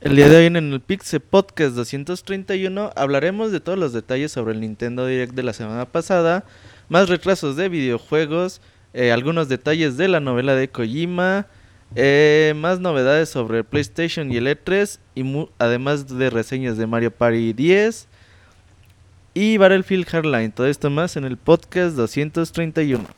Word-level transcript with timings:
El 0.00 0.16
día 0.16 0.28
de 0.28 0.36
hoy 0.36 0.46
en 0.46 0.56
el 0.56 0.80
Pixel 0.80 1.20
Podcast 1.20 1.74
231 1.74 2.92
hablaremos 2.96 3.52
de 3.52 3.60
todos 3.60 3.78
los 3.78 3.92
detalles 3.92 4.32
sobre 4.32 4.54
el 4.54 4.60
Nintendo 4.60 5.06
Direct 5.06 5.34
de 5.34 5.42
la 5.42 5.52
semana 5.52 5.84
pasada, 5.84 6.44
más 6.88 7.08
retrasos 7.08 7.56
de 7.56 7.68
videojuegos, 7.68 8.60
eh, 8.94 9.12
algunos 9.12 9.48
detalles 9.48 9.96
de 9.96 10.08
la 10.08 10.20
novela 10.20 10.54
de 10.54 10.68
Kojima, 10.68 11.46
eh, 11.94 12.54
más 12.56 12.80
novedades 12.80 13.28
sobre 13.28 13.64
PlayStation 13.64 14.32
y 14.32 14.38
el 14.38 14.46
E3, 14.46 14.98
y 15.14 15.48
además 15.58 16.08
de 16.08 16.30
reseñas 16.30 16.76
de 16.76 16.86
Mario 16.86 17.10
Party 17.10 17.52
10 17.52 18.08
y 19.34 19.58
Battlefield 19.58 20.06
Hardline. 20.06 20.52
Todo 20.52 20.66
esto 20.66 20.90
más 20.90 21.16
en 21.16 21.24
el 21.24 21.36
podcast 21.36 21.96
231. 21.96 23.17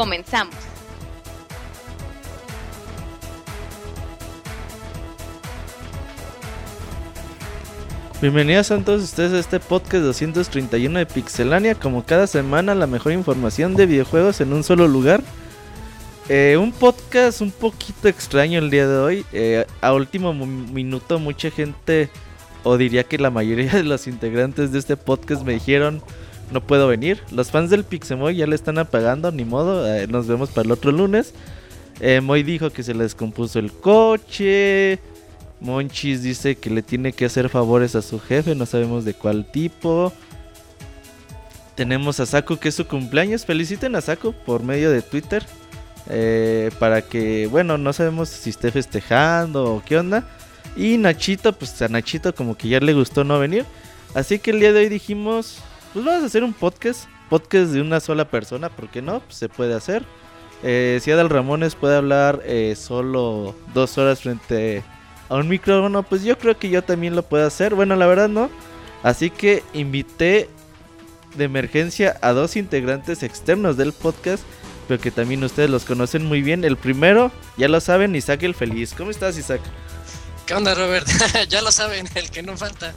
Comenzamos. 0.00 0.54
Bienvenidos 8.22 8.70
a 8.70 8.78
todos 8.82 9.02
ustedes 9.02 9.34
a 9.34 9.38
este 9.38 9.60
podcast 9.60 10.02
231 10.04 11.00
de 11.00 11.04
Pixelania. 11.04 11.74
Como 11.74 12.06
cada 12.06 12.26
semana, 12.26 12.74
la 12.74 12.86
mejor 12.86 13.12
información 13.12 13.76
de 13.76 13.84
videojuegos 13.84 14.40
en 14.40 14.54
un 14.54 14.64
solo 14.64 14.88
lugar. 14.88 15.22
Eh, 16.30 16.56
un 16.58 16.72
podcast 16.72 17.42
un 17.42 17.50
poquito 17.50 18.08
extraño 18.08 18.58
el 18.58 18.70
día 18.70 18.88
de 18.88 18.96
hoy. 18.96 19.26
Eh, 19.34 19.66
a 19.82 19.92
último 19.92 20.32
minuto, 20.32 21.18
mucha 21.18 21.50
gente, 21.50 22.08
o 22.62 22.78
diría 22.78 23.04
que 23.04 23.18
la 23.18 23.28
mayoría 23.28 23.72
de 23.72 23.84
los 23.84 24.06
integrantes 24.06 24.72
de 24.72 24.78
este 24.78 24.96
podcast 24.96 25.44
me 25.44 25.52
dijeron 25.52 26.02
no 26.50 26.60
puedo 26.60 26.88
venir. 26.88 27.22
Los 27.30 27.50
fans 27.50 27.70
del 27.70 27.84
Pixemoy 27.84 28.36
ya 28.36 28.46
le 28.46 28.54
están 28.54 28.78
apagando, 28.78 29.30
ni 29.32 29.44
modo. 29.44 29.86
Eh, 29.86 30.06
nos 30.06 30.26
vemos 30.26 30.50
para 30.50 30.66
el 30.66 30.72
otro 30.72 30.92
lunes. 30.92 31.34
Eh, 32.00 32.20
Moy 32.20 32.42
dijo 32.42 32.70
que 32.70 32.82
se 32.82 32.94
le 32.94 33.04
descompuso 33.04 33.58
el 33.58 33.72
coche. 33.72 34.98
Monchis 35.60 36.22
dice 36.22 36.56
que 36.56 36.70
le 36.70 36.82
tiene 36.82 37.12
que 37.12 37.26
hacer 37.26 37.50
favores 37.50 37.94
a 37.94 38.02
su 38.02 38.18
jefe, 38.18 38.54
no 38.54 38.64
sabemos 38.64 39.04
de 39.04 39.12
cuál 39.12 39.44
tipo. 39.50 40.12
Tenemos 41.74 42.18
a 42.20 42.26
Saku 42.26 42.56
que 42.56 42.68
es 42.68 42.74
su 42.74 42.86
cumpleaños. 42.86 43.44
Feliciten 43.44 43.94
a 43.94 44.00
Saku 44.00 44.32
por 44.32 44.62
medio 44.62 44.90
de 44.90 45.02
Twitter. 45.02 45.44
Eh, 46.08 46.70
para 46.78 47.02
que, 47.02 47.46
bueno, 47.46 47.78
no 47.78 47.92
sabemos 47.92 48.28
si 48.30 48.50
esté 48.50 48.72
festejando 48.72 49.74
o 49.74 49.82
qué 49.84 49.98
onda. 49.98 50.24
Y 50.76 50.96
Nachito, 50.96 51.52
pues 51.52 51.80
a 51.82 51.88
Nachito 51.88 52.34
como 52.34 52.56
que 52.56 52.68
ya 52.68 52.80
le 52.80 52.94
gustó 52.94 53.24
no 53.24 53.38
venir. 53.38 53.64
Así 54.14 54.38
que 54.38 54.50
el 54.50 54.60
día 54.60 54.72
de 54.72 54.80
hoy 54.80 54.88
dijimos, 54.88 55.58
pues 55.92 56.04
vamos 56.04 56.22
a 56.22 56.26
hacer 56.26 56.44
un 56.44 56.52
podcast. 56.52 57.08
Podcast 57.28 57.70
de 57.72 57.80
una 57.80 58.00
sola 58.00 58.28
persona, 58.28 58.68
¿por 58.68 58.88
qué 58.88 59.02
no? 59.02 59.20
Pues 59.20 59.36
se 59.36 59.48
puede 59.48 59.74
hacer. 59.74 60.04
Eh, 60.62 60.98
si 61.02 61.10
Adal 61.10 61.30
Ramones 61.30 61.74
puede 61.74 61.96
hablar 61.96 62.42
eh, 62.44 62.74
solo 62.76 63.54
dos 63.72 63.96
horas 63.98 64.20
frente 64.20 64.82
a 65.28 65.36
un 65.36 65.48
micrófono, 65.48 66.02
pues 66.02 66.24
yo 66.24 66.36
creo 66.38 66.58
que 66.58 66.70
yo 66.70 66.82
también 66.82 67.14
lo 67.14 67.22
puedo 67.22 67.46
hacer. 67.46 67.74
Bueno, 67.74 67.96
la 67.96 68.06
verdad 68.06 68.28
no. 68.28 68.50
Así 69.02 69.30
que 69.30 69.62
invité 69.72 70.50
de 71.36 71.44
emergencia 71.44 72.18
a 72.20 72.32
dos 72.32 72.56
integrantes 72.56 73.22
externos 73.22 73.76
del 73.76 73.92
podcast, 73.92 74.42
pero 74.88 75.00
que 75.00 75.10
también 75.10 75.42
ustedes 75.44 75.70
los 75.70 75.84
conocen 75.84 76.26
muy 76.26 76.42
bien. 76.42 76.64
El 76.64 76.76
primero, 76.76 77.30
ya 77.56 77.68
lo 77.68 77.80
saben, 77.80 78.16
Isaac 78.16 78.42
el 78.42 78.54
Feliz. 78.54 78.92
¿Cómo 78.96 79.10
estás, 79.10 79.38
Isaac? 79.38 79.60
¿Qué 80.46 80.54
onda, 80.54 80.74
Robert? 80.74 81.06
ya 81.48 81.62
lo 81.62 81.70
saben, 81.70 82.08
el 82.14 82.30
que 82.30 82.42
no 82.42 82.56
falta. 82.56 82.92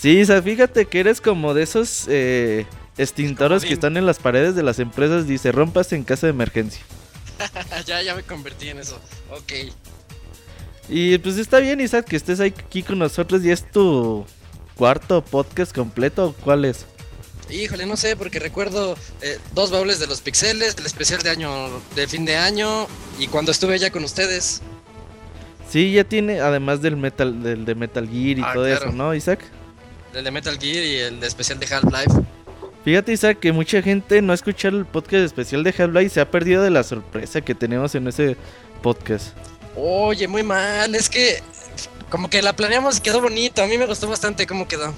Sí, 0.00 0.22
o 0.22 0.26
sea, 0.26 0.40
fíjate 0.40 0.86
que 0.86 1.00
eres 1.00 1.20
como 1.20 1.54
de 1.54 1.64
esos 1.64 2.04
eh, 2.08 2.66
extintores 2.96 3.64
que 3.64 3.72
están 3.72 3.96
en 3.96 4.06
las 4.06 4.20
paredes 4.20 4.54
de 4.54 4.62
las 4.62 4.78
empresas. 4.78 5.26
Dice, 5.26 5.50
rompas 5.50 5.92
en 5.92 6.04
caso 6.04 6.26
de 6.26 6.30
emergencia. 6.30 6.82
ya, 7.86 8.00
ya 8.02 8.14
me 8.14 8.22
convertí 8.22 8.68
en 8.68 8.78
eso. 8.78 9.00
Ok. 9.30 9.72
Y 10.88 11.18
pues 11.18 11.36
está 11.36 11.58
bien, 11.58 11.80
Isaac, 11.80 12.06
que 12.06 12.16
estés 12.16 12.38
aquí 12.40 12.84
con 12.84 13.00
nosotros. 13.00 13.44
¿Y 13.44 13.50
es 13.50 13.68
tu 13.70 14.24
cuarto 14.76 15.24
podcast 15.24 15.74
completo? 15.74 16.34
¿Cuál 16.44 16.64
es? 16.64 16.86
Híjole, 17.50 17.84
no 17.84 17.96
sé, 17.96 18.14
porque 18.14 18.38
recuerdo 18.38 18.96
eh, 19.20 19.38
dos 19.54 19.70
baúles 19.70 19.98
de 19.98 20.06
los 20.06 20.20
pixeles, 20.20 20.76
el 20.78 20.86
especial 20.86 21.22
de 21.22 21.30
año, 21.30 21.50
de 21.96 22.06
fin 22.06 22.24
de 22.24 22.36
año, 22.36 22.86
y 23.18 23.26
cuando 23.26 23.50
estuve 23.50 23.78
ya 23.78 23.90
con 23.90 24.04
ustedes. 24.04 24.60
Sí, 25.70 25.92
ya 25.92 26.04
tiene, 26.04 26.40
además 26.40 26.82
del 26.82 26.96
metal, 26.96 27.42
del 27.42 27.64
de 27.64 27.74
Metal 27.74 28.06
Gear 28.06 28.38
y 28.38 28.42
ah, 28.42 28.50
todo 28.52 28.66
eso, 28.66 28.92
¿no, 28.92 29.14
Isaac? 29.14 29.40
El 30.14 30.24
de 30.24 30.30
Metal 30.30 30.58
Gear 30.58 30.84
y 30.84 30.96
el 30.96 31.20
de 31.20 31.26
especial 31.26 31.58
de 31.58 31.66
Half-Life. 31.66 32.22
Fíjate, 32.84 33.12
Isaac, 33.12 33.38
que 33.40 33.52
mucha 33.52 33.82
gente 33.82 34.22
no 34.22 34.32
ha 34.32 34.34
escuchado 34.34 34.78
el 34.78 34.86
podcast 34.86 35.24
especial 35.24 35.62
de 35.62 35.74
Half-Life 35.76 36.06
y 36.06 36.10
se 36.10 36.20
ha 36.20 36.30
perdido 36.30 36.62
de 36.62 36.70
la 36.70 36.82
sorpresa 36.82 37.40
que 37.40 37.54
tenemos 37.54 37.94
en 37.94 38.08
ese 38.08 38.36
podcast. 38.82 39.36
Oye, 39.76 40.26
muy 40.26 40.42
mal, 40.42 40.94
es 40.94 41.08
que 41.08 41.42
como 42.08 42.30
que 42.30 42.40
la 42.42 42.54
planeamos 42.54 42.98
y 42.98 43.00
quedó 43.00 43.20
bonito, 43.20 43.62
a 43.62 43.66
mí 43.66 43.76
me 43.76 43.86
gustó 43.86 44.08
bastante 44.08 44.46
cómo 44.46 44.66
quedó. 44.66 44.94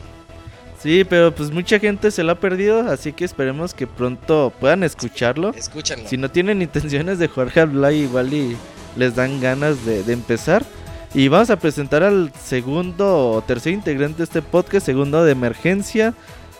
Sí, 0.82 1.04
pero 1.04 1.34
pues 1.34 1.50
mucha 1.50 1.78
gente 1.78 2.10
se 2.10 2.22
lo 2.22 2.32
ha 2.32 2.40
perdido, 2.40 2.88
así 2.88 3.12
que 3.12 3.24
esperemos 3.24 3.74
que 3.74 3.86
pronto 3.86 4.52
puedan 4.60 4.82
escucharlo. 4.82 5.52
Escúchenlo. 5.54 6.08
Si 6.08 6.16
no 6.16 6.30
tienen 6.30 6.62
intenciones 6.62 7.18
de 7.18 7.28
jugar 7.28 7.50
Half-Life, 7.54 7.96
igual 7.96 8.32
y 8.32 8.56
les 8.96 9.14
dan 9.14 9.40
ganas 9.40 9.84
de, 9.84 10.02
de 10.02 10.12
empezar. 10.12 10.64
Y 11.12 11.26
vamos 11.26 11.50
a 11.50 11.56
presentar 11.56 12.04
al 12.04 12.32
segundo 12.34 13.32
o 13.32 13.42
tercer 13.42 13.72
integrante 13.72 14.18
de 14.18 14.24
este 14.24 14.42
podcast, 14.42 14.86
segundo 14.86 15.24
de 15.24 15.32
emergencia. 15.32 16.14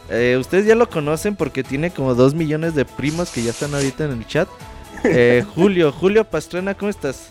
Eh, 0.09 0.37
ustedes 0.41 0.67
ya 0.67 0.75
lo 0.75 0.91
conocen 0.91 1.37
porque 1.37 1.63
tiene 1.63 1.93
como 1.93 2.17
dos 2.17 2.35
millones 2.35 2.75
de 2.75 2.85
primos 2.85 3.31
que 3.31 3.45
ya 3.45 3.51
están 3.51 3.75
ahorita 3.75 4.05
en 4.05 4.13
el 4.13 4.27
chat. 4.27 4.49
Eh, 5.03 5.47
Julio, 5.55 5.93
Julio 5.93 6.25
Pastrana, 6.25 6.75
¿cómo 6.75 6.91
estás? 6.91 7.29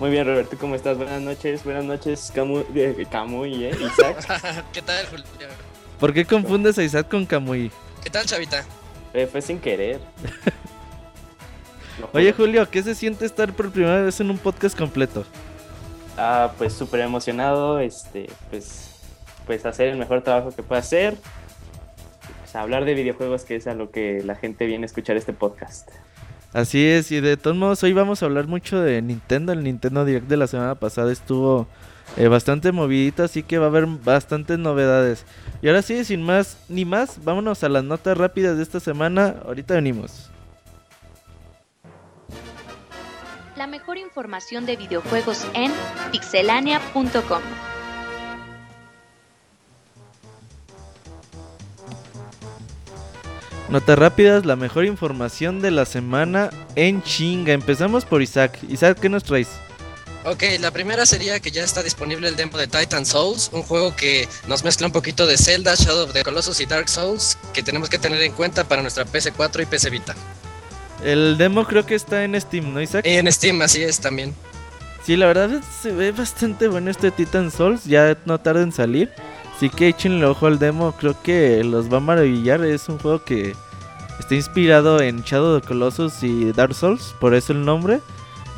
Muy 0.00 0.10
bien, 0.10 0.26
Roberto, 0.26 0.56
¿cómo 0.58 0.74
estás? 0.74 0.96
Buenas 0.96 1.22
noches, 1.22 1.62
buenas 1.62 1.84
noches, 1.84 2.32
Camuy, 2.34 2.64
eh, 2.74 3.06
Camuy 3.08 3.64
¿eh? 3.66 3.76
Isaac. 3.78 4.64
¿Qué 4.72 4.82
tal, 4.82 5.06
Julio? 5.06 5.24
¿Por 6.00 6.12
qué 6.12 6.24
confundes 6.24 6.76
a 6.78 6.82
Isaac 6.82 7.08
con 7.08 7.24
Camuy? 7.24 7.70
¿Qué 8.02 8.10
tal, 8.10 8.26
Chavita? 8.26 8.64
fue 9.30 9.40
sin 9.40 9.60
querer. 9.60 10.00
Oye, 12.12 12.32
Julio, 12.32 12.68
¿qué 12.68 12.82
se 12.82 12.96
siente 12.96 13.24
estar 13.24 13.52
por 13.52 13.70
primera 13.70 14.02
vez 14.02 14.18
en 14.18 14.28
un 14.28 14.38
podcast 14.38 14.76
completo? 14.76 15.24
Ah, 16.18 16.52
pues 16.56 16.72
súper 16.72 17.00
emocionado, 17.00 17.78
este, 17.78 18.30
pues, 18.50 18.90
pues 19.46 19.66
hacer 19.66 19.88
el 19.88 19.98
mejor 19.98 20.22
trabajo 20.22 20.50
que 20.50 20.62
pueda 20.62 20.80
hacer, 20.80 21.16
pues 22.40 22.56
hablar 22.56 22.84
de 22.84 22.94
videojuegos 22.94 23.44
que 23.44 23.56
es 23.56 23.66
a 23.66 23.74
lo 23.74 23.90
que 23.90 24.22
la 24.24 24.34
gente 24.34 24.66
viene 24.66 24.84
a 24.84 24.86
escuchar 24.86 25.16
este 25.16 25.32
podcast. 25.32 25.90
Así 26.52 26.86
es, 26.86 27.12
y 27.12 27.20
de 27.20 27.36
todos 27.36 27.56
modos 27.56 27.82
hoy 27.82 27.92
vamos 27.92 28.22
a 28.22 28.26
hablar 28.26 28.46
mucho 28.46 28.80
de 28.80 29.02
Nintendo, 29.02 29.52
el 29.52 29.62
Nintendo 29.62 30.06
Direct 30.06 30.26
de 30.26 30.38
la 30.38 30.46
semana 30.46 30.74
pasada 30.74 31.12
estuvo 31.12 31.66
eh, 32.16 32.28
bastante 32.28 32.72
movidito, 32.72 33.24
así 33.24 33.42
que 33.42 33.58
va 33.58 33.66
a 33.66 33.68
haber 33.68 33.84
bastantes 33.84 34.58
novedades. 34.58 35.26
Y 35.60 35.68
ahora 35.68 35.82
sí, 35.82 36.02
sin 36.04 36.22
más 36.22 36.56
ni 36.70 36.86
más, 36.86 37.22
vámonos 37.24 37.62
a 37.62 37.68
las 37.68 37.84
notas 37.84 38.16
rápidas 38.16 38.56
de 38.56 38.62
esta 38.62 38.80
semana, 38.80 39.34
ahorita 39.44 39.74
venimos. 39.74 40.30
La 43.56 43.66
mejor 43.66 43.98
información 43.98 44.66
de 44.66 44.76
videojuegos 44.76 45.44
en 45.54 45.72
pixelania.com. 46.12 47.42
Notas 53.68 53.98
rápidas, 53.98 54.46
la 54.46 54.54
mejor 54.54 54.84
información 54.84 55.60
de 55.60 55.72
la 55.72 55.86
semana 55.86 56.50
en 56.76 57.02
chinga. 57.02 57.52
Empezamos 57.52 58.04
por 58.04 58.22
Isaac. 58.22 58.58
Isaac, 58.68 58.98
¿qué 59.00 59.08
nos 59.08 59.24
traes? 59.24 59.48
Ok, 60.24 60.42
la 60.60 60.70
primera 60.70 61.06
sería 61.06 61.40
que 61.40 61.50
ya 61.50 61.64
está 61.64 61.82
disponible 61.82 62.28
el 62.28 62.36
demo 62.36 62.58
de 62.58 62.66
Titan 62.66 63.06
Souls, 63.06 63.50
un 63.52 63.62
juego 63.62 63.94
que 63.94 64.28
nos 64.48 64.64
mezcla 64.64 64.86
un 64.86 64.92
poquito 64.92 65.26
de 65.26 65.36
Zelda, 65.38 65.74
Shadow 65.76 66.04
of 66.04 66.12
the 66.12 66.22
Colossus 66.22 66.60
y 66.60 66.66
Dark 66.66 66.88
Souls, 66.88 67.38
que 67.52 67.62
tenemos 67.62 67.88
que 67.88 67.98
tener 67.98 68.20
en 68.22 68.32
cuenta 68.32 68.64
para 68.64 68.82
nuestra 68.82 69.04
PC4 69.04 69.62
y 69.62 69.66
PC 69.66 69.90
Vita. 69.90 70.14
El 71.02 71.36
demo 71.38 71.64
creo 71.64 71.84
que 71.84 71.94
está 71.94 72.24
en 72.24 72.40
Steam, 72.40 72.72
¿no, 72.72 72.80
Isaac? 72.80 73.04
En 73.06 73.30
Steam, 73.30 73.62
así 73.62 73.82
es 73.82 74.00
también. 74.00 74.34
Sí, 75.04 75.16
la 75.16 75.26
verdad 75.26 75.62
se 75.80 75.92
ve 75.92 76.10
bastante 76.10 76.66
bueno 76.68 76.90
este 76.90 77.10
Titan 77.10 77.50
Souls, 77.50 77.84
ya 77.84 78.16
no 78.24 78.38
tarda 78.38 78.62
en 78.62 78.72
salir. 78.72 79.12
Así 79.54 79.70
que 79.70 79.88
échenle 79.88 80.26
ojo 80.26 80.46
al 80.46 80.58
demo, 80.58 80.92
creo 80.92 81.16
que 81.22 81.62
los 81.64 81.92
va 81.92 81.98
a 81.98 82.00
maravillar. 82.00 82.64
Es 82.64 82.88
un 82.88 82.98
juego 82.98 83.22
que 83.22 83.54
está 84.18 84.34
inspirado 84.34 85.00
en 85.00 85.22
Shadow 85.22 85.56
of 85.56 85.62
the 85.62 85.68
Colossus 85.68 86.22
y 86.22 86.52
Dark 86.52 86.74
Souls, 86.74 87.14
por 87.20 87.34
eso 87.34 87.52
el 87.52 87.64
nombre. 87.64 88.00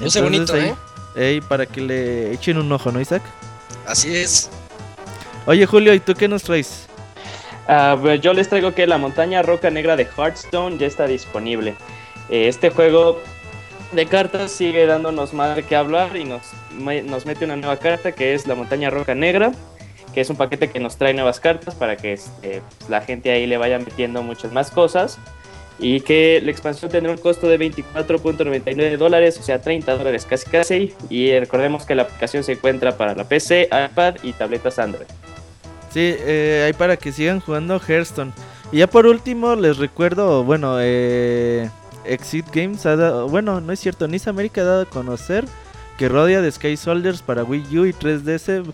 Luce 0.00 0.20
bonito, 0.22 0.54
ahí, 0.54 0.62
¿eh? 0.62 0.74
Ey, 1.16 1.40
para 1.40 1.66
que 1.66 1.80
le 1.80 2.32
echen 2.32 2.56
un 2.56 2.70
ojo, 2.72 2.90
¿no, 2.90 3.00
Isaac? 3.00 3.22
Así 3.86 4.16
es. 4.16 4.48
Oye, 5.46 5.66
Julio, 5.66 5.92
¿y 5.92 6.00
tú 6.00 6.14
qué 6.14 6.28
nos 6.28 6.42
traes? 6.42 6.86
Pues 8.00 8.20
yo 8.20 8.32
les 8.32 8.48
traigo 8.48 8.74
que 8.74 8.86
la 8.86 8.96
montaña 8.96 9.42
roca 9.42 9.68
negra 9.70 9.96
de 9.96 10.04
Hearthstone 10.06 10.78
ya 10.78 10.86
está 10.86 11.06
disponible. 11.06 11.74
Eh, 12.28 12.48
este 12.48 12.70
juego 12.70 13.20
de 13.92 14.06
cartas 14.06 14.50
sigue 14.50 14.86
dándonos 14.86 15.32
madre 15.32 15.62
que 15.62 15.74
hablar 15.76 16.16
y 16.16 16.24
nos, 16.24 16.42
nos 17.04 17.26
mete 17.26 17.44
una 17.44 17.56
nueva 17.56 17.78
carta 17.78 18.12
que 18.12 18.34
es 18.34 18.46
la 18.46 18.54
montaña 18.54 18.90
roca 18.90 19.14
negra, 19.14 19.52
que 20.12 20.20
es 20.20 20.30
un 20.30 20.36
paquete 20.36 20.68
que 20.68 20.78
nos 20.78 20.96
trae 20.96 21.14
nuevas 21.14 21.40
cartas 21.40 21.74
para 21.74 21.96
que 21.96 22.12
este, 22.14 22.62
pues, 22.78 22.90
la 22.90 23.00
gente 23.00 23.30
ahí 23.30 23.46
le 23.46 23.56
vaya 23.56 23.78
metiendo 23.78 24.22
muchas 24.22 24.52
más 24.52 24.70
cosas. 24.70 25.18
Y 25.80 26.00
que 26.00 26.40
la 26.44 26.50
expansión 26.50 26.90
tendrá 26.90 27.12
un 27.12 27.18
costo 27.18 27.46
de 27.46 27.56
24.99 27.56 28.96
dólares, 28.96 29.38
o 29.38 29.44
sea, 29.44 29.60
30 29.60 29.96
dólares 29.96 30.26
casi 30.28 30.50
casi. 30.50 30.94
Y 31.08 31.38
recordemos 31.38 31.86
que 31.86 31.94
la 31.94 32.02
aplicación 32.02 32.42
se 32.42 32.52
encuentra 32.52 32.96
para 32.96 33.14
la 33.14 33.22
PC, 33.28 33.68
iPad 33.70 34.16
y 34.24 34.32
tabletas 34.32 34.80
Android. 34.80 35.06
Sí, 35.90 36.16
eh, 36.18 36.64
ahí 36.66 36.72
para 36.72 36.96
que 36.96 37.12
sigan 37.12 37.38
jugando 37.38 37.78
Hearthstone. 37.80 38.32
Y 38.72 38.78
ya 38.78 38.88
por 38.88 39.06
último, 39.06 39.54
les 39.54 39.78
recuerdo, 39.78 40.42
bueno, 40.42 40.78
eh, 40.80 41.70
Exit 42.08 42.46
Games 42.52 42.84
ha 42.86 42.96
dado, 42.96 43.28
bueno, 43.28 43.60
no 43.60 43.72
es 43.72 43.80
cierto, 43.80 44.08
Nice 44.08 44.28
América 44.28 44.62
ha 44.62 44.64
dado 44.64 44.82
a 44.82 44.86
conocer 44.86 45.44
que 45.96 46.08
Rodia 46.08 46.40
de 46.40 46.50
Sky 46.50 46.76
Soldiers 46.76 47.22
para 47.22 47.44
Wii 47.44 47.78
U 47.78 47.86
y 47.86 47.92
3DS 47.92 48.64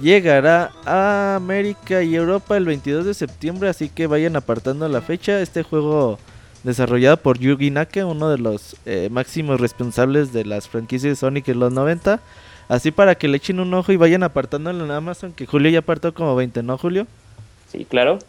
llegará 0.00 0.72
a 0.84 1.36
América 1.36 2.02
y 2.02 2.14
Europa 2.14 2.56
el 2.56 2.64
22 2.64 3.04
de 3.04 3.14
septiembre, 3.14 3.68
así 3.68 3.88
que 3.88 4.06
vayan 4.06 4.36
apartando 4.36 4.88
la 4.88 5.00
fecha. 5.00 5.40
Este 5.40 5.62
juego 5.62 6.18
desarrollado 6.62 7.16
por 7.16 7.38
Yugi 7.38 7.70
Nake, 7.70 8.04
uno 8.04 8.30
de 8.30 8.38
los 8.38 8.76
eh, 8.86 9.08
máximos 9.10 9.60
responsables 9.60 10.32
de 10.32 10.44
las 10.44 10.68
franquicias 10.68 11.12
de 11.12 11.16
Sonic 11.16 11.48
en 11.48 11.60
los 11.60 11.72
90. 11.72 12.20
Así 12.68 12.92
para 12.92 13.16
que 13.16 13.28
le 13.28 13.36
echen 13.36 13.58
un 13.58 13.74
ojo 13.74 13.92
y 13.92 13.96
vayan 13.96 14.22
apartándolo 14.22 14.84
en 14.84 14.90
Amazon, 14.90 15.32
que 15.32 15.46
Julio 15.46 15.70
ya 15.70 15.80
apartó 15.80 16.14
como 16.14 16.36
20, 16.36 16.62
¿no, 16.62 16.78
Julio? 16.78 17.06
Sí, 17.70 17.84
claro. 17.84 18.20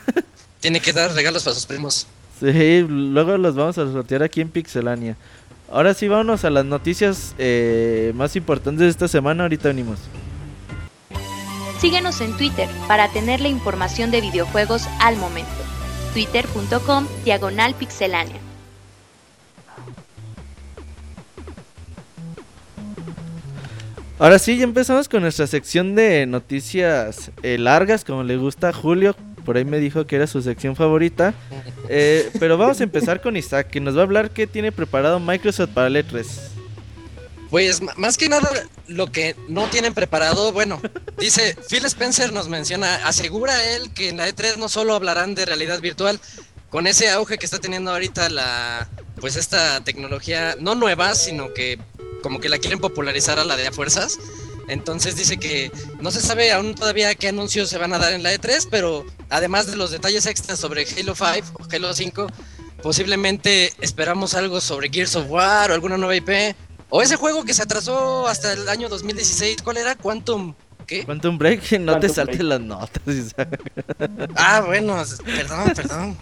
Tiene 0.60 0.80
que 0.80 0.92
dar 0.92 1.12
regalos 1.12 1.44
para 1.44 1.54
sus 1.54 1.66
primos. 1.66 2.06
Sí, 2.42 2.84
luego 2.88 3.38
los 3.38 3.54
vamos 3.54 3.78
a 3.78 3.86
sortear 3.92 4.24
aquí 4.24 4.40
en 4.40 4.48
Pixelania. 4.48 5.16
Ahora 5.70 5.94
sí, 5.94 6.08
vámonos 6.08 6.44
a 6.44 6.50
las 6.50 6.64
noticias 6.64 7.36
eh, 7.38 8.10
más 8.16 8.34
importantes 8.34 8.80
de 8.80 8.88
esta 8.88 9.06
semana. 9.06 9.44
Ahorita 9.44 9.68
venimos. 9.68 10.00
Síguenos 11.78 12.20
en 12.20 12.36
Twitter 12.36 12.68
para 12.88 13.08
tener 13.12 13.40
la 13.40 13.48
información 13.48 14.10
de 14.10 14.20
videojuegos 14.20 14.88
al 15.00 15.16
momento. 15.18 15.52
twitter.com 16.14 17.06
diagonal 17.24 17.74
pixelánea. 17.74 18.40
Ahora 24.18 24.40
sí, 24.40 24.56
ya 24.56 24.64
empezamos 24.64 25.08
con 25.08 25.22
nuestra 25.22 25.46
sección 25.46 25.94
de 25.94 26.26
noticias 26.26 27.30
eh, 27.44 27.56
largas, 27.56 28.04
como 28.04 28.24
le 28.24 28.36
gusta 28.36 28.70
a 28.70 28.72
Julio. 28.72 29.14
Por 29.44 29.56
ahí 29.56 29.64
me 29.64 29.78
dijo 29.78 30.06
que 30.06 30.16
era 30.16 30.26
su 30.26 30.42
sección 30.42 30.76
favorita. 30.76 31.34
Eh, 31.88 32.30
pero 32.38 32.56
vamos 32.56 32.80
a 32.80 32.84
empezar 32.84 33.20
con 33.20 33.36
Isaac, 33.36 33.68
que 33.70 33.80
nos 33.80 33.96
va 33.96 34.00
a 34.00 34.04
hablar 34.04 34.30
qué 34.30 34.46
tiene 34.46 34.72
preparado 34.72 35.20
Microsoft 35.20 35.70
para 35.70 35.88
el 35.88 35.96
E3. 35.96 36.26
Pues 37.50 37.82
más 37.98 38.16
que 38.16 38.30
nada 38.30 38.48
lo 38.88 39.12
que 39.12 39.36
no 39.48 39.66
tienen 39.66 39.92
preparado, 39.92 40.52
bueno, 40.52 40.80
dice 41.18 41.54
Phil 41.68 41.84
Spencer 41.84 42.32
nos 42.32 42.48
menciona, 42.48 43.06
asegura 43.06 43.74
él 43.74 43.92
que 43.92 44.08
en 44.08 44.16
la 44.16 44.28
E3 44.28 44.56
no 44.56 44.70
solo 44.70 44.94
hablarán 44.94 45.34
de 45.34 45.44
realidad 45.44 45.80
virtual, 45.80 46.18
con 46.70 46.86
ese 46.86 47.10
auge 47.10 47.36
que 47.36 47.44
está 47.44 47.58
teniendo 47.58 47.90
ahorita 47.90 48.30
la 48.30 48.88
pues 49.20 49.36
esta 49.36 49.84
tecnología 49.84 50.56
no 50.58 50.74
nueva, 50.74 51.14
sino 51.14 51.52
que 51.52 51.78
como 52.22 52.40
que 52.40 52.48
la 52.48 52.56
quieren 52.56 52.78
popularizar 52.78 53.38
a 53.38 53.44
la 53.44 53.56
de 53.56 53.66
a 53.66 53.72
fuerzas. 53.72 54.18
Entonces 54.72 55.16
dice 55.16 55.36
que 55.36 55.70
no 56.00 56.10
se 56.10 56.20
sabe 56.20 56.50
aún 56.52 56.74
todavía 56.74 57.14
qué 57.14 57.28
anuncios 57.28 57.68
se 57.68 57.78
van 57.78 57.92
a 57.92 57.98
dar 57.98 58.12
en 58.12 58.22
la 58.22 58.32
E3, 58.32 58.68
pero 58.70 59.04
además 59.28 59.66
de 59.66 59.76
los 59.76 59.90
detalles 59.90 60.26
extras 60.26 60.58
sobre 60.58 60.86
Halo 60.98 61.14
5 61.14 61.52
o 61.60 61.66
Halo 61.70 61.94
5, 61.94 62.26
posiblemente 62.82 63.72
esperamos 63.80 64.34
algo 64.34 64.60
sobre 64.60 64.88
Gears 64.88 65.16
of 65.16 65.30
War 65.30 65.70
o 65.70 65.74
alguna 65.74 65.96
nueva 65.98 66.16
IP. 66.16 66.56
O 66.88 67.00
ese 67.02 67.16
juego 67.16 67.44
que 67.44 67.54
se 67.54 67.62
atrasó 67.62 68.26
hasta 68.28 68.52
el 68.52 68.68
año 68.68 68.88
2016, 68.88 69.62
¿cuál 69.62 69.78
era? 69.78 69.94
Quantum. 69.94 70.54
¿Qué? 70.86 71.04
Quantum 71.04 71.38
Break, 71.38 71.72
no 71.80 71.98
te 71.98 72.08
Quantum 72.08 72.26
Break. 72.26 72.42
las 72.42 72.60
notas. 72.60 73.02
Ah, 74.34 74.62
bueno, 74.66 75.02
perdón, 75.24 75.72
perdón. 75.74 76.16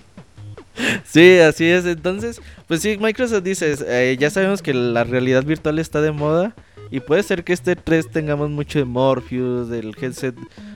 Sí, 1.04 1.38
así 1.38 1.66
es. 1.66 1.84
Entonces, 1.86 2.40
pues 2.68 2.80
sí, 2.82 2.96
Microsoft 2.98 3.42
dice, 3.42 3.76
eh, 3.86 4.16
ya 4.18 4.30
sabemos 4.30 4.62
que 4.62 4.72
la 4.72 5.04
realidad 5.04 5.44
virtual 5.44 5.78
está 5.78 6.00
de 6.00 6.12
moda 6.12 6.54
y 6.90 7.00
puede 7.00 7.22
ser 7.22 7.44
que 7.44 7.52
este 7.52 7.76
3 7.76 8.10
tengamos 8.10 8.50
mucho 8.50 8.78
de 8.78 8.84
Morpheus, 8.84 9.68
del 9.68 9.94
headset, 10.00 10.34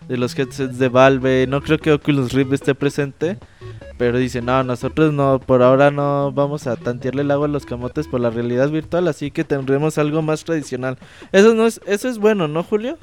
de 0.09 0.17
los 0.17 0.39
headsets 0.39 0.79
de 0.79 0.89
Valve. 0.89 1.47
No 1.47 1.61
creo 1.61 1.79
que 1.79 1.93
Oculus 1.93 2.33
Rift 2.33 2.53
esté 2.53 2.75
presente, 2.75 3.37
pero 3.99 4.19
dice, 4.19 4.41
no, 4.43 4.63
nosotros 4.63 5.13
no, 5.13 5.41
por 5.41 5.63
ahora 5.63 5.91
no 5.91 6.33
vamos 6.33 6.67
a 6.67 6.77
tantearle 6.77 7.23
el 7.23 7.31
agua 7.31 7.47
a 7.47 7.51
los 7.51 7.67
camotes 7.67 8.07
por 8.07 8.21
la 8.21 8.31
realidad 8.31 8.71
virtual, 8.71 9.09
así 9.09 9.31
que 9.31 9.45
tendremos 9.45 9.99
algo 9.99 10.23
más 10.23 10.45
tradicional. 10.45 10.99
Eso 11.33 11.55
no 11.55 11.67
es, 11.67 11.81
eso 11.87 12.09
es 12.09 12.19
bueno, 12.19 12.49
¿no, 12.49 12.63
Julio? 12.63 12.99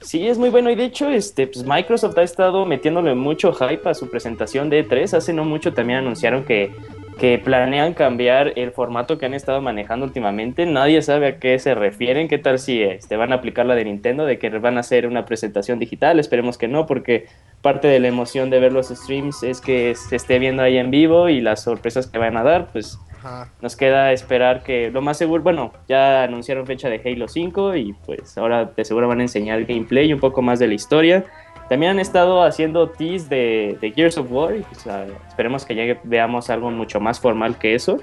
Sí, 0.00 0.28
es 0.28 0.38
muy 0.38 0.50
bueno 0.50 0.70
y 0.70 0.76
de 0.76 0.84
hecho 0.84 1.08
este, 1.08 1.46
pues 1.46 1.64
Microsoft 1.66 2.16
ha 2.18 2.22
estado 2.22 2.66
metiéndole 2.66 3.14
mucho 3.14 3.52
hype 3.52 3.88
a 3.88 3.94
su 3.94 4.08
presentación 4.08 4.70
de 4.70 4.86
E3. 4.86 5.14
Hace 5.14 5.32
no 5.32 5.44
mucho 5.44 5.72
también 5.72 6.00
anunciaron 6.00 6.44
que, 6.44 6.72
que 7.18 7.38
planean 7.38 7.94
cambiar 7.94 8.52
el 8.56 8.72
formato 8.72 9.18
que 9.18 9.26
han 9.26 9.34
estado 9.34 9.60
manejando 9.60 10.04
últimamente. 10.04 10.66
Nadie 10.66 11.00
sabe 11.02 11.26
a 11.28 11.38
qué 11.38 11.58
se 11.58 11.74
refieren. 11.74 12.28
¿Qué 12.28 12.38
tal 12.38 12.58
si 12.58 12.82
este, 12.82 13.16
van 13.16 13.32
a 13.32 13.36
aplicar 13.36 13.66
la 13.66 13.74
de 13.74 13.84
Nintendo 13.84 14.26
de 14.26 14.38
que 14.38 14.50
van 14.50 14.76
a 14.76 14.80
hacer 14.80 15.06
una 15.06 15.24
presentación 15.24 15.78
digital? 15.78 16.18
Esperemos 16.18 16.58
que 16.58 16.68
no, 16.68 16.86
porque 16.86 17.26
parte 17.62 17.88
de 17.88 18.00
la 18.00 18.08
emoción 18.08 18.50
de 18.50 18.60
ver 18.60 18.72
los 18.72 18.88
streams 18.88 19.42
es 19.42 19.60
que 19.60 19.94
se 19.94 20.16
esté 20.16 20.38
viendo 20.38 20.62
ahí 20.62 20.76
en 20.76 20.90
vivo 20.90 21.28
y 21.28 21.40
las 21.40 21.62
sorpresas 21.62 22.06
que 22.06 22.18
van 22.18 22.36
a 22.36 22.42
dar, 22.42 22.66
pues 22.72 22.98
Ajá. 23.18 23.50
nos 23.62 23.76
queda 23.76 24.12
esperar 24.12 24.62
que 24.64 24.90
lo 24.90 25.00
más 25.00 25.16
seguro, 25.16 25.42
bueno, 25.42 25.72
ya 25.88 26.24
anunciaron 26.24 26.66
fecha 26.66 26.88
de 26.88 27.00
Halo 27.04 27.28
5 27.28 27.76
y 27.76 27.94
pues 28.04 28.36
ahora 28.36 28.66
de 28.66 28.84
seguro 28.84 29.08
van 29.08 29.20
a 29.20 29.22
enseñar 29.22 29.64
gameplay 29.64 30.10
y 30.10 30.12
un 30.12 30.20
poco 30.20 30.42
más 30.42 30.58
de 30.58 30.66
la 30.66 30.74
historia. 30.74 31.24
También 31.68 31.92
han 31.92 31.98
estado 32.00 32.42
haciendo 32.42 32.90
teas 32.90 33.28
de, 33.28 33.78
de 33.80 33.90
Gears 33.92 34.18
of 34.18 34.30
War 34.30 34.54
y 34.56 34.60
pues, 34.62 34.86
ah, 34.86 35.06
esperemos 35.28 35.64
que 35.64 35.74
llegue, 35.74 35.98
veamos 36.04 36.50
algo 36.50 36.70
mucho 36.70 37.00
más 37.00 37.18
formal 37.20 37.58
que 37.58 37.74
eso. 37.74 37.98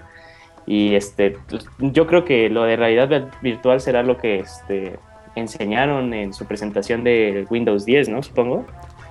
Y 0.65 0.95
este, 0.95 1.37
yo 1.79 2.07
creo 2.07 2.23
que 2.25 2.49
lo 2.49 2.63
de 2.63 2.75
realidad 2.75 3.09
vir- 3.09 3.29
virtual 3.41 3.81
será 3.81 4.03
lo 4.03 4.17
que 4.17 4.39
este, 4.39 4.99
enseñaron 5.35 6.13
en 6.13 6.33
su 6.33 6.45
presentación 6.45 7.03
de 7.03 7.45
Windows 7.49 7.85
10, 7.85 8.09
¿no? 8.09 8.21
Supongo. 8.23 8.65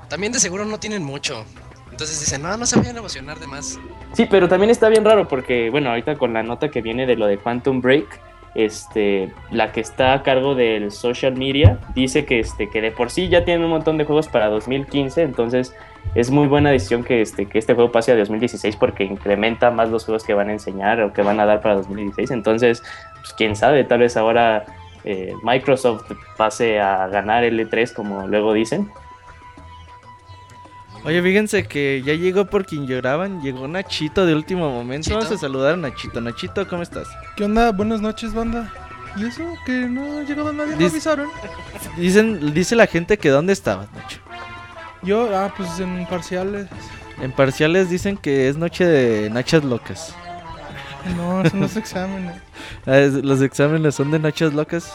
También 0.08 0.32
de 0.32 0.38
seguro 0.40 0.64
no 0.64 0.78
tienen 0.78 1.02
mucho. 1.04 1.44
Entonces 1.90 2.20
dicen, 2.20 2.42
no, 2.42 2.56
no 2.56 2.66
se 2.66 2.78
vayan 2.78 2.96
a 2.96 3.00
emocionar 3.00 3.38
de 3.38 3.46
más. 3.46 3.78
Sí, 4.12 4.26
pero 4.30 4.48
también 4.48 4.70
está 4.70 4.88
bien 4.88 5.04
raro 5.04 5.28
porque, 5.28 5.70
bueno, 5.70 5.90
ahorita 5.90 6.16
con 6.16 6.32
la 6.32 6.42
nota 6.42 6.70
que 6.70 6.82
viene 6.82 7.04
de 7.06 7.16
lo 7.16 7.26
de 7.26 7.36
Quantum 7.38 7.80
Break, 7.80 8.06
este, 8.54 9.32
la 9.50 9.72
que 9.72 9.80
está 9.80 10.12
a 10.12 10.22
cargo 10.22 10.54
del 10.54 10.90
social 10.90 11.36
media 11.36 11.78
dice 11.94 12.24
que, 12.24 12.40
este, 12.40 12.68
que 12.68 12.80
de 12.80 12.90
por 12.90 13.10
sí 13.10 13.28
ya 13.28 13.44
tienen 13.44 13.64
un 13.64 13.70
montón 13.70 13.96
de 13.98 14.04
juegos 14.04 14.28
para 14.28 14.48
2015, 14.48 15.22
entonces 15.22 15.74
es 16.14 16.30
muy 16.30 16.48
buena 16.48 16.70
decisión 16.70 17.04
que 17.04 17.20
este, 17.22 17.46
que 17.46 17.58
este 17.58 17.74
juego 17.74 17.92
pase 17.92 18.12
a 18.12 18.16
2016 18.16 18.76
porque 18.76 19.04
incrementa 19.04 19.70
más 19.70 19.90
los 19.90 20.04
juegos 20.04 20.24
que 20.24 20.34
van 20.34 20.48
a 20.48 20.52
enseñar 20.52 21.00
o 21.02 21.12
que 21.12 21.22
van 21.22 21.38
a 21.38 21.46
dar 21.46 21.60
para 21.60 21.76
2016, 21.76 22.30
entonces, 22.32 22.82
pues 23.14 23.32
quién 23.34 23.54
sabe, 23.54 23.84
tal 23.84 24.00
vez 24.00 24.16
ahora 24.16 24.64
eh, 25.04 25.32
Microsoft 25.42 26.10
pase 26.36 26.80
a 26.80 27.06
ganar 27.08 27.44
el 27.44 27.58
E3 27.58 27.92
como 27.94 28.26
luego 28.26 28.52
dicen. 28.52 28.90
Oye, 31.04 31.22
fíjense 31.22 31.66
que 31.66 32.02
ya 32.04 32.12
llegó 32.14 32.44
por 32.44 32.66
quien 32.66 32.86
lloraban, 32.86 33.40
llegó 33.40 33.66
Nachito 33.66 34.26
de 34.26 34.34
último 34.34 34.70
momento. 34.70 35.08
¿Nachito? 35.10 35.18
Vamos 35.24 35.32
a 35.32 35.38
saludar 35.38 35.74
a 35.74 35.76
Nachito. 35.76 36.20
Nachito, 36.20 36.68
¿cómo 36.68 36.82
estás? 36.82 37.08
¿Qué 37.36 37.44
onda? 37.44 37.72
Buenas 37.72 38.00
noches, 38.02 38.34
banda. 38.34 38.70
¿Y 39.16 39.24
eso? 39.26 39.42
Que 39.64 39.72
no 39.72 40.18
ha 40.18 40.22
llegado 40.22 40.52
nadie, 40.52 40.76
no 40.76 40.86
avisaron. 40.86 41.28
Dicen, 41.96 42.52
dice 42.52 42.76
la 42.76 42.86
gente 42.86 43.16
que 43.18 43.30
dónde 43.30 43.52
estabas, 43.52 43.90
Nacho. 43.92 44.18
Yo, 45.02 45.34
ah, 45.36 45.52
pues 45.56 45.80
en 45.80 46.06
parciales. 46.06 46.68
En 47.22 47.32
parciales 47.32 47.88
dicen 47.88 48.16
que 48.18 48.48
es 48.48 48.56
noche 48.56 48.84
de 48.84 49.30
nachas 49.30 49.64
locas. 49.64 50.14
No, 51.16 51.42
son 51.48 51.60
los 51.60 51.76
exámenes. 51.78 52.36
Ah, 52.86 52.98
Los 53.22 53.40
exámenes 53.40 53.94
son 53.94 54.10
de 54.10 54.18
nachas 54.18 54.52
locas. 54.52 54.92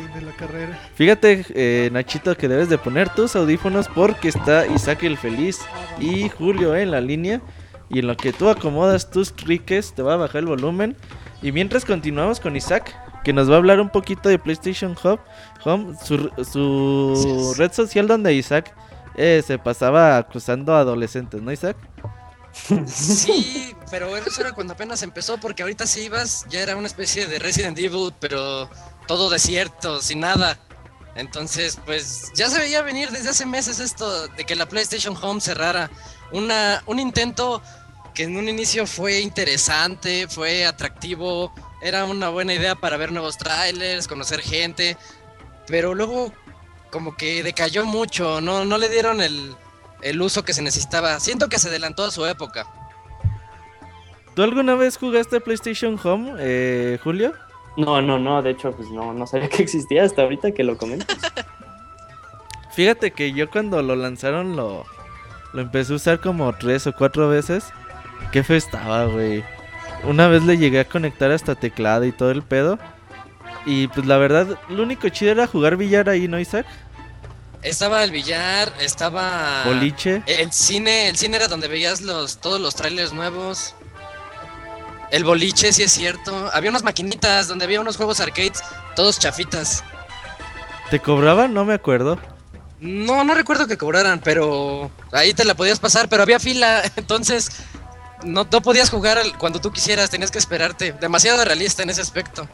Güey, 0.00 0.12
de 0.14 0.22
la 0.22 0.32
carrera. 0.32 0.78
Fíjate, 0.94 1.44
eh, 1.50 1.90
Nachito, 1.92 2.36
que 2.36 2.48
debes 2.48 2.68
de 2.68 2.78
poner 2.78 3.08
tus 3.10 3.36
audífonos 3.36 3.88
porque 3.88 4.28
está 4.28 4.66
Isaac 4.66 5.02
el 5.02 5.18
Feliz 5.18 5.60
y 5.98 6.28
Julio 6.28 6.76
en 6.76 6.90
la 6.90 7.00
línea. 7.00 7.40
Y 7.90 8.00
en 8.00 8.06
lo 8.06 8.16
que 8.16 8.32
tú 8.32 8.50
acomodas 8.50 9.10
tus 9.10 9.34
triques, 9.34 9.94
te 9.94 10.02
va 10.02 10.14
a 10.14 10.16
bajar 10.16 10.40
el 10.40 10.46
volumen. 10.46 10.96
Y 11.42 11.52
mientras 11.52 11.84
continuamos 11.84 12.38
con 12.38 12.54
Isaac, 12.56 12.94
que 13.24 13.32
nos 13.32 13.50
va 13.50 13.54
a 13.54 13.58
hablar 13.58 13.80
un 13.80 13.90
poquito 13.90 14.28
de 14.28 14.38
PlayStation 14.38 14.96
Hub, 15.02 15.20
Home, 15.64 15.94
su, 16.04 16.30
su 16.44 17.54
red 17.56 17.72
social 17.72 18.06
donde 18.06 18.34
Isaac 18.34 18.74
eh, 19.16 19.42
se 19.44 19.58
pasaba 19.58 20.16
acusando 20.16 20.74
a 20.74 20.80
adolescentes, 20.80 21.42
¿no, 21.42 21.50
Isaac? 21.50 21.76
Sí, 22.86 23.74
pero 23.90 24.16
eso 24.16 24.40
era 24.40 24.52
cuando 24.52 24.72
apenas 24.72 25.02
empezó, 25.02 25.38
porque 25.38 25.62
ahorita 25.62 25.86
si 25.86 26.02
ibas 26.02 26.46
ya 26.48 26.60
era 26.60 26.76
una 26.76 26.86
especie 26.86 27.26
de 27.26 27.38
Resident 27.38 27.78
Evil, 27.78 28.12
pero 28.20 28.68
todo 29.08 29.28
desierto, 29.28 30.00
sin 30.00 30.20
nada. 30.20 30.56
Entonces, 31.16 31.80
pues 31.84 32.30
ya 32.36 32.48
se 32.48 32.60
veía 32.60 32.80
venir 32.82 33.10
desde 33.10 33.30
hace 33.30 33.44
meses 33.44 33.80
esto 33.80 34.28
de 34.28 34.44
que 34.44 34.54
la 34.54 34.66
PlayStation 34.66 35.16
Home 35.20 35.40
cerrara. 35.40 35.90
Una, 36.30 36.80
un 36.86 37.00
intento 37.00 37.60
que 38.14 38.22
en 38.24 38.36
un 38.36 38.48
inicio 38.48 38.86
fue 38.86 39.18
interesante, 39.20 40.28
fue 40.28 40.64
atractivo, 40.64 41.52
era 41.82 42.04
una 42.04 42.28
buena 42.28 42.54
idea 42.54 42.76
para 42.76 42.96
ver 42.96 43.10
nuevos 43.10 43.36
trailers, 43.36 44.06
conocer 44.06 44.42
gente, 44.42 44.96
pero 45.66 45.94
luego 45.94 46.32
como 46.92 47.16
que 47.16 47.42
decayó 47.42 47.84
mucho, 47.84 48.40
no, 48.40 48.64
no 48.64 48.78
le 48.78 48.88
dieron 48.88 49.20
el, 49.20 49.56
el 50.02 50.22
uso 50.22 50.44
que 50.44 50.54
se 50.54 50.62
necesitaba. 50.62 51.18
Siento 51.18 51.48
que 51.48 51.58
se 51.58 51.68
adelantó 51.68 52.04
a 52.04 52.10
su 52.10 52.24
época. 52.26 52.66
¿Tú 54.34 54.42
alguna 54.44 54.76
vez 54.76 54.96
jugaste 54.96 55.40
PlayStation 55.40 55.98
Home, 56.02 56.34
eh, 56.38 56.98
Julio? 57.02 57.34
No, 57.78 58.02
no, 58.02 58.18
no, 58.18 58.42
de 58.42 58.50
hecho, 58.50 58.72
pues 58.72 58.90
no, 58.90 59.12
no 59.14 59.24
sabía 59.24 59.48
que 59.48 59.62
existía 59.62 60.02
hasta 60.02 60.22
ahorita 60.22 60.50
que 60.50 60.64
lo 60.64 60.76
comentas. 60.76 61.16
Fíjate 62.72 63.12
que 63.12 63.32
yo 63.32 63.48
cuando 63.48 63.80
lo 63.82 63.94
lanzaron 63.94 64.56
lo, 64.56 64.84
lo 65.52 65.60
empecé 65.62 65.92
a 65.92 65.96
usar 65.96 66.20
como 66.20 66.52
tres 66.54 66.88
o 66.88 66.92
cuatro 66.92 67.28
veces. 67.28 67.66
Qué 68.32 68.42
feo 68.42 68.56
estaba, 68.56 69.04
güey. 69.06 69.44
Una 70.02 70.26
vez 70.26 70.42
le 70.42 70.58
llegué 70.58 70.80
a 70.80 70.88
conectar 70.88 71.30
hasta 71.30 71.54
teclado 71.54 72.04
y 72.04 72.10
todo 72.10 72.32
el 72.32 72.42
pedo. 72.42 72.80
Y 73.64 73.86
pues 73.88 74.06
la 74.06 74.16
verdad, 74.16 74.58
lo 74.68 74.82
único 74.82 75.08
chido 75.08 75.30
era 75.30 75.46
jugar 75.46 75.76
billar 75.76 76.08
ahí, 76.08 76.26
¿no, 76.26 76.40
Isaac? 76.40 76.66
Estaba 77.62 78.02
el 78.02 78.10
billar, 78.10 78.72
estaba 78.80 79.62
Boliche. 79.64 80.22
el 80.26 80.52
cine, 80.52 81.08
el 81.08 81.16
cine 81.16 81.36
era 81.36 81.48
donde 81.48 81.68
veías 81.68 82.00
los 82.00 82.38
todos 82.38 82.60
los 82.60 82.74
trailers 82.74 83.12
nuevos. 83.12 83.74
El 85.10 85.24
boliche, 85.24 85.72
sí 85.72 85.82
es 85.82 85.92
cierto. 85.92 86.50
Había 86.52 86.70
unas 86.70 86.82
maquinitas 86.82 87.48
donde 87.48 87.64
había 87.64 87.80
unos 87.80 87.96
juegos 87.96 88.20
arcades, 88.20 88.62
todos 88.94 89.18
chafitas. 89.18 89.82
¿Te 90.90 91.00
cobraban? 91.00 91.54
No 91.54 91.64
me 91.64 91.74
acuerdo. 91.74 92.18
No, 92.80 93.24
no 93.24 93.34
recuerdo 93.34 93.66
que 93.66 93.76
cobraran, 93.76 94.20
pero 94.22 94.90
ahí 95.12 95.34
te 95.34 95.44
la 95.44 95.54
podías 95.54 95.80
pasar, 95.80 96.08
pero 96.08 96.22
había 96.22 96.38
fila, 96.38 96.82
entonces 96.96 97.50
no, 98.22 98.46
no 98.50 98.62
podías 98.62 98.88
jugar 98.90 99.18
cuando 99.38 99.60
tú 99.60 99.72
quisieras, 99.72 100.10
tenías 100.10 100.30
que 100.30 100.38
esperarte. 100.38 100.92
Demasiado 100.92 101.44
realista 101.44 101.82
en 101.82 101.90
ese 101.90 102.00
aspecto. 102.02 102.48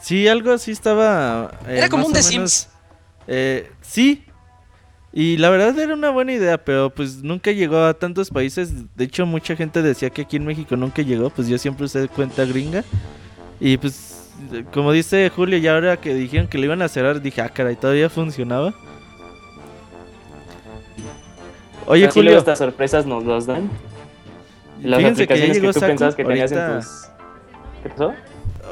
Sí, 0.00 0.26
algo 0.26 0.52
así 0.52 0.70
estaba. 0.72 1.50
eh, 1.66 1.78
Era 1.78 1.88
como 1.88 2.06
un 2.06 2.12
The 2.12 2.18
menos, 2.20 2.30
Sims. 2.30 2.68
eh, 3.26 3.70
sí. 3.82 4.24
Y 5.14 5.36
la 5.36 5.50
verdad 5.50 5.78
era 5.78 5.92
una 5.94 6.08
buena 6.10 6.32
idea, 6.32 6.56
pero 6.56 6.88
pues 6.88 7.22
nunca 7.22 7.52
llegó 7.52 7.84
a 7.84 7.92
tantos 7.92 8.30
países. 8.30 8.72
De 8.96 9.04
hecho, 9.04 9.26
mucha 9.26 9.54
gente 9.56 9.82
decía 9.82 10.08
que 10.08 10.22
aquí 10.22 10.36
en 10.36 10.46
México 10.46 10.74
nunca 10.76 11.02
llegó. 11.02 11.28
Pues 11.28 11.48
yo 11.48 11.58
siempre 11.58 11.84
usé 11.84 12.08
cuenta 12.08 12.46
gringa. 12.46 12.82
Y 13.60 13.76
pues, 13.76 14.30
como 14.72 14.90
dice 14.90 15.28
Julio, 15.28 15.58
ya 15.58 15.74
ahora 15.74 15.98
que 15.98 16.14
dijeron 16.14 16.48
que 16.48 16.56
le 16.56 16.64
iban 16.64 16.80
a 16.80 16.88
cerrar, 16.88 17.20
dije, 17.20 17.42
ah, 17.42 17.50
caray, 17.50 17.76
todavía 17.76 18.08
funcionaba. 18.08 18.72
Oye, 21.86 22.06
Así 22.06 22.18
Julio, 22.18 22.38
estas 22.38 22.58
sorpresas 22.58 23.04
nos 23.06 23.24
las 23.24 23.46
dan. 23.46 23.68
Las 24.82 24.98
fíjense 24.98 25.26
que 25.26 25.34
ya 25.36 25.44
aplicaciones 25.44 25.56
que, 25.56 25.60
llegó 25.60 25.72
tú 25.72 25.80
Saku. 25.80 25.90
pensabas 25.90 26.14
que 26.14 26.24
tenías 26.24 26.52
ahorita- 26.52 26.74
en 26.74 26.80
tus... 26.80 27.02
¿Qué 27.82 27.88
pasó? 27.90 28.14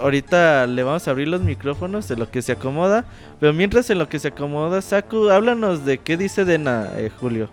Ahorita 0.01 0.67
le 0.67 0.83
vamos 0.83 1.07
a 1.07 1.11
abrir 1.11 1.29
los 1.29 1.43
micrófonos 1.43 2.09
de 2.09 2.17
lo 2.17 2.31
que 2.31 2.43
se 2.43 2.53
acomoda. 2.53 3.05
Pero 3.39 3.53
mientras 3.53 3.91
en 3.91 3.99
lo 3.99 4.09
que 4.09 4.19
se 4.19 4.29
acomoda, 4.29 4.83
Saku, 4.83 5.31
háblanos 5.31 5.85
de 5.85 5.99
qué 5.99 6.17
dice 6.17 6.45
Dena, 6.45 6.91
eh, 6.97 7.11
Julio. 7.21 7.49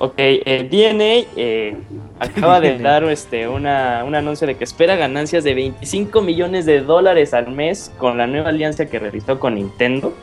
Ok, 0.00 0.14
eh, 0.16 0.68
DNA 0.70 1.32
eh, 1.36 1.76
acaba 2.20 2.60
de 2.60 2.78
dar 2.78 3.02
este, 3.04 3.48
una, 3.48 4.04
un 4.06 4.14
anuncio 4.14 4.46
de 4.46 4.56
que 4.56 4.64
espera 4.64 4.94
ganancias 4.94 5.42
de 5.42 5.54
25 5.54 6.20
millones 6.22 6.66
de 6.66 6.80
dólares 6.80 7.34
al 7.34 7.50
mes 7.50 7.92
con 7.98 8.16
la 8.16 8.26
nueva 8.28 8.50
alianza 8.50 8.86
que 8.86 8.98
realizó 8.98 9.40
con 9.40 9.56
Nintendo. 9.56 10.14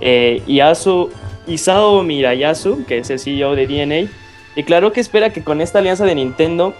Eh, 0.00 0.42
Yasu, 0.46 1.10
Isao 1.46 2.02
Mirayasu, 2.02 2.84
que 2.86 2.98
es 2.98 3.10
el 3.10 3.18
CEO 3.18 3.56
de 3.56 3.66
DNA, 3.66 4.10
declaró 4.54 4.92
que 4.92 5.00
espera 5.00 5.30
que 5.30 5.42
con 5.42 5.60
esta 5.60 5.80
alianza 5.80 6.04
de 6.04 6.14
Nintendo, 6.14 6.74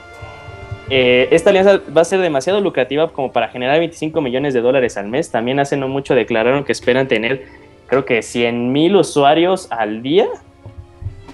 eh, 0.91 1.29
esta 1.31 1.51
alianza 1.51 1.81
va 1.97 2.03
a 2.03 2.05
ser 2.05 2.21
demasiado 2.21 2.61
lucrativa 2.61 3.11
como 3.11 3.33
para 3.33 3.49
generar 3.49 3.79
25 3.79 4.21
millones 4.21 4.53
de 4.55 4.61
dólares 4.61 4.97
al 4.97 5.09
mes. 5.09 5.31
También 5.31 5.59
hace 5.59 5.77
no 5.77 5.89
mucho 5.89 6.15
declararon 6.15 6.65
que 6.65 6.73
esperan 6.73 7.09
tener, 7.09 7.47
creo 7.87 8.05
que 8.05 8.23
100 8.23 8.73
mil 8.73 8.97
usuarios 8.97 9.69
al 9.71 10.03
día. 10.03 10.29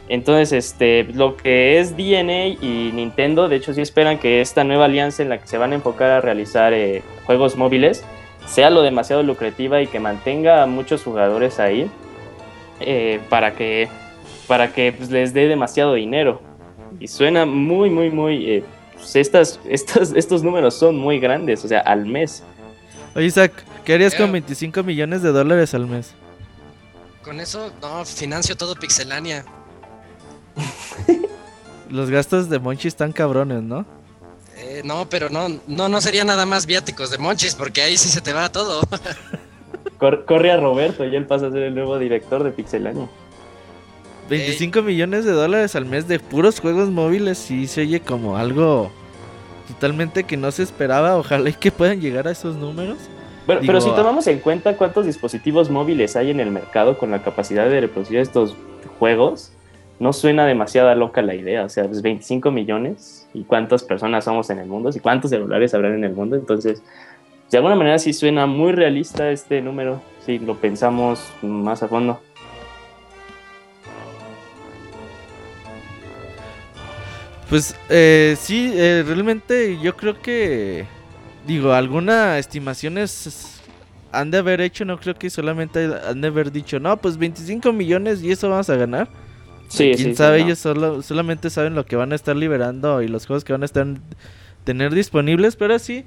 Entonces, 0.08 0.52
este, 0.52 1.04
lo 1.14 1.36
que 1.36 1.78
es 1.78 1.96
DNA 1.96 2.46
y 2.60 2.90
Nintendo, 2.92 3.48
de 3.48 3.56
hecho, 3.56 3.72
sí 3.72 3.80
esperan 3.80 4.18
que 4.18 4.40
esta 4.40 4.64
nueva 4.64 4.86
alianza 4.86 5.22
en 5.22 5.28
la 5.28 5.38
que 5.38 5.46
se 5.46 5.56
van 5.56 5.72
a 5.72 5.76
enfocar 5.76 6.10
a 6.10 6.20
realizar 6.20 6.72
eh, 6.72 7.02
juegos 7.26 7.56
móviles 7.56 8.04
sea 8.46 8.70
lo 8.70 8.82
demasiado 8.82 9.22
lucrativa 9.22 9.80
y 9.80 9.86
que 9.86 10.00
mantenga 10.00 10.62
a 10.62 10.66
muchos 10.66 11.04
jugadores 11.04 11.60
ahí 11.60 11.88
eh, 12.80 13.20
para 13.28 13.54
que, 13.54 13.88
para 14.48 14.72
que 14.72 14.92
pues, 14.92 15.10
les 15.10 15.32
dé 15.32 15.46
demasiado 15.46 15.94
dinero. 15.94 16.40
Y 16.98 17.06
suena 17.06 17.46
muy, 17.46 17.88
muy, 17.90 18.10
muy... 18.10 18.64
eh, 19.00 19.04
pues, 19.12 19.16
estas, 19.16 19.60
estas, 19.68 20.12
estos 20.14 20.42
números 20.42 20.74
son 20.74 20.96
muy 20.96 21.18
grandes, 21.18 21.64
o 21.64 21.68
sea, 21.68 21.80
al 21.80 22.06
mes. 22.06 22.42
Oye, 23.14 23.26
Isaac, 23.26 23.52
¿qué 23.84 23.94
harías 23.94 24.14
con 24.14 24.28
Eh. 24.28 24.32
25 24.32 24.82
millones 24.82 25.22
de 25.22 25.32
dólares 25.32 25.74
al 25.74 25.86
mes? 25.86 26.12
Con 27.24 27.40
eso, 27.40 27.70
no, 27.82 28.04
financio 28.04 28.56
todo 28.56 28.74
Pixelania. 28.76 29.44
Los 31.90 32.10
gastos 32.10 32.48
de 32.48 32.58
Monchi 32.58 32.88
están 32.88 33.12
cabrones, 33.12 33.62
¿no? 33.62 33.84
Eh, 34.56 34.82
no, 34.84 35.08
pero 35.08 35.28
no, 35.30 35.48
no, 35.66 35.88
no 35.88 36.00
sería 36.00 36.22
nada 36.24 36.46
más 36.46 36.66
viáticos 36.66 37.10
de 37.10 37.18
Monchis, 37.18 37.54
porque 37.54 37.82
ahí 37.82 37.96
sí 37.96 38.08
se 38.08 38.20
te 38.20 38.32
va 38.32 38.50
todo. 38.52 38.82
Cor- 39.98 40.24
corre 40.24 40.52
a 40.52 40.56
Roberto 40.58 41.04
y 41.04 41.16
él 41.16 41.26
pasa 41.26 41.46
a 41.46 41.50
ser 41.50 41.62
el 41.62 41.74
nuevo 41.74 41.98
director 41.98 42.44
de 42.44 42.50
Pixelania. 42.52 43.08
25 44.30 44.82
millones 44.82 45.24
de 45.24 45.32
dólares 45.32 45.74
al 45.74 45.86
mes 45.86 46.06
de 46.06 46.20
puros 46.20 46.60
juegos 46.60 46.88
móviles, 46.88 47.36
sí 47.36 47.66
se 47.66 47.82
oye 47.82 48.00
como 48.00 48.36
algo 48.36 48.90
totalmente 49.66 50.22
que 50.24 50.36
no 50.36 50.52
se 50.52 50.62
esperaba. 50.62 51.16
Ojalá 51.16 51.50
y 51.50 51.52
que 51.52 51.72
puedan 51.72 52.00
llegar 52.00 52.28
a 52.28 52.30
esos 52.30 52.54
números. 52.54 52.98
Bueno, 53.46 53.60
Digo, 53.60 53.72
pero 53.72 53.80
si 53.80 53.90
tomamos 53.90 54.26
en 54.28 54.38
cuenta 54.38 54.76
cuántos 54.76 55.06
dispositivos 55.06 55.68
móviles 55.68 56.14
hay 56.14 56.30
en 56.30 56.38
el 56.38 56.52
mercado 56.52 56.96
con 56.96 57.10
la 57.10 57.22
capacidad 57.22 57.68
de 57.68 57.80
reproducir 57.80 58.18
estos 58.18 58.54
juegos, 59.00 59.52
no 59.98 60.12
suena 60.12 60.46
demasiado 60.46 60.94
loca 60.94 61.22
la 61.22 61.34
idea. 61.34 61.64
O 61.64 61.68
sea, 61.68 61.84
pues 61.84 62.00
25 62.00 62.52
millones 62.52 63.26
y 63.34 63.42
cuántas 63.42 63.82
personas 63.82 64.24
somos 64.24 64.48
en 64.50 64.60
el 64.60 64.68
mundo 64.68 64.90
y 64.94 65.00
cuántos 65.00 65.30
celulares 65.30 65.74
habrán 65.74 65.94
en 65.94 66.04
el 66.04 66.12
mundo. 66.12 66.36
Entonces, 66.36 66.84
de 67.50 67.56
alguna 67.58 67.74
manera 67.74 67.98
sí 67.98 68.12
suena 68.12 68.46
muy 68.46 68.70
realista 68.70 69.30
este 69.32 69.60
número, 69.60 70.00
si 70.24 70.38
lo 70.38 70.54
pensamos 70.56 71.32
más 71.42 71.82
a 71.82 71.88
fondo. 71.88 72.20
Pues 77.50 77.74
eh, 77.88 78.36
sí, 78.38 78.72
eh, 78.74 79.02
realmente 79.04 79.76
yo 79.82 79.96
creo 79.96 80.22
que, 80.22 80.86
digo, 81.48 81.72
alguna 81.72 82.38
estimaciones 82.38 83.60
han 84.12 84.30
de 84.30 84.38
haber 84.38 84.60
hecho, 84.60 84.84
no 84.84 84.98
creo 85.00 85.16
que 85.16 85.30
solamente 85.30 85.90
han 86.08 86.20
de 86.20 86.28
haber 86.28 86.52
dicho, 86.52 86.78
no, 86.78 86.96
pues 86.98 87.18
25 87.18 87.72
millones 87.72 88.22
y 88.22 88.30
eso 88.30 88.48
vamos 88.48 88.70
a 88.70 88.76
ganar. 88.76 89.08
Sí, 89.68 89.92
Quién 89.96 90.10
sí, 90.10 90.16
sí, 90.16 90.16
sabe, 90.16 90.38
no. 90.38 90.44
ellos 90.46 90.60
solo, 90.60 91.02
solamente 91.02 91.50
saben 91.50 91.74
lo 91.74 91.86
que 91.86 91.96
van 91.96 92.12
a 92.12 92.14
estar 92.14 92.36
liberando 92.36 93.02
y 93.02 93.08
los 93.08 93.26
juegos 93.26 93.42
que 93.42 93.52
van 93.52 93.62
a 93.62 93.66
estar 93.66 93.84
tener 94.62 94.94
disponibles, 94.94 95.56
pero 95.56 95.76
sí, 95.80 96.04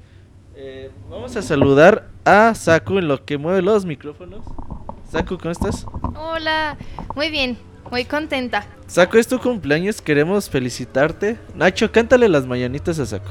eh, 0.56 0.90
vamos 1.10 1.36
a 1.36 1.42
saludar 1.42 2.08
a 2.24 2.54
Saku 2.54 2.98
en 2.98 3.08
lo 3.08 3.24
que 3.26 3.36
mueve 3.36 3.60
los 3.60 3.84
micrófonos. 3.84 4.44
Saku, 5.10 5.36
¿cómo 5.36 5.50
estás? 5.50 5.86
Hola, 6.16 6.78
muy 7.14 7.30
bien, 7.30 7.58
muy 7.94 8.04
contenta. 8.06 8.66
Saku, 8.88 9.18
es 9.18 9.28
tu 9.28 9.38
cumpleaños, 9.38 10.00
queremos 10.02 10.50
felicitarte. 10.50 11.38
Nacho, 11.54 11.92
cántale 11.92 12.28
las 12.28 12.44
mañanitas 12.44 12.98
a 12.98 13.06
Saku. 13.06 13.28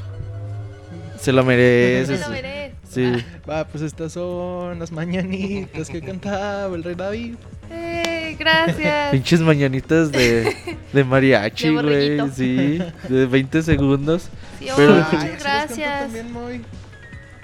Se 1.20 1.34
lo 1.34 1.43
merece. 1.43 2.15
Se 2.17 2.24
lo 2.24 2.29
veré. 2.29 2.74
Sí. 2.89 3.12
Va, 3.50 3.67
pues 3.67 3.84
estas 3.84 4.13
son 4.13 4.79
las 4.79 4.89
mañanitas 4.93 5.89
que 5.89 6.00
cantaba 6.01 6.74
el 6.77 6.82
rey 6.82 6.96
David. 6.96 7.36
Eh, 7.72 8.38
gracias. 8.39 9.12
Pinches 9.12 9.41
mañanitas 9.41 10.13
de, 10.13 10.55
de 10.93 11.03
mariachi, 11.03 11.75
güey. 11.75 12.22
Sí, 12.34 12.79
de 13.10 13.25
20 13.25 13.63
segundos. 13.63 14.29
Sí, 14.60 14.67
Pero- 14.77 14.93
oh, 14.93 15.05
Ay, 15.12 15.17
cantó 15.27 15.43
gracias. 15.43 16.12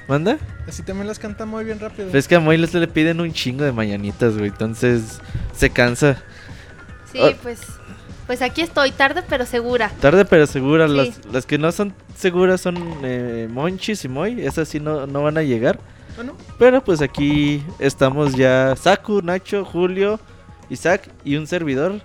¿Manda? 0.07 0.37
Así 0.69 0.83
también 0.83 1.07
las 1.07 1.19
canta 1.19 1.45
muy 1.45 1.65
bien 1.65 1.81
rápido. 1.81 2.09
Es 2.17 2.29
que 2.29 2.35
a 2.35 2.39
Moy 2.39 2.55
les 2.57 2.73
le 2.73 2.87
piden 2.87 3.19
un 3.19 3.33
chingo 3.33 3.65
de 3.65 3.73
mañanitas, 3.73 4.37
güey. 4.37 4.47
Entonces 4.49 5.19
se 5.53 5.69
cansa. 5.69 6.23
Sí, 7.11 7.19
Ah. 7.21 7.31
pues. 7.41 7.59
Pues 8.27 8.43
aquí 8.43 8.61
estoy, 8.61 8.91
tarde 8.91 9.23
pero 9.27 9.43
segura. 9.47 9.91
Tarde 9.99 10.23
pero 10.23 10.45
segura. 10.45 10.87
Sí. 10.87 10.93
Las, 10.95 11.25
las 11.33 11.45
que 11.47 11.57
no 11.57 11.71
son 11.71 11.95
seguras 12.15 12.61
son 12.61 12.77
eh, 13.03 13.47
Monchis 13.49 14.05
y 14.05 14.07
Moy. 14.07 14.39
Esas 14.45 14.67
sí 14.69 14.79
no, 14.79 15.07
no 15.07 15.23
van 15.23 15.39
a 15.39 15.41
llegar. 15.41 15.79
Bueno, 16.15 16.33
Pero 16.59 16.83
pues 16.83 17.01
aquí 17.01 17.63
estamos 17.79 18.35
ya 18.35 18.75
Saku, 18.75 19.21
Nacho, 19.23 19.65
Julio, 19.65 20.19
Isaac 20.69 21.09
y 21.25 21.37
un 21.37 21.47
servidor. 21.47 22.01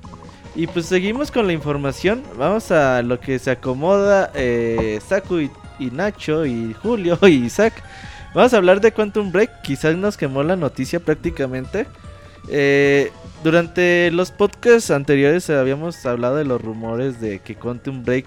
Y 0.54 0.66
pues 0.66 0.86
seguimos 0.86 1.30
con 1.30 1.46
la 1.46 1.52
información. 1.52 2.22
Vamos 2.38 2.70
a 2.70 3.02
lo 3.02 3.20
que 3.20 3.38
se 3.38 3.50
acomoda 3.50 4.30
eh, 4.34 5.00
Saku 5.06 5.40
y, 5.40 5.50
y 5.78 5.90
Nacho 5.90 6.46
y 6.46 6.74
Julio 6.82 7.18
y 7.22 7.44
Isaac. 7.44 7.74
Vamos 8.34 8.54
a 8.54 8.56
hablar 8.56 8.80
de 8.80 8.92
Quantum 8.92 9.30
Break. 9.30 9.60
Quizás 9.60 9.94
nos 9.94 10.16
quemó 10.16 10.42
la 10.42 10.56
noticia 10.56 11.00
prácticamente. 11.00 11.86
Eh, 12.48 13.12
durante 13.44 14.10
los 14.10 14.30
podcasts 14.32 14.90
anteriores 14.90 15.48
habíamos 15.50 16.04
hablado 16.06 16.36
de 16.36 16.44
los 16.44 16.60
rumores 16.60 17.20
de 17.20 17.38
que 17.38 17.54
Quantum 17.54 18.02
Break 18.02 18.26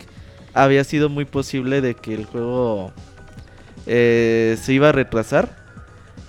había 0.54 0.84
sido 0.84 1.10
muy 1.10 1.26
posible 1.26 1.82
de 1.82 1.96
que 1.96 2.14
el 2.14 2.26
juego 2.26 2.94
eh, 3.88 4.58
se 4.62 4.74
iba 4.74 4.90
a 4.90 4.92
retrasar. 4.94 5.66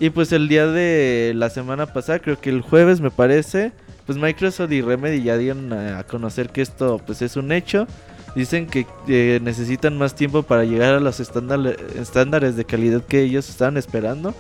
Y 0.01 0.11
pues 0.11 0.33
el 0.33 0.49
día 0.49 0.67
de 0.67 1.33
la 1.37 1.51
semana 1.51 1.87
pasada, 1.87 2.19
creo 2.21 2.41
que 2.41 2.51
el 2.51 2.63
jueves 2.63 3.01
me 3.01 3.11
parece, 3.11 3.73
pues 4.07 4.17
Microsoft 4.17 4.73
y 4.73 4.81
Remedy 4.81 5.23
ya 5.23 5.37
dieron 5.37 5.73
a 5.73 6.03
conocer 6.05 6.51
que 6.51 6.63
esto 6.63 7.01
pues 7.05 7.21
es 7.21 7.37
un 7.37 7.53
hecho. 7.53 7.87
Dicen 8.35 8.67
que 8.67 8.87
eh, 9.09 9.41
necesitan 9.43 9.99
más 9.99 10.15
tiempo 10.15 10.43
para 10.45 10.65
llegar 10.65 10.95
a 10.95 11.01
los 11.01 11.21
estándar- 11.21 11.77
estándares 11.99 12.57
de 12.57 12.65
calidad 12.65 13.03
que 13.05 13.23
ellos 13.23 13.49
estaban 13.49 13.77
esperando. 13.77 14.35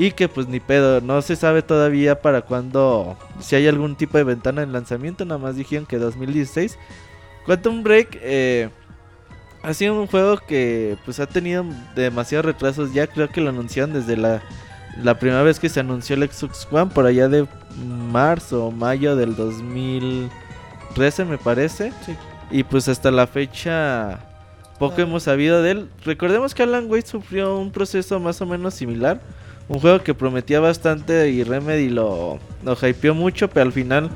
Y 0.00 0.12
que 0.12 0.28
pues 0.28 0.48
ni 0.48 0.60
pedo, 0.60 1.02
no 1.02 1.20
se 1.20 1.36
sabe 1.36 1.60
todavía 1.60 2.22
para 2.22 2.40
cuándo, 2.40 3.18
si 3.38 3.54
hay 3.56 3.68
algún 3.68 3.96
tipo 3.96 4.16
de 4.16 4.24
ventana 4.24 4.62
de 4.62 4.66
lanzamiento, 4.66 5.26
nada 5.26 5.36
más 5.36 5.56
dijeron 5.56 5.84
que 5.84 5.98
2016. 5.98 6.78
Quantum 7.44 7.82
Break 7.82 8.18
eh, 8.22 8.70
ha 9.62 9.74
sido 9.74 10.00
un 10.00 10.06
juego 10.06 10.38
que 10.38 10.96
pues 11.04 11.20
ha 11.20 11.26
tenido 11.26 11.66
demasiados 11.94 12.46
retrasos, 12.46 12.94
ya 12.94 13.08
creo 13.08 13.28
que 13.28 13.42
lo 13.42 13.50
anunciaron 13.50 13.92
desde 13.92 14.16
la, 14.16 14.40
la 15.02 15.18
primera 15.18 15.42
vez 15.42 15.60
que 15.60 15.68
se 15.68 15.80
anunció 15.80 16.16
el 16.16 16.26
Xbox 16.30 16.66
One, 16.70 16.92
por 16.94 17.04
allá 17.04 17.28
de 17.28 17.46
marzo 18.10 18.68
o 18.68 18.70
mayo 18.70 19.16
del 19.16 19.36
2013 19.36 21.26
me 21.26 21.36
parece. 21.36 21.92
sí. 22.06 22.16
Y 22.50 22.64
pues 22.64 22.88
hasta 22.88 23.10
la 23.10 23.26
fecha 23.26 24.18
poco 24.78 24.94
Ah. 24.98 25.02
hemos 25.02 25.24
sabido 25.24 25.62
de 25.62 25.72
él. 25.72 25.90
Recordemos 26.06 26.54
que 26.54 26.62
Alan 26.62 26.90
Wake 26.90 27.06
sufrió 27.06 27.58
un 27.58 27.70
proceso 27.70 28.18
más 28.18 28.40
o 28.40 28.46
menos 28.46 28.72
similar. 28.74 29.20
Un 29.70 29.78
juego 29.78 30.02
que 30.02 30.14
prometía 30.14 30.58
bastante 30.58 31.30
y 31.30 31.44
Remedy 31.44 31.90
lo, 31.90 32.40
lo 32.64 32.76
hypeó 32.88 33.14
mucho, 33.14 33.48
pero 33.48 33.66
al 33.66 33.72
final 33.72 34.10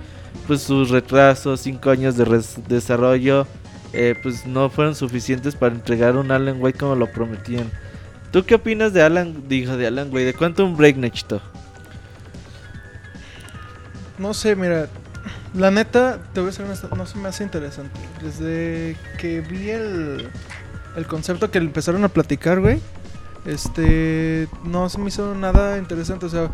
pues 0.49 0.63
sus 0.63 0.91
retrasos, 0.91 1.61
5 1.61 1.91
años 1.91 2.17
de 2.17 2.43
desarrollo, 2.67 3.47
eh, 3.93 4.17
pues 4.21 4.47
no 4.47 4.69
fueron 4.69 4.97
suficientes 4.97 5.55
para 5.55 5.73
entregar 5.73 6.17
un 6.17 6.33
Alan 6.33 6.61
Wake 6.61 6.79
como 6.79 6.97
lo 6.97 7.07
prometían. 7.07 7.71
¿Tú 8.33 8.45
qué 8.45 8.57
opinas 8.57 8.93
de 8.93 9.03
Alan, 9.03 9.45
dijo 9.49 9.77
de 9.77 9.87
Alan 9.87 10.09
Wake, 10.13 10.25
de 10.25 10.35
Quantum 10.35 10.77
Break, 10.77 10.97
Nechito? 10.97 11.41
no 14.19 14.35
sé, 14.35 14.57
mira. 14.57 14.89
La 15.55 15.71
neta, 15.71 16.19
te 16.33 16.41
voy 16.41 16.49
a 16.49 16.53
ser 16.53 16.67
honesto, 16.67 16.89
no 16.97 17.07
se 17.07 17.17
me 17.17 17.29
hace 17.29 17.45
interesante. 17.45 17.97
Desde 18.21 18.97
que 19.19 19.41
vi 19.41 19.71
el, 19.71 20.29
el 20.97 21.07
concepto 21.07 21.53
que 21.53 21.59
empezaron 21.59 22.03
a 22.03 22.09
platicar, 22.09 22.59
güey, 22.59 22.81
este, 23.45 24.49
no 24.65 24.89
se 24.89 24.99
me 24.99 25.09
hizo 25.09 25.35
nada 25.35 25.79
interesante. 25.79 26.27
O 26.27 26.29
sea, 26.29 26.51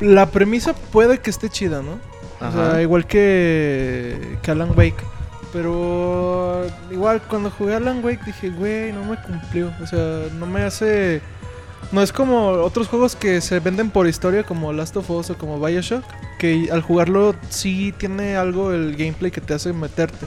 la 0.00 0.26
premisa 0.30 0.74
puede 0.74 1.18
que 1.18 1.30
esté 1.30 1.48
chida, 1.48 1.82
¿no? 1.82 1.92
O 2.40 2.44
Ajá. 2.44 2.72
sea, 2.72 2.82
igual 2.82 3.06
que, 3.06 4.38
que 4.42 4.50
Alan 4.50 4.70
Wake. 4.76 5.04
Pero 5.52 6.66
igual 6.90 7.20
cuando 7.28 7.50
jugué 7.50 7.74
Alan 7.74 8.02
Wake 8.04 8.24
dije, 8.24 8.50
güey, 8.50 8.92
no 8.92 9.04
me 9.04 9.16
cumplió. 9.22 9.72
O 9.82 9.86
sea, 9.86 10.24
no 10.38 10.46
me 10.46 10.62
hace... 10.62 11.20
No 11.90 12.00
es 12.00 12.10
como 12.12 12.48
otros 12.48 12.88
juegos 12.88 13.16
que 13.16 13.40
se 13.42 13.60
venden 13.60 13.90
por 13.90 14.06
historia 14.06 14.44
como 14.44 14.72
Last 14.72 14.96
of 14.96 15.10
Us 15.10 15.28
o 15.30 15.36
como 15.36 15.60
Bioshock. 15.60 16.02
Que 16.38 16.68
al 16.72 16.80
jugarlo 16.80 17.34
sí 17.50 17.92
tiene 17.98 18.36
algo 18.36 18.72
el 18.72 18.96
gameplay 18.96 19.30
que 19.30 19.42
te 19.42 19.52
hace 19.52 19.72
meterte. 19.72 20.26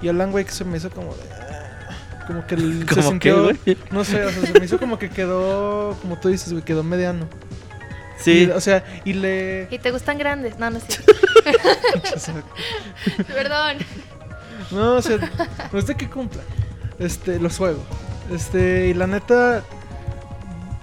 Y 0.00 0.08
Alan 0.08 0.32
Wake 0.32 0.50
se 0.50 0.64
me 0.64 0.78
hizo 0.78 0.90
como 0.90 1.14
de... 1.14 1.39
Como 2.30 2.46
que 2.46 2.54
el- 2.54 2.80
se 2.88 2.94
¿Cómo 2.94 3.08
sintió... 3.10 3.48
qué, 3.64 3.74
güey? 3.74 3.78
No 3.90 4.04
sé, 4.04 4.24
o 4.24 4.30
sea, 4.30 4.46
se 4.46 4.58
me 4.60 4.64
hizo 4.64 4.78
como 4.78 4.98
que 5.00 5.10
quedó... 5.10 5.96
Como 6.00 6.16
tú 6.20 6.28
dices, 6.28 6.52
güey, 6.52 6.64
quedó 6.64 6.84
mediano. 6.84 7.26
Sí, 8.18 8.44
Y, 8.44 8.50
o 8.50 8.60
sea, 8.60 8.84
y 9.04 9.14
le... 9.14 9.66
¿Y 9.70 9.78
te 9.80 9.90
gustan 9.90 10.16
grandes? 10.18 10.58
No, 10.58 10.70
no 10.70 10.78
es 10.78 10.84
cierto. 10.86 11.12
Perdón. 13.26 13.78
No, 14.70 14.96
o 14.96 15.02
sea, 15.02 15.16
me 15.18 15.68
gusta 15.72 15.96
que 15.96 16.08
cumpla. 16.08 16.42
Este, 16.98 17.40
los 17.40 17.56
juegos. 17.56 17.82
Este, 18.32 18.88
y 18.88 18.94
la 18.94 19.06
neta, 19.08 19.64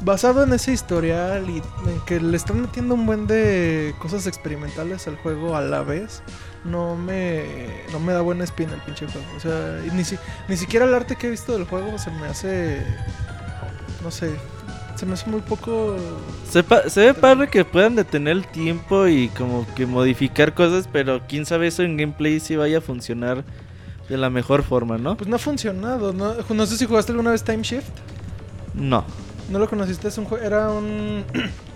basado 0.02 0.44
en 0.44 0.54
ese 0.54 0.72
historial 0.72 1.50
y 1.50 1.58
en 1.90 2.00
que 2.06 2.20
le 2.20 2.38
están 2.38 2.62
metiendo 2.62 2.94
un 2.94 3.06
buen 3.06 3.26
de 3.28 3.96
cosas 4.00 4.28
experimentales 4.28 5.08
al 5.08 5.16
juego 5.18 5.56
a 5.56 5.62
la 5.62 5.82
vez, 5.82 6.22
no 6.64 6.96
me, 6.96 7.46
no 7.92 8.00
me 8.00 8.14
da 8.14 8.22
buena 8.22 8.44
espina 8.44 8.74
el 8.74 8.82
pinche 8.82 9.08
juego. 9.08 9.28
O 9.36 9.40
sea, 9.40 9.82
ni, 9.94 10.04
si- 10.04 10.18
ni 10.48 10.56
siquiera 10.58 10.86
el 10.86 10.94
arte 10.94 11.16
que 11.16 11.28
he 11.28 11.32
visto 11.32 11.54
del 11.54 11.66
juego 11.66 11.98
se 11.98 12.12
me 12.12 12.28
hace, 12.28 12.82
no 14.04 14.12
sé, 14.12 14.36
se 14.96 15.06
me 15.06 15.14
hace 15.14 15.30
muy 15.30 15.42
poco... 15.42 15.96
Se, 16.50 16.64
se 16.90 17.00
ve 17.06 17.14
padre 17.14 17.48
que 17.50 17.66
puedan 17.66 17.96
detener 17.96 18.38
el 18.38 18.48
tiempo 18.48 19.08
y 19.08 19.30
como 19.30 19.66
que 19.76 19.86
modificar 19.86 20.54
cosas, 20.54 20.88
pero 20.92 21.22
quién 21.28 21.46
sabe 21.46 21.68
eso 21.68 21.84
en 21.84 21.98
gameplay 21.98 22.40
si 22.40 22.56
vaya 22.56 22.80
a 22.80 22.82
funcionar 22.82 23.44
de 24.10 24.18
la 24.18 24.30
mejor 24.30 24.64
forma, 24.64 24.98
¿no? 24.98 25.18
Pues 25.18 25.28
no 25.28 25.36
ha 25.36 25.40
funcionado, 25.40 26.14
¿no? 26.14 26.36
No 26.50 26.66
sé 26.66 26.78
si 26.78 26.86
jugaste 26.86 27.12
alguna 27.12 27.32
vez 27.32 27.44
Time 27.44 27.64
Shift. 27.64 27.90
No. 28.74 29.04
¿No 29.50 29.60
lo 29.60 29.70
conociste? 29.70 30.08
Es 30.08 30.18
un 30.18 30.28
era 30.44 30.70
un 30.70 31.24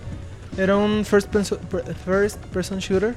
era 0.58 0.76
un 0.76 1.06
first 1.06 1.30
person, 1.30 1.60
first 2.06 2.38
person 2.48 2.80
shooter. 2.80 3.16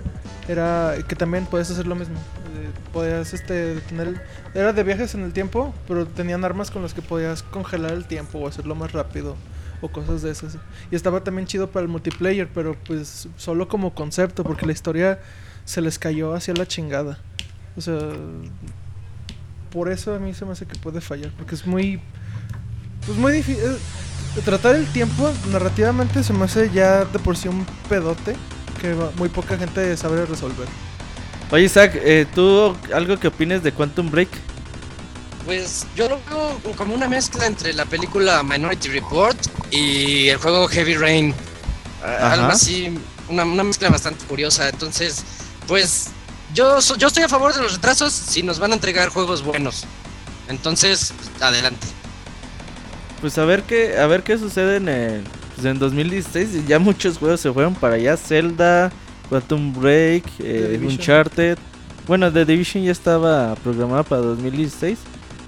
Era 0.49 0.95
que 1.09 1.17
también 1.17 1.47
podías 1.47 1.71
hacer 1.71 1.87
lo 1.87 1.95
mismo. 1.95 2.17
Eh, 2.17 2.71
podías 2.93 3.35
este 3.35 3.81
tener 3.81 4.23
era 4.55 4.73
de 4.73 4.83
viajes 4.83 5.15
en 5.15 5.23
el 5.23 5.33
tiempo, 5.33 5.75
pero 5.89 6.07
tenían 6.07 6.45
armas 6.45 6.71
con 6.71 6.83
las 6.83 6.95
que 6.95 7.03
podías 7.03 7.43
congelar 7.43 7.93
el 7.93 8.07
tiempo 8.07 8.39
o 8.39 8.49
hacerlo 8.49 8.75
más 8.75 8.93
rápido 8.93 9.37
o 9.81 9.89
cosas 9.89 10.23
de 10.23 10.31
esas. 10.31 10.57
Y 10.91 10.97
estaba 10.97 11.25
también 11.25 11.47
chido 11.47 11.71
para 11.71 11.83
el 11.83 11.89
multiplayer, 11.89 12.49
pero 12.53 12.77
pues 12.87 13.29
solo 13.37 13.69
como 13.69 13.95
concepto 13.95 14.45
porque 14.45 14.67
la 14.67 14.73
historia 14.73 15.19
se 15.65 15.81
les 15.81 15.99
cayó 15.99 16.35
hacia 16.35 16.55
la 16.55 16.67
chingada. 16.67 17.19
O 17.77 17.81
sea, 17.81 17.99
por 19.73 19.91
eso 19.91 20.15
a 20.15 20.19
mí 20.21 20.33
se 20.35 20.45
me 20.45 20.53
hace 20.53 20.67
que 20.67 20.79
puede 20.79 21.01
fallar, 21.01 21.33
porque 21.37 21.57
es 21.57 21.67
muy 21.67 22.01
pues 23.05 23.19
muy 23.19 23.33
difícil 23.33 23.77
tratar 24.43 24.75
el 24.77 24.87
tiempo 24.93 25.31
narrativamente 25.51 26.23
se 26.25 26.33
me 26.33 26.45
hace 26.45 26.71
ya 26.71 27.05
de 27.05 27.19
por 27.19 27.37
sí 27.37 27.49
un 27.49 27.67
pedote 27.89 28.37
que 28.81 28.95
muy 29.17 29.29
poca 29.29 29.57
gente 29.57 29.97
sabe 29.97 30.25
resolver. 30.27 30.67
Oye, 31.51 31.65
Isaac, 31.65 31.93
eh, 31.97 32.27
¿tú 32.35 32.77
algo 32.93 33.19
que 33.19 33.29
opines 33.29 33.63
de 33.63 33.73
Quantum 33.73 34.11
Break? 34.11 34.29
Pues 35.45 35.87
yo 35.95 36.09
lo 36.09 36.19
veo 36.29 36.75
como 36.77 36.95
una 36.95 37.07
mezcla 37.07 37.47
entre 37.47 37.75
la 37.75 37.85
película 37.85 38.43
Minority 38.43 38.89
Report 38.89 39.37
y 39.71 40.29
el 40.29 40.39
juego 40.39 40.67
Heavy 40.69 40.97
Rain. 40.97 41.35
Ajá. 42.03 42.33
Algo 42.33 42.47
así, 42.47 42.99
una, 43.29 43.45
una 43.45 43.63
mezcla 43.63 43.91
bastante 43.91 44.25
curiosa. 44.25 44.69
Entonces, 44.71 45.23
pues 45.69 46.07
yo, 46.55 46.81
so- 46.81 46.97
yo 46.97 47.09
estoy 47.09 47.25
a 47.25 47.29
favor 47.29 47.55
de 47.55 47.61
los 47.63 47.75
retrasos 47.75 48.13
si 48.13 48.43
nos 48.43 48.59
van 48.59 48.73
a 48.73 48.75
entregar 48.75 49.11
juegos 49.11 49.43
buenos. 49.43 49.85
Entonces, 50.49 51.13
adelante. 51.41 51.87
Pues 53.25 53.39
a 53.39 53.47
ver 53.47 53.63
qué, 53.63 53.97
a 53.97 54.07
ver 54.07 54.23
qué 54.23 54.37
sucede 54.37 54.77
en 54.77 54.87
el, 54.87 55.25
pues 55.55 55.65
en 55.65 55.79
2016. 55.79 56.57
y 56.57 56.65
Ya 56.67 56.79
muchos 56.79 57.17
juegos 57.17 57.41
se 57.41 57.51
fueron 57.51 57.75
para 57.75 57.95
allá. 57.95 58.19
Zelda, 58.19 58.93
Quantum 59.31 59.73
Break, 59.73 60.25
eh. 60.41 60.79
Uncharted. 60.85 61.57
Bueno, 62.07 62.31
The 62.31 62.45
Division 62.45 62.85
ya 62.85 62.93
estaba 62.93 63.55
programada 63.55 64.03
para 64.03 64.21
2016. 64.21 64.99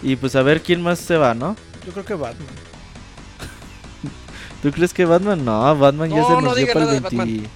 Y 0.02 0.16
pues 0.16 0.34
a 0.36 0.42
ver 0.42 0.62
quién 0.62 0.80
más 0.80 1.00
se 1.00 1.18
va, 1.18 1.34
¿no? 1.34 1.54
Yo 1.84 1.92
creo 1.92 2.06
que 2.06 2.14
Batman. 2.14 2.48
¿Tú 4.62 4.70
crees 4.70 4.94
que 4.94 5.04
Batman? 5.04 5.44
No, 5.44 5.76
Batman 5.76 6.08
ya 6.08 6.16
No, 6.16 6.26
se 6.28 6.32
no 6.32 6.38
anunció 6.38 6.56
diga 6.56 6.72
para 6.72 6.84
el 6.86 7.02
nada 7.02 7.10
de 7.10 7.16
20... 7.26 7.50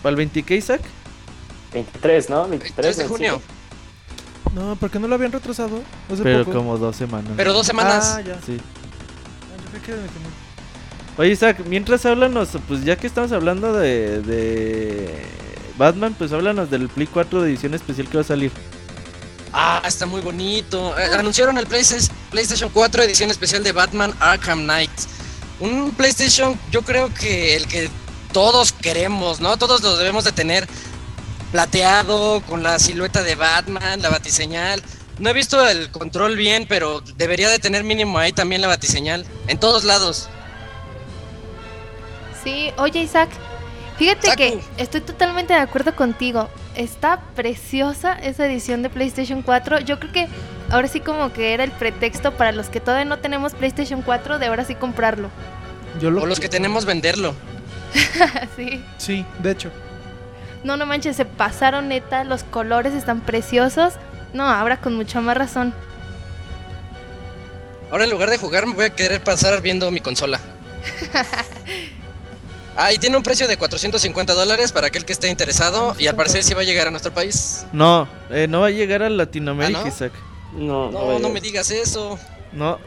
¿Para 0.00 0.10
el 0.10 0.16
20 0.16 0.42
qué, 0.44 0.56
Isaac? 0.58 0.82
23, 1.72 2.30
¿no? 2.30 2.46
23 2.46 2.74
3 2.76 2.96
de 2.98 3.08
junio. 3.08 3.42
No, 4.54 4.76
¿por 4.76 4.92
qué 4.92 5.00
no 5.00 5.08
lo 5.08 5.16
habían 5.16 5.32
retrasado? 5.32 5.80
Hace 6.08 6.22
Pero 6.22 6.44
poco. 6.44 6.56
como 6.56 6.78
dos 6.78 6.94
semanas. 6.94 7.32
Pero 7.36 7.52
dos 7.52 7.66
semanas. 7.66 8.14
Ah, 8.16 8.20
ya. 8.20 8.38
Sí. 8.46 8.60
Ah. 9.76 11.20
Oye, 11.20 11.30
Isaac, 11.30 11.62
mientras 11.66 12.04
háblanos, 12.04 12.50
pues 12.68 12.84
ya 12.84 12.96
que 12.96 13.06
estamos 13.06 13.32
hablando 13.32 13.72
de, 13.72 14.20
de 14.22 15.22
Batman, 15.78 16.14
pues 16.16 16.32
háblanos 16.32 16.70
del 16.70 16.88
Play 16.88 17.06
4 17.06 17.42
de 17.42 17.50
edición 17.50 17.74
especial 17.74 18.08
que 18.08 18.18
va 18.18 18.20
a 18.22 18.24
salir. 18.24 18.52
Ah, 19.52 19.82
está 19.86 20.04
muy 20.04 20.20
bonito. 20.20 20.98
Eh, 20.98 21.04
anunciaron 21.18 21.56
el 21.56 21.66
PlayStation, 21.66 22.14
PlayStation 22.30 22.70
4 22.70 23.02
edición 23.04 23.30
especial 23.30 23.64
de 23.64 23.72
Batman 23.72 24.14
Arkham 24.20 24.64
Knight. 24.64 24.90
Un 25.60 25.92
PlayStation, 25.92 26.58
yo 26.70 26.82
creo 26.82 27.12
que 27.14 27.56
el 27.56 27.66
que 27.66 27.88
todos 28.32 28.72
queremos, 28.72 29.40
¿no? 29.40 29.56
Todos 29.56 29.82
lo 29.82 29.96
debemos 29.96 30.24
de 30.24 30.32
tener 30.32 30.68
plateado, 31.52 32.42
con 32.42 32.62
la 32.62 32.78
silueta 32.78 33.22
de 33.22 33.34
Batman, 33.34 34.02
la 34.02 34.10
batiseñal. 34.10 34.82
No 35.18 35.30
he 35.30 35.32
visto 35.32 35.66
el 35.66 35.90
control 35.90 36.36
bien, 36.36 36.66
pero 36.68 37.00
debería 37.16 37.48
de 37.48 37.58
tener 37.58 37.84
mínimo 37.84 38.18
ahí 38.18 38.32
también 38.32 38.60
la 38.60 38.68
batiseñal. 38.68 39.24
En 39.48 39.58
todos 39.58 39.84
lados. 39.84 40.28
Sí, 42.44 42.70
oye 42.76 43.00
Isaac, 43.00 43.30
fíjate 43.98 44.28
Saku. 44.28 44.36
que 44.36 44.60
estoy 44.76 45.00
totalmente 45.00 45.54
de 45.54 45.60
acuerdo 45.60 45.96
contigo. 45.96 46.48
Está 46.74 47.20
preciosa 47.34 48.12
esa 48.12 48.46
edición 48.46 48.82
de 48.82 48.90
PlayStation 48.90 49.42
4. 49.42 49.80
Yo 49.80 49.98
creo 49.98 50.12
que 50.12 50.28
ahora 50.70 50.86
sí 50.88 51.00
como 51.00 51.32
que 51.32 51.54
era 51.54 51.64
el 51.64 51.72
pretexto 51.72 52.32
para 52.34 52.52
los 52.52 52.68
que 52.68 52.80
todavía 52.80 53.06
no 53.06 53.18
tenemos 53.18 53.54
PlayStation 53.54 54.02
4 54.02 54.38
de 54.38 54.46
ahora 54.46 54.64
sí 54.64 54.74
comprarlo. 54.74 55.30
Yo 56.00 56.10
lo 56.10 56.22
O 56.22 56.26
los 56.26 56.38
que 56.40 56.50
tenemos 56.50 56.84
venderlo. 56.84 57.34
sí. 58.56 58.84
Sí, 58.98 59.24
de 59.38 59.50
hecho. 59.52 59.70
No, 60.62 60.76
no 60.76 60.84
manches, 60.84 61.16
se 61.16 61.24
pasaron 61.24 61.88
neta, 61.88 62.24
los 62.24 62.42
colores 62.44 62.92
están 62.92 63.20
preciosos. 63.20 63.94
No, 64.32 64.44
ahora 64.48 64.80
con 64.80 64.94
mucha 64.94 65.20
más 65.20 65.36
razón. 65.36 65.72
Ahora 67.90 68.04
en 68.04 68.10
lugar 68.10 68.30
de 68.30 68.38
jugar 68.38 68.66
me 68.66 68.74
voy 68.74 68.84
a 68.86 68.90
querer 68.90 69.22
pasar 69.22 69.60
viendo 69.62 69.90
mi 69.90 70.00
consola. 70.00 70.40
Ah, 72.78 72.92
y 72.92 72.98
tiene 72.98 73.16
un 73.16 73.22
precio 73.22 73.48
de 73.48 73.56
450 73.56 74.34
dólares 74.34 74.70
para 74.70 74.88
aquel 74.88 75.06
que 75.06 75.14
esté 75.14 75.28
interesado 75.30 75.96
y 75.98 76.08
al 76.08 76.14
parecer 76.14 76.42
sí 76.42 76.52
va 76.52 76.60
a 76.60 76.64
llegar 76.64 76.86
a 76.86 76.90
nuestro 76.90 77.10
país. 77.10 77.64
No, 77.72 78.06
eh, 78.28 78.46
no 78.50 78.60
va 78.60 78.66
a 78.66 78.70
llegar 78.70 79.02
a 79.02 79.08
Latinoamérica, 79.08 79.78
¿Ah, 79.80 79.82
no? 79.84 79.88
Isaac. 79.88 80.12
No, 80.52 80.90
No, 80.90 81.18
no 81.18 81.30
me 81.30 81.40
digas 81.40 81.70
eso. 81.70 82.18
No. 82.52 82.78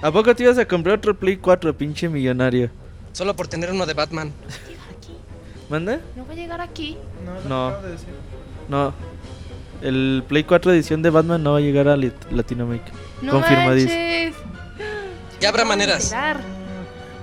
¿A 0.00 0.10
poco 0.10 0.34
te 0.34 0.44
ibas 0.44 0.56
a 0.56 0.64
comprar 0.64 0.96
otro 0.96 1.14
Play 1.14 1.36
4, 1.36 1.76
pinche 1.76 2.08
millonario? 2.08 2.70
Solo 3.12 3.36
por 3.36 3.48
tener 3.48 3.70
uno 3.70 3.84
de 3.84 3.92
Batman. 3.92 4.32
¿Manda? 5.68 6.00
No 6.16 6.24
va 6.26 6.32
a 6.32 6.34
llegar 6.36 6.62
aquí. 6.62 6.96
No, 7.22 7.34
lo 7.34 7.42
No. 7.50 7.68
acabo 7.68 7.82
de 7.86 7.92
decir. 7.92 8.08
No. 8.70 8.94
El 9.82 10.24
Play 10.26 10.44
4 10.44 10.72
edición 10.72 11.02
de 11.02 11.10
Batman 11.10 11.42
no 11.42 11.52
va 11.52 11.58
a 11.58 11.60
llegar 11.60 11.88
a 11.88 11.96
Latinoamérica. 11.96 12.90
No 13.22 13.32
Confirmadísimo. 13.32 13.94
Ya 15.40 15.48
habrá 15.50 15.64
maneras. 15.64 16.14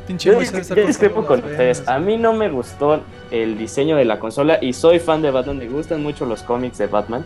Pinche 0.08 0.30
Yo, 0.32 0.40
está 0.40 0.76
yo 0.76 0.88
discrepo 0.88 1.26
con 1.26 1.44
ustedes. 1.44 1.88
A 1.88 2.00
mí 2.00 2.18
no 2.18 2.34
me 2.34 2.50
gustó 2.50 3.02
el 3.32 3.58
diseño 3.58 3.98
de 3.98 4.06
la 4.06 4.20
consola 4.20 4.60
y 4.62 4.74
soy 4.74 5.00
fan 5.00 5.22
de 5.22 5.32
Batman. 5.32 5.58
Me 5.58 5.68
gustan 5.68 6.02
mucho 6.04 6.26
los 6.26 6.44
cómics 6.44 6.78
de 6.78 6.88
Batman. 6.88 7.26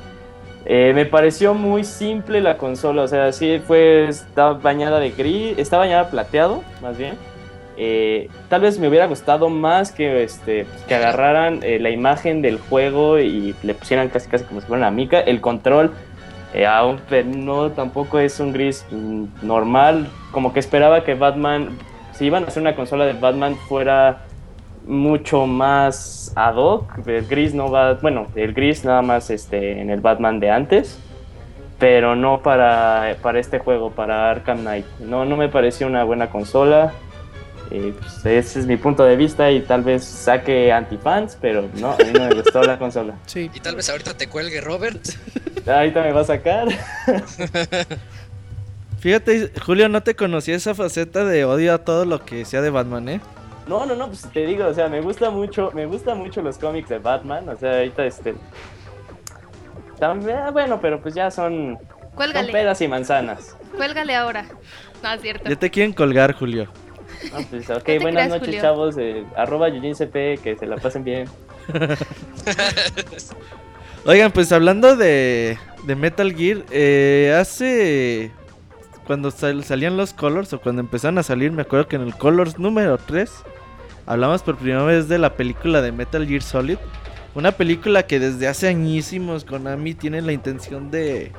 Eh, 0.66 0.94
me 0.94 1.06
pareció 1.06 1.54
muy 1.54 1.84
simple 1.84 2.42
la 2.42 2.58
consola. 2.58 3.04
O 3.04 3.08
sea, 3.08 3.32
sí 3.32 3.62
fue. 3.66 4.08
Está 4.08 4.54
bañada 4.54 5.00
de 5.00 5.12
gris. 5.12 5.58
Está 5.58 5.78
bañada 5.78 6.10
plateado, 6.10 6.64
más 6.82 6.98
bien. 6.98 7.16
Eh, 7.82 8.28
tal 8.50 8.60
vez 8.60 8.78
me 8.78 8.90
hubiera 8.90 9.08
gustado 9.08 9.48
más 9.48 9.94
que, 9.94 10.22
este, 10.22 10.68
que 10.90 10.96
agarraran 10.96 11.62
eh, 11.64 11.80
la 11.80 11.90
imagen 11.90 12.42
del 12.42 12.60
juego 12.60 13.20
y 13.20 13.56
le 13.64 13.74
pusieran 13.74 14.10
casi 14.10 14.30
casi 14.30 14.44
como 14.44 14.60
si 14.60 14.68
fuera 14.68 14.82
una 14.82 14.92
mica. 14.92 15.22
El 15.22 15.40
control, 15.40 15.94
eh, 16.54 16.66
aún 16.66 17.00
no 17.26 17.72
tampoco 17.72 18.20
es 18.20 18.42
un 18.42 18.52
gris 18.52 18.86
mm, 18.92 19.24
normal. 19.44 20.10
Como 20.32 20.52
que 20.52 20.60
esperaba 20.60 21.06
que 21.06 21.14
Batman, 21.14 21.78
si 22.12 22.26
iban 22.26 22.44
a 22.44 22.48
hacer 22.48 22.60
una 22.60 22.76
consola 22.76 23.06
de 23.06 23.14
Batman, 23.14 23.56
fuera 23.56 24.24
mucho 24.86 25.46
más 25.46 26.34
ad 26.36 26.58
hoc. 26.58 27.08
El 27.08 27.28
gris 27.28 27.54
no 27.54 27.72
va, 27.72 27.94
bueno, 27.94 28.28
el 28.36 28.54
gris 28.54 28.84
nada 28.84 29.02
más 29.02 29.30
este, 29.30 29.80
en 29.80 29.90
el 29.90 30.02
Batman 30.02 30.42
de 30.42 30.52
antes. 30.52 31.00
Pero 31.78 32.18
no 32.18 32.42
para, 32.42 33.16
para 33.22 33.40
este 33.40 33.60
juego, 33.60 33.92
para 33.92 34.30
Arkham 34.30 34.60
Knight. 34.60 34.86
No, 35.00 35.24
no 35.24 35.38
me 35.38 35.48
pareció 35.48 35.88
una 35.88 36.04
buena 36.04 36.30
consola. 36.30 36.92
Eh, 37.72 37.94
pues 37.98 38.26
ese 38.26 38.60
es 38.62 38.66
mi 38.66 38.78
punto 38.78 39.04
de 39.04 39.16
vista 39.16 39.52
y 39.52 39.62
tal 39.62 39.84
vez 39.84 40.04
saque 40.04 40.72
antifans, 40.72 41.38
pero 41.40 41.70
no, 41.76 41.92
a 41.92 41.98
mí 41.98 42.12
no 42.14 42.28
me 42.28 42.36
gustó 42.36 42.64
la 42.64 42.80
consola. 42.80 43.16
Sí. 43.28 43.50
Y 43.54 43.60
tal 43.60 43.76
vez 43.76 43.90
ahorita 43.90 44.16
te 44.16 44.28
cuelgue 44.28 44.60
Robert. 44.62 45.08
Ahorita 45.68 46.02
me 46.02 46.12
va 46.12 46.22
a 46.22 46.26
sacar. 46.26 46.68
Fíjate, 49.00 49.52
Julio, 49.64 49.88
no 49.88 50.02
te 50.04 50.16
conocía 50.16 50.56
esa 50.56 50.74
faceta 50.76 51.24
de 51.24 51.46
odio 51.46 51.74
a 51.74 51.78
todo 51.78 52.06
lo 52.06 52.26
que 52.26 52.44
sea 52.44 52.62
de 52.62 52.70
Batman, 52.70 53.08
¿eh? 53.08 53.22
No, 53.68 53.86
no, 53.86 53.96
no, 53.96 54.08
pues 54.08 54.24
te 54.34 54.46
digo, 54.46 54.66
o 54.66 54.74
sea, 54.74 54.90
me 54.90 55.00
gusta 55.00 55.30
mucho, 55.30 55.72
me 55.74 55.86
gusta 55.86 56.16
mucho 56.16 56.42
los 56.42 56.58
cómics 56.58 56.90
de 56.90 56.98
Batman, 56.98 57.48
o 57.50 57.56
sea, 57.56 57.78
ahorita 57.78 58.06
este 58.06 58.34
también, 60.00 60.38
ah, 60.38 60.52
bueno, 60.52 60.80
pero 60.82 61.02
pues 61.02 61.14
ya 61.14 61.30
son, 61.30 61.78
son 61.78 62.10
Cuélgale. 62.16 62.52
peras 62.52 62.82
y 62.82 62.88
manzanas. 62.88 63.56
Cuélgale 63.76 64.16
ahora. 64.16 64.46
No, 65.04 65.14
es 65.14 65.22
cierto. 65.22 65.50
Ya 65.50 65.56
te 65.58 65.70
quieren 65.70 65.94
colgar, 65.94 66.34
Julio. 66.34 66.68
Pues, 67.50 67.70
ok, 67.70 67.86
buenas 68.02 68.12
creas, 68.12 68.30
noches, 68.30 68.46
Julio. 68.48 68.62
chavos. 68.62 68.98
eh, 68.98 69.24
arroba 69.36 69.70
YujinCP, 69.70 70.42
que 70.42 70.56
se 70.60 70.66
la 70.66 70.78
pasen 70.78 71.04
bien. 71.04 71.28
Oigan, 74.06 74.32
pues 74.32 74.52
hablando 74.52 74.96
de, 74.96 75.58
de 75.86 75.96
Metal 75.96 76.34
Gear, 76.34 76.64
eh, 76.72 77.36
hace... 77.40 78.32
Cuando 79.06 79.32
sal- 79.32 79.64
salían 79.64 79.98
los 79.98 80.14
Colors 80.14 80.54
o 80.54 80.62
cuando 80.62 80.82
empezaron 80.82 81.18
a 81.18 81.24
salir, 81.24 81.52
me 81.52 81.64
acuerdo 81.64 81.88
que 81.88 81.96
en 81.96 82.04
el 82.04 82.16
Colors 82.16 82.60
número 82.60 83.00
3 83.00 83.30
hablamos 84.06 84.44
por 84.44 84.56
primera 84.58 84.84
vez 84.84 85.08
de 85.10 85.18
la 85.18 85.34
película 85.34 85.82
de 85.82 85.92
Metal 85.92 86.28
Gear 86.28 86.44
Solid. 86.44 86.78
Una 87.34 87.52
película 87.52 88.04
que 88.04 88.20
desde 88.20 88.48
hace 88.48 88.68
añísimos 88.68 89.46
Konami 89.46 89.96
tiene 89.96 90.22
la 90.22 90.32
intención 90.32 90.92
de 90.92 91.32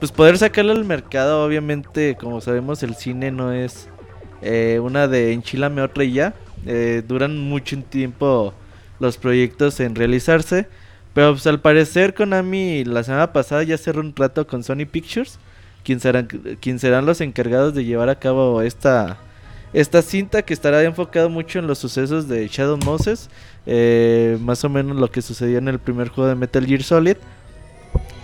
pues 0.00 0.10
poder 0.10 0.36
sacarla 0.36 0.72
al 0.72 0.84
mercado. 0.84 1.44
Obviamente, 1.44 2.16
como 2.18 2.40
sabemos, 2.40 2.82
el 2.82 2.96
cine 2.96 3.30
no 3.30 3.52
es 3.52 3.88
eh, 4.42 4.80
una 4.82 5.08
de 5.08 5.32
enchilame 5.32 5.82
otra 5.82 6.04
y 6.04 6.12
ya. 6.12 6.34
Eh, 6.66 7.02
duran 7.06 7.38
mucho 7.38 7.76
tiempo 7.82 8.54
los 9.00 9.16
proyectos 9.16 9.80
en 9.80 9.94
realizarse. 9.94 10.66
Pero 11.14 11.32
pues 11.32 11.46
al 11.46 11.60
parecer 11.60 12.14
Konami 12.14 12.84
la 12.84 13.04
semana 13.04 13.32
pasada 13.32 13.62
ya 13.62 13.76
cerró 13.78 14.00
un 14.00 14.14
trato 14.14 14.46
con 14.46 14.62
Sony 14.64 14.86
Pictures, 14.90 15.38
quien 15.84 16.00
serán, 16.00 16.26
quien 16.60 16.78
serán 16.78 17.04
los 17.06 17.20
encargados 17.20 17.74
de 17.74 17.84
llevar 17.84 18.08
a 18.08 18.18
cabo 18.18 18.62
esta, 18.62 19.18
esta 19.74 20.00
cinta 20.00 20.42
que 20.42 20.54
estará 20.54 20.82
enfocado 20.84 21.28
mucho 21.28 21.58
en 21.58 21.66
los 21.66 21.78
sucesos 21.78 22.28
de 22.28 22.48
Shadow 22.48 22.78
Moses, 22.78 23.28
eh, 23.66 24.38
más 24.40 24.64
o 24.64 24.70
menos 24.70 24.96
lo 24.96 25.10
que 25.10 25.20
sucedió 25.20 25.58
en 25.58 25.68
el 25.68 25.78
primer 25.78 26.08
juego 26.08 26.30
de 26.30 26.34
Metal 26.34 26.64
Gear 26.64 26.82
Solid. 26.82 27.16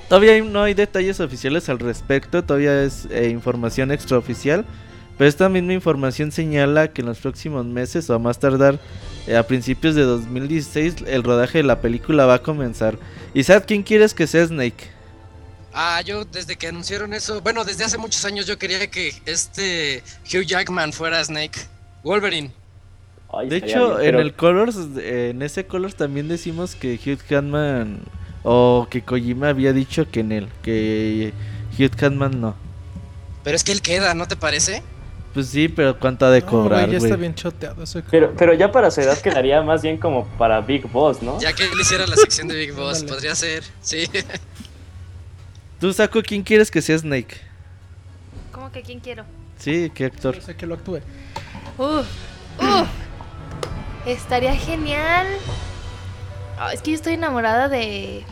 Todavía 0.09 0.42
no 0.42 0.62
hay 0.62 0.72
detalles 0.72 1.20
oficiales 1.20 1.68
al 1.68 1.78
respecto, 1.78 2.42
todavía 2.42 2.83
es 2.83 3.07
información 3.31 3.92
extraoficial, 3.92 4.64
pero 5.18 5.28
esta 5.28 5.48
misma 5.48 5.72
información 5.72 6.31
señala 6.31 6.92
que 6.92 7.02
en 7.02 7.09
los 7.09 7.18
próximos 7.18 7.66
meses 7.66 8.09
o 8.09 8.14
a 8.14 8.18
más 8.20 8.38
tardar 8.38 8.78
eh, 9.26 9.37
a 9.37 9.42
principios 9.46 9.96
de 9.96 10.02
2016 10.02 10.94
el 11.07 11.24
rodaje 11.24 11.59
de 11.59 11.64
la 11.64 11.81
película 11.81 12.24
va 12.24 12.35
a 12.35 12.42
comenzar. 12.42 12.96
¿Y 13.35 13.42
sabes 13.42 13.64
quién 13.66 13.83
quieres 13.83 14.14
que 14.14 14.28
sea 14.28 14.46
Snake? 14.46 14.96
Ah, 15.74 16.00
yo 16.02 16.24
desde 16.24 16.57
que 16.57 16.68
anunciaron 16.68 17.12
eso, 17.12 17.40
bueno, 17.40 17.64
desde 17.64 17.85
hace 17.85 17.98
muchos 17.98 18.24
años 18.24 18.46
yo 18.46 18.59
quería 18.59 18.88
que 18.90 19.12
este 19.26 20.02
Hugh 20.24 20.44
Jackman 20.46 20.92
fuera 20.92 21.22
Snake. 21.22 21.59
Wolverine. 22.04 22.52
Ay, 23.33 23.48
De 23.48 23.57
hecho, 23.57 23.98
bien, 23.98 24.14
en 24.14 24.20
el 24.20 24.35
Colors, 24.35 24.76
eh, 24.96 25.31
en 25.31 25.42
ese 25.42 25.66
Colors 25.66 25.96
también 25.96 26.28
decimos 26.28 26.74
que 26.74 26.94
Hugh 26.94 27.20
Jackman 27.28 28.00
o 28.44 28.87
que 28.88 29.02
Kojima 29.02 29.48
había 29.48 29.72
dicho 29.72 30.11
que 30.11 30.20
en 30.20 30.33
él, 30.33 30.48
que 30.62 31.33
Hugh 31.78 31.94
Jackman 31.94 32.40
no. 32.40 32.57
Pero 33.44 33.57
es 33.57 33.64
que 33.64 33.72
él 33.72 33.83
queda, 33.83 34.14
¿no 34.14 34.26
te 34.26 34.37
parece? 34.37 34.83
Pues 35.34 35.48
sí, 35.48 35.68
pero 35.68 35.98
cuánto 35.98 36.26
ha 36.26 36.30
de 36.30 36.40
No, 36.40 36.46
cobrar, 36.46 36.80
güey, 36.80 36.92
ya 36.92 36.98
güey. 36.98 37.10
está 37.10 37.20
bien 37.20 37.34
choteado 37.34 37.82
ese 37.84 38.02
Pero, 38.10 38.32
pero 38.36 38.54
ya 38.54 38.72
para 38.72 38.90
su 38.90 39.00
edad 39.00 39.18
quedaría 39.20 39.62
más 39.62 39.82
bien 39.82 39.98
como 39.98 40.26
para 40.38 40.60
Big 40.60 40.86
Boss, 40.90 41.22
¿no? 41.22 41.38
Ya 41.40 41.52
que 41.52 41.64
él 41.64 41.78
hiciera 41.80 42.06
la 42.06 42.16
sección 42.16 42.48
de 42.48 42.56
Big 42.56 42.72
Boss, 42.72 43.00
Ándale. 43.00 43.12
podría 43.14 43.34
ser, 43.34 43.62
sí. 43.80 44.08
Tú, 45.80 45.92
Saco, 45.92 46.22
¿quién 46.22 46.42
quieres 46.42 46.70
que 46.70 46.82
sea 46.82 46.98
Snake? 46.98 47.36
¿Cómo 48.50 48.72
que 48.72 48.82
quién 48.82 49.00
quiero? 49.00 49.24
Sí, 49.58 49.92
¿qué 49.94 50.06
actor? 50.06 50.34
Yo 50.34 50.40
sé 50.40 50.56
que 50.56 50.66
lo 50.66 50.74
actúe. 50.74 51.00
Uf, 51.76 52.06
uf. 52.58 52.88
Estaría 54.06 54.56
genial. 54.56 55.26
Ah, 56.58 56.72
es 56.72 56.82
que 56.82 56.90
yo 56.90 56.96
estoy 56.96 57.14
enamorada 57.14 57.68
de 57.68 58.24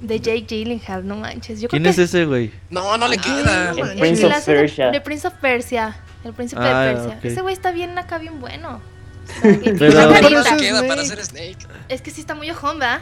de 0.00 0.20
Jake 0.20 0.46
Gyllenhaal, 0.48 1.06
no 1.06 1.16
manches. 1.16 1.60
Yo 1.60 1.68
creo 1.68 1.80
¿Quién 1.80 1.82
que 1.84 1.90
es 1.90 1.98
ese, 1.98 2.24
güey? 2.24 2.52
No, 2.70 2.96
no 2.96 3.08
le 3.08 3.18
queda. 3.18 3.72
El 3.72 3.78
el 3.90 3.98
Prince 3.98 4.26
of 4.26 4.44
Persia. 4.44 4.90
De, 4.90 5.00
Prince 5.00 5.26
of 5.26 5.34
Persia. 5.34 5.96
El 6.24 6.32
príncipe 6.32 6.60
Ah, 6.62 6.80
de 6.82 6.94
Persia. 6.94 7.16
ok. 7.18 7.24
Ese 7.24 7.40
güey 7.42 7.54
está 7.54 7.70
bien 7.70 7.96
acá, 7.98 8.18
bien 8.18 8.40
bueno. 8.40 8.80
Pero- 9.42 10.10
No, 10.10 10.30
no 10.30 10.42
Snake. 10.42 10.56
queda 10.62 10.86
para 10.86 11.04
ser 11.04 11.24
Snake. 11.24 11.58
Es 11.88 12.02
que 12.02 12.10
sí 12.10 12.20
está 12.20 12.34
muy 12.34 12.50
ojón, 12.50 12.78
¿verdad? 12.78 13.00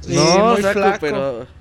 Sí, 0.00 0.14
no, 0.14 0.52
muy 0.52 0.62
Saco, 0.62 0.72
flaco. 0.80 0.98
pero... 1.00 1.46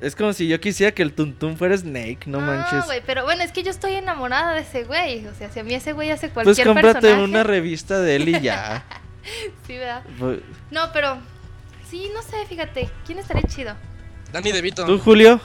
Es 0.00 0.14
como 0.14 0.34
si 0.34 0.46
yo 0.48 0.60
quisiera 0.60 0.92
que 0.92 1.02
el 1.02 1.14
Tuntún 1.14 1.56
fuera 1.56 1.74
Snake, 1.78 2.18
no 2.26 2.38
manches. 2.40 2.84
güey, 2.84 3.00
pero 3.06 3.24
bueno, 3.24 3.42
es 3.42 3.52
que 3.52 3.62
yo 3.62 3.70
estoy 3.70 3.94
enamorada 3.94 4.52
de 4.52 4.60
ese 4.60 4.84
güey. 4.84 5.26
O 5.28 5.34
sea, 5.34 5.50
si 5.50 5.60
a 5.60 5.64
mí 5.64 5.72
ese 5.72 5.94
güey 5.94 6.10
hace 6.10 6.28
Pues 6.28 6.44
cualquier 6.44 6.66
cómprate 6.66 7.00
personaje. 7.00 7.24
una 7.24 7.42
revista 7.42 7.98
de 8.00 8.16
él 8.16 8.28
y 8.28 8.40
ya. 8.40 8.84
Sí, 9.66 9.78
¿verdad? 9.78 10.02
Pues, 10.18 10.40
No, 10.70 10.92
pero 10.92 11.16
sí, 11.88 12.10
no 12.14 12.20
sé, 12.20 12.44
fíjate, 12.46 12.90
¿quién 13.06 13.18
estaría 13.18 13.44
chido? 13.44 13.74
Danny 14.30 14.52
DeVito. 14.52 14.84
¿Tú, 14.84 14.98
Julio? 14.98 15.40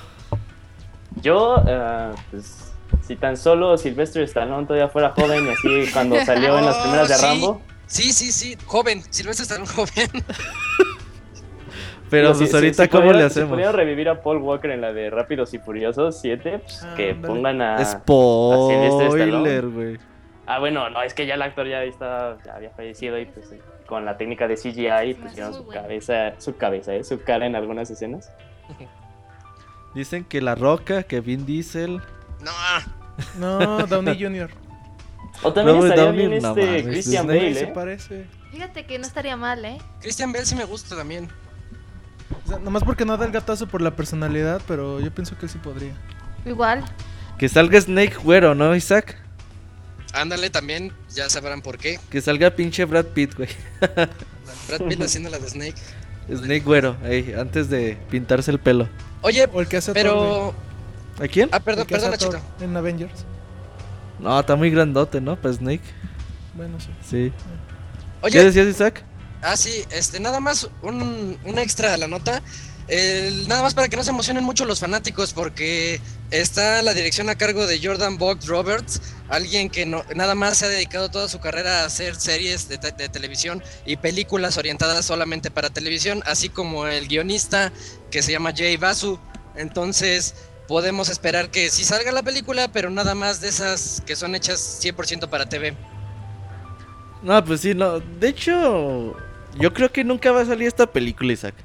Yo, 1.21 1.63
eh, 1.65 2.11
pues, 2.31 2.68
Si 3.09 3.15
tan 3.15 3.35
solo 3.37 3.75
Sylvester 3.75 4.21
Stallone 4.21 4.67
todavía 4.67 4.87
fuera 4.87 5.09
joven 5.09 5.47
y 5.47 5.49
así 5.49 5.91
cuando 5.91 6.15
salió 6.25 6.59
en 6.59 6.65
las 6.67 6.75
Oh, 6.77 6.81
primeras 6.83 7.07
de. 7.09 7.17
Rambo. 7.27 7.61
Sí, 7.87 8.13
sí, 8.13 8.31
sí, 8.31 8.55
joven. 8.67 9.01
Silvestre 9.09 9.43
está 9.45 9.65
joven. 9.65 10.09
Pero 12.11 12.33
pues 12.33 12.49
si- 12.51 12.55
ahorita, 12.55 12.83
si 12.83 12.89
¿cómo 12.89 13.01
pudiera- 13.05 13.17
le 13.23 13.29
Si 13.29 13.31
hacemos? 13.39 13.49
pudieran 13.53 13.73
revivir 13.73 14.09
a 14.09 14.21
Paul 14.21 14.37
Walker 14.37 14.69
en 14.69 14.81
la 14.81 14.93
de 14.93 15.09
Rápidos 15.09 15.55
y 15.55 15.57
Furiosos 15.57 16.21
7, 16.21 16.59
pues 16.59 16.83
Ah, 16.83 16.93
que 16.95 17.15
pongan 17.15 17.63
a. 17.63 17.83
Spoiler, 17.83 18.91
Stallone. 18.91 19.61
güey. 19.61 19.97
Ah, 20.45 20.59
bueno, 20.59 20.87
no, 20.91 21.01
es 21.01 21.15
que 21.15 21.25
ya 21.25 21.33
el 21.33 21.41
actor 21.41 21.67
ya, 21.67 21.83
está, 21.83 22.37
ya 22.45 22.55
había 22.57 22.69
fallecido 22.69 23.17
y 23.19 23.25
pues 23.25 23.51
eh, 23.51 23.59
con 23.87 24.05
la 24.05 24.17
técnica 24.17 24.47
de 24.47 24.53
CGI 24.55 25.15
pusieron 25.15 25.55
su 25.55 25.65
cabeza, 25.67 26.33
su 26.39 26.57
cabeza, 26.57 26.93
¿eh? 26.93 27.03
su 27.03 27.23
cara 27.23 27.47
en 27.47 27.55
algunas 27.55 27.89
escenas. 27.89 28.31
Dicen 29.95 30.25
que 30.25 30.41
La 30.41 30.53
Roca, 30.53 31.01
que 31.01 31.21
Vin 31.21 31.47
Diesel. 31.47 32.01
No, 32.41 32.51
No, 33.37 33.85
Downey 33.87 34.21
Jr. 34.21 34.49
O 35.43 35.53
también 35.53 35.77
Robert 35.77 35.91
estaría 35.93 36.11
Downey, 36.11 36.27
bien 36.27 36.41
no 36.41 36.49
este 36.49 36.65
mames, 36.65 36.83
Christian. 36.83 37.25
Güey, 37.25 37.39
Bale, 37.39 37.53
se 37.53 37.63
¿eh? 37.63 37.71
parece. 37.73 38.25
Fíjate 38.51 38.85
que 38.85 38.99
no 38.99 39.05
estaría 39.05 39.37
mal, 39.37 39.63
¿eh? 39.63 39.77
Christian 40.01 40.31
Bale 40.31 40.45
sí 40.45 40.55
me 40.55 40.65
gusta 40.65 40.95
también. 40.95 41.29
O 42.45 42.49
sea, 42.49 42.59
nomás 42.59 42.83
porque 42.83 43.05
no 43.05 43.17
da 43.17 43.25
el 43.25 43.31
gatazo 43.31 43.67
por 43.67 43.81
la 43.81 43.95
personalidad, 43.95 44.61
pero 44.67 44.99
yo 44.99 45.11
pienso 45.13 45.37
que 45.37 45.45
él 45.45 45.51
sí 45.51 45.57
podría. 45.59 45.93
Igual. 46.45 46.83
Que 47.37 47.47
salga 47.47 47.79
Snake 47.79 48.15
güero, 48.23 48.53
¿no, 48.55 48.75
Isaac? 48.75 49.17
Ándale 50.13 50.49
también, 50.49 50.91
ya 51.09 51.29
sabrán 51.29 51.61
por 51.61 51.77
qué. 51.77 51.99
Que 52.09 52.21
salga 52.21 52.49
pinche 52.49 52.83
Brad 52.85 53.05
Pitt, 53.05 53.35
güey. 53.35 53.49
Brad 53.79 54.81
Pitt 54.87 55.01
haciendo 55.01 55.29
la 55.29 55.39
de 55.39 55.49
Snake. 55.49 55.75
Snake 56.29 56.61
güero, 56.61 56.97
ahí, 57.03 57.33
antes 57.37 57.69
de 57.69 57.97
pintarse 58.09 58.51
el 58.51 58.59
pelo. 58.59 58.89
Oye, 59.21 59.47
O 59.53 59.61
el 59.61 59.67
que 59.67 59.77
hace 59.77 59.93
pero. 59.93 60.53
¿A 61.19 61.27
quién? 61.27 61.49
Ah, 61.51 61.59
perdón, 61.59 61.85
perdón, 61.87 62.13
a 62.13 62.17
Thor 62.17 62.33
Nachito. 62.33 62.63
En 62.65 62.75
Avengers. 62.77 63.25
No, 64.19 64.39
está 64.39 64.55
muy 64.55 64.69
grandote, 64.69 65.21
¿no? 65.21 65.35
Para 65.39 65.53
Snake. 65.53 65.83
Bueno, 66.55 66.77
sí. 66.79 66.89
Sí. 67.07 67.33
¿Qué 68.21 68.27
Oye, 68.27 68.43
decías, 68.45 68.67
Isaac? 68.67 69.03
ah, 69.41 69.55
sí, 69.55 69.83
este, 69.91 70.19
nada 70.19 70.39
más 70.39 70.69
un, 70.81 71.37
un 71.43 71.59
extra 71.59 71.93
a 71.93 71.97
la 71.97 72.07
nota. 72.07 72.41
El- 72.87 73.47
nada 73.47 73.61
más 73.61 73.75
para 73.75 73.87
que 73.87 73.95
no 73.95 74.03
se 74.03 74.09
emocionen 74.09 74.43
mucho 74.43 74.65
los 74.65 74.79
fanáticos, 74.79 75.31
porque 75.33 76.01
está 76.31 76.81
la 76.81 76.93
dirección 76.95 77.29
a 77.29 77.35
cargo 77.35 77.67
de 77.67 77.79
Jordan 77.81 78.17
Vogt 78.17 78.43
Roberts, 78.45 78.99
alguien 79.29 79.69
que 79.69 79.85
no, 79.85 80.03
nada 80.15 80.33
más 80.35 80.57
se 80.57 80.65
ha 80.65 80.69
dedicado 80.69 81.09
toda 81.09 81.29
su 81.29 81.39
carrera 81.39 81.83
a 81.83 81.85
hacer 81.85 82.15
series 82.15 82.67
de, 82.67 82.79
te- 82.79 82.91
de 82.91 83.07
televisión 83.07 83.63
y 83.85 83.97
películas 83.97 84.57
orientadas 84.57 85.05
solamente 85.05 85.51
para 85.51 85.69
televisión, 85.69 86.23
así 86.25 86.49
como 86.49 86.87
el 86.87 87.07
guionista 87.07 87.71
que 88.09 88.23
se 88.23 88.31
llama 88.31 88.53
Jay 88.57 88.75
Basu. 88.77 89.19
Entonces, 89.55 90.33
podemos 90.69 91.09
esperar 91.09 91.49
que 91.49 91.69
sí 91.71 91.83
salga 91.83 92.11
la 92.11 92.21
película, 92.21 92.67
pero 92.71 92.91
nada 92.91 93.15
más 93.15 93.41
de 93.41 93.49
esas 93.49 94.03
que 94.05 94.15
son 94.15 94.35
hechas 94.35 94.79
100% 94.85 95.27
para 95.27 95.49
TV. 95.49 95.73
No, 97.23 97.43
pues 97.43 97.61
sí, 97.61 97.73
no. 97.73 97.99
De 97.99 98.29
hecho, 98.29 99.17
yo 99.59 99.73
creo 99.73 99.91
que 99.91 100.03
nunca 100.03 100.31
va 100.31 100.41
a 100.41 100.45
salir 100.45 100.67
esta 100.67 100.85
película, 100.85 101.33
Isaac. 101.33 101.55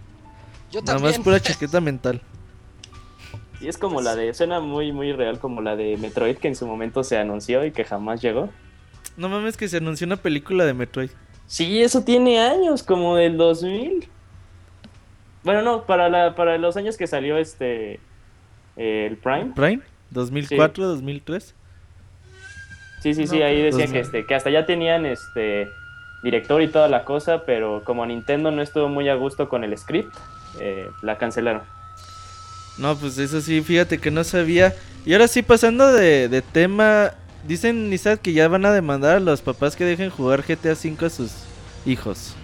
Yo 0.73 0.81
Nada 0.81 0.95
también. 0.95 1.17
más 1.17 1.21
pura 1.23 1.39
chaqueta 1.43 1.83
mental. 1.83 2.23
Y 3.61 3.69
es 3.69 3.77
como 3.77 4.01
la 4.01 4.17
de, 4.17 4.33
suena 4.33 4.61
muy, 4.61 4.91
muy 4.91 5.13
real 5.13 5.39
como 5.39 5.61
la 5.61 5.77
de 5.77 5.99
Metroid 5.99 6.39
que 6.39 6.49
en 6.49 6.57
su 6.57 6.67
momento 6.67 7.05
se 7.05 7.19
anunció 7.19 7.63
y 7.67 7.73
que 7.73 7.85
jamás 7.85 8.23
llegó. 8.23 8.49
No 9.19 9.29
mames 9.29 9.59
que 9.59 9.69
se 9.69 9.77
anunció 9.77 10.07
una 10.07 10.17
película 10.17 10.65
de 10.65 10.73
Metroid. 10.73 11.11
Sí, 11.47 11.83
eso 11.83 12.05
tiene 12.05 12.41
años, 12.41 12.83
como 12.83 13.17
del 13.17 13.37
2000. 13.37 14.09
Bueno, 15.43 15.61
no, 15.61 15.85
para, 15.85 16.09
la, 16.09 16.35
para 16.35 16.57
los 16.57 16.79
años 16.79 16.97
que 16.97 17.07
salió 17.07 17.37
este, 17.37 18.01
el 18.77 19.17
Prime. 19.17 19.53
¿Prime? 19.55 19.83
¿2004, 20.13 20.75
2003? 20.77 21.55
Sí, 23.03 23.15
sí, 23.15 23.27
sí, 23.27 23.39
No, 23.39 23.45
ahí 23.45 23.61
decían 23.61 23.93
que, 23.93 24.01
este, 24.01 24.27
que 24.27 24.35
hasta 24.35 24.51
ya 24.51 24.65
tenían 24.65 25.05
este 25.05 25.69
director 26.23 26.63
y 26.63 26.69
toda 26.69 26.89
la 26.89 27.05
cosa, 27.05 27.45
pero 27.45 27.83
como 27.85 28.07
Nintendo 28.07 28.51
no 28.51 28.63
estuvo 28.63 28.89
muy 28.89 29.09
a 29.09 29.15
gusto 29.15 29.49
con 29.49 29.63
el 29.63 29.77
script, 29.77 30.15
eh, 30.61 30.89
la 31.03 31.19
cancelaron. 31.19 31.63
No, 32.79 32.97
pues 32.97 33.19
eso 33.19 33.41
sí, 33.41 33.61
fíjate 33.61 33.99
que 33.99 34.11
no 34.11 34.25
sabía. 34.25 34.75
Y 35.05 35.13
ahora 35.13 35.29
sí, 35.29 35.43
pasando 35.43 35.93
de, 35.93 36.29
de 36.29 36.43
tema, 36.43 37.13
dicen 37.47 37.93
Isaac 37.93 38.21
que 38.23 38.33
ya 38.33 38.49
van 38.49 38.65
a 38.65 38.73
demandar 38.73 39.17
a 39.17 39.21
los 39.21 39.43
papás 39.43 39.77
que 39.77 39.85
dejen 39.85 40.11
jugar 40.11 40.43
GTA 40.43 40.73
V 40.73 41.07
a 41.07 41.11
sus 41.11 41.31
hijos. 41.85 42.35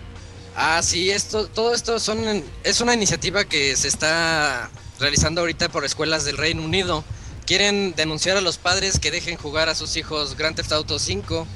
Ah, 0.55 0.83
sí, 0.83 1.11
esto, 1.11 1.47
todo 1.47 1.75
esto 1.75 1.99
son, 1.99 2.19
es 2.65 2.81
una 2.81 2.95
iniciativa 2.95 3.45
que 3.45 3.75
se 3.77 3.89
está 3.89 4.69
realizando 5.01 5.41
ahorita 5.41 5.69
por 5.69 5.85
escuelas 5.85 6.25
del 6.25 6.37
Reino 6.37 6.63
Unido. 6.63 7.05
Quieren 7.47 7.95
denunciar 7.97 8.37
a 8.37 8.41
los 8.41 8.59
padres 8.59 8.99
que 9.01 9.11
dejen 9.11 9.37
jugar 9.37 9.69
a 9.69 9.75
sus 9.75 9.97
hijos 9.97 10.37
Grand 10.37 10.55
Theft 10.55 10.73
Auto 10.73 10.99
5. 10.99 11.47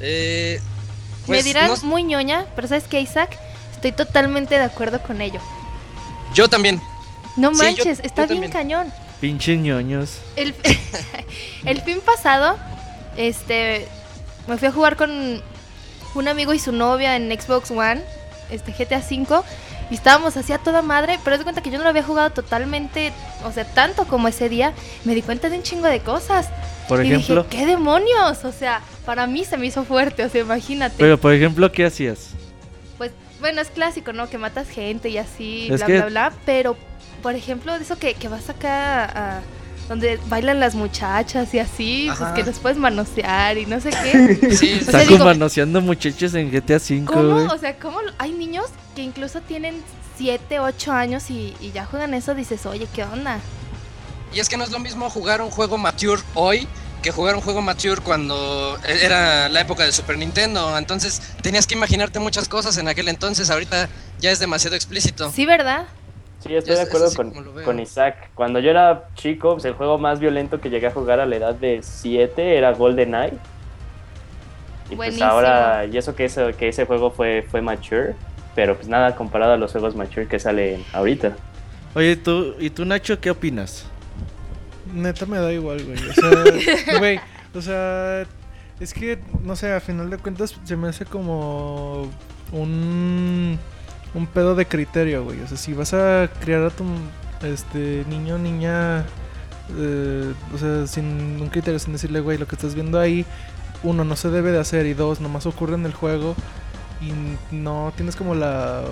Eh, 0.00 0.60
Me 1.22 1.26
pues, 1.26 1.44
dirán 1.44 1.68
no- 1.68 1.76
muy 1.82 2.02
ñoña, 2.02 2.46
pero 2.56 2.68
¿sabes 2.68 2.84
qué, 2.84 3.00
Isaac? 3.00 3.36
Estoy 3.74 3.92
totalmente 3.92 4.54
de 4.56 4.64
acuerdo 4.64 5.02
con 5.02 5.20
ello. 5.20 5.40
yo 6.34 6.48
también. 6.48 6.80
No 7.36 7.50
Sí, 7.50 7.58
yo- 7.58 7.64
manches, 7.64 7.98
yo 7.98 8.04
está 8.04 8.26
bien 8.26 8.50
también. 8.50 8.52
cañón. 8.52 8.92
Pinche 9.20 9.56
ñoños. 9.56 10.18
El, 10.36 10.54
el 11.66 11.82
fin 11.82 12.00
pasado, 12.00 12.56
este, 13.16 13.86
me 14.48 14.56
fui 14.58 14.68
a 14.68 14.72
jugar 14.72 14.96
con 14.96 15.42
un 16.14 16.28
amigo 16.28 16.54
y 16.54 16.58
su 16.58 16.72
novia 16.72 17.16
en 17.16 17.30
Xbox 17.30 17.70
One, 17.70 18.02
este 18.50 18.72
GTA 18.72 18.98
V, 18.98 19.42
y 19.90 19.94
estábamos 19.94 20.36
así 20.36 20.52
a 20.52 20.58
toda 20.58 20.82
madre, 20.82 21.18
pero 21.24 21.36
de 21.36 21.44
cuenta 21.44 21.62
que 21.62 21.70
yo 21.70 21.78
no 21.78 21.84
lo 21.84 21.90
había 21.90 22.02
jugado 22.02 22.30
totalmente, 22.30 23.12
o 23.44 23.52
sea, 23.52 23.64
tanto 23.64 24.06
como 24.06 24.28
ese 24.28 24.48
día, 24.48 24.72
me 25.04 25.14
di 25.14 25.22
cuenta 25.22 25.48
de 25.50 25.56
un 25.56 25.62
chingo 25.62 25.86
de 25.86 26.00
cosas. 26.00 26.48
Por 26.88 27.04
y 27.04 27.08
ejemplo. 27.08 27.44
dije, 27.44 27.56
¿qué 27.56 27.66
demonios? 27.66 28.44
O 28.44 28.52
sea, 28.52 28.80
para 29.04 29.26
mí 29.26 29.44
se 29.44 29.56
me 29.56 29.66
hizo 29.66 29.84
fuerte, 29.84 30.24
o 30.24 30.28
sea, 30.28 30.40
imagínate. 30.40 30.96
Pero 30.98 31.18
por 31.18 31.32
ejemplo, 31.32 31.70
¿qué 31.72 31.84
hacías? 31.86 32.30
Pues, 32.98 33.12
bueno, 33.40 33.60
es 33.60 33.68
clásico, 33.68 34.12
¿no? 34.12 34.28
Que 34.28 34.38
matas 34.38 34.68
gente 34.68 35.08
y 35.08 35.18
así, 35.18 35.68
Es 35.70 35.78
bla, 35.78 35.86
que- 35.86 35.96
bla, 35.98 36.06
bla. 36.06 36.32
Pero, 36.44 36.76
por 37.22 37.34
ejemplo, 37.34 37.76
de 37.76 37.84
eso 37.84 37.98
que, 37.98 38.14
que 38.14 38.28
vas 38.28 38.48
acá 38.50 39.04
a, 39.04 39.40
donde 39.90 40.20
bailan 40.28 40.60
las 40.60 40.76
muchachas 40.76 41.52
y 41.52 41.58
así, 41.58 42.08
Ajá. 42.08 42.32
pues 42.32 42.44
que 42.44 42.48
los 42.48 42.60
puedes 42.60 42.78
manosear 42.78 43.58
y 43.58 43.66
no 43.66 43.80
sé 43.80 43.90
qué. 43.90 44.54
Sí, 44.56 44.78
O 44.86 44.88
sea, 44.88 45.00
digo- 45.00 45.24
manoseando 45.24 45.80
muchachos 45.80 46.32
en 46.34 46.48
GTA 46.52 46.76
V, 46.76 47.04
¿Cómo? 47.06 47.52
O 47.52 47.58
sea, 47.58 47.76
¿cómo? 47.76 47.98
Hay 48.18 48.30
niños 48.30 48.66
que 48.94 49.02
incluso 49.02 49.40
tienen 49.40 49.82
7, 50.16 50.60
8 50.60 50.92
años 50.92 51.28
y, 51.28 51.56
y 51.60 51.72
ya 51.72 51.86
juegan 51.86 52.14
eso, 52.14 52.36
dices, 52.36 52.64
oye, 52.66 52.86
¿qué 52.94 53.02
onda? 53.02 53.40
Y 54.32 54.38
es 54.38 54.48
que 54.48 54.56
no 54.56 54.62
es 54.62 54.70
lo 54.70 54.78
mismo 54.78 55.10
jugar 55.10 55.42
un 55.42 55.50
juego 55.50 55.76
mature 55.76 56.22
hoy 56.34 56.68
que 57.02 57.10
jugar 57.10 57.34
un 57.34 57.40
juego 57.40 57.60
mature 57.60 58.00
cuando 58.00 58.78
era 58.86 59.48
la 59.48 59.60
época 59.62 59.84
de 59.84 59.90
Super 59.90 60.18
Nintendo. 60.18 60.78
Entonces 60.78 61.20
tenías 61.42 61.66
que 61.66 61.74
imaginarte 61.74 62.20
muchas 62.20 62.46
cosas 62.48 62.76
en 62.78 62.86
aquel 62.86 63.08
entonces. 63.08 63.50
Ahorita 63.50 63.88
ya 64.20 64.30
es 64.30 64.38
demasiado 64.38 64.76
explícito. 64.76 65.32
Sí, 65.32 65.46
¿verdad? 65.46 65.86
Sí, 66.40 66.54
estoy 66.54 66.76
de 66.76 66.82
acuerdo 66.82 67.12
con, 67.14 67.32
con 67.64 67.80
Isaac. 67.80 68.30
Cuando 68.34 68.60
yo 68.60 68.70
era 68.70 69.08
chico, 69.14 69.52
pues, 69.52 69.64
el 69.66 69.74
juego 69.74 69.98
más 69.98 70.20
violento 70.20 70.60
que 70.60 70.70
llegué 70.70 70.86
a 70.86 70.90
jugar 70.90 71.20
a 71.20 71.26
la 71.26 71.36
edad 71.36 71.54
de 71.54 71.80
7 71.82 72.56
era 72.56 72.72
GoldenEye. 72.72 73.34
Y 74.90 74.96
pues 74.96 75.20
ahora, 75.22 75.86
y 75.86 75.96
eso 75.96 76.16
que 76.16 76.24
ese, 76.24 76.52
que 76.54 76.68
ese 76.68 76.84
juego 76.84 77.10
fue, 77.10 77.46
fue 77.48 77.62
mature, 77.62 78.16
pero 78.56 78.74
pues 78.74 78.88
nada 78.88 79.14
comparado 79.14 79.52
a 79.52 79.56
los 79.56 79.70
juegos 79.70 79.94
mature 79.94 80.26
que 80.26 80.40
salen 80.40 80.84
ahorita. 80.92 81.36
Oye, 81.94 82.16
tú, 82.16 82.54
¿y 82.58 82.70
tú, 82.70 82.84
Nacho, 82.84 83.20
qué 83.20 83.30
opinas? 83.30 83.84
Neta 84.92 85.26
me 85.26 85.38
da 85.38 85.52
igual, 85.52 85.84
güey. 85.84 85.98
O 86.08 86.12
sea, 86.12 86.98
güey, 86.98 87.20
o 87.54 87.62
sea, 87.62 88.26
es 88.80 88.94
que, 88.94 89.18
no 89.42 89.54
sé, 89.54 89.72
a 89.72 89.80
final 89.80 90.10
de 90.10 90.18
cuentas 90.18 90.56
se 90.64 90.76
me 90.76 90.88
hace 90.88 91.04
como 91.04 92.08
un, 92.50 93.58
un 94.14 94.26
pedo 94.26 94.54
de 94.54 94.66
criterio, 94.66 95.24
güey. 95.24 95.40
O 95.40 95.46
sea, 95.46 95.56
si 95.56 95.72
vas 95.72 95.94
a 95.94 96.28
criar 96.40 96.62
a 96.62 96.70
tu 96.70 96.84
este, 97.42 98.04
niño 98.08 98.38
niña, 98.38 99.04
eh, 99.76 100.32
o 100.54 100.58
sea, 100.58 100.86
sin 100.86 101.40
un 101.40 101.48
criterio, 101.48 101.78
sin 101.78 101.92
decirle, 101.92 102.20
güey, 102.20 102.38
lo 102.38 102.46
que 102.46 102.56
estás 102.56 102.74
viendo 102.74 102.98
ahí, 102.98 103.24
uno, 103.82 104.04
no 104.04 104.16
se 104.16 104.30
debe 104.30 104.52
de 104.52 104.60
hacer, 104.60 104.86
y 104.86 104.94
dos, 104.94 105.20
nomás 105.20 105.46
ocurre 105.46 105.74
en 105.74 105.86
el 105.86 105.94
juego, 105.94 106.34
y 107.00 107.54
no 107.54 107.92
tienes 107.96 108.16
como 108.16 108.34
la 108.34 108.82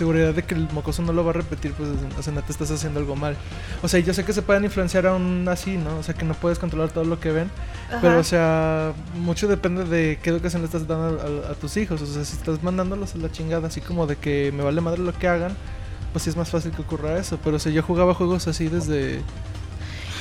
seguridad 0.00 0.34
de 0.34 0.42
que 0.42 0.54
el 0.54 0.68
mocoso 0.72 1.02
no 1.02 1.12
lo 1.12 1.22
va 1.24 1.30
a 1.30 1.34
repetir, 1.34 1.72
pues, 1.74 1.88
o 2.18 2.22
sea, 2.22 2.32
neta 2.32 2.50
estás 2.50 2.70
haciendo 2.72 2.98
algo 3.00 3.14
mal. 3.16 3.36
O 3.82 3.88
sea, 3.88 4.00
yo 4.00 4.12
sé 4.12 4.24
que 4.24 4.32
se 4.32 4.42
pueden 4.42 4.64
influenciar 4.64 5.06
aún 5.06 5.46
así, 5.48 5.76
¿no? 5.76 5.96
O 5.98 6.02
sea, 6.02 6.14
que 6.14 6.24
no 6.24 6.34
puedes 6.34 6.58
controlar 6.58 6.90
todo 6.90 7.04
lo 7.04 7.20
que 7.20 7.30
ven. 7.30 7.50
Pero, 8.00 8.18
o 8.18 8.24
sea, 8.24 8.92
mucho 9.14 9.46
depende 9.46 9.84
de 9.84 10.18
qué 10.22 10.30
educación 10.30 10.62
le 10.62 10.66
estás 10.66 10.86
dando 10.88 11.20
a, 11.20 11.48
a- 11.48 11.52
a 11.52 11.54
tus 11.54 11.76
hijos. 11.76 12.02
O 12.02 12.06
sea, 12.06 12.24
si 12.24 12.36
estás 12.36 12.62
mandándolos 12.62 13.14
a 13.14 13.18
la 13.18 13.30
chingada, 13.30 13.68
así 13.68 13.80
como 13.80 14.06
de 14.06 14.16
que 14.16 14.52
me 14.56 14.62
vale 14.64 14.80
madre 14.80 15.00
lo 15.02 15.12
que 15.12 15.28
hagan, 15.28 15.56
pues 16.12 16.24
sí 16.24 16.30
es 16.30 16.36
más 16.36 16.50
fácil 16.50 16.72
que 16.72 16.82
ocurra 16.82 17.16
eso. 17.18 17.38
Pero, 17.44 17.56
o 17.56 17.58
sea, 17.60 17.70
yo 17.70 17.82
jugaba 17.82 18.14
juegos 18.14 18.48
así 18.48 18.68
desde. 18.68 19.20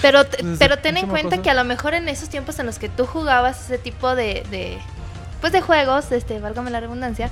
Pero, 0.01 0.25
te- 0.25 0.43
Desde 0.43 0.57
pero 0.59 0.77
ten 0.79 0.97
en 0.97 1.07
cuenta 1.07 1.41
que 1.41 1.49
a 1.49 1.53
lo 1.53 1.63
mejor 1.65 1.93
en 1.93 2.07
esos 2.09 2.29
tiempos 2.29 2.57
en 2.59 2.65
los 2.65 2.79
que 2.79 2.89
tú 2.89 3.05
jugabas 3.05 3.65
ese 3.65 3.77
tipo 3.77 4.15
de, 4.15 4.43
de 4.49 4.77
pues 5.41 5.53
de 5.53 5.61
juegos, 5.61 6.11
este, 6.11 6.39
válgame 6.39 6.69
la 6.71 6.79
redundancia, 6.81 7.29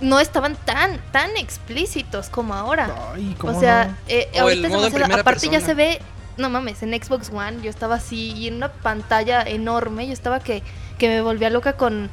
no 0.00 0.20
estaban 0.20 0.56
tan, 0.64 0.98
tan 1.12 1.36
explícitos 1.36 2.28
como 2.28 2.54
ahora. 2.54 2.90
Ay, 3.14 3.34
¿cómo 3.38 3.56
O 3.56 3.60
sea, 3.60 3.86
no? 3.86 3.96
eh, 4.08 4.28
O 4.34 4.40
ahorita 4.42 4.68
demasiado- 4.68 4.94
primera 4.94 5.20
aparte 5.22 5.48
ya 5.48 5.60
se 5.60 5.74
ve 5.74 6.00
no 6.36 6.50
mames, 6.50 6.82
en 6.82 6.92
Xbox 6.92 7.30
One 7.30 7.62
yo 7.62 7.70
estaba 7.70 7.94
así 7.94 8.32
y 8.32 8.48
en 8.48 8.56
una 8.56 8.68
pantalla 8.70 9.40
enorme, 9.42 10.06
yo 10.06 10.12
estaba 10.12 10.38
que, 10.38 10.62
que 10.98 11.08
me 11.08 11.22
volvía 11.22 11.48
loca 11.48 11.72
con, 11.78 12.10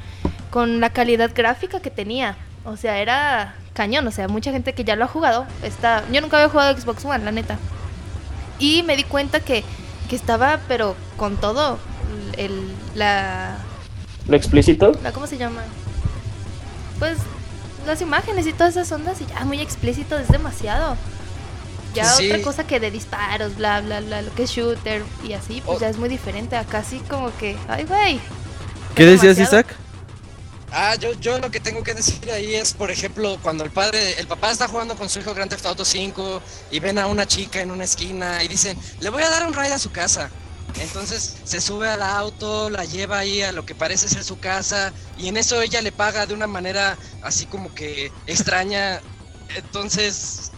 con 0.50 0.80
la 0.80 0.92
calidad 0.92 1.32
gráfica 1.36 1.82
que 1.82 1.90
tenía. 1.92 2.38
O 2.64 2.78
sea, 2.78 3.00
era 3.00 3.56
cañón, 3.74 4.08
o 4.08 4.12
sea, 4.12 4.30
mucha 4.30 4.54
gente 4.54 4.72
que 4.72 4.86
ya 4.86 4.96
lo 4.96 5.04
ha 5.04 5.08
jugado, 5.10 5.46
está, 5.62 6.06
yo 6.10 6.22
nunca 6.22 6.38
había 6.38 6.48
jugado 6.48 6.80
Xbox 6.80 7.04
One, 7.04 7.26
la 7.26 7.34
neta. 7.34 7.58
Y 8.60 8.84
me 8.84 8.96
di 8.96 9.04
cuenta 9.04 9.42
que, 9.42 9.66
que 10.10 10.16
estaba, 10.16 10.60
pero 10.70 10.96
con 11.18 11.36
todo, 11.36 11.78
el, 12.38 12.72
la, 12.96 13.58
¿Lo 14.30 14.38
explícito? 14.38 14.94
la, 15.04 15.12
¿cómo 15.12 15.28
se 15.28 15.38
llama? 15.38 15.64
Pues 16.98 17.18
las 17.86 18.02
imágenes 18.02 18.46
y 18.48 18.54
todas 18.54 18.76
esas 18.76 18.92
ondas 18.92 19.20
y 19.22 19.26
ya 19.26 19.44
muy 19.46 19.60
explícito, 19.62 20.18
es 20.18 20.28
demasiado. 20.28 20.96
Ya 21.94 22.06
Sí. 22.06 22.32
otra 22.32 22.42
cosa 22.44 22.66
que 22.66 22.80
de 22.80 22.90
disparos, 22.90 23.56
bla, 23.56 23.82
bla, 23.82 24.00
bla, 24.02 24.22
lo 24.24 24.34
que 24.34 24.44
es 24.44 24.50
shooter 24.52 25.04
y 25.24 25.34
así, 25.34 25.62
pues 25.66 25.78
Oh. 25.78 25.82
ya 25.82 25.90
es 25.90 25.98
muy 25.98 26.10
diferente. 26.10 26.56
Acá 26.56 26.84
sí 26.84 27.02
como 27.10 27.36
que, 27.38 27.56
ay, 27.68 27.84
güey. 27.86 28.20
¿Qué 28.96 29.06
decías, 29.06 29.38
demasiado. 29.38 29.62
Isaac? 29.62 29.76
Ah, 30.76 30.96
yo, 30.96 31.14
yo 31.20 31.38
lo 31.38 31.52
que 31.52 31.60
tengo 31.60 31.84
que 31.84 31.94
decir 31.94 32.32
ahí 32.32 32.56
es, 32.56 32.74
por 32.74 32.90
ejemplo, 32.90 33.38
cuando 33.44 33.64
el 33.64 33.70
padre, 33.70 34.20
el 34.20 34.26
papá 34.26 34.50
está 34.50 34.68
jugando 34.68 34.96
con 34.96 35.08
su 35.08 35.20
hijo 35.20 35.36
Grand 35.36 35.52
Theft 35.52 35.68
Auto 35.68 35.86
5 35.86 36.42
y 36.72 36.80
ven 36.80 36.98
a 36.98 37.06
una 37.06 37.28
chica 37.28 37.62
en 37.62 37.70
una 37.70 37.84
esquina 37.84 38.44
y 38.44 38.48
dicen, 38.48 38.76
le 39.00 39.10
voy 39.12 39.22
a 39.22 39.30
dar 39.30 39.46
un 39.46 39.54
ride 39.54 39.74
a 39.74 39.78
su 39.78 39.92
casa. 39.92 40.32
Entonces 40.80 41.38
se 41.44 41.62
sube 41.62 41.88
al 41.88 42.02
auto, 42.02 42.70
la 42.70 42.84
lleva 42.86 43.20
ahí 43.20 43.42
a 43.42 43.52
lo 43.52 43.66
que 43.66 43.76
parece 43.76 44.10
ser 44.10 44.24
su 44.24 44.40
casa 44.40 44.92
y 45.18 45.28
en 45.28 45.38
eso 45.38 45.62
ella 45.62 45.82
le 45.82 45.92
paga 45.92 46.26
de 46.26 46.34
una 46.34 46.48
manera 46.48 46.98
así 47.22 47.46
como 47.46 47.74
que 47.74 48.12
extraña. 48.26 49.02
Entonces, 49.56 50.52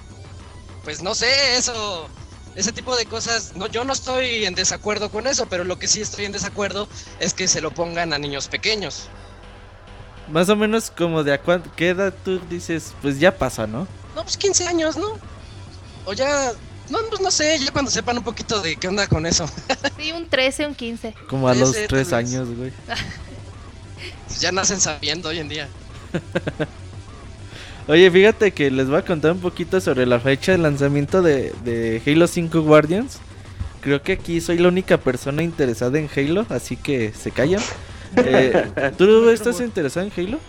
pues 0.84 1.04
no 1.04 1.15
sé, 1.15 1.58
eso, 1.58 2.08
ese 2.56 2.71
tipo 2.71 2.95
de 2.95 3.06
cosas, 3.06 3.54
no, 3.56 3.67
yo 3.67 3.84
no 3.84 3.91
estoy 3.91 4.45
en 4.45 4.56
desacuerdo 4.56 5.10
con 5.12 5.28
eso, 5.28 5.47
pero 5.47 5.63
lo 5.63 5.78
que 5.78 5.88
sí 5.88 6.01
estoy 6.01 6.25
en 6.25 6.32
desacuerdo 6.32 6.88
es 7.19 7.34
que 7.34 7.47
se 7.47 7.60
lo 7.60 7.71
pongan 7.71 8.13
a 8.13 8.17
niños 8.17 8.47
pequeños. 8.47 9.10
Más 10.30 10.49
o 10.49 10.56
menos 10.56 10.89
como 10.89 11.23
de 11.23 11.34
a 11.34 11.41
cuánto, 11.41 11.69
qué 11.75 11.89
edad 11.89 12.13
tú 12.23 12.39
dices, 12.49 12.93
pues 13.01 13.19
ya 13.19 13.38
pasa, 13.38 13.67
¿no? 13.67 13.88
No, 14.15 14.23
pues 14.23 14.38
15 14.38 14.67
años, 14.67 14.95
¿no? 14.95 15.19
O 16.06 16.13
ya, 16.13 16.54
no, 16.89 17.00
pues 17.10 17.21
no 17.21 17.32
sé, 17.32 17.58
ya 17.60 17.71
cuando 17.71 17.89
sepan 17.91 18.17
un 18.17 18.24
poquito 18.24 18.62
de 18.62 18.76
qué 18.76 18.88
onda 18.88 19.08
con 19.08 19.26
eso. 19.26 19.45
Sí, 19.98 20.12
un 20.12 20.28
13, 20.28 20.67
un 20.67 20.76
15. 20.76 21.13
Como 21.28 21.48
a 21.48 21.56
los 21.56 21.71
ser, 21.71 21.88
tres 21.88 22.10
tal 22.10 22.24
vez. 22.24 22.34
años, 22.34 22.56
güey. 22.56 22.71
Pues 24.28 24.39
ya 24.39 24.52
nacen 24.52 24.80
sabiendo 24.80 25.30
hoy 25.30 25.39
en 25.39 25.50
día. 25.50 25.67
Oye, 27.88 28.10
fíjate 28.12 28.52
que 28.52 28.69
les 28.71 28.88
voy 28.88 28.98
a 28.98 29.06
contar 29.06 29.32
un 29.32 29.39
poquito 29.39 29.80
sobre 29.80 30.06
la 30.06 30.19
fecha 30.19 30.52
de 30.52 30.58
lanzamiento 30.58 31.21
de, 31.21 31.54
de 31.63 32.02
Halo 32.06 32.28
5 32.28 32.62
Guardians. 32.62 33.19
Creo 33.82 34.02
que 34.02 34.13
aquí 34.13 34.41
soy 34.41 34.58
la 34.58 34.67
única 34.67 34.98
persona 34.98 35.43
interesada 35.43 36.00
en 36.00 36.10
Halo, 36.15 36.45
así 36.50 36.76
que 36.78 37.13
se 37.13 37.32
callan. 37.32 37.62
Eh, 38.17 38.71
¿Tú 38.98 39.30
estás 39.30 39.60
interesado 39.60 40.08
en 40.08 40.13
Halo? 40.15 40.39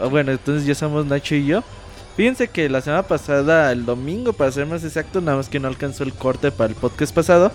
Ah, 0.00 0.06
bueno, 0.06 0.32
entonces 0.32 0.66
ya 0.66 0.74
somos 0.74 1.06
Nacho 1.06 1.36
y 1.36 1.46
yo. 1.46 1.62
Fíjense 2.20 2.48
que 2.48 2.68
la 2.68 2.82
semana 2.82 3.02
pasada, 3.04 3.72
el 3.72 3.86
domingo 3.86 4.34
para 4.34 4.52
ser 4.52 4.66
más 4.66 4.84
exacto, 4.84 5.22
nada 5.22 5.38
más 5.38 5.48
que 5.48 5.58
no 5.58 5.68
alcanzó 5.68 6.04
el 6.04 6.12
corte 6.12 6.52
para 6.52 6.68
el 6.68 6.76
podcast 6.76 7.14
pasado. 7.14 7.50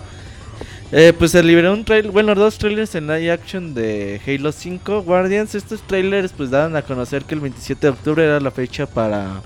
eh, 0.90 1.12
pues 1.16 1.30
se 1.30 1.40
liberó 1.44 1.72
un 1.72 1.84
trailer, 1.84 2.10
bueno, 2.10 2.34
dos 2.34 2.58
trailers 2.58 2.96
en 2.96 3.06
live 3.06 3.30
action 3.30 3.74
de 3.74 4.20
Halo 4.26 4.50
5 4.50 5.02
Guardians. 5.02 5.54
Estos 5.54 5.82
trailers 5.82 6.32
pues 6.32 6.50
daban 6.50 6.74
a 6.74 6.82
conocer 6.82 7.22
que 7.24 7.36
el 7.36 7.42
27 7.42 7.80
de 7.86 7.90
octubre 7.90 8.24
era 8.24 8.40
la 8.40 8.50
fecha 8.50 8.86
para 8.86 9.40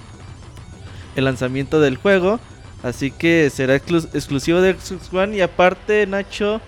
el 1.16 1.24
lanzamiento 1.26 1.80
del 1.83 1.98
juego. 1.98 2.40
Así 2.83 3.11
que 3.11 3.50
será 3.50 3.76
exclu- 3.76 4.09
exclusivo 4.14 4.62
de 4.62 4.72
Xbox 4.72 5.12
One. 5.12 5.37
Y 5.37 5.42
aparte, 5.42 6.06
Nacho, 6.06 6.62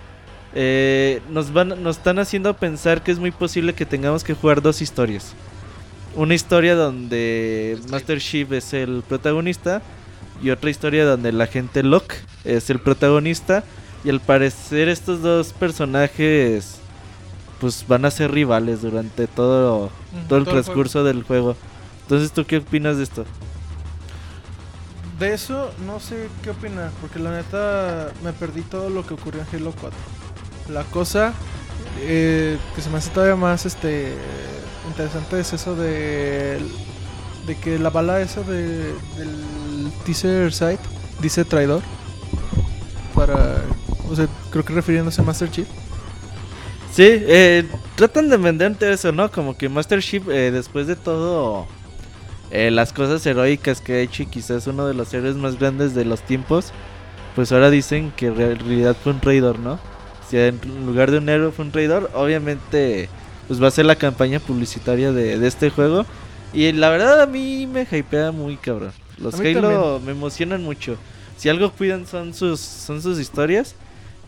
eh, 0.53 1.21
nos, 1.31 1.51
van, 1.51 1.81
nos 1.81 1.97
están 1.97 2.19
haciendo 2.19 2.53
pensar 2.53 3.01
que 3.01 3.11
es 3.13 3.17
muy 3.17 3.31
posible 3.31 3.73
que 3.73 3.87
tengamos 3.87 4.23
que 4.23 4.35
jugar 4.35 4.61
dos 4.61 4.79
historias. 4.83 5.33
Una 6.15 6.35
historia 6.35 6.75
donde 6.75 7.79
Master 7.89 8.19
Chief 8.19 8.51
es 8.51 8.73
el 8.73 9.03
protagonista 9.07 9.81
y 10.41 10.51
otra 10.51 10.69
historia 10.69 11.05
donde 11.05 11.29
el 11.29 11.41
agente 11.41 11.81
Locke 11.83 12.15
es 12.43 12.69
el 12.69 12.79
protagonista. 12.79 13.63
Y 14.03 14.09
al 14.09 14.19
parecer 14.19 14.89
estos 14.89 15.21
dos 15.21 15.53
personajes 15.53 16.79
pues 17.59 17.85
van 17.87 18.03
a 18.03 18.11
ser 18.11 18.29
rivales 18.31 18.81
durante 18.81 19.25
todo, 19.25 19.89
todo 19.89 19.89
el 20.19 20.27
todo 20.27 20.39
el 20.39 20.45
transcurso 20.45 21.03
del 21.05 21.23
juego. 21.23 21.55
Entonces, 22.01 22.33
¿tú 22.33 22.45
qué 22.45 22.57
opinas 22.57 22.97
de 22.97 23.03
esto? 23.03 23.25
De 25.17 25.33
eso 25.33 25.71
no 25.85 26.01
sé 26.01 26.27
qué 26.43 26.49
opinar, 26.49 26.91
porque 26.99 27.19
la 27.19 27.31
neta 27.31 28.11
me 28.21 28.33
perdí 28.33 28.63
todo 28.63 28.89
lo 28.89 29.07
que 29.07 29.13
ocurrió 29.13 29.41
en 29.41 29.47
Halo 29.55 29.73
4. 29.79 29.97
La 30.73 30.83
cosa 30.83 31.33
eh, 32.01 32.57
que 32.75 32.81
se 32.81 32.89
me 32.89 32.97
hace 32.97 33.09
todavía 33.11 33.37
más 33.37 33.65
este 33.65 34.13
interesante 34.87 35.39
es 35.39 35.53
eso 35.53 35.75
de 35.75 36.59
de 37.47 37.57
que 37.57 37.77
la 37.77 37.89
bala 37.89 38.21
esa 38.21 38.41
de, 38.41 38.93
del 39.17 39.91
teaser 40.05 40.53
site 40.53 40.79
dice 41.21 41.43
traidor 41.43 41.81
para 43.13 43.61
o 44.09 44.15
sea 44.15 44.27
creo 44.49 44.63
que 44.63 44.73
refiriéndose 44.73 45.21
a 45.21 45.25
Master 45.25 45.51
Chief 45.51 45.67
Sí, 46.93 47.05
eh, 47.07 47.65
tratan 47.95 48.29
de 48.29 48.37
venderte 48.37 48.91
eso, 48.93 49.11
¿no? 49.11 49.31
Como 49.31 49.57
que 49.57 49.67
Master 49.67 49.99
Chief, 49.99 50.27
eh, 50.27 50.51
después 50.51 50.85
de 50.85 50.95
todo, 50.95 51.65
eh, 52.51 52.69
las 52.69 52.93
cosas 52.93 53.25
heroicas 53.25 53.81
que 53.81 53.93
ha 53.93 53.99
hecho 54.01 54.21
y 54.21 54.25
quizás 54.27 54.67
uno 54.67 54.85
de 54.85 54.93
los 54.93 55.11
héroes 55.11 55.35
más 55.35 55.57
grandes 55.57 55.95
de 55.95 56.05
los 56.05 56.21
tiempos, 56.21 56.71
pues 57.35 57.51
ahora 57.51 57.71
dicen 57.71 58.13
que 58.15 58.27
en 58.27 58.35
realidad 58.35 58.95
fue 59.01 59.11
un 59.13 59.19
traidor, 59.21 59.57
¿no? 59.57 59.79
Si 60.29 60.37
en 60.37 60.59
lugar 60.85 61.09
de 61.09 61.17
un 61.17 61.29
héroe 61.29 61.51
fue 61.51 61.65
un 61.65 61.71
traidor, 61.71 62.11
obviamente, 62.13 63.09
pues 63.47 63.61
va 63.61 63.67
a 63.67 63.71
ser 63.71 63.85
la 63.85 63.95
campaña 63.95 64.39
publicitaria 64.39 65.11
de, 65.11 65.37
de 65.37 65.47
este 65.47 65.69
juego. 65.69 66.05
Y 66.53 66.71
la 66.71 66.89
verdad 66.89 67.21
a 67.21 67.25
mí 67.25 67.67
me 67.67 67.87
hypea 67.89 68.31
muy 68.31 68.57
cabrón. 68.57 68.91
Los 69.17 69.39
Halo 69.39 70.01
me 70.03 70.11
emocionan 70.11 70.63
mucho. 70.63 70.97
Si 71.37 71.49
algo 71.49 71.71
cuidan 71.71 72.05
son 72.07 72.33
sus, 72.33 72.59
son 72.59 73.01
sus 73.01 73.19
historias. 73.19 73.75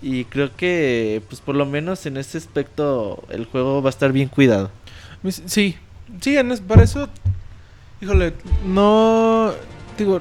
Y 0.02 0.26
creo 0.26 0.56
que, 0.56 1.22
pues 1.30 1.42
por 1.42 1.56
lo 1.56 1.66
menos 1.66 2.06
en 2.06 2.18
este 2.18 2.38
aspecto, 2.38 3.24
el 3.30 3.46
juego 3.46 3.82
va 3.82 3.90
a 3.90 3.92
estar 3.92 4.12
bien 4.12 4.28
cuidado. 4.28 4.70
Sí, 5.48 5.76
sí, 6.22 6.38
para 6.68 6.84
eso, 6.84 7.10
híjole, 8.02 8.34
no, 8.66 9.52
digo, 9.98 10.20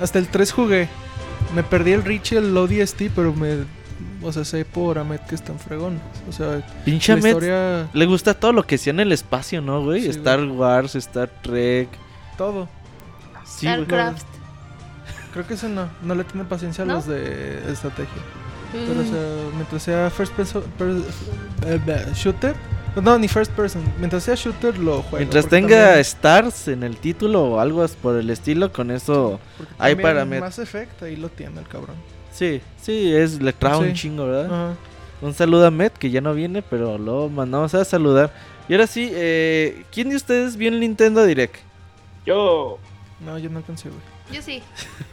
hasta 0.00 0.20
el 0.20 0.28
3 0.28 0.52
jugué, 0.52 0.88
me 1.54 1.64
perdí 1.64 1.92
el 1.92 2.04
Reach 2.04 2.32
y 2.32 2.36
el 2.36 2.56
ODST, 2.56 3.04
pero 3.16 3.32
me, 3.34 3.64
o 4.22 4.32
sea, 4.32 4.44
sé 4.44 4.64
por 4.64 4.98
Ahmed 4.98 5.20
que 5.28 5.34
están 5.34 5.58
fregón, 5.58 6.00
o 6.28 6.32
sea, 6.32 6.66
Pinche 6.84 7.12
la 7.12 7.18
Ahmed, 7.18 7.28
historia, 7.30 7.88
le 7.92 8.06
gusta 8.06 8.34
todo 8.34 8.52
lo 8.52 8.66
que 8.66 8.78
sea 8.78 8.92
en 8.92 9.00
el 9.00 9.12
espacio, 9.12 9.60
¿no, 9.60 9.82
güey? 9.84 10.02
Sí, 10.02 10.08
Star 10.10 10.44
Wars, 10.44 10.94
Star 10.94 11.30
Trek. 11.42 11.88
todo, 12.36 12.68
Sí, 13.46 13.66
güey. 13.66 13.84
StarCraft. 13.84 14.26
creo 15.32 15.46
que 15.46 15.54
eso 15.54 15.68
no, 15.68 15.88
no 16.02 16.14
le 16.14 16.24
tiene 16.24 16.44
paciencia 16.46 16.84
a 16.84 16.86
¿No? 16.86 16.94
los 16.94 17.06
de 17.06 17.58
estrategia, 17.70 18.22
pero 18.72 19.00
o 19.00 19.02
Mm. 19.04 19.08
sea, 19.08 19.50
mientras 19.54 19.82
sea 19.82 20.10
first 20.10 20.32
person, 20.34 20.62
per- 20.78 21.02
eh, 21.66 22.06
shooter, 22.14 22.54
no, 23.02 23.18
ni 23.18 23.28
first 23.28 23.52
person, 23.52 23.82
mientras 23.98 24.22
sea 24.22 24.34
shooter 24.34 24.78
lo 24.78 25.02
juego. 25.02 25.18
Mientras 25.18 25.46
tenga 25.48 25.76
también- 25.84 26.00
stars 26.00 26.68
en 26.68 26.82
el 26.82 26.96
título 26.96 27.44
o 27.44 27.60
algo 27.60 27.86
por 28.02 28.16
el 28.16 28.30
estilo, 28.30 28.72
con 28.72 28.90
eso. 28.90 29.38
porque 29.58 29.74
hay 29.78 29.94
para. 29.96 30.24
Mass 30.24 30.58
Effect, 30.58 31.02
ahí 31.02 31.16
lo 31.16 31.28
tiene 31.28 31.60
el 31.60 31.68
cabrón. 31.68 31.96
Sí, 32.36 32.60
sí, 32.82 33.14
es 33.14 33.40
le 33.40 33.50
trae 33.54 33.78
un 33.78 33.94
chingo, 33.94 34.26
¿verdad? 34.26 34.44
Ajá. 34.44 34.76
Un 35.22 35.32
saludo 35.32 35.66
a 35.66 35.70
Met, 35.70 35.94
que 35.94 36.10
ya 36.10 36.20
no 36.20 36.34
viene, 36.34 36.60
pero 36.60 36.98
lo 36.98 37.30
mandamos 37.30 37.74
a 37.74 37.82
saludar. 37.86 38.30
Y 38.68 38.74
ahora 38.74 38.86
sí, 38.86 39.10
eh, 39.14 39.84
¿quién 39.90 40.10
de 40.10 40.16
ustedes 40.16 40.58
vio 40.58 40.68
el 40.68 40.78
Nintendo 40.78 41.24
Direct? 41.24 41.56
Yo. 42.26 42.78
No, 43.24 43.38
yo 43.38 43.48
no 43.48 43.58
alcancé, 43.58 43.88
güey. 43.88 44.00
Yo 44.30 44.42
sí. 44.42 44.62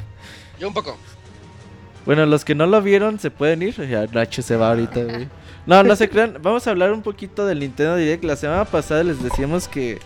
Yo 0.60 0.68
un 0.68 0.74
poco. 0.74 0.98
Bueno, 2.06 2.26
los 2.26 2.44
que 2.44 2.56
no 2.56 2.66
lo 2.66 2.82
vieron 2.82 3.20
se 3.20 3.32
pueden 3.32 3.62
ir. 3.62 3.76
Ya 3.88 4.06
Nacho 4.08 4.42
se 4.42 4.58
va 4.58 4.72
ahorita, 4.72 5.04
güey. 5.04 5.30
No, 5.66 5.82
no 5.82 5.96
se 5.96 6.10
crean. 6.10 6.40
Vamos 6.42 6.68
a 6.68 6.72
hablar 6.72 6.92
un 6.92 7.02
poquito 7.02 7.46
del 7.46 7.60
Nintendo 7.60 7.96
Direct. 7.96 8.26
La 8.26 8.36
semana 8.36 8.66
pasada 8.66 9.04
les 9.06 9.24
decíamos 9.24 9.70
que 9.70 10.00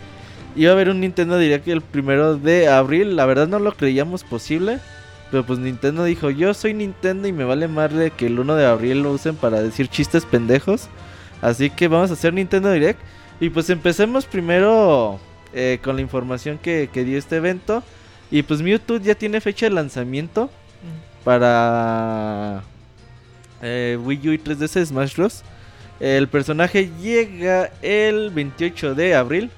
iba 0.54 0.70
a 0.70 0.74
haber 0.74 0.90
un 0.90 1.00
Nintendo 1.00 1.36
Direct 1.36 1.66
el 1.66 1.80
primero 1.80 2.36
de 2.36 2.68
abril. 2.68 3.16
La 3.16 3.26
verdad 3.26 3.48
no 3.48 3.58
lo 3.58 3.72
creíamos 3.72 4.22
posible. 4.22 4.78
Pero 5.30 5.44
pues 5.44 5.58
Nintendo 5.58 6.04
dijo, 6.04 6.30
yo 6.30 6.54
soy 6.54 6.74
Nintendo 6.74 7.28
y 7.28 7.32
me 7.32 7.44
vale 7.44 7.68
madre 7.68 8.10
que 8.10 8.26
el 8.26 8.38
1 8.38 8.56
de 8.56 8.66
abril 8.66 9.02
lo 9.02 9.12
usen 9.12 9.36
para 9.36 9.60
decir 9.60 9.88
chistes 9.88 10.24
pendejos. 10.24 10.88
Así 11.42 11.70
que 11.70 11.88
vamos 11.88 12.10
a 12.10 12.14
hacer 12.14 12.32
Nintendo 12.32 12.70
Direct. 12.70 13.00
Y 13.40 13.50
pues 13.50 13.70
empecemos 13.70 14.24
primero 14.26 15.20
eh, 15.52 15.78
con 15.82 15.96
la 15.96 16.02
información 16.02 16.58
que, 16.58 16.88
que 16.92 17.04
dio 17.04 17.18
este 17.18 17.36
evento. 17.36 17.82
Y 18.30 18.42
pues 18.42 18.62
Mewtwo 18.62 18.98
ya 18.98 19.14
tiene 19.14 19.40
fecha 19.40 19.66
de 19.66 19.70
lanzamiento 19.70 20.50
para 21.24 22.62
eh, 23.62 23.98
Wii 24.02 24.28
U 24.28 24.32
y 24.32 24.38
3DS 24.38 24.86
Smash 24.86 25.16
Bros. 25.16 25.42
El 26.00 26.28
personaje 26.28 26.90
llega 27.00 27.70
el 27.82 28.30
28 28.30 28.94
de 28.94 29.14
abril. 29.14 29.50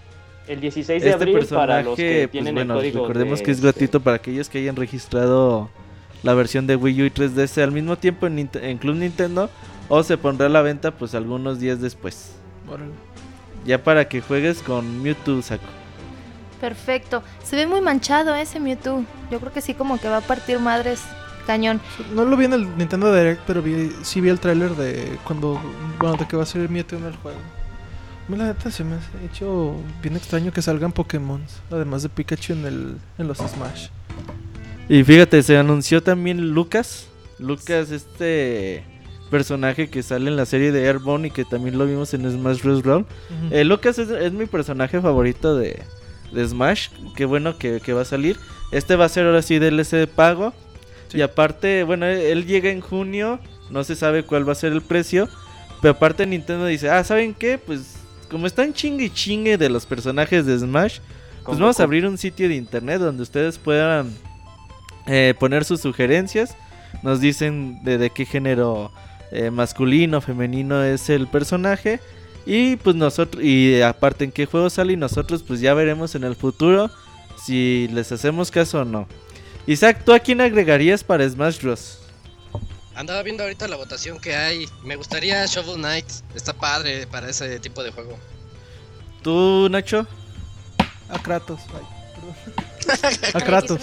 El 0.50 0.60
16 0.60 0.88
de 0.88 1.10
Este 1.10 1.14
abril 1.14 1.34
para 1.34 1.40
personaje, 1.40 1.84
los 1.84 1.96
que 1.96 2.28
pues 2.28 2.32
tienen 2.32 2.54
bueno, 2.56 2.74
el 2.74 2.80
código. 2.80 3.00
recordemos 3.02 3.38
de, 3.38 3.44
que 3.44 3.50
es 3.52 3.58
este, 3.58 3.68
gratuito 3.68 4.00
para 4.00 4.16
aquellos 4.16 4.48
que 4.48 4.58
hayan 4.58 4.74
registrado 4.74 5.70
la 6.24 6.34
versión 6.34 6.66
de 6.66 6.74
Wii 6.74 7.02
U 7.02 7.04
y 7.06 7.10
3DS 7.10 7.62
al 7.62 7.70
mismo 7.70 7.96
tiempo 7.96 8.26
en, 8.26 8.78
Club 8.78 8.96
Nintendo 8.96 9.48
o 9.88 10.02
se 10.02 10.18
pondrá 10.18 10.46
a 10.46 10.48
la 10.48 10.60
venta 10.62 10.90
pues 10.90 11.14
algunos 11.14 11.60
días 11.60 11.80
después. 11.80 12.32
Órale. 12.68 12.90
Ya 13.64 13.84
para 13.84 14.08
que 14.08 14.20
juegues 14.20 14.60
con 14.60 15.00
Mewtwo, 15.04 15.40
saco. 15.40 15.62
Perfecto. 16.60 17.22
Se 17.44 17.54
ve 17.54 17.68
muy 17.68 17.80
manchado 17.80 18.34
ese 18.34 18.58
Mewtwo. 18.58 19.04
Yo 19.30 19.38
creo 19.38 19.52
que 19.52 19.60
sí 19.60 19.74
como 19.74 20.00
que 20.00 20.08
va 20.08 20.16
a 20.16 20.20
partir 20.20 20.58
madres 20.58 21.00
cañón. 21.46 21.80
No 22.12 22.24
lo 22.24 22.36
vi 22.36 22.46
en 22.46 22.54
el 22.54 22.76
Nintendo 22.76 23.14
Direct, 23.14 23.42
pero 23.46 23.62
vi, 23.62 23.92
sí 24.02 24.20
vi 24.20 24.30
el 24.30 24.40
tráiler 24.40 24.70
de 24.70 25.16
cuando, 25.22 25.60
bueno, 26.00 26.16
de 26.16 26.26
que 26.26 26.36
va 26.36 26.42
a 26.42 26.46
ser 26.46 26.68
Mewtwo 26.68 26.98
en 26.98 27.04
el 27.04 27.14
juego. 27.14 27.38
Mí 28.30 28.36
la 28.36 28.46
neta 28.46 28.70
se 28.70 28.84
me 28.84 28.94
ha 28.94 29.00
hecho 29.28 29.74
bien 30.00 30.14
extraño 30.14 30.52
que 30.52 30.62
salgan 30.62 30.92
Pokémon, 30.92 31.42
además 31.68 32.04
de 32.04 32.08
Pikachu 32.08 32.52
en 32.52 32.64
el 32.64 32.96
en 33.18 33.26
los 33.26 33.38
Smash. 33.38 33.88
Y 34.88 35.02
fíjate, 35.02 35.42
se 35.42 35.56
anunció 35.56 36.00
también 36.00 36.52
Lucas. 36.52 37.08
Lucas, 37.40 37.90
este 37.90 38.84
personaje 39.32 39.90
que 39.90 40.04
sale 40.04 40.30
en 40.30 40.36
la 40.36 40.46
serie 40.46 40.70
de 40.70 40.86
Airborne 40.86 41.26
y 41.26 41.30
que 41.32 41.44
también 41.44 41.76
lo 41.76 41.86
vimos 41.86 42.14
en 42.14 42.30
Smash 42.30 42.62
Bros. 42.62 42.82
Brawl. 42.84 43.04
Eh, 43.50 43.64
Lucas 43.64 43.98
es, 43.98 44.10
es 44.10 44.32
mi 44.32 44.46
personaje 44.46 45.00
favorito 45.00 45.56
de, 45.56 45.82
de 46.30 46.46
Smash. 46.46 46.90
Qué 47.16 47.24
bueno 47.24 47.58
que, 47.58 47.80
que 47.80 47.92
va 47.92 48.02
a 48.02 48.04
salir. 48.04 48.36
Este 48.70 48.94
va 48.94 49.06
a 49.06 49.08
ser 49.08 49.26
ahora 49.26 49.42
sí 49.42 49.58
DLC 49.58 49.96
de 49.96 50.06
pago. 50.06 50.52
Sí. 51.08 51.18
Y 51.18 51.22
aparte, 51.22 51.82
bueno, 51.82 52.06
él 52.06 52.46
llega 52.46 52.70
en 52.70 52.80
junio. 52.80 53.40
No 53.70 53.82
se 53.82 53.96
sabe 53.96 54.22
cuál 54.22 54.48
va 54.48 54.52
a 54.52 54.56
ser 54.56 54.70
el 54.70 54.82
precio. 54.82 55.28
Pero 55.82 55.94
aparte 55.94 56.26
Nintendo 56.26 56.66
dice, 56.66 56.90
ah, 56.90 57.02
¿saben 57.02 57.34
qué? 57.34 57.58
Pues 57.58 57.99
como 58.30 58.46
están 58.46 58.72
chingue 58.72 59.06
y 59.06 59.10
chingue 59.10 59.58
de 59.58 59.68
los 59.68 59.86
personajes 59.86 60.46
de 60.46 60.58
Smash, 60.58 60.98
pues 61.44 61.58
vamos 61.58 61.80
a 61.80 61.82
abrir 61.82 62.06
un 62.06 62.16
sitio 62.16 62.48
de 62.48 62.54
internet 62.54 63.00
donde 63.00 63.22
ustedes 63.22 63.58
puedan 63.58 64.14
eh, 65.06 65.34
poner 65.38 65.64
sus 65.64 65.80
sugerencias. 65.80 66.56
Nos 67.02 67.20
dicen 67.20 67.82
de, 67.82 67.98
de 67.98 68.10
qué 68.10 68.24
género 68.24 68.92
eh, 69.32 69.50
masculino, 69.50 70.20
femenino 70.20 70.82
es 70.82 71.10
el 71.10 71.26
personaje. 71.26 72.00
Y 72.46 72.76
pues 72.76 72.96
nosotros, 72.96 73.42
y 73.44 73.80
aparte 73.82 74.24
en 74.24 74.32
qué 74.32 74.46
juego 74.46 74.70
sale 74.70 74.94
y 74.94 74.96
nosotros 74.96 75.42
pues 75.42 75.60
ya 75.60 75.74
veremos 75.74 76.14
en 76.14 76.24
el 76.24 76.36
futuro 76.36 76.90
si 77.44 77.88
les 77.92 78.10
hacemos 78.12 78.50
caso 78.50 78.80
o 78.80 78.84
no. 78.84 79.06
Isaac, 79.66 80.02
¿tú 80.04 80.12
a 80.12 80.18
quién 80.18 80.40
agregarías 80.40 81.04
para 81.04 81.28
Smash 81.28 81.60
Bros? 81.62 81.99
Andaba 83.00 83.22
viendo 83.22 83.42
ahorita 83.44 83.66
la 83.66 83.76
votación 83.76 84.18
que 84.20 84.36
hay. 84.36 84.68
Me 84.84 84.94
gustaría 84.94 85.46
Shovel 85.46 85.76
Knight. 85.76 86.04
Está 86.34 86.52
padre 86.52 87.06
para 87.06 87.30
ese 87.30 87.58
tipo 87.58 87.82
de 87.82 87.92
juego. 87.92 88.18
¿Tú, 89.22 89.68
Nacho? 89.70 90.06
A 91.08 91.18
Kratos. 91.18 91.60
ay, 91.74 91.86
perdón. 92.14 93.32
A 93.32 93.40
Kratos. 93.40 93.80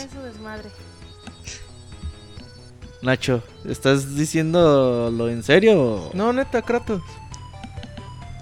Nacho, 3.02 3.42
¿estás 3.68 4.16
diciéndolo 4.16 5.30
en 5.30 5.42
serio 5.42 5.82
o 5.82 6.12
No, 6.14 6.32
neta, 6.32 6.62
Kratos. 6.62 7.02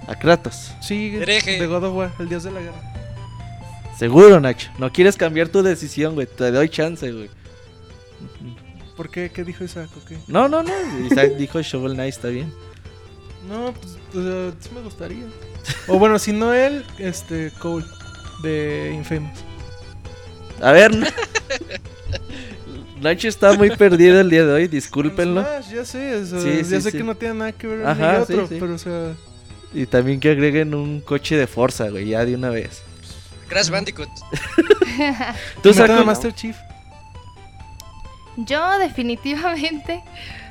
a 0.08 0.16
Kratos? 0.20 0.72
Sí, 0.82 1.16
Hereje. 1.16 1.58
de 1.58 1.68
God 1.68 1.86
of 1.86 1.96
War, 1.96 2.12
el 2.20 2.28
dios 2.28 2.44
de 2.44 2.52
la 2.52 2.60
guerra. 2.60 2.94
Seguro, 3.98 4.42
Nacho. 4.42 4.70
No 4.78 4.92
quieres 4.92 5.16
cambiar 5.16 5.48
tu 5.48 5.64
decisión, 5.64 6.16
güey. 6.16 6.28
Te 6.28 6.52
doy 6.52 6.68
chance, 6.68 7.10
güey. 7.14 7.30
¿Por 8.96 9.10
qué? 9.10 9.30
¿Qué 9.30 9.44
dijo 9.44 9.64
Isaac 9.64 9.90
o 10.02 10.06
qué? 10.08 10.18
No, 10.28 10.48
no, 10.48 10.64
no. 10.64 10.72
Isaac 11.06 11.34
dijo 11.38 11.62
Shovel 11.62 11.94
Knight, 11.94 12.14
está 12.16 12.30
bien. 12.30 12.54
No, 13.50 13.74
pues, 13.74 13.98
o 14.16 14.22
sea, 14.24 14.52
sí 14.60 14.70
me 14.74 14.82
gustaría. 14.82 15.26
O 15.88 16.00
bueno, 16.00 16.18
si 16.20 16.32
no 16.32 16.54
él, 16.54 16.84
este, 16.98 17.52
Cole, 17.60 17.86
de 18.42 18.92
Infamous. 18.96 19.40
A 20.62 20.72
ver. 20.72 20.96
Na- 20.96 21.08
Nacho 23.02 23.28
está 23.28 23.54
muy 23.54 23.70
perdido 23.76 24.20
el 24.22 24.30
día 24.30 24.46
de 24.46 24.54
hoy, 24.54 24.68
discúlpenlo. 24.68 25.42
Smash, 25.42 25.74
ya 25.76 25.86
sé, 25.86 26.16
o 26.16 26.26
sea, 26.26 26.40
Sí, 26.40 26.58
ya 26.58 26.64
sí, 26.64 26.82
sé 26.82 26.92
sí. 26.92 26.98
que 26.98 27.04
no 27.04 27.14
tiene 27.16 27.36
nada 27.36 27.52
que 27.52 27.68
ver 27.68 27.86
Ajá, 27.86 28.22
otro, 28.24 28.48
sí, 28.48 28.54
sí. 28.56 28.58
pero 28.60 28.74
o 28.74 28.78
sea, 28.78 29.14
Y 29.74 29.86
también 29.86 30.20
que 30.20 30.32
agreguen 30.32 30.74
un 30.74 31.02
coche 31.02 31.36
de 31.36 31.46
fuerza, 31.46 31.90
güey, 31.90 32.08
ya 32.08 32.26
de 32.26 32.34
una 32.36 32.50
vez. 32.50 32.82
Crash 33.48 33.70
Bandicoot. 33.70 34.10
Tú, 35.62 35.74
Saku, 35.74 36.04
Master 36.06 36.34
Chief. 36.34 36.56
Yo 38.38 38.78
definitivamente... 38.80 40.04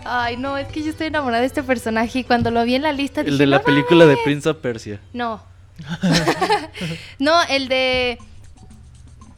Ay, 0.06 0.36
no, 0.36 0.58
es 0.58 0.68
que 0.68 0.82
yo 0.82 0.90
estoy 0.90 1.06
enamorada 1.06 1.40
de 1.40 1.46
este 1.46 1.62
personaje 1.62 2.18
y 2.18 2.24
cuando 2.24 2.50
lo 2.50 2.62
vi 2.64 2.74
en 2.74 2.82
la 2.82 2.92
lista 2.92 3.20
el 3.22 3.26
dije, 3.26 3.38
de 3.38 3.46
la 3.46 3.56
"No 3.58 3.64
película 3.64 4.04
de 4.04 4.12
mames". 4.12 4.24
Prince 4.24 4.48
of 4.50 4.58
Persia. 4.58 5.00
No. 5.14 5.42
no, 7.18 7.42
el 7.48 7.68
de 7.68 8.18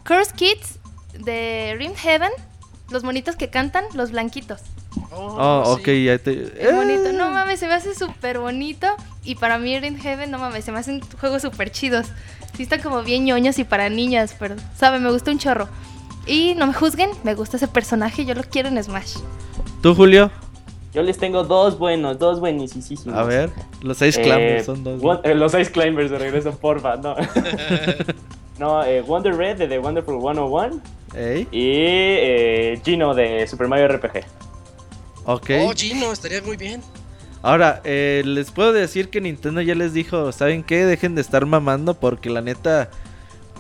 Curse 0.07 0.33
Kids 0.35 0.79
de 1.25 1.77
Rim 1.79 1.95
Heaven. 1.95 2.31
Los 2.91 3.03
monitos 3.05 3.37
que 3.37 3.49
cantan, 3.49 3.85
los 3.95 4.11
blanquitos. 4.13 4.61
Oh, 5.13 5.77
sí. 5.77 5.81
ok, 5.81 5.89
ya 6.05 6.19
te. 6.19 6.53
Es 6.69 6.75
bonito. 6.75 7.07
Eh. 7.11 7.13
No 7.13 7.31
mames, 7.31 7.59
se 7.61 7.67
me 7.69 7.75
hace 7.75 7.95
súper 7.95 8.39
bonito. 8.39 8.87
Y 9.25 9.35
para 9.37 9.59
mí 9.59 9.79
Rim 9.79 9.99
Heaven, 10.01 10.31
no 10.31 10.39
mames, 10.39 10.65
se 10.65 10.73
me 10.73 10.79
hacen 10.79 11.01
juegos 11.21 11.43
súper 11.43 11.71
chidos. 11.71 12.07
Sí 12.57 12.63
están 12.63 12.81
como 12.81 13.03
bien 13.03 13.25
ñoños 13.25 13.59
y 13.59 13.65
para 13.65 13.89
niñas, 13.89 14.35
pero, 14.39 14.57
¿sabe? 14.77 14.99
Me 15.01 15.11
gusta 15.11 15.31
un 15.31 15.39
chorro. 15.39 15.69
Y 16.27 16.55
no 16.57 16.67
me 16.67 16.75
juzguen, 16.75 17.11
me 17.23 17.35
gusta 17.35 17.57
ese 17.57 17.69
personaje, 17.69 18.25
yo 18.25 18.35
lo 18.35 18.43
quiero 18.43 18.69
en 18.69 18.83
Smash. 18.83 19.17
¿Tú, 19.83 19.95
Julio? 19.95 20.31
Yo 20.93 21.03
les 21.03 21.19
tengo 21.19 21.45
dos 21.45 21.79
buenos, 21.79 22.19
dos 22.19 22.41
buenísimos. 22.41 23.07
A 23.15 23.23
ver, 23.23 23.51
los 23.83 23.99
seis 23.99 24.17
Eh, 24.17 24.23
clambers 24.23 24.67
son 24.67 24.83
dos. 24.83 25.21
Eh, 25.25 25.35
los 25.35 25.53
Ice 25.55 25.71
Climbers 25.71 26.11
de 26.11 26.19
regreso, 26.19 26.53
porfa, 26.59 26.97
no. 26.97 27.15
no, 28.59 28.83
eh, 28.85 29.03
Wonder 29.03 29.37
Red 29.37 29.59
de 29.59 29.69
The 29.69 29.79
Wonderful 29.79 30.19
101 30.21 30.81
Ey, 31.15 31.43
y 31.53 31.71
eh, 31.75 32.81
Gino 32.85 33.15
de 33.15 33.47
Super 33.47 33.69
Mario 33.69 33.89
RPG. 33.89 34.25
ok. 35.27 35.51
Oh, 35.61 35.73
Gino, 35.75 36.13
estaría 36.13 36.43
muy 36.43 36.57
bien. 36.57 36.81
Ahora, 37.43 37.81
eh, 37.85 38.23
les 38.25 38.51
puedo 38.51 38.73
decir 38.73 39.09
que 39.11 39.21
Nintendo 39.21 39.61
ya 39.61 39.75
les 39.75 39.93
dijo, 39.93 40.33
¿saben 40.33 40.65
qué? 40.65 40.85
Dejen 40.85 41.15
de 41.15 41.21
estar 41.21 41.47
mamando 41.47 41.95
porque 41.95 42.31
la 42.31 42.41
neta... 42.41 42.91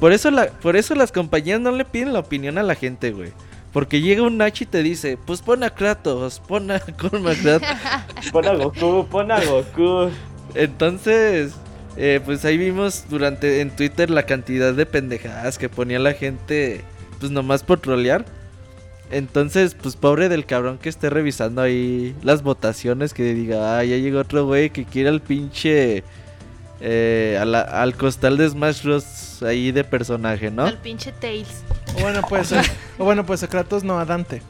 Por 0.01 0.13
eso, 0.13 0.31
la, 0.31 0.49
por 0.49 0.77
eso 0.77 0.95
las 0.95 1.13
compañías 1.13 1.61
no 1.61 1.71
le 1.71 1.85
piden 1.85 2.13
la 2.13 2.21
opinión 2.21 2.59
a 2.59 2.63
la 2.63 2.75
gente, 2.75 3.13
güey. 3.13 3.33
Porque 3.73 4.01
llega 4.01 4.23
un 4.23 4.39
Nachi 4.39 4.65
y 4.65 4.67
te 4.67 4.83
dice, 4.83 5.19
pues 5.27 5.43
pon 5.43 5.63
a 5.63 5.71
Kratos, 5.71 6.41
pon 6.41 6.71
a 6.71 6.81
Colma. 6.99 7.33
Pon 8.33 8.47
a 8.47 8.55
Goku, 8.55 9.07
pon 9.11 9.31
a 9.31 9.45
Goku. 9.45 10.11
Entonces, 10.55 11.53
eh, 11.97 12.21
pues 12.25 12.45
ahí 12.45 12.57
vimos 12.57 13.05
durante 13.09 13.61
en 13.61 13.71
Twitter 13.71 14.11
la 14.11 14.25
cantidad 14.25 14.73
de 14.75 14.87
pendejadas 14.87 15.59
que 15.59 15.69
ponía 15.69 15.99
la 15.99 16.15
gente, 16.15 16.83
pues 17.21 17.31
nomás 17.31 17.63
por 17.63 17.81
trolear. 17.81 18.25
Entonces, 19.11 19.75
pues 19.75 19.97
pobre 19.97 20.29
del 20.29 20.47
cabrón 20.47 20.79
que 20.79 20.89
esté 20.89 21.11
revisando 21.11 21.63
ahí 21.63 22.17
las 22.23 22.43
votaciones, 22.43 23.15
que 23.15 23.35
diga, 23.35 23.79
ah, 23.79 23.85
ya 23.85 23.97
llegó 23.97 24.21
otro 24.21 24.47
güey 24.47 24.71
que 24.71 24.85
quiere 24.85 25.09
al 25.11 25.21
pinche... 25.21 26.03
eh, 26.81 27.39
a 27.41 27.45
la- 27.45 27.61
al 27.61 27.95
costal 27.97 28.37
de 28.37 28.49
Smash 28.49 28.83
Bros. 28.83 29.43
ahí 29.43 29.73
de 29.73 29.85
personaje, 29.85 30.51
¿no? 30.51 30.65
Al 30.67 30.79
pinche 30.79 31.13
Tails. 31.13 31.49
O 31.97 32.01
bueno, 32.03 32.21
pues 32.29 32.53
a, 32.53 32.63
o 32.99 33.05
bueno, 33.05 33.25
pues 33.25 33.43
a 33.43 33.49
Kratos 33.49 33.85
no, 33.85 33.99
a 33.99 34.05
Dante. 34.05 34.43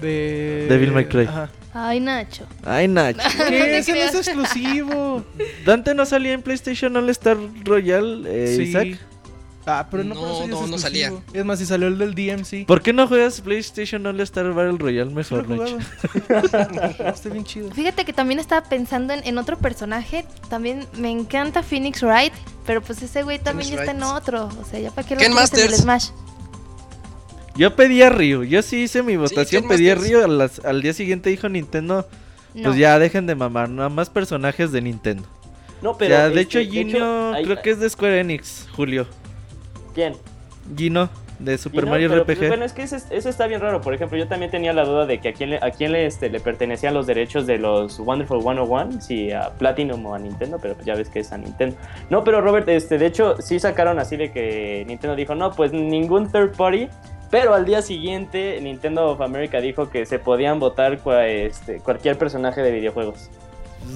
De 0.00 0.66
Devil 0.68 0.92
May 0.92 1.06
Cry. 1.06 1.24
Ajá. 1.26 1.48
Ay, 1.72 2.00
Nacho. 2.00 2.46
Ay, 2.64 2.88
Nacho. 2.88 3.20
¿Qué? 3.48 3.78
Ese 3.78 3.92
no 3.92 3.98
es 3.98 4.14
exclusivo. 4.14 5.24
Dante 5.64 5.94
no 5.94 6.04
salía 6.06 6.32
en 6.32 6.42
PlayStation 6.42 6.96
All 6.96 7.08
Star 7.10 7.36
Royal, 7.64 8.24
eh, 8.26 8.54
sí. 8.56 8.62
Isaac. 8.64 8.98
Ah, 9.66 9.86
pero 9.90 10.02
no, 10.02 10.14
No, 10.14 10.46
no, 10.46 10.66
no 10.66 10.78
salía. 10.78 11.12
Es 11.34 11.44
más, 11.44 11.58
si 11.58 11.66
salió 11.66 11.88
el 11.88 11.98
del 11.98 12.14
DMC. 12.14 12.66
¿Por 12.66 12.80
qué 12.82 12.92
no 12.92 13.06
juegas 13.06 13.40
PlayStation 13.42 14.06
All 14.06 14.18
Star 14.20 14.50
Battle 14.52 14.78
Royale 14.78 15.10
mejor, 15.10 15.48
Nacho? 15.48 15.78
Está 17.04 17.28
bien 17.28 17.44
chido. 17.44 17.70
Fíjate 17.70 18.04
que 18.04 18.12
también 18.12 18.40
estaba 18.40 18.66
pensando 18.68 19.12
en, 19.12 19.20
en 19.26 19.36
otro 19.38 19.58
personaje. 19.58 20.24
También 20.48 20.86
me 20.96 21.10
encanta 21.10 21.62
Phoenix 21.62 22.02
Wright. 22.02 22.32
Pero 22.66 22.80
pues 22.82 23.02
ese 23.02 23.22
güey 23.22 23.38
también 23.38 23.70
ya 23.70 23.80
está 23.80 23.90
en 23.92 24.02
otro. 24.02 24.46
O 24.60 24.64
sea, 24.64 24.80
ya 24.80 24.90
para 24.90 25.06
qué 25.06 25.14
lo 25.14 25.20
quieres 25.20 25.52
en 25.52 25.60
el. 25.60 25.74
Smash. 25.74 26.08
Yo 27.56 27.74
pedí 27.76 28.00
a 28.02 28.08
Ryu, 28.10 28.44
yo 28.44 28.62
sí 28.62 28.84
hice 28.84 29.02
mi 29.02 29.16
votación, 29.16 29.68
pedí 29.68 29.90
a 29.90 29.96
Masters. 29.96 30.58
Ryu, 30.62 30.68
al 30.68 30.82
día 30.82 30.92
siguiente 30.94 31.30
dijo 31.30 31.48
Nintendo, 31.48 32.08
No. 32.54 32.62
pues 32.70 32.76
ya 32.78 32.98
dejen 32.98 33.26
de 33.26 33.34
mamar, 33.34 33.68
nada 33.68 33.88
más 33.88 34.08
personajes 34.08 34.72
de 34.72 34.80
Nintendo. 34.80 35.24
No, 35.82 35.90
o 35.90 35.98
pero. 35.98 36.14
sea, 36.14 36.28
de 36.30 36.40
este, 36.42 36.60
hecho 36.60 36.70
Gino 36.70 37.32
hay- 37.34 37.44
creo 37.44 37.60
que 37.60 37.70
es 37.70 37.80
de 37.80 37.90
Square 37.90 38.20
Enix, 38.20 38.66
Julio. 38.72 39.06
¿Quién? 39.94 40.14
Gino, 40.76 41.08
de 41.38 41.56
Super 41.58 41.80
Gino, 41.80 41.90
Mario 41.90 42.08
pero, 42.10 42.22
RPG. 42.22 42.36
pues, 42.36 42.48
bueno, 42.50 42.64
es 42.64 42.72
que 42.72 42.82
ese- 42.82 43.02
eso 43.16 43.28
está 43.28 43.46
bien 43.46 43.60
raro. 43.60 43.80
Por 43.80 43.94
ejemplo, 43.94 44.16
yo 44.18 44.28
también 44.28 44.50
tenía 44.50 44.72
la 44.72 44.84
duda 44.84 45.06
de 45.06 45.20
que 45.20 45.30
a 45.30 45.32
quién 45.32 45.50
le, 45.50 45.56
a 45.56 45.70
quién 45.70 45.92
le, 45.92 46.06
este, 46.06 46.28
le 46.28 46.38
pertenecían 46.38 46.92
los 46.94 47.06
derechos 47.06 47.46
de 47.46 47.58
los 47.58 47.98
Wonderful 47.98 48.42
101, 48.42 49.00
si 49.00 49.32
a 49.32 49.50
Platinum 49.58 50.04
o 50.06 50.14
a 50.14 50.18
Nintendo, 50.18 50.58
pero 50.60 50.74
pues 50.74 50.86
ya 50.86 50.94
ves 50.94 51.08
que 51.08 51.20
es 51.20 51.32
a 51.32 51.38
Nintendo. 51.38 51.76
No, 52.10 52.22
pero 52.24 52.40
Robert, 52.40 52.68
este, 52.68 52.98
de 52.98 53.06
hecho, 53.06 53.36
sí 53.40 53.58
sacaron 53.58 53.98
así 53.98 54.16
de 54.16 54.30
que 54.32 54.84
Nintendo 54.86 55.16
dijo, 55.16 55.34
no, 55.34 55.50
pues 55.52 55.72
ningún 55.72 56.30
third 56.30 56.54
party. 56.56 56.88
Pero 57.30 57.54
al 57.54 57.64
día 57.64 57.80
siguiente, 57.80 58.58
Nintendo 58.60 59.06
of 59.06 59.20
America 59.20 59.60
dijo 59.60 59.88
que 59.88 60.04
se 60.04 60.18
podían 60.18 60.58
votar 60.58 61.00
cua- 61.00 61.26
este, 61.28 61.76
cualquier 61.78 62.18
personaje 62.18 62.60
de 62.60 62.72
videojuegos. 62.72 63.30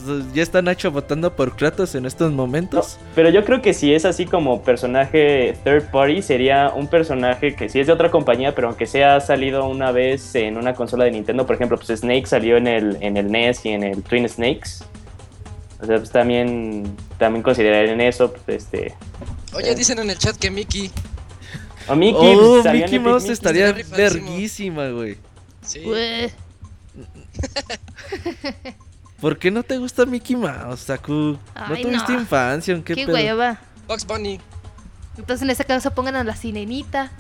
Pues, 0.06 0.32
Ya 0.32 0.42
está 0.42 0.62
Nacho 0.62 0.90
votando 0.90 1.34
por 1.36 1.56
Kratos 1.56 1.94
en 1.94 2.06
estos 2.06 2.30
No, 2.30 2.36
momentos. 2.38 2.98
pero 3.14 3.30
yo 3.30 3.44
creo 3.44 3.62
que 3.62 3.74
si 3.74 3.94
es 3.94 4.04
así 4.04 4.26
como 4.26 4.62
personaje 4.62 5.56
third 5.64 5.90
party, 5.90 6.22
sería 6.22 6.70
un 6.74 6.88
personaje 6.88 7.54
que 7.54 7.68
si 7.68 7.80
es 7.80 7.86
de 7.86 7.92
otra 7.92 8.10
compañía, 8.10 8.54
pero 8.54 8.68
aunque 8.68 8.86
sea 8.86 9.20
salido 9.20 9.66
una 9.68 9.92
vez 9.92 10.34
en 10.34 10.56
una 10.56 10.74
consola 10.74 11.04
de 11.04 11.12
Nintendo, 11.12 11.46
por 11.46 11.54
ejemplo, 11.56 11.76
pues 11.78 11.98
Snake 12.00 12.26
salió 12.26 12.56
en 12.56 12.66
el, 12.66 12.96
en 13.00 13.16
el 13.16 13.30
NES 13.30 13.64
y 13.66 13.70
en 13.70 13.82
el 13.84 14.02
Twin 14.02 14.28
Snakes. 14.28 14.84
O 15.80 15.86
sea, 15.86 15.98
pues 15.98 16.10
también, 16.10 16.96
también 17.18 17.42
considerarían 17.42 18.00
eso, 18.00 18.32
pues, 18.32 18.64
este... 18.64 18.94
Oye, 19.54 19.70
Eh. 19.70 19.74
dicen 19.74 19.98
en 19.98 20.10
el 20.10 20.18
chat 20.18 20.36
que 20.36 20.50
Mickey. 20.50 20.90
O 21.88 21.94
Mickey, 21.94 22.34
oh, 22.36 22.52
pues, 22.54 22.62
salió 22.64 22.84
en 22.84 22.90
Mickey 22.90 22.96
Epic 22.96 23.02
Mouse 23.06 23.22
Mickey. 23.24 23.32
estaría 23.34 23.72
verguísima, 23.94 24.88
güey. 24.88 25.16
Sí. 25.62 25.82
¿Por 29.24 29.38
qué 29.38 29.50
no 29.50 29.62
te 29.62 29.78
gusta 29.78 30.04
Mickey 30.04 30.36
Mouse, 30.36 30.80
Saku? 30.80 31.38
¿No 31.68 31.76
tuviste 31.80 32.12
no. 32.12 32.20
infancia? 32.20 32.74
¿En 32.74 32.82
qué, 32.82 32.94
Qué 32.94 33.06
pedo? 33.06 33.14
hueva. 33.16 33.58
Box 33.88 34.04
Bunny. 34.06 34.38
Entonces 35.16 35.40
en 35.40 35.48
ese 35.48 35.64
caso 35.64 35.90
pongan 35.92 36.14
a 36.16 36.24
la 36.24 36.36
sirenita. 36.36 37.10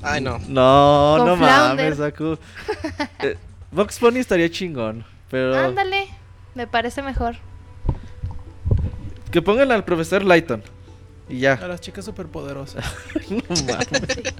Ay, 0.00 0.20
no. 0.20 0.38
No, 0.46 1.16
Con 1.18 1.26
no 1.26 1.36
Flounder. 1.36 1.96
mames, 1.96 1.96
Saku. 1.98 2.38
Eh, 3.18 3.36
Box 3.72 3.98
Bunny 3.98 4.20
estaría 4.20 4.48
chingón, 4.48 5.04
pero 5.28 5.58
Ándale, 5.58 6.06
me 6.54 6.68
parece 6.68 7.02
mejor. 7.02 7.34
que 9.32 9.42
pongan 9.42 9.72
al 9.72 9.84
profesor 9.84 10.22
Lighton. 10.22 10.62
Y 11.28 11.44
A 11.46 11.58
ya. 11.58 11.66
las 11.66 11.80
chicas 11.80 12.04
superpoderosas. 12.04 12.84
No 13.28 13.42
mames. 13.66 14.34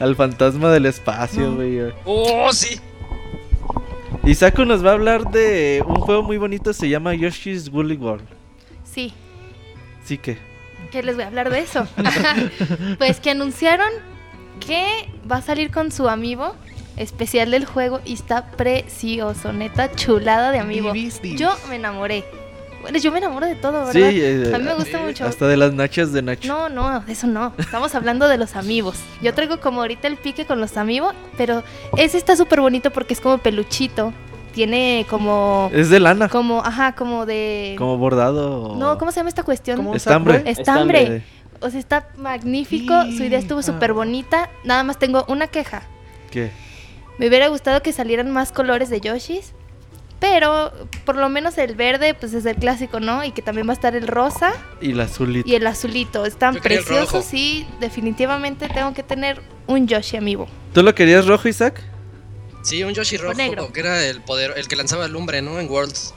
al 0.00 0.16
fantasma 0.16 0.70
del 0.70 0.86
espacio, 0.86 1.50
No. 1.50 1.56
güey. 1.56 1.92
Oh, 2.06 2.50
sí. 2.50 2.80
Y 4.24 4.34
Saku 4.34 4.64
nos 4.64 4.84
va 4.84 4.90
a 4.90 4.94
hablar 4.94 5.30
de 5.30 5.82
un 5.86 5.96
juego 5.96 6.22
muy 6.22 6.36
bonito, 6.36 6.72
se 6.72 6.88
llama 6.88 7.14
Yoshi's 7.14 7.68
Woolly 7.68 7.96
World. 7.96 8.26
Sí, 8.84 9.12
Sí 10.04 10.18
que. 10.18 10.38
que 10.90 11.02
les 11.02 11.14
voy 11.14 11.24
a 11.24 11.28
hablar 11.28 11.50
de 11.50 11.60
eso. 11.60 11.86
pues 12.98 13.20
que 13.20 13.30
anunciaron 13.30 13.90
que 14.58 15.08
va 15.30 15.36
a 15.36 15.42
salir 15.42 15.70
con 15.70 15.92
su 15.92 16.08
amiibo 16.08 16.54
especial 16.96 17.50
del 17.52 17.64
juego 17.64 18.00
y 18.04 18.14
está 18.14 18.50
precioso, 18.50 19.52
neta 19.52 19.92
chulada 19.92 20.50
de 20.50 20.58
amiibo. 20.58 20.92
Yo 20.94 21.54
me 21.68 21.76
enamoré. 21.76 22.24
Bueno, 22.80 22.98
yo 22.98 23.12
me 23.12 23.18
enamoro 23.18 23.46
de 23.46 23.54
todo, 23.56 23.72
¿verdad? 23.86 23.92
Sí, 23.92 24.00
eh, 24.02 24.52
a 24.54 24.58
mí 24.58 24.64
me 24.64 24.74
gusta 24.74 24.98
mucho. 24.98 25.24
hasta 25.26 25.46
de 25.46 25.56
las 25.56 25.72
nachas 25.74 26.12
de 26.12 26.22
Nacho. 26.22 26.48
No, 26.48 26.68
no, 26.68 27.04
eso 27.08 27.26
no. 27.26 27.52
Estamos 27.58 27.94
hablando 27.94 28.26
de 28.28 28.38
los 28.38 28.56
amigos. 28.56 28.96
Yo 29.22 29.34
traigo 29.34 29.60
como 29.60 29.80
ahorita 29.82 30.08
el 30.08 30.16
pique 30.16 30.46
con 30.46 30.60
los 30.60 30.76
amigos, 30.76 31.14
pero 31.36 31.62
ese 31.96 32.16
está 32.18 32.36
súper 32.36 32.60
bonito 32.60 32.90
porque 32.90 33.14
es 33.14 33.20
como 33.20 33.38
peluchito. 33.38 34.12
Tiene 34.52 35.06
como, 35.08 35.70
Es 35.72 35.90
de 35.90 36.00
lana, 36.00 36.28
como, 36.28 36.60
ajá, 36.64 36.96
como 36.96 37.24
de... 37.24 37.76
como 37.78 37.98
bordado. 37.98 38.72
o- 38.72 38.76
No, 38.76 38.98
¿cómo 38.98 39.12
se 39.12 39.20
llama 39.20 39.28
esta 39.28 39.44
cuestión? 39.44 39.94
Estambre. 39.94 40.42
Estambre. 40.46 41.02
Eh, 41.16 41.22
O 41.60 41.70
sea, 41.70 41.78
está 41.78 42.08
magnífico. 42.16 42.94
Su 43.16 43.22
idea 43.22 43.38
estuvo 43.38 43.60
Ah. 43.60 43.62
súper 43.62 43.92
bonita. 43.92 44.50
Nada 44.64 44.82
más 44.82 44.98
tengo 44.98 45.24
una 45.28 45.46
queja. 45.46 45.82
¿Qué? 46.32 46.50
Me 47.18 47.28
hubiera 47.28 47.46
gustado 47.48 47.82
que 47.82 47.92
salieran 47.92 48.30
más 48.30 48.50
colores 48.50 48.88
de 48.90 49.00
Yoshis. 49.00 49.52
Pero 50.20 50.70
por 51.06 51.16
lo 51.16 51.28
menos 51.30 51.56
el 51.56 51.74
verde, 51.74 52.12
pues 52.14 52.34
es 52.34 52.44
el 52.44 52.56
clásico, 52.56 53.00
¿no? 53.00 53.24
Y 53.24 53.32
que 53.32 53.40
también 53.40 53.66
va 53.66 53.72
a 53.72 53.74
estar 53.74 53.96
el 53.96 54.06
rosa 54.06 54.52
Y 54.80 54.92
la 54.92 55.04
azulita. 55.04 55.48
y 55.48 55.54
el 55.54 55.66
azulito. 55.66 56.26
Están 56.26 56.52
Yo 56.54 56.58
el 56.58 56.62
preciosos 56.62 57.32
y 57.32 57.66
definitivamente 57.80 58.68
tengo 58.68 58.92
que 58.92 59.02
tener 59.02 59.40
un 59.66 59.86
Yoshi 59.88 60.18
amigo. 60.18 60.46
¿Tú 60.74 60.82
lo 60.82 60.94
querías 60.94 61.26
rojo, 61.26 61.48
Isaac? 61.48 61.82
Sí, 62.62 62.84
un 62.84 62.92
Yoshi 62.92 63.16
rojo, 63.16 63.32
negro. 63.34 63.72
que 63.72 63.80
era 63.80 64.04
el 64.04 64.20
poder, 64.20 64.52
el 64.56 64.68
que 64.68 64.76
lanzaba 64.76 65.08
lumbre, 65.08 65.40
¿no? 65.40 65.58
En 65.58 65.70
Worlds. 65.70 66.12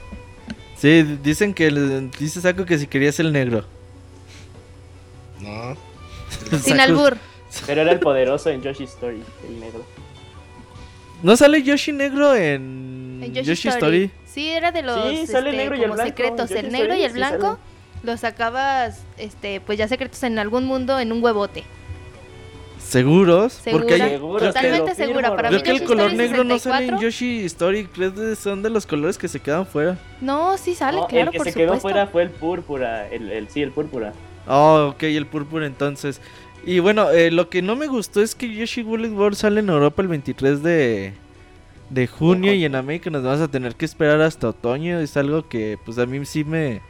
Sí, 0.76 1.02
dicen 1.22 1.54
que 1.54 1.70
dice 2.18 2.42
Saco 2.42 2.66
que 2.66 2.78
si 2.78 2.86
querías 2.86 3.18
el 3.20 3.32
negro. 3.32 3.64
No. 5.40 5.76
Sin 6.62 6.78
albur. 6.78 7.16
Pero 7.66 7.80
era 7.82 7.92
el 7.92 8.00
poderoso 8.00 8.50
en 8.50 8.60
Yoshi 8.60 8.84
Story, 8.84 9.22
el 9.48 9.60
negro. 9.60 9.86
¿No 11.22 11.36
sale 11.38 11.62
Yoshi 11.62 11.92
negro 11.92 12.34
en, 12.34 12.93
En 13.26 13.34
Yoshi, 13.34 13.48
Yoshi, 13.48 13.68
Story? 13.68 14.02
Story. 14.04 14.10
Sí, 14.26 14.48
era 14.50 14.72
de 14.72 14.82
los 14.82 14.96
Sí, 15.10 15.26
sale 15.26 15.50
el 15.50 15.54
este, 15.56 15.56
negro 15.56 15.76
y 15.76 15.82
el 15.82 15.90
blanco. 15.90 16.04
secretos. 16.08 16.50
Yoshi 16.50 16.60
el 16.66 16.72
negro 16.72 16.92
Story 16.94 17.00
y 17.00 17.04
el 17.04 17.10
sí 17.12 17.16
blanco 17.18 17.58
los 18.02 18.20
sacabas, 18.20 19.02
este, 19.16 19.60
pues 19.60 19.78
ya 19.78 19.88
secretos 19.88 20.22
en 20.24 20.38
algún 20.38 20.64
mundo 20.66 20.98
en 21.00 21.10
un 21.12 21.22
huevote. 21.24 21.64
¿Seguros? 22.78 23.54
Segura. 23.54 23.82
Porque 23.86 24.02
hay- 24.02 24.18
Totalmente 24.18 24.94
segura, 24.94 25.22
firmo, 25.30 25.36
para 25.36 25.48
creo 25.48 25.60
mí 25.60 25.64
que 25.64 25.70
el 25.70 25.76
Yoshi 25.78 25.86
color 25.86 26.06
Story 26.10 26.16
negro 26.28 26.44
no 26.44 26.58
sale 26.58 26.84
en 26.86 26.98
64. 26.98 27.00
Yoshi 27.00 27.44
Story. 27.46 27.84
Creo 27.86 28.14
que 28.14 28.36
son 28.36 28.62
de 28.62 28.70
los 28.70 28.86
colores 28.86 29.16
que 29.16 29.26
se 29.26 29.40
quedan 29.40 29.66
fuera. 29.66 29.96
No, 30.20 30.56
sí 30.58 30.74
sale, 30.74 30.98
No, 30.98 31.06
claro, 31.06 31.24
el 31.26 31.30
que 31.30 31.38
por 31.38 31.46
se 31.46 31.54
quedó 31.54 31.80
fuera 31.80 32.06
fue 32.06 32.22
el 32.24 32.30
púrpura, 32.30 33.08
el, 33.08 33.30
el 33.30 33.48
sí, 33.48 33.62
el 33.62 33.70
púrpura. 33.70 34.12
Oh, 34.46 34.90
ok, 34.92 35.02
el 35.04 35.26
púrpura 35.26 35.66
entonces. 35.66 36.20
Y 36.66 36.78
bueno, 36.78 37.10
eh, 37.10 37.30
lo 37.30 37.48
que 37.48 37.62
no 37.62 37.74
me 37.74 37.86
gustó 37.86 38.20
es 38.22 38.34
que 38.34 38.54
Yoshi 38.54 38.82
Woolly 38.82 39.08
World 39.08 39.36
sale 39.36 39.60
en 39.60 39.70
Europa 39.70 40.02
el 40.02 40.08
23 40.08 40.62
de, 40.62 41.14
de 41.90 42.06
junio 42.06 42.52
y 42.54 42.64
en 42.64 42.74
América 42.74 43.10
nos 43.10 43.22
vamos 43.22 43.40
a 43.40 43.48
tener 43.48 43.74
que 43.74 43.84
esperar 43.84 44.20
hasta 44.20 44.48
otoño. 44.48 44.98
Es 45.00 45.16
algo 45.16 45.48
que 45.48 45.78
pues 45.84 45.98
a 45.98 46.06
mí 46.06 46.24
sí 46.24 46.44
me... 46.44 46.80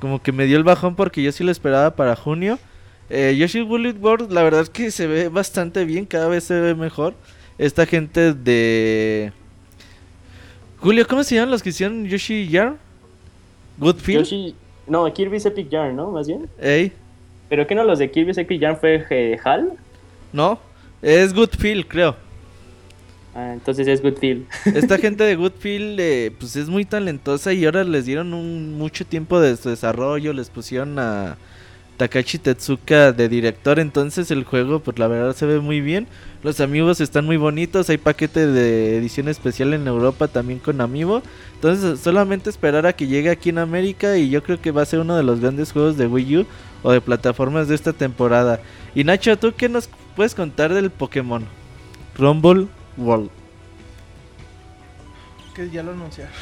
Como 0.00 0.22
que 0.22 0.32
me 0.32 0.46
dio 0.46 0.56
el 0.56 0.64
bajón 0.64 0.94
porque 0.96 1.22
yo 1.22 1.30
sí 1.30 1.44
lo 1.44 1.50
esperaba 1.50 1.94
para 1.94 2.16
junio. 2.16 2.58
Eh, 3.10 3.36
Yoshi 3.38 3.62
Woolly 3.62 3.90
World 3.90 4.32
la 4.32 4.42
verdad 4.42 4.62
es 4.62 4.70
que 4.70 4.90
se 4.90 5.06
ve 5.06 5.28
bastante 5.28 5.84
bien, 5.84 6.06
cada 6.06 6.28
vez 6.28 6.44
se 6.44 6.58
ve 6.58 6.74
mejor. 6.74 7.14
Esta 7.58 7.84
gente 7.84 8.32
de... 8.32 9.32
Julio, 10.78 11.06
¿cómo 11.06 11.22
se 11.22 11.34
llaman 11.34 11.50
los 11.50 11.62
que 11.62 11.68
hicieron 11.68 12.06
Yoshi 12.06 12.48
Yar? 12.48 12.76
Goodfield. 13.76 14.24
Yoshi, 14.24 14.54
no, 14.86 15.12
Kirby's 15.12 15.44
Epic 15.44 15.68
Yarn, 15.68 15.94
¿no? 15.96 16.10
Más 16.10 16.26
bien. 16.26 16.48
Ey, 16.58 16.92
¿Pero 17.50 17.66
qué 17.66 17.74
no 17.74 17.82
los 17.84 17.98
de 17.98 18.10
Kirby's 18.10 18.38
Epic 18.38 18.60
Yarn 18.60 18.76
fue 18.76 19.04
eh, 19.10 19.38
HAL? 19.44 19.72
no, 20.32 20.60
es 21.02 21.34
Goodfield 21.34 21.86
creo. 21.86 22.16
Ah, 23.34 23.52
entonces 23.52 23.86
es 23.86 24.02
Good 24.02 24.18
Feel. 24.18 24.46
Esta 24.74 24.98
gente 24.98 25.22
de 25.22 25.36
Goodfield 25.36 26.00
eh, 26.00 26.32
pues 26.38 26.56
es 26.56 26.68
muy 26.68 26.84
talentosa 26.84 27.52
y 27.52 27.64
ahora 27.64 27.84
les 27.84 28.04
dieron 28.04 28.34
un, 28.34 28.76
mucho 28.76 29.04
tiempo 29.04 29.40
de 29.40 29.56
su 29.56 29.68
desarrollo, 29.68 30.32
les 30.32 30.50
pusieron 30.50 30.98
a 30.98 31.36
Takashi 31.96 32.38
Tetsuka 32.38 33.12
de 33.12 33.28
director, 33.28 33.78
entonces 33.78 34.32
el 34.32 34.42
juego 34.42 34.80
pues 34.80 34.98
la 34.98 35.06
verdad 35.06 35.36
se 35.36 35.46
ve 35.46 35.60
muy 35.60 35.80
bien, 35.80 36.08
los 36.42 36.60
amigos 36.60 37.00
están 37.00 37.24
muy 37.26 37.36
bonitos, 37.36 37.88
hay 37.88 37.98
paquete 37.98 38.46
de 38.48 38.96
edición 38.96 39.28
especial 39.28 39.74
en 39.74 39.86
Europa 39.86 40.26
también 40.26 40.58
con 40.58 40.80
amiibo, 40.80 41.22
entonces 41.54 42.00
solamente 42.00 42.50
esperar 42.50 42.86
a 42.86 42.94
que 42.94 43.06
llegue 43.06 43.30
aquí 43.30 43.50
en 43.50 43.58
América 43.58 44.16
y 44.16 44.28
yo 44.28 44.42
creo 44.42 44.60
que 44.60 44.72
va 44.72 44.82
a 44.82 44.86
ser 44.86 45.00
uno 45.00 45.14
de 45.16 45.22
los 45.22 45.40
grandes 45.40 45.70
juegos 45.70 45.96
de 45.96 46.06
Wii 46.06 46.38
U 46.38 46.46
o 46.82 46.90
de 46.90 47.00
plataformas 47.00 47.68
de 47.68 47.74
esta 47.74 47.92
temporada. 47.92 48.60
Y 48.94 49.04
Nacho, 49.04 49.38
¿tú 49.38 49.52
qué 49.54 49.68
nos 49.68 49.88
puedes 50.16 50.34
contar 50.34 50.72
del 50.72 50.90
Pokémon? 50.90 51.44
Rumble 52.16 52.66
World. 53.00 53.30
Que 55.54 55.68
ya 55.70 55.82
lo 55.82 55.92
anunciaron. 55.92 56.32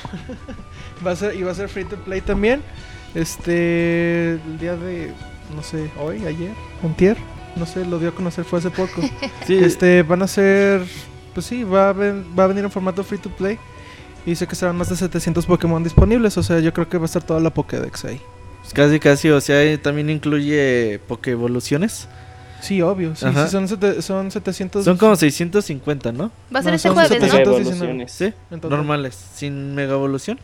va 1.06 1.12
a 1.12 1.16
ser, 1.16 1.34
y 1.34 1.42
va 1.42 1.52
a 1.52 1.54
ser 1.54 1.68
free 1.68 1.84
to 1.84 1.96
play 1.96 2.20
también. 2.20 2.62
Este. 3.14 4.32
El 4.34 4.59
día 4.59 4.76
de. 4.76 5.12
No 5.54 5.62
sé, 5.62 5.90
hoy, 5.98 6.26
ayer, 6.26 6.52
antier. 6.84 7.16
No 7.56 7.64
sé, 7.64 7.84
lo 7.86 7.98
dio 7.98 8.11
a 8.11 8.14
conocer, 8.14 8.44
fue 8.44 8.59
hace 8.59 8.70
poco. 8.70 9.00
Sí, 9.46 9.56
Este, 9.56 10.02
van 10.02 10.22
a 10.22 10.26
ser. 10.28 10.82
Pues 11.32 11.46
sí, 11.46 11.64
va 11.64 11.88
a, 11.90 11.92
ven- 11.92 12.24
va 12.38 12.44
a 12.44 12.46
venir 12.48 12.64
en 12.64 12.70
formato 12.70 13.02
free 13.02 13.18
to 13.18 13.30
play. 13.30 13.59
Y 14.26 14.30
dice 14.30 14.46
que 14.46 14.54
serán 14.54 14.76
más 14.76 14.90
de 14.90 14.96
700 14.96 15.46
Pokémon 15.46 15.82
disponibles. 15.82 16.36
O 16.36 16.42
sea, 16.42 16.61
yo 16.61 16.72
creo 16.74 16.88
que 16.88 16.98
va 16.98 17.04
a 17.04 17.06
estar 17.06 17.22
toda 17.22 17.40
la 17.40 17.50
Pokédex 17.54 18.04
ahí. 18.04 18.20
Pues 18.61 18.74
casi, 18.74 18.98
casi, 19.00 19.30
o 19.30 19.40
sea, 19.40 19.80
también 19.80 20.11
incluye 20.11 21.00
Pokévoluciones. 21.09 22.09
Sí, 22.61 22.82
obvio. 22.82 23.14
Sí, 23.16 23.24
Ajá. 23.26 23.46
sí, 23.46 23.52
son, 23.52 23.68
sete- 23.68 24.02
son 24.02 24.30
700. 24.30 24.84
Son 24.84 24.96
como 24.96 25.14
650, 25.16 26.12
¿no? 26.12 26.30
Va 26.54 26.61
a 26.61 26.62
ser 26.62 26.72
No, 26.72 26.76
este 26.76 26.88
son 26.88 26.94
jueves, 26.94 27.11
¿no? 27.11 27.16
700. 27.16 27.20
Mega 27.20 27.54
719. 27.54 27.92
evoluciones. 27.92 28.12
Sí, 28.12 28.68
normales, 28.68 29.14
sin 29.34 29.74
Mega 29.74 29.92
Evolución. 29.94 30.38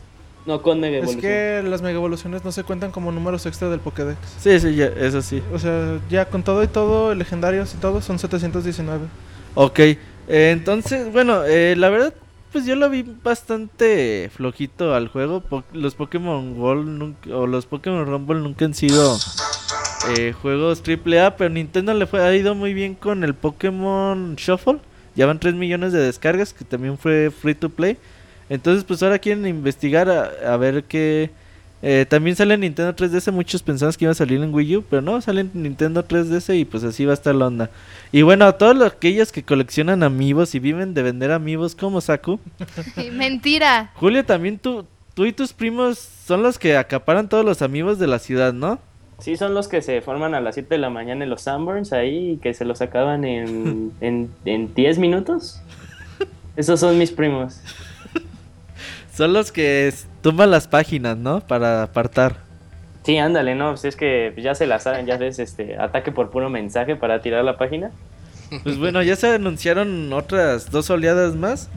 No, 0.45 0.61
con 0.61 0.79
Mega 0.79 0.97
Es 0.97 1.03
Evolución. 1.03 1.21
que 1.21 1.63
las 1.67 1.81
mega 1.81 1.95
evoluciones 1.97 2.45
no 2.45 2.51
se 2.51 2.63
cuentan 2.63 2.91
como 2.91 3.11
números 3.11 3.45
extra 3.47 3.67
del 3.69 3.79
Pokédex. 3.79 4.17
Sí, 4.39 4.59
sí, 4.59 4.75
ya, 4.75 4.85
eso 4.85 5.21
sí. 5.23 5.41
O 5.53 5.57
sea, 5.59 5.99
ya 6.09 6.25
con 6.29 6.43
todo 6.43 6.61
y 6.63 6.67
todo, 6.67 7.15
legendarios 7.15 7.73
y 7.73 7.77
todo, 7.77 7.99
son 8.01 8.19
719. 8.19 9.05
Ok, 9.55 9.79
eh, 9.79 9.97
entonces, 10.27 11.11
bueno, 11.11 11.43
eh, 11.45 11.73
la 11.75 11.89
verdad, 11.89 12.13
pues 12.51 12.65
yo 12.67 12.75
lo 12.75 12.89
vi 12.91 13.03
bastante 13.23 14.29
flojito 14.33 14.93
al 14.93 15.07
juego. 15.07 15.41
Po- 15.41 15.63
los 15.73 15.95
Pokémon 15.95 16.55
nunca- 16.99 17.35
o 17.35 17.47
los 17.47 17.65
Pokémon 17.65 18.05
Rumble 18.05 18.39
nunca 18.41 18.65
han 18.65 18.73
sido 18.75 19.17
eh, 20.05 20.33
juegos 20.41 20.81
AAA, 20.87 21.35
pero 21.37 21.49
Nintendo 21.49 21.93
le 21.93 22.05
fue, 22.07 22.21
ha 22.23 22.35
ido 22.35 22.55
muy 22.55 22.73
bien 22.73 22.95
con 22.95 23.23
el 23.23 23.33
Pokémon 23.33 24.35
Shuffle. 24.35 24.79
Ya 25.15 25.25
van 25.25 25.39
3 25.39 25.53
millones 25.55 25.93
de 25.93 25.99
descargas, 25.99 26.53
que 26.53 26.65
también 26.65 26.97
fue 26.97 27.31
free 27.31 27.55
to 27.55 27.69
play. 27.69 27.97
Entonces, 28.49 28.83
pues 28.83 29.01
ahora 29.01 29.17
quieren 29.19 29.45
investigar 29.47 30.09
a, 30.09 30.53
a 30.53 30.57
ver 30.57 30.83
qué... 30.83 31.31
eh, 31.81 32.05
también 32.07 32.35
sale 32.35 32.53
en 32.55 32.59
Nintendo 32.61 32.93
3DS, 32.95 33.31
muchos 33.31 33.63
pensamos 33.63 33.97
que 33.97 34.05
iba 34.05 34.11
a 34.11 34.15
salir 34.15 34.41
en 34.41 34.53
Wii 34.53 34.77
U, 34.77 34.83
pero 34.89 35.01
no, 35.01 35.19
sale 35.21 35.41
en 35.41 35.51
Nintendo 35.53 36.03
3DS 36.05 36.55
y 36.59 36.65
pues 36.65 36.83
así 36.83 37.05
va 37.05 37.11
a 37.11 37.15
estar 37.15 37.33
la 37.33 37.47
onda. 37.47 37.69
Y 38.11 38.21
bueno, 38.23 38.45
a 38.45 38.57
todos 38.57 38.75
los- 38.75 38.91
aquellos 38.91 39.31
que 39.31 39.41
coleccionan 39.43 40.03
amigos 40.03 40.53
y 40.53 40.59
viven 40.59 40.93
de 40.93 41.01
vender 41.03 41.31
amigos 41.31 41.75
como 41.75 42.01
Saku. 42.01 42.39
Mentira. 43.13 43.91
Julio, 43.95 44.23
también 44.25 44.59
tú, 44.59 44.85
tú 45.13 45.25
y 45.25 45.33
tus 45.33 45.53
primos 45.53 45.97
son 45.97 46.43
los 46.43 46.59
que 46.59 46.77
acaparan 46.77 47.29
todos 47.29 47.45
los 47.45 47.61
amigos 47.61 47.99
de 47.99 48.07
la 48.07 48.19
ciudad, 48.19 48.53
¿no? 48.53 48.79
Sí, 49.19 49.37
son 49.37 49.53
los 49.53 49.67
que 49.67 49.81
se 49.81 50.01
forman 50.01 50.35
a 50.35 50.41
las 50.41 50.55
7 50.55 50.75
de 50.75 50.77
la 50.77 50.89
mañana 50.89 51.23
en 51.23 51.29
los 51.29 51.41
Sunburns 51.41 51.93
ahí 51.93 52.31
y 52.31 52.37
que 52.37 52.53
se 52.53 52.65
los 52.65 52.81
acaban 52.81 53.23
en, 53.23 53.91
en, 54.01 54.29
en 54.45 54.73
10 54.73 54.99
minutos. 54.99 55.61
Esos 56.55 56.79
son 56.79 56.97
mis 56.97 57.11
primos. 57.11 57.61
Son 59.13 59.31
los 59.31 59.51
que 59.51 59.93
tumban 60.21 60.51
las 60.51 60.67
páginas, 60.67 61.17
¿no? 61.17 61.39
Para 61.39 61.83
apartar. 61.83 62.35
Sí, 63.03 63.17
ándale, 63.17 63.55
no, 63.55 63.69
pues 63.69 63.85
es 63.85 63.95
que 63.95 64.33
ya 64.37 64.55
se 64.55 64.65
la 64.65 64.79
saben, 64.79 65.05
ya 65.05 65.17
ves, 65.17 65.39
este, 65.39 65.77
ataque 65.77 66.11
por 66.11 66.31
puro 66.31 66.49
mensaje 66.49 66.95
para 66.95 67.21
tirar 67.21 67.45
la 67.45 67.57
página. 67.57 67.91
Pues 68.63 68.77
bueno, 68.77 69.01
ya 69.03 69.15
se 69.15 69.35
anunciaron 69.35 70.11
otras 70.11 70.71
dos 70.71 70.89
oleadas 70.89 71.35
más. 71.35 71.69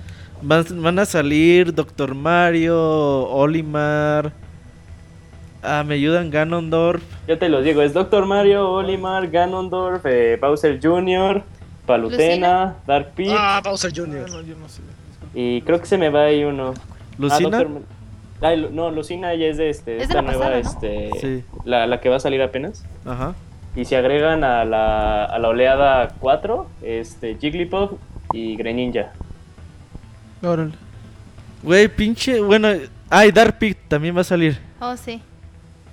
Van, 0.42 0.64
van 0.82 0.98
a 0.98 1.04
salir 1.04 1.74
Doctor 1.74 2.14
Mario, 2.14 3.28
Olimar. 3.28 4.32
Ah, 5.62 5.82
me 5.86 5.94
ayudan 5.94 6.30
Ganondorf. 6.30 7.02
Yo 7.26 7.38
te 7.38 7.48
lo 7.48 7.62
digo, 7.62 7.82
es 7.82 7.92
Doctor 7.92 8.26
Mario, 8.26 8.70
Olimar, 8.70 9.28
Ganondorf, 9.28 10.04
eh, 10.06 10.38
Bowser 10.40 10.78
Jr., 10.82 11.42
Palutena, 11.86 12.76
Dark 12.86 13.12
Pit 13.14 13.30
Ah, 13.36 13.60
Bowser 13.64 13.90
Ah, 13.92 13.94
Jr. 13.96 14.30
no, 14.30 14.40
yo 14.42 14.54
no 14.56 14.68
sé. 14.68 14.82
disculpa. 14.82 15.28
y 15.34 15.62
creo 15.62 15.80
que 15.80 15.86
se 15.86 15.98
me 15.98 16.10
va 16.10 16.24
ahí 16.24 16.44
uno. 16.44 16.74
Lucina. 17.18 17.58
Ah, 17.58 17.60
Dr. 17.62 17.68
Ma- 17.70 17.80
Ay, 18.40 18.56
Lu- 18.56 18.70
no, 18.70 18.90
Lucina 18.92 19.34
ya 19.34 19.46
es 19.46 19.56
de 19.56 19.68
este, 19.68 19.94
Es 19.94 19.98
de 19.98 20.04
esta 20.04 20.14
la 20.22 20.22
nueva, 20.22 20.50
pasada, 20.52 20.60
¿no? 20.62 20.70
este, 20.70 21.10
Sí. 21.20 21.44
la, 21.64 21.86
la 21.88 22.00
que 22.00 22.08
va 22.08 22.16
a 22.16 22.20
salir 22.20 22.40
apenas. 22.40 22.84
Ajá. 23.04 23.34
Y 23.74 23.84
se 23.84 23.96
agregan 23.96 24.44
a 24.44 24.64
la, 24.64 25.24
a 25.24 25.38
la 25.40 25.48
oleada 25.48 26.14
4, 26.20 26.68
este, 26.82 27.34
Jigglypuff 27.36 27.92
y 28.32 28.54
Greninja. 28.56 29.12
Órale. 30.42 30.70
Güey, 31.64 31.88
pinche. 31.88 32.40
Bueno, 32.40 32.68
ay, 33.10 33.32
Dark 33.32 33.58
Pit 33.58 33.76
también 33.88 34.16
va 34.16 34.20
a 34.20 34.24
salir. 34.24 34.56
Oh, 34.80 34.96
sí. 34.96 35.20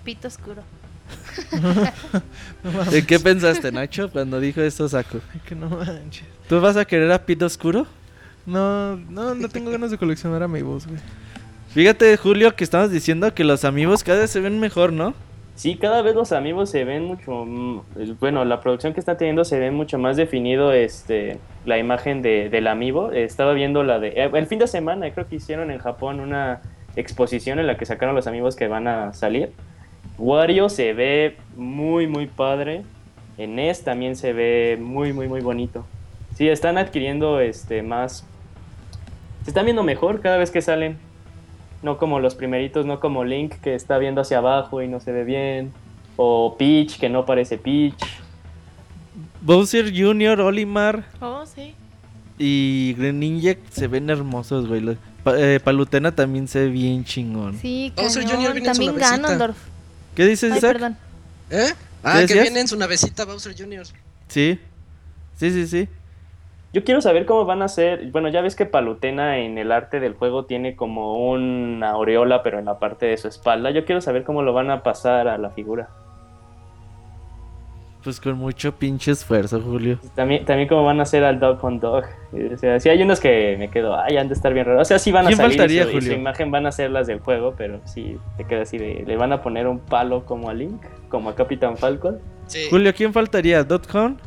Pito 0.05 0.27
oscuro. 0.29 0.61
No. 2.63 2.83
¿De 2.85 3.05
qué 3.05 3.19
pensaste, 3.19 3.71
Nacho, 3.71 4.09
cuando 4.09 4.39
dijo 4.39 4.61
esto, 4.61 4.87
Saco? 4.87 5.19
Que 5.47 5.53
no 5.53 5.69
manches. 5.69 6.25
¿Tú 6.47 6.59
vas 6.61 6.77
a 6.77 6.85
querer 6.85 7.11
a 7.11 7.23
Pit 7.25 7.41
Oscuro? 7.43 7.85
No, 8.45 8.95
no, 8.95 9.35
no 9.35 9.49
tengo 9.49 9.69
ganas 9.69 9.91
de 9.91 9.97
coleccionar 9.97 10.41
amigos, 10.43 10.87
güey. 10.87 10.99
Fíjate, 11.73 12.15
Julio, 12.17 12.55
que 12.55 12.63
estamos 12.63 12.89
diciendo 12.89 13.33
que 13.33 13.43
los 13.43 13.65
amigos 13.65 14.03
cada 14.03 14.19
vez 14.21 14.31
se 14.31 14.39
ven 14.39 14.59
mejor, 14.59 14.93
¿no? 14.93 15.13
Sí, 15.55 15.75
cada 15.75 16.01
vez 16.01 16.15
los 16.15 16.31
amigos 16.31 16.69
se 16.69 16.83
ven 16.83 17.03
mucho, 17.05 17.45
bueno, 18.19 18.43
la 18.45 18.61
producción 18.61 18.93
que 18.93 18.99
está 18.99 19.17
teniendo 19.17 19.45
se 19.45 19.59
ve 19.59 19.71
mucho 19.71 19.97
más 19.97 20.17
definido, 20.17 20.73
este, 20.73 21.37
la 21.65 21.77
imagen 21.77 22.21
de, 22.21 22.49
del 22.49 22.67
amiibo. 22.67 23.11
Eh, 23.11 23.23
Estaba 23.23 23.53
viendo 23.53 23.83
la 23.83 23.99
de, 23.99 24.09
eh, 24.09 24.29
el 24.33 24.47
fin 24.47 24.59
de 24.59 24.67
semana, 24.67 25.11
creo 25.11 25.27
que 25.27 25.35
hicieron 25.35 25.71
en 25.71 25.79
Japón 25.79 26.19
una 26.19 26.61
exposición 26.95 27.59
en 27.59 27.67
la 27.67 27.77
que 27.77 27.85
sacaron 27.85 28.15
los 28.15 28.27
amigos 28.27 28.55
que 28.55 28.67
van 28.67 28.87
a 28.87 29.13
salir. 29.13 29.51
Wario 30.17 30.69
se 30.69 30.93
ve 30.93 31.37
muy, 31.55 32.07
muy 32.07 32.27
padre. 32.27 32.83
En 33.37 33.55
NES 33.55 33.83
también 33.83 34.15
se 34.15 34.31
ve 34.33 34.77
muy, 34.81 35.11
muy, 35.13 35.27
muy 35.27 35.41
bonito. 35.41 35.85
Sí, 36.37 36.47
están 36.47 36.77
adquiriendo, 36.77 37.39
este, 37.39 37.81
más, 37.81 38.25
se 39.43 39.49
están 39.49 39.65
viendo 39.65 39.83
mejor 39.83 40.21
cada 40.21 40.37
vez 40.37 40.51
que 40.51 40.61
salen. 40.61 40.97
No 41.83 41.97
como 41.97 42.19
los 42.19 42.33
primeritos, 42.35 42.85
no 42.85 42.99
como 42.99 43.23
Link 43.25 43.53
que 43.61 43.75
está 43.75 43.97
viendo 43.97 44.21
hacia 44.21 44.37
abajo 44.39 44.81
y 44.81 44.87
no 44.87 44.99
se 44.99 45.11
ve 45.11 45.23
bien. 45.23 45.71
O 46.15 46.55
Peach 46.57 46.97
que 46.97 47.09
no 47.09 47.25
parece 47.25 47.57
Peach. 47.57 47.93
Bowser 49.41 49.91
Jr., 49.95 50.39
Olimar 50.41 51.05
Oh, 51.21 51.45
sí. 51.45 51.73
y 52.39 52.95
Greninja 52.97 53.55
se 53.69 53.87
ven 53.87 54.09
hermosos, 54.09 54.67
güey. 54.67 54.97
Pa- 55.23 55.37
eh, 55.37 55.59
Palutena 55.59 56.13
también 56.15 56.47
se 56.47 56.59
ve 56.59 56.69
bien 56.69 57.03
chingón. 57.03 57.55
Sí, 57.57 57.93
Bowser. 57.95 58.23
Jr. 58.25 58.61
También. 58.63 58.95
Ganondorf. 58.95 59.57
¿Qué 60.15 60.25
dices, 60.25 60.51
Ay, 60.51 60.57
Isaac? 60.57 60.71
perdón. 60.73 60.97
¿Eh? 61.51 61.73
Ah, 62.03 62.19
¿Qué 62.21 62.33
que 62.33 62.41
viene 62.41 62.61
en 62.61 62.67
su 62.67 62.77
navecita 62.77 63.25
Bowser 63.25 63.55
Jr. 63.57 63.85
Sí. 64.27 64.59
Sí, 65.37 65.51
sí, 65.51 65.67
sí. 65.67 65.89
Yo 66.73 66.83
quiero 66.83 67.01
saber 67.01 67.25
cómo 67.25 67.45
van 67.45 67.61
a 67.61 67.67
ser. 67.67 68.11
Bueno, 68.11 68.29
ya 68.29 68.41
ves 68.41 68.55
que 68.55 68.65
Palutena 68.65 69.37
en 69.39 69.57
el 69.57 69.71
arte 69.71 69.99
del 69.99 70.13
juego 70.13 70.45
tiene 70.45 70.75
como 70.75 71.29
una 71.31 71.91
aureola, 71.91 72.43
pero 72.43 72.59
en 72.59 72.65
la 72.65 72.79
parte 72.79 73.05
de 73.05 73.17
su 73.17 73.27
espalda. 73.27 73.71
Yo 73.71 73.85
quiero 73.85 74.01
saber 74.01 74.23
cómo 74.23 74.41
lo 74.41 74.53
van 74.53 74.69
a 74.71 74.83
pasar 74.83 75.27
a 75.27 75.37
la 75.37 75.51
figura. 75.51 75.89
Pues 78.05 78.21
con 78.21 78.37
mucho 78.37 78.75
pinche 78.75 79.11
esfuerzo, 79.11 79.59
Julio. 79.59 79.99
También, 80.13 80.45
también 80.45 80.69
cómo 80.69 80.83
van 80.83 80.99
a 80.99 81.03
hacer 81.03 81.23
al 81.23 81.39
Dog 81.39 81.65
on 81.65 81.79
Dog. 81.79 82.03
O 82.53 82.55
sea, 82.55 82.79
sí 82.79 82.87
hay 82.87 83.01
unos 83.01 83.19
que 83.19 83.55
me 83.57 83.71
quedo, 83.71 83.99
ay, 83.99 84.17
han 84.17 84.27
de 84.27 84.35
estar 84.35 84.53
bien 84.53 84.67
raros. 84.67 84.83
O 84.83 84.85
sea, 84.85 84.99
sí 84.99 85.11
van 85.11 85.25
a 85.25 85.29
¿Quién 85.29 85.37
salir 85.37 85.55
y 85.55 85.57
faltaría, 85.57 85.83
su, 85.85 85.89
y 85.89 85.93
su 85.93 85.99
Julio? 86.01 86.13
imagen 86.13 86.51
van 86.51 86.67
a 86.67 86.71
ser 86.71 86.91
las 86.91 87.07
del 87.07 87.19
juego, 87.19 87.55
pero 87.57 87.81
sí 87.85 88.19
te 88.37 88.43
queda 88.43 88.61
así 88.61 88.77
de, 88.77 89.03
le 89.07 89.17
van 89.17 89.33
a 89.33 89.41
poner 89.41 89.67
un 89.67 89.79
palo 89.79 90.23
como 90.23 90.51
a 90.51 90.53
Link, 90.53 90.83
como 91.09 91.31
a 91.31 91.35
Capitán 91.35 91.77
Falcon. 91.77 92.19
Sí. 92.45 92.67
Julio, 92.69 92.93
¿quién 92.95 93.11
faltaría? 93.11 93.63
¿Dot 93.63 93.87
Con? 93.87 94.21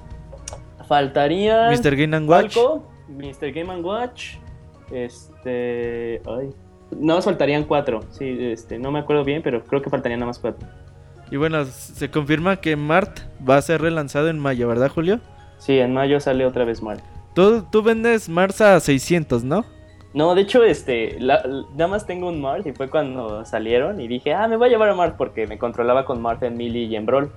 Faltaría 0.88 1.70
¿Mr. 1.70 1.94
Game 1.94 2.16
and 2.16 2.28
Watch? 2.28 2.54
Falco, 2.54 2.90
Mr. 3.06 3.52
Game 3.52 3.72
and 3.72 3.84
Watch, 3.84 4.38
este, 4.90 6.20
ay, 6.26 6.50
no 6.98 7.22
faltarían 7.22 7.62
cuatro, 7.62 8.00
sí, 8.10 8.38
este, 8.40 8.76
no 8.76 8.90
me 8.90 8.98
acuerdo 8.98 9.22
bien, 9.22 9.40
pero 9.40 9.62
creo 9.62 9.80
que 9.82 9.88
faltarían 9.88 10.18
nada 10.18 10.30
más 10.30 10.40
cuatro. 10.40 10.66
Y 11.30 11.36
bueno, 11.36 11.64
se 11.66 12.10
confirma 12.10 12.56
que 12.56 12.76
Mart 12.76 13.18
va 13.48 13.56
a 13.56 13.62
ser 13.62 13.80
relanzado 13.82 14.28
en 14.28 14.38
mayo, 14.38 14.66
¿verdad, 14.68 14.90
Julio? 14.90 15.20
Sí, 15.58 15.78
en 15.78 15.92
mayo 15.92 16.20
sale 16.20 16.46
otra 16.46 16.64
vez 16.64 16.82
Mario. 16.82 17.02
Tú, 17.34 17.64
tú 17.70 17.82
vendes 17.82 18.28
Mars 18.28 18.60
a 18.60 18.80
600, 18.80 19.44
¿no? 19.44 19.64
No, 20.14 20.34
de 20.34 20.40
hecho, 20.42 20.64
este, 20.64 21.20
la- 21.20 21.42
nada 21.72 21.88
más 21.88 22.06
tengo 22.06 22.28
un 22.28 22.40
Mart 22.40 22.66
y 22.66 22.72
fue 22.72 22.88
cuando 22.88 23.44
salieron 23.44 24.00
y 24.00 24.08
dije, 24.08 24.32
ah, 24.32 24.48
me 24.48 24.56
voy 24.56 24.68
a 24.68 24.70
llevar 24.70 24.88
a 24.88 24.94
Mart 24.94 25.16
porque 25.16 25.46
me 25.46 25.58
controlaba 25.58 26.04
con 26.06 26.20
Mart 26.22 26.42
en 26.42 26.56
Melee 26.56 26.84
y 26.84 26.96
en 26.96 27.04
Brawl. 27.06 27.30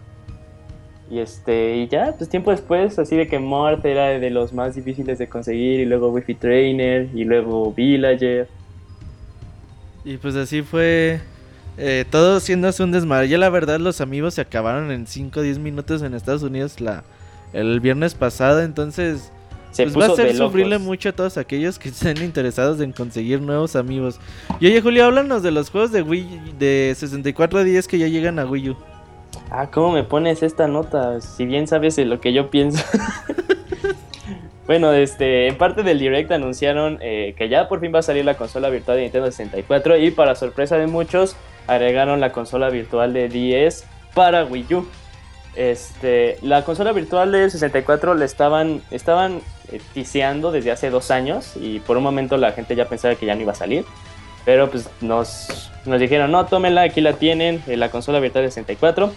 Y 1.09 1.19
este, 1.19 1.75
y 1.75 1.87
ya, 1.89 2.13
pues 2.17 2.29
tiempo 2.29 2.51
después, 2.51 2.97
así 2.97 3.17
de 3.17 3.27
que 3.27 3.37
Mart 3.37 3.83
era 3.83 4.07
de 4.17 4.29
los 4.29 4.53
más 4.53 4.75
difíciles 4.75 5.17
de 5.19 5.27
conseguir 5.27 5.81
y 5.81 5.85
luego 5.85 6.07
Wi-Fi 6.09 6.35
Trainer 6.35 7.09
y 7.13 7.25
luego 7.25 7.73
Villager. 7.73 8.47
Y 10.05 10.15
pues 10.17 10.35
así 10.37 10.61
fue 10.61 11.19
eh, 11.77 12.05
todo 12.09 12.39
siéndose 12.39 12.83
un 12.83 12.91
desmadre. 12.91 13.27
Ya 13.29 13.37
la 13.37 13.49
verdad 13.49 13.79
los 13.79 14.01
amigos 14.01 14.35
se 14.35 14.41
acabaron 14.41 14.91
en 14.91 15.07
5 15.07 15.39
o 15.39 15.43
10 15.43 15.59
minutos 15.59 16.01
en 16.01 16.13
Estados 16.13 16.43
Unidos 16.43 16.79
la, 16.81 17.03
el 17.53 17.79
viernes 17.79 18.13
pasado. 18.13 18.61
Entonces 18.61 19.31
Se 19.71 19.83
pues 19.83 19.95
va 19.97 20.05
a 20.05 20.07
locos. 20.09 20.37
sufrirle 20.37 20.77
mucho 20.79 21.09
a 21.09 21.11
todos 21.13 21.37
aquellos 21.37 21.79
que 21.79 21.89
estén 21.89 22.17
interesados 22.23 22.79
en 22.81 22.91
conseguir 22.91 23.41
nuevos 23.41 23.75
amigos. 23.75 24.19
Y 24.59 24.67
oye 24.67 24.81
Julio, 24.81 25.05
háblanos 25.05 25.43
de 25.43 25.51
los 25.51 25.69
juegos 25.69 25.91
de 25.91 26.01
Wii 26.01 26.53
de 26.59 26.93
64 26.97 27.63
días 27.63 27.87
que 27.87 27.97
ya 27.97 28.07
llegan 28.07 28.39
a 28.39 28.45
Wii 28.45 28.69
U. 28.71 28.77
Ah, 29.49 29.69
¿cómo 29.71 29.91
me 29.91 30.03
pones 30.03 30.43
esta 30.43 30.67
nota? 30.67 31.19
Si 31.21 31.45
bien 31.45 31.67
sabes 31.67 31.95
de 31.95 32.05
lo 32.05 32.21
que 32.21 32.33
yo 32.33 32.49
pienso. 32.49 32.83
bueno, 34.71 34.93
este, 34.93 35.49
en 35.49 35.57
parte 35.57 35.83
del 35.83 35.99
Direct 35.99 36.31
anunciaron 36.31 36.97
eh, 37.01 37.35
que 37.37 37.49
ya 37.49 37.67
por 37.67 37.81
fin 37.81 37.93
va 37.93 37.99
a 37.99 38.03
salir 38.03 38.23
la 38.23 38.35
consola 38.35 38.69
virtual 38.69 38.95
de 38.95 39.03
Nintendo 39.03 39.29
64 39.29 39.97
y 39.97 40.11
para 40.11 40.33
sorpresa 40.33 40.77
de 40.77 40.87
muchos 40.87 41.35
agregaron 41.67 42.21
la 42.21 42.31
consola 42.31 42.69
virtual 42.69 43.11
de 43.11 43.27
10 43.27 43.83
para 44.13 44.45
Wii 44.45 44.73
U. 44.73 44.87
Este, 45.57 46.37
la 46.41 46.63
consola 46.63 46.93
virtual 46.93 47.33
de 47.33 47.49
64 47.49 48.13
la 48.13 48.23
estaban, 48.23 48.81
estaban 48.91 49.41
eh, 49.73 49.81
tiseando 49.93 50.53
desde 50.53 50.71
hace 50.71 50.89
dos 50.89 51.11
años 51.11 51.57
y 51.59 51.81
por 51.81 51.97
un 51.97 52.03
momento 52.03 52.37
la 52.37 52.53
gente 52.53 52.73
ya 52.73 52.85
pensaba 52.85 53.15
que 53.15 53.25
ya 53.25 53.35
no 53.35 53.41
iba 53.41 53.51
a 53.51 53.55
salir. 53.55 53.83
Pero 54.45 54.71
pues 54.71 54.89
nos, 55.01 55.69
nos 55.85 55.99
dijeron, 55.99 56.31
no, 56.31 56.45
tómenla, 56.45 56.83
aquí 56.83 57.01
la 57.01 57.11
tienen, 57.11 57.61
eh, 57.67 57.75
la 57.75 57.91
consola 57.91 58.21
virtual 58.21 58.45
de 58.45 58.51
64. 58.51 59.11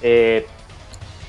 Eh, 0.00 0.46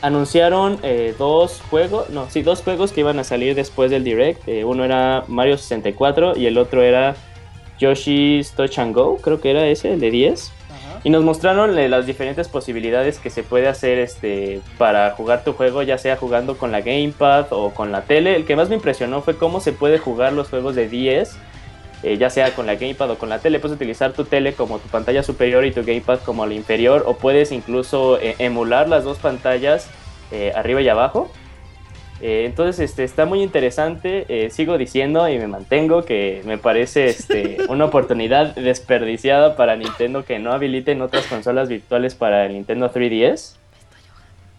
anunciaron 0.06 0.78
eh, 0.84 1.16
dos 1.18 1.64
juegos, 1.70 2.12
no, 2.12 2.30
sí, 2.30 2.44
dos 2.44 2.62
juegos 2.62 2.92
que 2.92 3.00
iban 3.00 3.18
a 3.18 3.24
salir 3.24 3.56
después 3.56 3.90
del 3.90 4.04
Direct. 4.04 4.48
Eh, 4.48 4.64
uno 4.64 4.86
era 4.86 5.24
Mario 5.28 5.58
64 5.58 6.38
y 6.38 6.46
el 6.46 6.60
otro 6.60 6.84
era 6.84 7.16
Yoshi's 7.80 8.52
Touch 8.52 8.78
and 8.78 8.94
Go, 8.94 9.18
creo 9.18 9.42
que 9.42 9.50
era 9.50 9.66
ese, 9.66 9.94
el 9.94 10.00
de 10.00 10.12
10. 10.12 10.52
Y 11.04 11.10
nos 11.10 11.24
mostraron 11.24 11.78
eh, 11.78 11.90
las 11.90 12.06
diferentes 12.06 12.48
posibilidades 12.48 13.20
que 13.20 13.30
se 13.30 13.44
puede 13.44 13.68
hacer 13.68 13.98
este, 13.98 14.62
para 14.78 15.12
jugar 15.12 15.44
tu 15.44 15.54
juego, 15.54 15.82
ya 15.82 15.98
sea 15.98 16.18
jugando 16.18 16.58
con 16.58 16.72
la 16.72 16.82
Gamepad 16.82 17.48
o 17.52 17.72
con 17.72 17.92
la 17.92 18.02
tele. 18.04 18.36
El 18.36 18.46
que 18.46 18.56
más 18.56 18.70
me 18.70 18.76
impresionó 18.76 19.22
fue 19.22 19.38
cómo 19.38 19.60
se 19.60 19.72
puede 19.72 19.98
jugar 19.98 20.34
los 20.34 20.50
juegos 20.50 20.76
de 20.76 20.88
10, 20.88 21.36
eh, 22.04 22.18
ya 22.18 22.30
sea 22.30 22.54
con 22.56 22.66
la 22.68 22.76
Gamepad 22.76 23.10
o 23.12 23.18
con 23.18 23.30
la 23.30 23.40
tele. 23.40 23.60
Puedes 23.60 23.76
utilizar 23.76 24.14
tu 24.14 24.24
tele 24.26 24.54
como 24.54 24.80
tu 24.80 24.88
pantalla 24.90 25.24
superior 25.24 25.66
y 25.66 25.72
tu 25.72 25.84
Gamepad 25.84 26.20
como 26.20 26.46
la 26.46 26.54
inferior, 26.54 27.04
o 27.08 27.16
puedes 27.18 27.52
incluso 27.52 28.20
eh, 28.20 28.36
emular 28.40 28.88
las 28.90 29.04
dos 29.04 29.18
pantallas 29.18 29.90
eh, 30.32 30.52
arriba 30.56 30.82
y 30.82 30.90
abajo. 30.90 31.32
Entonces 32.22 32.80
este, 32.80 33.04
está 33.04 33.26
muy 33.26 33.44
interesante. 33.44 34.50
sigo 34.50 34.78
diciendo 34.78 35.28
y 35.28 35.38
me 35.38 35.48
mantengo 35.48 36.04
que 36.06 36.42
me 36.46 36.58
parece 36.58 37.08
este, 37.08 37.58
una 37.70 37.86
oportunidad 37.86 38.56
desperdiciada 38.56 39.58
para 39.58 39.76
Nintendo 39.76 40.24
que 40.24 40.40
no 40.40 40.54
habiliten 40.54 41.02
otras 41.02 41.26
consolas 41.28 41.68
virtuales 41.68 42.16
para 42.16 42.46
el 42.46 42.54
Nintendo 42.54 42.90
3DS. 42.92 43.58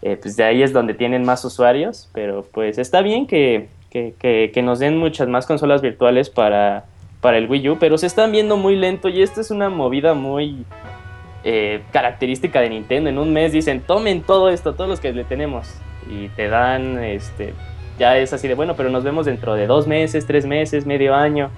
Eh, 0.03 0.17
pues 0.21 0.37
de 0.37 0.43
ahí 0.43 0.61
es 0.61 0.71
donde 0.71 0.93
tienen 0.93 1.23
más 1.25 1.43
usuarios, 1.43 2.07
pero 2.13 2.45
pues 2.53 2.77
está 2.77 3.01
bien 3.01 3.25
que, 3.25 3.67
que- 3.89 4.13
que- 4.19 4.51
que 4.53 4.61
nos 4.61 4.77
den 4.77 4.95
muchas 4.95 5.27
más 5.27 5.47
consolas 5.47 5.81
virtuales 5.81 6.29
para 6.29 6.85
para 7.21 7.37
el 7.37 7.49
Wii 7.49 7.69
U, 7.69 7.77
pero 7.79 7.97
se 7.97 8.07
están 8.07 8.31
viendo 8.31 8.57
muy 8.57 8.75
lento 8.75 9.09
y 9.09 9.21
esta 9.21 9.41
es 9.41 9.51
una 9.51 9.69
movida 9.69 10.13
muy 10.13 10.65
eh, 11.43 11.81
característica 11.91 12.61
de 12.61 12.69
Nintendo. 12.69 13.09
En 13.09 13.17
un 13.17 13.33
mes 13.33 13.51
dicen, 13.51 13.81
tomen 13.81 14.21
todo 14.21 14.49
esto, 14.49 14.73
todos 14.73 14.89
los 14.89 14.99
que 14.99 15.11
le 15.13 15.23
tenemos, 15.23 15.75
y 16.09 16.29
te 16.29 16.47
dan, 16.47 17.03
este, 17.03 17.53
ya 17.99 18.17
es 18.17 18.33
así 18.33 18.47
de 18.47 18.55
bueno, 18.55 18.75
pero 18.75 18.89
nos 18.89 19.03
vemos 19.03 19.25
dentro 19.25 19.55
de 19.55 19.67
dos 19.67 19.87
meses, 19.87 20.25
tres 20.25 20.45
meses, 20.45 20.85
medio 20.85 21.15
año. 21.15 21.49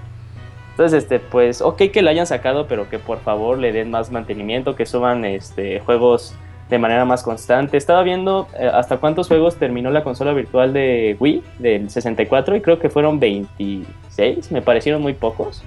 Entonces, 0.71 1.03
este, 1.03 1.19
pues, 1.19 1.61
ok 1.61 1.83
que 1.91 2.01
la 2.01 2.11
hayan 2.11 2.25
sacado, 2.25 2.67
pero 2.67 2.89
que 2.89 2.99
por 2.99 3.19
favor 3.19 3.57
le 3.57 3.71
den 3.71 3.91
más 3.91 4.11
mantenimiento, 4.11 4.75
que 4.75 4.85
suban 4.85 5.25
este, 5.25 5.81
juegos 5.81 6.35
de 6.69 6.79
manera 6.79 7.05
más 7.05 7.23
constante. 7.23 7.77
Estaba 7.77 8.03
viendo 8.03 8.47
eh, 8.59 8.69
hasta 8.71 8.97
cuántos 8.97 9.27
juegos 9.27 9.55
terminó 9.55 9.89
la 9.91 10.03
consola 10.03 10.33
virtual 10.33 10.73
de 10.73 11.17
Wii, 11.19 11.43
del 11.57 11.89
64, 11.89 12.55
y 12.55 12.61
creo 12.61 12.79
que 12.79 12.89
fueron 12.89 13.19
26, 13.19 14.51
me 14.51 14.61
parecieron 14.61 15.01
muy 15.01 15.13
pocos. 15.13 15.63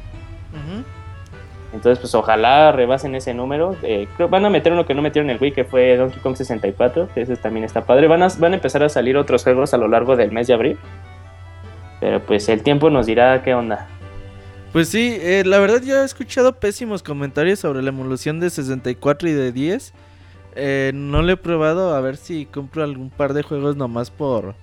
Entonces, 1.72 1.98
pues 2.00 2.14
ojalá 2.14 2.70
rebasen 2.70 3.14
ese 3.14 3.32
número. 3.32 3.76
Eh, 3.82 4.06
creo 4.16 4.28
van 4.28 4.44
a 4.44 4.50
meter 4.50 4.72
uno 4.72 4.84
que 4.84 4.92
no 4.92 5.00
metieron 5.00 5.30
en 5.30 5.36
el 5.36 5.42
Wii, 5.42 5.52
que 5.52 5.64
fue 5.64 5.96
Donkey 5.96 6.20
Kong 6.20 6.36
64, 6.36 7.08
que 7.14 7.22
ese 7.22 7.36
también 7.36 7.64
está 7.64 7.84
padre. 7.86 8.08
Van 8.08 8.22
a, 8.22 8.28
van 8.38 8.52
a 8.52 8.56
empezar 8.56 8.82
a 8.82 8.90
salir 8.90 9.16
otros 9.16 9.42
juegos 9.42 9.72
a 9.72 9.78
lo 9.78 9.88
largo 9.88 10.14
del 10.14 10.32
mes 10.32 10.46
de 10.48 10.54
abril. 10.54 10.78
Pero 11.98 12.20
pues 12.20 12.48
el 12.50 12.62
tiempo 12.62 12.90
nos 12.90 13.06
dirá 13.06 13.42
qué 13.42 13.54
onda. 13.54 13.88
Pues 14.72 14.88
sí, 14.88 15.16
eh, 15.20 15.44
la 15.46 15.58
verdad 15.60 15.82
yo 15.82 16.00
he 16.00 16.04
escuchado 16.04 16.58
pésimos 16.58 17.02
comentarios 17.02 17.58
sobre 17.58 17.82
la 17.82 17.88
emulación 17.88 18.38
de 18.38 18.50
64 18.50 19.28
y 19.28 19.32
de 19.32 19.52
10. 19.52 19.94
Eh, 20.54 20.92
no 20.94 21.22
lo 21.22 21.32
he 21.32 21.36
probado, 21.36 21.94
a 21.94 22.00
ver 22.00 22.16
si 22.16 22.46
compro 22.46 22.82
algún 22.84 23.10
par 23.10 23.32
de 23.34 23.42
juegos 23.42 23.76
nomás 23.76 24.10
por... 24.10 24.54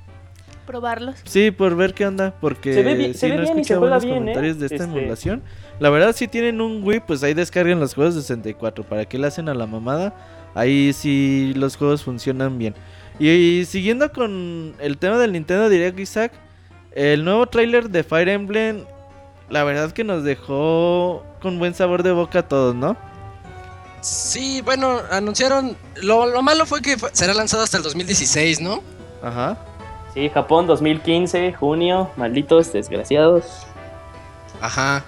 Probarlos. 0.67 1.15
Sí, 1.23 1.49
por 1.49 1.75
ver 1.75 1.95
qué 1.95 2.05
onda, 2.05 2.35
porque 2.39 2.73
Se 2.75 2.83
ve 2.83 2.93
bi- 2.93 3.05
sí, 3.07 3.13
se 3.15 3.29
ve 3.29 3.37
no 3.37 3.41
he 3.41 3.45
escuchado 3.45 3.79
juega 3.79 3.97
buenos 3.97 4.03
bien, 4.05 4.15
¿eh? 4.17 4.19
comentarios 4.19 4.59
de 4.59 4.65
esta 4.67 4.75
Este- 4.83 4.97
emulación. 4.99 5.41
La 5.79 5.89
verdad, 5.89 6.13
si 6.15 6.27
tienen 6.27 6.61
un 6.61 6.83
Wii, 6.83 6.99
pues 7.07 7.23
ahí 7.23 7.33
descarguen 7.33 7.79
los 7.79 7.95
juegos 7.95 8.13
de 8.13 8.21
64. 8.21 8.83
¿Para 8.83 9.05
qué 9.05 9.17
le 9.17 9.25
hacen 9.25 9.49
a 9.49 9.55
la 9.55 9.65
mamada? 9.65 10.13
Ahí 10.53 10.93
sí 10.93 11.53
los 11.55 11.75
juegos 11.75 12.03
funcionan 12.03 12.59
bien. 12.59 12.75
Y, 13.17 13.29
y 13.29 13.65
siguiendo 13.65 14.11
con 14.11 14.75
el 14.79 14.97
tema 14.99 15.17
del 15.17 15.31
Nintendo 15.31 15.69
Direct, 15.69 15.97
Isaac, 15.99 16.33
el 16.91 17.25
nuevo 17.25 17.47
tráiler 17.47 17.89
de 17.89 18.03
Fire 18.03 18.29
Emblem, 18.29 18.83
la 19.49 19.63
verdad 19.63 19.91
que 19.91 20.03
nos 20.03 20.23
dejó 20.23 21.23
con 21.41 21.57
buen 21.57 21.73
sabor 21.73 22.03
de 22.03 22.11
boca 22.11 22.39
a 22.39 22.47
todos, 22.47 22.75
¿no? 22.75 22.95
Sí, 24.01 24.61
bueno, 24.61 24.99
anunciaron. 25.11 25.75
Lo, 26.01 26.25
lo 26.27 26.41
malo 26.41 26.65
fue 26.65 26.81
que 26.81 26.97
fue- 26.97 27.09
será 27.13 27.33
lanzado 27.33 27.63
hasta 27.63 27.77
el 27.77 27.83
2016, 27.83 28.61
¿no? 28.61 28.81
Ajá. 29.21 29.57
Sí, 30.13 30.29
Japón 30.29 30.67
2015, 30.67 31.53
junio, 31.53 32.09
malditos 32.17 32.71
desgraciados. 32.73 33.45
Ajá. 34.61 35.03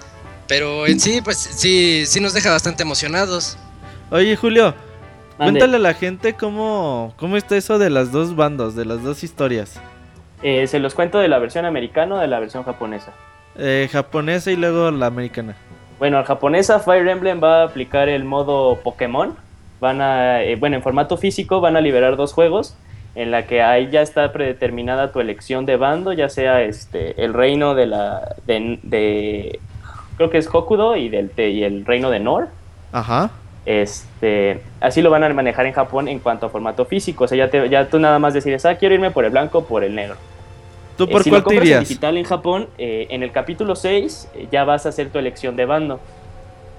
Pero 0.48 0.86
en 0.86 1.00
sí, 1.00 1.22
pues 1.22 1.38
sí, 1.38 2.06
sí 2.06 2.20
nos 2.20 2.34
deja 2.34 2.52
bastante 2.52 2.84
emocionados. 2.84 3.58
Oye, 4.10 4.36
Julio, 4.36 4.76
Mande. 5.40 5.60
cuéntale 5.60 5.78
a 5.78 5.80
la 5.80 5.94
gente 5.94 6.34
cómo, 6.34 7.14
cómo 7.18 7.38
está 7.38 7.56
eso 7.56 7.80
de 7.80 7.90
las 7.90 8.12
dos 8.12 8.36
bandos, 8.36 8.76
de 8.76 8.84
las 8.86 9.02
dos 9.02 9.24
historias. 9.24 9.80
Eh, 10.44 10.68
se 10.68 10.80
los 10.80 10.94
cuento 10.94 11.20
de 11.20 11.30
la 11.30 11.40
versión 11.40 11.66
americana 11.66 12.16
o 12.16 12.20
de 12.20 12.28
la 12.28 12.40
versión 12.40 12.64
japonesa. 12.64 13.14
Eh, 13.56 13.88
japonesa 13.92 14.52
y 14.52 14.56
luego 14.58 14.92
la 14.92 15.06
americana. 15.06 15.56
Bueno, 16.02 16.18
al 16.18 16.24
japonesa 16.26 16.80
Fire 16.80 17.08
Emblem 17.08 17.40
va 17.44 17.62
a 17.62 17.66
aplicar 17.66 18.10
el 18.10 18.24
modo 18.24 18.78
Pokémon. 18.78 19.36
Van 19.80 20.02
a, 20.02 20.42
eh, 20.42 20.56
bueno, 20.56 20.76
en 20.76 20.82
formato 20.82 21.16
físico 21.16 21.62
van 21.62 21.78
a 21.78 21.80
liberar 21.82 22.16
dos 22.16 22.34
juegos 22.34 22.76
en 23.14 23.30
la 23.30 23.46
que 23.46 23.62
ahí 23.62 23.88
ya 23.92 24.02
está 24.02 24.32
predeterminada 24.34 25.12
tu 25.12 25.20
elección 25.20 25.68
de 25.68 25.76
bando, 25.78 26.12
ya 26.12 26.28
sea 26.28 26.64
este 26.64 27.24
el 27.24 27.36
reino 27.36 27.76
de 27.76 27.86
la 27.86 28.34
de, 28.48 28.80
de- 28.82 29.60
creo 30.18 30.32
que 30.32 30.40
es 30.40 30.48
Hokudo 30.52 30.96
y 30.96 31.08
del 31.10 31.30
de- 31.36 31.52
y 31.52 31.64
el 31.64 31.86
reino 31.86 32.10
de 32.10 32.20
Nor. 32.20 32.48
Ajá. 32.92 33.30
Este, 33.68 34.60
así 34.80 35.04
lo 35.04 35.12
van 35.12 35.24
a 35.24 35.30
manejar 35.30 35.68
en 35.68 35.74
Japón 35.74 36.08
en 36.08 36.18
cuanto 36.18 36.48
a 36.48 36.50
formato 36.50 36.84
físico, 36.86 37.26
o 37.26 37.28
sea, 37.28 37.38
ya, 37.38 37.52
te- 37.52 37.70
ya 37.70 37.86
tú 37.86 38.00
nada 38.00 38.18
más 38.18 38.34
decides, 38.34 38.66
ah, 38.66 38.74
quiero 38.74 38.96
irme 38.96 39.12
por 39.12 39.24
el 39.24 39.30
blanco 39.30 39.60
o 39.60 39.66
por 39.66 39.84
el 39.84 39.94
negro. 39.94 40.16
¿Tú 41.06 41.10
Eh, 41.10 41.12
por 41.12 41.24
si 41.24 41.30
cuál 41.30 41.40
lo 41.42 41.44
te 41.44 41.56
compras 41.56 41.68
en 41.68 41.72
digital 41.80 42.18
en 42.18 42.24
Japón, 42.26 42.68
eh, 42.78 43.08
en 43.10 43.24
el 43.24 43.32
capítulo 43.32 43.76
6 43.76 44.30
eh, 44.36 44.48
ya 44.52 44.64
vas 44.66 44.86
a 44.86 44.90
hacer 44.90 45.10
tu 45.10 45.18
elección 45.20 45.56
de 45.56 45.66
bando. 45.66 46.00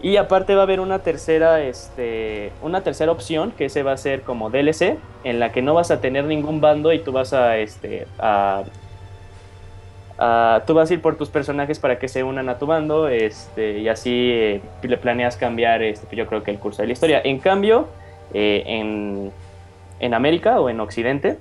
Y 0.01 0.17
aparte 0.17 0.55
va 0.55 0.63
a 0.63 0.65
haber 0.65 0.81
una 0.81 1.01
tercera, 1.01 1.61
este, 1.63 2.53
una 2.63 2.83
tercera 2.83 3.13
opción 3.13 3.53
que 3.53 3.67
ese 3.67 3.83
va 3.83 3.93
a 3.93 3.97
ser 3.97 4.23
como 4.23 4.51
DLC, 4.51 4.99
en 5.25 5.39
la 5.41 5.53
que 5.53 5.63
no 5.63 5.75
vas 5.75 5.91
a 5.91 6.01
tener 6.01 6.25
ningún 6.25 6.61
bando 6.61 6.93
y 6.93 6.99
tú 7.01 7.13
vas 7.13 7.33
a, 7.33 7.57
este, 7.59 8.07
a, 8.19 8.63
a- 10.19 10.63
tú 10.67 10.75
vas 10.75 10.91
a 10.91 10.95
ir 10.95 11.01
por 11.03 11.17
tus 11.17 11.29
personajes 11.29 11.79
para 11.79 11.99
que 11.99 12.09
se 12.09 12.23
unan 12.23 12.49
a 12.49 12.59
tu 12.59 12.67
bando, 12.67 13.09
este, 13.09 13.79
y 13.79 13.89
así 13.89 14.31
eh, 14.33 14.61
le 14.83 14.97
planeas 14.99 15.37
cambiar, 15.37 15.83
este, 15.83 16.15
yo 16.17 16.27
creo 16.27 16.43
que 16.43 16.51
el 16.51 16.59
curso 16.59 16.83
de 16.83 16.89
la 16.89 16.93
historia. 16.95 17.21
En 17.25 17.39
cambio, 17.39 17.87
eh, 18.35 18.63
en, 18.67 19.33
en 20.01 20.15
América 20.15 20.61
o 20.61 20.69
en 20.69 20.81
Occidente, 20.81 21.39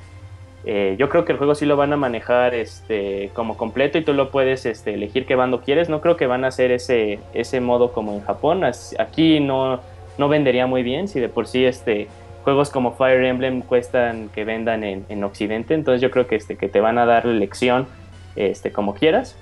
eh, 0.66 0.96
yo 1.00 1.10
creo 1.10 1.26
que 1.26 1.32
el 1.32 1.38
juego 1.38 1.56
sí 1.56 1.66
lo 1.66 1.76
van 1.76 1.92
a 1.94 1.98
manejar 1.98 2.54
este, 2.54 3.32
como 3.34 3.58
completo 3.58 3.98
y 3.98 4.04
tú 4.04 4.14
lo 4.14 4.30
puedes 4.30 4.66
este, 4.66 4.94
elegir 4.94 5.26
qué 5.26 5.36
bando 5.36 5.62
quieres. 5.62 5.90
No 5.90 6.02
creo 6.02 6.18
que 6.18 6.28
van 6.28 6.46
a 6.46 6.50
hacer 6.50 6.72
ese, 6.72 7.20
ese 7.34 7.62
modo 7.62 7.92
como 7.92 8.14
en 8.14 8.22
Japón. 8.22 8.64
Aquí 9.00 9.40
no, 9.40 9.80
no 10.18 10.30
vendería 10.30 10.68
muy 10.68 10.84
bien 10.84 11.08
si 11.08 11.20
de 11.20 11.30
por 11.30 11.48
sí 11.48 11.66
este, 11.66 12.08
juegos 12.44 12.70
como 12.70 12.94
Fire 12.94 13.24
Emblem 13.24 13.62
cuestan 13.62 14.30
que 14.30 14.46
vendan 14.46 14.84
en, 14.84 15.06
en 15.10 15.24
Occidente. 15.24 15.74
Entonces 15.74 16.02
yo 16.02 16.12
creo 16.12 16.28
que, 16.28 16.36
este, 16.36 16.58
que 16.58 16.70
te 16.70 16.80
van 16.80 17.00
a 17.00 17.06
dar 17.06 17.26
la 17.26 17.32
elección 17.32 17.88
este, 18.36 18.72
como 18.72 18.94
quieras. 18.94 19.36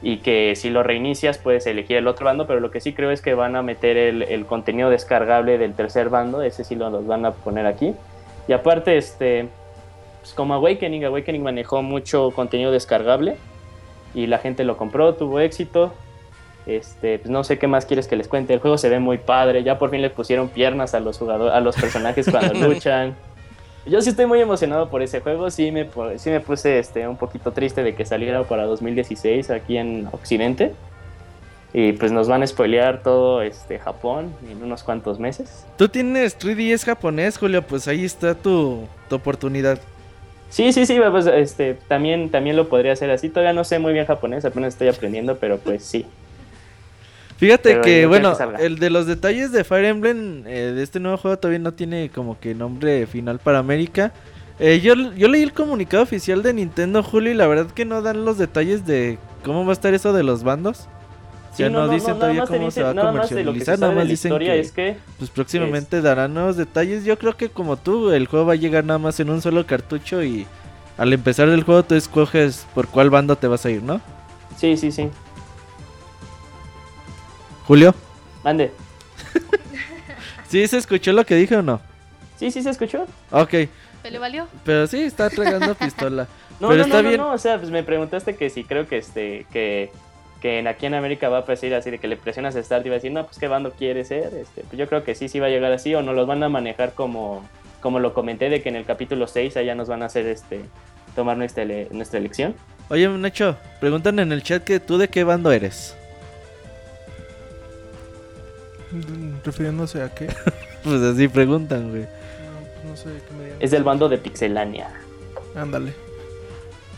Y 0.00 0.18
que 0.18 0.54
si 0.54 0.70
lo 0.70 0.84
reinicias 0.84 1.38
puedes 1.38 1.66
elegir 1.66 1.96
el 1.96 2.06
otro 2.06 2.26
bando, 2.26 2.46
pero 2.46 2.60
lo 2.60 2.70
que 2.70 2.80
sí 2.80 2.92
creo 2.92 3.10
es 3.10 3.20
que 3.20 3.34
van 3.34 3.56
a 3.56 3.62
meter 3.62 3.96
el, 3.96 4.46
contenido 4.46 4.90
descargable 4.90 5.58
del 5.58 5.74
tercer 5.74 6.08
bando, 6.08 6.40
ese 6.42 6.62
sí 6.62 6.76
lo 6.76 7.02
van 7.02 7.24
a 7.24 7.32
poner 7.32 7.66
aquí. 7.66 7.94
Y 8.46 8.52
aparte, 8.52 8.96
este, 8.96 9.48
pues 10.28 10.34
como 10.34 10.52
Awakening, 10.52 11.06
Awakening 11.06 11.42
manejó 11.42 11.82
mucho 11.82 12.32
contenido 12.32 12.70
descargable 12.70 13.36
y 14.14 14.26
la 14.26 14.36
gente 14.36 14.62
lo 14.62 14.76
compró, 14.76 15.14
tuvo 15.14 15.40
éxito. 15.40 15.94
Este, 16.66 17.18
pues 17.18 17.30
no 17.30 17.44
sé 17.44 17.58
qué 17.58 17.66
más 17.66 17.86
quieres 17.86 18.06
que 18.06 18.14
les 18.14 18.28
cuente. 18.28 18.52
El 18.52 18.60
juego 18.60 18.76
se 18.76 18.90
ve 18.90 18.98
muy 18.98 19.16
padre. 19.16 19.62
Ya 19.62 19.78
por 19.78 19.88
fin 19.88 20.02
le 20.02 20.10
pusieron 20.10 20.50
piernas 20.50 20.92
a 20.92 21.00
los 21.00 21.16
jugadores, 21.16 21.54
a 21.54 21.60
los 21.60 21.76
personajes 21.76 22.28
cuando 22.30 22.68
luchan. 22.68 23.16
Yo 23.86 24.02
sí 24.02 24.10
estoy 24.10 24.26
muy 24.26 24.38
emocionado 24.38 24.90
por 24.90 25.00
ese 25.00 25.20
juego. 25.20 25.50
Sí 25.50 25.72
me, 25.72 25.88
sí 26.16 26.28
me 26.28 26.40
puse 26.40 26.78
este, 26.78 27.08
un 27.08 27.16
poquito 27.16 27.52
triste 27.52 27.82
de 27.82 27.94
que 27.94 28.04
saliera 28.04 28.44
para 28.44 28.64
2016 28.64 29.48
aquí 29.48 29.78
en 29.78 30.08
Occidente. 30.12 30.74
Y 31.72 31.92
pues 31.92 32.12
nos 32.12 32.28
van 32.28 32.42
a 32.42 32.46
spoilear 32.46 33.02
todo 33.02 33.40
este 33.40 33.78
Japón 33.78 34.34
en 34.46 34.62
unos 34.62 34.82
cuantos 34.82 35.18
meses. 35.18 35.64
Tú 35.78 35.88
tienes 35.88 36.38
3DS 36.38 36.84
japonés, 36.84 37.38
Julio, 37.38 37.62
pues 37.62 37.88
ahí 37.88 38.04
está 38.04 38.34
tu, 38.34 38.86
tu 39.08 39.16
oportunidad. 39.16 39.80
Sí, 40.50 40.72
sí, 40.72 40.86
sí, 40.86 40.98
pues 41.10 41.26
este, 41.26 41.74
también, 41.88 42.30
también 42.30 42.56
lo 42.56 42.68
podría 42.68 42.92
hacer 42.92 43.10
así. 43.10 43.28
Todavía 43.28 43.52
no 43.52 43.64
sé 43.64 43.78
muy 43.78 43.92
bien 43.92 44.06
japonés, 44.06 44.44
apenas 44.44 44.74
estoy 44.74 44.88
aprendiendo, 44.88 45.36
pero 45.36 45.58
pues 45.58 45.84
sí. 45.84 46.06
Fíjate 47.36 47.70
Pero 47.70 47.82
que, 47.82 48.06
bueno, 48.06 48.36
que 48.36 48.66
el 48.66 48.78
de 48.78 48.90
los 48.90 49.06
detalles 49.06 49.52
de 49.52 49.62
Fire 49.62 49.84
Emblem 49.84 50.44
eh, 50.46 50.72
de 50.74 50.82
este 50.82 50.98
nuevo 50.98 51.18
juego 51.18 51.38
todavía 51.38 51.60
no 51.60 51.72
tiene 51.72 52.10
como 52.12 52.40
que 52.40 52.54
nombre 52.54 53.06
final 53.06 53.38
para 53.38 53.58
América. 53.58 54.12
Eh, 54.58 54.80
yo, 54.80 54.94
yo 54.94 55.28
leí 55.28 55.42
el 55.42 55.52
comunicado 55.52 56.02
oficial 56.02 56.42
de 56.42 56.52
Nintendo, 56.52 57.04
Julio, 57.04 57.30
y 57.30 57.36
la 57.36 57.46
verdad 57.46 57.70
que 57.70 57.84
no 57.84 58.02
dan 58.02 58.24
los 58.24 58.38
detalles 58.38 58.84
de 58.86 59.18
cómo 59.44 59.64
va 59.64 59.70
a 59.70 59.72
estar 59.72 59.94
eso 59.94 60.12
de 60.12 60.24
los 60.24 60.42
bandos. 60.42 60.88
Sí, 61.66 61.72
no, 61.72 61.88
dicen 61.88 62.14
todavía 62.14 62.46
cómo 62.46 62.70
se 62.70 62.82
va 62.82 62.90
a 62.90 62.94
nada 62.94 63.12
más 63.12 63.30
de 63.30 63.42
lo 63.44 63.52
que 63.52 63.60
se 63.60 63.64
comercializar, 63.66 63.78
nada 63.78 63.92
más 63.94 64.08
dicen 64.08 64.30
historia 64.30 64.52
que 64.54 64.60
es 64.60 64.72
que 64.72 64.96
pues, 65.18 65.30
próximamente 65.30 66.00
darán 66.00 66.32
nuevos 66.34 66.56
detalles. 66.56 67.04
Yo 67.04 67.18
creo 67.18 67.36
que 67.36 67.48
como 67.50 67.76
tú, 67.76 68.10
el 68.12 68.26
juego 68.26 68.46
va 68.46 68.52
a 68.52 68.56
llegar 68.56 68.84
nada 68.84 68.98
más 68.98 69.18
en 69.20 69.30
un 69.30 69.42
solo 69.42 69.66
cartucho 69.66 70.22
y 70.22 70.46
al 70.96 71.12
empezar 71.12 71.48
el 71.48 71.64
juego 71.64 71.82
tú 71.84 71.94
escoges 71.94 72.66
por 72.74 72.88
cuál 72.88 73.10
bando 73.10 73.36
te 73.36 73.46
vas 73.48 73.64
a 73.66 73.70
ir, 73.70 73.82
¿no? 73.82 74.00
sí, 74.56 74.76
sí, 74.76 74.90
sí. 74.92 75.08
Julio, 77.66 77.94
Mande. 78.44 78.72
¿sí 80.48 80.66
se 80.66 80.78
escuchó 80.78 81.12
lo 81.12 81.24
que 81.26 81.34
dije 81.34 81.56
o 81.56 81.62
no? 81.62 81.80
Sí, 82.38 82.50
sí 82.50 82.62
se 82.62 82.70
escuchó. 82.70 83.04
Ok, 83.30 83.50
¿Pero 83.50 84.12
le 84.12 84.18
valió? 84.18 84.46
pero 84.64 84.86
sí, 84.86 85.00
está 85.02 85.28
tragando 85.28 85.74
pistola. 85.74 86.26
No, 86.60 86.70
Pero 86.70 86.78
no, 86.80 86.84
está 86.86 86.96
no, 86.96 87.02
no, 87.04 87.08
bien. 87.10 87.20
no, 87.20 87.32
o 87.32 87.38
sea, 87.38 87.56
pues 87.58 87.70
me 87.70 87.84
preguntaste 87.84 88.34
que 88.34 88.50
si 88.50 88.64
creo 88.64 88.88
que 88.88 88.98
este 88.98 89.46
que 89.52 89.92
que 90.40 90.58
en 90.58 90.66
aquí 90.68 90.86
en 90.86 90.94
América 90.94 91.28
va 91.28 91.38
a 91.38 91.42
decir 91.42 91.74
así 91.74 91.90
de 91.90 91.98
que 91.98 92.06
le 92.08 92.16
presionas 92.16 92.54
Start 92.54 92.86
y 92.86 92.88
va 92.88 92.94
a 92.94 92.98
decir, 92.98 93.12
"No, 93.12 93.24
pues 93.26 93.38
qué 93.38 93.48
bando 93.48 93.72
quiere 93.72 94.04
ser." 94.04 94.32
Este, 94.34 94.62
pues 94.62 94.78
yo 94.78 94.86
creo 94.88 95.02
que 95.04 95.14
sí 95.14 95.28
sí 95.28 95.40
va 95.40 95.46
a 95.46 95.50
llegar 95.50 95.72
así 95.72 95.94
o 95.94 96.02
no 96.02 96.12
los 96.12 96.26
van 96.26 96.42
a 96.42 96.48
manejar 96.48 96.92
como 96.94 97.46
como 97.80 98.00
lo 98.00 98.12
comenté 98.14 98.48
de 98.50 98.60
que 98.62 98.68
en 98.68 98.76
el 98.76 98.84
capítulo 98.84 99.26
6 99.28 99.56
allá 99.56 99.74
nos 99.76 99.86
van 99.88 100.02
a 100.02 100.06
hacer 100.06 100.26
este 100.26 100.60
tomar 101.14 101.36
nuestra 101.36 101.62
ele- 101.62 101.88
nuestra 101.92 102.18
elección. 102.18 102.54
Oye, 102.90 103.06
Nacho, 103.08 103.56
preguntan 103.80 104.18
en 104.18 104.32
el 104.32 104.42
chat 104.42 104.64
que 104.64 104.80
tú 104.80 104.98
de 104.98 105.08
qué 105.08 105.22
bando 105.24 105.52
eres. 105.52 105.94
Refiriéndose 109.44 110.02
a 110.02 110.14
qué. 110.14 110.28
Pues 110.84 111.02
así 111.02 111.26
preguntan, 111.26 111.90
güey. 111.90 112.02
No, 112.02 112.08
pues 112.72 112.84
no 112.84 112.96
sé 112.96 113.20
qué 113.28 113.34
me 113.34 113.44
digan. 113.46 113.58
Es 113.60 113.72
del 113.72 113.82
bando 113.82 114.08
de 114.08 114.16
Pixelania. 114.16 114.88
Ándale. 115.56 115.92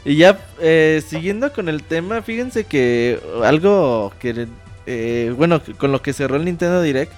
Y 0.04 0.16
ya, 0.16 0.38
eh, 0.60 1.02
siguiendo 1.06 1.52
con 1.52 1.68
el 1.68 1.82
tema, 1.82 2.22
fíjense 2.22 2.64
que 2.64 3.20
algo 3.42 4.12
que 4.18 4.48
eh, 4.86 5.34
bueno, 5.36 5.60
con 5.78 5.92
lo 5.92 6.02
que 6.02 6.12
cerró 6.12 6.36
el 6.36 6.44
Nintendo 6.44 6.80
Direct, 6.82 7.12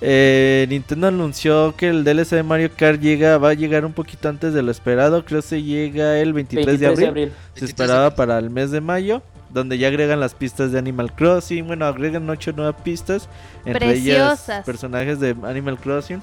eh, 0.00 0.66
Nintendo 0.68 1.06
anunció 1.06 1.74
que 1.76 1.88
el 1.88 2.04
DLC 2.04 2.36
de 2.36 2.42
Mario 2.42 2.70
Kart 2.76 3.00
llega, 3.00 3.38
va 3.38 3.50
a 3.50 3.54
llegar 3.54 3.84
un 3.84 3.92
poquito 3.92 4.28
antes 4.28 4.52
de 4.52 4.62
lo 4.62 4.70
esperado. 4.70 5.24
Creo 5.24 5.40
que 5.40 5.48
se 5.48 5.62
llega 5.62 6.18
el 6.18 6.32
23, 6.32 6.78
de, 6.78 6.86
abril. 6.86 7.04
Se 7.04 7.12
23 7.12 7.70
esperaba 7.70 8.00
de 8.00 8.06
abril. 8.06 8.16
para 8.16 8.38
el 8.38 8.50
mes 8.50 8.70
de 8.70 8.80
mayo. 8.80 9.22
Donde 9.48 9.78
ya 9.78 9.88
agregan 9.88 10.20
las 10.20 10.34
pistas 10.34 10.72
de 10.72 10.78
Animal 10.78 11.12
Crossing. 11.14 11.66
Bueno, 11.66 11.86
agregan 11.86 12.28
ocho 12.28 12.52
nuevas 12.52 12.74
pistas. 12.82 13.28
Entre 13.64 13.94
ellas 13.94 14.40
Preciosas. 14.40 14.66
personajes 14.66 15.18
de 15.20 15.34
Animal 15.44 15.78
Crossing. 15.78 16.20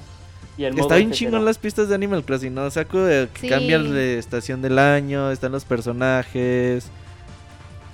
Y 0.56 0.64
el 0.64 0.72
modo 0.74 0.82
Está 0.82 0.96
bien 0.96 1.10
F0. 1.10 1.14
chingón 1.14 1.44
las 1.44 1.58
pistas 1.58 1.88
de 1.88 1.94
Animal 1.96 2.24
Crossing, 2.24 2.54
¿no? 2.54 2.70
Saco 2.70 3.00
de 3.00 3.28
que 3.32 3.40
Sí. 3.40 3.48
cambian 3.48 3.92
de 3.92 4.18
estación 4.18 4.62
del 4.62 4.78
año, 4.78 5.30
están 5.32 5.50
los 5.52 5.64
personajes. 5.64 6.86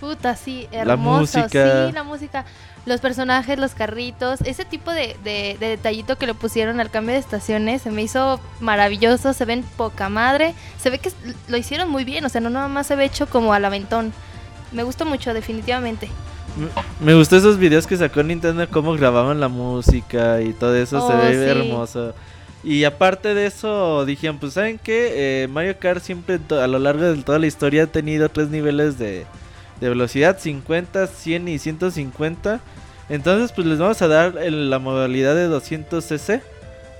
Puta, 0.00 0.34
sí, 0.36 0.66
La 0.72 0.80
hermoso. 0.92 1.38
música. 1.38 1.86
Sí, 1.86 1.92
la 1.92 2.02
música. 2.02 2.44
Los 2.86 3.00
personajes, 3.00 3.58
los 3.58 3.74
carritos. 3.74 4.40
Ese 4.42 4.64
tipo 4.64 4.90
de, 4.92 5.14
de- 5.22 5.56
de 5.60 5.68
detallito 5.68 6.16
que 6.16 6.26
le 6.26 6.32
pusieron 6.32 6.80
al 6.80 6.90
cambio 6.90 7.12
de 7.14 7.20
estaciones 7.20 7.82
se 7.82 7.90
me 7.90 8.02
hizo 8.02 8.40
maravilloso. 8.60 9.34
Se 9.34 9.44
ven 9.44 9.62
poca 9.76 10.08
madre. 10.08 10.54
Se 10.78 10.88
ve 10.88 10.98
que 10.98 11.10
lo 11.48 11.56
hicieron 11.58 11.90
muy 11.90 12.04
bien. 12.04 12.24
O 12.24 12.30
sea, 12.30 12.40
no 12.40 12.48
nada 12.48 12.68
más 12.68 12.86
se 12.86 12.96
ve 12.96 13.04
hecho 13.04 13.26
como 13.26 13.52
al 13.52 13.64
aventón. 13.66 14.14
Me 14.72 14.82
gustó 14.82 15.04
mucho, 15.04 15.34
definitivamente. 15.34 16.08
Me- 16.56 17.06
Me 17.06 17.14
gustó 17.14 17.36
esos 17.36 17.58
videos 17.58 17.86
que 17.86 17.96
sacó 17.98 18.22
Nintendo, 18.22 18.66
cómo 18.70 18.94
grababan 18.94 19.38
la 19.40 19.48
música 19.48 20.40
y 20.40 20.52
todo 20.54 20.74
eso, 20.74 21.06
se 21.06 21.12
Oh, 21.14 21.18
ve 21.18 21.32
sí. 21.34 21.50
hermoso. 21.60 22.14
Y 22.62 22.84
aparte 22.84 23.34
de 23.34 23.46
eso, 23.46 24.04
dijeron, 24.04 24.38
pues 24.38 24.52
saben 24.52 24.78
que 24.78 25.48
Mario 25.50 25.78
Kart 25.78 26.02
siempre 26.02 26.38
a 26.50 26.66
lo 26.66 26.78
largo 26.78 27.04
de 27.04 27.22
toda 27.22 27.38
la 27.38 27.46
historia 27.46 27.84
ha 27.84 27.86
tenido 27.86 28.28
tres 28.28 28.48
niveles 28.48 28.98
de, 28.98 29.24
velocidad, 29.80 30.38
50, 30.38 31.06
100 31.06 31.48
y 31.48 31.58
150. 31.58 32.60
Entonces 33.08 33.52
pues 33.52 33.66
les 33.66 33.78
vamos 33.78 34.00
a 34.02 34.08
dar 34.08 34.34
la 34.34 34.78
modalidad 34.78 35.34
de 35.34 35.48
200cc 35.48 36.42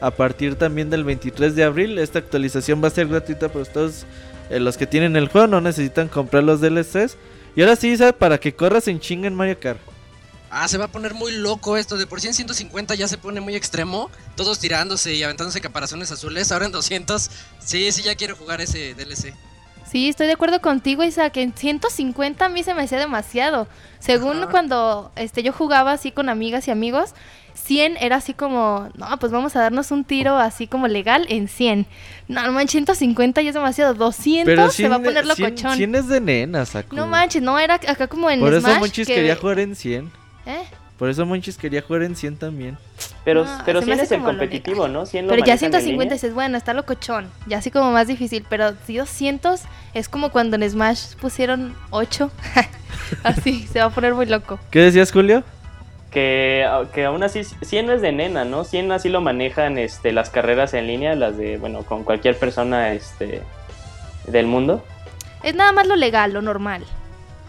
a 0.00 0.10
partir 0.10 0.56
también 0.56 0.88
del 0.88 1.04
23 1.04 1.54
de 1.54 1.64
abril. 1.64 1.98
Esta 1.98 2.18
actualización 2.18 2.82
va 2.82 2.88
a 2.88 2.90
ser 2.90 3.08
gratuita 3.08 3.48
para 3.50 3.66
todos 3.66 4.06
eh, 4.48 4.58
los 4.58 4.76
que 4.76 4.86
tienen 4.86 5.14
el 5.16 5.28
juego, 5.28 5.46
no 5.46 5.60
necesitan 5.60 6.08
comprar 6.08 6.42
los 6.42 6.60
DLCs. 6.60 7.16
Y 7.54 7.62
ahora 7.62 7.76
sí. 7.76 7.96
Para 8.18 8.38
que 8.38 8.54
corras 8.54 8.88
en 8.88 8.98
chinga 8.98 9.28
en 9.28 9.34
Mario 9.34 9.58
Kart. 9.60 9.78
Ah, 10.50 10.66
se 10.66 10.78
va 10.78 10.86
a 10.86 10.88
poner 10.88 11.14
muy 11.14 11.32
loco 11.32 11.76
esto. 11.76 11.96
De 11.96 12.06
por 12.06 12.20
sí 12.20 12.26
en 12.26 12.34
150 12.34 12.94
ya 12.96 13.06
se 13.08 13.18
pone 13.18 13.40
muy 13.40 13.54
extremo. 13.54 14.10
Todos 14.36 14.58
tirándose 14.58 15.14
y 15.14 15.22
aventándose 15.22 15.60
caparazones 15.60 16.10
azules. 16.10 16.50
Ahora 16.50 16.66
en 16.66 16.72
200. 16.72 17.30
Sí, 17.60 17.92
sí, 17.92 18.02
ya 18.02 18.14
quiero 18.16 18.34
jugar 18.36 18.60
ese 18.60 18.94
DLC. 18.94 19.32
Sí, 19.90 20.08
estoy 20.08 20.26
de 20.28 20.34
acuerdo 20.34 20.60
contigo, 20.60 21.02
Isaac. 21.04 21.36
En 21.36 21.52
150 21.56 22.44
a 22.44 22.48
mí 22.48 22.62
se 22.62 22.74
me 22.74 22.82
hacía 22.82 22.98
demasiado. 22.98 23.66
Según 23.98 24.38
Ajá. 24.38 24.50
cuando 24.50 25.12
este, 25.16 25.42
yo 25.42 25.52
jugaba 25.52 25.92
así 25.92 26.12
con 26.12 26.28
amigas 26.28 26.68
y 26.68 26.70
amigos, 26.70 27.10
100 27.54 27.96
era 27.98 28.16
así 28.16 28.32
como, 28.32 28.88
no, 28.94 29.18
pues 29.18 29.32
vamos 29.32 29.54
a 29.56 29.60
darnos 29.60 29.90
un 29.90 30.04
tiro 30.04 30.36
así 30.36 30.66
como 30.68 30.86
legal 30.86 31.26
en 31.28 31.48
100. 31.48 31.86
No, 32.28 32.42
no 32.46 32.52
manches, 32.52 32.72
150 32.72 33.42
ya 33.42 33.48
es 33.50 33.54
demasiado. 33.54 33.94
200 33.94 34.72
se 34.74 34.88
va 34.88 34.96
a 34.96 35.02
poner 35.02 35.26
locochón. 35.26 35.76
100 35.76 35.94
es 35.96 36.06
de 36.08 36.20
nena, 36.20 36.64
saco. 36.66 36.94
No 36.94 37.06
manches, 37.08 37.42
no, 37.42 37.58
era 37.58 37.74
acá 37.74 38.06
como 38.06 38.30
en 38.30 38.38
Por 38.40 38.52
eso 38.54 38.66
Smash. 38.66 38.78
Monchis 38.78 39.06
que- 39.08 39.14
quería 39.14 39.34
jugar 39.36 39.58
en 39.58 39.74
100. 39.74 40.19
¿Eh? 40.50 40.62
Por 40.98 41.08
eso 41.08 41.24
Monchis 41.24 41.56
quería 41.56 41.80
jugar 41.80 42.02
en 42.02 42.14
100 42.14 42.36
también. 42.36 42.76
Pero, 43.24 43.44
No, 43.44 43.62
pero 43.64 43.80
se 43.80 43.86
me 43.86 43.94
100 43.94 44.04
hace 44.04 44.14
es 44.14 44.20
el 44.20 44.24
competitivo, 44.26 44.88
¿no? 44.88 45.06
100 45.06 45.26
lo 45.26 45.30
Pero 45.30 45.46
ya 45.46 45.52
manejan 45.54 45.66
en 45.66 45.70
150 45.70 46.02
línea. 46.02 46.14
dices, 46.14 46.34
bueno, 46.34 46.58
está 46.58 46.74
locochón. 46.74 47.30
Ya 47.46 47.58
así 47.58 47.70
como 47.70 47.90
más 47.90 48.06
difícil. 48.06 48.44
Pero 48.50 48.74
si 48.86 48.96
200 48.96 49.62
es 49.94 50.08
como 50.10 50.30
cuando 50.30 50.56
en 50.56 50.68
Smash 50.68 51.14
pusieron 51.16 51.74
8. 51.90 52.30
así, 53.22 53.66
se 53.66 53.78
va 53.78 53.86
a 53.86 53.90
poner 53.90 54.14
muy 54.14 54.26
loco. 54.26 54.58
¿Qué 54.70 54.80
decías, 54.80 55.10
Julio? 55.10 55.42
Que, 56.10 56.68
que 56.92 57.04
aún 57.04 57.22
así, 57.22 57.44
100 57.44 57.86
no 57.86 57.92
es 57.92 58.02
de 58.02 58.12
nena, 58.12 58.44
¿no? 58.44 58.64
100 58.64 58.92
así 58.92 59.08
lo 59.08 59.20
manejan 59.20 59.78
este, 59.78 60.12
las 60.12 60.28
carreras 60.28 60.74
en 60.74 60.86
línea, 60.86 61.14
las 61.14 61.38
de, 61.38 61.56
bueno, 61.56 61.82
con 61.84 62.04
cualquier 62.04 62.36
persona 62.36 62.92
este, 62.92 63.42
del 64.26 64.46
mundo. 64.46 64.84
Es 65.42 65.54
nada 65.54 65.72
más 65.72 65.86
lo 65.86 65.96
legal, 65.96 66.32
lo 66.32 66.42
normal. 66.42 66.84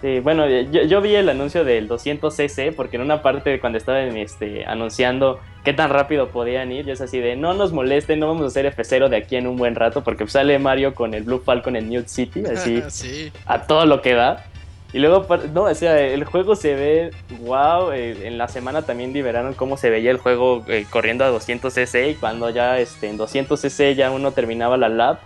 Sí, 0.01 0.19
bueno, 0.19 0.49
yo, 0.49 0.81
yo 0.81 0.99
vi 0.99 1.15
el 1.15 1.29
anuncio 1.29 1.63
del 1.63 1.87
200cc 1.87 2.73
porque 2.75 2.95
en 2.95 3.03
una 3.03 3.21
parte 3.21 3.59
cuando 3.59 3.77
estaban 3.77 4.17
este, 4.17 4.65
anunciando 4.65 5.39
qué 5.63 5.73
tan 5.73 5.91
rápido 5.91 6.29
podían 6.29 6.71
ir, 6.71 6.87
yo 6.87 6.93
es 6.93 7.01
así 7.01 7.19
de 7.19 7.35
no 7.35 7.53
nos 7.53 7.71
molesten, 7.71 8.19
no 8.19 8.27
vamos 8.27 8.43
a 8.43 8.47
hacer 8.47 8.65
F0 8.75 9.09
de 9.09 9.17
aquí 9.17 9.35
en 9.35 9.45
un 9.45 9.57
buen 9.57 9.75
rato 9.75 10.03
porque 10.03 10.27
sale 10.27 10.57
Mario 10.57 10.95
con 10.95 11.13
el 11.13 11.21
Blue 11.21 11.39
Falcon 11.39 11.75
en 11.75 11.89
New 11.89 12.03
City, 12.07 12.43
así 12.51 12.81
sí. 12.89 13.31
a 13.45 13.61
todo 13.67 13.85
lo 13.85 14.01
que 14.01 14.15
da. 14.15 14.45
Y 14.93 14.99
luego, 14.99 15.25
no, 15.53 15.63
o 15.63 15.75
sea, 15.75 15.97
el 16.01 16.25
juego 16.25 16.55
se 16.55 16.75
ve, 16.75 17.11
wow, 17.41 17.91
eh, 17.91 18.27
en 18.27 18.37
la 18.37 18.49
semana 18.49 18.81
también 18.81 19.13
liberaron 19.13 19.53
cómo 19.53 19.77
se 19.77 19.89
veía 19.89 20.11
el 20.11 20.17
juego 20.17 20.65
eh, 20.67 20.85
corriendo 20.89 21.23
a 21.23 21.31
200cc 21.31 22.11
y 22.11 22.15
cuando 22.15 22.49
ya 22.49 22.77
este, 22.77 23.07
en 23.07 23.17
200cc 23.17 23.95
ya 23.95 24.11
uno 24.11 24.31
terminaba 24.31 24.75
la 24.75 24.89
lap, 24.89 25.19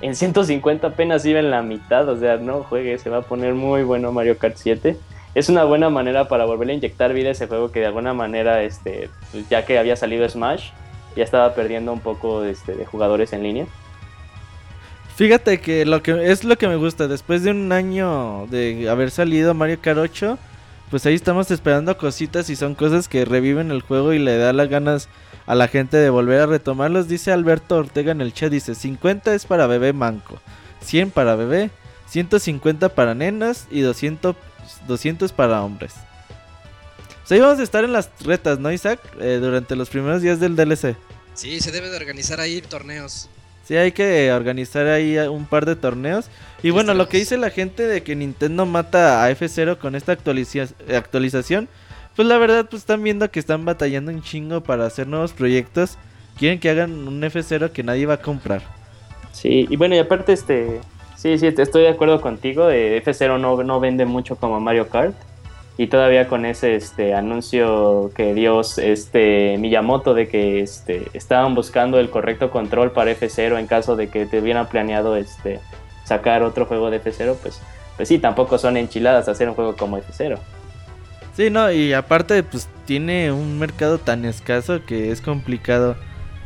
en 0.00 0.14
150 0.14 0.86
apenas 0.86 1.24
iba 1.24 1.40
en 1.40 1.50
la 1.50 1.62
mitad, 1.62 2.08
o 2.08 2.18
sea, 2.18 2.36
no 2.36 2.62
juegue, 2.62 2.98
se 2.98 3.10
va 3.10 3.18
a 3.18 3.22
poner 3.22 3.54
muy 3.54 3.82
bueno 3.82 4.12
Mario 4.12 4.38
Kart 4.38 4.56
7. 4.56 4.96
Es 5.34 5.48
una 5.48 5.64
buena 5.64 5.90
manera 5.90 6.28
para 6.28 6.44
volverle 6.44 6.72
a 6.72 6.76
inyectar 6.76 7.12
vida 7.12 7.28
a 7.28 7.32
ese 7.32 7.46
juego 7.46 7.70
que 7.70 7.80
de 7.80 7.86
alguna 7.86 8.14
manera, 8.14 8.62
este, 8.62 9.10
pues, 9.32 9.48
ya 9.48 9.64
que 9.64 9.78
había 9.78 9.96
salido 9.96 10.28
Smash, 10.28 10.70
ya 11.16 11.24
estaba 11.24 11.54
perdiendo 11.54 11.92
un 11.92 12.00
poco 12.00 12.44
este, 12.44 12.74
de 12.74 12.86
jugadores 12.86 13.32
en 13.32 13.42
línea. 13.42 13.66
Fíjate 15.16 15.60
que 15.60 15.84
lo 15.84 16.00
que 16.00 16.30
es 16.30 16.44
lo 16.44 16.56
que 16.56 16.68
me 16.68 16.76
gusta. 16.76 17.08
Después 17.08 17.42
de 17.42 17.50
un 17.50 17.72
año 17.72 18.46
de 18.50 18.88
haber 18.88 19.10
salido 19.10 19.52
Mario 19.52 19.78
Kart 19.80 19.98
8, 19.98 20.38
pues 20.90 21.04
ahí 21.06 21.14
estamos 21.14 21.50
esperando 21.50 21.96
cositas 21.98 22.48
y 22.50 22.56
son 22.56 22.74
cosas 22.74 23.08
que 23.08 23.24
reviven 23.24 23.70
el 23.70 23.82
juego 23.82 24.12
y 24.12 24.18
le 24.18 24.38
da 24.38 24.52
las 24.52 24.68
ganas 24.68 25.08
a 25.46 25.54
la 25.54 25.68
gente 25.68 25.96
de 25.96 26.10
volver 26.10 26.40
a 26.40 26.46
retomarlos. 26.46 27.08
Dice 27.08 27.32
Alberto 27.32 27.76
Ortega 27.76 28.12
en 28.12 28.20
el 28.20 28.32
chat, 28.32 28.50
dice 28.50 28.74
50 28.74 29.34
es 29.34 29.46
para 29.46 29.66
bebé 29.66 29.92
manco, 29.92 30.40
100 30.82 31.10
para 31.10 31.36
bebé, 31.36 31.70
150 32.08 32.90
para 32.90 33.14
nenas 33.14 33.66
y 33.70 33.80
200, 33.80 34.36
200 34.86 35.32
para 35.32 35.62
hombres. 35.62 35.94
Pues 37.20 37.32
ahí 37.32 37.40
vamos 37.40 37.60
a 37.60 37.62
estar 37.62 37.84
en 37.84 37.92
las 37.92 38.08
retas, 38.20 38.58
¿no, 38.58 38.72
Isaac? 38.72 39.00
Eh, 39.20 39.38
durante 39.40 39.76
los 39.76 39.90
primeros 39.90 40.22
días 40.22 40.40
del 40.40 40.56
DLC. 40.56 40.96
Sí, 41.34 41.60
se 41.60 41.70
debe 41.70 41.90
de 41.90 41.96
organizar 41.96 42.40
ahí 42.40 42.62
torneos. 42.62 43.28
Sí, 43.68 43.76
hay 43.76 43.92
que 43.92 44.32
organizar 44.32 44.86
ahí 44.86 45.18
un 45.18 45.44
par 45.44 45.66
de 45.66 45.76
torneos. 45.76 46.30
Y 46.62 46.70
bueno, 46.70 46.94
lo 46.94 47.06
que 47.06 47.18
dice 47.18 47.36
la 47.36 47.50
gente 47.50 47.82
de 47.82 48.02
que 48.02 48.16
Nintendo 48.16 48.64
mata 48.64 49.22
a 49.22 49.30
F0 49.30 49.76
con 49.76 49.94
esta 49.94 50.12
actualiza- 50.12 50.72
actualización, 50.96 51.68
pues 52.16 52.26
la 52.26 52.38
verdad, 52.38 52.66
pues 52.70 52.80
están 52.80 53.02
viendo 53.02 53.30
que 53.30 53.38
están 53.38 53.66
batallando 53.66 54.10
un 54.10 54.22
chingo 54.22 54.62
para 54.62 54.86
hacer 54.86 55.06
nuevos 55.06 55.34
proyectos. 55.34 55.98
Quieren 56.38 56.60
que 56.60 56.70
hagan 56.70 57.06
un 57.06 57.22
F0 57.22 57.70
que 57.70 57.82
nadie 57.82 58.06
va 58.06 58.14
a 58.14 58.22
comprar. 58.22 58.62
Sí, 59.32 59.66
y 59.68 59.76
bueno, 59.76 59.94
y 59.96 59.98
aparte, 59.98 60.32
este, 60.32 60.80
sí, 61.18 61.36
sí, 61.36 61.48
estoy 61.48 61.82
de 61.82 61.90
acuerdo 61.90 62.22
contigo, 62.22 62.66
de 62.66 63.02
F0 63.04 63.38
no, 63.38 63.62
no 63.64 63.80
vende 63.80 64.06
mucho 64.06 64.36
como 64.36 64.58
Mario 64.60 64.88
Kart, 64.88 65.14
y 65.78 65.86
todavía 65.86 66.26
con 66.26 66.44
ese 66.44 66.74
este, 66.74 67.14
anuncio 67.14 68.10
que 68.14 68.34
dio 68.34 68.60
este, 68.60 69.56
Miyamoto 69.58 70.12
de 70.12 70.28
que 70.28 70.60
este, 70.60 71.06
estaban 71.14 71.54
buscando 71.54 72.00
el 72.00 72.10
correcto 72.10 72.50
control 72.50 72.90
para 72.90 73.12
F0 73.12 73.58
en 73.58 73.68
caso 73.68 73.94
de 73.94 74.08
que 74.08 74.26
te 74.26 74.40
hubieran 74.40 74.68
planeado 74.68 75.14
este, 75.16 75.60
sacar 76.04 76.42
otro 76.42 76.66
juego 76.66 76.90
de 76.90 77.00
F0, 77.00 77.36
pues, 77.40 77.62
pues 77.96 78.08
sí, 78.08 78.18
tampoco 78.18 78.58
son 78.58 78.76
enchiladas 78.76 79.28
hacer 79.28 79.48
un 79.48 79.54
juego 79.54 79.76
como 79.76 79.96
F0. 79.98 80.38
Sí, 81.36 81.48
no, 81.48 81.70
y 81.70 81.92
aparte, 81.92 82.42
pues 82.42 82.68
tiene 82.84 83.30
un 83.30 83.60
mercado 83.60 83.98
tan 83.98 84.24
escaso 84.24 84.84
que 84.84 85.12
es 85.12 85.20
complicado. 85.20 85.94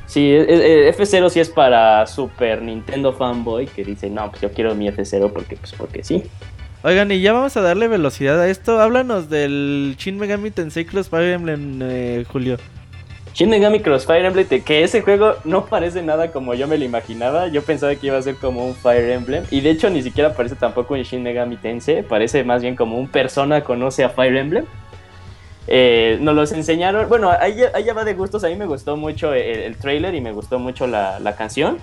Sí, 0.05 0.31
e- 0.31 0.89
e- 0.89 0.95
F0 0.95 1.31
sí 1.31 1.41
es 1.41 1.49
para 1.49 2.07
Super 2.07 2.61
Nintendo 2.61 3.15
fanboy 3.15 3.65
que 3.65 3.83
dice, 3.83 4.11
no, 4.11 4.29
pues 4.29 4.43
yo 4.43 4.53
quiero 4.53 4.75
mi 4.75 4.89
F0 4.89 5.33
porque, 5.33 5.57
pues, 5.57 5.73
porque 5.73 6.05
sí. 6.05 6.23
Oigan, 6.85 7.13
y 7.13 7.21
ya 7.21 7.33
vamos 7.33 7.57
a 7.57 7.61
darle 7.61 7.87
velocidad 7.87 8.41
a 8.41 8.49
esto. 8.49 8.81
Háblanos 8.81 9.31
del 9.31 9.95
Shin 9.99 10.19
Megami 10.19 10.51
Tensei 10.51 10.85
Cross 10.85 11.09
Fire 11.11 11.33
Emblem, 11.33 11.79
eh, 11.83 12.25
Julio. 12.31 12.57
Shin 13.35 13.49
Megami 13.49 13.81
Crossfire 13.81 14.27
Emblem, 14.27 14.47
te- 14.47 14.61
que 14.63 14.83
ese 14.83 15.01
juego 15.01 15.37
no 15.45 15.65
parece 15.67 16.03
nada 16.03 16.33
como 16.33 16.53
yo 16.55 16.67
me 16.69 16.77
lo 16.77 16.85
imaginaba. 16.85 17.49
Yo 17.49 17.63
pensaba 17.63 17.95
que 17.95 18.09
iba 18.09 18.19
a 18.19 18.23
ser 18.23 18.35
como 18.37 18.67
un 18.67 18.75
Fire 18.75 19.09
Emblem. 19.11 19.45
Y 19.51 19.61
de 19.61 19.71
hecho 19.71 19.89
ni 19.91 20.03
siquiera 20.03 20.35
parece 20.35 20.57
tampoco 20.57 20.95
un 20.95 21.03
Shin 21.03 21.23
Megami 21.23 21.57
Tensei. 21.57 22.03
Parece 22.03 22.43
más 22.45 22.61
bien 22.63 22.75
como 22.77 22.99
un 22.99 23.09
persona 23.09 23.63
conoce 23.63 24.03
a 24.05 24.09
Fire 24.11 24.37
Emblem. 24.37 24.65
Eh, 25.69 26.19
nos 26.21 26.35
los 26.35 26.51
enseñaron. 26.53 27.09
Bueno, 27.09 27.31
ahí, 27.31 27.55
ya- 27.57 27.71
ahí 27.75 27.85
va 27.97 28.05
de 28.05 28.15
gustos. 28.15 28.43
A 28.45 28.49
mí 28.49 28.57
me 28.57 28.67
gustó 28.67 28.97
mucho 28.97 29.33
el, 29.33 29.61
el 29.61 29.77
trailer 29.77 30.15
y 30.17 30.21
me 30.21 30.33
gustó 30.33 30.59
mucho 30.59 30.87
la, 30.89 31.19
la 31.21 31.35
canción. 31.37 31.79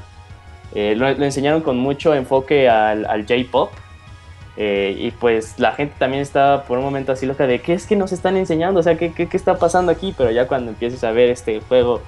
Eh, 0.75 0.93
lo, 0.95 1.07
enseñaron 1.07 1.61
con 1.61 1.77
mucho 1.79 2.13
enfoque 2.13 2.67
al 2.69 3.05
J-pop. 3.27 3.71
Eh, 4.57 4.95
y 4.97 5.11
pues 5.11 5.57
la 5.57 5.71
gente 5.71 5.95
también 5.97 6.21
estaba 6.21 6.63
por 6.63 6.77
un 6.79 6.83
momento 6.83 7.11
así 7.11 7.25
loca 7.25 7.47
de 7.47 7.59
qué 7.59 7.73
es 7.73 7.85
que 7.87 7.95
nos 7.95 8.11
están 8.11 8.35
enseñando, 8.35 8.81
o 8.81 8.83
sea, 8.83 8.97
¿qué, 8.97 9.13
qué, 9.13 9.27
qué 9.27 9.37
está 9.37 9.57
pasando 9.57 9.91
aquí? 9.91 10.13
Pero 10.17 10.31
ya 10.31 10.47
cuando 10.47 10.71
empieces 10.71 11.03
a 11.03 11.11
ver 11.11 11.29
este 11.29 11.61
juego, 11.61 12.01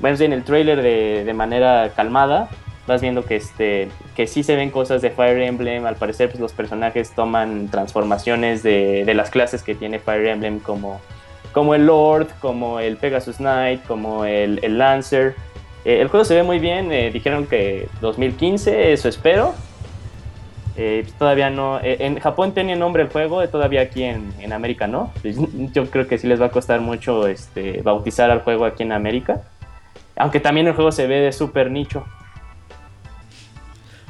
bueno, 0.00 0.16
en 0.18 0.32
el 0.32 0.44
trailer 0.44 0.80
de, 0.80 1.24
de 1.24 1.34
manera 1.34 1.92
calmada, 1.94 2.48
vas 2.88 3.02
viendo 3.02 3.24
que, 3.24 3.36
este, 3.36 3.90
que 4.16 4.26
sí 4.26 4.42
se 4.42 4.56
ven 4.56 4.70
cosas 4.70 5.02
de 5.02 5.10
Fire 5.10 5.40
Emblem, 5.42 5.86
al 5.86 5.96
parecer 5.96 6.30
pues, 6.30 6.40
los 6.40 6.52
personajes 6.52 7.10
toman 7.10 7.68
transformaciones 7.68 8.62
de, 8.64 9.04
de 9.04 9.14
las 9.14 9.30
clases 9.30 9.62
que 9.62 9.74
tiene 9.74 10.00
Fire 10.00 10.26
Emblem 10.26 10.58
como, 10.58 11.00
como 11.52 11.74
el 11.74 11.86
Lord, 11.86 12.28
como 12.40 12.80
el 12.80 12.96
Pegasus 12.96 13.36
Knight, 13.36 13.84
como 13.86 14.24
el, 14.24 14.58
el 14.62 14.78
Lancer. 14.78 15.36
Eh, 15.84 16.00
el 16.00 16.08
juego 16.08 16.24
se 16.24 16.34
ve 16.34 16.42
muy 16.42 16.58
bien, 16.58 16.90
eh, 16.90 17.10
dijeron 17.12 17.46
que 17.46 17.88
2015, 18.00 18.92
eso 18.92 19.08
espero. 19.08 19.54
Eh, 20.80 21.04
todavía 21.18 21.50
no, 21.50 21.80
eh, 21.80 21.96
en 21.98 22.20
Japón 22.20 22.54
tiene 22.54 22.76
nombre 22.76 23.02
el 23.02 23.08
juego, 23.08 23.42
eh, 23.42 23.48
todavía 23.48 23.80
aquí 23.80 24.04
en, 24.04 24.32
en 24.38 24.52
América 24.52 24.86
no. 24.86 25.12
Pues, 25.22 25.36
Yo 25.74 25.90
creo 25.90 26.06
que 26.06 26.18
sí 26.18 26.28
les 26.28 26.40
va 26.40 26.46
a 26.46 26.50
costar 26.50 26.80
mucho 26.80 27.26
este, 27.26 27.82
bautizar 27.82 28.30
al 28.30 28.42
juego 28.42 28.64
aquí 28.64 28.84
en 28.84 28.92
América. 28.92 29.42
Aunque 30.14 30.38
también 30.38 30.68
el 30.68 30.74
juego 30.74 30.92
se 30.92 31.08
ve 31.08 31.16
de 31.16 31.32
súper 31.32 31.72
nicho. 31.72 32.04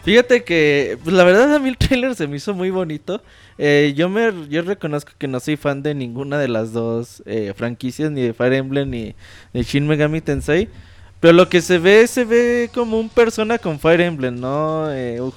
Fíjate 0.03 0.45
que, 0.45 0.99
pues 1.03 1.17
la 1.17 1.25
verdad 1.25 1.55
a 1.55 1.59
mí 1.59 1.71
el 1.71 1.79
trailer 1.79 2.15
se 2.15 2.29
me 2.29 2.37
hizo 2.37 2.53
muy 2.53 2.69
bonito. 2.69 3.23
Eh, 3.57 3.95
yo 3.97 4.11
me 4.11 4.31
yo 4.51 4.61
reconozco 4.61 5.13
que 5.17 5.27
no 5.27 5.41
soy 5.41 5.57
fan 5.57 5.83
de 5.83 5.95
ninguna 5.95 6.39
de 6.39 6.49
las 6.49 6.75
dos 6.75 7.23
franquicias, 7.57 8.11
ni 8.11 8.21
de 8.21 8.35
Fire 8.35 8.53
Emblem 8.53 8.91
ni 8.91 9.15
de 9.55 9.63
Shin 9.63 9.87
Megami 9.87 10.21
Tensei. 10.21 10.69
Pero 11.19 11.33
lo 11.33 11.49
que 11.49 11.63
se 11.63 11.79
ve, 11.79 12.07
se 12.07 12.27
ve 12.27 12.71
como 12.75 13.01
un 13.01 13.09
persona 13.09 13.57
con 13.57 13.81
Fire 13.81 14.03
Emblem, 14.03 14.39
¿no, 14.39 14.89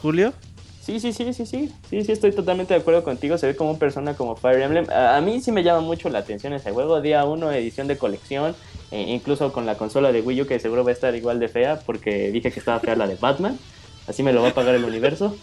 Julio? 0.01 0.33
Sí, 0.81 0.99
sí, 0.99 1.13
sí, 1.13 1.31
sí, 1.33 1.45
sí. 1.45 1.71
Sí, 1.89 2.03
sí, 2.03 2.11
estoy 2.11 2.31
totalmente 2.31 2.73
de 2.73 2.79
acuerdo 2.79 3.03
contigo. 3.03 3.37
Se 3.37 3.45
ve 3.45 3.55
como 3.55 3.69
una 3.69 3.79
persona 3.79 4.15
como 4.15 4.35
Fire 4.35 4.61
Emblem. 4.61 4.89
A, 4.89 5.17
a 5.17 5.21
mí 5.21 5.39
sí 5.39 5.51
me 5.51 5.63
llama 5.63 5.81
mucho 5.81 6.09
la 6.09 6.19
atención 6.19 6.53
ese 6.53 6.71
juego. 6.71 7.01
Día 7.01 7.23
1, 7.23 7.51
edición 7.51 7.87
de 7.87 7.97
colección. 7.97 8.55
e 8.89 9.01
incluso 9.13 9.53
con 9.53 9.65
la 9.65 9.75
consola 9.75 10.11
de 10.11 10.21
Wii 10.21 10.41
U, 10.41 10.47
que 10.47 10.59
seguro 10.59 10.83
va 10.83 10.89
a 10.89 10.93
estar 10.93 11.15
igual 11.15 11.39
de 11.39 11.47
fea, 11.49 11.79
porque 11.85 12.31
dije 12.31 12.51
que 12.51 12.59
estaba 12.59 12.79
fea 12.79 12.95
la 12.95 13.07
de 13.07 13.15
Batman. 13.15 13.59
Así 14.07 14.23
me 14.23 14.33
lo 14.33 14.41
va 14.41 14.49
a 14.49 14.53
pagar 14.53 14.73
el 14.75 14.83
universo. 14.83 15.37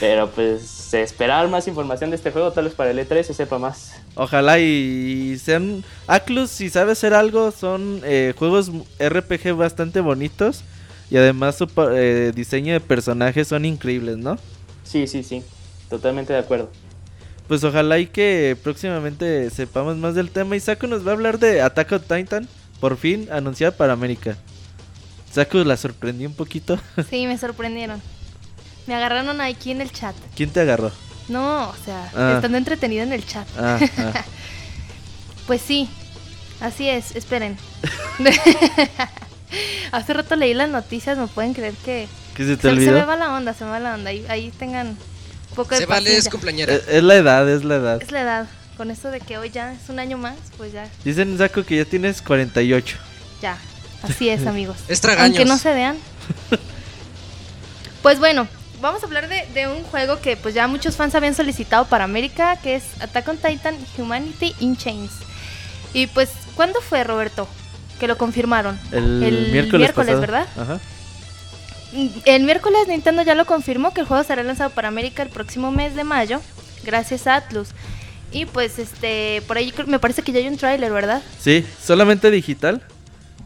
Pero 0.00 0.28
pues 0.30 0.92
esperar 0.94 1.48
más 1.48 1.66
información 1.68 2.10
de 2.10 2.16
este 2.16 2.30
juego, 2.30 2.52
tal 2.52 2.64
vez 2.64 2.74
para 2.74 2.90
el 2.90 2.98
E3 2.98 3.22
se 3.22 3.34
sepa 3.34 3.58
más. 3.58 3.94
Ojalá 4.14 4.58
y 4.58 5.38
sean... 5.38 5.84
Aclus, 6.06 6.50
si 6.50 6.68
sabe 6.68 6.92
hacer 6.92 7.14
algo, 7.14 7.50
son 7.52 8.00
eh, 8.04 8.34
juegos 8.36 8.70
RPG 8.98 9.54
bastante 9.56 10.00
bonitos. 10.00 10.62
Y 11.14 11.16
además 11.16 11.54
su 11.56 11.68
eh, 11.92 12.32
diseño 12.34 12.72
de 12.72 12.80
personajes 12.80 13.46
son 13.46 13.64
increíbles, 13.64 14.16
¿no? 14.16 14.36
Sí, 14.82 15.06
sí, 15.06 15.22
sí. 15.22 15.44
Totalmente 15.88 16.32
de 16.32 16.40
acuerdo. 16.40 16.72
Pues 17.46 17.62
ojalá 17.62 18.00
y 18.00 18.08
que 18.08 18.56
próximamente 18.60 19.48
sepamos 19.50 19.96
más 19.96 20.16
del 20.16 20.32
tema. 20.32 20.56
Y 20.56 20.60
Saku 20.60 20.88
nos 20.88 21.06
va 21.06 21.12
a 21.12 21.14
hablar 21.14 21.38
de 21.38 21.62
Attack 21.62 21.92
on 21.92 22.00
Titan, 22.00 22.48
por 22.80 22.96
fin 22.96 23.28
anunciada 23.30 23.76
para 23.76 23.92
América. 23.92 24.36
Saku 25.32 25.58
la 25.58 25.76
sorprendió 25.76 26.26
un 26.28 26.34
poquito. 26.34 26.80
Sí, 27.08 27.28
me 27.28 27.38
sorprendieron. 27.38 28.02
Me 28.88 28.96
agarraron 28.96 29.40
aquí 29.40 29.70
en 29.70 29.82
el 29.82 29.92
chat. 29.92 30.16
¿Quién 30.34 30.50
te 30.50 30.62
agarró? 30.62 30.90
No, 31.28 31.68
o 31.68 31.74
sea, 31.84 32.10
Ah. 32.16 32.32
estando 32.34 32.58
entretenida 32.58 33.04
en 33.04 33.12
el 33.12 33.24
chat. 33.24 33.46
Ah, 33.56 33.78
ah. 33.98 34.24
Pues 35.46 35.60
sí, 35.60 35.88
así 36.60 36.88
es, 36.88 37.14
esperen. 37.14 37.56
Hace 39.92 40.12
rato 40.12 40.36
leí 40.36 40.54
las 40.54 40.68
noticias, 40.68 41.18
me 41.18 41.26
pueden 41.26 41.54
creer 41.54 41.74
que 41.84 42.08
¿Qué 42.34 42.44
se 42.44 42.56
te 42.56 42.68
se, 42.74 42.84
se 42.84 42.92
me 42.92 43.04
va 43.04 43.16
la 43.16 43.34
onda, 43.34 43.54
se 43.54 43.64
me 43.64 43.70
va 43.70 43.80
la 43.80 43.94
onda. 43.94 44.10
Ahí, 44.10 44.24
ahí 44.28 44.50
tengan 44.58 44.88
un 44.88 45.56
poco 45.56 45.70
de 45.74 45.78
Se 45.78 45.86
vale, 45.86 46.16
es 46.16 46.28
cumpleañera. 46.28 46.74
Es, 46.74 46.88
es 46.88 47.02
la 47.02 47.14
edad, 47.14 47.48
es 47.48 47.64
la 47.64 47.76
edad. 47.76 48.02
Es 48.02 48.10
la 48.10 48.22
edad. 48.22 48.46
Con 48.76 48.90
esto 48.90 49.10
de 49.10 49.20
que 49.20 49.38
hoy 49.38 49.50
ya 49.50 49.72
es 49.72 49.88
un 49.88 50.00
año 50.00 50.18
más, 50.18 50.34
pues 50.56 50.72
ya, 50.72 50.88
Dicen 51.04 51.38
Saku 51.38 51.62
que 51.62 51.76
ya 51.76 51.84
tienes 51.84 52.22
48. 52.22 52.96
ya. 53.40 53.56
Así 54.02 54.28
es, 54.28 54.46
amigos. 54.46 54.76
Es 54.88 55.00
tragaños. 55.00 55.38
Aunque 55.38 55.44
no 55.44 55.58
se 55.58 55.72
vean. 55.72 55.96
Pues 58.02 58.18
bueno, 58.18 58.46
vamos 58.82 59.02
a 59.02 59.06
hablar 59.06 59.30
de, 59.30 59.46
de 59.54 59.66
un 59.66 59.82
juego 59.84 60.20
que 60.20 60.36
pues 60.36 60.54
ya 60.54 60.66
muchos 60.68 60.94
fans 60.94 61.14
habían 61.14 61.34
solicitado 61.34 61.86
para 61.86 62.04
América, 62.04 62.58
que 62.62 62.74
es 62.74 62.84
Attack 63.00 63.28
on 63.28 63.38
Titan 63.38 63.74
Humanity 63.96 64.54
in 64.60 64.76
Chains. 64.76 65.10
Y 65.94 66.06
pues, 66.08 66.28
¿cuándo 66.54 66.82
fue, 66.82 67.02
Roberto? 67.02 67.48
Que 68.04 68.08
lo 68.08 68.18
confirmaron. 68.18 68.78
El, 68.92 69.22
El 69.22 69.50
miércoles. 69.50 69.94
¿verdad? 69.96 70.46
Ajá. 70.58 70.78
El 72.26 72.42
miércoles 72.42 72.86
Nintendo 72.86 73.22
ya 73.22 73.34
lo 73.34 73.46
confirmó 73.46 73.94
que 73.94 74.02
el 74.02 74.06
juego 74.06 74.22
será 74.24 74.42
lanzado 74.42 74.68
para 74.68 74.88
América 74.88 75.22
el 75.22 75.30
próximo 75.30 75.72
mes 75.72 75.96
de 75.96 76.04
mayo, 76.04 76.42
gracias 76.84 77.26
a 77.26 77.36
Atlus. 77.36 77.68
Y 78.30 78.44
pues 78.44 78.78
este, 78.78 79.42
por 79.46 79.56
ahí 79.56 79.72
me 79.86 79.98
parece 79.98 80.20
que 80.20 80.32
ya 80.32 80.40
hay 80.40 80.48
un 80.48 80.58
tráiler, 80.58 80.92
¿verdad? 80.92 81.22
Sí, 81.40 81.64
solamente 81.82 82.30
digital. 82.30 82.82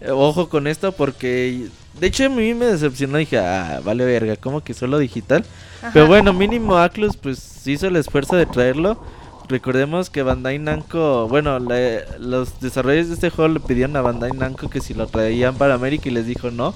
Eh, 0.01 0.11
Ojo 0.11 0.49
con 0.49 0.67
esto 0.67 0.91
porque... 0.91 1.69
De 2.01 2.09
hecho 2.09 2.25
a 2.25 2.29
mí 2.29 2.53
me 2.53 2.67
decepcionó. 2.67 3.19
Dije, 3.19 3.39
ah, 3.39 3.81
vale 3.85 4.05
verga, 4.05 4.35
como 4.35 4.65
que 4.65 4.75
solo 4.75 4.99
digital? 4.99 5.45
Ajá. 5.83 5.93
Pero 5.93 6.09
bueno, 6.09 6.33
mínimo 6.33 6.77
Atlus 6.77 7.17
pues 7.17 7.65
hizo 7.65 7.87
el 7.87 7.95
esfuerzo 7.95 8.35
de 8.35 8.47
traerlo. 8.47 9.01
Recordemos 9.49 10.11
que 10.11 10.23
Bandai 10.23 10.59
Namco, 10.59 11.27
bueno, 11.29 11.59
la- 11.59 12.03
los 12.19 12.61
desarrolladores 12.61 13.09
de 13.09 13.15
este 13.15 13.31
juego 13.31 13.55
le 13.55 13.61
pidieron 13.61 13.97
a 13.97 14.03
Bandai 14.03 14.33
Namco 14.33 14.69
que 14.69 14.81
si 14.81 14.93
lo 14.95 15.07
traían 15.07 15.55
para 15.55 15.75
América 15.75 16.09
y 16.09 16.13
les 16.13 16.27
dijo 16.27 16.51
no. 16.51 16.75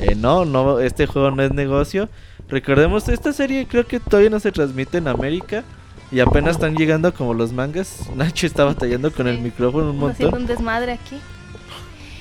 Eh, 0.00 0.14
no, 0.16 0.44
no, 0.44 0.80
este 0.80 1.06
juego 1.06 1.30
no 1.30 1.42
es 1.42 1.52
negocio. 1.52 2.08
Recordemos, 2.48 3.08
esta 3.08 3.32
serie 3.32 3.66
creo 3.68 3.86
que 3.86 4.00
todavía 4.00 4.30
no 4.30 4.40
se 4.40 4.50
transmite 4.50 4.98
en 4.98 5.06
América 5.06 5.62
y 6.10 6.18
apenas 6.20 6.56
están 6.56 6.74
llegando 6.74 7.14
como 7.14 7.34
los 7.34 7.52
mangas. 7.52 8.10
Nacho 8.16 8.46
está 8.46 8.64
batallando 8.64 9.12
con 9.12 9.28
el 9.28 9.38
micrófono 9.38 9.90
un 9.92 10.10
Haciendo 10.10 10.36
montón. 10.36 10.40
un 10.42 10.46
desmadre 10.48 10.92
aquí. 10.92 11.18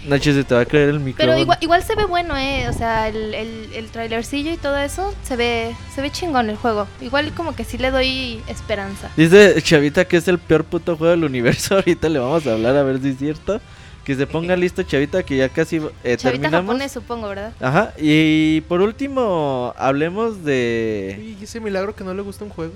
Nacho 0.08 0.34
se 0.34 0.44
te 0.44 0.56
va 0.56 0.62
a 0.62 0.66
caer 0.66 0.90
el 0.90 1.00
micrófono. 1.00 1.34
Pero 1.34 1.42
igual, 1.42 1.58
igual 1.62 1.84
se 1.84 1.96
ve 1.96 2.06
bueno, 2.06 2.36
eh. 2.38 2.68
O 2.70 2.74
sea, 2.74 3.08
el, 3.08 3.34
el, 3.36 3.70
el 3.74 3.86
trailercillo 3.92 4.52
y 4.52 4.58
todo 4.58 4.78
eso 4.78 5.14
se 5.24 5.36
ve, 5.36 5.76
se 5.94 6.02
ve 6.02 6.10
chingón 6.12 6.50
el 6.50 6.56
juego. 6.58 6.88
Igual 7.02 7.32
como 7.34 7.56
que 7.56 7.64
sí 7.64 7.78
le 7.78 7.92
doy 7.92 8.42
esperanza. 8.48 9.10
Dice 9.16 9.62
Chavita 9.62 10.06
que 10.06 10.18
es 10.18 10.28
el 10.28 10.40
peor 10.40 10.64
puto 10.64 10.98
juego 10.98 11.12
del 11.12 11.24
universo. 11.24 11.76
Ahorita 11.78 12.10
le 12.10 12.20
vamos 12.20 12.48
a 12.48 12.54
hablar 12.54 12.76
a 12.76 12.84
ver 12.84 13.00
si 13.02 13.10
es 13.10 13.18
cierto. 13.18 13.62
Que 14.04 14.16
se 14.16 14.26
ponga 14.26 14.56
listo, 14.58 14.82
Chavita, 14.82 15.22
que 15.22 15.38
ya 15.38 15.50
casi 15.50 15.76
eh, 15.76 15.82
Chavita 16.18 16.18
terminamos. 16.32 16.62
japonés, 16.66 16.92
supongo, 16.92 17.28
¿verdad? 17.30 17.54
Ajá, 17.62 17.94
y 18.00 18.62
por 18.62 18.82
último, 18.82 19.76
hablemos 19.78 20.44
de... 20.44 21.36
¿Y 21.40 21.44
ese 21.44 21.60
milagro 21.60 21.96
que 21.96 22.04
no 22.04 22.12
le 22.16 22.24
gusta 22.24 22.44
un 22.44 22.50
juego? 22.50 22.74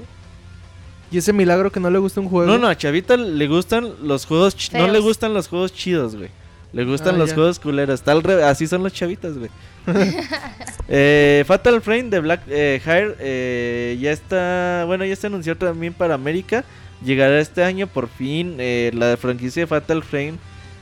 ¿Y 1.12 1.18
ese 1.18 1.34
milagro 1.34 1.72
que 1.72 1.80
no 1.80 1.90
le 1.90 1.98
gusta 1.98 2.20
un 2.22 2.30
juego? 2.30 2.52
No, 2.52 2.60
no, 2.60 2.68
a 2.68 2.78
Chavita 2.78 3.18
le 3.18 3.48
gustan 3.48 3.92
los 4.04 4.28
juegos... 4.28 4.56
ch- 4.56 4.78
No 4.78 4.88
le 4.88 5.00
gustan 5.00 5.34
los 5.34 5.48
juegos 5.48 5.74
chidos, 5.74 6.16
güey. 6.16 6.30
Le 6.74 6.84
gustan 6.86 7.16
Ah, 7.16 7.18
los 7.20 7.30
ya. 7.30 7.36
juegos 7.36 7.59
culeros. 7.59 8.01
Tal 8.01 8.22
re- 8.24 8.43
Así 8.43 8.68
son 8.68 8.84
los 8.84 8.93
chavitas, 8.93 9.38
güey. 9.38 9.49
Eh, 10.88 11.43
Fatal 11.47 11.82
Frame 11.82 12.03
de 12.09 12.20
Black 12.20 12.41
eh, 12.47 12.80
Hair 12.86 13.16
eh, 13.20 13.97
ya 13.99 14.11
está... 14.11 14.84
Bueno, 14.86 15.03
ya 15.05 15.16
se 15.16 15.28
anunció 15.28 15.57
también 15.57 15.93
para 15.93 16.13
América. 16.13 16.63
Llegará 17.03 17.39
este 17.39 17.63
año 17.63 17.88
por 17.88 18.07
fin. 18.07 18.55
eh, 18.59 18.91
la 18.93 19.18
franquicia 19.18 19.63
de 19.63 19.68
Fatal 19.68 20.03
Frame, 20.03 20.36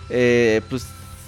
eh, 0.09 0.61
pues 0.69 0.85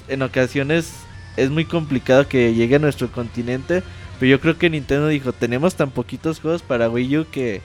en 0.09 0.21
ocasiones 0.23 0.91
es 1.37 1.49
muy 1.49 1.65
complicado 1.65 2.27
que 2.27 2.53
llegue 2.53 2.75
a 2.75 2.79
nuestro 2.79 3.09
continente. 3.11 3.81
Pero 4.19 4.29
yo 4.31 4.39
creo 4.41 4.57
que 4.57 4.69
Nintendo 4.69 5.07
dijo, 5.07 5.31
tenemos 5.33 5.75
tan 5.75 5.91
poquitos 5.91 6.39
juegos 6.39 6.61
para 6.61 6.89
Wii 6.89 7.17
U 7.19 7.25
que 7.31 7.61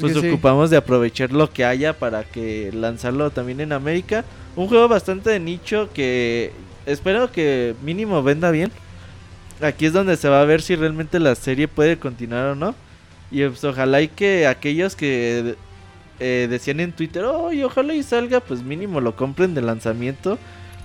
pues 0.00 0.14
que 0.14 0.20
sí. 0.20 0.28
ocupamos 0.28 0.70
de 0.70 0.76
aprovechar 0.76 1.32
lo 1.32 1.50
que 1.50 1.64
haya 1.64 1.92
para 1.92 2.24
que 2.24 2.70
lanzarlo 2.72 3.30
también 3.30 3.60
en 3.60 3.72
América. 3.72 4.24
Un 4.56 4.68
juego 4.68 4.88
bastante 4.88 5.30
de 5.30 5.40
nicho 5.40 5.90
que 5.92 6.52
espero 6.86 7.30
que 7.30 7.74
mínimo 7.82 8.22
venda 8.22 8.50
bien. 8.50 8.70
Aquí 9.60 9.86
es 9.86 9.92
donde 9.92 10.16
se 10.16 10.28
va 10.28 10.40
a 10.40 10.44
ver 10.44 10.62
si 10.62 10.74
realmente 10.74 11.20
la 11.20 11.34
serie 11.34 11.68
puede 11.68 11.98
continuar 11.98 12.46
o 12.46 12.54
no. 12.54 12.74
Y 13.30 13.46
pues 13.46 13.64
ojalá 13.64 14.02
y 14.02 14.08
que 14.08 14.46
aquellos 14.46 14.96
que 14.96 15.56
eh, 16.20 16.46
decían 16.50 16.80
en 16.80 16.92
Twitter, 16.92 17.24
oh, 17.24 17.52
y 17.52 17.62
ojalá 17.62 17.94
y 17.94 18.02
salga, 18.02 18.40
pues 18.40 18.62
mínimo 18.62 19.00
lo 19.00 19.16
compren 19.16 19.54
de 19.54 19.62
lanzamiento. 19.62 20.38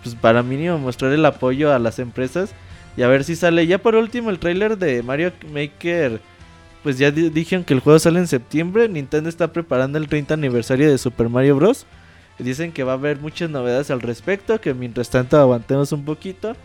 Pues 0.03 0.15
para 0.15 0.43
mínimo 0.43 0.77
mostrar 0.77 1.11
el 1.11 1.25
apoyo 1.25 1.73
a 1.73 1.79
las 1.79 1.99
empresas. 1.99 2.53
Y 2.95 3.03
a 3.03 3.07
ver 3.07 3.23
si 3.23 3.35
sale. 3.35 3.67
Ya 3.67 3.77
por 3.77 3.95
último 3.95 4.29
el 4.29 4.39
tráiler 4.39 4.77
de 4.77 5.03
Mario 5.03 5.31
Maker. 5.53 6.21
Pues 6.83 6.97
ya 6.97 7.11
di- 7.11 7.29
dijeron 7.29 7.65
que 7.65 7.73
el 7.73 7.79
juego 7.79 7.99
sale 7.99 8.19
en 8.19 8.27
septiembre. 8.27 8.87
Nintendo 8.87 9.29
está 9.29 9.51
preparando 9.51 9.97
el 9.97 10.07
30 10.07 10.33
aniversario 10.35 10.89
de 10.89 10.97
Super 10.97 11.29
Mario 11.29 11.55
Bros. 11.55 11.85
Dicen 12.39 12.71
que 12.71 12.83
va 12.83 12.91
a 12.93 12.95
haber 12.95 13.19
muchas 13.19 13.49
novedades 13.49 13.89
al 13.91 14.01
respecto. 14.01 14.61
Que 14.61 14.73
mientras 14.73 15.09
tanto 15.09 15.37
aguantemos 15.37 15.91
un 15.91 16.05
poquito. 16.05 16.55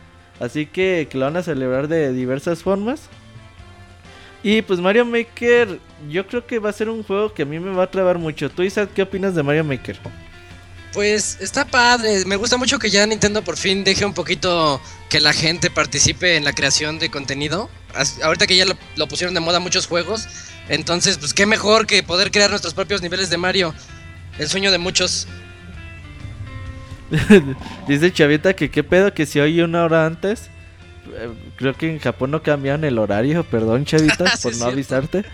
Así 0.40 0.66
que, 0.66 1.08
que 1.10 1.18
lo 1.18 1.24
van 1.26 1.36
a 1.36 1.42
celebrar 1.42 1.88
de 1.88 2.12
diversas 2.12 2.62
formas. 2.62 3.08
Y 4.44 4.62
pues 4.62 4.80
Mario 4.80 5.04
Maker, 5.04 5.78
yo 6.10 6.26
creo 6.26 6.44
que 6.46 6.58
va 6.58 6.70
a 6.70 6.72
ser 6.72 6.88
un 6.88 7.04
juego 7.04 7.32
que 7.32 7.42
a 7.42 7.46
mí 7.46 7.60
me 7.60 7.70
va 7.74 7.84
a 7.84 7.90
trabar 7.90 8.18
mucho. 8.18 8.50
¿Tú, 8.50 8.62
Isaac, 8.64 8.90
qué 8.94 9.02
opinas 9.02 9.34
de 9.36 9.42
Mario 9.44 9.62
Maker? 9.64 9.98
Pues 10.92 11.38
está 11.40 11.64
padre, 11.64 12.24
me 12.26 12.36
gusta 12.36 12.58
mucho 12.58 12.78
que 12.78 12.90
ya 12.90 13.06
Nintendo 13.06 13.42
por 13.42 13.56
fin 13.56 13.82
deje 13.82 14.04
un 14.04 14.12
poquito 14.12 14.80
que 15.08 15.20
la 15.20 15.32
gente 15.32 15.70
participe 15.70 16.36
en 16.36 16.44
la 16.44 16.52
creación 16.52 16.98
de 16.98 17.10
contenido. 17.10 17.70
Ahorita 18.22 18.46
que 18.46 18.56
ya 18.56 18.66
lo, 18.66 18.74
lo 18.96 19.08
pusieron 19.08 19.32
de 19.34 19.40
moda 19.40 19.58
muchos 19.58 19.86
juegos, 19.86 20.28
entonces 20.68 21.16
pues 21.18 21.32
qué 21.32 21.46
mejor 21.46 21.86
que 21.86 22.02
poder 22.02 22.30
crear 22.30 22.50
nuestros 22.50 22.74
propios 22.74 23.00
niveles 23.02 23.30
de 23.30 23.38
Mario. 23.38 23.74
El 24.38 24.48
sueño 24.48 24.70
de 24.70 24.78
muchos. 24.78 25.26
Dice 27.88 28.12
Chavita 28.12 28.54
que 28.54 28.70
qué 28.70 28.82
pedo 28.84 29.12
que 29.12 29.26
si 29.26 29.40
oye 29.40 29.64
una 29.64 29.84
hora 29.84 30.06
antes. 30.06 30.48
Eh, 31.14 31.28
Creo 31.56 31.74
que 31.74 31.90
en 31.90 31.98
Japón 31.98 32.30
no 32.30 32.42
cambiaron 32.42 32.84
el 32.84 32.98
horario, 32.98 33.44
perdón 33.44 33.84
Chavita 33.84 34.26
Sí, 34.36 34.42
por 34.42 34.52
no 34.52 34.58
cierto. 34.58 34.66
avisarte. 34.66 35.24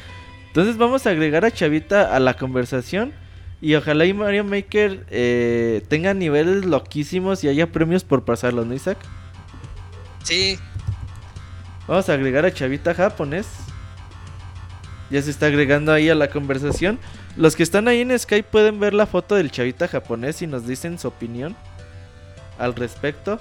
Entonces 0.49 0.77
vamos 0.77 1.07
a 1.07 1.11
agregar 1.11 1.45
a 1.45 1.51
Chavita 1.51 2.15
a 2.15 2.21
la 2.21 2.35
conversación. 2.35 3.13
Y 3.61 3.75
ojalá 3.75 4.05
y 4.05 4.13
Mario 4.13 4.45
Maker 4.45 5.05
eh, 5.11 5.83
tenga 5.89 6.15
niveles 6.15 6.65
loquísimos 6.65 7.43
y 7.43 7.49
haya 7.49 7.73
premios 7.73 8.05
por 8.05 8.25
pasarlos, 8.25 8.67
¿no, 8.67 8.75
Isaac? 8.75 8.99
Sí, 10.23 10.59
Vamos 11.89 12.07
a 12.11 12.13
agregar 12.13 12.45
a 12.45 12.53
Chavita 12.53 12.95
japonés. 12.95 13.47
Ya 15.11 15.23
se 15.23 15.31
está 15.31 15.47
agregando 15.47 15.91
ahí 15.91 16.11
a 16.11 16.15
la 16.15 16.29
conversación. 16.29 17.01
Los 17.35 17.57
que 17.57 17.63
están 17.63 17.89
ahí 17.89 18.03
en 18.03 18.17
Skype 18.17 18.47
pueden 18.51 18.79
ver 18.79 18.93
la 18.93 19.07
foto 19.07 19.37
del 19.37 19.51
Chavita 19.51 19.89
japonés 19.89 20.43
y 20.43 20.47
nos 20.47 20.67
dicen 20.67 20.99
su 20.99 21.09
opinión 21.09 21.57
al 22.59 22.75
respecto. 22.75 23.41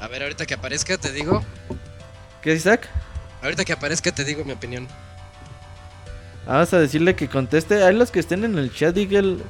a 0.00 0.08
ver, 0.08 0.22
ahorita 0.22 0.46
que 0.46 0.54
aparezca 0.54 0.96
te 0.96 1.12
digo. 1.12 1.44
¿Qué, 2.40 2.54
Isaac? 2.54 2.88
Ahorita 3.42 3.66
que 3.66 3.74
aparezca 3.74 4.10
te 4.10 4.24
digo 4.24 4.42
mi 4.46 4.52
opinión. 4.52 4.88
Vamos 6.48 6.72
a 6.72 6.80
decirle 6.80 7.14
que 7.14 7.28
conteste. 7.28 7.84
Ahí 7.84 7.94
los 7.94 8.10
que 8.10 8.20
estén 8.20 8.42
en 8.42 8.56
el 8.56 8.72
chat, 8.72 8.94
díganle, 8.94 9.44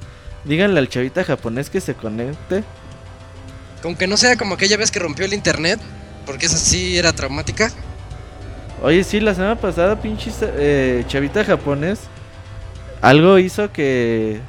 díganle 0.45 0.81
al 0.81 0.89
Chavita 0.89 1.23
japonés 1.23 1.71
que 1.71 1.81
se 1.81 1.95
conecte. 1.95 2.65
Con 3.81 3.95
que 3.95 4.09
no 4.09 4.17
sea 4.17 4.37
como 4.37 4.57
aquella 4.57 4.77
vez 4.77 4.91
que 4.91 4.99
rompió 4.99 5.25
el 5.25 5.33
internet, 5.33 5.79
porque 6.27 6.47
esa 6.47 6.57
sí 6.57 6.99
era 6.99 7.13
traumática. 7.13 7.71
Oye, 8.83 9.05
sí, 9.05 9.21
la 9.21 9.33
semana 9.33 9.55
pasada, 9.55 10.03
pinche 10.03 10.33
eh, 10.43 11.05
Chavita 11.07 11.45
japonés. 11.45 12.01
Algo 13.01 13.39
hizo 13.39 13.71
que 13.73 14.41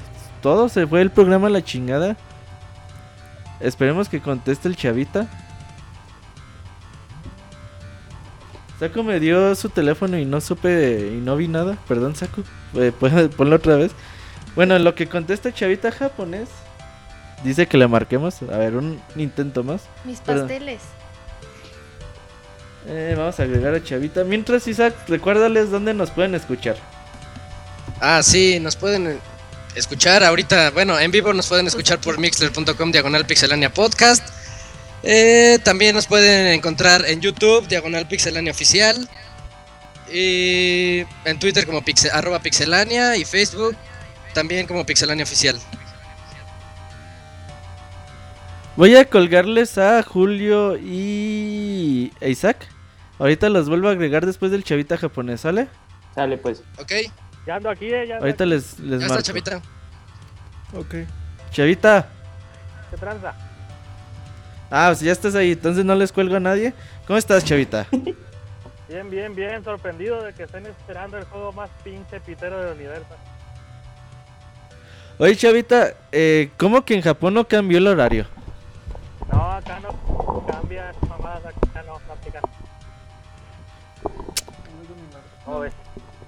todo 0.42 0.70
se 0.70 0.88
fue 0.88 1.02
el 1.02 1.12
programa 1.12 1.48
a 1.48 1.52
la 1.52 1.64
chingada. 1.64 2.18
Esperemos 3.60 4.10
que 4.10 4.22
conteste 4.22 4.68
el 4.68 4.76
Chavita. 4.76 5.28
Saku 8.80 9.04
me 9.04 9.20
dio 9.20 9.54
su 9.56 9.70
teléfono 9.70 10.18
y 10.18 10.26
no 10.26 10.40
supe 10.40 11.12
y 11.14 11.20
no 11.20 11.36
vi 11.36 11.48
nada. 11.48 11.78
Perdón, 11.88 12.16
Saku. 12.16 12.44
Eh, 12.76 12.92
¿puedes 13.00 13.34
ponlo 13.36 13.58
otra 13.58 13.76
vez. 13.76 13.92
Bueno, 14.56 14.76
en 14.76 14.84
lo 14.84 14.96
que 14.96 15.08
contesta 15.08 15.54
Chavita 15.54 15.92
japonés. 15.92 16.50
Dice 17.44 17.68
que 17.68 17.78
le 17.78 17.88
marquemos. 17.88 18.42
A 18.44 18.58
ver, 18.58 18.76
un 18.76 19.02
intento 19.16 19.64
más. 19.64 19.84
Mis 20.06 20.20
Perdón. 20.22 20.48
pasteles. 20.48 20.82
Eh, 22.88 23.16
vamos 23.18 23.40
a 23.40 23.44
agregar 23.44 23.76
a 23.76 23.84
Chavita. 23.84 24.24
Mientras, 24.24 24.68
Isaac, 24.68 24.96
recuérdales 25.08 25.70
dónde 25.70 25.94
nos 25.94 26.12
pueden 26.12 26.36
escuchar. 26.36 26.78
Ah, 28.00 28.24
sí, 28.24 28.60
nos 28.60 28.76
pueden 28.76 29.08
eh, 29.08 29.18
escuchar 29.76 30.24
ahorita. 30.24 30.72
Bueno, 30.72 30.98
en 30.98 31.12
vivo 31.12 31.34
nos 31.34 31.48
pueden 31.48 31.68
escuchar 31.68 32.00
por 32.00 32.18
mixler.com 32.18 32.92
diagonal 32.92 33.26
pixelania 33.26 33.74
podcast. 33.74 34.39
Eh, 35.04 35.60
también 35.64 35.96
nos 35.96 36.08
pueden 36.08 36.48
encontrar 36.54 37.06
en 37.06 37.22
YouTube, 37.22 37.68
diagonal 37.68 38.08
pixelania 38.08 38.52
oficial. 38.52 39.08
Y 40.12 41.06
en 41.26 41.40
Twitter 41.40 41.66
como 41.66 41.82
pixe- 41.84 42.10
arroba 42.12 42.40
pixelania 42.40 43.16
y 43.16 43.26
Facebook 43.26 43.76
también 44.34 44.66
como 44.68 44.86
pixelania 44.86 45.24
oficial. 45.24 45.60
Voy 48.76 48.96
a 48.96 49.06
colgarles 49.06 49.78
a 49.78 50.02
Julio 50.04 50.78
y 50.78 52.14
a 52.22 52.28
Isaac. 52.28 52.68
Ahorita 53.20 53.50
los 53.50 53.68
vuelvo 53.68 53.90
a 53.90 53.92
agregar 53.92 54.26
después 54.26 54.52
del 54.52 54.64
chavita 54.64 54.98
japonés, 54.98 55.42
¿sale? 55.42 55.68
Sale 56.16 56.38
pues. 56.38 56.64
¿Ok? 56.78 56.92
Ya 57.46 57.56
ando 57.56 57.70
aquí, 57.70 57.86
eh, 57.88 58.06
ya 58.08 58.16
ando 58.16 58.26
Ahorita 58.26 58.44
aquí. 58.46 58.52
les, 58.52 58.80
les 58.80 59.02
Ya 59.02 59.08
está, 59.08 59.22
chavita. 59.22 59.62
Ok. 60.74 60.96
Chavita. 61.52 62.08
¿Qué 62.92 62.98
tranza? 62.98 63.34
Ah, 64.72 64.88
pues 64.90 65.00
ya 65.00 65.12
estás 65.12 65.36
ahí, 65.36 65.54
entonces 65.54 65.84
no 65.84 65.96
les 65.96 66.12
cuelgo 66.12 66.36
a 66.36 66.40
nadie. 66.40 66.74
¿Cómo 67.08 67.18
estás, 67.18 67.44
Chavita? 67.44 67.88
Bien, 68.90 69.08
bien, 69.08 69.36
bien, 69.36 69.64
sorprendido 69.64 70.24
de 70.24 70.34
que 70.34 70.44
estén 70.44 70.66
esperando 70.66 71.16
el 71.16 71.24
juego 71.26 71.52
más 71.52 71.70
pinche 71.84 72.20
pitero 72.22 72.60
del 72.60 72.74
universo. 72.74 73.16
Oye, 75.20 75.36
Chavita, 75.36 75.94
eh, 76.12 76.50
¿cómo 76.58 76.84
que 76.84 76.96
en 76.96 77.04
Japón 77.04 77.36
no 77.36 77.48
cambió 77.48 77.78
el 77.78 77.86
horario? 77.86 78.26
No, 79.32 79.52
acá 79.52 79.80
no 79.80 80.44
cambia, 80.48 80.92
mamadas, 81.08 81.46
acá 81.46 81.84
no, 81.84 82.00
no. 82.00 82.50
¿Cómo 85.46 85.60
ves? 85.60 85.74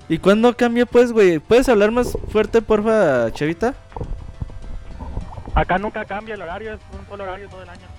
¿Y 0.08 0.20
cuándo 0.20 0.56
cambia, 0.56 0.86
pues, 0.86 1.12
güey? 1.12 1.40
¿Puedes 1.40 1.68
hablar 1.68 1.90
más 1.90 2.16
fuerte, 2.32 2.62
porfa, 2.62 3.32
Chavita? 3.32 3.74
Acá 5.56 5.80
nunca 5.80 6.06
cambia 6.06 6.36
el 6.36 6.42
horario, 6.44 6.74
es 6.74 6.80
un 7.00 7.08
solo 7.08 7.24
horario 7.24 7.50
todo 7.50 7.64
el 7.64 7.70
año. 7.70 7.91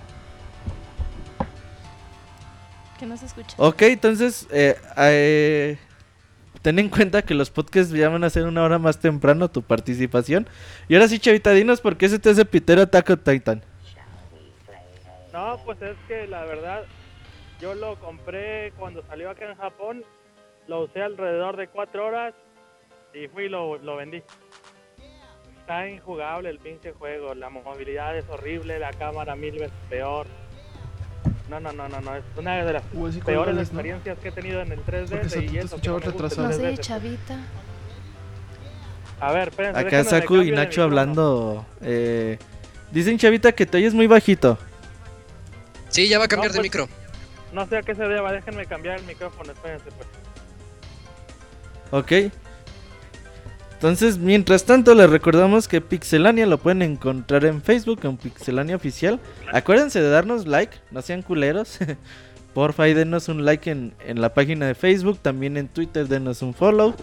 Que 3.02 3.08
no 3.08 3.16
se 3.16 3.26
escucha. 3.26 3.56
Ok, 3.56 3.82
entonces, 3.82 4.46
eh, 4.52 4.76
eh, 4.96 5.76
ten 6.62 6.78
en 6.78 6.88
cuenta 6.88 7.22
que 7.22 7.34
los 7.34 7.50
podcasts 7.50 7.92
ya 7.92 8.08
van 8.08 8.22
a 8.22 8.30
ser 8.30 8.44
una 8.44 8.62
hora 8.62 8.78
más 8.78 9.00
temprano 9.00 9.50
tu 9.50 9.60
participación. 9.62 10.48
Y 10.86 10.94
ahora 10.94 11.08
sí, 11.08 11.18
Chavita, 11.18 11.50
dinos 11.50 11.80
por 11.80 11.96
qué 11.96 12.08
se 12.08 12.20
te 12.20 12.30
hace 12.30 12.44
pitero 12.44 12.82
Attack 12.82 13.10
on 13.10 13.18
Titan. 13.18 13.64
No, 15.32 15.60
pues 15.64 15.82
es 15.82 15.96
que 16.06 16.28
la 16.28 16.44
verdad, 16.44 16.84
yo 17.60 17.74
lo 17.74 17.98
compré 17.98 18.72
cuando 18.78 19.04
salió 19.08 19.30
acá 19.30 19.50
en 19.50 19.56
Japón, 19.56 20.04
lo 20.68 20.84
usé 20.84 21.02
alrededor 21.02 21.56
de 21.56 21.66
cuatro 21.66 22.06
horas 22.06 22.34
y 23.12 23.26
fui 23.26 23.46
y 23.46 23.48
lo, 23.48 23.78
lo 23.78 23.96
vendí. 23.96 24.22
Está 25.58 25.88
injugable 25.88 26.50
el 26.50 26.60
pinche 26.60 26.92
juego, 26.92 27.34
la 27.34 27.50
movilidad 27.50 28.16
es 28.16 28.28
horrible, 28.28 28.78
la 28.78 28.92
cámara 28.92 29.34
mil 29.34 29.54
veces 29.54 29.72
peor. 29.90 30.28
No, 31.50 31.60
no, 31.60 31.72
no, 31.72 31.88
no, 31.88 32.00
no, 32.00 32.16
es 32.16 32.22
una 32.36 32.64
de 32.64 32.72
las 32.72 32.82
peores 33.24 33.58
experiencias 33.58 34.18
que 34.18 34.28
he 34.28 34.32
tenido 34.32 34.60
en 34.62 34.72
el 34.72 34.80
3D 34.84 35.08
Porque 35.10 35.28
se 35.28 35.44
y 35.44 35.48
te 35.48 35.58
eso 35.60 35.76
no 35.84 35.98
retrasado. 35.98 36.48
No 36.48 36.54
3D. 36.54 36.76
sé, 36.76 36.78
chavita. 36.82 37.36
A 39.20 39.32
ver, 39.32 39.48
espérense, 39.48 39.80
Acá 39.80 40.04
Saku 40.04 40.36
y 40.42 40.50
Nacho 40.52 40.82
hablando. 40.82 41.64
eh, 41.80 42.38
dicen, 42.90 43.18
Chavita, 43.18 43.52
que 43.52 43.66
te 43.66 43.78
oyes 43.78 43.94
muy 43.94 44.06
bajito. 44.06 44.58
Sí, 45.90 46.08
ya 46.08 46.18
va 46.18 46.24
a 46.24 46.28
cambiar 46.28 46.50
No, 46.50 46.54
de 46.54 46.58
pues- 46.60 46.64
micro. 46.64 46.88
No 47.52 47.66
sé 47.68 47.76
a 47.76 47.82
qué 47.82 47.94
se 47.94 48.02
deba, 48.04 48.32
déjenme 48.32 48.64
cambiar 48.66 48.98
el 48.98 49.04
micrófono, 49.04 49.52
espérense 49.52 49.90
pues. 49.90 50.08
Ok. 52.30 52.32
Entonces, 53.82 54.16
mientras 54.18 54.62
tanto, 54.64 54.94
les 54.94 55.10
recordamos 55.10 55.66
que 55.66 55.80
Pixelania 55.80 56.46
lo 56.46 56.56
pueden 56.58 56.82
encontrar 56.82 57.44
en 57.44 57.60
Facebook, 57.60 57.98
en 58.04 58.16
Pixelania 58.16 58.76
Oficial. 58.76 59.18
Acuérdense 59.52 60.00
de 60.00 60.08
darnos 60.08 60.46
like, 60.46 60.76
no 60.92 61.02
sean 61.02 61.22
culeros. 61.22 61.78
Porfa, 62.54 62.88
y 62.88 62.94
denos 62.94 63.28
un 63.28 63.44
like 63.44 63.68
en, 63.68 63.92
en 64.06 64.20
la 64.20 64.34
página 64.34 64.68
de 64.68 64.76
Facebook, 64.76 65.18
también 65.18 65.56
en 65.56 65.66
Twitter, 65.66 66.06
denos 66.06 66.42
un 66.42 66.54
follow. 66.54 66.94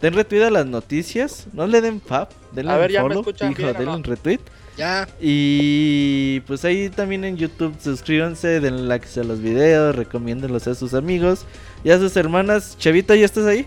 Den 0.00 0.14
retweet 0.14 0.44
a 0.44 0.50
las 0.50 0.64
noticias, 0.64 1.48
no 1.54 1.66
le 1.66 1.80
den 1.80 2.00
fab, 2.00 2.28
denle 2.52 2.70
A 2.70 2.76
un 2.76 2.88
¿ya 2.88 3.02
me 3.02 3.08
follow, 3.08 3.20
escuchan 3.22 3.50
hijo, 3.50 3.62
bien 3.62 3.70
o 3.70 3.72
denle 3.72 3.86
no? 3.86 3.96
un 3.96 4.04
retweet. 4.04 4.38
Ya. 4.76 5.08
Y 5.20 6.38
pues 6.46 6.64
ahí 6.64 6.88
también 6.88 7.24
en 7.24 7.36
YouTube 7.36 7.74
suscríbanse, 7.80 8.60
denle 8.60 8.82
like 8.82 9.08
a 9.18 9.24
los 9.24 9.40
videos, 9.40 9.96
recomiéndenlos 9.96 10.68
a 10.68 10.76
sus 10.76 10.94
amigos 10.94 11.46
y 11.82 11.90
a 11.90 11.98
sus 11.98 12.16
hermanas. 12.16 12.78
Chavita, 12.78 13.16
¿ya 13.16 13.24
estás 13.24 13.44
ahí? 13.46 13.66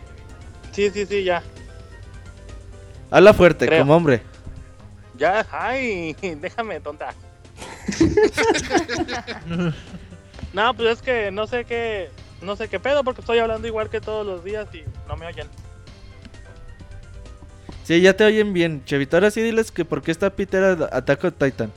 Sí, 0.71 0.89
sí, 0.89 1.05
sí, 1.05 1.25
ya. 1.25 1.43
Habla 3.11 3.33
fuerte, 3.33 3.67
Creo. 3.67 3.81
como 3.81 3.95
hombre. 3.95 4.23
Ya, 5.17 5.45
ay, 5.51 6.15
déjame, 6.41 6.79
tonta. 6.79 7.13
no, 10.53 10.73
pues 10.73 10.89
es 10.93 11.01
que 11.01 11.29
no 11.29 11.45
sé 11.45 11.65
qué, 11.65 12.09
no 12.41 12.55
sé 12.55 12.69
qué 12.69 12.79
pedo 12.79 13.03
porque 13.03 13.21
estoy 13.21 13.39
hablando 13.39 13.67
igual 13.67 13.89
que 13.89 13.99
todos 14.01 14.25
los 14.25 14.43
días 14.43 14.73
y 14.73 14.83
no 15.07 15.17
me 15.17 15.27
oyen. 15.27 15.47
Sí, 17.83 17.99
ya 17.99 18.15
te 18.15 18.23
oyen 18.23 18.53
bien, 18.53 18.85
Chavita. 18.85 19.17
Ahora 19.17 19.29
sí 19.29 19.41
diles 19.41 19.71
que 19.71 19.83
por 19.83 20.01
qué 20.01 20.11
está 20.11 20.29
Peter 20.29 20.87
Attack 20.91 21.23
on 21.25 21.31
Titan. 21.33 21.71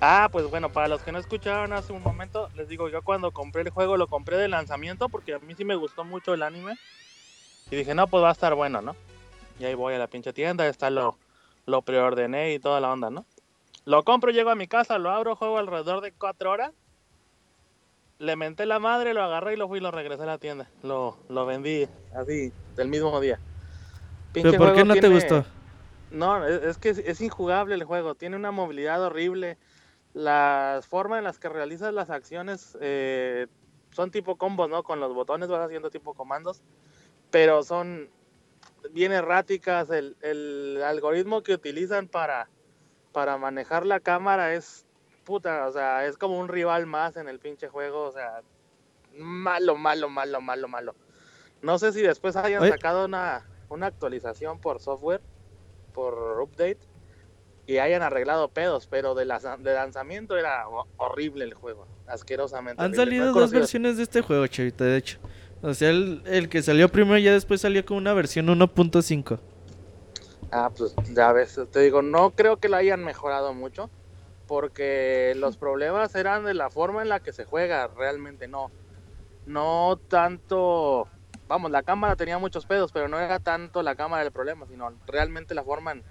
Ah, 0.00 0.28
pues 0.32 0.48
bueno, 0.48 0.70
para 0.70 0.88
los 0.88 1.02
que 1.02 1.12
no 1.12 1.18
escucharon 1.18 1.72
hace 1.72 1.92
un 1.92 2.02
momento, 2.02 2.48
les 2.54 2.68
digo, 2.68 2.88
yo 2.88 3.02
cuando 3.02 3.30
compré 3.30 3.62
el 3.62 3.70
juego 3.70 3.96
lo 3.96 4.06
compré 4.06 4.38
de 4.38 4.48
lanzamiento 4.48 5.08
porque 5.08 5.34
a 5.34 5.38
mí 5.38 5.54
sí 5.54 5.64
me 5.64 5.76
gustó 5.76 6.04
mucho 6.04 6.32
el 6.32 6.42
anime. 6.42 6.78
Y 7.70 7.76
dije, 7.76 7.94
no, 7.94 8.06
pues 8.06 8.22
va 8.22 8.30
a 8.30 8.32
estar 8.32 8.54
bueno, 8.54 8.80
¿no? 8.80 8.96
Y 9.58 9.64
ahí 9.64 9.74
voy 9.74 9.94
a 9.94 9.98
la 9.98 10.08
pinche 10.08 10.32
tienda, 10.32 10.66
está 10.66 10.90
lo, 10.90 11.16
lo 11.66 11.82
preordené 11.82 12.54
y 12.54 12.58
toda 12.58 12.80
la 12.80 12.92
onda, 12.92 13.10
¿no? 13.10 13.24
Lo 13.84 14.02
compro, 14.02 14.30
llego 14.30 14.50
a 14.50 14.54
mi 14.54 14.66
casa, 14.66 14.98
lo 14.98 15.10
abro, 15.10 15.36
juego 15.36 15.58
alrededor 15.58 16.00
de 16.00 16.12
cuatro 16.12 16.50
horas. 16.50 16.72
Le 18.18 18.36
menté 18.36 18.64
la 18.66 18.78
madre, 18.78 19.12
lo 19.12 19.22
agarré 19.22 19.54
y 19.54 19.56
lo 19.56 19.68
fui 19.68 19.78
y 19.78 19.82
lo 19.82 19.90
regresé 19.90 20.22
a 20.22 20.26
la 20.26 20.38
tienda. 20.38 20.68
Lo, 20.82 21.16
lo 21.28 21.44
vendí 21.46 21.86
así, 22.14 22.52
del 22.76 22.88
mismo 22.88 23.20
día. 23.20 23.38
¿Pero 24.32 24.50
Pinche 24.50 24.58
por 24.58 24.72
qué 24.74 24.84
no 24.84 24.94
te 24.94 25.00
tiene- 25.00 25.14
gustó? 25.14 25.44
no, 26.10 26.46
es, 26.46 26.62
es 26.62 26.78
que 26.78 26.88
es, 26.90 26.98
es 26.98 27.20
injugable 27.20 27.74
el 27.74 27.84
juego, 27.84 28.14
tiene 28.14 28.36
una 28.36 28.50
movilidad 28.50 29.02
horrible. 29.02 29.58
La 30.14 30.80
forma 30.88 31.18
en 31.18 31.24
las 31.24 31.38
que 31.38 31.48
realizas 31.48 31.92
las 31.92 32.08
acciones 32.08 32.78
eh, 32.80 33.48
son 33.90 34.10
tipo 34.10 34.36
combos, 34.36 34.68
¿no? 34.70 34.82
Con 34.84 35.00
los 35.00 35.12
botones 35.12 35.48
vas 35.48 35.60
haciendo 35.66 35.90
tipo 35.90 36.14
comandos, 36.14 36.62
pero 37.30 37.62
son 37.64 38.08
bien 38.90 39.12
erráticas. 39.12 39.90
El, 39.90 40.16
el 40.20 40.82
algoritmo 40.84 41.42
que 41.42 41.54
utilizan 41.54 42.08
para, 42.08 42.48
para 43.12 43.38
manejar 43.38 43.86
la 43.86 44.00
cámara 44.00 44.54
es 44.54 44.86
puta, 45.24 45.66
o 45.66 45.72
sea, 45.72 46.06
es 46.06 46.18
como 46.18 46.38
un 46.38 46.48
rival 46.48 46.86
más 46.86 47.16
en 47.16 47.28
el 47.28 47.38
pinche 47.38 47.68
juego, 47.68 48.02
o 48.02 48.12
sea, 48.12 48.42
malo, 49.16 49.76
malo, 49.76 50.08
malo, 50.08 50.40
malo, 50.40 50.68
malo. 50.68 50.94
No 51.62 51.78
sé 51.78 51.92
si 51.92 52.02
después 52.02 52.36
hayan 52.36 52.62
Oye. 52.62 52.70
sacado 52.72 53.06
una, 53.06 53.48
una 53.70 53.86
actualización 53.86 54.58
por 54.58 54.80
software 54.80 55.22
por 55.92 56.40
update 56.42 56.80
y 57.66 57.78
hayan 57.78 58.02
arreglado 58.02 58.48
pedos, 58.48 58.86
pero 58.86 59.14
de, 59.14 59.24
la, 59.24 59.38
de 59.38 59.72
lanzamiento 59.72 60.36
era 60.36 60.68
ho- 60.68 60.86
horrible 60.98 61.44
el 61.44 61.54
juego, 61.54 61.86
asquerosamente. 62.06 62.82
Han 62.82 62.88
horrible. 62.90 63.04
salido 63.04 63.26
No 63.32 63.40
dos 63.40 63.52
versiones 63.52 63.96
de 63.96 64.02
este 64.02 64.20
juego, 64.20 64.46
chavita, 64.46 64.84
de 64.84 64.96
hecho. 64.98 65.18
O 65.64 65.72
sea, 65.72 65.88
el, 65.88 66.20
el 66.26 66.50
que 66.50 66.62
salió 66.62 66.90
primero 66.90 67.16
ya 67.16 67.32
después 67.32 67.62
salió 67.62 67.86
con 67.86 67.96
una 67.96 68.12
versión 68.12 68.48
1.5. 68.48 69.38
Ah, 70.52 70.70
pues 70.76 70.94
ya 71.14 71.32
ves, 71.32 71.58
te 71.72 71.80
digo, 71.80 72.02
no 72.02 72.32
creo 72.32 72.58
que 72.58 72.68
lo 72.68 72.76
hayan 72.76 73.02
mejorado 73.02 73.54
mucho, 73.54 73.88
porque 74.46 75.32
los 75.36 75.56
problemas 75.56 76.14
eran 76.16 76.44
de 76.44 76.52
la 76.52 76.68
forma 76.68 77.00
en 77.00 77.08
la 77.08 77.20
que 77.20 77.32
se 77.32 77.46
juega, 77.46 77.86
realmente 77.86 78.46
no. 78.46 78.70
No 79.46 79.98
tanto, 80.08 81.08
vamos, 81.48 81.70
la 81.70 81.82
cámara 81.82 82.14
tenía 82.14 82.36
muchos 82.36 82.66
pedos, 82.66 82.92
pero 82.92 83.08
no 83.08 83.18
era 83.18 83.40
tanto 83.40 83.82
la 83.82 83.94
cámara 83.94 84.22
el 84.22 84.32
problema, 84.32 84.66
sino 84.66 84.92
realmente 85.06 85.54
la 85.54 85.64
forma 85.64 85.92
en, 85.92 86.02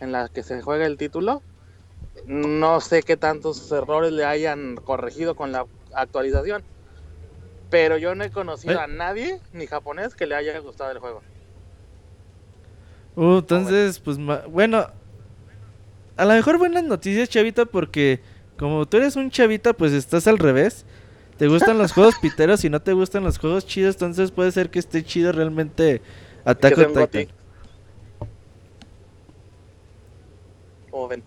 en 0.00 0.10
la 0.10 0.28
que 0.28 0.42
se 0.42 0.60
juega 0.60 0.86
el 0.86 0.96
título. 0.96 1.40
No 2.26 2.80
sé 2.80 3.04
qué 3.04 3.16
tantos 3.16 3.70
errores 3.70 4.10
le 4.10 4.24
hayan 4.24 4.74
corregido 4.74 5.36
con 5.36 5.52
la 5.52 5.66
actualización, 5.94 6.64
pero 7.72 7.96
yo 7.96 8.14
no 8.14 8.22
he 8.22 8.30
conocido 8.30 8.74
¿Eh? 8.74 8.82
a 8.82 8.86
nadie, 8.86 9.40
ni 9.54 9.66
japonés, 9.66 10.14
que 10.14 10.26
le 10.26 10.34
haya 10.34 10.58
gustado 10.58 10.90
el 10.90 10.98
juego. 10.98 11.22
Uh, 13.16 13.38
entonces, 13.38 13.98
pues, 13.98 14.18
bueno. 14.18 14.86
A 16.18 16.26
lo 16.26 16.34
mejor 16.34 16.58
buenas 16.58 16.84
noticias, 16.84 17.30
chavita, 17.30 17.64
porque 17.64 18.20
como 18.58 18.84
tú 18.84 18.98
eres 18.98 19.16
un 19.16 19.30
chavita, 19.30 19.72
pues 19.72 19.92
estás 19.94 20.26
al 20.26 20.38
revés. 20.38 20.84
Te 21.38 21.48
gustan 21.48 21.78
los 21.78 21.92
juegos 21.94 22.16
piteros 22.20 22.62
y 22.62 22.68
no 22.68 22.82
te 22.82 22.92
gustan 22.92 23.24
los 23.24 23.38
juegos 23.38 23.64
chidos, 23.64 23.94
entonces 23.94 24.30
puede 24.32 24.52
ser 24.52 24.68
que 24.68 24.78
esté 24.78 25.02
chido 25.02 25.32
realmente 25.32 26.02
Attack 26.44 26.76
on 26.76 27.08
Titan. 27.08 27.28
ven. 31.08 31.22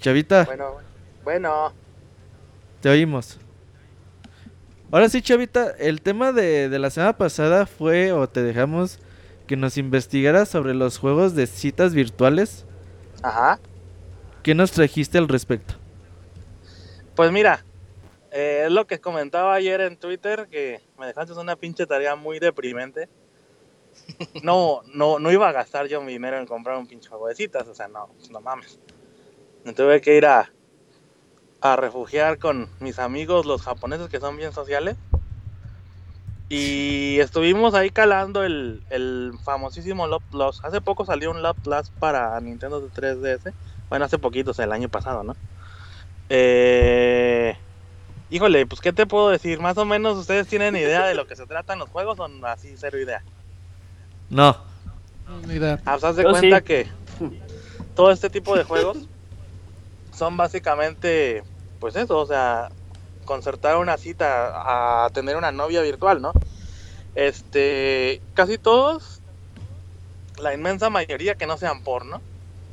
Chavita, 0.00 0.44
Bueno, 0.44 0.76
bueno. 1.22 1.72
te 2.80 2.88
oímos. 2.88 3.38
Ahora 4.92 5.08
sí, 5.08 5.20
Chavita, 5.20 5.74
el 5.78 6.00
tema 6.00 6.32
de, 6.32 6.68
de 6.68 6.78
la 6.78 6.90
semana 6.90 7.16
pasada 7.16 7.66
fue, 7.66 8.12
o 8.12 8.28
te 8.28 8.42
dejamos 8.42 9.00
que 9.46 9.56
nos 9.56 9.78
investigaras 9.78 10.48
sobre 10.48 10.74
los 10.74 10.98
juegos 10.98 11.34
de 11.34 11.46
citas 11.46 11.92
virtuales. 11.92 12.66
Ajá. 13.22 13.58
¿Qué 14.42 14.54
nos 14.54 14.70
trajiste 14.70 15.18
al 15.18 15.28
respecto? 15.28 15.74
Pues 17.16 17.32
mira, 17.32 17.64
eh, 18.30 18.64
es 18.66 18.72
lo 18.72 18.86
que 18.86 19.00
comentaba 19.00 19.54
ayer 19.54 19.80
en 19.80 19.96
Twitter, 19.96 20.46
que 20.48 20.80
me 20.98 21.06
dejaste 21.06 21.32
una 21.32 21.56
pinche 21.56 21.86
tarea 21.86 22.14
muy 22.14 22.38
deprimente. 22.38 23.08
No, 24.42 24.82
no, 24.94 25.18
no 25.18 25.32
iba 25.32 25.48
a 25.48 25.52
gastar 25.52 25.88
yo 25.88 26.02
mi 26.02 26.12
dinero 26.12 26.38
en 26.38 26.46
comprar 26.46 26.76
un 26.76 26.86
pinche 26.86 27.08
juego 27.08 27.28
de 27.28 27.34
citas, 27.34 27.66
o 27.66 27.74
sea, 27.74 27.88
no, 27.88 28.10
no 28.30 28.40
mames. 28.40 28.78
Me 29.64 29.72
tuve 29.72 30.00
que 30.00 30.16
ir 30.16 30.26
a, 30.26 30.52
a 31.72 31.76
refugiar 31.76 32.38
con 32.38 32.68
mis 32.80 32.98
amigos, 32.98 33.46
los 33.46 33.62
japoneses 33.62 34.08
que 34.08 34.20
son 34.20 34.36
bien 34.36 34.52
sociales. 34.52 34.96
Y 36.48 37.18
estuvimos 37.18 37.74
ahí 37.74 37.90
calando 37.90 38.44
el, 38.44 38.82
el 38.90 39.32
famosísimo 39.44 40.06
Love 40.06 40.22
Plus. 40.30 40.64
Hace 40.64 40.80
poco 40.80 41.04
salió 41.04 41.30
un 41.30 41.42
Love 41.42 41.58
Plus 41.62 41.90
para 41.98 42.40
Nintendo 42.40 42.88
3DS. 42.88 43.52
Bueno, 43.88 44.04
hace 44.04 44.18
poquito, 44.18 44.52
o 44.52 44.54
sea, 44.54 44.64
el 44.64 44.72
año 44.72 44.88
pasado, 44.88 45.24
¿no? 45.24 45.34
Eh, 46.28 47.56
híjole, 48.30 48.66
pues 48.66 48.80
qué 48.80 48.92
te 48.92 49.06
puedo 49.06 49.30
decir, 49.30 49.60
más 49.60 49.78
o 49.78 49.84
menos 49.84 50.16
ustedes 50.18 50.46
tienen 50.46 50.76
idea 50.76 51.06
de 51.06 51.14
lo 51.14 51.26
que 51.26 51.36
se 51.36 51.46
tratan 51.46 51.78
los 51.78 51.88
juegos 51.88 52.18
o 52.18 52.28
así 52.46 52.74
cero 52.76 52.98
idea. 53.00 53.22
No. 54.28 54.56
Ni 55.46 55.54
idea. 55.54 55.80
Ah, 55.84 55.98
pues 56.00 56.16
de 56.16 56.22
Yo 56.22 56.30
cuenta 56.30 56.58
sí. 56.58 56.64
que 56.64 56.88
todo 57.94 58.10
este 58.10 58.30
tipo 58.30 58.56
de 58.56 58.64
juegos 58.64 59.08
son 60.12 60.36
básicamente, 60.36 61.44
pues 61.80 61.96
eso, 61.96 62.18
o 62.18 62.26
sea, 62.26 62.68
concertar 63.24 63.76
una 63.76 63.96
cita 63.96 65.04
a 65.04 65.10
tener 65.10 65.36
una 65.36 65.52
novia 65.52 65.82
virtual, 65.82 66.20
¿no? 66.22 66.32
Este, 67.14 68.20
casi 68.34 68.58
todos, 68.58 69.20
la 70.38 70.54
inmensa 70.54 70.90
mayoría 70.90 71.34
que 71.34 71.46
no 71.46 71.56
sean 71.56 71.82
porno, 71.82 72.20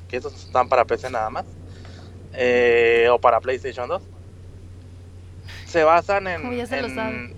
que 0.07 0.17
esos 0.17 0.33
están 0.33 0.69
para 0.69 0.85
PC 0.85 1.09
nada 1.09 1.29
más, 1.29 1.45
eh, 2.33 3.07
o 3.11 3.19
para 3.19 3.39
PlayStation 3.39 3.87
2, 3.87 4.01
se 5.65 5.83
basan 5.83 6.27
en, 6.27 6.41
Como 6.41 6.53
ya 6.53 6.67
se 6.67 6.81
lo 6.81 6.87
en- 6.87 7.33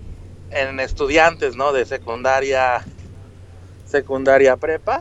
en 0.50 0.80
estudiantes, 0.80 1.56
¿no? 1.56 1.72
De 1.72 1.84
secundaria, 1.84 2.84
secundaria 3.86 4.56
prepa, 4.56 5.00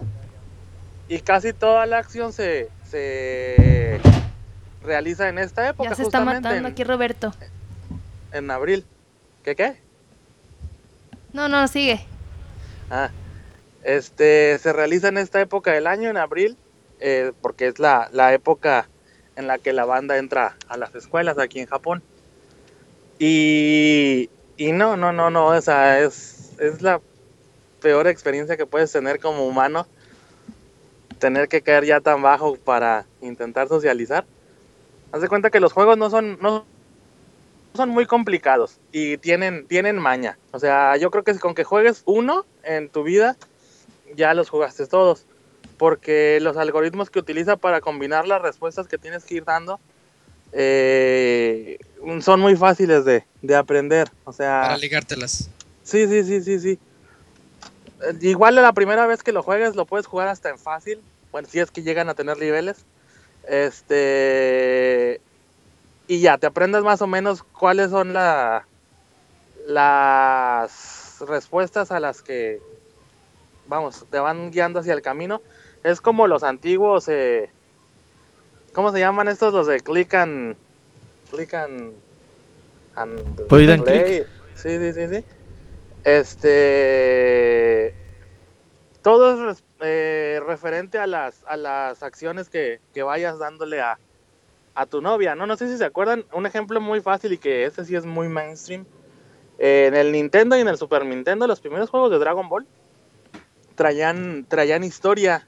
y 1.07 1.19
casi 1.19 1.53
toda 1.53 1.85
la 1.85 1.99
acción 1.99 2.33
se, 2.33 2.69
se 2.89 3.99
realiza 4.85 5.27
en 5.29 5.39
esta 5.39 5.67
época, 5.69 5.89
Ya 5.89 5.95
se 5.95 6.03
está 6.03 6.19
justamente 6.19 6.41
matando 6.47 6.67
en, 6.67 6.73
aquí 6.73 6.83
Roberto. 6.83 7.33
en 8.31 8.49
abril. 8.51 8.85
¿Qué 9.43 9.55
qué? 9.55 9.77
No, 11.33 11.49
no, 11.49 11.67
sigue. 11.67 12.05
Ah, 12.89 13.09
este, 13.83 14.57
se 14.59 14.71
realiza 14.73 15.09
en 15.09 15.17
esta 15.17 15.41
época 15.41 15.71
del 15.73 15.87
año, 15.87 16.09
en 16.09 16.17
abril, 16.17 16.57
eh, 16.99 17.33
porque 17.41 17.67
es 17.67 17.79
la, 17.79 18.09
la 18.13 18.33
época 18.33 18.87
en 19.35 19.47
la 19.47 19.57
que 19.57 19.73
la 19.73 19.85
banda 19.85 20.17
entra 20.17 20.55
a 20.69 20.77
las 20.77 20.95
escuelas 20.95 21.37
aquí 21.37 21.59
en 21.59 21.67
Japón. 21.67 22.01
Y, 23.19 24.29
y 24.57 24.71
no, 24.71 24.97
no, 24.97 25.11
no, 25.13 25.29
no, 25.29 25.47
o 25.47 25.61
sea, 25.61 25.99
es, 25.99 26.51
es 26.59 26.81
la 26.81 27.01
peor 27.81 28.07
experiencia 28.07 28.57
que 28.57 28.65
puedes 28.65 28.91
tener 28.91 29.19
como 29.19 29.45
humano, 29.45 29.87
tener 31.19 31.47
que 31.47 31.61
caer 31.61 31.85
ya 31.85 31.99
tan 32.01 32.21
bajo 32.21 32.55
para 32.55 33.05
intentar 33.21 33.67
socializar. 33.67 34.25
Haz 35.15 35.21
de 35.21 35.29
cuenta 35.29 35.49
que 35.49 35.61
los 35.61 35.71
juegos 35.71 35.97
no 35.97 36.09
son, 36.09 36.37
no 36.41 36.65
son 37.73 37.87
muy 37.87 38.05
complicados 38.05 38.81
y 38.91 39.17
tienen, 39.17 39.65
tienen 39.65 39.97
maña. 39.97 40.37
O 40.51 40.59
sea, 40.59 40.97
yo 40.97 41.09
creo 41.09 41.23
que 41.23 41.39
con 41.39 41.55
que 41.55 41.63
juegues 41.63 42.01
uno 42.03 42.45
en 42.63 42.89
tu 42.89 43.03
vida, 43.03 43.37
ya 44.13 44.33
los 44.33 44.49
jugaste 44.49 44.87
todos. 44.87 45.25
Porque 45.77 46.39
los 46.41 46.57
algoritmos 46.57 47.09
que 47.09 47.19
utiliza 47.19 47.55
para 47.55 47.79
combinar 47.79 48.27
las 48.27 48.41
respuestas 48.41 48.89
que 48.89 48.97
tienes 48.97 49.23
que 49.23 49.35
ir 49.35 49.45
dando 49.45 49.79
eh, 50.51 51.77
son 52.19 52.41
muy 52.41 52.57
fáciles 52.57 53.05
de, 53.05 53.23
de 53.41 53.55
aprender. 53.55 54.09
O 54.25 54.33
sea, 54.33 54.63
Para 54.63 54.77
ligártelas. 54.77 55.49
Sí, 55.81 56.09
sí, 56.09 56.25
sí, 56.25 56.41
sí, 56.41 56.59
sí. 56.59 56.79
Eh, 58.03 58.17
Igual 58.19 58.55
la 58.55 58.73
primera 58.73 59.07
vez 59.07 59.23
que 59.23 59.31
lo 59.31 59.43
juegues 59.43 59.77
lo 59.77 59.85
puedes 59.85 60.07
jugar 60.07 60.27
hasta 60.27 60.49
en 60.49 60.59
fácil. 60.59 60.99
Bueno, 61.31 61.47
si 61.49 61.61
es 61.61 61.71
que 61.71 61.83
llegan 61.83 62.09
a 62.09 62.15
tener 62.15 62.37
niveles. 62.37 62.85
Este. 63.47 65.21
Y 66.07 66.21
ya, 66.21 66.37
te 66.37 66.47
aprendes 66.47 66.83
más 66.83 67.01
o 67.01 67.07
menos 67.07 67.43
cuáles 67.43 67.89
son 67.89 68.13
la, 68.13 68.67
las 69.67 71.17
respuestas 71.27 71.91
a 71.91 71.99
las 71.99 72.21
que, 72.21 72.61
vamos, 73.67 74.05
te 74.09 74.19
van 74.19 74.51
guiando 74.51 74.79
hacia 74.79 74.93
el 74.93 75.01
camino. 75.01 75.41
Es 75.83 76.01
como 76.01 76.27
los 76.27 76.43
antiguos, 76.43 77.07
eh, 77.07 77.49
¿cómo 78.73 78.91
se 78.91 78.99
llaman 78.99 79.27
estos? 79.27 79.53
Los 79.53 79.67
de 79.67 79.79
click 79.79 80.13
and... 80.13 80.55
Click 81.31 81.53
and... 81.53 81.93
and 82.95 83.47
play. 83.47 83.65
click. 83.79 84.27
Sí, 84.55 84.77
sí, 84.77 84.93
sí, 84.93 85.07
sí. 85.07 85.25
Este... 86.03 87.95
Todo 89.01 89.51
es 89.51 89.63
eh, 89.85 90.41
referente 90.45 90.97
a 90.97 91.07
las, 91.07 91.43
a 91.47 91.57
las 91.57 92.03
acciones 92.03 92.49
que, 92.49 92.79
que 92.93 93.03
vayas 93.03 93.39
dándole 93.39 93.81
a, 93.81 93.97
a 94.75 94.85
tu 94.85 95.01
novia, 95.01 95.35
¿no? 95.35 95.47
No 95.47 95.55
sé 95.55 95.69
si 95.69 95.77
se 95.77 95.85
acuerdan, 95.85 96.25
un 96.33 96.45
ejemplo 96.45 96.81
muy 96.81 96.99
fácil 97.01 97.33
y 97.33 97.37
que 97.37 97.65
este 97.65 97.85
sí 97.85 97.95
es 97.95 98.05
muy 98.05 98.27
mainstream. 98.27 98.85
Eh, 99.57 99.85
en 99.87 99.95
el 99.95 100.11
Nintendo 100.11 100.57
y 100.57 100.61
en 100.61 100.67
el 100.67 100.77
Super 100.77 101.05
Nintendo, 101.05 101.47
los 101.47 101.61
primeros 101.61 101.89
juegos 101.89 102.11
de 102.11 102.19
Dragon 102.19 102.49
Ball 102.49 102.67
traían, 103.75 104.45
traían 104.47 104.83
historia 104.83 105.47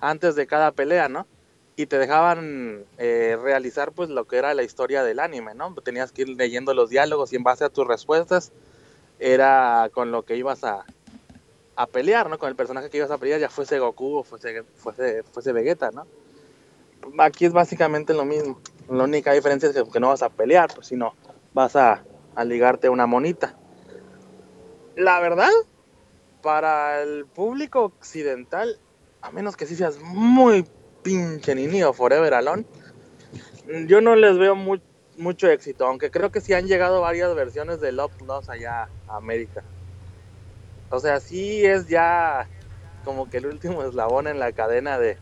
antes 0.00 0.34
de 0.34 0.46
cada 0.46 0.72
pelea, 0.72 1.08
¿no? 1.08 1.26
Y 1.76 1.86
te 1.86 1.98
dejaban 1.98 2.84
eh, 2.98 3.36
realizar 3.40 3.92
pues 3.92 4.10
lo 4.10 4.26
que 4.26 4.36
era 4.36 4.54
la 4.54 4.62
historia 4.62 5.04
del 5.04 5.20
anime, 5.20 5.54
¿no? 5.54 5.72
Tenías 5.76 6.12
que 6.12 6.22
ir 6.22 6.28
leyendo 6.30 6.74
los 6.74 6.90
diálogos 6.90 7.32
y 7.32 7.36
en 7.36 7.44
base 7.44 7.64
a 7.64 7.68
tus 7.68 7.86
respuestas 7.86 8.52
era 9.20 9.90
con 9.92 10.10
lo 10.10 10.24
que 10.24 10.36
ibas 10.36 10.64
a, 10.64 10.84
a 11.76 11.86
pelear, 11.86 12.28
¿no? 12.30 12.38
Con 12.38 12.48
el 12.48 12.56
personaje 12.56 12.90
que 12.90 12.98
ibas 12.98 13.10
a 13.10 13.18
pelear, 13.18 13.40
ya 13.40 13.48
fuese 13.48 13.78
Goku 13.78 14.18
o 14.18 14.24
fuese, 14.24 14.64
fuese, 14.74 15.52
Vegeta, 15.52 15.90
¿no? 15.90 16.06
Aquí 17.18 17.44
es 17.44 17.52
básicamente 17.52 18.14
lo 18.14 18.24
mismo. 18.24 18.60
La 18.88 19.04
única 19.04 19.32
diferencia 19.32 19.68
es 19.68 19.74
que, 19.92 20.00
no 20.00 20.08
vas 20.08 20.22
a 20.22 20.30
pelear, 20.30 20.72
pues 20.74 20.86
sino 20.88 21.14
vas 21.52 21.76
a, 21.76 22.04
a 22.34 22.44
ligarte 22.44 22.88
una 22.88 23.06
monita. 23.06 23.56
La 24.96 25.20
verdad, 25.20 25.50
para 26.42 27.02
el 27.02 27.26
público 27.26 27.82
occidental, 27.82 28.78
a 29.22 29.30
menos 29.32 29.56
que 29.56 29.66
sí 29.66 29.74
seas 29.74 29.98
muy 29.98 30.64
pinche 31.02 31.54
niño 31.54 31.92
forever 31.92 32.34
alone, 32.34 32.64
yo 33.86 34.00
no 34.00 34.14
les 34.14 34.38
veo 34.38 34.54
mu- 34.54 34.80
mucho 35.16 35.48
éxito, 35.48 35.86
aunque 35.86 36.10
creo 36.10 36.30
que 36.30 36.40
sí 36.40 36.52
han 36.52 36.66
llegado 36.66 37.00
varias 37.00 37.34
versiones 37.34 37.80
de 37.80 37.92
Love 37.92 38.14
Plus 38.16 38.48
allá 38.48 38.90
a 39.06 39.16
América. 39.16 39.64
O 40.94 41.00
sea, 41.00 41.20
sí 41.20 41.64
es 41.64 41.88
ya 41.88 42.48
como 43.04 43.28
que 43.28 43.38
el 43.38 43.46
último 43.46 43.82
eslabón 43.82 44.26
en 44.26 44.38
la 44.38 44.52
cadena 44.52 44.98
de, 44.98 45.18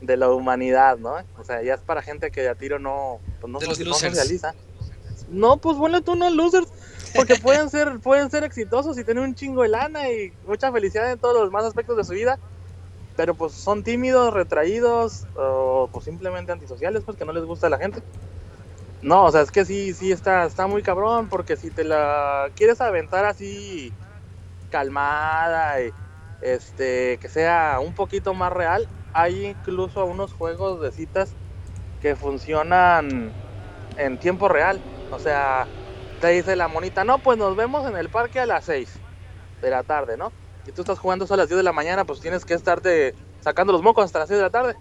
de 0.00 0.16
la 0.16 0.30
humanidad, 0.30 0.98
¿no? 0.98 1.14
O 1.38 1.44
sea, 1.44 1.62
ya 1.62 1.74
es 1.74 1.80
para 1.80 2.02
gente 2.02 2.30
que 2.30 2.42
de 2.42 2.48
a 2.48 2.54
tiro 2.54 2.78
no, 2.78 3.20
pues 3.40 3.50
no, 3.50 3.58
De 3.58 3.66
los 3.66 3.78
no. 3.80 3.94
No, 5.30 5.56
pues 5.56 5.78
ponle 5.78 6.02
tú 6.02 6.12
unos 6.12 6.32
losers, 6.34 6.68
porque 7.14 7.36
pueden 7.36 7.70
ser, 7.70 8.00
pueden 8.02 8.30
ser 8.30 8.44
exitosos 8.44 8.98
y 8.98 9.04
tener 9.04 9.22
un 9.22 9.34
chingo 9.34 9.62
de 9.62 9.68
lana 9.68 10.10
y 10.10 10.32
mucha 10.46 10.70
felicidad 10.72 11.10
en 11.10 11.18
todos 11.18 11.34
los 11.34 11.44
demás 11.44 11.64
aspectos 11.64 11.96
de 11.96 12.04
su 12.04 12.12
vida, 12.12 12.38
pero 13.16 13.34
pues 13.34 13.52
son 13.52 13.82
tímidos, 13.82 14.34
retraídos 14.34 15.26
o 15.36 15.88
pues 15.92 16.04
simplemente 16.04 16.52
antisociales, 16.52 17.02
pues 17.04 17.16
que 17.16 17.24
no 17.24 17.32
les 17.32 17.44
gusta 17.44 17.68
a 17.68 17.70
la 17.70 17.78
gente. 17.78 18.02
No, 19.02 19.24
o 19.24 19.32
sea, 19.32 19.40
es 19.40 19.50
que 19.50 19.64
sí, 19.64 19.94
sí 19.94 20.12
está, 20.12 20.44
está 20.44 20.66
muy 20.66 20.82
cabrón, 20.82 21.28
porque 21.28 21.56
si 21.56 21.70
te 21.70 21.82
la 21.82 22.50
quieres 22.54 22.80
aventar 22.80 23.24
así 23.24 23.92
calmada 24.72 25.80
y 25.82 25.92
este 26.40 27.18
que 27.20 27.28
sea 27.28 27.78
un 27.80 27.94
poquito 27.94 28.34
más 28.34 28.52
real, 28.52 28.88
hay 29.12 29.46
incluso 29.46 30.04
unos 30.04 30.32
juegos 30.32 30.80
de 30.80 30.90
citas 30.90 31.36
que 32.00 32.16
funcionan 32.16 33.32
en 33.96 34.18
tiempo 34.18 34.48
real. 34.48 34.80
O 35.12 35.18
sea, 35.18 35.68
te 36.20 36.28
dice 36.28 36.56
la 36.56 36.68
monita, 36.68 37.04
no, 37.04 37.18
pues 37.18 37.38
nos 37.38 37.54
vemos 37.54 37.88
en 37.88 37.96
el 37.96 38.08
parque 38.08 38.40
a 38.40 38.46
las 38.46 38.64
6 38.64 38.98
de 39.60 39.70
la 39.70 39.82
tarde, 39.82 40.16
¿no? 40.16 40.32
Y 40.66 40.72
tú 40.72 40.82
estás 40.82 40.98
jugando 40.98 41.26
a 41.28 41.36
las 41.36 41.48
10 41.48 41.58
de 41.58 41.62
la 41.62 41.72
mañana, 41.72 42.04
pues 42.04 42.20
tienes 42.20 42.44
que 42.44 42.54
estarte 42.54 43.14
sacando 43.40 43.72
los 43.72 43.82
mocos 43.82 44.04
hasta 44.04 44.20
las 44.20 44.28
6 44.28 44.38
de 44.38 44.44
la 44.44 44.50
tarde 44.50 44.74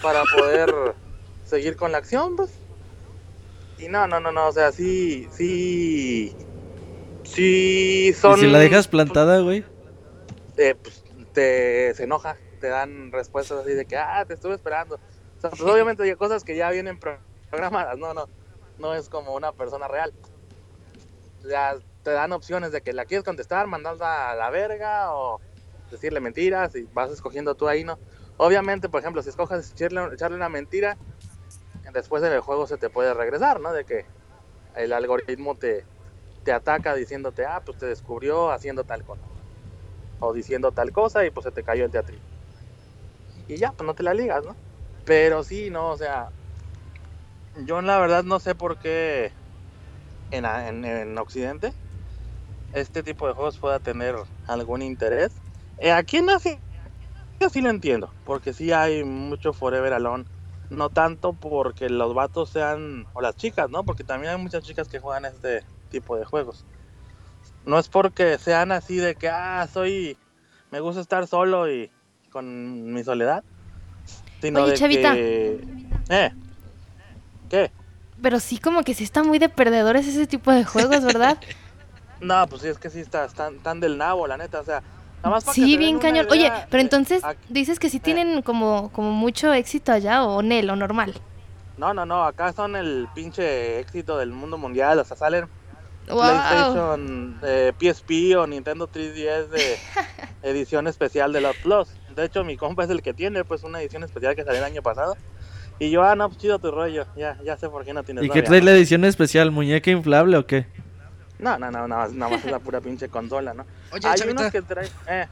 para 0.00 0.22
poder 0.24 0.96
seguir 1.44 1.76
con 1.76 1.92
la 1.92 1.98
acción, 1.98 2.36
pues. 2.36 2.58
Y 3.78 3.88
no, 3.88 4.06
no, 4.06 4.20
no, 4.20 4.32
no, 4.32 4.48
o 4.48 4.52
sea, 4.52 4.72
sí, 4.72 5.28
sí, 5.32 6.36
sí 7.32 8.12
son... 8.14 8.38
Y 8.38 8.42
si 8.42 8.46
la 8.46 8.58
dejas 8.58 8.88
plantada, 8.88 9.40
güey. 9.40 9.64
eh, 10.56 10.74
pues, 10.74 11.02
te 11.32 11.94
se 11.94 12.04
enoja, 12.04 12.36
te 12.60 12.68
dan 12.68 13.10
respuestas 13.10 13.60
así 13.60 13.72
de 13.72 13.86
que, 13.86 13.96
ah, 13.96 14.24
te 14.26 14.34
estuve 14.34 14.54
esperando. 14.54 14.96
O 14.96 15.40
sea, 15.40 15.50
pues 15.50 15.62
obviamente 15.62 16.02
hay 16.02 16.14
cosas 16.14 16.44
que 16.44 16.54
ya 16.56 16.70
vienen 16.70 16.98
pro- 16.98 17.18
programadas, 17.50 17.98
no, 17.98 18.14
no, 18.14 18.28
no 18.78 18.94
es 18.94 19.08
como 19.08 19.34
una 19.34 19.52
persona 19.52 19.88
real. 19.88 20.12
Ya 21.48 21.76
te 22.02 22.10
dan 22.10 22.32
opciones 22.32 22.70
de 22.72 22.80
que 22.82 22.92
la 22.92 23.04
quieres 23.04 23.24
contestar, 23.24 23.66
mandarla 23.66 24.30
a 24.30 24.34
la 24.36 24.50
verga 24.50 25.12
o 25.14 25.40
decirle 25.90 26.20
mentiras 26.20 26.74
y 26.76 26.88
vas 26.92 27.10
escogiendo 27.10 27.54
tú 27.54 27.68
ahí, 27.68 27.84
¿no? 27.84 27.98
Obviamente, 28.36 28.88
por 28.88 29.00
ejemplo, 29.00 29.22
si 29.22 29.28
escoges 29.30 29.72
echarle, 29.72 30.14
echarle 30.14 30.36
una 30.36 30.48
mentira, 30.48 30.96
después 31.92 32.22
en 32.22 32.32
el 32.32 32.40
juego 32.40 32.66
se 32.66 32.78
te 32.78 32.88
puede 32.90 33.12
regresar, 33.14 33.60
¿no? 33.60 33.72
De 33.72 33.84
que 33.84 34.06
el 34.74 34.92
algoritmo 34.92 35.56
te, 35.56 35.84
te 36.44 36.52
ataca 36.52 36.94
diciéndote, 36.94 37.44
ah, 37.44 37.62
pues 37.64 37.78
te 37.78 37.86
descubrió 37.86 38.50
haciendo 38.50 38.84
tal 38.84 39.04
cosa 39.04 39.22
o 40.20 40.32
diciendo 40.32 40.72
tal 40.72 40.92
cosa 40.92 41.24
y 41.24 41.30
pues 41.30 41.44
se 41.44 41.52
te 41.52 41.62
cayó 41.64 41.84
el 41.84 41.90
teatro. 41.90 42.16
Y 43.48 43.56
ya, 43.56 43.72
pues 43.72 43.86
no 43.86 43.94
te 43.94 44.02
la 44.02 44.14
ligas, 44.14 44.44
¿no? 44.44 44.56
Pero 45.04 45.42
sí, 45.42 45.70
no, 45.70 45.90
o 45.90 45.96
sea, 45.96 46.30
yo 47.66 47.82
la 47.82 47.98
verdad 47.98 48.24
no 48.24 48.40
sé 48.40 48.54
por 48.54 48.78
qué 48.78 49.32
en, 50.30 50.44
en, 50.44 50.84
en 50.84 51.18
Occidente 51.18 51.74
este 52.72 53.02
tipo 53.02 53.26
de 53.26 53.34
juegos 53.34 53.58
pueda 53.58 53.80
tener 53.80 54.16
algún 54.46 54.82
interés. 54.82 55.42
Eh, 55.78 55.92
aquí 55.92 56.18
en 56.18 56.30
Asia 56.30 56.58
sí 57.52 57.60
lo 57.60 57.70
entiendo, 57.70 58.14
porque 58.24 58.52
sí 58.52 58.72
hay 58.72 59.04
mucho 59.04 59.52
Forever 59.52 59.92
Alone. 59.92 60.24
No 60.70 60.88
tanto 60.88 61.34
porque 61.34 61.90
los 61.90 62.14
vatos 62.14 62.50
sean, 62.50 63.06
o 63.12 63.20
las 63.20 63.36
chicas, 63.36 63.68
¿no? 63.68 63.84
Porque 63.84 64.04
también 64.04 64.32
hay 64.32 64.38
muchas 64.42 64.64
chicas 64.64 64.88
que 64.88 65.00
juegan 65.00 65.26
este 65.26 65.66
tipo 65.92 66.16
de 66.16 66.24
juegos. 66.24 66.64
No 67.64 67.78
es 67.78 67.88
porque 67.88 68.38
sean 68.38 68.72
así 68.72 68.96
de 68.96 69.14
que, 69.14 69.28
ah, 69.28 69.68
soy, 69.72 70.16
me 70.72 70.80
gusta 70.80 71.00
estar 71.00 71.26
solo 71.28 71.70
y 71.70 71.90
con 72.32 72.92
mi 72.92 73.04
soledad. 73.04 73.44
Sino 74.40 74.62
Oye, 74.62 74.72
de 74.72 74.76
Chavita. 74.76 75.14
que... 75.14 75.60
Eh, 76.08 76.32
¿Qué? 77.48 77.70
Pero 78.20 78.40
sí, 78.40 78.58
como 78.58 78.82
que 78.82 78.94
sí 78.94 79.04
está 79.04 79.22
muy 79.22 79.38
de 79.38 79.48
perdedores 79.48 80.08
ese 80.08 80.26
tipo 80.26 80.50
de 80.50 80.64
juegos, 80.64 81.04
¿verdad? 81.04 81.38
No, 82.22 82.46
pues 82.46 82.62
sí, 82.62 82.68
es 82.68 82.78
que 82.78 82.88
sí 82.88 83.00
está, 83.00 83.24
están 83.24 83.58
tan 83.58 83.80
del 83.80 83.98
nabo, 83.98 84.28
la 84.28 84.36
neta, 84.36 84.60
o 84.60 84.64
sea, 84.64 84.80
nada 85.24 85.30
más 85.30 85.42
para 85.42 85.54
Sí, 85.56 85.76
bien 85.76 85.98
cañón. 85.98 86.28
Oye, 86.30 86.52
pero 86.70 86.80
entonces 86.80 87.20
dices 87.48 87.80
que 87.80 87.90
sí 87.90 87.96
eh. 87.96 88.00
tienen 88.00 88.42
como, 88.42 88.92
como 88.92 89.10
mucho 89.10 89.52
éxito 89.52 89.90
allá 89.90 90.22
o 90.22 90.40
Nel 90.40 90.70
o 90.70 90.76
normal. 90.76 91.14
No, 91.76 91.92
no, 91.92 92.06
no, 92.06 92.22
acá 92.24 92.52
son 92.52 92.76
el 92.76 93.08
pinche 93.12 93.80
éxito 93.80 94.18
del 94.18 94.30
mundo 94.30 94.56
mundial, 94.56 95.00
o 95.00 95.04
sea, 95.04 95.16
salen 95.16 95.48
Wow. 96.08 96.18
PlayStation, 96.18 97.40
eh, 97.42 97.72
PSP 97.78 98.36
o 98.36 98.46
Nintendo 98.46 98.88
3DS 98.88 99.48
de 99.48 99.78
edición 100.42 100.86
especial 100.86 101.32
de 101.32 101.40
los 101.40 101.56
Plus. 101.56 101.88
De 102.14 102.24
hecho, 102.24 102.44
mi 102.44 102.56
compa 102.56 102.84
es 102.84 102.90
el 102.90 103.02
que 103.02 103.14
tiene, 103.14 103.44
pues, 103.44 103.62
una 103.62 103.80
edición 103.80 104.02
especial 104.02 104.34
que 104.34 104.44
salió 104.44 104.58
el 104.58 104.64
año 104.64 104.82
pasado. 104.82 105.16
Y 105.78 105.90
yo, 105.90 106.02
ah, 106.04 106.14
no, 106.14 106.28
pues 106.28 106.40
chido 106.40 106.58
tu 106.58 106.70
rollo, 106.70 107.06
ya, 107.16 107.38
ya 107.44 107.56
sé 107.56 107.68
por 107.68 107.84
qué 107.84 107.92
no 107.92 108.02
tienes 108.04 108.24
¿Y 108.24 108.28
qué 108.28 108.42
trae 108.42 108.60
¿no? 108.60 108.66
la 108.66 108.72
edición 108.72 109.04
especial? 109.04 109.50
¿Muñeca 109.50 109.90
inflable 109.90 110.36
o 110.36 110.46
qué? 110.46 110.66
No, 111.38 111.58
no, 111.58 111.70
no, 111.70 111.88
nada 111.88 112.02
más, 112.02 112.12
nada 112.12 112.30
más 112.30 112.44
es 112.44 112.50
la 112.50 112.60
pura 112.60 112.80
pinche 112.80 113.08
consola, 113.08 113.52
¿no? 113.52 113.66
Oye, 113.90 114.06
Hay 114.06 114.18
Chavita, 114.18 114.42
unos 114.42 114.52
que 114.52 114.62
eh, 115.08 115.26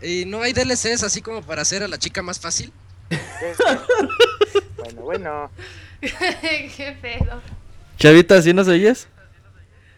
¿y 0.00 0.24
no 0.24 0.40
hay 0.40 0.54
DLCs 0.54 1.02
así 1.02 1.20
como 1.20 1.42
para 1.42 1.62
hacer 1.62 1.82
a 1.82 1.88
la 1.88 1.98
chica 1.98 2.22
más 2.22 2.40
fácil? 2.40 2.72
bueno, 4.78 5.02
bueno. 5.02 5.50
Qué 6.00 6.96
pedo. 7.02 7.42
Chavita, 7.98 8.40
¿sí 8.40 8.54
nos 8.54 8.68
oyes? 8.68 9.08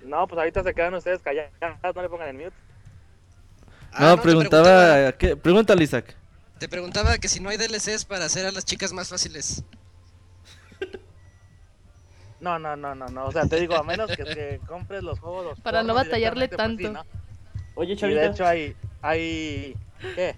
No, 0.07 0.27
pues 0.27 0.39
ahorita 0.39 0.63
se 0.63 0.75
quedan 0.75 0.95
ustedes 0.95 1.21
callados, 1.21 1.53
no 1.95 2.03
le 2.03 2.09
pongan 2.09 2.29
en 2.29 2.37
mute. 2.37 2.57
Ah, 3.93 4.11
no, 4.11 4.17
te 4.17 4.23
preguntaba... 4.23 5.13
¿qué? 5.13 5.37
Pregúntale, 5.37 5.85
Isaac. 5.85 6.15
Te 6.59 6.69
preguntaba 6.69 7.19
que 7.19 7.29
si 7.29 7.41
no 7.41 7.49
hay 7.51 7.57
DLCs 7.57 8.05
para 8.05 8.25
hacer 8.27 8.47
a 8.47 8.51
las 8.53 8.65
chicas 8.65 8.93
más 8.93 9.09
fáciles. 9.09 9.65
No, 12.41 12.59
no, 12.59 12.77
no, 12.77 12.95
no, 12.95 13.07
no, 13.07 13.27
o 13.27 13.33
sea, 13.33 13.47
te 13.47 13.59
digo, 13.59 13.75
a 13.77 13.83
menos 13.83 14.15
que 14.15 14.23
te 14.23 14.61
compres 14.69 15.03
los 15.03 15.19
juegos 15.19 15.45
los 15.47 15.61
Para 15.61 15.83
no 15.83 15.95
batallarle 15.95 16.49
pues 16.49 16.57
tanto. 16.59 16.93
Oye, 17.75 17.93
Y 17.93 17.95
de 17.95 18.01
Chavita. 18.01 18.27
hecho 18.27 18.47
hay, 18.47 18.77
hay, 19.01 19.75
¿qué? 20.15 20.37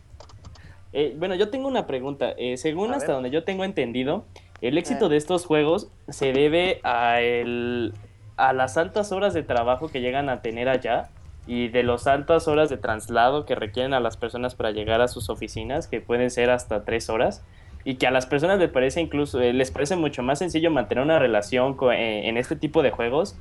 Eh, 0.93 1.15
bueno, 1.19 1.35
yo 1.35 1.51
tengo 1.51 1.67
una 1.69 1.87
pregunta. 1.87 2.35
Eh, 2.39 2.57
según 2.57 2.93
A 2.93 2.97
hasta 2.97 3.09
ver. 3.09 3.15
donde 3.17 3.31
yo 3.31 3.43
tengo 3.45 3.65
entendido, 3.65 4.25
el 4.61 4.79
éxito 4.79 5.07
Eh. 5.07 5.09
de 5.11 5.17
estos 5.17 5.45
juegos 5.45 5.89
se 6.09 6.33
debe 6.33 6.81
a, 6.85 7.21
el, 7.21 7.93
a 8.39 8.53
las 8.53 8.79
altas 8.79 9.13
horas 9.13 9.35
de 9.35 9.43
trabajo 9.43 9.89
que 9.89 10.01
llegan 10.01 10.29
a 10.29 10.41
tener 10.41 10.69
allá 10.69 11.11
y 11.47 11.69
de 11.69 11.83
las 11.83 12.07
altas 12.07 12.47
horas 12.47 12.71
de 12.71 12.77
traslado 12.77 13.45
que 13.45 13.55
requieren 13.55 13.95
a 13.95 14.01
las 14.01 14.17
personas 14.17 14.55
para 14.55 14.71
llegar 14.71 15.01
a 15.01 15.09
sus 15.09 15.29
oficinas, 15.29 15.89
que 15.89 16.01
pueden 16.01 16.31
ser 16.31 16.51
hasta 16.51 16.85
tres 16.85 17.11
horas, 17.11 17.43
y 17.85 17.97
que 17.97 18.07
a 18.07 18.11
las 18.11 18.27
personas 18.27 18.59
les 18.59 18.71
parece 18.71 19.01
incluso 19.01 19.41
eh, 19.41 19.53
les 19.53 19.71
parece 19.71 19.97
mucho 19.97 20.23
más 20.23 20.39
sencillo 20.39 20.71
mantener 20.71 21.05
una 21.05 21.19
relación 21.19 21.77
eh, 21.93 22.29
en 22.29 22.37
este 22.37 22.57
tipo 22.57 22.83
de 22.83 22.91
juegos 22.91 23.37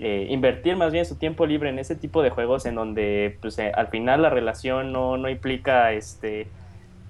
eh, 0.00 0.26
invertir 0.30 0.76
más 0.76 0.92
bien 0.92 1.04
su 1.04 1.16
tiempo 1.16 1.46
libre 1.46 1.68
en 1.68 1.78
ese 1.78 1.94
tipo 1.94 2.22
de 2.22 2.30
juegos 2.30 2.66
en 2.66 2.74
donde 2.74 3.38
pues, 3.40 3.58
al 3.58 3.88
final 3.88 4.22
la 4.22 4.30
relación 4.30 4.92
no, 4.92 5.18
no 5.18 5.28
implica 5.28 5.92
este 5.92 6.48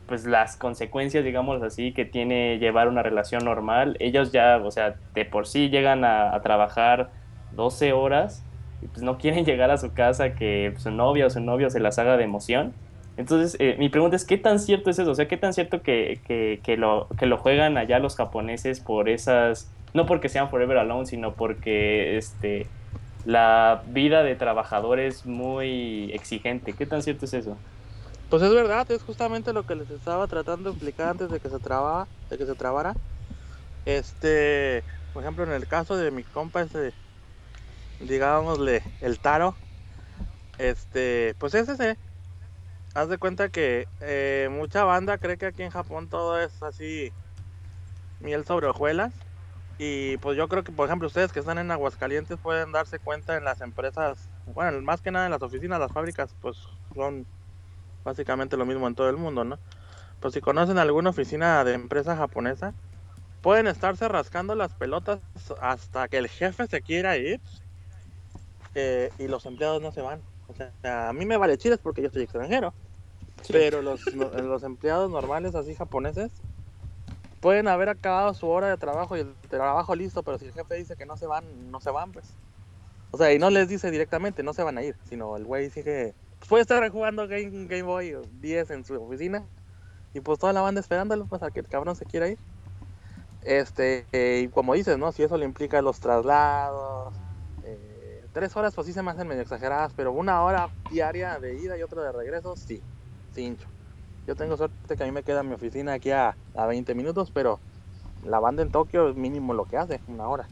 pues 0.07 0.27
las 0.27 0.57
consecuencias 0.57 1.25
digamos 1.25 1.63
así 1.63 1.93
que 1.93 2.05
tiene 2.05 2.59
llevar 2.59 2.89
una 2.89 3.03
relación 3.03 3.45
normal. 3.45 3.97
Ellos 3.99 4.33
ya 4.33 4.61
o 4.63 4.71
sea 4.71 4.97
de 5.15 5.25
por 5.25 5.47
sí 5.47 5.71
llegan 5.71 6.05
a 6.05 6.39
trabajar 6.43 7.11
12 7.55 7.93
horas 7.93 8.43
y 8.83 8.87
pues 8.87 9.03
no 9.03 9.19
quieren 9.19 9.45
llegar 9.47 9.71
a 9.71 9.79
su 9.79 9.93
casa 9.93 10.35
que 10.35 10.75
su 10.79 10.91
novia 10.91 11.27
o 11.27 11.31
su 11.31 11.41
novio 11.41 11.71
se 11.71 11.81
las 11.81 11.99
haga 11.99 12.17
de 12.17 12.25
emoción 12.25 12.73
entonces 13.17 13.57
eh, 13.61 13.77
mi 13.79 13.89
pregunta 13.89 14.17
es 14.17 14.25
qué 14.25 14.39
tan 14.39 14.59
cierto 14.59 14.91
es 14.91 14.99
eso 14.99 15.11
o 15.11 15.15
sea 15.15 15.29
qué 15.29 15.37
tan 15.37 15.53
cierto 15.53 15.83
que, 15.83 16.21
que, 16.27 16.61
que 16.63 16.77
lo, 16.77 17.09
que 17.19 17.27
lo 17.27 17.37
juegan 17.37 17.77
allá 17.77 17.99
los 17.99 18.17
japoneses 18.17 18.81
por 18.81 19.09
esas 19.09 19.71
no 19.95 20.07
porque 20.07 20.29
sean 20.29 20.49
Forever 20.49 20.79
Alone, 20.79 21.07
sino 21.07 21.35
porque 21.35 22.17
este 22.17 22.67
la 23.25 23.83
vida 23.89 24.23
de 24.25 24.35
trabajador 24.35 24.99
es 24.99 25.27
muy 25.27 26.11
exigente. 26.13 26.73
¿Qué 26.73 26.87
tan 26.87 27.03
cierto 27.03 27.27
es 27.27 27.35
eso? 27.35 27.57
Pues 28.31 28.43
es 28.43 28.53
verdad, 28.53 28.91
es 28.91 29.03
justamente 29.03 29.53
lo 29.53 29.65
que 29.65 29.77
les 29.77 29.91
estaba 29.91 30.27
tratando 30.27 30.71
de 30.71 30.77
explicar 30.77 31.11
antes 31.11 31.31
de 31.31 31.39
que 31.39 31.49
se 31.49 31.59
de 31.59 32.39
que 32.39 32.47
se 32.47 32.55
trabara. 32.55 32.95
Este, 33.85 34.83
por 35.13 35.23
ejemplo, 35.23 35.45
en 35.45 35.53
el 35.53 35.69
caso 35.69 35.97
de 35.97 36.11
mi 36.11 36.25
compa 36.25 36.63
ese, 36.63 36.93
digámosle, 38.07 38.83
el 39.01 39.19
Taro, 39.19 39.55
este, 40.59 41.35
pues 41.39 41.55
es 41.55 41.69
ese. 41.69 41.97
Haz 42.95 43.09
de 43.09 43.19
cuenta 43.19 43.49
que 43.49 43.89
eh, 44.01 44.49
mucha 44.51 44.85
banda 44.85 45.19
cree 45.19 45.39
que 45.39 45.47
aquí 45.47 45.63
en 45.63 45.71
Japón 45.71 46.09
todo 46.09 46.39
es 46.39 46.63
así 46.63 47.13
miel 48.21 48.45
sobre 48.45 48.67
hojuelas. 48.67 49.13
Y 49.79 50.19
pues 50.19 50.37
yo 50.37 50.49
creo 50.49 50.63
que, 50.63 50.73
por 50.73 50.87
ejemplo, 50.87 51.09
ustedes 51.09 51.33
que 51.33 51.41
están 51.41 51.59
en 51.59 51.71
Aguascalientes 51.71 52.39
pueden 52.39 52.71
darse 52.71 52.99
cuenta 52.99 53.37
en 53.37 53.45
las 53.45 53.61
empresas, 53.63 54.29
bueno, 54.55 54.81
más 54.83 55.01
que 55.01 55.11
nada 55.11 55.25
en 55.25 55.33
las 55.33 55.43
oficinas, 55.43 55.81
las 55.81 55.93
fábricas, 55.93 56.35
pues 56.41 56.57
son 56.95 57.27
básicamente 58.05 58.57
lo 58.57 58.67
mismo 58.67 58.87
en 58.87 58.95
todo 58.95 59.09
el 59.09 59.17
mundo, 59.17 59.45
¿no? 59.45 59.59
Pues 60.21 60.35
si 60.35 60.41
conocen 60.41 60.79
alguna 60.79 61.11
oficina 61.11 61.65
de 61.65 61.73
empresa 61.73 62.17
japonesa, 62.17 62.75
pueden 63.41 63.67
estarse 63.67 64.07
rascando 64.07 64.55
las 64.55 64.73
pelotas 64.75 65.21
hasta 65.61 66.07
que 66.09 66.19
el 66.19 66.29
jefe 66.29 66.67
se 66.69 66.83
quiera 66.83 67.17
ir 67.17 67.41
eh, 68.75 69.15
y 69.19 69.29
los 69.29 69.47
empleados 69.47 69.83
no 69.83 69.93
se 69.93 70.03
van. 70.03 70.25
O 70.47 70.55
sea, 70.55 70.75
a 71.09 71.13
mí 71.13 71.27
me 71.27 71.37
vale 71.37 71.59
chiles 71.59 71.79
porque 71.81 72.03
yo 72.03 72.11
soy 72.11 72.23
extranjero. 72.23 72.75
Pero 73.51 73.83
los, 73.83 74.13
no- 74.13 74.31
los 74.31 74.63
empleados 74.65 75.11
normales, 75.11 75.55
así 75.55 75.75
japoneses, 75.75 76.45
pueden 77.41 77.69
haber 77.69 77.89
acabado 77.89 78.35
su 78.35 78.49
hora 78.49 78.69
de 78.69 78.79
trabajo 78.79 79.17
y 79.17 79.21
el 79.21 79.37
trabajo 79.49 79.95
listo, 79.95 80.23
pero 80.23 80.39
si 80.39 80.47
el 80.47 80.53
jefe 80.53 80.75
dice 80.77 80.97
que 80.97 81.07
no 81.07 81.17
se 81.17 81.27
van, 81.27 81.71
no 81.71 81.81
se 81.81 81.91
van, 81.91 82.13
pues. 82.13 82.39
O 83.11 83.19
sea, 83.19 83.33
y 83.33 83.39
no 83.39 83.51
les 83.51 83.69
dice 83.69 83.91
directamente, 83.91 84.43
no 84.43 84.55
se 84.55 84.63
van 84.63 84.79
a 84.79 84.83
ir, 84.85 84.97
sino 85.05 85.37
el 85.37 85.45
güey 85.45 85.71
sigue. 85.71 86.17
Pues 86.39 86.49
puede 86.49 86.63
estar 86.63 86.89
jugando 86.91 87.29
Game, 87.29 87.67
Game 87.67 87.83
Boy 87.85 88.15
10 88.33 88.71
en 88.71 88.85
su 88.85 88.95
oficina 89.03 89.49
y 90.15 90.21
pues 90.21 90.39
toda 90.39 90.53
la 90.55 90.63
banda 90.63 90.81
esperándolo, 90.81 91.27
pues 91.29 91.43
a 91.43 91.51
que 91.51 91.61
el 91.61 91.69
cabrón 91.69 91.97
se 91.97 92.07
quiera 92.07 92.29
ir. 92.29 92.41
Este, 93.41 94.09
eh, 94.13 94.43
y 94.45 94.49
como 94.51 94.75
dices, 94.75 94.99
¿no? 94.99 95.11
Si 95.13 95.23
eso 95.23 95.37
le 95.37 95.45
implica 95.47 95.83
los 95.83 95.99
traslados, 96.01 97.15
eh, 97.19 97.32
tres 98.33 98.57
horas 98.57 98.75
pues 98.75 98.87
sí 98.87 98.93
se 98.93 99.03
me 99.03 99.11
hacen 99.11 99.29
medio 99.29 99.43
exageradas, 99.43 99.93
pero 99.95 100.13
una 100.13 100.43
hora 100.43 100.69
diaria 100.91 101.39
de 101.39 101.55
ida 101.57 101.77
y 101.79 101.83
otra 101.83 102.03
de 102.03 102.13
regreso, 102.13 102.57
sí, 102.57 102.83
hincho. 103.37 103.69
Yo 104.27 104.37
tengo 104.37 104.57
suerte 104.57 104.97
que 104.97 105.03
a 105.03 105.07
mí 105.07 105.13
me 105.13 105.23
queda 105.23 105.43
mi 105.43 105.55
oficina 105.55 105.95
aquí 105.95 106.11
a, 106.11 106.37
a 106.55 106.67
20 106.67 106.95
minutos, 106.95 107.31
pero 107.33 107.59
la 108.25 108.39
banda 108.39 108.63
en 108.63 108.71
Tokio 108.71 109.09
es 109.09 109.17
mínimo 109.17 109.53
lo 109.53 109.65
que 109.65 109.77
hace, 109.77 110.01
una 110.09 110.29
hora. 110.29 110.47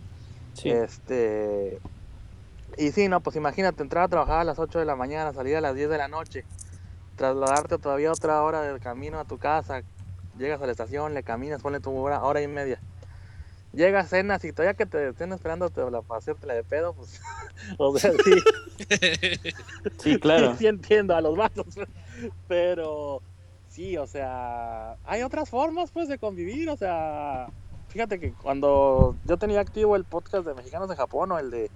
Sí. 0.55 0.71
Este. 0.71 1.79
Y 2.77 2.91
sí, 2.93 3.09
no, 3.09 3.21
pues 3.21 3.37
imagínate 3.37 3.83
entrar 3.83 4.05
a 4.05 4.09
trabajar 4.09 4.41
a 4.41 4.45
las 4.45 4.59
8 4.59 4.79
de 4.79 4.85
la 4.85 4.97
mañana, 4.97 5.33
salir 5.33 5.57
a 5.57 5.61
las 5.61 5.75
10 5.75 5.91
de 5.91 5.99
la 5.99 6.09
noche, 6.09 6.45
trasladarte 7.17 7.79
todavía 7.79 8.11
otra 8.11 8.43
hora 8.43 8.63
del 8.63 8.81
camino 8.81 9.19
a 9.19 9.25
tu 9.25 9.39
casa, 9.39 9.83
llegas 10.39 10.61
a 10.63 10.67
la 10.67 10.73
estación, 10.73 11.15
le 11.15 11.23
caminas, 11.23 11.63
ponle 11.63 11.81
tu 11.81 11.95
hora, 11.95 12.23
hora 12.23 12.41
y 12.41 12.49
media. 12.49 12.81
Llegas, 13.73 14.09
cenas 14.09 14.45
y 14.45 14.53
todavía 14.53 14.75
que 14.75 14.85
te 14.87 15.09
estén 15.11 15.33
esperando 15.33 15.71
te 15.71 15.89
la, 15.91 16.03
para 16.03 16.19
hacerte 16.19 16.47
la 16.47 16.55
de 16.55 16.65
pedo, 16.65 16.93
pues. 16.95 17.21
o 17.79 17.97
sea, 17.99 18.13
sí. 18.13 18.33
Sí, 19.99 20.19
claro. 20.19 20.55
sí 20.59 20.67
entiendo 20.67 21.15
a 21.15 21.21
los 21.21 21.37
vatos. 21.37 21.67
Pero 22.49 23.23
sí, 23.69 23.97
o 23.97 24.07
sea, 24.07 24.97
hay 25.05 25.23
otras 25.23 25.49
formas 25.49 25.91
pues 25.93 26.09
de 26.09 26.19
convivir, 26.19 26.69
o 26.69 26.77
sea, 26.77 27.47
fíjate 27.89 28.19
que 28.19 28.33
cuando 28.33 29.17
yo 29.25 29.37
tenía 29.37 29.61
activo 29.61 29.97
el 29.97 30.05
podcast 30.05 30.47
de 30.47 30.55
Mexicanos 30.55 30.89
de 30.89 30.97
Japón 30.97 31.33
o 31.33 31.39
el 31.39 31.51
de 31.51 31.71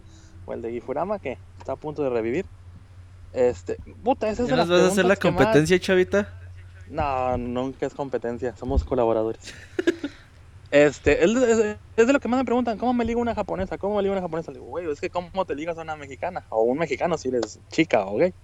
o 0.46 0.52
el 0.52 0.60
de 0.62 0.72
Gifurama 0.72 1.18
que 1.18 1.38
está 1.58 1.72
a 1.72 1.76
punto 1.76 2.02
de 2.02 2.10
revivir. 2.10 2.44
Este, 3.32 3.76
puta, 4.02 4.28
esa 4.28 4.42
es 4.42 4.48
¿Ya 4.48 4.54
de 4.54 4.58
las 4.58 4.68
vas 4.68 4.80
a 4.82 4.86
hacer 4.88 5.04
la 5.04 5.10
más- 5.10 5.18
competencia, 5.18 5.78
chavita? 5.80 6.28
No, 6.88 7.36
nunca 7.38 7.86
es 7.86 7.94
competencia, 7.94 8.54
somos 8.56 8.84
colaboradores. 8.84 9.54
Este, 10.74 11.24
es, 11.24 11.30
es- 11.30 11.78
es 11.96 12.06
de 12.08 12.12
lo 12.12 12.18
que 12.18 12.26
más 12.26 12.38
me 12.38 12.44
preguntan, 12.44 12.76
¿cómo 12.78 12.92
me 12.92 13.04
liga 13.04 13.20
una 13.20 13.32
japonesa? 13.36 13.78
¿Cómo 13.78 13.94
me 13.96 14.02
liga 14.02 14.10
una 14.12 14.22
japonesa? 14.22 14.50
Le 14.50 14.58
digo, 14.58 14.66
güey, 14.66 14.90
es 14.90 15.00
que 15.00 15.08
¿cómo 15.08 15.44
te 15.46 15.54
ligas 15.54 15.78
a 15.78 15.82
una 15.82 15.94
mexicana? 15.94 16.44
O 16.50 16.62
un 16.62 16.78
mexicano 16.78 17.16
si 17.16 17.28
eres 17.28 17.60
chica 17.70 18.04
o 18.06 18.16
gay. 18.16 18.34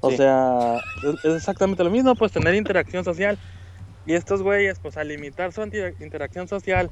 O 0.00 0.10
Sí. 0.10 0.16
sea, 0.16 0.80
es, 1.02 1.24
es 1.24 1.34
exactamente 1.38 1.82
lo 1.82 1.90
mismo, 1.90 2.14
pues 2.14 2.30
tener 2.30 2.54
interacción 2.54 3.02
social. 3.02 3.36
Y 4.04 4.14
estos 4.14 4.42
güeyes, 4.42 4.78
pues 4.78 4.96
al 4.96 5.08
limitar 5.08 5.52
su 5.52 5.60
interacción 5.98 6.46
social 6.46 6.88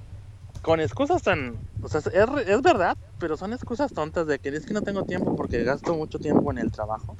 con 0.63 0.81
excusas 0.81 1.23
tan... 1.23 1.61
O 1.83 1.89
sea, 1.89 2.01
es 2.01 2.63
verdad, 2.63 2.97
pero 3.19 3.37
son 3.37 3.53
excusas 3.53 3.93
tontas 3.93 4.27
de 4.27 4.41
que 4.41 4.49
es 4.49 4.67
que 4.67 4.75
no 4.75 4.83
tengo 4.83 5.05
tiempo 5.05 5.37
porque 5.37 5.63
gasto 5.63 5.95
mucho 5.95 6.19
tiempo 6.19 6.51
en 6.51 6.59
el 6.59 6.73
trabajo. 6.73 7.17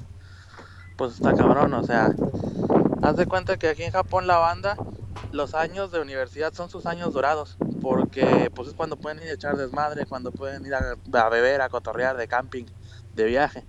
Pues 0.97 1.13
está 1.13 1.33
cabrón, 1.33 1.73
o 1.73 1.83
sea, 1.85 2.13
haz 3.01 3.15
de 3.15 3.25
cuenta 3.27 3.55
que 3.55 3.69
aquí 3.69 3.83
en 3.83 3.91
Japón 3.91 4.27
la 4.27 4.37
banda, 4.39 4.75
los 5.31 5.53
años 5.53 5.91
de 5.91 5.99
universidad 5.99 6.53
son 6.53 6.69
sus 6.69 6.85
años 6.85 7.13
dorados, 7.13 7.57
porque 7.81 8.51
pues 8.53 8.69
es 8.69 8.73
cuando 8.73 8.97
pueden 8.97 9.21
ir 9.21 9.29
a 9.29 9.33
echar 9.33 9.57
desmadre, 9.57 10.05
cuando 10.05 10.31
pueden 10.31 10.65
ir 10.65 10.73
a, 10.75 10.95
a 11.13 11.29
beber, 11.29 11.61
a 11.61 11.69
cotorrear 11.69 12.17
de 12.17 12.27
camping, 12.27 12.65
de 13.15 13.25
viaje. 13.25 13.65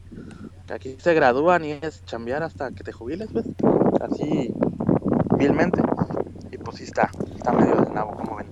Que 0.67 0.75
Aquí 0.75 0.97
se 0.99 1.15
gradúan 1.15 1.65
y 1.65 1.73
es 1.73 2.05
chambear 2.05 2.43
hasta 2.43 2.73
que 2.73 2.83
te 2.83 2.93
jubiles, 2.93 3.29
pues, 3.33 3.47
así, 4.01 4.53
vilmente. 5.39 5.81
Y 6.51 6.59
pues 6.59 6.79
sí 6.79 6.85
está, 6.85 7.11
está 7.37 7.53
medio 7.53 7.77
de 7.77 7.93
nabo, 7.93 8.17
como 8.17 8.37
ven. 8.37 8.47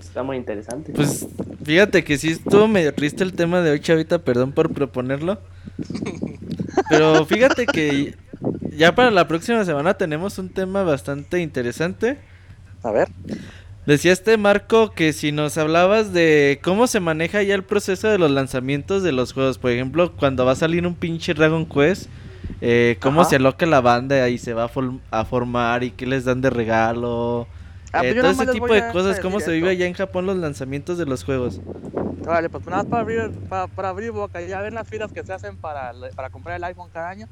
Está 0.00 0.22
muy 0.22 0.36
interesante. 0.36 0.92
Pues 0.92 1.26
fíjate 1.62 2.04
que 2.04 2.18
sí 2.18 2.32
estuvo 2.32 2.66
medio 2.68 2.94
triste 2.94 3.22
el 3.22 3.34
tema 3.34 3.60
de 3.60 3.70
hoy, 3.70 3.80
chavita, 3.80 4.18
perdón 4.18 4.52
por 4.52 4.72
proponerlo. 4.72 5.38
Pero 6.88 7.24
fíjate 7.26 7.66
que 7.66 8.16
ya 8.76 8.94
para 8.94 9.10
la 9.10 9.26
próxima 9.28 9.64
semana 9.64 9.94
tenemos 9.94 10.38
un 10.38 10.48
tema 10.48 10.82
bastante 10.82 11.40
interesante. 11.40 12.18
A 12.82 12.90
ver, 12.90 13.08
Decía 13.86 14.12
este 14.12 14.36
Marco 14.36 14.92
que 14.92 15.12
si 15.12 15.32
nos 15.32 15.58
hablabas 15.58 16.12
de 16.12 16.60
cómo 16.62 16.86
se 16.86 17.00
maneja 17.00 17.42
ya 17.42 17.56
el 17.56 17.64
proceso 17.64 18.08
de 18.08 18.16
los 18.18 18.30
lanzamientos 18.30 19.02
de 19.02 19.10
los 19.10 19.32
juegos, 19.32 19.58
por 19.58 19.72
ejemplo, 19.72 20.12
cuando 20.16 20.44
va 20.44 20.52
a 20.52 20.56
salir 20.56 20.86
un 20.86 20.94
pinche 20.94 21.34
Dragon 21.34 21.66
Quest, 21.66 22.08
eh, 22.60 22.96
cómo 23.00 23.22
Ajá. 23.22 23.30
se 23.30 23.36
aloca 23.36 23.66
la 23.66 23.80
banda 23.80 24.28
y 24.28 24.38
se 24.38 24.54
va 24.54 24.64
a, 24.64 24.68
form- 24.68 25.00
a 25.10 25.24
formar 25.24 25.82
y 25.82 25.90
qué 25.90 26.06
les 26.06 26.24
dan 26.24 26.40
de 26.40 26.50
regalo, 26.50 27.48
Ah, 27.92 28.04
eh, 28.04 28.14
pues 28.14 28.14
yo 28.14 28.22
todo 28.22 28.30
ese 28.30 28.52
tipo 28.52 28.72
de 28.72 28.88
cosas, 28.92 29.20
cómo 29.20 29.40
se 29.40 29.52
vive 29.52 29.68
allá 29.70 29.86
en 29.86 29.94
Japón 29.94 30.26
los 30.26 30.36
lanzamientos 30.36 30.96
de 30.96 31.04
los 31.04 31.24
juegos. 31.24 31.60
Vale, 32.24 32.48
pues 32.48 32.64
nada 32.66 32.84
para 32.84 33.02
abrir, 33.02 33.30
para, 33.48 33.66
para 33.66 33.88
abrir 33.88 34.12
boca, 34.12 34.40
ya 34.40 34.60
ven 34.60 34.74
las 34.74 34.88
filas 34.88 35.12
que 35.12 35.24
se 35.24 35.32
hacen 35.32 35.56
para 35.56 35.92
comprar 36.30 36.56
el 36.56 36.64
iPhone 36.64 36.88
cada 36.92 37.10
año. 37.10 37.26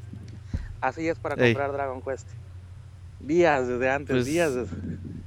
Así 0.80 1.08
es 1.08 1.18
para 1.18 1.34
Ey. 1.42 1.52
comprar 1.52 1.72
Dragon 1.72 2.00
Quest. 2.02 2.28
Días 3.20 3.68
desde 3.68 3.90
antes, 3.90 4.16
Pues- 4.16 4.26
días 4.26 4.54
des- 4.54 4.68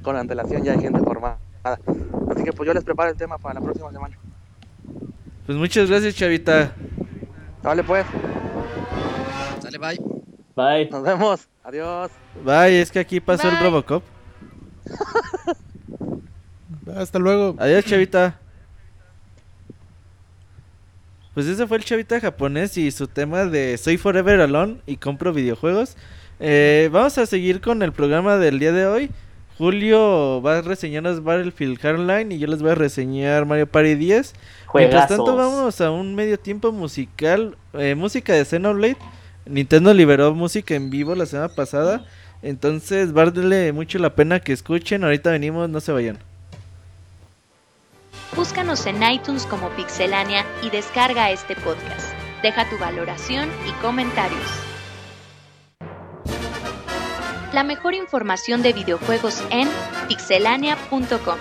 con 0.01 0.15
antelación 0.17 0.63
ya 0.63 0.73
hay 0.73 0.81
gente 0.81 0.99
formada. 0.99 1.37
Así 1.63 2.43
que 2.43 2.51
pues 2.51 2.67
yo 2.67 2.73
les 2.73 2.83
preparo 2.83 3.11
el 3.11 3.17
tema 3.17 3.37
para 3.37 3.55
la 3.55 3.61
próxima 3.61 3.91
semana. 3.91 4.17
Pues 5.45 5.57
muchas 5.57 5.89
gracias, 5.89 6.15
chavita. 6.15 6.73
Vale 7.61 7.83
pues, 7.83 8.05
Sale, 9.61 9.77
bye. 9.77 9.99
Bye. 10.55 10.89
nos 10.89 11.03
vemos. 11.03 11.47
Adiós. 11.63 12.11
Bye, 12.43 12.81
es 12.81 12.91
que 12.91 12.99
aquí 12.99 13.19
pasó 13.19 13.47
el. 13.49 13.59
Robocop. 13.59 14.03
Hasta 16.95 17.19
luego. 17.19 17.55
Adiós, 17.59 17.85
chavita. 17.85 18.39
Pues 21.33 21.47
ese 21.47 21.65
fue 21.65 21.77
el 21.77 21.83
chavita 21.83 22.19
japonés 22.19 22.77
y 22.77 22.91
su 22.91 23.07
tema 23.07 23.45
de 23.45 23.77
Soy 23.77 23.97
Forever 23.97 24.39
Alone 24.41 24.77
y 24.85 24.97
compro 24.97 25.33
videojuegos. 25.33 25.97
Eh, 26.39 26.89
vamos 26.91 27.17
a 27.17 27.25
seguir 27.25 27.59
con 27.59 27.81
el 27.81 27.91
programa 27.91 28.37
del 28.37 28.59
día 28.59 28.71
de 28.71 28.85
hoy. 28.85 29.09
Julio 29.57 30.41
va 30.41 30.59
a 30.59 30.61
reseñarnos 30.61 31.23
Battlefield 31.23 31.79
Hardline 31.79 32.31
y 32.31 32.39
yo 32.39 32.47
les 32.47 32.61
voy 32.61 32.71
a 32.71 32.75
reseñar 32.75 33.45
Mario 33.45 33.67
Party 33.67 33.95
10. 33.95 34.33
Mientras 34.75 35.07
tanto, 35.07 35.35
vámonos 35.35 35.81
a 35.81 35.89
un 35.89 36.13
medio 36.13 36.39
tiempo 36.39 36.71
musical. 36.71 37.57
eh, 37.73 37.95
música 37.95 38.33
de 38.33 38.45
Xenoblade. 38.45 38.97
Nintendo 39.45 39.93
liberó 39.93 40.33
música 40.35 40.75
en 40.75 40.89
vivo 40.91 41.15
la 41.15 41.25
semana 41.25 41.49
pasada. 41.49 42.05
Entonces, 42.43 43.11
vale 43.11 43.71
mucho 43.73 43.97
la 43.99 44.15
pena 44.15 44.39
que 44.39 44.53
escuchen. 44.53 45.03
Ahorita 45.03 45.31
venimos, 45.31 45.69
no 45.69 45.79
se 45.79 45.91
vayan. 45.91 46.19
Búscanos 48.43 48.85
en 48.87 49.01
iTunes 49.01 49.45
como 49.45 49.69
Pixelania 49.69 50.45
y 50.61 50.69
descarga 50.69 51.31
este 51.31 51.55
podcast. 51.55 52.13
Deja 52.41 52.69
tu 52.69 52.77
valoración 52.77 53.49
y 53.65 53.71
comentarios. 53.81 54.41
La 57.53 57.63
mejor 57.63 57.93
información 57.93 58.61
de 58.61 58.73
videojuegos 58.73 59.41
en 59.49 59.69
pixelania.com. 60.09 61.39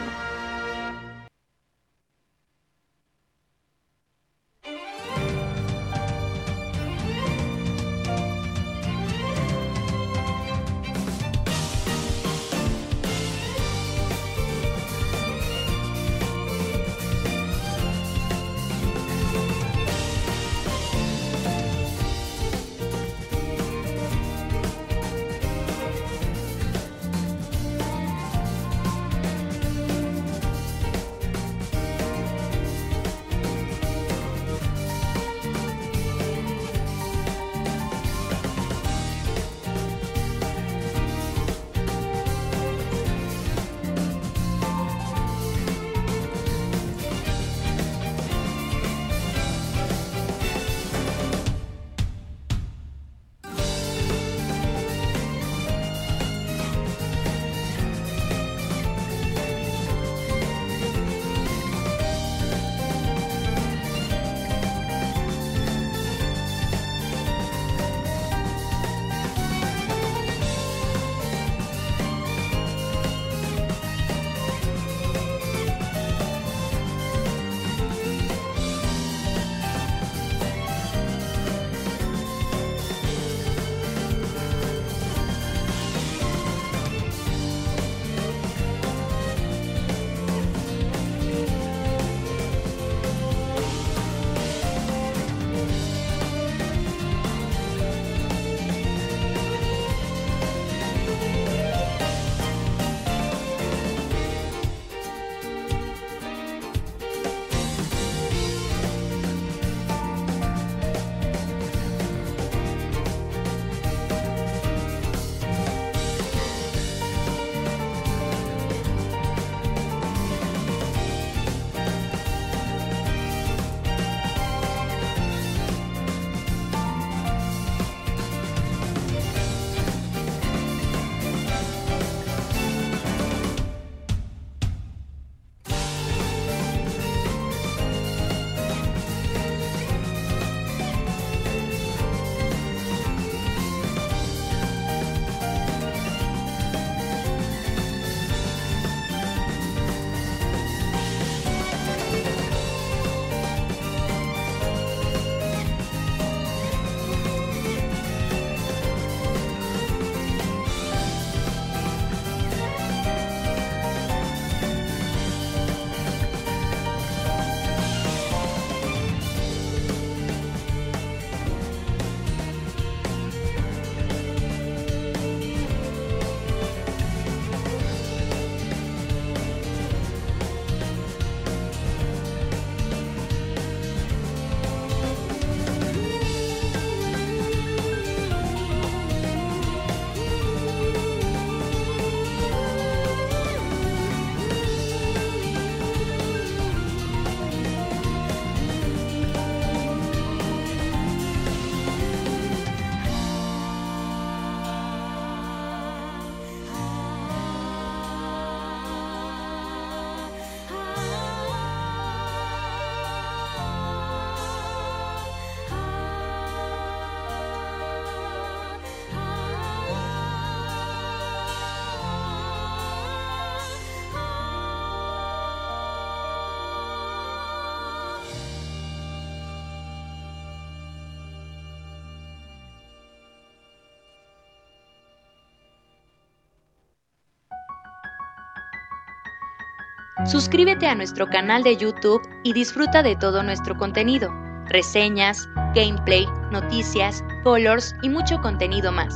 Suscríbete 240.26 240.86
a 240.86 240.94
nuestro 240.94 241.26
canal 241.28 241.62
de 241.62 241.76
YouTube 241.76 242.22
y 242.44 242.52
disfruta 242.52 243.02
de 243.02 243.16
todo 243.16 243.42
nuestro 243.42 243.76
contenido, 243.76 244.30
reseñas, 244.68 245.48
gameplay, 245.74 246.26
noticias, 246.50 247.22
colors 247.42 247.94
y 248.02 248.08
mucho 248.08 248.40
contenido 248.40 248.92
más. 248.92 249.14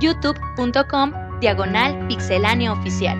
youtube.com 0.00 1.12
diagonal 1.40 2.06
pixelánea 2.06 2.72
oficial. 2.72 3.18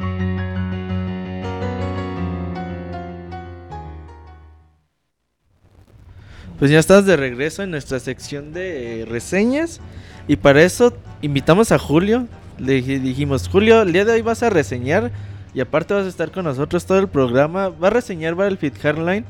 Pues 6.59 6.70
ya 6.70 6.78
estás 6.78 7.05
de 7.05 7.16
regreso 7.16 7.62
en 7.62 7.70
nuestra 7.70 7.98
sección 7.98 8.52
de 8.52 9.06
reseñas. 9.09 9.81
Y 10.28 10.36
para 10.36 10.62
eso 10.62 10.97
invitamos 11.20 11.73
a 11.73 11.78
Julio. 11.78 12.27
Le 12.59 12.78
dij- 12.82 13.01
dijimos, 13.01 13.48
Julio, 13.48 13.82
el 13.82 13.93
día 13.93 14.05
de 14.05 14.12
hoy 14.12 14.23
vas 14.23 14.43
a 14.43 14.51
reseñar. 14.51 15.11
Y 15.55 15.60
aparte 15.60 15.94
vas 15.94 16.05
a 16.05 16.09
estar 16.09 16.31
con 16.32 16.44
nosotros 16.44 16.85
todo 16.85 16.98
el 16.98 17.09
programa. 17.09 17.68
Va 17.68 17.86
a 17.86 17.90
reseñar 17.90 18.35
Battlefield 18.35 18.78
Hardline. 18.78 19.24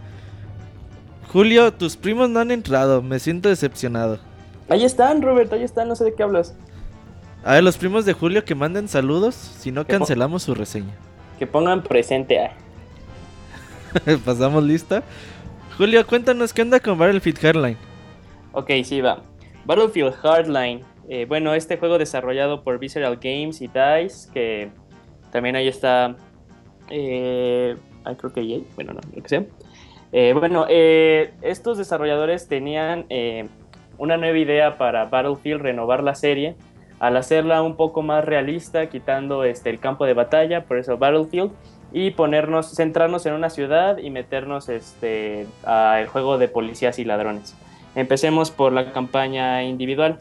Julio, 1.33 1.73
tus 1.73 1.97
primos 1.97 2.31
no 2.31 2.41
han 2.41 2.51
entrado. 2.51 3.03
Me 3.03 3.19
siento 3.19 3.49
decepcionado. 3.49 4.19
Ahí 4.69 4.85
están, 4.85 5.21
Robert, 5.21 5.53
ahí 5.53 5.63
están, 5.63 5.89
no 5.89 5.97
sé 5.97 6.05
de 6.05 6.15
qué 6.15 6.23
hablas. 6.23 6.55
A 7.45 7.55
ver, 7.55 7.65
los 7.65 7.77
primos 7.77 8.07
de 8.07 8.15
Julio 8.15 8.45
que 8.45 8.55
manden 8.55 8.89
saludos. 8.89 9.35
Si 9.35 9.71
no, 9.71 9.85
¿Qué 9.85 9.93
po- 9.93 9.99
cancelamos 9.99 10.43
su 10.45 10.55
reseña. 10.55 10.95
Que 11.39 11.47
pongan 11.47 11.83
presente. 11.83 12.39
ah. 12.41 12.53
Pasamos 14.25 14.65
lista. 14.65 15.03
Julio, 15.77 16.07
cuéntanos 16.07 16.53
qué 16.53 16.63
onda 16.63 16.81
con 16.81 16.97
Battlefield 16.99 17.39
Hardline. 17.39 17.77
Ok, 18.53 18.71
sí, 18.85 19.01
va. 19.01 19.23
Battlefield 19.67 20.15
Hardline. 20.15 20.81
Eh, 21.09 21.27
bueno, 21.29 21.53
este 21.53 21.77
juego 21.77 21.99
desarrollado 21.99 22.63
por 22.65 22.79
Visceral 22.79 23.17
Games 23.17 23.61
y 23.61 23.67
DICE, 23.67 24.33
que 24.33 24.71
también 25.35 25.57
ahí 25.57 25.67
está... 25.67 26.15
Eh, 26.91 27.77
creo 28.19 28.33
que 28.33 28.41
EA, 28.41 28.61
bueno, 28.77 28.93
no, 28.93 29.01
lo 29.13 29.21
que 29.21 29.29
sea. 29.29 29.45
Eh, 30.13 30.33
bueno, 30.33 30.67
eh, 30.69 31.35
estos 31.43 31.77
desarrolladores 31.77 32.47
tenían 32.47 33.05
eh, 33.09 33.49
una 33.99 34.17
nueva 34.17 34.39
idea 34.39 34.79
para 34.79 35.07
Battlefield, 35.07 35.61
renovar 35.61 36.05
la 36.05 36.15
serie, 36.15 36.55
al 37.01 37.17
hacerla 37.17 37.63
un 37.63 37.75
poco 37.75 38.01
más 38.01 38.25
realista, 38.25 38.89
quitando 38.89 39.43
este, 39.43 39.71
el 39.71 39.81
campo 39.81 40.07
de 40.07 40.15
batalla, 40.15 40.67
por 40.67 40.79
eso 40.79 40.99
Battlefield, 40.99 41.51
y 41.93 42.13
ponernos, 42.13 42.71
centrarnos 42.71 43.27
en 43.27 43.33
una 43.33 43.51
ciudad 43.51 43.99
y 43.99 44.11
meternos 44.11 44.69
este, 44.69 45.49
al 45.65 46.07
juego 46.07 46.39
de 46.39 46.47
policías 46.47 47.01
y 47.01 47.05
ladrones. 47.05 47.57
Empecemos 47.97 48.53
por 48.53 48.73
la 48.73 48.93
campaña 48.93 49.65
individual. 49.65 50.21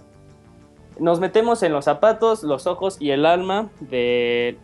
Nos 0.99 1.19
metemos 1.19 1.61
en 1.61 1.71
los 1.71 1.85
zapatos, 1.85 2.41
los 2.41 2.65
ojos 2.65 2.97
y 2.99 3.11
el 3.11 3.27
alma 3.27 3.69
de, 3.79 4.57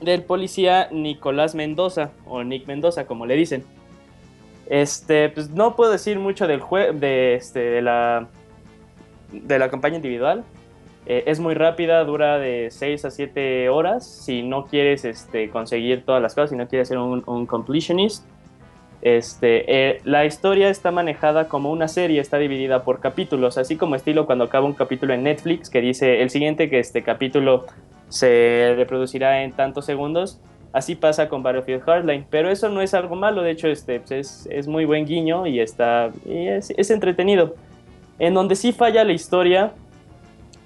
del 0.00 0.22
policía 0.22 0.88
Nicolás 0.90 1.54
Mendoza, 1.54 2.10
o 2.26 2.42
Nick 2.42 2.66
Mendoza, 2.66 3.06
como 3.06 3.26
le 3.26 3.36
dicen. 3.36 3.64
Este, 4.66 5.28
pues 5.30 5.50
no 5.50 5.74
puedo 5.74 5.90
decir 5.90 6.18
mucho 6.18 6.46
del 6.46 6.60
jue 6.60 6.92
de, 6.92 7.34
este, 7.34 7.58
de, 7.58 7.82
la, 7.82 8.28
de 9.32 9.58
la 9.58 9.68
campaña 9.68 9.96
individual. 9.96 10.44
Eh, 11.06 11.24
es 11.26 11.40
muy 11.40 11.54
rápida, 11.54 12.04
dura 12.04 12.38
de 12.38 12.68
6 12.70 13.04
a 13.04 13.10
7 13.10 13.68
horas. 13.68 14.06
Si 14.06 14.42
no 14.42 14.66
quieres 14.66 15.04
este, 15.04 15.50
conseguir 15.50 16.04
todas 16.04 16.22
las 16.22 16.34
cosas, 16.34 16.50
si 16.50 16.56
no 16.56 16.68
quieres 16.68 16.88
ser 16.88 16.98
un, 16.98 17.46
completionist. 17.46 18.24
Este, 19.02 19.64
eh, 19.66 20.00
la 20.04 20.26
historia 20.26 20.68
está 20.68 20.90
manejada 20.90 21.48
como 21.48 21.72
una 21.72 21.88
serie, 21.88 22.20
está 22.20 22.36
dividida 22.36 22.84
por 22.84 23.00
capítulos, 23.00 23.56
así 23.56 23.76
como 23.76 23.96
estilo 23.96 24.26
cuando 24.26 24.44
acaba 24.44 24.66
un 24.66 24.74
capítulo 24.74 25.14
en 25.14 25.22
Netflix 25.22 25.70
que 25.70 25.80
dice 25.80 26.20
el 26.20 26.28
siguiente 26.28 26.68
que 26.68 26.78
este 26.78 27.02
capítulo 27.02 27.64
se 28.10 28.74
reproducirá 28.76 29.42
en 29.42 29.52
tantos 29.52 29.86
segundos. 29.86 30.38
Así 30.72 30.94
pasa 30.94 31.28
con 31.28 31.42
Battlefield 31.42 31.82
Hardline, 31.82 32.26
pero 32.30 32.50
eso 32.50 32.68
no 32.68 32.80
es 32.80 32.94
algo 32.94 33.16
malo, 33.16 33.42
de 33.42 33.50
hecho 33.50 33.66
este, 33.66 33.98
pues, 33.98 34.12
es, 34.12 34.48
es 34.52 34.68
muy 34.68 34.84
buen 34.84 35.04
guiño 35.04 35.46
y, 35.46 35.58
está, 35.58 36.10
es, 36.26 36.90
entretenido. 36.90 37.56
En 38.20 38.34
donde 38.34 38.54
sí 38.54 38.72
falla 38.72 39.02
la 39.02 39.12
historia 39.12 39.72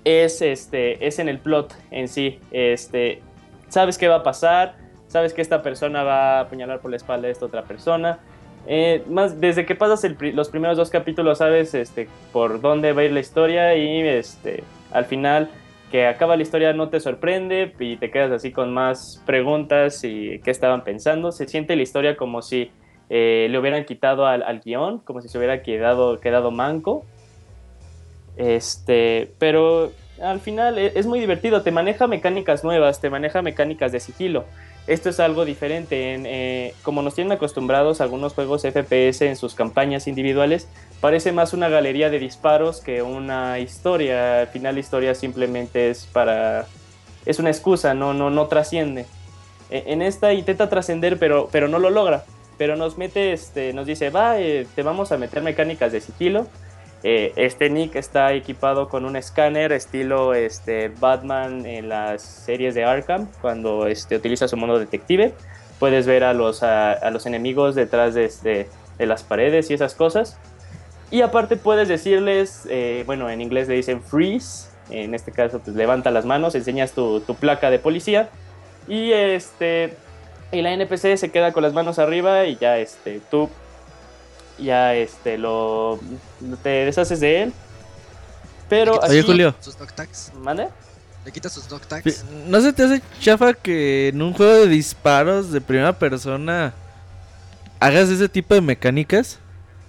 es, 0.04 0.42
este, 0.42 1.06
es 1.06 1.18
en 1.18 1.28
el 1.28 1.38
plot 1.38 1.74
en 1.90 2.08
sí. 2.08 2.38
Este, 2.50 3.22
sabes 3.68 3.96
qué 3.96 4.08
va 4.08 4.16
a 4.16 4.22
pasar, 4.22 4.74
sabes 5.06 5.32
que 5.32 5.40
esta 5.40 5.62
persona 5.62 6.02
va 6.02 6.38
a 6.38 6.40
apuñalar 6.40 6.80
por 6.80 6.90
la 6.90 6.98
espalda 6.98 7.28
a 7.28 7.30
esta 7.30 7.46
otra 7.46 7.62
persona. 7.62 8.18
Eh, 8.66 9.04
más 9.08 9.40
desde 9.40 9.64
que 9.64 9.74
pasas 9.74 10.02
los 10.20 10.48
primeros 10.48 10.78
dos 10.78 10.88
capítulos 10.88 11.38
sabes 11.38 11.74
este, 11.74 12.08
por 12.32 12.62
dónde 12.62 12.94
va 12.94 13.02
a 13.02 13.04
ir 13.04 13.12
la 13.12 13.20
historia 13.20 13.76
y 13.76 14.00
este, 14.00 14.64
al 14.90 15.04
final 15.04 15.50
que 15.94 16.08
acaba 16.08 16.36
la 16.36 16.42
historia 16.42 16.72
no 16.72 16.88
te 16.88 16.98
sorprende 16.98 17.72
y 17.78 17.96
te 17.96 18.10
quedas 18.10 18.32
así 18.32 18.50
con 18.50 18.74
más 18.74 19.22
preguntas 19.26 20.02
y 20.02 20.40
qué 20.40 20.50
estaban 20.50 20.82
pensando. 20.82 21.30
Se 21.30 21.46
siente 21.46 21.76
la 21.76 21.82
historia 21.82 22.16
como 22.16 22.42
si 22.42 22.72
eh, 23.10 23.46
le 23.48 23.56
hubieran 23.56 23.84
quitado 23.84 24.26
al, 24.26 24.42
al 24.42 24.58
guion, 24.58 24.98
como 24.98 25.20
si 25.20 25.28
se 25.28 25.38
hubiera 25.38 25.62
quedado, 25.62 26.18
quedado 26.18 26.50
manco. 26.50 27.04
Este, 28.36 29.30
pero 29.38 29.92
al 30.20 30.40
final 30.40 30.78
e- 30.78 30.90
es 30.96 31.06
muy 31.06 31.20
divertido, 31.20 31.62
te 31.62 31.70
maneja 31.70 32.08
mecánicas 32.08 32.64
nuevas, 32.64 33.00
te 33.00 33.08
maneja 33.08 33.40
mecánicas 33.40 33.92
de 33.92 34.00
sigilo. 34.00 34.46
Esto 34.86 35.08
es 35.08 35.18
algo 35.18 35.46
diferente, 35.46 36.12
en, 36.12 36.26
eh, 36.26 36.74
como 36.82 37.00
nos 37.00 37.14
tienen 37.14 37.32
acostumbrados 37.32 38.02
algunos 38.02 38.34
juegos 38.34 38.62
FPS 38.64 39.22
en 39.26 39.36
sus 39.36 39.54
campañas 39.54 40.06
individuales, 40.06 40.68
parece 41.00 41.32
más 41.32 41.54
una 41.54 41.70
galería 41.70 42.10
de 42.10 42.18
disparos 42.18 42.80
que 42.82 43.00
una 43.00 43.58
historia. 43.58 44.40
Al 44.42 44.48
final 44.48 44.74
la 44.74 44.80
historia 44.80 45.14
simplemente 45.14 45.88
es 45.88 46.04
para... 46.04 46.66
es 47.24 47.38
una 47.38 47.48
excusa, 47.50 47.94
no, 47.94 48.12
no, 48.12 48.28
no 48.28 48.46
trasciende. 48.46 49.06
E- 49.70 49.84
En 49.86 50.02
esta 50.02 50.34
intenta 50.34 50.68
trascender, 50.68 51.18
pero, 51.18 51.48
pero 51.50 51.66
no 51.68 51.78
lo 51.78 51.88
logra. 51.88 52.24
Pero 52.58 52.76
nos 52.76 52.98
mete, 52.98 53.32
este, 53.32 53.72
nos 53.72 53.86
dice, 53.86 54.10
va, 54.10 54.38
eh, 54.38 54.66
te 54.74 54.82
vamos 54.82 55.12
a 55.12 55.16
meter 55.16 55.42
mecánicas 55.42 55.92
de 55.92 56.02
sigilo. 56.02 56.46
Eh, 57.06 57.34
este 57.36 57.68
Nick 57.68 57.96
está 57.96 58.32
equipado 58.32 58.88
con 58.88 59.04
un 59.04 59.14
escáner 59.14 59.72
estilo 59.72 60.32
este, 60.32 60.88
Batman 60.88 61.66
en 61.66 61.90
las 61.90 62.22
series 62.22 62.74
de 62.74 62.84
Arkham, 62.84 63.28
cuando 63.42 63.86
este, 63.86 64.16
utiliza 64.16 64.48
su 64.48 64.56
modo 64.56 64.78
detective. 64.78 65.34
Puedes 65.78 66.06
ver 66.06 66.24
a 66.24 66.32
los, 66.32 66.62
enemigos 67.26 67.74
detrás 67.74 68.14
de, 68.14 68.24
este, 68.24 68.68
de 68.96 69.06
las 69.06 69.22
paredes 69.22 69.70
y 69.70 69.74
esas 69.74 69.94
cosas. 69.94 70.38
Y 71.10 71.20
aparte 71.20 71.56
puedes 71.56 71.88
decirles, 71.88 72.66
eh, 72.70 73.04
bueno, 73.04 73.28
en 73.28 73.42
inglés 73.42 73.68
le 73.68 73.74
dicen 73.74 74.02
freeze, 74.02 74.70
en 74.88 75.14
este 75.14 75.30
caso 75.30 75.60
pues 75.60 75.76
levanta 75.76 76.10
las 76.10 76.24
manos, 76.24 76.54
enseñas 76.54 76.92
tu, 76.92 77.20
tu 77.20 77.34
placa 77.34 77.70
de 77.70 77.78
policía 77.78 78.30
y 78.88 79.12
este 79.12 79.96
y 80.52 80.62
la 80.62 80.72
NPC 80.72 81.16
se 81.16 81.30
queda 81.30 81.52
con 81.52 81.62
las 81.62 81.72
manos 81.72 81.98
arriba 81.98 82.44
y 82.44 82.56
ya 82.56 82.78
este 82.78 83.20
tú 83.30 83.48
ya 84.58 84.94
este 84.94 85.38
lo 85.38 85.98
te 86.62 86.68
deshaces 86.84 87.20
de 87.20 87.42
él. 87.44 87.52
Pero 88.68 88.92
Le 88.92 88.96
quitas 88.98 89.10
Oye, 89.10 89.18
así- 89.20 89.26
Julio. 89.28 89.54
Sus 89.60 89.78
dog 89.78 89.92
tags. 89.92 90.32
¿Mande? 90.38 90.68
Le 91.24 91.32
quitas 91.32 91.52
sus 91.52 91.68
dog 91.68 91.82
tags. 91.86 92.24
¿No 92.46 92.60
se 92.60 92.72
te 92.72 92.82
hace 92.82 93.02
chafa 93.20 93.54
que 93.54 94.08
en 94.08 94.20
un 94.22 94.32
juego 94.32 94.52
de 94.52 94.68
disparos 94.68 95.50
de 95.52 95.60
primera 95.60 95.92
persona 95.98 96.74
hagas 97.80 98.08
ese 98.08 98.28
tipo 98.28 98.54
de 98.54 98.60
mecánicas? 98.60 99.38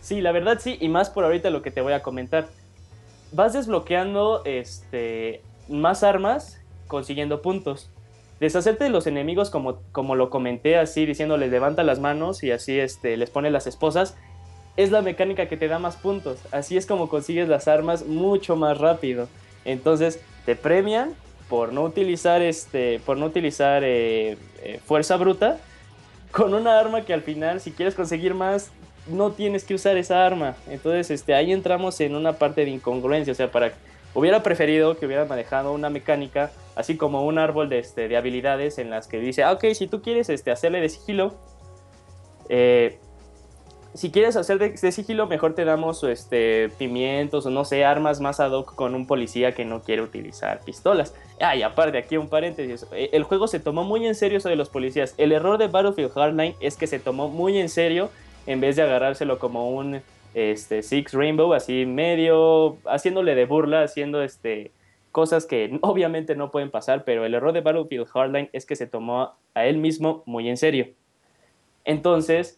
Sí, 0.01 0.21
la 0.21 0.31
verdad 0.31 0.59
sí, 0.61 0.77
y 0.79 0.87
más 0.89 1.09
por 1.09 1.23
ahorita 1.23 1.49
lo 1.49 1.61
que 1.61 1.71
te 1.71 1.81
voy 1.81 1.93
a 1.93 2.03
comentar. 2.03 2.47
Vas 3.31 3.53
desbloqueando 3.53 4.43
este, 4.45 5.41
más 5.67 6.03
armas 6.03 6.59
consiguiendo 6.87 7.41
puntos. 7.41 7.89
Deshacerte 8.39 8.83
de 8.83 8.89
los 8.89 9.07
enemigos, 9.07 9.49
como, 9.49 9.79
como 9.91 10.15
lo 10.15 10.29
comenté 10.29 10.77
así, 10.77 11.05
diciéndoles 11.05 11.49
levanta 11.49 11.83
las 11.83 11.99
manos 11.99 12.43
y 12.43 12.51
así 12.51 12.79
este, 12.79 13.17
les 13.17 13.29
pone 13.29 13.49
las 13.49 13.65
esposas, 13.65 14.15
es 14.77 14.91
la 14.91 15.01
mecánica 15.01 15.47
que 15.47 15.57
te 15.57 15.67
da 15.67 15.79
más 15.79 15.95
puntos. 15.95 16.39
Así 16.51 16.77
es 16.77 16.85
como 16.85 17.09
consigues 17.09 17.47
las 17.47 17.67
armas 17.67 18.05
mucho 18.05 18.55
más 18.55 18.77
rápido. 18.77 19.27
Entonces 19.63 20.19
te 20.45 20.55
premian 20.55 21.13
por 21.49 21.73
no 21.73 21.83
utilizar, 21.83 22.41
este, 22.41 22.99
por 23.05 23.17
no 23.17 23.27
utilizar 23.27 23.83
eh, 23.83 24.37
eh, 24.63 24.79
fuerza 24.85 25.17
bruta 25.17 25.57
con 26.31 26.53
una 26.53 26.79
arma 26.79 27.01
que 27.01 27.13
al 27.13 27.21
final, 27.21 27.61
si 27.61 27.71
quieres 27.71 27.95
conseguir 27.95 28.33
más, 28.33 28.71
no 29.07 29.31
tienes 29.31 29.63
que 29.63 29.75
usar 29.75 29.97
esa 29.97 30.25
arma. 30.25 30.55
Entonces, 30.67 31.11
este, 31.11 31.33
ahí 31.33 31.51
entramos 31.51 32.01
en 32.01 32.15
una 32.15 32.33
parte 32.33 32.65
de 32.65 32.71
incongruencia. 32.71 33.31
O 33.31 33.35
sea, 33.35 33.51
para 33.51 33.73
hubiera 34.13 34.41
preferido 34.43 34.97
que 34.97 35.05
hubiera 35.05 35.25
manejado 35.25 35.71
una 35.73 35.89
mecánica, 35.89 36.51
así 36.75 36.97
como 36.97 37.25
un 37.25 37.37
árbol 37.37 37.69
de, 37.69 37.79
este, 37.79 38.07
de 38.07 38.17
habilidades 38.17 38.79
en 38.79 38.89
las 38.89 39.07
que 39.07 39.19
dice, 39.19 39.43
ah, 39.43 39.51
ok, 39.51 39.65
si 39.73 39.87
tú 39.87 40.01
quieres 40.01 40.29
este, 40.29 40.51
hacerle 40.51 40.81
de 40.81 40.89
sigilo, 40.89 41.35
eh, 42.49 42.99
si 43.95 44.11
quieres 44.11 44.35
hacer 44.35 44.59
de, 44.59 44.91
sigilo, 44.91 45.25
mejor 45.25 45.55
te 45.55 45.63
damos 45.63 46.03
este, 46.03 46.69
pimientos 46.77 47.45
o 47.45 47.49
no 47.49 47.63
sé, 47.63 47.85
armas 47.85 48.19
más 48.19 48.39
ad 48.39 48.51
hoc 48.51 48.75
con 48.75 48.93
un 48.93 49.07
policía 49.07 49.53
que 49.53 49.63
no 49.63 49.81
quiere 49.81 50.01
utilizar 50.01 50.59
pistolas. 50.65 51.15
Ah, 51.39 51.53
aparte, 51.65 51.97
aquí 51.97 52.17
un 52.17 52.27
paréntesis. 52.27 52.85
eh, 52.91 53.09
El 53.13 53.23
juego 53.23 53.47
se 53.47 53.59
tomó 53.59 53.83
muy 53.83 54.05
en 54.05 54.15
serio 54.15 54.37
eso 54.37 54.49
de 54.49 54.57
los 54.57 54.69
policías. 54.69 55.15
El 55.17 55.31
error 55.31 55.57
de 55.57 55.67
Battlefield 55.67 56.11
Hardline 56.11 56.55
es 56.59 56.75
que 56.75 56.87
se 56.87 56.99
tomó 56.99 57.29
muy 57.29 57.57
en 57.57 57.69
serio 57.69 58.09
en 58.47 58.59
vez 58.59 58.75
de 58.75 58.81
agarrárselo 58.81 59.39
como 59.39 59.69
un 59.71 60.01
este, 60.33 60.83
Six 60.83 61.13
Rainbow, 61.13 61.53
así 61.53 61.85
medio, 61.85 62.77
haciéndole 62.85 63.33
de 63.33 63.45
burla, 63.45 63.83
haciendo 63.83 64.21
este, 64.21 64.71
cosas 65.13 65.45
que 65.45 65.79
obviamente 65.81 66.35
no 66.35 66.51
pueden 66.51 66.69
pasar, 66.69 67.05
pero 67.05 67.25
el 67.25 67.33
error 67.33 67.53
de 67.53 67.61
Battlefield 67.61 68.07
Hardline 68.07 68.49
es 68.51 68.65
que 68.65 68.75
se 68.75 68.87
tomó 68.87 69.35
a 69.53 69.65
él 69.65 69.77
mismo 69.77 70.21
muy 70.25 70.49
en 70.49 70.57
serio. 70.57 70.89
Entonces, 71.85 72.57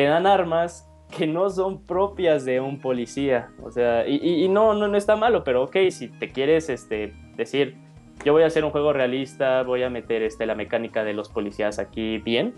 te 0.00 0.06
dan 0.06 0.26
armas 0.26 0.88
que 1.14 1.26
no 1.26 1.50
son 1.50 1.84
propias 1.84 2.46
de 2.46 2.58
un 2.58 2.80
policía. 2.80 3.50
O 3.62 3.70
sea, 3.70 4.06
y, 4.08 4.14
y- 4.16 4.44
y 4.44 4.48
no, 4.48 4.72
no, 4.72 4.88
no 4.88 4.96
está 4.96 5.14
malo, 5.14 5.44
pero 5.44 5.64
ok, 5.64 5.76
si 5.90 6.08
te 6.08 6.30
quieres 6.30 6.70
este, 6.70 7.12
decir, 7.36 7.76
yo 8.24 8.32
voy 8.32 8.44
a 8.44 8.46
hacer 8.46 8.64
un 8.64 8.70
juego 8.70 8.94
realista, 8.94 9.62
voy 9.62 9.82
a 9.82 9.90
meter 9.90 10.22
este, 10.22 10.46
la 10.46 10.54
mecánica 10.54 11.04
de 11.04 11.12
los 11.12 11.28
policías 11.28 11.78
aquí 11.78 12.16
bien, 12.16 12.54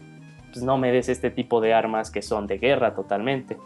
pues 0.52 0.62
no 0.62 0.78
me 0.78 0.92
des 0.92 1.08
este 1.08 1.30
tipo 1.30 1.60
de 1.60 1.74
armas 1.74 2.12
que 2.12 2.22
son 2.22 2.46
de 2.46 2.58
guerra 2.58 2.94
totalmente. 2.94 3.56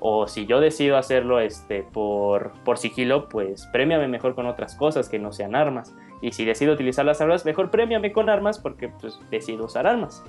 O 0.00 0.26
si 0.28 0.44
yo 0.44 0.60
decido 0.60 0.98
hacerlo 0.98 1.40
este, 1.40 1.84
por, 1.84 2.52
por 2.64 2.76
sigilo, 2.76 3.30
pues 3.30 3.66
premiame 3.72 4.08
mejor 4.08 4.34
con 4.34 4.44
otras 4.44 4.74
cosas 4.74 5.08
que 5.08 5.18
no 5.18 5.32
sean 5.32 5.54
armas. 5.54 5.94
Y 6.20 6.32
si 6.32 6.44
decido 6.44 6.74
utilizar 6.74 7.06
las 7.06 7.22
armas, 7.22 7.46
mejor 7.46 7.70
premiame 7.70 8.12
con 8.12 8.28
armas 8.28 8.58
porque 8.58 8.88
pues 8.90 9.18
decido 9.30 9.64
usar 9.64 9.86
armas. 9.86 10.22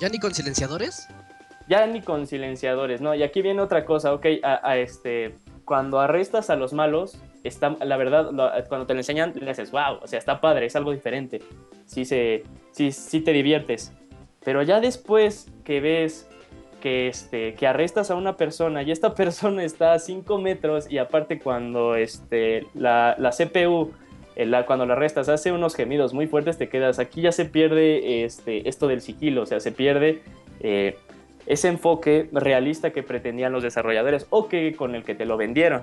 ¿Ya 0.00 0.10
ni 0.10 0.18
con 0.18 0.34
silenciadores? 0.34 1.08
Ya 1.68 1.86
ni 1.86 2.00
con 2.00 2.26
silenciadores, 2.26 3.00
¿no? 3.00 3.14
Y 3.14 3.22
aquí 3.22 3.42
viene 3.42 3.60
otra 3.60 3.84
cosa, 3.84 4.14
ok, 4.14 4.26
a, 4.42 4.78
este, 4.78 5.34
cuando 5.64 6.00
arrestas 6.00 6.48
a 6.48 6.56
los 6.56 6.72
malos, 6.72 7.20
está, 7.44 7.76
la 7.84 7.96
verdad, 7.98 8.30
cuando 8.68 8.86
te 8.86 8.94
lo 8.94 9.00
enseñan, 9.00 9.34
le 9.38 9.46
dices, 9.46 9.70
wow, 9.70 9.98
o 10.02 10.06
sea, 10.06 10.18
está 10.18 10.40
padre, 10.40 10.66
es 10.66 10.76
algo 10.76 10.92
diferente, 10.92 11.42
sí, 11.84 12.04
se, 12.06 12.44
sí, 12.72 12.90
sí 12.90 13.20
te 13.20 13.32
diviertes. 13.32 13.92
Pero 14.44 14.62
ya 14.62 14.80
después 14.80 15.52
que 15.64 15.80
ves 15.80 16.26
que, 16.80 17.08
este, 17.08 17.52
que 17.54 17.66
arrestas 17.66 18.10
a 18.10 18.14
una 18.14 18.36
persona 18.36 18.82
y 18.82 18.90
esta 18.90 19.14
persona 19.16 19.62
está 19.62 19.92
a 19.92 19.98
5 19.98 20.38
metros 20.38 20.90
y 20.90 20.96
aparte 20.96 21.38
cuando 21.38 21.96
este, 21.96 22.66
la, 22.72 23.14
la 23.18 23.30
CPU, 23.30 23.92
eh, 24.36 24.46
la- 24.46 24.64
cuando 24.64 24.86
la 24.86 24.94
arrestas, 24.94 25.28
hace 25.28 25.52
unos 25.52 25.74
gemidos 25.74 26.14
muy 26.14 26.28
fuertes, 26.28 26.56
te 26.56 26.70
quedas, 26.70 26.98
aquí 26.98 27.20
ya 27.20 27.32
se 27.32 27.44
pierde 27.44 28.24
este, 28.24 28.66
esto 28.70 28.86
del 28.88 29.02
sigilo, 29.02 29.42
o 29.42 29.46
sea, 29.46 29.60
se 29.60 29.70
pierde... 29.72 30.22
eh, 30.60 30.96
ese 31.48 31.68
enfoque 31.68 32.28
realista 32.30 32.90
que 32.90 33.02
pretendían 33.02 33.52
los 33.52 33.62
desarrolladores 33.62 34.26
o 34.28 34.48
que 34.48 34.76
con 34.76 34.94
el 34.94 35.02
que 35.02 35.14
te 35.14 35.24
lo 35.24 35.38
vendieron. 35.38 35.82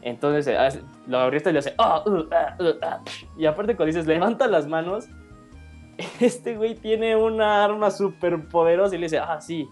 Entonces 0.00 0.46
eh, 0.46 0.80
lo 1.08 1.18
abriste 1.18 1.50
y 1.50 1.52
le 1.52 1.58
hace 1.58 1.74
"Ah, 1.76 2.02
uh, 2.06 2.24
ah, 2.30 2.56
uh, 2.60 2.64
ah", 2.82 3.00
y 3.36 3.46
aparte 3.46 3.74
cuando 3.74 3.86
dices 3.92 4.06
levanta 4.06 4.46
las 4.46 4.68
manos, 4.68 5.08
este 6.20 6.56
güey 6.56 6.76
tiene 6.76 7.16
una 7.16 7.64
arma 7.64 7.90
súper 7.90 8.44
poderosa 8.44 8.94
y 8.94 8.98
le 8.98 9.06
dice, 9.06 9.18
ah, 9.18 9.40
sí, 9.40 9.68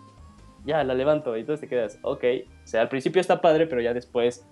ya 0.64 0.82
la 0.82 0.94
levanto. 0.94 1.36
Y 1.36 1.40
entonces 1.40 1.60
te 1.60 1.68
quedas, 1.68 1.98
ok, 2.02 2.24
o 2.64 2.66
sea, 2.66 2.80
al 2.80 2.88
principio 2.88 3.20
está 3.20 3.40
padre, 3.40 3.68
pero 3.68 3.80
ya 3.80 3.94
después, 3.94 4.44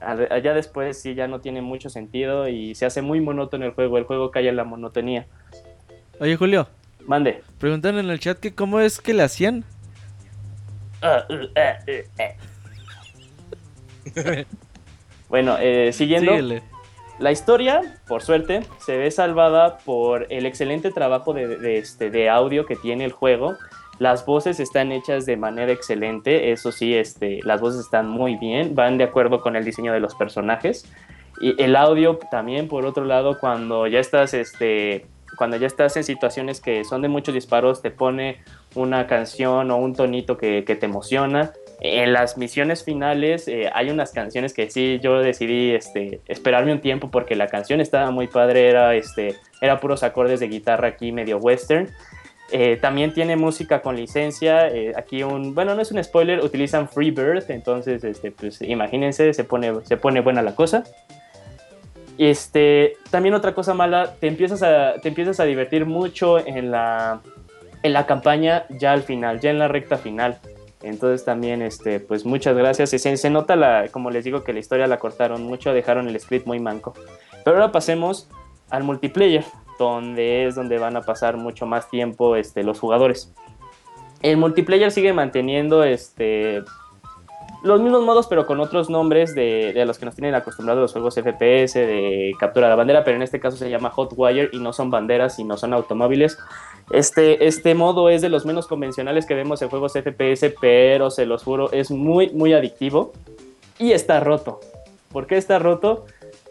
ya 0.00 0.54
después 0.54 1.02
sí 1.02 1.14
ya 1.16 1.26
no 1.26 1.40
tiene 1.40 1.62
mucho 1.62 1.90
sentido 1.90 2.48
y 2.48 2.76
se 2.76 2.86
hace 2.86 3.02
muy 3.02 3.20
monótono 3.20 3.64
el 3.64 3.72
juego, 3.72 3.98
el 3.98 4.04
juego 4.04 4.30
cae 4.30 4.48
en 4.48 4.54
la 4.56 4.64
monotonía. 4.64 5.26
Oye, 6.20 6.36
Julio, 6.36 6.68
Mande. 7.06 7.42
preguntan 7.58 7.98
en 7.98 8.08
el 8.08 8.20
chat 8.20 8.38
que 8.38 8.54
cómo 8.54 8.78
es 8.78 9.00
que 9.00 9.14
le 9.14 9.24
hacían. 9.24 9.64
Bueno, 15.28 15.56
eh, 15.60 15.92
siguiendo. 15.92 16.32
Síguele. 16.32 16.62
La 17.20 17.30
historia, 17.30 17.82
por 18.08 18.22
suerte, 18.22 18.62
se 18.84 18.96
ve 18.96 19.12
salvada 19.12 19.78
por 19.78 20.26
el 20.28 20.44
excelente 20.44 20.90
trabajo 20.90 21.32
de, 21.32 21.46
de 21.46 21.78
este, 21.78 22.10
de 22.10 22.28
audio 22.28 22.66
que 22.66 22.74
tiene 22.74 23.04
el 23.04 23.12
juego. 23.12 23.56
Las 24.00 24.24
voces 24.24 24.58
están 24.58 24.90
hechas 24.90 25.26
de 25.26 25.36
manera 25.36 25.70
excelente, 25.70 26.50
eso 26.50 26.72
sí, 26.72 26.94
este, 26.94 27.40
las 27.44 27.60
voces 27.60 27.80
están 27.82 28.08
muy 28.08 28.36
bien, 28.36 28.74
van 28.74 28.96
de 28.96 29.04
acuerdo 29.04 29.42
con 29.42 29.54
el 29.54 29.64
diseño 29.64 29.92
de 29.92 30.00
los 30.00 30.14
personajes. 30.14 30.90
Y 31.40 31.62
el 31.62 31.76
audio 31.76 32.18
también, 32.30 32.66
por 32.66 32.86
otro 32.86 33.04
lado, 33.04 33.38
cuando 33.38 33.86
ya 33.86 34.00
estás, 34.00 34.32
este, 34.32 35.06
cuando 35.40 35.56
ya 35.56 35.66
estás 35.66 35.96
en 35.96 36.04
situaciones 36.04 36.60
que 36.60 36.84
son 36.84 37.00
de 37.00 37.08
muchos 37.08 37.32
disparos, 37.32 37.80
te 37.80 37.90
pone 37.90 38.42
una 38.74 39.06
canción 39.06 39.70
o 39.70 39.78
un 39.78 39.94
tonito 39.94 40.36
que, 40.36 40.64
que 40.66 40.76
te 40.76 40.84
emociona. 40.84 41.52
En 41.80 42.12
las 42.12 42.36
misiones 42.36 42.84
finales 42.84 43.48
eh, 43.48 43.70
hay 43.72 43.88
unas 43.88 44.12
canciones 44.12 44.52
que 44.52 44.68
sí 44.68 45.00
yo 45.02 45.20
decidí 45.20 45.70
este, 45.70 46.20
esperarme 46.28 46.74
un 46.74 46.82
tiempo 46.82 47.10
porque 47.10 47.36
la 47.36 47.46
canción 47.46 47.80
estaba 47.80 48.10
muy 48.10 48.26
padre, 48.26 48.68
era, 48.68 48.94
este, 48.94 49.36
era 49.62 49.80
puros 49.80 50.02
acordes 50.02 50.40
de 50.40 50.48
guitarra 50.48 50.88
aquí 50.88 51.10
medio 51.10 51.38
western. 51.38 51.88
Eh, 52.52 52.76
también 52.76 53.14
tiene 53.14 53.34
música 53.36 53.80
con 53.80 53.96
licencia. 53.96 54.68
eh, 54.68 54.92
aquí 54.94 55.22
un, 55.22 55.54
bueno, 55.54 55.74
no 55.74 55.80
es 55.80 55.90
un 55.90 56.04
spoiler, 56.04 56.44
utilizan 56.44 56.86
Freebird, 56.86 57.50
entonces, 57.50 58.04
este, 58.04 58.30
pues 58.30 58.60
imagínense, 58.60 59.32
se 59.32 59.44
pone, 59.44 59.72
se 59.84 59.96
pone 59.96 60.20
buena 60.20 60.42
la 60.42 60.54
cosa. 60.54 60.84
Este, 62.20 62.98
también 63.10 63.34
otra 63.34 63.54
cosa 63.54 63.72
mala, 63.72 64.16
te 64.20 64.26
empiezas 64.26 64.62
a, 64.62 64.96
te 65.00 65.08
empiezas 65.08 65.40
a 65.40 65.44
divertir 65.44 65.86
mucho 65.86 66.38
en 66.38 66.70
la, 66.70 67.22
en 67.82 67.94
la 67.94 68.04
campaña 68.04 68.66
ya 68.68 68.92
al 68.92 69.02
final, 69.02 69.40
ya 69.40 69.48
en 69.48 69.58
la 69.58 69.68
recta 69.68 69.96
final. 69.96 70.38
Entonces 70.82 71.24
también, 71.24 71.62
este, 71.62 71.98
pues 71.98 72.26
muchas 72.26 72.54
gracias. 72.54 72.90
Se, 72.90 73.16
se 73.16 73.30
nota, 73.30 73.56
la, 73.56 73.88
como 73.90 74.10
les 74.10 74.24
digo, 74.24 74.44
que 74.44 74.52
la 74.52 74.58
historia 74.58 74.86
la 74.86 74.98
cortaron 74.98 75.44
mucho, 75.44 75.72
dejaron 75.72 76.08
el 76.08 76.20
script 76.20 76.46
muy 76.46 76.60
manco. 76.60 76.92
Pero 77.42 77.56
ahora 77.56 77.72
pasemos 77.72 78.28
al 78.68 78.84
multiplayer, 78.84 79.46
donde 79.78 80.44
es 80.44 80.54
donde 80.54 80.76
van 80.76 80.96
a 80.96 81.00
pasar 81.00 81.38
mucho 81.38 81.64
más 81.64 81.88
tiempo 81.88 82.36
este, 82.36 82.62
los 82.64 82.78
jugadores. 82.78 83.32
El 84.20 84.36
multiplayer 84.36 84.90
sigue 84.90 85.14
manteniendo 85.14 85.84
este, 85.84 86.64
los 87.62 87.80
mismos 87.80 88.02
modos, 88.02 88.26
pero 88.26 88.46
con 88.46 88.60
otros 88.60 88.88
nombres 88.90 89.34
de, 89.34 89.72
los 89.86 89.98
que 89.98 90.06
nos 90.06 90.14
tienen 90.14 90.34
acostumbrados 90.34 90.80
los 90.80 90.92
juegos 90.92 91.14
FPS, 91.14 91.74
de 91.74 92.32
captura 92.38 92.66
de 92.66 92.70
la 92.70 92.76
bandera, 92.76 93.04
pero 93.04 93.16
en 93.16 93.22
este 93.22 93.40
caso 93.40 93.56
se 93.56 93.68
llama 93.68 93.90
Hotwire 93.90 94.48
y 94.52 94.58
no 94.58 94.72
son 94.72 94.90
banderas, 94.90 95.36
sino 95.36 95.56
son 95.56 95.72
automóviles. 95.74 96.38
Este, 96.90 97.46
este 97.46 97.74
modo 97.74 98.08
es 98.08 98.22
de 98.22 98.28
los 98.28 98.46
menos 98.46 98.66
convencionales 98.66 99.26
que 99.26 99.34
vemos 99.34 99.62
en 99.62 99.68
juegos 99.68 99.92
FPS, 99.92 100.54
pero 100.60 101.10
se 101.10 101.26
los 101.26 101.44
juro, 101.44 101.70
es 101.72 101.90
muy, 101.90 102.30
muy 102.30 102.52
adictivo 102.52 103.12
y 103.78 103.92
está 103.92 104.20
roto. 104.20 104.60
¿Por 105.12 105.26
qué 105.26 105.36
está 105.36 105.58
roto? 105.58 106.06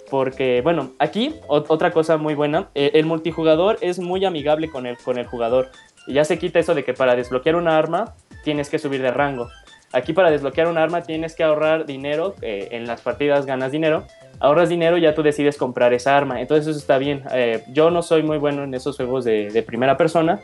Porque, 0.10 0.62
bueno, 0.62 0.92
aquí 1.00 1.36
ot- 1.48 1.66
otra 1.68 1.92
cosa 1.92 2.18
muy 2.18 2.36
buena, 2.36 2.70
eh, 2.74 2.92
el 2.96 3.06
multijugador 3.06 3.78
es 3.82 4.00
muy 4.00 4.26
amigable 4.26 4.70
con 4.70 4.86
el, 4.86 4.98
con 4.98 5.18
el 5.18 5.26
jugador. 5.28 5.70
Ya 6.08 6.24
se 6.26 6.40
quita 6.40 6.60
eso 6.60 6.74
de 6.74 6.84
que 6.84 6.94
para 6.94 7.16
desbloquear 7.16 7.56
una 7.56 7.78
arma 7.78 8.16
tienes 8.44 8.70
que 8.70 8.80
subir 8.80 9.02
de 9.02 9.12
rango. 9.12 9.50
Aquí 9.92 10.14
para 10.14 10.30
desbloquear 10.30 10.68
un 10.68 10.78
arma 10.78 11.02
tienes 11.02 11.36
que 11.36 11.44
ahorrar 11.44 11.86
dinero, 11.86 12.36
eh, 12.42 12.70
en 12.72 12.86
las 12.86 13.02
partidas 13.02 13.46
ganas 13.46 13.72
dinero, 13.72 14.06
ahorras 14.40 14.70
dinero 14.70 14.98
y 14.98 15.02
ya 15.02 15.16
tú 15.16 15.24
decides 15.24 15.58
comprar 15.58 15.94
esa 15.94 16.16
arma. 16.16 16.42
Entonces 16.42 16.68
eso 16.68 16.80
está 16.80 16.98
bien. 16.98 17.24
Eh, 17.32 17.64
yo 17.72 17.90
no 17.90 18.02
soy 18.02 18.24
muy 18.24 18.38
bueno 18.38 18.64
en 18.64 18.74
esos 18.74 18.98
juegos 18.98 19.26
de, 19.26 19.64
primera 19.66 19.98
persona, 19.98 20.40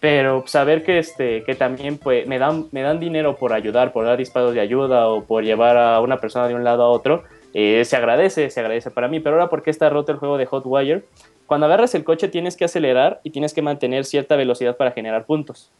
pero 0.00 0.44
saber 0.46 0.82
que, 0.82 0.98
este, 0.98 1.42
que 1.44 1.54
también 1.54 1.98
pues, 1.98 2.26
me, 2.26 2.38
dan, 2.38 2.66
me 2.72 2.82
dan 2.82 2.98
dinero 2.98 3.36
por 3.36 3.52
ayudar, 3.52 3.92
por 3.92 4.04
dar 4.04 4.16
disparos 4.16 4.54
de 4.54 4.60
ayuda 4.60 5.08
o 5.08 5.24
por 5.24 5.44
llevar 5.44 5.76
a 5.76 6.00
una 6.00 6.18
persona 6.18 6.48
de 6.48 6.54
un 6.54 6.64
lado 6.64 6.82
a 6.82 6.88
otro, 6.88 7.24
eh, 7.54 7.84
se 7.84 7.96
agradece, 7.96 8.50
se 8.50 8.60
agradece 8.60 8.90
para 8.90 9.08
mí. 9.08 9.20
Pero 9.20 9.36
ahora, 9.36 9.48
¿por 9.48 9.62
qué 9.62 9.70
está 9.70 9.88
roto 9.88 10.12
el 10.12 10.18
juego 10.18 10.38
de 10.38 10.46
Hotwire? 10.46 11.04
Cuando 11.46 11.66
agarras 11.66 11.94
el 11.94 12.02
coche 12.02 12.28
tienes 12.28 12.56
que 12.56 12.64
acelerar 12.64 13.20
y 13.22 13.30
tienes 13.30 13.54
que 13.54 13.62
mantener 13.62 14.04
cierta 14.04 14.36
velocidad 14.36 14.76
para 14.76 14.90
generar 14.90 15.26
puntos. 15.26 15.70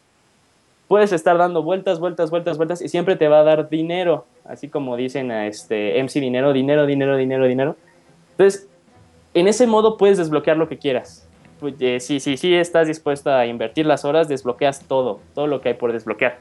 Puedes 0.87 1.11
estar 1.11 1.37
dando 1.37 1.63
vueltas, 1.63 1.99
vueltas, 1.99 2.29
vueltas, 2.29 2.57
vueltas 2.57 2.81
y 2.81 2.87
siempre 2.87 3.15
te 3.15 3.27
va 3.27 3.39
a 3.39 3.43
dar 3.43 3.69
dinero. 3.69 4.25
Así 4.45 4.69
como 4.69 4.95
dicen 4.95 5.31
a 5.31 5.47
este 5.47 6.01
MC 6.01 6.21
dinero, 6.21 6.53
dinero, 6.53 6.85
dinero, 6.85 7.17
dinero, 7.17 7.45
dinero. 7.45 7.75
Entonces, 8.31 8.69
en 9.33 9.47
ese 9.47 9.67
modo 9.67 9.97
puedes 9.97 10.17
desbloquear 10.17 10.57
lo 10.57 10.69
que 10.69 10.77
quieras. 10.77 11.27
Si 11.99 12.19
sí, 12.19 12.37
sí, 12.37 12.53
estás 12.53 12.87
dispuesto 12.87 13.31
a 13.31 13.45
invertir 13.47 13.85
las 13.85 14.05
horas, 14.05 14.27
desbloqueas 14.27 14.85
todo, 14.87 15.19
todo 15.33 15.47
lo 15.47 15.59
que 15.59 15.69
hay 15.69 15.75
por 15.75 15.91
desbloquear. 15.91 16.37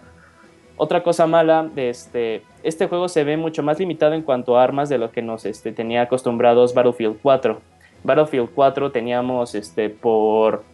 Otra 0.77 1.03
cosa 1.03 1.27
mala 1.27 1.71
este, 1.77 2.43
este 2.63 2.87
juego 2.87 3.09
se 3.09 3.25
ve 3.25 3.39
mucho 3.39 3.63
más 3.63 3.79
limitado 3.79 4.13
en 4.13 4.21
cuanto 4.21 4.59
a 4.59 4.63
armas 4.63 4.91
de 4.91 4.99
lo 4.99 5.11
que 5.11 5.23
nos 5.23 5.47
este, 5.47 5.73
tenía 5.73 6.03
acostumbrados 6.03 6.75
Battlefield 6.75 7.17
4. 7.23 7.59
Battlefield 8.05 8.51
4 8.55 8.93
teníamos 8.93 9.55
este, 9.55 9.89
por, 9.89 10.65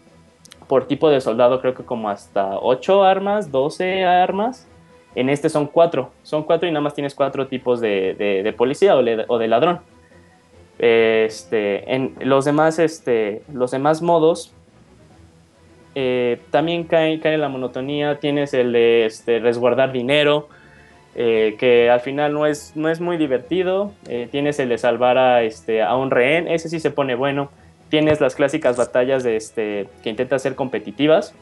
por 0.72 0.86
tipo 0.86 1.10
de 1.10 1.20
soldado 1.20 1.60
creo 1.60 1.74
que 1.74 1.82
como 1.82 2.08
hasta 2.08 2.56
8 2.58 3.04
armas, 3.04 3.52
12 3.52 4.06
armas. 4.06 4.66
En 5.14 5.28
este 5.28 5.50
son 5.50 5.66
4, 5.66 6.10
son 6.22 6.44
4 6.44 6.66
y 6.66 6.72
nada 6.72 6.80
más 6.80 6.94
tienes 6.94 7.14
4 7.14 7.46
tipos 7.46 7.78
de, 7.78 8.14
de- 8.42 8.52
policía 8.54 8.96
o, 8.96 9.02
de 9.38 9.48
ladrón. 9.48 9.80
Este, 10.78 11.94
en 11.94 12.14
los 12.22 12.46
demás, 12.46 12.78
este, 12.78 13.42
los 13.52 13.70
demás 13.70 14.00
modos 14.00 14.54
eh, 15.94 16.40
también 16.50 16.84
caen 16.84 17.20
en 17.22 17.40
la 17.42 17.50
monotonía. 17.50 18.18
Tienes 18.18 18.54
el 18.54 18.72
de 18.72 19.04
este, 19.04 19.40
resguardar 19.40 19.92
dinero, 19.92 20.48
eh, 21.14 21.54
que 21.58 21.90
al 21.90 22.00
final 22.00 22.32
no 22.32 22.46
es, 22.46 22.74
no 22.76 22.88
es 22.88 22.98
muy 22.98 23.18
divertido. 23.18 23.92
Eh, 24.08 24.26
tienes 24.30 24.58
el 24.58 24.70
de 24.70 24.78
salvar 24.78 25.18
a, 25.18 25.42
este, 25.42 25.82
a 25.82 25.94
un 25.96 26.10
rehén, 26.10 26.48
ese 26.48 26.70
sí 26.70 26.80
se 26.80 26.90
pone 26.90 27.14
bueno. 27.14 27.50
Tienes 27.92 28.22
las 28.22 28.36
clásicas 28.36 28.78
batallas 28.78 29.22
de, 29.22 29.36
este, 29.36 29.86
que 30.02 30.08
intentan 30.08 30.40
ser 30.40 30.54
competitivas. 30.54 31.34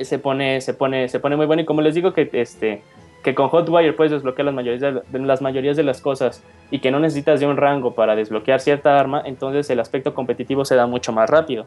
Se 0.00 0.18
pone, 0.18 0.62
se, 0.62 0.72
pone, 0.72 1.10
se 1.10 1.20
pone 1.20 1.36
muy 1.36 1.44
bueno 1.44 1.60
y 1.60 1.66
como 1.66 1.82
les 1.82 1.94
digo 1.94 2.14
que, 2.14 2.30
este, 2.32 2.80
que 3.22 3.34
con 3.34 3.50
Hotwire 3.50 3.94
puedes 3.94 4.10
desbloquear 4.10 4.46
las 4.46 4.54
mayorías, 4.54 4.80
de, 4.80 5.18
las 5.18 5.42
mayorías 5.42 5.76
de 5.76 5.82
las 5.82 6.00
cosas 6.00 6.42
y 6.70 6.78
que 6.78 6.90
no 6.90 6.98
necesitas 6.98 7.40
de 7.40 7.46
un 7.46 7.58
rango 7.58 7.94
para 7.94 8.16
desbloquear 8.16 8.60
cierta 8.60 8.98
arma, 8.98 9.22
entonces 9.26 9.68
el 9.68 9.78
aspecto 9.78 10.14
competitivo 10.14 10.64
se 10.64 10.76
da 10.76 10.86
mucho 10.86 11.12
más 11.12 11.28
rápido. 11.28 11.66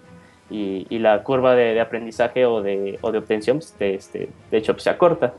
y, 0.49 0.87
y 0.89 0.97
la 0.97 1.21
curva 1.21 1.53
de, 1.53 1.75
de 1.75 1.79
aprendizaje 1.79 2.47
o 2.47 2.63
de, 2.63 2.97
o 3.01 3.11
de 3.11 3.19
obtención, 3.19 3.57
pues, 3.57 3.77
de, 3.77 3.93
este, 3.93 4.29
de 4.49 4.57
hecho, 4.57 4.73
pues, 4.73 4.85
se 4.85 4.89
acorta. 4.89 5.35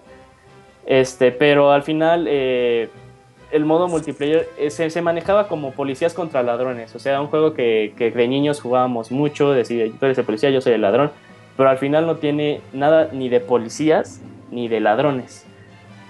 Este, 0.87 1.33
pero 1.33 1.73
al 1.73 1.83
final, 1.83 2.27
eh, 2.29 2.89
el 3.53 3.65
modo 3.65 3.89
multiplayer 3.89 4.49
eh, 4.59 4.71
se, 4.71 4.91
se 4.91 5.03
manejaba 5.03 5.49
como 5.49 5.73
policías 5.73 6.15
contra 6.15 6.43
ladrones. 6.43 6.95
O 6.95 6.99
sea, 6.99 7.21
un 7.21 7.29
juego 7.29 7.55
que, 7.55 7.93
de 7.99 8.29
niños 8.29 8.61
jugábamos 8.61 9.11
mucho, 9.11 9.53
decir, 9.53 9.93
tú 9.99 10.07
eres 10.07 10.19
el 10.19 10.25
policía, 10.25 10.51
yo 10.51 10.61
soy 10.61 10.75
el 10.75 10.83
ladrón. 10.83 11.11
Pero 11.57 11.69
al 11.69 11.79
final 11.79 12.07
no 12.07 12.17
tiene 12.17 12.61
nada 12.73 13.11
ni 13.13 13.29
de 13.29 13.41
policías 13.41 14.21
ni 14.51 14.69
de 14.69 14.81
ladrones. 14.81 15.47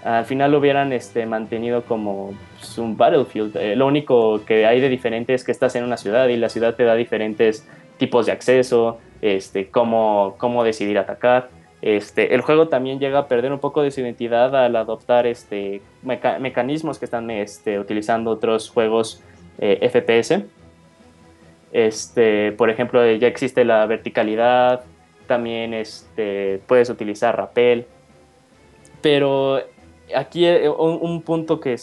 Al 0.04 0.24
final 0.24 0.52
lo 0.52 0.58
hubieran 0.58 0.92
este, 0.92 1.26
mantenido 1.26 1.82
como 1.82 2.34
pues, 2.58 2.78
un 2.78 2.96
battlefield. 2.96 3.56
Eh, 3.56 3.76
lo 3.76 3.86
único 3.86 4.44
que 4.44 4.66
hay 4.66 4.80
de 4.80 4.88
diferente 4.88 5.34
es 5.34 5.44
que 5.44 5.52
estás 5.52 5.74
en 5.76 5.84
una 5.84 5.96
ciudad 5.96 6.28
y 6.28 6.36
la 6.36 6.48
ciudad 6.48 6.74
te 6.74 6.84
da 6.84 6.94
diferentes 6.94 7.68
tipos 7.98 8.26
de 8.26 8.32
acceso, 8.32 8.98
este, 9.20 9.68
cómo, 9.68 10.36
cómo 10.38 10.64
decidir 10.64 10.98
atacar. 10.98 11.48
Este, 11.82 12.34
el 12.34 12.42
juego 12.42 12.68
también 12.68 12.98
llega 12.98 13.20
a 13.20 13.26
perder 13.28 13.52
un 13.52 13.58
poco 13.58 13.82
de 13.82 13.90
su 13.90 14.00
identidad 14.00 14.54
al 14.54 14.76
adoptar 14.76 15.26
este, 15.26 15.80
meca- 16.02 16.38
mecanismos 16.38 16.98
que 16.98 17.06
están 17.06 17.30
este, 17.30 17.78
utilizando 17.78 18.30
otros 18.30 18.68
juegos 18.68 19.22
eh, 19.58 19.78
FPS. 19.90 20.44
Por 22.56 22.68
ejemplo, 22.70 23.10
ya 23.12 23.28
existe 23.28 23.64
la 23.64 23.86
verticalidad, 23.86 24.84
también 25.26 25.74
puedes 26.66 26.90
utilizar 26.90 27.36
rappel, 27.36 27.86
pero 29.00 29.62
aquí 30.14 30.44
eh, 30.44 30.68
un, 30.68 30.98
un 31.00 31.22
punto 31.22 31.60
que, 31.60 31.76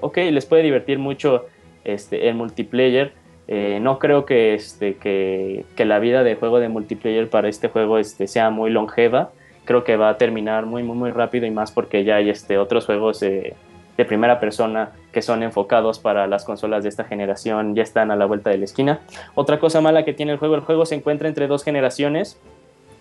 ok, 0.00 0.16
les 0.16 0.46
puede 0.46 0.62
divertir 0.62 0.98
mucho 0.98 1.46
el 1.84 2.34
multiplayer. 2.34 3.12
Eh, 3.48 3.78
no 3.80 3.98
creo 3.98 4.24
que, 4.24 4.54
este, 4.54 4.96
que, 4.96 5.64
la 5.78 5.98
vida 5.98 6.24
de 6.24 6.34
juego 6.34 6.58
de 6.58 6.68
multiplayer 6.68 7.30
para 7.30 7.48
este 7.48 7.68
juego 7.68 7.98
este, 7.98 8.26
sea 8.26 8.50
muy 8.50 8.70
longeva. 8.70 9.30
Creo 9.64 9.84
que 9.84 9.96
va 9.96 10.10
a 10.10 10.18
terminar 10.18 10.66
muy, 10.66 10.82
muy, 10.82 10.96
muy 10.96 11.10
rápido 11.10 11.46
y 11.46 11.50
más 11.50 11.70
porque 11.70 12.04
ya 12.04 12.16
hay 12.16 12.30
este, 12.30 12.58
otros 12.58 12.86
juegos 12.86 13.22
eh, 13.22 13.54
de 13.96 14.04
primera 14.04 14.40
persona 14.40 14.90
que 15.12 15.22
son 15.22 15.42
enfocados 15.42 15.98
para 15.98 16.26
las 16.26 16.44
consolas 16.44 16.82
de 16.82 16.88
esta 16.88 17.04
generación, 17.04 17.74
ya 17.74 17.82
están 17.82 18.10
a 18.10 18.16
la 18.16 18.26
vuelta 18.26 18.50
de 18.50 18.58
la 18.58 18.64
esquina. 18.64 19.00
Otra 19.34 19.58
cosa 19.58 19.80
mala 19.80 20.04
que 20.04 20.12
tiene 20.12 20.32
el 20.32 20.38
juego, 20.38 20.54
el 20.54 20.60
juego 20.60 20.84
se 20.84 20.94
encuentra 20.94 21.28
entre 21.28 21.46
dos 21.46 21.64
generaciones. 21.64 22.38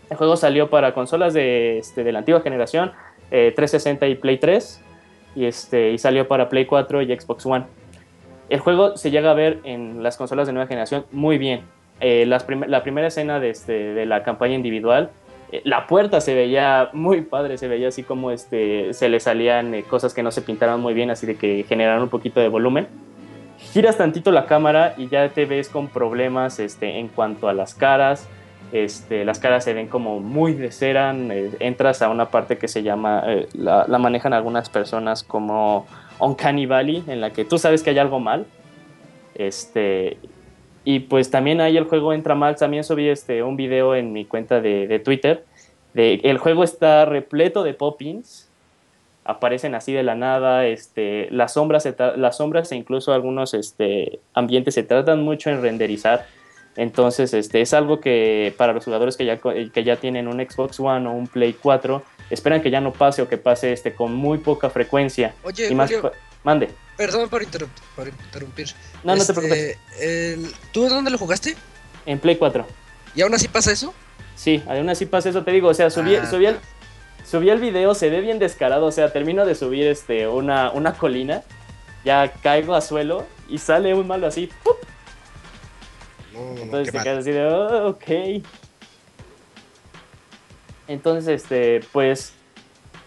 El 0.10 0.18
juego 0.18 0.38
salió 0.38 0.70
para 0.70 0.94
consolas 0.94 1.34
de, 1.34 1.84
de 1.96 2.12
la 2.12 2.20
antigua 2.20 2.42
generación, 2.42 2.92
eh, 3.32 3.52
360 3.56 4.08
y 4.08 4.16
Play 4.16 4.38
3, 4.38 4.82
y, 5.36 5.46
este, 5.46 5.92
y 5.92 5.98
salió 5.98 6.28
para 6.28 6.48
Play 6.48 6.66
4 6.66 7.02
y 7.02 7.20
Xbox 7.20 7.46
One. 7.46 7.66
El 8.50 8.60
juego 8.60 8.96
se 8.98 9.12
llega 9.12 9.32
a 9.32 9.34
ver 9.34 9.60
en 9.64 10.04
las 10.04 10.18
consolas 10.18 10.48
de 10.48 10.54
nueva 10.54 10.68
generación 10.68 11.06
muy 11.12 11.38
bien. 11.38 11.62
Eh, 12.02 12.26
la 12.26 12.84
primera 12.84 13.08
escena 13.08 13.40
de, 13.40 13.50
este, 13.50 14.06
la 14.06 14.24
campaña 14.24 14.54
individual, 14.54 15.12
eh, 15.52 15.62
la 15.64 15.88
puerta 15.88 16.20
se 16.20 16.36
veía 16.36 16.90
muy 16.92 17.22
padre, 17.22 17.58
se 17.58 17.68
veía 17.68 17.88
así 17.88 18.04
como 18.04 18.32
este, 18.32 18.94
se 18.94 19.08
le 19.08 19.20
salían 19.20 19.74
eh, 19.74 19.84
cosas 19.84 20.14
que 20.14 20.22
no 20.22 20.32
se 20.32 20.42
pintaron 20.42 20.82
muy 20.82 20.94
bien, 20.94 21.10
así 21.10 21.26
de 21.26 21.36
que 21.36 21.66
generaron 21.68 22.04
un 22.04 22.10
poquito 22.10 22.40
de 22.40 22.50
volumen. 22.50 22.88
Giras 23.58 23.98
tantito 23.98 24.32
la 24.32 24.46
cámara 24.46 24.94
y 24.98 25.08
ya 25.08 25.30
te 25.30 25.46
ves 25.46 25.70
con 25.70 25.88
problemas 25.88 26.60
este, 26.60 27.00
en 27.00 27.08
cuanto 27.08 27.48
a 27.48 27.54
las 27.54 27.74
caras. 27.74 28.28
Este, 28.74 29.24
las 29.24 29.40
caras 29.40 29.64
se 29.64 29.74
ven 29.74 29.88
como 29.88 30.20
muy 30.20 30.54
de 30.54 30.72
cera. 30.72 31.16
entras 31.60 32.02
a 32.02 32.10
una 32.10 32.30
parte 32.30 32.58
que 32.58 32.68
se 32.68 32.84
llama, 32.84 33.24
la, 33.54 33.86
la 33.88 33.98
manejan 33.98 34.34
algunas 34.34 34.70
personas 34.70 35.24
como 35.24 35.88
Uncanny 36.20 36.66
Valley, 36.66 37.04
en 37.08 37.22
la 37.22 37.32
que 37.32 37.46
tú 37.46 37.58
sabes 37.58 37.84
que 37.84 37.90
hay 37.90 38.00
algo 38.00 38.20
mal. 38.20 38.46
Este, 39.36 40.18
y 40.84 41.00
pues 41.00 41.32
también 41.32 41.62
ahí 41.62 41.78
el 41.78 41.86
juego 41.86 42.14
entra 42.14 42.36
mal. 42.36 42.56
También 42.56 42.84
subí 42.84 43.08
este, 43.10 43.44
un 43.44 43.58
video 43.58 43.96
en 43.96 44.14
mi 44.14 44.26
cuenta 44.26 44.62
de, 44.62 44.88
de 44.88 45.00
Twitter. 45.00 45.44
El 45.94 46.38
juego 46.38 46.64
está 46.64 47.06
repleto 47.06 47.64
de 47.64 47.74
pop-ins. 47.74 48.50
Aparecen 49.24 49.76
así 49.76 49.94
de 49.94 50.04
la 50.04 50.16
nada. 50.16 50.66
Este, 50.68 51.28
las, 51.32 51.54
sombras 51.54 51.88
las 52.16 52.38
sombras 52.38 52.72
e 52.72 52.76
incluso 52.76 53.14
algunos 53.14 53.54
este, 53.54 54.20
ambientes 54.34 54.76
se 54.76 54.84
tratan 54.84 55.24
mucho 55.24 55.50
en 55.50 55.62
renderizar. 55.62 56.26
Entonces, 56.76 57.34
este, 57.34 57.62
es 57.62 57.74
algo 57.74 58.02
que 58.02 58.54
para 58.58 58.74
los 58.74 58.84
jugadores 58.84 59.16
que 59.16 59.26
ya, 59.26 59.38
que 59.38 59.84
ya 59.84 59.96
tienen 59.96 60.28
un 60.28 60.40
Xbox 60.40 60.80
One 60.80 61.08
o 61.08 61.12
un 61.14 61.28
Play 61.28 61.54
4, 61.54 62.04
esperan 62.30 62.62
que 62.62 62.70
ya 62.72 62.82
no 62.82 62.92
pase 62.94 63.22
o 63.22 63.28
que 63.30 63.38
pase 63.38 63.72
este, 63.74 63.94
con 63.94 64.14
muy 64.14 64.38
poca 64.40 64.70
frecuencia. 64.70 65.34
Oye, 65.44 65.68
y 65.70 65.76
más 65.76 65.90
Julio, 65.92 66.12
Mande. 66.44 66.70
perdón 66.98 67.30
por, 67.30 67.44
interrup- 67.44 67.70
por 67.96 68.08
interrumpir. 68.08 68.68
No, 69.04 69.16
no 69.16 69.24
te 69.26 69.32
Este, 69.32 69.34
preocupes. 69.34 69.78
el- 70.00 70.54
¿Tú 70.72 70.88
dónde 70.90 71.12
lo 71.12 71.18
jugaste? 71.18 71.56
En 72.06 72.20
Play 72.20 72.36
4. 72.38 72.66
¿Y 73.16 73.22
aún 73.22 73.34
así 73.34 73.48
pasa 73.48 73.72
eso? 73.72 73.94
Sí, 74.36 74.62
aún 74.68 74.90
así 74.90 75.06
pasa 75.06 75.30
eso, 75.30 75.44
te 75.44 75.52
digo, 75.52 75.70
o 75.70 75.74
sea, 75.74 75.90
subí, 75.90 76.16
Ah. 76.16 76.26
subí, 76.30 76.46
el, 76.48 76.58
subí 77.26 77.50
el 77.50 77.60
video, 77.60 77.96
se 77.96 78.10
ve 78.10 78.22
bien 78.22 78.38
descarado, 78.38 78.86
o 78.86 78.92
sea, 78.92 79.12
termino 79.14 79.46
de 79.46 79.56
subir 79.56 79.88
este, 79.88 80.28
una, 80.28 80.72
una 80.72 80.94
colina, 80.94 81.42
ya 82.04 82.32
caigo 82.44 82.76
a 82.76 82.82
suelo 82.82 83.26
y 83.48 83.58
sale 83.60 83.94
un 83.94 84.08
malo 84.08 84.28
así, 84.28 84.50
¡pup! 84.64 84.78
No, 86.34 86.40
no, 86.42 86.54
no, 86.56 86.62
entonces 86.64 86.94
te 86.94 87.00
quedas 87.02 87.20
así 87.20 87.32
de, 87.32 87.46
"Oh, 87.46 87.88
ok. 87.90 88.44
Entonces, 90.88 91.28
este, 91.28 91.82
pues, 91.92 92.34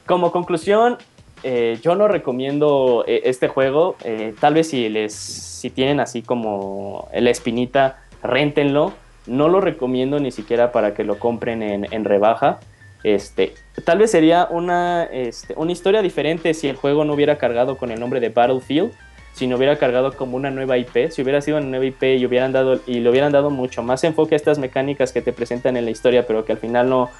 como 0.06 0.32
conclusión, 0.32 0.98
eh, 1.42 1.78
yo 1.82 1.94
no 1.94 2.08
recomiendo 2.08 3.04
eh, 3.06 3.22
este 3.24 3.48
juego, 3.48 3.96
eh, 4.04 4.34
tal 4.40 4.54
vez 4.54 4.70
si 4.70 4.88
les, 4.88 5.12
si 5.14 5.70
tienen 5.70 6.00
así 6.00 6.22
como 6.22 7.08
la 7.12 7.30
espinita, 7.30 7.98
réntenlo, 8.22 8.92
no 9.26 9.48
lo 9.48 9.60
recomiendo 9.60 10.18
ni 10.18 10.32
siquiera 10.32 10.72
para 10.72 10.94
que 10.94 11.04
lo 11.04 11.18
compren 11.18 11.62
en, 11.62 12.04
rebaja. 12.04 12.58
Este, 13.04 13.54
tal 13.84 13.98
vez 13.98 14.10
sería 14.10 14.48
una, 14.50 15.04
este, 15.04 15.54
una 15.56 15.70
historia 15.70 16.02
diferente 16.02 16.54
si 16.54 16.68
el 16.68 16.76
juego 16.76 17.04
no 17.04 17.12
hubiera 17.12 17.38
cargado 17.38 17.76
con 17.76 17.92
el 17.92 18.00
nombre 18.00 18.18
de 18.18 18.30
Battlefield, 18.30 18.90
si 19.34 19.46
no 19.46 19.56
hubiera 19.56 19.78
cargado 19.78 20.16
como 20.16 20.36
una 20.36 20.50
nueva 20.50 20.78
IP, 20.78 21.10
si 21.10 21.22
hubiera 21.22 21.40
sido 21.40 21.58
una 21.58 21.66
nueva 21.66 21.84
IP 21.84 22.02
y, 22.02 22.26
hubieran 22.26 22.50
dado, 22.50 22.80
y 22.86 22.98
le 22.98 23.08
hubieran 23.08 23.30
dado 23.30 23.50
mucho 23.50 23.84
más 23.84 24.02
enfoque 24.02 24.34
a 24.34 24.36
estas 24.36 24.58
mecánicas 24.58 25.12
que 25.12 25.22
te 25.22 25.32
presentan 25.32 25.76
en 25.76 25.84
la 25.84 25.92
historia, 25.92 26.26
pero 26.26 26.44
que 26.44 26.52
al 26.52 26.58
final 26.58 26.88
no, 26.88 27.10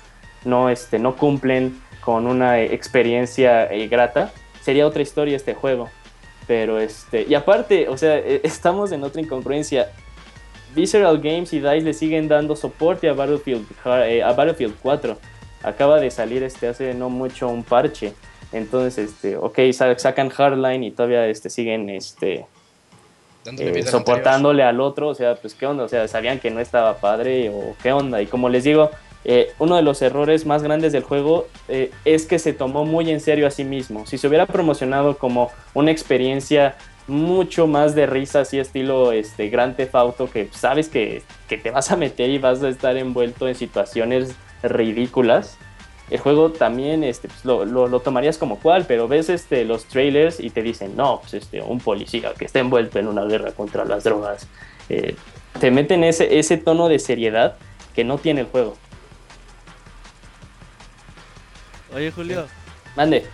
no, 0.44 0.68
este, 0.70 0.98
no 0.98 1.16
cumplen 1.16 1.80
con 2.00 2.26
una 2.26 2.60
experiencia 2.60 3.66
eh, 3.72 3.86
grata, 3.88 4.32
sería 4.62 4.86
otra 4.86 5.02
historia 5.02 5.36
este 5.36 5.54
juego. 5.54 5.88
Pero 6.46 6.78
este, 6.80 7.26
y 7.28 7.34
aparte, 7.34 7.88
o 7.88 7.96
sea, 7.98 8.16
eh, 8.18 8.40
estamos 8.44 8.92
en 8.92 9.04
otra 9.04 9.20
incongruencia. 9.20 9.90
Visceral 10.74 11.18
Games 11.18 11.52
y 11.52 11.60
DICE 11.60 11.80
le 11.80 11.94
siguen 11.94 12.28
dando 12.28 12.54
soporte 12.54 13.08
a 13.08 13.14
Battlefield, 13.14 13.66
eh, 14.06 14.22
a 14.22 14.32
Battlefield 14.32 14.74
4. 14.82 15.16
Acaba 15.62 15.98
de 15.98 16.10
salir 16.10 16.42
este 16.42 16.68
hace 16.68 16.94
no 16.94 17.08
mucho 17.10 17.48
un 17.48 17.64
parche. 17.64 18.12
Entonces, 18.52 19.10
este, 19.10 19.36
ok, 19.36 19.58
sa- 19.72 19.98
sacan 19.98 20.28
Hardline 20.30 20.84
y 20.84 20.90
todavía 20.90 21.26
este, 21.26 21.50
siguen 21.50 21.88
este, 21.90 22.46
eh, 23.58 23.72
soportándole 23.90 24.62
al 24.62 24.80
otro, 24.80 25.08
o 25.08 25.14
sea, 25.14 25.34
pues 25.36 25.54
qué 25.54 25.66
onda, 25.66 25.84
o 25.84 25.88
sea, 25.88 26.06
sabían 26.08 26.38
que 26.38 26.50
no 26.50 26.60
estaba 26.60 26.96
padre 26.98 27.50
o 27.50 27.74
qué 27.82 27.92
onda. 27.92 28.20
Y 28.22 28.26
como 28.26 28.48
les 28.48 28.64
digo, 28.64 28.90
eh, 29.24 29.52
uno 29.58 29.76
de 29.76 29.82
los 29.82 30.00
errores 30.02 30.46
más 30.46 30.62
grandes 30.62 30.92
del 30.92 31.02
juego 31.02 31.46
eh, 31.68 31.90
es 32.04 32.26
que 32.26 32.38
se 32.38 32.52
tomó 32.52 32.84
muy 32.84 33.10
en 33.10 33.20
serio 33.20 33.46
a 33.46 33.50
sí 33.50 33.64
mismo. 33.64 34.06
Si 34.06 34.16
se 34.18 34.26
hubiera 34.28 34.46
promocionado 34.46 35.18
como 35.18 35.50
una 35.74 35.90
experiencia 35.90 36.76
mucho 37.06 37.66
más 37.66 37.94
de 37.94 38.06
risa, 38.06 38.40
así 38.40 38.58
estilo 38.58 39.12
este, 39.12 39.48
Theft 39.50 39.94
Auto, 39.94 40.30
que 40.30 40.48
sabes 40.52 40.88
que, 40.88 41.22
que 41.48 41.56
te 41.58 41.70
vas 41.70 41.90
a 41.90 41.96
meter 41.96 42.28
y 42.30 42.38
vas 42.38 42.62
a 42.62 42.68
estar 42.68 42.96
envuelto 42.96 43.48
en 43.48 43.54
situaciones 43.54 44.34
ridículas. 44.62 45.56
El 46.10 46.20
juego 46.20 46.52
también 46.52 47.04
este, 47.04 47.28
pues, 47.28 47.44
lo, 47.44 47.64
lo- 47.66 47.86
lo 47.86 48.00
tomarías 48.00 48.38
como 48.38 48.58
cual, 48.58 48.84
pero 48.86 49.08
ves 49.08 49.28
este, 49.28 49.64
los 49.64 49.84
trailers 49.86 50.40
y 50.40 50.50
te 50.50 50.62
dicen, 50.62 50.96
no, 50.96 51.20
pues 51.20 51.34
este, 51.34 51.60
un 51.60 51.80
policía 51.80 52.32
que 52.38 52.44
está 52.46 52.60
envuelto 52.60 52.98
en 52.98 53.08
una 53.08 53.24
guerra 53.24 53.52
contra 53.52 53.84
las 53.84 54.04
drogas. 54.04 54.46
Eh, 54.88 55.16
te 55.60 55.70
meten 55.70 56.04
ese, 56.04 56.38
ese 56.38 56.56
tono 56.56 56.88
de 56.88 56.98
seriedad 56.98 57.56
que 57.94 58.04
no 58.04 58.16
tiene 58.18 58.40
el 58.42 58.46
juego. 58.46 58.76
Oye, 61.94 62.10
Julio. 62.10 62.46
Mande. 62.96 63.24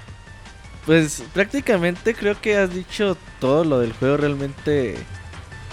Pues 0.86 1.24
prácticamente 1.32 2.14
creo 2.14 2.38
que 2.40 2.56
has 2.58 2.74
dicho 2.74 3.16
todo 3.40 3.64
lo 3.64 3.80
del 3.80 3.92
juego 3.94 4.16
realmente. 4.18 4.96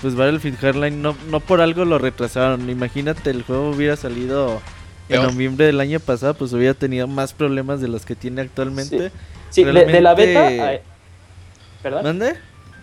Pues 0.02 0.16
Battlefield 0.16 0.58
Hardline 0.58 1.02
no, 1.02 1.16
no 1.30 1.40
por 1.42 1.62
algo 1.62 1.86
lo 1.86 2.00
retrasaron. 2.00 2.70
Imagínate 2.70 3.30
el 3.30 3.44
juego 3.44 3.70
hubiera 3.72 3.96
salido 3.96 4.62
en 5.10 5.22
noviembre 5.24 5.66
del 5.66 5.80
año 5.82 6.00
pasado, 6.00 6.34
pues 6.36 6.54
hubiera 6.54 6.74
tenido 6.74 7.08
más 7.08 7.34
problemas 7.34 7.82
de 7.82 7.90
los 7.90 8.06
que 8.06 8.16
tiene 8.16 8.42
actualmente. 8.42 9.12
Sí, 9.50 9.64
de, 9.66 9.74
de 9.86 10.02
la 10.02 10.16
beta... 10.16 10.48
A- 10.48 10.80
¿Perdón? 11.84 12.04
¿Mande? 12.04 12.36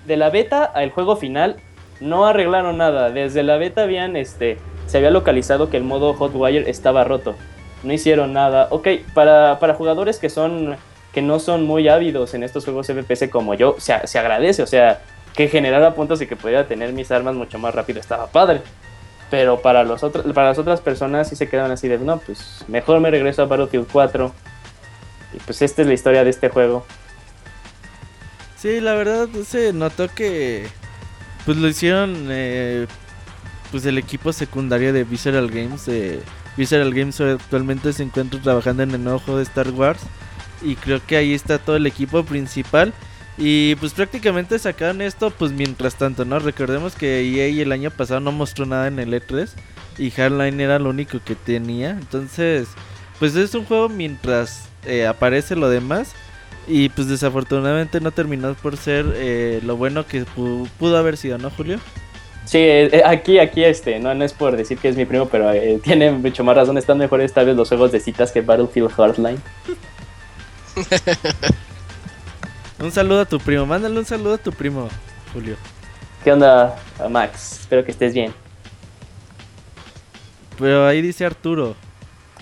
de 0.06 0.16
la 0.16 0.30
beta 0.30 0.64
al 0.64 0.90
juego 0.90 1.16
final 1.16 1.56
no 2.00 2.26
arreglaron 2.26 2.78
nada. 2.78 3.10
Desde 3.10 3.42
la 3.42 3.56
beta 3.58 3.82
habían, 3.82 4.16
este, 4.16 4.58
se 4.86 4.96
había 4.98 5.10
localizado 5.10 5.68
que 5.70 5.76
el 5.76 5.84
modo 5.84 6.14
Hotwire 6.14 6.68
estaba 6.68 7.04
roto. 7.04 7.34
No 7.82 7.92
hicieron 7.92 8.32
nada. 8.32 8.68
Ok, 8.70 8.88
para, 9.14 9.58
para 9.58 9.74
jugadores 9.74 10.18
que 10.18 10.30
son 10.30 10.76
que 11.12 11.22
no 11.22 11.38
son 11.40 11.64
muy 11.64 11.88
ávidos 11.88 12.34
en 12.34 12.42
estos 12.42 12.64
juegos 12.64 12.86
FPS 12.86 13.30
como 13.30 13.54
yo, 13.54 13.76
se, 13.78 14.06
se 14.06 14.18
agradece. 14.18 14.62
O 14.62 14.66
sea, 14.66 15.00
que 15.34 15.48
generara 15.48 15.94
puntos 15.94 16.20
y 16.20 16.26
que 16.26 16.36
pudiera 16.36 16.66
tener 16.66 16.92
mis 16.92 17.10
armas 17.10 17.34
mucho 17.34 17.58
más 17.58 17.74
rápido 17.74 18.00
estaba 18.00 18.26
padre. 18.26 18.60
pero 19.30 19.60
para, 19.60 19.84
los 19.84 20.02
otros, 20.02 20.32
para 20.32 20.48
las 20.48 20.58
otras 20.58 20.80
personas 20.80 21.28
sí 21.28 21.36
se 21.36 21.48
quedan 21.48 21.70
así 21.70 21.86
de, 21.86 21.98
no, 21.98 22.18
pues 22.18 22.64
mejor 22.66 23.00
me 23.00 23.10
regreso 23.10 23.42
a 23.42 23.46
Battlefield 23.46 23.86
4. 23.90 24.32
Y 25.34 25.38
pues 25.38 25.62
esta 25.62 25.82
es 25.82 25.88
la 25.88 25.94
historia 25.94 26.24
de 26.24 26.30
este 26.30 26.48
juego. 26.48 26.84
Sí, 28.56 28.80
la 28.80 28.94
verdad 28.94 29.28
se 29.46 29.72
notó 29.72 30.08
que 30.08 30.66
pues 31.44 31.56
lo 31.56 31.68
hicieron 31.68 32.26
eh, 32.30 32.86
pues 33.70 33.86
el 33.86 33.98
equipo 33.98 34.32
secundario 34.32 34.92
de 34.92 35.04
Visceral 35.04 35.48
Games. 35.48 35.86
Eh, 35.86 36.20
Visceral 36.58 36.92
Games 36.92 37.20
actualmente 37.20 37.92
se 37.92 38.02
encuentra 38.02 38.42
trabajando 38.42 38.82
en 38.82 38.90
el 38.90 39.04
nuevo 39.04 39.36
de 39.36 39.44
Star 39.44 39.70
Wars 39.70 40.00
y 40.60 40.74
creo 40.74 41.00
que 41.06 41.16
ahí 41.16 41.32
está 41.32 41.58
todo 41.58 41.76
el 41.76 41.86
equipo 41.86 42.24
principal. 42.24 42.92
Y 43.38 43.76
pues 43.76 43.92
prácticamente 43.92 44.58
sacaron 44.58 45.00
esto 45.00 45.30
pues 45.30 45.52
mientras 45.52 45.94
tanto, 45.94 46.24
¿no? 46.24 46.40
Recordemos 46.40 46.96
que 46.96 47.20
EA 47.20 47.62
el 47.62 47.70
año 47.70 47.92
pasado 47.92 48.18
no 48.18 48.32
mostró 48.32 48.66
nada 48.66 48.88
en 48.88 48.98
el 48.98 49.14
E3 49.14 49.48
y 49.98 50.10
Hardline 50.10 50.60
era 50.60 50.80
lo 50.80 50.90
único 50.90 51.20
que 51.24 51.36
tenía. 51.36 51.90
Entonces, 51.90 52.66
pues 53.20 53.36
es 53.36 53.54
un 53.54 53.64
juego 53.64 53.88
mientras 53.88 54.68
eh, 54.84 55.06
aparece 55.06 55.54
lo 55.54 55.70
demás. 55.70 56.12
Y 56.66 56.88
pues 56.90 57.06
desafortunadamente 57.06 58.00
no 58.00 58.10
terminó 58.10 58.52
por 58.54 58.76
ser 58.76 59.06
eh, 59.14 59.60
lo 59.64 59.76
bueno 59.76 60.06
que 60.06 60.24
pudo 60.26 60.98
haber 60.98 61.16
sido, 61.16 61.38
¿no, 61.38 61.50
Julio? 61.50 61.78
Sí, 62.48 62.56
eh, 62.60 63.02
aquí, 63.04 63.38
aquí, 63.38 63.62
este, 63.62 63.98
no, 63.98 64.14
no 64.14 64.24
es 64.24 64.32
por 64.32 64.56
decir 64.56 64.78
que 64.78 64.88
es 64.88 64.96
mi 64.96 65.04
primo, 65.04 65.28
pero 65.28 65.52
tiene 65.82 66.10
mucho 66.10 66.42
más 66.44 66.56
razón. 66.56 66.78
Están 66.78 66.96
mejores 66.96 67.34
tal 67.34 67.44
vez 67.44 67.54
los 67.54 67.68
juegos 67.68 67.92
de 67.92 68.00
citas 68.00 68.32
que 68.32 68.40
Battlefield 68.40 68.90
Hardline. 68.90 69.38
un 72.80 72.90
saludo 72.90 73.20
a 73.20 73.24
tu 73.26 73.38
primo, 73.38 73.66
mándale 73.66 73.98
un 73.98 74.06
saludo 74.06 74.34
a 74.34 74.38
tu 74.38 74.50
primo, 74.50 74.88
Julio. 75.34 75.56
¿Qué 76.24 76.32
onda, 76.32 76.74
Max? 77.10 77.60
Espero 77.60 77.84
que 77.84 77.90
estés 77.90 78.14
bien. 78.14 78.32
Pero 80.58 80.86
ahí 80.86 81.02
dice 81.02 81.26
Arturo. 81.26 81.76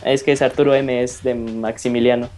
Es 0.04 0.22
que 0.22 0.30
es 0.30 0.40
Arturo 0.40 0.72
M, 0.72 1.02
es 1.02 1.24
de 1.24 1.34
Maximiliano. 1.34 2.28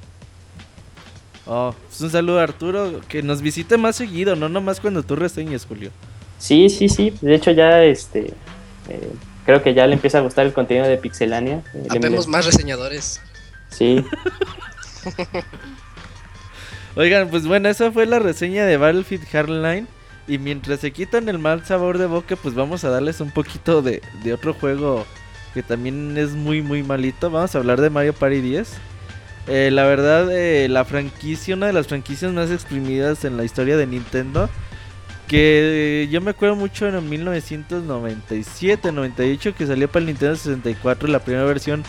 Oh, 1.45 1.75
pues 1.87 2.01
un 2.01 2.09
saludo 2.09 2.41
a 2.41 2.45
Arturo, 2.45 3.03
que 3.09 3.23
nos 3.23 3.43
visite 3.43 3.77
más 3.77 3.97
seguido, 3.97 4.37
no 4.37 4.49
nomás 4.49 4.81
cuando 4.81 5.03
tú 5.03 5.17
reseñes, 5.17 5.67
Julio. 5.67 5.91
Sí, 6.39 6.69
sí, 6.69 6.89
sí. 6.89 7.13
De 7.21 7.35
hecho, 7.35 7.51
ya 7.51 7.85
este. 7.85 8.33
Eh, 8.89 9.13
creo 9.45 9.63
que 9.63 9.75
ya 9.75 9.87
le 9.87 9.95
empieza 9.95 10.19
a 10.19 10.21
gustar 10.23 10.47
el 10.47 10.53
contenido 10.53 10.87
de 10.87 10.97
Pixelania. 10.97 11.63
Habemos 11.91 12.29
más 12.29 12.47
reseñadores. 12.47 13.21
Sí. 13.71 14.05
Oigan, 16.97 17.29
pues 17.29 17.47
bueno, 17.47 17.69
esa 17.69 17.93
fue 17.93 18.07
la 18.07 18.19
reseña 18.19 18.65
de 18.67 18.77
Battlefield 18.77 19.27
Hardline. 19.27 19.89
Y 20.27 20.39
mientras 20.39 20.81
se 20.81 20.93
quitan 20.93 21.29
el 21.29 21.39
mal 21.39 21.65
sabor 21.65 21.97
de 21.97 22.07
boca, 22.07 22.37
pues 22.37 22.55
vamos 22.55 22.85
a 22.85 22.91
darles 22.91 23.21
un 23.21 23.31
poquito 23.31 23.81
de, 23.81 24.03
de 24.23 24.33
otro 24.35 24.53
juego 24.53 25.07
que 25.55 25.63
también 25.63 26.17
es 26.19 26.33
muy, 26.33 26.63
muy 26.63 26.83
malito. 26.83 27.31
Vamos 27.31 27.55
a 27.55 27.59
hablar 27.59 27.81
de 27.81 27.91
Mario 27.91 28.13
Party 28.13 28.41
10. 28.41 28.69
Eh, 29.49 29.71
la 29.73 29.85
verdad, 29.85 30.31
eh, 30.31 30.69
la 30.69 30.85
franquicia, 30.85 31.55
una 31.55 31.69
de 31.69 31.73
las 31.73 31.87
franquicias 31.87 32.33
más 32.33 32.51
exprimidas 32.51 33.25
en 33.25 33.37
la 33.39 33.45
historia 33.45 33.79
de 33.79 33.87
Nintendo. 33.87 34.51
Que 35.29 36.09
yo 36.11 36.23
me 36.23 36.31
acuerdo 36.31 36.57
mucho 36.57 36.89
en 36.89 37.09
1997, 37.09 38.93
98 38.93 39.55
que 39.55 39.67
salió 39.67 39.87
para 39.87 40.01
el 40.01 40.07
Nintendo 40.07 40.35
64 40.35 41.09
la 41.09 41.19
primera 41.19 41.45
versión 41.45 41.85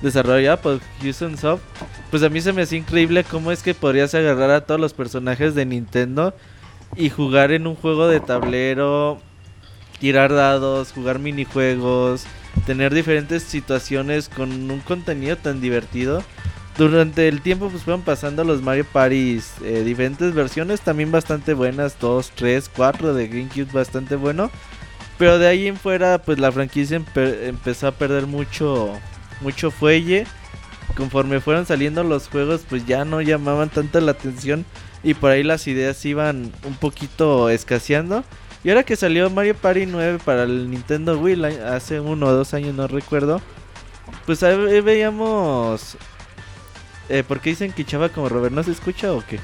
desarrollada 0.00 0.58
por 0.58 0.80
Houston 1.02 1.36
Soft. 1.36 1.62
Pues 2.10 2.22
a 2.22 2.28
mí 2.28 2.40
se 2.40 2.52
me 2.52 2.62
hacía 2.62 2.78
increíble 2.78 3.24
cómo 3.24 3.50
es 3.50 3.62
que 3.62 3.74
podrías 3.74 4.14
agarrar 4.14 4.50
a 4.50 4.60
todos 4.60 4.80
los 4.80 4.92
personajes 4.92 5.56
de 5.56 5.66
Nintendo 5.66 6.34
y 6.96 7.10
jugar 7.10 7.50
en 7.50 7.66
un 7.66 7.74
juego 7.74 8.06
de 8.06 8.20
tablero, 8.20 9.18
tirar 9.98 10.32
dados, 10.32 10.92
jugar 10.92 11.18
minijuegos, 11.18 12.26
tener 12.66 12.94
diferentes 12.94 13.42
situaciones 13.42 14.28
con 14.28 14.70
un 14.70 14.80
contenido 14.80 15.36
tan 15.36 15.60
divertido 15.60 16.22
durante 16.76 17.28
el 17.28 17.40
tiempo 17.40 17.68
pues 17.70 17.84
fueron 17.84 18.02
pasando 18.02 18.42
los 18.42 18.60
Mario 18.60 18.84
Party 18.84 19.40
eh, 19.62 19.82
diferentes 19.84 20.34
versiones, 20.34 20.80
también 20.80 21.12
bastante 21.12 21.54
buenas, 21.54 21.98
2, 22.00 22.32
3, 22.34 22.70
4 22.74 23.14
de 23.14 23.28
GameCube 23.28 23.72
bastante 23.72 24.16
bueno. 24.16 24.50
Pero 25.16 25.38
de 25.38 25.46
ahí 25.46 25.68
en 25.68 25.76
fuera 25.76 26.18
pues 26.18 26.38
la 26.38 26.50
franquicia 26.50 27.00
empezó 27.14 27.86
a 27.86 27.92
perder 27.92 28.26
mucho, 28.26 28.92
mucho 29.40 29.70
fuelle. 29.70 30.26
Conforme 30.96 31.40
fueron 31.40 31.66
saliendo 31.66 32.02
los 32.02 32.28
juegos 32.28 32.62
pues 32.68 32.86
ya 32.86 33.04
no 33.04 33.20
llamaban 33.20 33.68
tanto 33.68 34.00
la 34.00 34.12
atención 34.12 34.64
y 35.04 35.14
por 35.14 35.30
ahí 35.30 35.42
las 35.42 35.66
ideas 35.68 36.04
iban 36.04 36.52
un 36.64 36.74
poquito 36.74 37.50
escaseando. 37.50 38.24
Y 38.64 38.70
ahora 38.70 38.82
que 38.82 38.96
salió 38.96 39.30
Mario 39.30 39.54
Party 39.54 39.86
9 39.86 40.18
para 40.24 40.44
el 40.44 40.70
Nintendo 40.70 41.18
Wii 41.18 41.44
hace 41.44 42.00
uno 42.00 42.26
o 42.26 42.32
dos 42.32 42.54
años 42.54 42.74
no 42.74 42.88
recuerdo. 42.88 43.40
Pues 44.26 44.42
ahí 44.42 44.80
veíamos 44.80 45.96
eh, 47.08 47.22
¿Por 47.26 47.40
qué 47.40 47.50
dicen 47.50 47.72
que 47.72 47.84
Chava 47.84 48.08
como 48.08 48.28
Robert? 48.28 48.54
¿No 48.54 48.62
se 48.62 48.72
escucha 48.72 49.12
o 49.12 49.24
qué? 49.26 49.38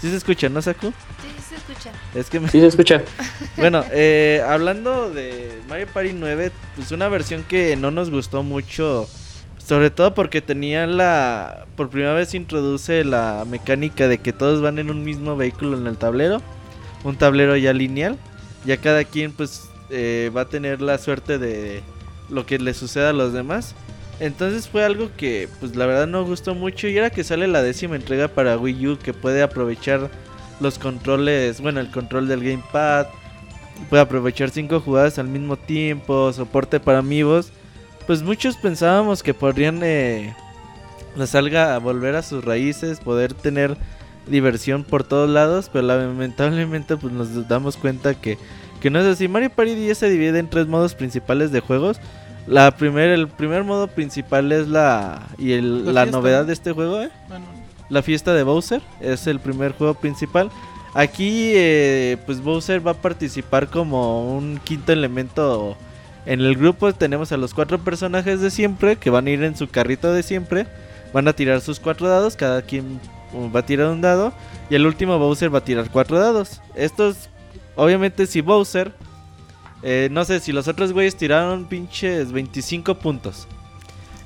¿Sí 0.00 0.10
se 0.10 0.16
escucha, 0.16 0.48
no, 0.48 0.62
Saku? 0.62 0.88
Sí, 0.88 1.42
se 1.48 1.56
escucha. 1.56 1.92
Es 2.14 2.30
que 2.30 2.40
me... 2.40 2.48
Sí 2.48 2.60
se 2.60 2.66
escucha. 2.66 3.02
bueno, 3.56 3.84
eh, 3.92 4.42
hablando 4.46 5.10
de 5.10 5.60
Mario 5.68 5.88
Party 5.92 6.12
9, 6.14 6.52
pues 6.76 6.90
una 6.92 7.08
versión 7.08 7.44
que 7.44 7.76
no 7.76 7.90
nos 7.90 8.10
gustó 8.10 8.42
mucho, 8.42 9.08
sobre 9.58 9.90
todo 9.90 10.14
porque 10.14 10.40
tenía 10.40 10.86
la... 10.86 11.66
Por 11.76 11.90
primera 11.90 12.14
vez 12.14 12.34
introduce 12.34 13.04
la 13.04 13.44
mecánica 13.48 14.08
de 14.08 14.18
que 14.18 14.32
todos 14.32 14.62
van 14.62 14.78
en 14.78 14.90
un 14.90 15.04
mismo 15.04 15.36
vehículo 15.36 15.76
en 15.76 15.86
el 15.86 15.98
tablero, 15.98 16.40
un 17.04 17.16
tablero 17.16 17.56
ya 17.56 17.72
lineal, 17.74 18.16
ya 18.64 18.78
cada 18.78 19.04
quien 19.04 19.32
pues 19.32 19.68
eh, 19.90 20.30
va 20.34 20.42
a 20.42 20.48
tener 20.48 20.80
la 20.80 20.98
suerte 20.98 21.38
de 21.38 21.82
lo 22.30 22.46
que 22.46 22.58
le 22.58 22.72
suceda 22.74 23.10
a 23.10 23.12
los 23.14 23.32
demás. 23.32 23.74
Entonces 24.20 24.68
fue 24.68 24.84
algo 24.84 25.10
que 25.16 25.48
pues 25.58 25.74
la 25.74 25.86
verdad 25.86 26.06
no 26.06 26.24
gustó 26.26 26.54
mucho 26.54 26.86
y 26.86 26.96
era 26.96 27.08
que 27.08 27.24
sale 27.24 27.48
la 27.48 27.62
décima 27.62 27.96
entrega 27.96 28.28
para 28.28 28.58
Wii 28.58 28.86
U 28.88 28.98
que 28.98 29.14
puede 29.14 29.42
aprovechar 29.42 30.10
los 30.60 30.78
controles, 30.78 31.62
bueno, 31.62 31.80
el 31.80 31.90
control 31.90 32.28
del 32.28 32.44
gamepad, 32.44 33.06
puede 33.88 34.02
aprovechar 34.02 34.50
cinco 34.50 34.80
jugadas 34.80 35.18
al 35.18 35.28
mismo 35.28 35.56
tiempo, 35.56 36.32
soporte 36.34 36.80
para 36.80 36.98
amigos. 36.98 37.50
Pues 38.06 38.22
muchos 38.22 38.56
pensábamos 38.58 39.22
que 39.22 39.32
podrían 39.32 39.80
eh, 39.82 40.34
la 41.16 41.26
salga 41.26 41.74
a 41.74 41.78
volver 41.78 42.14
a 42.14 42.22
sus 42.22 42.44
raíces, 42.44 43.00
poder 43.00 43.32
tener 43.32 43.78
diversión 44.26 44.84
por 44.84 45.02
todos 45.02 45.30
lados, 45.30 45.70
pero 45.72 45.86
lamentablemente 45.86 46.98
pues 46.98 47.12
nos 47.12 47.48
damos 47.48 47.78
cuenta 47.78 48.14
que, 48.14 48.36
que 48.82 48.90
no 48.90 49.00
es 49.00 49.06
así. 49.06 49.28
Mario 49.28 49.48
Party 49.48 49.74
10 49.74 49.96
se 49.96 50.10
divide 50.10 50.38
en 50.38 50.50
tres 50.50 50.66
modos 50.66 50.94
principales 50.94 51.52
de 51.52 51.60
juegos. 51.60 52.00
La 52.46 52.70
primer, 52.76 53.10
el 53.10 53.28
primer 53.28 53.64
modo 53.64 53.86
principal 53.88 54.50
es 54.52 54.68
la 54.68 55.28
y 55.38 55.52
el, 55.52 55.94
la, 55.94 56.06
novedad 56.06 56.44
de 56.46 56.52
este 56.52 56.72
juego, 56.72 57.00
¿eh? 57.02 57.10
La 57.88 58.02
fiesta 58.02 58.34
de 58.34 58.42
Bowser 58.42 58.82
es 59.00 59.26
el 59.26 59.40
primer 59.40 59.72
juego 59.72 59.94
principal. 59.94 60.50
Aquí, 60.94 61.52
eh, 61.54 62.16
pues 62.26 62.42
Bowser 62.42 62.84
va 62.84 62.92
a 62.92 62.94
participar 62.94 63.68
como 63.68 64.36
un 64.36 64.60
quinto 64.64 64.92
elemento 64.92 65.76
en 66.26 66.40
el 66.40 66.56
grupo. 66.56 66.92
Tenemos 66.92 67.32
a 67.32 67.36
los 67.36 67.54
cuatro 67.54 67.78
personajes 67.78 68.40
de 68.40 68.50
siempre 68.50 68.96
que 68.96 69.10
van 69.10 69.26
a 69.26 69.30
ir 69.30 69.42
en 69.42 69.56
su 69.56 69.68
carrito 69.68 70.12
de 70.12 70.22
siempre. 70.22 70.66
Van 71.12 71.28
a 71.28 71.32
tirar 71.32 71.60
sus 71.60 71.80
cuatro 71.80 72.08
dados, 72.08 72.36
cada 72.36 72.62
quien 72.62 73.00
va 73.54 73.60
a 73.60 73.66
tirar 73.66 73.88
un 73.88 74.00
dado 74.00 74.32
y 74.68 74.74
el 74.74 74.86
último 74.86 75.18
Bowser 75.18 75.52
va 75.52 75.58
a 75.58 75.64
tirar 75.64 75.90
cuatro 75.90 76.18
dados. 76.18 76.60
Estos, 76.74 77.28
obviamente, 77.76 78.26
si 78.26 78.40
Bowser 78.40 78.92
eh, 79.82 80.08
no 80.10 80.24
sé, 80.24 80.40
si 80.40 80.52
los 80.52 80.68
otros 80.68 80.92
güeyes 80.92 81.16
tiraron 81.16 81.64
pinches 81.64 82.32
25 82.32 82.96
puntos 82.96 83.46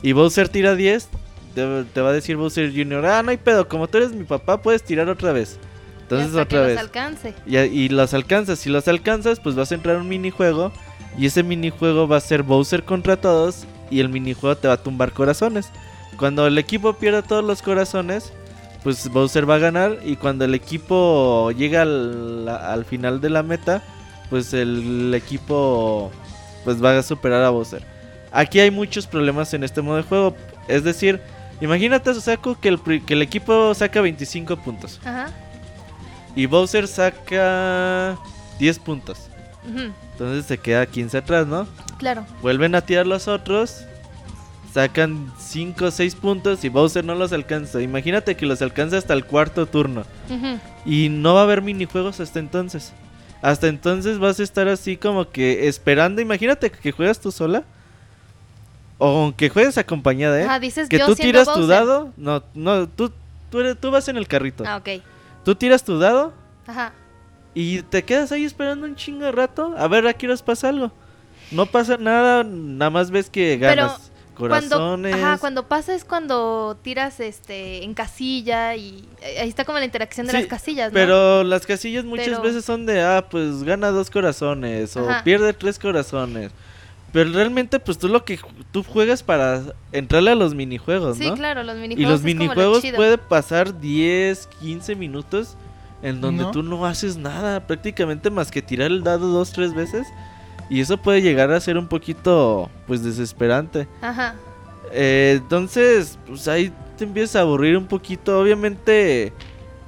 y 0.04 0.12
Bowser 0.12 0.50
tira 0.50 0.74
10, 0.74 1.08
te, 1.54 2.00
va 2.02 2.10
a 2.10 2.12
decir 2.12 2.36
Bowser 2.36 2.70
Jr., 2.70 3.06
ah, 3.06 3.22
no 3.22 3.30
hay 3.30 3.38
pedo, 3.38 3.66
como 3.66 3.88
tú 3.88 3.96
eres 3.96 4.12
mi 4.12 4.24
papá, 4.24 4.60
puedes 4.60 4.82
tirar 4.82 5.08
otra 5.08 5.32
vez. 5.32 5.58
Entonces 6.02 6.36
otra 6.36 6.60
vez. 6.60 6.74
Los 6.74 6.82
alcance. 6.82 7.34
Y, 7.46 7.56
y, 7.56 7.88
los 7.88 8.12
alcanzas. 8.12 8.58
Si 8.58 8.68
los 8.68 8.86
alcanzas, 8.86 9.40
pues 9.40 9.54
vas 9.54 9.72
a 9.72 9.74
entrar 9.74 9.96
a 9.96 10.00
un 10.00 10.08
minijuego. 10.08 10.72
Y 11.16 11.24
ese 11.24 11.42
minijuego 11.42 12.06
va 12.06 12.18
a 12.18 12.20
ser 12.20 12.42
Bowser 12.42 12.84
contra 12.84 13.16
todos. 13.16 13.64
Y 13.90 14.00
el 14.00 14.10
minijuego 14.10 14.56
te 14.56 14.68
va 14.68 14.74
a 14.74 14.82
tumbar 14.82 15.12
corazones. 15.12 15.70
Cuando 16.18 16.46
el 16.46 16.58
equipo 16.58 16.92
pierda 16.92 17.22
todos 17.22 17.42
los 17.42 17.62
corazones, 17.62 18.34
pues 18.82 19.08
Bowser 19.08 19.48
va 19.48 19.54
a 19.54 19.58
ganar. 19.58 19.98
Y 20.04 20.16
cuando 20.16 20.44
el 20.44 20.54
equipo 20.54 21.50
llega 21.52 21.80
al, 21.80 22.46
al 22.46 22.84
final 22.84 23.22
de 23.22 23.30
la 23.30 23.42
meta, 23.42 23.82
pues 24.34 24.52
el 24.52 25.14
equipo 25.14 26.10
pues 26.64 26.82
va 26.82 26.98
a 26.98 27.02
superar 27.04 27.44
a 27.44 27.50
Bowser. 27.50 27.84
Aquí 28.32 28.58
hay 28.58 28.72
muchos 28.72 29.06
problemas 29.06 29.54
en 29.54 29.62
este 29.62 29.80
modo 29.80 29.98
de 29.98 30.02
juego. 30.02 30.34
Es 30.66 30.82
decir, 30.82 31.20
imagínate, 31.60 32.12
Saku, 32.14 32.56
que 32.56 32.68
el, 32.68 32.80
que 32.82 33.14
el 33.14 33.22
equipo 33.22 33.72
saca 33.74 34.00
25 34.00 34.56
puntos. 34.56 34.98
Ajá. 35.04 35.28
Y 36.34 36.46
Bowser 36.46 36.88
saca 36.88 38.18
10 38.58 38.78
puntos. 38.80 39.28
Entonces 40.10 40.46
se 40.46 40.58
queda 40.58 40.84
15 40.84 41.18
atrás, 41.18 41.46
¿no? 41.46 41.68
Claro. 41.98 42.26
Vuelven 42.42 42.74
a 42.74 42.80
tirar 42.80 43.06
los 43.06 43.28
otros. 43.28 43.84
Sacan 44.72 45.32
5 45.38 45.84
o 45.84 45.90
6 45.92 46.16
puntos 46.16 46.64
y 46.64 46.70
Bowser 46.70 47.04
no 47.04 47.14
los 47.14 47.32
alcanza. 47.32 47.80
Imagínate 47.80 48.34
que 48.34 48.46
los 48.46 48.62
alcanza 48.62 48.98
hasta 48.98 49.14
el 49.14 49.26
cuarto 49.26 49.66
turno. 49.66 50.02
Y 50.84 51.08
no 51.08 51.34
va 51.34 51.42
a 51.42 51.44
haber 51.44 51.62
minijuegos 51.62 52.18
hasta 52.18 52.40
entonces. 52.40 52.92
Hasta 53.44 53.66
entonces 53.66 54.18
vas 54.18 54.40
a 54.40 54.42
estar 54.42 54.68
así 54.68 54.96
como 54.96 55.28
que 55.30 55.68
esperando. 55.68 56.22
Imagínate 56.22 56.70
que 56.70 56.92
juegas 56.92 57.20
tú 57.20 57.30
sola. 57.30 57.62
O 58.96 59.34
que 59.36 59.50
juegues 59.50 59.76
acompañada, 59.76 60.40
¿eh? 60.40 60.46
Ah, 60.48 60.58
dices 60.58 60.88
que 60.88 60.98
yo 60.98 61.04
tú 61.04 61.14
tiras 61.14 61.52
tu 61.52 61.66
dado. 61.66 62.10
No, 62.16 62.42
no, 62.54 62.88
tú, 62.88 63.12
tú, 63.50 63.60
eres- 63.60 63.76
tú 63.78 63.90
vas 63.90 64.08
en 64.08 64.16
el 64.16 64.26
carrito. 64.26 64.64
Ah, 64.66 64.78
ok. 64.78 65.02
Tú 65.44 65.54
tiras 65.56 65.84
tu 65.84 65.98
dado 65.98 66.32
Ajá. 66.66 66.94
y 67.52 67.82
te 67.82 68.02
quedas 68.02 68.32
ahí 68.32 68.44
esperando 68.46 68.86
un 68.86 68.96
chingo 68.96 69.26
de 69.26 69.32
rato. 69.32 69.74
A 69.76 69.88
ver, 69.88 70.06
aquí 70.06 70.26
nos 70.26 70.40
pasa 70.40 70.70
algo. 70.70 70.90
No 71.50 71.66
pasa 71.66 71.98
nada, 71.98 72.44
nada 72.44 72.90
más 72.90 73.10
ves 73.10 73.28
que 73.28 73.58
Pero 73.60 73.82
ganas 73.82 74.10
corazones. 74.34 75.12
Cuando, 75.12 75.26
ajá, 75.26 75.38
cuando 75.38 75.68
pasa 75.68 75.94
es 75.94 76.04
cuando 76.04 76.76
tiras 76.82 77.20
este 77.20 77.82
en 77.84 77.94
casilla 77.94 78.74
y 78.76 79.08
eh, 79.22 79.38
ahí 79.40 79.48
está 79.48 79.64
como 79.64 79.78
la 79.78 79.84
interacción 79.84 80.26
de 80.26 80.32
Sí, 80.32 80.38
las 80.38 80.46
casillas, 80.46 80.88
¿no? 80.92 80.94
Pero 80.94 81.44
las 81.44 81.66
casillas 81.66 82.04
muchas 82.04 82.26
Pero- 82.26 82.42
veces 82.42 82.64
son 82.64 82.86
de, 82.86 83.00
ah, 83.02 83.26
pues 83.30 83.62
gana 83.62 83.90
dos 83.90 84.10
corazones 84.10 84.96
o 84.96 85.08
pierde 85.24 85.52
tres 85.52 85.78
corazones. 85.78 86.50
Pero 87.12 87.30
realmente, 87.30 87.78
pues 87.78 87.96
tú 87.96 88.08
lo 88.08 88.24
que 88.24 88.40
tú 88.72 88.82
juegas 88.82 89.22
para 89.22 89.62
entrarle 89.92 90.32
a 90.32 90.34
los 90.34 90.52
minijuegos, 90.54 91.16
Sí, 91.16 91.28
¿no? 91.28 91.34
claro, 91.36 91.62
los 91.62 91.76
y 91.76 91.80
minijuegos 91.80 92.10
los 92.10 92.20
es 92.20 92.34
como 92.34 92.34
lo 92.34 92.40
minijuegos 92.50 92.82
chido. 92.82 92.96
puede 92.96 93.18
pasar 93.18 93.78
10, 93.80 94.48
15 94.60 94.96
minutos 94.96 95.56
en 96.02 96.20
donde 96.20 96.42
¿No? 96.42 96.50
tú 96.50 96.62
no 96.64 96.84
haces 96.84 97.16
nada, 97.16 97.66
prácticamente 97.68 98.30
más 98.30 98.50
que 98.50 98.62
tirar 98.62 98.90
el 98.90 99.04
dado 99.04 99.28
dos, 99.28 99.52
tres 99.52 99.74
veces. 99.74 100.08
Y 100.70 100.80
eso 100.80 100.96
puede 100.96 101.20
llegar 101.22 101.50
a 101.52 101.60
ser 101.60 101.76
un 101.78 101.88
poquito, 101.88 102.70
pues, 102.86 103.02
desesperante. 103.04 103.86
Ajá. 104.00 104.34
Eh, 104.92 105.34
entonces, 105.42 106.18
pues 106.26 106.46
ahí 106.48 106.72
te 106.96 107.04
empiezas 107.04 107.36
a 107.36 107.40
aburrir 107.40 107.76
un 107.76 107.86
poquito. 107.86 108.38
Obviamente, 108.40 109.32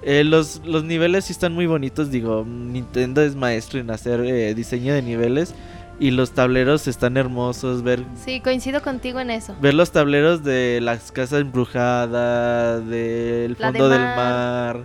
eh, 0.03 0.25
los, 0.25 0.61
los 0.65 0.85
niveles 0.85 1.27
sí 1.27 1.33
están 1.33 1.53
muy 1.55 1.67
bonitos. 1.67 2.11
Digo, 2.11 2.45
Nintendo 2.47 3.23
es 3.23 3.35
maestro 3.37 3.81
en 3.81 3.91
hacer 3.91 4.21
eh, 4.21 4.55
diseño 4.55 4.93
de 4.95 5.03
niveles. 5.03 5.55
Y 5.99 6.11
los 6.11 6.33
tableros 6.33 6.89
están 6.89 7.17
hermosos. 7.17 7.83
Ver, 7.83 8.03
Sí, 8.23 8.41
coincido 8.41 8.83
contigo 8.83 9.19
en 9.19 9.31
eso. 9.31 9.55
ver 9.63 9.73
los 9.73 9.93
tableros 9.93 10.45
de 10.45 10.81
las 10.83 11.11
casas 11.11 11.41
embrujadas, 11.41 12.87
del 12.87 13.57
La 13.59 13.73
de 13.73 13.79
fondo 13.79 13.89
del 13.89 14.01
mar. 14.01 14.17
mar. 14.17 14.85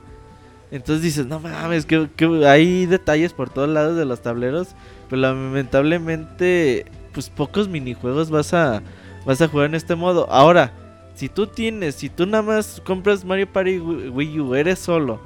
Entonces 0.72 1.04
dices, 1.04 1.26
no 1.26 1.42
mames, 1.42 1.86
que, 1.86 2.08
que 2.16 2.48
hay 2.48 2.86
detalles 2.86 3.34
por 3.34 3.50
todos 3.50 3.68
lados 3.68 3.98
de 3.98 4.06
los 4.06 4.22
tableros. 4.22 4.70
Pero 5.12 5.22
lamentablemente, 5.22 6.86
pues 7.14 7.30
pocos 7.30 7.68
minijuegos 7.68 8.30
vas 8.30 8.54
a, 8.54 8.82
vas 9.26 9.42
a 9.42 9.48
jugar 9.48 9.68
en 9.68 9.76
este 9.76 9.96
modo. 9.96 10.28
Ahora, 10.32 10.72
si 11.16 11.28
tú 11.30 11.48
tienes, 11.48 11.96
si 11.96 12.10
tú 12.10 12.26
nada 12.26 12.42
más 12.42 12.82
compras 12.86 13.26
Mario 13.26 13.52
Party 13.52 13.78
Wii 13.80 14.40
U, 14.40 14.56
eres 14.56 14.80
solo, 14.80 15.20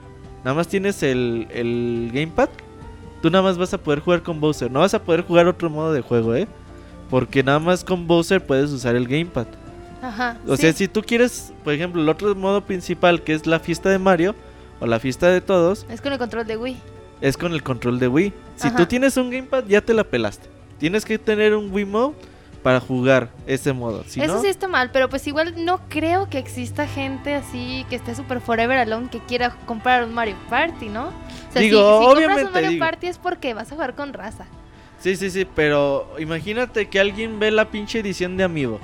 nada 0.43 0.55
más 0.55 0.67
tienes 0.67 1.03
el, 1.03 1.47
el 1.51 2.09
Gamepad, 2.13 2.49
tú 3.21 3.29
nada 3.29 3.43
más 3.43 3.57
vas 3.57 3.73
a 3.73 3.77
poder 3.77 3.99
jugar 3.99 4.23
con 4.23 4.41
Bowser. 4.41 4.71
No 4.71 4.79
vas 4.79 4.93
a 4.95 5.01
poder 5.03 5.21
jugar 5.21 5.47
otro 5.47 5.69
modo 5.69 5.93
de 5.93 6.01
juego, 6.01 6.35
¿eh? 6.35 6.47
Porque 7.09 7.43
nada 7.43 7.59
más 7.59 7.83
con 7.83 8.07
Bowser 8.07 8.43
puedes 8.45 8.71
usar 8.71 8.95
el 8.95 9.07
Gamepad. 9.07 9.45
Ajá. 10.01 10.37
O 10.47 10.55
sí. 10.55 10.63
sea, 10.63 10.73
si 10.73 10.87
tú 10.87 11.01
quieres, 11.03 11.53
por 11.63 11.73
ejemplo, 11.73 12.01
el 12.01 12.09
otro 12.09 12.33
modo 12.35 12.61
principal 12.61 13.21
que 13.23 13.33
es 13.33 13.45
la 13.45 13.59
fiesta 13.59 13.89
de 13.89 13.99
Mario 13.99 14.35
o 14.79 14.87
la 14.87 14.99
fiesta 14.99 15.27
de 15.29 15.41
todos, 15.41 15.85
Es 15.89 16.01
con 16.01 16.11
el 16.11 16.17
control 16.19 16.45
de 16.47 16.57
Wii. 16.57 16.77
es 17.21 17.37
con 17.37 17.53
el 17.53 17.61
control 17.63 17.99
de 17.99 18.07
Wii. 18.07 18.33
Si 18.55 18.67
Ajá. 18.67 18.77
tú 18.77 18.85
tienes 18.85 19.17
un 19.17 19.29
gamepad, 19.29 19.65
ya 19.67 19.81
te 19.81 19.93
la 19.93 20.03
pelaste. 20.03 20.47
Tienes 20.77 21.05
que 21.05 21.17
tener 21.17 21.55
un 21.55 21.71
Wii 21.71 21.85
Mode 21.85 22.15
para 22.63 22.79
jugar 22.79 23.29
ese 23.45 23.73
modo. 23.73 24.03
Si 24.07 24.19
Eso 24.21 24.35
no, 24.35 24.41
sí 24.41 24.47
está 24.47 24.67
mal, 24.67 24.89
pero 24.91 25.07
pues 25.09 25.27
igual 25.27 25.53
no 25.65 25.79
creo 25.87 26.29
que 26.29 26.39
exista 26.39 26.87
gente 26.87 27.35
así 27.35 27.85
que 27.89 27.95
esté 27.95 28.15
super 28.15 28.41
forever 28.41 28.77
alone 28.79 29.09
que 29.09 29.19
quiera 29.19 29.51
comprar 29.67 30.03
un 30.03 30.13
Mario 30.13 30.35
Party, 30.49 30.89
¿no? 30.89 31.09
O 31.09 31.53
sea, 31.53 31.61
Digo, 31.61 31.99
si, 32.01 32.05
si 32.17 32.23
compras 32.23 32.43
un 32.47 32.51
Mario 32.53 32.69
digo. 32.71 32.85
Party 32.85 33.07
es 33.07 33.17
porque 33.19 33.53
vas 33.53 33.71
a 33.71 33.75
jugar 33.75 33.93
con 33.95 34.13
raza. 34.13 34.45
Sí, 34.99 35.15
sí, 35.15 35.29
sí, 35.29 35.45
pero 35.45 36.09
imagínate 36.17 36.87
que 36.87 36.99
alguien 36.99 37.37
ve 37.39 37.51
la 37.51 37.69
pinche 37.69 37.99
edición 37.99 38.35
de 38.37 38.45
Amiibo. 38.45 38.79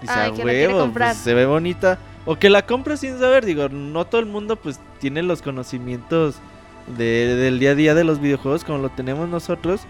Dice, 0.00 0.12
Ay, 0.14 0.30
"A 0.30 0.34
que 0.34 0.44
huevo, 0.44 0.78
comprar". 0.78 1.10
pues, 1.14 1.18
se 1.24 1.34
ve 1.34 1.44
bonita. 1.46 1.98
O 2.24 2.36
que 2.36 2.50
la 2.50 2.64
compre 2.66 2.96
sin 2.96 3.18
saber, 3.18 3.44
digo, 3.44 3.68
no 3.68 4.04
todo 4.06 4.20
el 4.20 4.26
mundo 4.26 4.54
pues 4.56 4.78
tiene 5.00 5.22
los 5.24 5.42
conocimientos 5.42 6.36
de- 6.96 7.36
del 7.36 7.58
día 7.58 7.72
a 7.72 7.74
día 7.74 7.94
de 7.94 8.04
los 8.04 8.20
videojuegos 8.20 8.64
como 8.64 8.78
lo 8.78 8.88
tenemos 8.90 9.28
nosotros. 9.28 9.82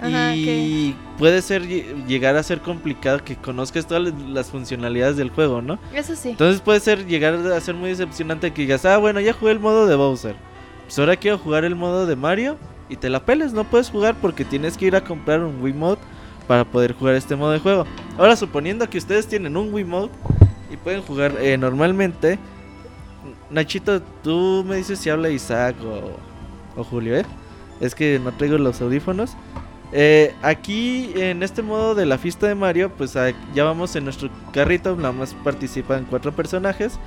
Ajá, 0.00 0.34
y 0.34 0.94
puede 1.18 1.40
ser 1.40 1.62
lle- 1.62 2.04
llegar 2.06 2.36
a 2.36 2.42
ser 2.42 2.60
complicado 2.60 3.22
que 3.24 3.36
conozcas 3.36 3.86
todas 3.86 4.12
las- 4.28 4.50
funcionalidades 4.50 5.16
del 5.16 5.30
juego, 5.30 5.62
¿no? 5.62 5.78
Eso 5.94 6.14
sí. 6.16 6.30
Entonces 6.30 6.60
puede 6.60 6.80
ser 6.80 7.06
llegar 7.06 7.34
a 7.34 7.60
ser 7.60 7.74
muy 7.74 7.90
decepcionante 7.90 8.52
que 8.52 8.62
digas, 8.62 8.84
ah, 8.84 8.98
bueno, 8.98 9.20
ya 9.20 9.32
jugué 9.32 9.52
el 9.52 9.60
modo 9.60 9.86
de 9.86 9.94
Bowser. 9.94 10.34
Pues 10.84 10.98
ahora 10.98 11.16
quiero 11.16 11.38
jugar 11.38 11.64
el 11.64 11.76
modo 11.76 12.06
de 12.06 12.16
Mario 12.16 12.58
y 12.90 12.96
te 12.96 13.08
la 13.08 13.24
peles, 13.24 13.52
no 13.54 13.64
puedes 13.64 13.88
jugar 13.88 14.14
porque 14.20 14.44
tienes 14.44 14.76
que 14.76 14.86
ir 14.86 14.96
a 14.96 15.02
comprar 15.04 15.40
un 15.42 15.62
Wii 15.62 15.72
Mode 15.72 16.00
para 16.46 16.64
poder 16.66 16.92
jugar 16.92 17.14
este 17.14 17.36
modo 17.36 17.52
de 17.52 17.60
juego. 17.60 17.86
Ahora, 18.18 18.36
suponiendo 18.36 18.90
que 18.90 18.98
ustedes 18.98 19.26
tienen 19.26 19.56
un 19.56 19.72
Wii 19.72 19.84
Mode 19.84 20.10
y 20.70 20.76
pueden 20.76 21.00
jugar 21.00 21.36
eh, 21.40 21.56
normalmente, 21.56 22.38
Nachito, 23.50 24.02
tú 24.22 24.64
me 24.66 24.76
dices 24.76 24.98
si 24.98 25.10
habla 25.10 25.30
Isaac 25.30 25.76
o, 25.84 26.80
o 26.80 26.84
Julio, 26.84 27.16
¿eh? 27.16 27.24
Es 27.80 27.94
que 27.94 28.18
no 28.18 28.32
traigo 28.32 28.58
los 28.58 28.80
audífonos. 28.80 29.36
Eh, 29.92 30.34
aquí 30.42 31.12
en 31.14 31.44
este 31.44 31.62
modo 31.62 31.94
de 31.94 32.04
la 32.04 32.18
fiesta 32.18 32.48
de 32.48 32.56
Mario, 32.56 32.90
pues 32.96 33.14
ah, 33.16 33.32
ya 33.54 33.62
vamos 33.62 33.94
en 33.94 34.04
nuestro 34.04 34.28
carrito, 34.52 34.96
nada 34.96 35.12
más 35.12 35.34
participan 35.34 36.06
cuatro 36.10 36.32
personajes. 36.32 36.98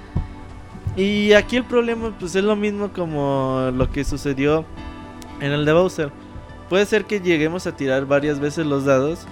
Y 0.95 1.33
aquí 1.33 1.57
el 1.57 1.65
problema 1.65 2.15
pues 2.17 2.35
es 2.35 2.43
lo 2.43 2.55
mismo 2.55 2.93
como 2.93 3.71
lo 3.73 3.91
que 3.91 4.03
sucedió 4.03 4.65
en 5.41 5.51
el 5.51 5.65
de 5.65 5.73
Bowser. 5.73 6.11
Puede 6.69 6.85
ser 6.85 7.05
que 7.05 7.19
lleguemos 7.19 7.67
a 7.67 7.75
tirar 7.75 8.05
varias 8.05 8.39
veces 8.39 8.65
los 8.65 8.85
dados 8.85 9.27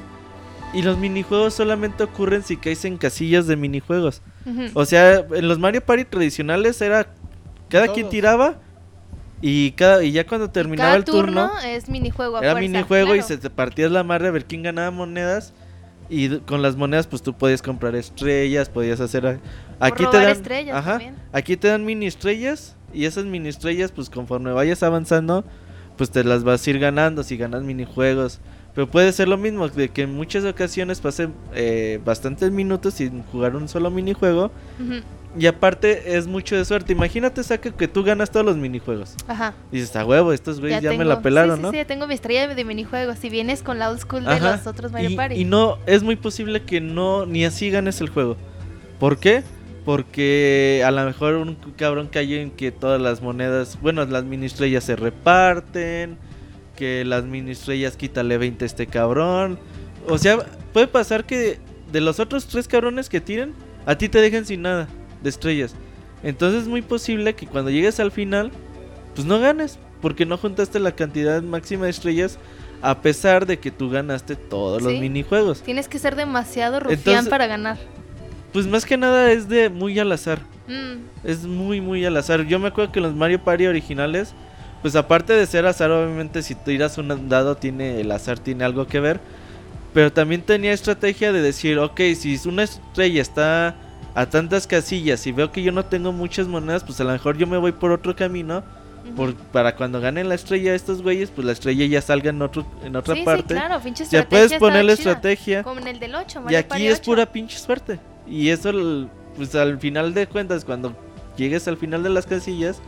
y 0.73 0.81
los 0.81 0.97
minijuegos 0.97 1.53
solamente 1.53 2.03
ocurren 2.03 2.43
si 2.43 2.57
caes 2.57 2.83
en 2.85 2.97
casillas 2.97 3.47
de 3.47 3.55
minijuegos. 3.55 4.21
O 4.73 4.85
sea, 4.85 5.25
en 5.33 5.47
los 5.47 5.59
Mario 5.59 5.83
Party 5.83 6.05
tradicionales 6.05 6.81
era 6.81 7.07
cada 7.69 7.87
quien 7.87 8.09
tiraba 8.09 8.59
y 9.41 9.71
cada 9.71 10.03
y 10.03 10.11
ya 10.11 10.25
cuando 10.25 10.49
terminaba 10.49 10.89
Cada 10.89 10.97
el 10.97 11.05
turno 11.05 11.51
es 11.65 11.89
minijuego 11.89 12.37
a 12.37 12.39
era 12.39 12.51
fuerza, 12.51 12.69
minijuego 12.69 13.15
y 13.15 13.21
se 13.21 13.37
te 13.37 13.49
partías 13.49 13.91
la 13.91 14.03
madre 14.03 14.27
a 14.27 14.31
ver 14.31 14.45
quién 14.45 14.63
ganaba 14.63 14.91
monedas. 14.91 15.53
Y 16.07 16.37
con 16.39 16.61
las 16.61 16.75
monedas, 16.75 17.07
pues 17.07 17.23
tú 17.23 17.33
podías 17.33 17.61
comprar 17.61 17.95
estrellas, 17.95 18.69
podías 18.69 18.99
hacer. 18.99 19.39
Aquí 19.79 19.97
te 19.97 20.03
robar 20.03 20.21
dan. 20.21 20.31
estrellas 20.31 20.75
ajá, 20.75 20.91
también. 20.91 21.15
aquí 21.33 21.57
te 21.57 21.67
dan 21.67 21.83
mini 21.83 22.05
estrellas. 22.05 22.75
Y 22.93 23.05
esas 23.05 23.25
mini 23.25 23.49
estrellas, 23.49 23.91
pues 23.91 24.09
conforme 24.09 24.51
vayas 24.51 24.83
avanzando, 24.83 25.43
pues 25.97 26.11
te 26.11 26.23
las 26.23 26.43
vas 26.43 26.65
a 26.65 26.69
ir 26.69 26.79
ganando 26.79 27.23
si 27.23 27.37
ganas 27.37 27.63
minijuegos. 27.63 28.39
Pero 28.75 28.87
puede 28.87 29.11
ser 29.13 29.27
lo 29.29 29.37
mismo, 29.37 29.69
de 29.69 29.87
que 29.89 30.01
en 30.03 30.13
muchas 30.13 30.43
ocasiones 30.43 30.99
pasen 30.99 31.33
eh, 31.53 31.99
bastantes 32.03 32.51
minutos 32.51 32.95
sin 32.95 33.23
jugar 33.23 33.55
un 33.55 33.69
solo 33.69 33.89
minijuego. 33.89 34.51
Ujú. 34.79 34.95
Y 35.37 35.47
aparte 35.47 36.15
es 36.17 36.27
mucho 36.27 36.55
de 36.55 36.63
suerte. 36.65 36.93
Imagínate, 36.93 37.41
saca 37.43 37.71
que 37.71 37.87
tú 37.87 38.03
ganas 38.03 38.31
todos 38.31 38.45
los 38.45 38.55
minijuegos. 38.57 39.15
Ajá. 39.27 39.53
Dices, 39.71 39.95
a 39.95 40.05
huevo, 40.05 40.31
estos 40.33 40.59
güeyes 40.61 40.81
ya, 40.81 40.91
me 40.91 40.97
tengo- 40.97 41.09
la 41.09 41.21
pelaron, 41.21 41.57
sí, 41.57 41.61
¿no? 41.61 41.71
Sí, 41.71 41.77
sí, 41.79 41.85
tengo 41.85 42.05
mi 42.07 42.13
estrella 42.13 42.47
de 42.53 42.65
minijuegos. 42.65 43.17
Si 43.19 43.29
vienes 43.29 43.61
con 43.63 43.79
la 43.79 43.89
old 43.89 43.99
school 43.99 44.23
de 44.25 44.31
Ajá, 44.31 44.57
los 44.57 44.67
otros 44.67 44.91
Mario 44.91 45.09
y, 45.09 45.15
Party. 45.15 45.35
y 45.35 45.45
no, 45.45 45.77
es 45.87 46.03
muy 46.03 46.15
posible 46.17 46.61
que 46.63 46.79
no, 46.81 47.25
ni 47.25 47.43
así 47.45 47.69
ganes 47.69 47.99
el 48.01 48.09
juego. 48.09 48.37
¿Por 48.99 49.17
qué? 49.17 49.43
Porque 49.83 50.83
a 50.85 50.91
lo 50.91 51.03
mejor 51.05 51.35
un 51.35 51.55
cabrón 51.77 52.07
cayó 52.11 52.37
en 52.37 52.49
que 52.51 52.71
todas 52.71 52.99
las 53.01 53.21
monedas, 53.21 53.77
bueno, 53.81 54.03
las 54.05 54.23
mini 54.23 54.45
estrellas 54.47 54.83
se 54.83 54.95
reparten, 54.95 56.17
que 56.75 57.03
las 57.05 57.23
mini 57.25 57.51
estrellas 57.51 57.97
quítale 57.97 58.37
20 58.37 58.63
a 58.63 58.67
este 58.67 58.87
cabrón. 58.87 59.57
O 60.07 60.17
sea, 60.17 60.37
puede 60.73 60.87
pasar 60.87 61.25
que 61.25 61.59
de 61.91 62.01
los 62.01 62.19
otros 62.19 62.45
tres 62.47 62.67
cabrones 62.67 63.09
que 63.09 63.21
tiren, 63.21 63.53
a 63.85 63.95
ti 63.97 64.09
te 64.09 64.19
dejen 64.21 64.45
sin 64.45 64.61
nada 64.63 64.87
de 65.23 65.29
estrellas. 65.29 65.75
Entonces 66.23 66.63
es 66.63 66.67
muy 66.67 66.81
posible 66.81 67.33
que 67.35 67.47
cuando 67.47 67.71
llegues 67.71 67.99
al 67.99 68.11
final, 68.11 68.51
pues 69.13 69.25
no 69.27 69.39
ganes, 69.39 69.79
porque 70.01 70.25
no 70.25 70.37
juntaste 70.37 70.79
la 70.79 70.93
cantidad 70.93 71.41
máxima 71.41 71.85
de 71.85 71.91
estrellas 71.91 72.37
a 72.81 73.01
pesar 73.01 73.45
de 73.45 73.57
que 73.57 73.71
tú 73.71 73.89
ganaste 73.89 74.35
todos 74.35 74.81
los 74.81 74.93
minijuegos. 74.93 75.61
Tienes 75.61 75.87
que 75.87 75.97
ser 75.97 76.15
demasiado 76.15 76.79
rufián 76.79 76.99
Entonces- 76.99 77.29
para 77.29 77.47
ganar. 77.47 77.77
Pues 78.53 78.67
más 78.67 78.85
que 78.85 78.95
nada 78.97 79.31
es 79.31 79.49
de 79.49 79.69
muy 79.69 79.97
al 79.99 80.11
azar. 80.11 80.39
Mm, 80.67 81.27
Es 81.27 81.43
muy, 81.45 81.81
muy 81.81 82.05
al 82.05 82.15
azar. 82.17 82.45
Yo 82.45 82.57
me 82.59 82.67
acuerdo 82.69 82.91
que 82.91 83.01
los 83.01 83.13
Mario 83.15 83.43
Party 83.43 83.65
originales, 83.67 84.33
pues 84.81 84.95
aparte 84.95 85.33
de 85.33 85.45
ser 85.45 85.65
azar, 85.65 85.91
obviamente 85.91 86.43
si 86.43 86.55
tiras 86.55 86.97
un 86.97 87.29
dado, 87.29 87.55
tiene 87.55 88.01
el 88.01 88.11
azar 88.11 88.39
tiene 88.39 88.63
algo 88.63 88.87
que 88.87 88.99
ver. 88.99 89.19
Pero 89.93 90.11
también 90.11 90.41
tenía 90.41 90.73
estrategia 90.73 91.31
de 91.31 91.41
decir, 91.41 91.79
ok, 91.79 91.99
si 92.15 92.39
una 92.45 92.63
estrella 92.63 93.21
está 93.21 93.75
a 94.13 94.25
tantas 94.27 94.67
casillas 94.67 95.25
y 95.27 95.31
veo 95.31 95.51
que 95.51 95.63
yo 95.63 95.71
no 95.71 95.85
tengo 95.85 96.11
muchas 96.11 96.47
monedas, 96.47 96.83
pues 96.83 96.99
a 96.99 97.03
lo 97.05 97.11
mejor 97.11 97.37
yo 97.37 97.47
me 97.47 97.57
voy 97.57 97.71
por 97.71 97.91
otro 97.91 98.15
camino. 98.15 98.63
Por, 99.15 99.35
para 99.35 99.75
cuando 99.75 100.01
ganen 100.01 100.27
la 100.29 100.33
estrella 100.35 100.73
estos 100.73 101.03
güeyes, 101.03 101.29
pues 101.29 101.45
la 101.45 101.51
estrella 101.53 101.85
ya 101.85 102.01
salga 102.01 102.31
en, 102.31 102.41
otro, 102.41 102.65
en 102.83 102.95
otra 102.95 103.13
sí, 103.13 103.21
parte. 103.21 103.53
sí, 103.53 103.59
claro, 103.59 103.79
pinche 103.79 104.03
Ya 104.05 104.19
estrategia 104.21 104.29
puedes 104.29 104.51
está 104.51 104.59
ponerle 104.59 104.97
chida. 104.97 105.11
estrategia. 105.11 105.63
Como 105.63 105.79
en 105.79 105.87
el 105.87 105.99
del 105.99 106.15
8, 106.15 106.43
Y 106.49 106.55
aquí 106.55 106.87
es 106.87 106.95
8. 106.99 107.03
pura 107.05 107.25
pinche 107.27 107.57
suerte. 107.59 107.99
Y 108.27 108.49
eso, 108.49 108.71
pues 109.37 109.53
al 109.53 109.79
final 109.79 110.13
de 110.15 110.25
cuentas, 110.25 110.65
cuando 110.65 110.95
llegues 111.37 111.67
al 111.67 111.77
final 111.77 112.01
de 112.01 112.09
las 112.09 112.25
casillas, 112.25 112.81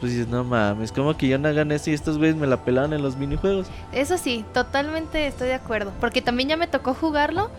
pues 0.00 0.12
dices, 0.12 0.28
no 0.28 0.44
mames, 0.44 0.92
como 0.92 1.16
que 1.16 1.28
yo 1.28 1.38
no 1.38 1.48
hagan 1.48 1.72
eso 1.72 1.90
y 1.90 1.94
estos 1.94 2.18
güeyes 2.18 2.36
me 2.36 2.46
la 2.46 2.64
pelaban 2.64 2.92
en 2.92 3.02
los 3.02 3.16
minijuegos. 3.16 3.66
Eso 3.92 4.16
sí, 4.18 4.44
totalmente 4.54 5.26
estoy 5.26 5.48
de 5.48 5.54
acuerdo. 5.54 5.92
Porque 6.00 6.22
también 6.22 6.48
ya 6.48 6.56
me 6.56 6.66
tocó 6.66 6.94
jugarlo. 6.94 7.50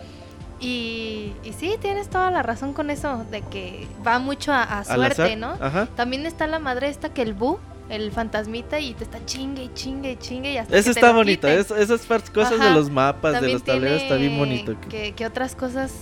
Y, 0.60 1.32
y 1.42 1.54
sí, 1.58 1.76
tienes 1.80 2.08
toda 2.10 2.30
la 2.30 2.42
razón 2.42 2.74
con 2.74 2.90
eso, 2.90 3.24
de 3.30 3.40
que 3.40 3.88
va 4.06 4.18
mucho 4.18 4.52
a, 4.52 4.84
suerte, 4.84 5.36
¿no? 5.36 5.56
Ajá. 5.58 5.88
También 5.96 6.26
está 6.26 6.46
la 6.46 6.58
madre 6.58 6.88
esta 6.88 7.08
que 7.14 7.22
el 7.22 7.32
Bu, 7.32 7.58
el 7.88 8.12
fantasmita, 8.12 8.78
y 8.78 8.92
te 8.92 9.04
está 9.04 9.24
chingue 9.24 9.64
y 9.64 9.70
chingue 9.72 10.12
y 10.12 10.16
chingue 10.16 10.52
y 10.52 10.56
hasta 10.58 10.76
Eso 10.76 10.84
que 10.84 10.90
está 10.90 11.12
bonito, 11.12 11.48
es- 11.48 11.70
esas 11.70 12.02
cosas 12.30 12.60
de 12.60 12.70
los 12.70 12.90
mapas, 12.90 13.40
de 13.40 13.52
los 13.52 13.64
tableros, 13.64 14.02
está 14.02 14.16
bien 14.16 14.36
bonito. 14.36 14.76
Que, 14.88 15.12
que 15.12 15.26
otras 15.26 15.54
cosas... 15.54 15.92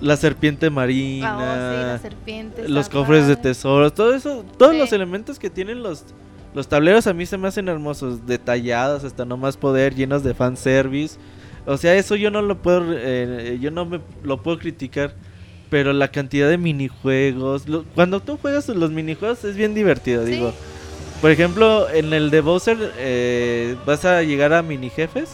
La 0.00 0.16
serpiente 0.16 0.66
ah, 0.66 0.68
oh, 0.68 0.70
sí, 0.70 0.74
marina, 0.76 1.82
la 1.92 1.98
serpiente, 1.98 2.68
los 2.68 2.88
cofres 2.88 3.26
de 3.26 3.36
tesoros, 3.36 3.94
todo 3.94 4.14
eso, 4.14 4.44
todos 4.56 4.72
Sí. 4.72 4.78
los 4.78 4.92
elementos 4.92 5.38
que 5.38 5.50
tienen 5.50 5.82
los, 5.82 6.04
los 6.54 6.68
tableros 6.68 7.06
a 7.06 7.12
mí 7.12 7.26
se 7.26 7.36
me 7.38 7.48
hacen 7.48 7.68
hermosos, 7.68 8.26
detallados, 8.26 9.04
hasta 9.04 9.24
no 9.24 9.36
más 9.36 9.56
poder, 9.56 9.94
llenos 9.94 10.22
de 10.24 10.34
fanservice. 10.34 11.18
O 11.66 11.76
sea, 11.76 11.94
eso 11.96 12.16
yo 12.16 12.30
no 12.30 12.40
lo 12.42 12.56
puedo, 12.62 12.82
eh, 12.90 13.58
yo 13.60 13.70
no 13.70 13.84
me 13.84 14.00
lo 14.22 14.42
puedo 14.42 14.58
criticar. 14.58 15.14
Pero 15.70 15.92
la 15.92 16.08
cantidad 16.08 16.48
de 16.48 16.56
minijuegos, 16.56 17.68
lo- 17.68 17.84
cuando 17.94 18.20
tú 18.20 18.38
juegas 18.40 18.68
los 18.70 18.90
minijuegos 18.90 19.44
es 19.44 19.54
bien 19.54 19.74
divertido, 19.74 20.24
Sí. 20.24 20.32
digo. 20.32 20.54
Por 21.20 21.30
ejemplo, 21.30 21.90
en 21.90 22.14
el 22.14 22.30
de 22.30 22.40
Bowser 22.40 22.78
eh, 22.96 23.76
vas 23.84 24.04
a 24.06 24.22
llegar 24.22 24.54
a 24.54 24.62
mini 24.62 24.88
jefes 24.88 25.30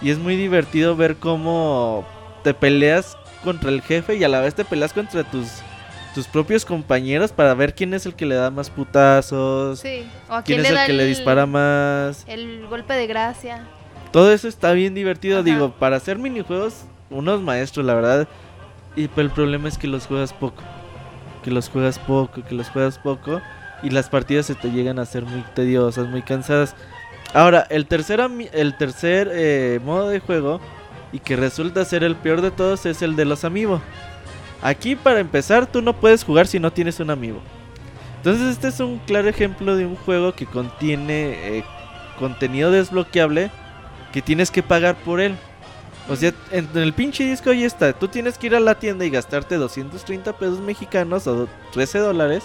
y 0.00 0.10
es 0.10 0.18
muy 0.18 0.34
divertido 0.36 0.96
ver 0.96 1.14
cómo 1.16 2.04
te 2.42 2.54
peleas 2.54 3.16
contra 3.42 3.70
el 3.70 3.82
jefe 3.82 4.16
y 4.16 4.24
a 4.24 4.28
la 4.28 4.40
vez 4.40 4.54
te 4.54 4.64
peleas 4.64 4.92
contra 4.92 5.24
tus 5.24 5.48
tus 6.14 6.26
propios 6.26 6.64
compañeros 6.64 7.32
para 7.32 7.54
ver 7.54 7.74
quién 7.74 7.94
es 7.94 8.04
el 8.04 8.14
que 8.14 8.26
le 8.26 8.34
da 8.34 8.50
más 8.50 8.68
putazos, 8.70 9.80
Sí. 9.80 10.06
O 10.28 10.34
a 10.34 10.42
quién 10.42 10.60
quién 10.60 10.60
es 10.60 10.62
le 10.64 10.68
el 10.68 10.74
da 10.74 10.86
que 10.86 10.92
le 10.92 11.04
dispara 11.06 11.46
más. 11.46 12.24
El 12.28 12.66
golpe 12.66 12.92
de 12.94 13.06
gracia. 13.06 13.66
Todo 14.10 14.30
eso 14.30 14.46
está 14.46 14.72
bien 14.72 14.94
divertido, 14.94 15.36
Ajá. 15.36 15.44
digo, 15.44 15.72
para 15.72 15.96
hacer 15.96 16.18
minijuegos, 16.18 16.84
unos 17.08 17.40
maestros, 17.40 17.86
la 17.86 17.94
verdad. 17.94 18.28
Y 18.94 19.08
pero 19.08 19.28
el 19.28 19.32
problema 19.32 19.68
es 19.68 19.78
que 19.78 19.86
los 19.86 20.06
juegas 20.06 20.34
poco. 20.34 20.62
Que 21.42 21.50
los 21.50 21.70
juegas 21.70 21.98
poco, 21.98 22.42
que 22.44 22.54
los 22.54 22.68
juegas 22.68 22.98
poco. 22.98 23.40
Y 23.82 23.88
las 23.88 24.10
partidas 24.10 24.46
se 24.46 24.54
te 24.54 24.70
llegan 24.70 24.98
a 24.98 25.06
ser 25.06 25.24
muy 25.24 25.42
tediosas, 25.54 26.08
muy 26.08 26.20
cansadas. 26.22 26.76
Ahora, 27.32 27.66
el 27.70 27.86
tercer, 27.86 28.20
el 28.52 28.76
tercer 28.76 29.30
eh, 29.32 29.80
modo 29.82 30.10
de 30.10 30.20
juego, 30.20 30.60
y 31.12 31.18
que 31.18 31.36
resulta 31.36 31.84
ser 31.84 32.02
el 32.04 32.16
peor 32.16 32.40
de 32.40 32.50
todos, 32.50 32.86
es 32.86 33.02
el 33.02 33.16
de 33.16 33.24
los 33.24 33.44
amigos. 33.44 33.80
Aquí, 34.62 34.96
para 34.96 35.20
empezar, 35.20 35.66
tú 35.66 35.82
no 35.82 35.92
puedes 35.92 36.24
jugar 36.24 36.46
si 36.46 36.58
no 36.58 36.72
tienes 36.72 37.00
un 37.00 37.10
amigo. 37.10 37.40
Entonces, 38.16 38.48
este 38.48 38.68
es 38.68 38.80
un 38.80 38.98
claro 39.00 39.28
ejemplo 39.28 39.76
de 39.76 39.84
un 39.84 39.96
juego 39.96 40.32
que 40.32 40.46
contiene 40.46 41.58
eh, 41.58 41.64
contenido 42.18 42.70
desbloqueable 42.70 43.50
que 44.12 44.22
tienes 44.22 44.50
que 44.50 44.62
pagar 44.62 44.94
por 44.96 45.20
él. 45.20 45.34
O 46.08 46.16
sea, 46.16 46.32
en 46.50 46.68
el 46.74 46.92
pinche 46.92 47.24
disco 47.24 47.52
ya 47.52 47.66
está. 47.66 47.92
Tú 47.92 48.08
tienes 48.08 48.38
que 48.38 48.46
ir 48.48 48.54
a 48.54 48.60
la 48.60 48.76
tienda 48.76 49.04
y 49.04 49.10
gastarte 49.10 49.56
230 49.56 50.32
pesos 50.34 50.60
mexicanos 50.60 51.26
o 51.26 51.48
13 51.72 51.98
dólares 51.98 52.44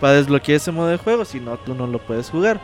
para 0.00 0.14
desbloquear 0.14 0.56
ese 0.56 0.72
modo 0.72 0.88
de 0.88 0.96
juego. 0.96 1.24
Si 1.24 1.40
no, 1.40 1.56
tú 1.58 1.74
no 1.74 1.86
lo 1.86 1.98
puedes 1.98 2.30
jugar. 2.30 2.60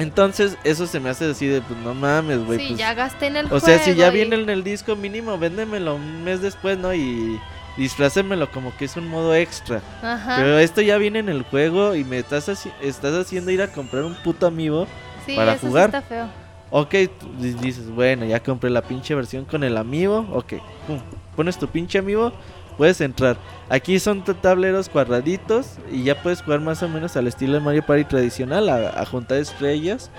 Entonces, 0.00 0.56
eso 0.64 0.86
se 0.86 0.98
me 0.98 1.10
hace 1.10 1.26
decir 1.26 1.52
de, 1.52 1.60
pues 1.60 1.78
no 1.80 1.94
mames, 1.94 2.44
güey. 2.44 2.58
sí, 2.58 2.66
pues, 2.68 2.78
ya 2.78 2.94
gasté 2.94 3.26
en 3.26 3.36
el 3.36 3.52
o 3.52 3.60
sea, 3.60 3.78
si 3.78 3.94
ya 3.94 4.08
y- 4.08 4.12
viene 4.14 4.36
en 4.36 4.50
el 4.50 4.64
disco 4.64 4.96
mínimo, 4.96 5.38
véndemelo 5.38 5.94
un 5.94 6.24
mes 6.24 6.40
después, 6.42 6.76
¿no? 6.78 6.92
Y 6.94 7.38
disfrácenmelo 7.76 8.50
como 8.50 8.76
que 8.76 8.86
es 8.86 8.96
un 8.96 9.08
modo 9.08 9.34
extra. 9.34 9.80
Ajá. 10.02 10.36
Pero 10.36 10.58
esto 10.58 10.80
ya 10.80 10.98
viene 10.98 11.18
en 11.20 11.28
el 11.28 11.42
juego 11.42 11.94
y 11.94 12.04
me 12.04 12.18
estás, 12.18 12.48
haci- 12.48 12.72
estás 12.82 13.14
haciendo 13.14 13.50
ir 13.50 13.62
a 13.62 13.68
comprar 13.68 14.04
un 14.04 14.14
puto 14.14 14.46
amigo. 14.46 14.86
sí, 15.26 15.36
para 15.36 15.52
eso 15.52 15.60
sí 15.62 15.66
jugar. 15.68 15.86
está 15.86 16.02
feo. 16.02 16.28
Ok, 16.72 16.94
dices, 17.60 17.90
bueno, 17.90 18.24
ya 18.26 18.40
compré 18.42 18.70
la 18.70 18.82
pinche 18.82 19.14
versión 19.14 19.44
con 19.44 19.64
el 19.64 19.76
amigo. 19.76 20.26
Ok, 20.32 20.54
pum, 20.86 20.98
pones 21.36 21.58
tu 21.58 21.66
pinche 21.68 21.98
amigo, 21.98 22.32
puedes 22.80 23.02
entrar. 23.02 23.36
Aquí 23.68 24.00
son 24.00 24.24
tableros 24.24 24.88
cuadraditos 24.88 25.72
y 25.92 26.04
ya 26.04 26.22
puedes 26.22 26.40
jugar 26.40 26.60
más 26.60 26.82
o 26.82 26.88
menos 26.88 27.14
al 27.14 27.26
estilo 27.26 27.52
de 27.52 27.60
Mario 27.60 27.84
Party 27.84 28.04
tradicional, 28.04 28.70
a, 28.70 28.98
a 28.98 29.04
juntar 29.04 29.36
estrellas, 29.36 30.10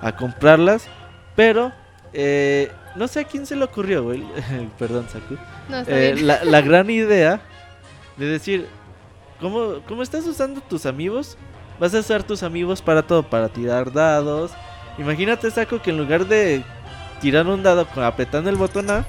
a 0.00 0.16
comprarlas. 0.16 0.86
Pero, 1.34 1.72
eh, 2.14 2.72
no 2.94 3.06
sé 3.06 3.20
a 3.20 3.24
quién 3.24 3.44
se 3.44 3.54
le 3.54 3.64
ocurrió, 3.64 4.02
güey. 4.02 4.24
Perdón, 4.78 5.06
Saku. 5.12 5.36
No, 5.68 5.82
Eh, 5.86 6.16
la, 6.18 6.42
la 6.42 6.60
gran 6.62 6.88
idea 6.88 7.42
de 8.16 8.24
decir, 8.24 8.66
¿cómo, 9.38 9.80
¿cómo 9.86 10.02
estás 10.02 10.24
usando 10.26 10.62
tus 10.62 10.86
amigos? 10.86 11.36
Vas 11.78 11.94
a 11.94 11.98
usar 11.98 12.22
tus 12.22 12.42
amigos 12.42 12.80
para 12.80 13.02
todo, 13.02 13.24
para 13.24 13.50
tirar 13.50 13.92
dados. 13.92 14.52
Imagínate, 14.96 15.50
Saco, 15.50 15.82
que 15.82 15.90
en 15.90 15.98
lugar 15.98 16.24
de 16.26 16.64
tirar 17.20 17.46
un 17.46 17.62
dado 17.62 17.86
apretando 17.96 18.48
el 18.48 18.56
botón 18.56 18.90
A, 18.90 19.04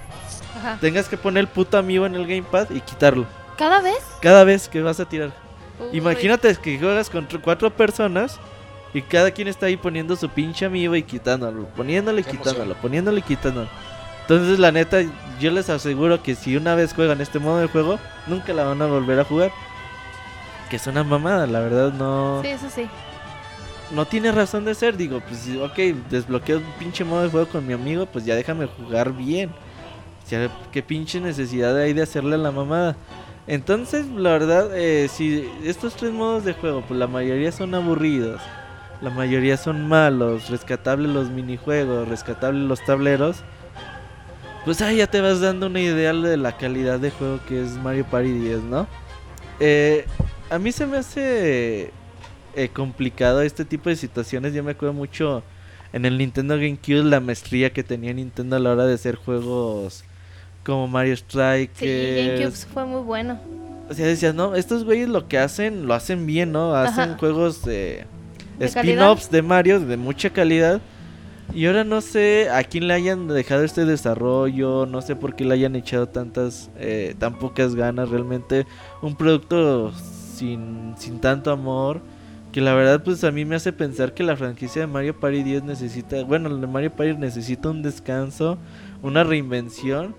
Ajá. 0.58 0.78
tengas 0.82 1.08
que 1.08 1.18
poner 1.18 1.42
el 1.42 1.48
puto 1.48 1.78
amigo 1.78 2.06
en 2.06 2.16
el 2.16 2.28
gamepad 2.28 2.70
y 2.72 2.82
quitarlo. 2.82 3.26
¿Cada 3.58 3.82
vez? 3.82 4.04
Cada 4.22 4.44
vez 4.44 4.68
que 4.70 4.82
vas 4.82 5.00
a 5.00 5.06
tirar. 5.06 5.32
Uy. 5.80 5.98
Imagínate 5.98 6.56
que 6.56 6.78
juegas 6.80 7.10
contra 7.10 7.40
cuatro 7.40 7.70
personas 7.70 8.40
y 8.94 9.02
cada 9.02 9.32
quien 9.32 9.48
está 9.48 9.66
ahí 9.68 9.78
poniendo 9.78 10.16
su 10.16 10.30
pinche 10.30 10.66
amigo 10.66 10.96
y 10.96 11.04
quitándolo, 11.04 11.66
poniéndolo 11.76 12.20
y 12.20 12.24
quitándolo, 12.24 12.64
emoción. 12.64 12.82
poniéndolo 12.82 13.18
y 13.18 13.22
quitándolo. 13.22 13.68
Entonces, 14.22 14.60
la 14.60 14.72
neta, 14.72 14.98
yo 15.40 15.52
les 15.52 15.70
aseguro 15.70 16.22
que 16.22 16.36
si 16.36 16.58
una 16.58 16.76
vez 16.76 16.94
juegan 16.94 17.22
este 17.22 17.40
modo 17.40 17.60
de 17.60 17.68
juego, 17.68 17.98
nunca 18.28 18.54
la 18.54 18.66
van 18.66 18.82
a 18.82 18.86
volver 18.88 19.20
a 19.20 19.24
jugar. 19.24 19.52
Que 20.70 20.76
es 20.76 20.86
una 20.88 21.04
mamada, 21.04 21.48
la 21.48 21.62
verdad 21.62 21.94
no, 21.94 22.42
Sí, 22.44 22.50
eso 22.50 22.70
sí. 22.70 22.88
no 23.92 24.06
tiene 24.06 24.32
razón 24.34 24.66
de 24.66 24.76
ser. 24.76 24.98
Digo, 24.98 25.22
pues 25.22 25.48
ok, 25.62 25.78
desbloqueo 26.10 26.58
un 26.58 26.64
pinche 26.78 27.06
modo 27.06 27.24
de 27.24 27.30
juego 27.30 27.48
con 27.48 27.66
mi 27.66 27.72
amigo, 27.74 28.06
pues 28.06 28.26
ya 28.26 28.36
déjame 28.36 28.66
jugar 28.68 29.14
bien. 29.14 29.50
Qué 30.72 30.84
pinche 30.84 31.22
necesidad 31.22 31.78
hay 31.78 31.94
de 31.94 32.04
hacerle 32.04 32.38
la 32.38 32.52
mamada. 32.52 32.96
Entonces, 33.48 34.08
la 34.08 34.32
verdad, 34.32 34.78
eh, 34.78 35.08
si 35.08 35.50
estos 35.64 35.96
tres 35.96 36.12
modos 36.12 36.44
de 36.44 36.54
juego, 36.54 36.84
pues 36.86 37.00
la 37.00 37.08
mayoría 37.08 37.52
son 37.54 37.74
aburridos, 37.76 38.42
la 39.02 39.10
mayoría 39.10 39.56
son 39.56 39.88
malos, 39.88 40.50
rescatables 40.50 41.10
los 41.12 41.30
minijuegos, 41.30 42.10
rescatables 42.10 42.68
los 42.68 42.84
tableros, 42.84 43.38
pues 44.66 44.82
ahí 44.82 44.98
ya 44.98 45.08
te 45.08 45.22
vas 45.22 45.40
dando 45.40 45.68
una 45.68 45.80
idea 45.80 46.12
de 46.12 46.36
la 46.36 46.58
calidad 46.58 47.00
de 47.00 47.12
juego 47.12 47.40
que 47.48 47.62
es 47.62 47.72
Mario 47.78 48.04
Party 48.04 48.32
10, 48.32 48.64
¿no? 48.64 48.86
Eh, 49.62 50.06
a 50.50 50.60
mí 50.60 50.74
se 50.74 50.86
me 50.86 50.98
hace 50.98 51.92
eh, 52.54 52.70
complicado 52.74 53.42
este 53.42 53.64
tipo 53.64 53.90
de 53.90 53.96
situaciones. 53.96 54.54
Yo 54.54 54.64
me 54.64 54.72
acuerdo 54.72 54.94
mucho 54.94 55.42
en 55.94 56.06
el 56.06 56.18
Nintendo 56.18 56.56
GameCube 56.56 57.04
la 57.04 57.22
maestría 57.22 57.72
que 57.72 57.84
tenía 57.84 58.14
Nintendo 58.14 58.58
a 58.58 58.60
la 58.60 58.72
hora 58.72 58.86
de 58.86 58.96
hacer 58.96 59.16
juegos 59.16 60.04
como 60.68 60.86
Mario 60.90 61.14
Strike. 61.14 61.72
Sí, 61.76 61.86
GameCube 61.88 62.52
fue 62.74 62.86
muy 62.86 63.02
bueno. 63.02 63.40
O 63.90 63.94
sea, 63.94 64.06
decías, 64.06 64.36
no, 64.36 64.54
estos 64.54 64.84
güeyes 64.84 65.08
lo 65.08 65.30
que 65.30 65.38
hacen, 65.38 65.88
lo 65.88 65.94
hacen 65.94 66.28
bien, 66.28 66.52
¿no? 66.52 66.76
Hacen 66.76 67.12
Ajá. 67.12 67.18
juegos 67.18 67.64
de, 67.64 68.06
De 68.60 68.66
spin-offs 68.66 69.32
de 69.32 69.42
Mario 69.42 69.80
de 69.80 69.96
mucha 69.96 70.30
calidad. 70.30 70.82
Y 71.54 71.68
ahora 71.68 71.86
no 71.86 72.02
sé 72.02 72.50
a 72.50 72.62
quién 72.66 72.90
le 72.90 72.94
hayan 72.94 73.30
dejado 73.30 73.64
este 73.64 73.86
desarrollo, 73.86 74.86
no 74.86 75.02
sé 75.02 75.16
por 75.16 75.38
qué 75.38 75.46
le 75.46 75.54
hayan 75.54 75.78
echado 75.78 76.10
tantas, 76.10 76.70
eh, 76.78 77.16
tan 77.18 77.40
pocas 77.40 77.74
ganas 77.74 78.10
realmente. 78.10 78.68
Un 79.02 79.16
producto 79.16 79.94
sin, 80.36 80.96
sin 80.98 81.22
tanto 81.22 81.50
amor. 81.50 82.02
Que 82.52 82.60
la 82.60 82.74
verdad 82.74 83.04
pues 83.06 83.24
a 83.24 83.32
mí 83.32 83.46
me 83.46 83.56
hace 83.56 83.72
pensar 83.72 84.14
que 84.14 84.24
la 84.24 84.36
franquicia 84.36 84.82
de 84.82 84.88
Mario 84.88 85.18
Party 85.18 85.44
10 85.44 85.64
necesita, 85.64 86.22
bueno, 86.26 86.50
el 86.50 86.60
de 86.60 86.68
Mario 86.68 86.92
Party 86.92 87.14
necesita 87.14 87.70
un 87.70 87.84
descanso, 87.84 88.58
una 89.02 89.24
reinvención 89.24 90.16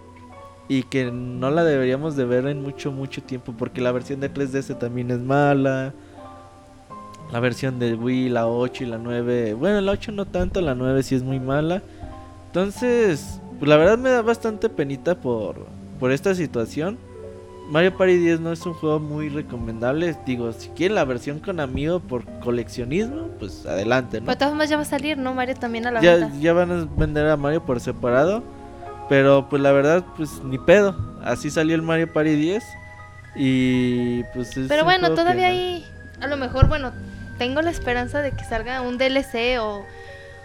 y 0.69 0.83
que 0.85 1.11
no 1.11 1.51
la 1.51 1.65
deberíamos 1.65 2.15
de 2.17 2.25
ver 2.25 2.47
en 2.47 2.63
mucho 2.63 2.93
mucho 2.93 3.23
tiempo 3.23 3.55
porque 3.57 3.81
la 3.81 3.91
versión 3.93 4.21
de 4.21 4.33
3DS 4.33 4.79
también 4.79 5.11
es 5.11 5.19
mala. 5.21 5.93
La 7.33 7.41
versión 7.41 7.79
de 7.79 7.95
Wii, 7.95 8.31
la 8.31 8.47
8 8.47 8.85
y 8.85 8.87
la 8.87 8.97
9, 8.99 9.53
bueno, 9.55 9.81
la 9.83 9.93
8 9.93 10.13
no 10.13 10.25
tanto, 10.25 10.61
la 10.63 10.75
9 10.75 11.03
sí 11.03 11.15
es 11.15 11.23
muy 11.23 11.39
mala. 11.39 11.83
Entonces, 12.47 13.41
pues 13.59 13.69
la 13.69 13.77
verdad 13.77 13.99
me 13.99 14.09
da 14.11 14.23
bastante 14.23 14.69
penita 14.71 15.15
por 15.15 15.67
por 16.01 16.13
esta 16.13 16.35
situación. 16.35 16.97
Mario 17.71 17.95
Party 17.99 18.17
10 18.17 18.41
no 18.41 18.53
es 18.53 18.65
un 18.65 18.73
juego 18.73 18.99
muy 18.99 19.29
recomendable. 19.29 20.17
Digo, 20.25 20.53
si 20.53 20.69
quieren 20.71 20.95
la 20.95 21.05
versión 21.05 21.39
con 21.39 21.61
amigo 21.61 22.01
por 22.01 22.25
coleccionismo, 22.41 23.29
pues 23.39 23.67
adelante, 23.67 24.21
¿no? 24.21 24.27
Pero 24.27 24.35
de 24.35 24.39
todas 24.39 24.51
formas 24.53 24.71
ya 24.71 24.77
va 24.77 24.83
a 24.83 24.87
salir, 24.87 25.19
¿no? 25.19 25.35
Mario 25.35 25.55
también 25.57 25.87
a 25.87 25.91
la 25.91 26.01
ya, 26.01 26.17
venta. 26.17 26.35
ya 26.41 26.53
van 26.55 26.71
a 26.73 26.89
vender 26.97 27.27
a 27.27 27.37
Mario 27.37 27.63
por 27.67 27.79
separado. 27.81 28.43
Pero 29.09 29.49
pues 29.49 29.63
la 29.63 29.73
verdad, 29.73 30.05
pues 30.17 30.43
ni 30.45 30.59
pedo. 30.59 30.95
Así 31.25 31.51
salió 31.51 31.75
el 31.75 31.83
Mario 31.83 32.13
Party 32.13 32.35
10. 32.35 32.65
Y 33.37 34.23
pues 34.35 34.57
es 34.57 34.69
Pero 34.69 34.85
bueno, 34.85 35.15
todavía 35.15 35.49
no- 35.49 35.55
hay, 35.55 35.87
a 36.21 36.27
lo 36.27 36.37
mejor, 36.37 36.67
bueno, 36.69 36.93
tengo 37.39 37.63
la 37.63 37.71
esperanza 37.71 38.21
de 38.21 38.33
que 38.33 38.45
salga 38.45 38.81
un 38.83 38.99
DLC 38.99 39.59
o, 39.61 39.85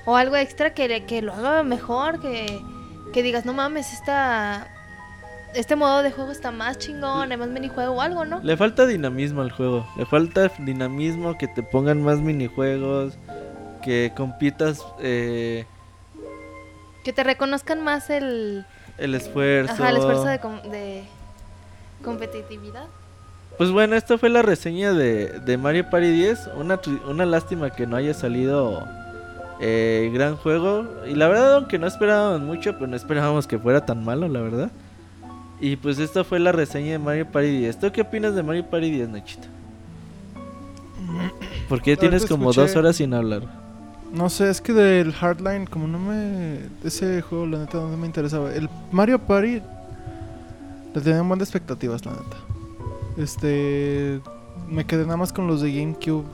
o 0.06 0.16
algo 0.16 0.36
extra 0.36 0.74
que, 0.74 1.04
que 1.06 1.22
lo 1.22 1.34
haga 1.34 1.64
mejor, 1.64 2.20
que, 2.20 2.62
que 3.14 3.24
digas, 3.24 3.46
no 3.46 3.54
mames, 3.54 3.92
esta, 3.94 4.68
este 5.56 5.76
modo 5.76 6.04
de 6.04 6.12
juego 6.12 6.32
está 6.32 6.52
más 6.52 6.78
chingón, 6.78 7.32
hay 7.32 7.38
más 7.38 7.48
minijuego 7.50 7.94
o 7.94 8.02
algo, 8.02 8.26
¿no? 8.26 8.40
Le 8.44 8.56
falta 8.58 8.86
dinamismo 8.86 9.42
al 9.42 9.52
juego. 9.52 9.88
Le 9.98 10.06
falta 10.06 10.50
dinamismo, 10.60 11.38
que 11.38 11.48
te 11.48 11.64
pongan 11.64 12.04
más 12.04 12.20
minijuegos, 12.20 13.18
que 13.82 14.12
compitas 14.16 14.86
eh, 15.00 15.66
Que 17.04 17.14
te 17.14 17.24
reconozcan 17.24 17.84
más 17.84 18.10
el, 18.10 18.66
el 18.98 19.16
esfuerzo. 19.16 19.74
ajá, 19.74 19.90
el 19.90 19.98
esfuerzo 19.98 20.26
de, 20.26 20.40
com- 20.40 20.62
de 20.72 21.04
competitividad. 22.04 22.86
Pues 23.58 23.72
bueno, 23.72 23.96
esta 23.96 24.18
fue 24.18 24.30
la 24.30 24.42
reseña 24.42 24.94
de, 24.94 25.40
de 25.40 25.58
Mario 25.58 25.90
Party 25.90 26.12
10. 26.12 26.50
Una, 26.58 26.80
una 27.08 27.26
lástima 27.26 27.70
que 27.70 27.86
no 27.86 27.96
haya 27.98 28.14
salido 28.14 28.84
eh, 29.60 30.10
gran 30.14 30.38
juego. 30.38 30.88
Y 31.06 31.14
la 31.16 31.28
verdad, 31.28 31.56
aunque 31.56 31.78
no 31.78 31.86
esperábamos 31.88 32.42
mucho, 32.42 32.78
pues 32.78 32.90
no 32.90 32.96
esperábamos 32.96 33.46
que 33.46 33.60
fuera 33.60 33.86
tan 33.86 34.04
malo, 34.04 34.28
la 34.28 34.42
verdad. 34.42 34.72
Y 35.60 35.76
pues 35.76 36.00
esta 36.00 36.24
fue 36.24 36.40
la 36.40 36.52
reseña 36.52 36.94
de 36.94 37.00
Mario 37.00 37.28
Party 37.32 37.60
10. 37.60 37.80
¿Tú 37.80 37.92
qué 37.92 38.02
opinas 38.02 38.34
de 38.34 38.42
Mario 38.44 38.66
Party 38.66 38.90
10, 38.90 39.10
Nachito? 39.10 39.48
Porque 41.70 41.92
ya 41.96 42.00
tienes 42.00 42.26
como 42.26 42.50
escuché- 42.52 42.56
dos 42.62 42.76
horas 42.76 42.96
sin 42.96 43.14
hablar. 43.14 43.44
No 44.14 44.30
sé, 44.30 44.50
es 44.50 44.62
que 44.62 44.74
del 44.74 45.12
Hardline, 45.12 45.66
como 45.66 45.88
no 45.88 45.98
me. 45.98 46.60
Ese 46.84 47.22
juego, 47.24 47.48
la 47.48 47.58
neta, 47.60 47.80
no 47.80 47.98
me 47.98 48.06
interesaba. 48.06 48.54
El 48.54 48.70
Mario 48.92 49.18
Party. 49.18 49.60
Le 50.94 51.02
tenía 51.02 51.22
un 51.22 51.28
buen 51.28 51.40
de 51.40 51.44
expectativas, 51.46 52.06
la 52.06 52.12
neta. 52.12 52.38
Este. 53.18 54.22
Me 54.70 54.86
quedé 54.86 55.04
nada 55.04 55.18
más 55.18 55.34
con 55.34 55.48
los 55.48 55.62
de 55.62 55.74
GameCube. 55.74 56.26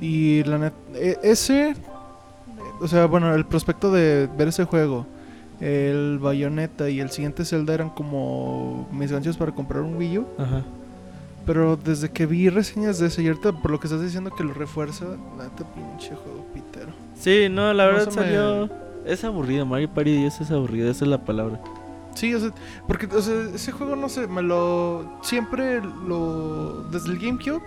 Y 0.00 0.44
la 0.44 0.58
neta. 0.58 0.76
e- 0.94 1.18
ese. 1.24 1.74
O 2.80 2.86
sea, 2.86 3.06
bueno, 3.06 3.34
el 3.34 3.44
prospecto 3.44 3.90
de 3.90 4.28
ver 4.38 4.48
ese 4.48 4.64
juego. 4.64 5.04
El 5.60 6.18
Bayonetta 6.20 6.88
y 6.88 7.00
el 7.00 7.10
siguiente 7.10 7.44
Zelda 7.44 7.74
eran 7.74 7.90
como 7.90 8.88
mis 8.92 9.10
ganchos 9.10 9.36
para 9.36 9.52
comprar 9.52 9.82
un 9.82 9.96
Wii 9.96 10.18
U. 10.18 10.26
Ajá. 10.38 10.62
Pero 11.44 11.76
desde 11.76 12.08
que 12.08 12.26
vi 12.26 12.48
reseñas 12.48 12.98
de 13.00 13.08
ese 13.08 13.22
y 13.22 13.26
ahorita 13.28 13.52
por 13.52 13.72
lo 13.72 13.80
que 13.80 13.88
estás 13.88 14.00
diciendo 14.00 14.30
que 14.30 14.44
lo 14.44 14.54
refuerza, 14.54 15.04
la 15.36 15.44
neta 15.44 15.64
pinche 15.74 16.14
juego. 16.14 16.41
Sí, 17.22 17.48
no, 17.50 17.72
la 17.72 17.86
No 17.86 17.92
verdad 17.92 18.06
me- 18.08 18.12
salió... 18.12 18.70
Es 19.06 19.24
aburrido, 19.24 19.66
Mario 19.66 19.88
Party 19.92 20.12
10 20.16 20.40
es 20.42 20.50
aburrido, 20.50 20.90
esa 20.90 21.04
es 21.04 21.10
la 21.10 21.18
palabra. 21.24 21.60
Sí, 22.14 22.34
o 22.34 22.40
sea, 22.40 22.50
porque 22.86 23.06
o 23.06 23.22
sea, 23.22 23.34
ese 23.54 23.72
juego 23.72 23.96
no 23.96 24.08
sé, 24.08 24.26
me 24.26 24.42
lo 24.42 25.18
siempre 25.22 25.80
lo 25.80 26.82
desde 26.90 27.08
el 27.10 27.18
GameCube, 27.18 27.62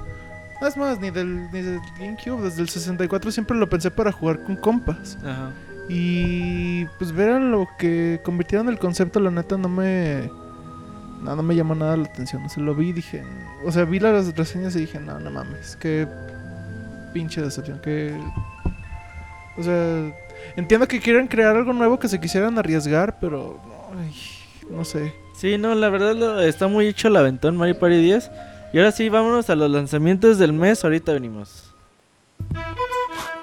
es 0.61 0.77
más 0.77 0.99
ni 0.99 1.10
del 1.10 1.52
ni 1.52 1.61
del 1.61 1.80
GameCube, 1.99 2.41
desde 2.44 2.61
el 2.61 2.69
64 2.69 3.32
siempre 3.32 3.57
lo 3.57 3.68
pensé 3.69 3.90
para 3.91 4.11
jugar 4.11 4.44
con 4.44 4.56
compas. 4.56 5.18
Ajá. 5.26 5.52
Y 5.90 6.86
pues 6.99 7.11
ver 7.11 7.41
lo 7.41 7.68
que 7.77 8.22
convirtieron 8.23 8.69
el 8.69 8.77
concepto, 8.80 9.19
la 9.19 9.32
neta 9.32 9.57
no 9.57 9.68
me 9.68 10.30
no, 11.22 11.36
no 11.36 11.44
me 11.44 11.56
llamó 11.56 11.73
nada 11.76 11.98
la 11.98 12.03
atención, 12.06 12.44
o 12.45 12.49
sea, 12.49 12.61
lo 12.64 12.76
vi 12.76 12.90
y 12.90 12.94
dije, 12.94 13.23
o 13.65 13.72
sea, 13.72 13.84
vi 13.86 13.99
las 13.99 14.36
reseñas 14.38 14.76
y 14.76 14.80
dije, 14.82 14.99
"No, 14.99 15.19
no 15.19 15.32
mames, 15.32 15.76
qué 15.76 16.07
pinche 17.14 17.41
decepción, 17.41 17.80
que 17.80 18.15
o 19.57 19.64
sea, 19.64 20.11
entiendo 20.56 20.88
que 20.88 20.99
quieren 20.99 21.27
crear 21.27 21.56
algo 21.56 21.73
nuevo 21.73 21.99
que 21.99 22.07
se 22.07 22.19
quisieran 22.19 22.57
arriesgar, 22.57 23.18
pero 23.19 23.60
no, 23.65 23.99
ay, 24.02 24.14
no 24.69 24.86
sé. 24.86 25.14
Sí, 25.36 25.57
no, 25.57 25.76
la 25.76 25.90
verdad 25.90 26.15
lo- 26.15 26.40
está 26.41 26.68
muy 26.68 26.88
hecho 26.88 27.07
el 27.10 27.15
aventón 27.18 27.57
Mario 27.57 27.77
Party 27.80 27.98
10. 28.02 28.32
Y 28.73 28.77
ahora 28.77 28.91
sí, 28.91 29.10
vámonos 29.10 29.49
a 29.49 29.56
los 29.56 29.69
lanzamientos 29.69 30.38
del 30.38 30.53
mes. 30.53 30.84
Ahorita 30.84 31.14
venimos. 31.14 31.72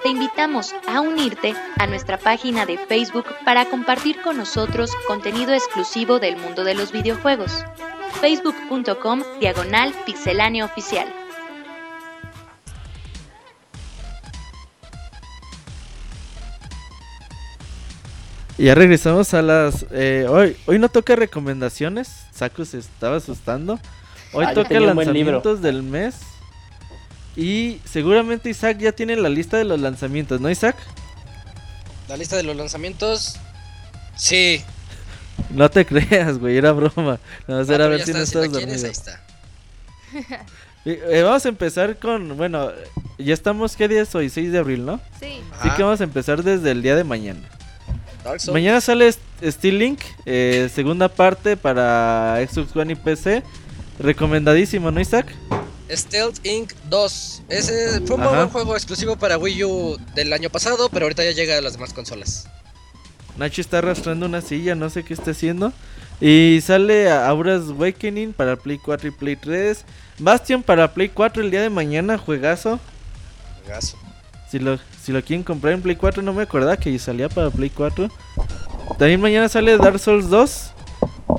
Te 0.03 0.09
invitamos 0.09 0.75
a 0.87 0.99
unirte 1.01 1.55
a 1.79 1.87
nuestra 1.87 2.17
página 2.17 2.65
de 2.65 2.77
Facebook 2.77 3.25
para 3.45 3.65
compartir 3.65 4.21
con 4.21 4.37
nosotros 4.37 4.91
contenido 5.07 5.53
exclusivo 5.53 6.19
del 6.19 6.35
mundo 6.37 6.63
de 6.63 6.75
los 6.75 6.91
videojuegos. 6.91 7.63
facebook.com 8.21 9.23
diagonal 9.39 9.93
pixelánea 10.05 10.65
oficial. 10.65 11.07
Y 18.57 18.65
ya 18.65 18.75
regresamos 18.75 19.33
a 19.33 19.41
las... 19.41 19.85
eh, 19.91 20.25
hoy, 20.29 20.55
hoy 20.67 20.77
no 20.79 20.89
toca 20.89 21.15
recomendaciones. 21.15 22.09
Saku 22.33 22.65
se 22.65 22.79
estaba 22.79 23.17
asustando. 23.17 23.79
Hoy 24.31 24.45
Ah, 24.47 24.53
toca 24.53 24.79
lanzamientos 24.79 25.61
del 25.61 25.81
mes. 25.83 26.15
Y 27.35 27.79
seguramente 27.85 28.49
Isaac 28.49 28.77
ya 28.77 28.91
tiene 28.91 29.15
la 29.15 29.29
lista 29.29 29.57
de 29.57 29.63
los 29.63 29.79
lanzamientos, 29.79 30.39
¿no, 30.39 30.49
Isaac? 30.51 30.75
La 32.07 32.15
lista 32.17 32.35
de 32.37 32.43
los 32.43 32.55
lanzamientos. 32.55 33.37
Sí. 34.15 34.61
No 35.49 35.69
te 35.69 35.83
creas, 35.87 36.37
güey, 36.37 36.57
era 36.57 36.71
broma. 36.73 37.19
No, 37.47 37.55
Ah, 37.57 37.61
era 37.61 37.65
pero 37.65 37.83
a 37.85 37.87
ver 37.87 38.03
si 38.05 38.13
no 38.13 38.19
está, 38.19 38.43
estás 38.45 38.57
quieres, 38.59 38.81
dormido. 38.81 38.85
ahí 38.85 38.91
está. 38.91 40.43
Eh, 40.85 41.01
eh, 41.11 41.21
vamos 41.23 41.45
a 41.45 41.47
empezar 41.47 41.95
con, 41.97 42.35
bueno, 42.35 42.69
ya 43.17 43.33
estamos, 43.33 43.77
¿qué 43.77 43.87
día 43.87 44.01
es 44.01 44.13
hoy? 44.15 44.29
6 44.29 44.51
de 44.51 44.57
abril, 44.59 44.85
¿no? 44.85 44.99
Sí. 45.17 45.39
Así 45.53 45.69
Ajá. 45.69 45.77
que 45.77 45.83
vamos 45.83 46.01
a 46.01 46.03
empezar 46.03 46.43
desde 46.43 46.71
el 46.71 46.81
día 46.81 46.97
de 46.97 47.05
mañana. 47.05 47.39
Mañana 48.51 48.79
sale 48.81 49.07
St- 49.07 49.51
Steel 49.51 49.77
Link, 49.79 49.99
eh, 50.25 50.69
segunda 50.73 51.07
parte 51.09 51.57
para 51.57 52.37
Xbox 52.49 52.75
One 52.75 52.93
y 52.93 52.95
PC. 52.95 53.43
Recomendadísimo, 53.99 54.91
¿no, 54.91 54.99
Isaac? 54.99 55.27
Stealth 55.91 56.45
Inc. 56.45 56.71
2. 56.89 57.43
Ese 57.49 58.01
fue 58.01 58.15
un 58.15 58.23
buen 58.23 58.49
juego 58.49 58.75
exclusivo 58.75 59.15
para 59.17 59.37
Wii 59.37 59.63
U 59.65 59.97
del 60.15 60.33
año 60.33 60.49
pasado, 60.49 60.89
pero 60.89 61.05
ahorita 61.05 61.23
ya 61.23 61.31
llega 61.31 61.57
a 61.57 61.61
las 61.61 61.73
demás 61.73 61.93
consolas. 61.93 62.47
Nacho 63.37 63.61
está 63.61 63.79
arrastrando 63.79 64.25
una 64.25 64.41
silla, 64.41 64.75
no 64.75 64.89
sé 64.89 65.03
qué 65.03 65.13
está 65.13 65.31
haciendo. 65.31 65.73
Y 66.21 66.59
sale 66.63 67.11
Auras 67.11 67.63
Awakening 67.69 68.33
para 68.33 68.55
Play 68.55 68.77
4 68.77 69.09
y 69.09 69.11
Play 69.11 69.35
3. 69.35 69.83
Bastion 70.19 70.63
para 70.63 70.93
Play 70.93 71.09
4 71.09 71.43
el 71.43 71.51
día 71.51 71.61
de 71.61 71.69
mañana, 71.69 72.17
juegazo. 72.17 72.79
Juegazo. 73.63 73.97
Si 74.49 74.59
lo, 74.59 74.79
si 75.03 75.11
lo 75.11 75.21
quieren 75.21 75.43
comprar 75.43 75.73
en 75.73 75.81
Play 75.81 75.95
4, 75.97 76.23
no 76.23 76.33
me 76.33 76.43
acordaba 76.43 76.77
que 76.77 76.97
salía 76.97 77.27
para 77.27 77.49
Play 77.49 77.69
4. 77.69 78.07
También 78.97 79.19
mañana 79.19 79.49
sale 79.49 79.77
Dark 79.77 79.99
Souls 79.99 80.29
2, 80.29 80.71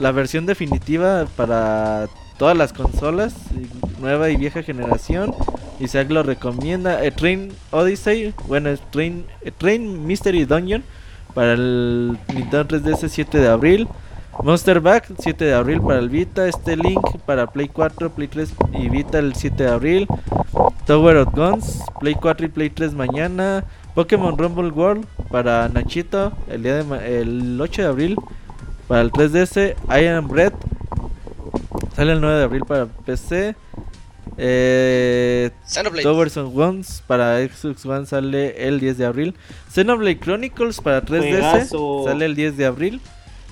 la 0.01 0.13
versión 0.13 0.45
definitiva 0.45 1.25
para 1.37 2.09
todas 2.37 2.57
las 2.57 2.73
consolas, 2.73 3.35
y- 3.53 4.01
nueva 4.03 4.29
y 4.29 4.37
vieja 4.37 4.63
generación. 4.63 5.35
Isaac 5.81 6.11
lo 6.11 6.23
recomienda. 6.23 7.03
Eh, 7.05 7.11
Train 7.11 7.53
Odyssey, 7.71 8.35
bueno, 8.47 8.71
Train, 8.91 9.25
eh, 9.43 9.51
Train 9.57 10.07
Mystery 10.07 10.45
Dungeon 10.45 10.85
para 11.35 11.55
el 11.55 12.19
Nintendo 12.35 12.67
3DS 12.67 13.09
7 13.09 13.39
de 13.39 13.49
abril. 13.49 13.89
Monster 14.43 14.81
Back 14.81 15.11
7 15.19 15.45
de 15.45 15.55
abril 15.55 15.81
para 15.81 15.99
el 15.99 16.09
Vita. 16.09 16.47
Este 16.49 16.77
Link 16.77 17.01
para 17.25 17.47
Play 17.47 17.69
4, 17.69 18.11
Play 18.11 18.29
3 18.29 18.53
y 18.75 18.89
Vita 18.89 19.19
el 19.19 19.35
7 19.35 19.63
de 19.65 19.71
abril. 19.71 20.07
Tower 20.87 21.17
of 21.19 21.35
Guns, 21.35 21.83
Play 22.01 22.15
4 22.15 22.47
y 22.47 22.49
Play 22.51 22.71
3 22.71 22.95
mañana. 22.95 23.65
Pokémon 23.95 24.37
Rumble 24.37 24.71
World 24.71 25.07
para 25.31 25.69
Nachito 25.69 26.33
el 26.49 26.63
día 26.65 26.77
de 26.77 26.85
ma- 26.85 27.05
el 27.05 27.59
8 27.61 27.83
de 27.83 27.89
abril 27.89 28.17
para 28.89 29.01
el 29.03 29.11
3DS. 29.13 29.77
I 29.89 30.07
Am 30.09 30.29
Red 30.31 30.53
sale 31.97 32.13
el 32.13 32.21
9 32.21 32.39
de 32.39 32.45
abril 32.45 32.63
para 32.67 32.87
PC. 32.87 33.55
Eh. 34.37 35.51
Towers 36.03 36.37
of 36.37 36.53
Guns 36.53 37.03
para 37.07 37.39
Xbox 37.47 37.87
One 37.87 38.05
sale 38.05 38.67
el 38.67 38.81
10 38.81 38.99
de 38.99 39.07
abril. 39.07 39.35
Xenoblade 39.73 40.19
Chronicles 40.19 40.81
para 40.81 41.03
3DS 41.03 41.31
Juegazo. 41.41 42.05
sale 42.05 42.25
el 42.27 42.35
10 42.35 42.57
de 42.57 42.67
abril. 42.67 43.01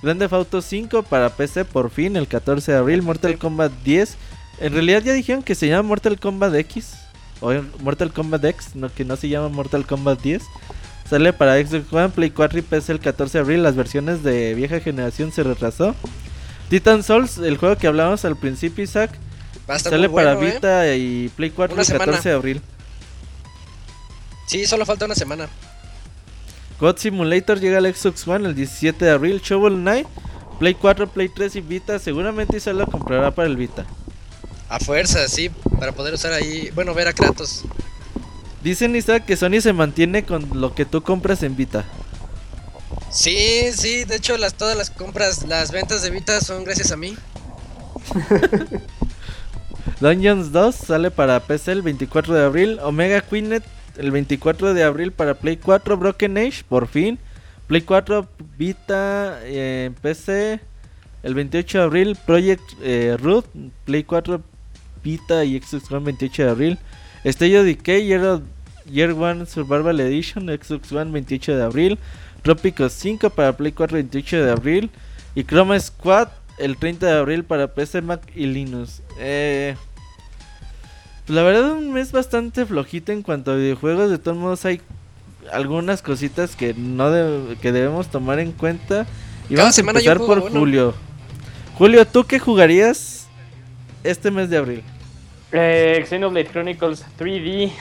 Grand 0.03 0.19
Theft 0.19 0.33
Auto 0.33 0.61
5 0.61 1.05
para 1.05 1.31
PC 1.31 1.65
por 1.65 1.91
fin 1.91 2.17
el 2.17 2.27
14 2.27 2.73
de 2.73 2.79
abril. 2.79 3.03
Mortal 3.03 3.39
Kombat 3.39 3.73
10. 3.85 4.17
En 4.61 4.73
realidad 4.73 5.03
ya 5.03 5.13
dijeron 5.13 5.43
que 5.43 5.55
se 5.55 5.69
llama 5.69 5.89
Mortal 5.89 6.19
Kombat 6.19 6.55
X. 6.55 6.95
O 7.41 7.53
Mortal 7.81 8.13
Kombat 8.13 8.45
X, 8.45 8.75
no, 8.75 8.93
que 8.93 9.05
no 9.05 9.17
se 9.17 9.29
llama 9.29 9.49
Mortal 9.49 9.87
Kombat 9.87 10.21
10. 10.21 10.43
Sale 11.09 11.33
para 11.33 11.57
Xbox 11.65 11.93
One, 11.93 12.09
Play 12.11 12.31
4 12.31 12.59
y 12.59 12.63
PC 12.63 12.93
el 12.93 13.01
14 13.01 13.39
de 13.39 13.43
abril. 13.43 13.63
Las 13.63 13.77
versiones 13.77 14.23
de 14.23 14.55
vieja 14.55 14.81
generación 14.81 15.31
se 15.33 15.43
retrasó. 15.43 15.95
Titan 16.69 17.03
Souls, 17.03 17.39
el 17.39 17.57
juego 17.59 17.77
que 17.77 17.87
hablábamos 17.87 18.25
al 18.25 18.37
principio, 18.37 18.83
Isaac. 18.83 19.11
Sale 19.79 20.09
bueno, 20.09 20.31
para 20.31 20.33
¿eh? 20.33 20.53
Vita 20.53 20.95
y 20.95 21.29
Play 21.37 21.51
4 21.51 21.75
Una 21.75 21.83
el 21.83 21.89
14 21.89 22.05
semana. 22.05 22.23
de 22.23 22.33
abril. 22.33 22.63
Sí, 24.47 24.67
solo 24.67 24.85
falta 24.85 25.05
una 25.05 25.15
semana. 25.15 25.49
God 26.81 26.97
Simulator 26.97 27.61
llega 27.61 27.79
al 27.79 27.95
Xbox 27.95 28.27
One 28.27 28.49
el 28.49 28.55
17 28.55 29.05
de 29.05 29.11
abril. 29.11 29.41
Shovel 29.41 29.75
Knight, 29.75 30.07
Play 30.59 30.75
4, 30.75 31.09
Play 31.09 31.29
3 31.29 31.57
y 31.57 31.61
Vita. 31.61 31.99
Seguramente 31.99 32.57
Isaac 32.57 32.75
lo 32.75 32.87
comprará 32.87 33.31
para 33.31 33.49
el 33.49 33.57
Vita. 33.57 33.87
A 34.69 34.81
fuerza, 34.81 35.29
sí, 35.29 35.51
para 35.79 35.93
poder 35.93 36.15
usar 36.15 36.33
ahí, 36.33 36.71
bueno, 36.75 36.95
ver 36.95 37.09
a 37.09 37.13
Kratos. 37.13 37.65
Dicen 38.63 38.97
Isaac 38.97 39.25
que 39.27 39.37
Sony 39.37 39.61
se 39.61 39.73
mantiene 39.73 40.25
con 40.25 40.49
lo 40.55 40.75
que 40.75 40.85
tú 40.85 41.03
compras 41.03 41.43
en 41.43 41.57
Vita. 41.57 41.85
Sí, 43.11 43.71
sí, 43.73 44.05
de 44.05 44.17
hecho 44.17 44.39
las 44.39 44.55
todas 44.55 44.77
las 44.77 44.91
compras, 44.91 45.47
las 45.47 45.71
ventas 45.73 46.03
de 46.03 46.11
Vita 46.11 46.41
son 46.41 46.65
gracias 46.65 46.93
a 46.93 46.97
mí. 46.97 47.17
Dungeons 50.01 50.53
2 50.53 50.75
sale 50.75 51.11
para 51.11 51.41
PC 51.41 51.73
el 51.73 51.83
24 51.83 52.35
de 52.35 52.45
abril. 52.45 52.79
Omega 52.83 53.21
Queenet 53.21 53.63
el 53.97 54.11
24 54.11 54.75
de 54.75 54.85
abril 54.85 55.13
para 55.13 55.35
Play 55.35 55.57
4. 55.57 55.97
Broken 55.97 56.39
Age, 56.39 56.65
por 56.69 56.87
fin. 56.87 57.19
Play 57.67 57.83
4, 57.83 58.29
Vita, 58.59 59.41
eh, 59.45 59.91
PC. 60.01 60.61
El 61.23 61.35
28 61.35 61.79
de 61.79 61.85
abril, 61.85 62.19
Project 62.27 62.63
eh, 62.83 63.17
Root, 63.21 63.47
Play 63.85 64.03
4, 64.03 64.43
Vita 65.05 65.45
y 65.45 65.61
Xbox 65.61 65.91
One 65.91 66.05
28 66.07 66.45
de 66.45 66.51
abril. 66.51 66.79
Estello 67.23 67.63
Decay, 67.63 68.07
Year, 68.07 69.13
One 69.13 69.47
Survival 69.47 70.01
Edition, 70.01 70.47
Xbox 70.47 70.91
One 70.91 71.13
28 71.13 71.57
de 71.57 71.63
abril. 71.63 71.99
Tropicos 72.43 72.93
5 72.93 73.31
para 73.31 73.57
Play 73.57 73.71
4 73.71 73.95
28 73.97 74.45
de 74.45 74.51
abril. 74.51 74.91
Y 75.35 75.45
Chroma 75.45 75.79
Squad 75.79 76.29
el 76.59 76.77
30 76.77 77.07
de 77.07 77.13
abril 77.13 77.45
para 77.45 77.69
PC, 77.69 78.03
Mac 78.03 78.21
y 78.35 78.47
Linux. 78.47 79.03
Eh, 79.19 79.77
pues 81.27 81.35
la 81.37 81.43
verdad 81.43 81.73
un 81.73 81.93
mes 81.93 82.13
bastante 82.13 82.67
flojito 82.67 83.13
en 83.13 83.23
cuanto 83.23 83.53
a 83.53 83.57
videojuegos. 83.57 84.11
De 84.11 84.19
todos 84.19 84.37
modos 84.37 84.65
hay 84.65 84.81
algunas 85.53 86.03
cositas 86.03 86.57
que 86.57 86.75
no 86.75 87.11
de- 87.11 87.57
que 87.57 87.73
debemos 87.73 88.09
tomar 88.09 88.39
en 88.39 88.53
cuenta. 88.53 89.07
Y 89.49 89.55
Cada 89.55 89.65
vamos 89.65 89.75
a 89.75 89.77
semana 89.77 89.99
empezar 90.01 90.19
por 90.19 90.39
uno. 90.39 90.51
Julio. 90.51 90.95
Julio, 91.77 92.07
¿tú 92.07 92.25
qué 92.25 92.39
jugarías 92.39 93.27
este 94.05 94.31
mes 94.31 94.51
de 94.51 94.57
abril? 94.57 94.83
Eh, 95.53 96.05
Xenoblade 96.09 96.47
Chronicles 96.49 97.05
3D. 97.19 97.73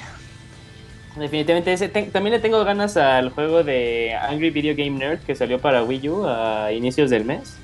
Definitivamente 1.17 1.73
ese. 1.73 1.89
Ten- 1.89 2.09
también 2.11 2.33
le 2.33 2.39
tengo 2.39 2.63
ganas 2.63 2.95
al 2.97 3.29
juego 3.31 3.63
de 3.63 4.13
Angry 4.15 4.49
Video 4.49 4.75
Game 4.75 4.91
Nerd 4.97 5.19
que 5.19 5.35
salió 5.35 5.59
para 5.59 5.83
Wii 5.83 6.09
U 6.09 6.25
a 6.27 6.71
inicios 6.71 7.09
del 7.09 7.25
mes. 7.25 7.57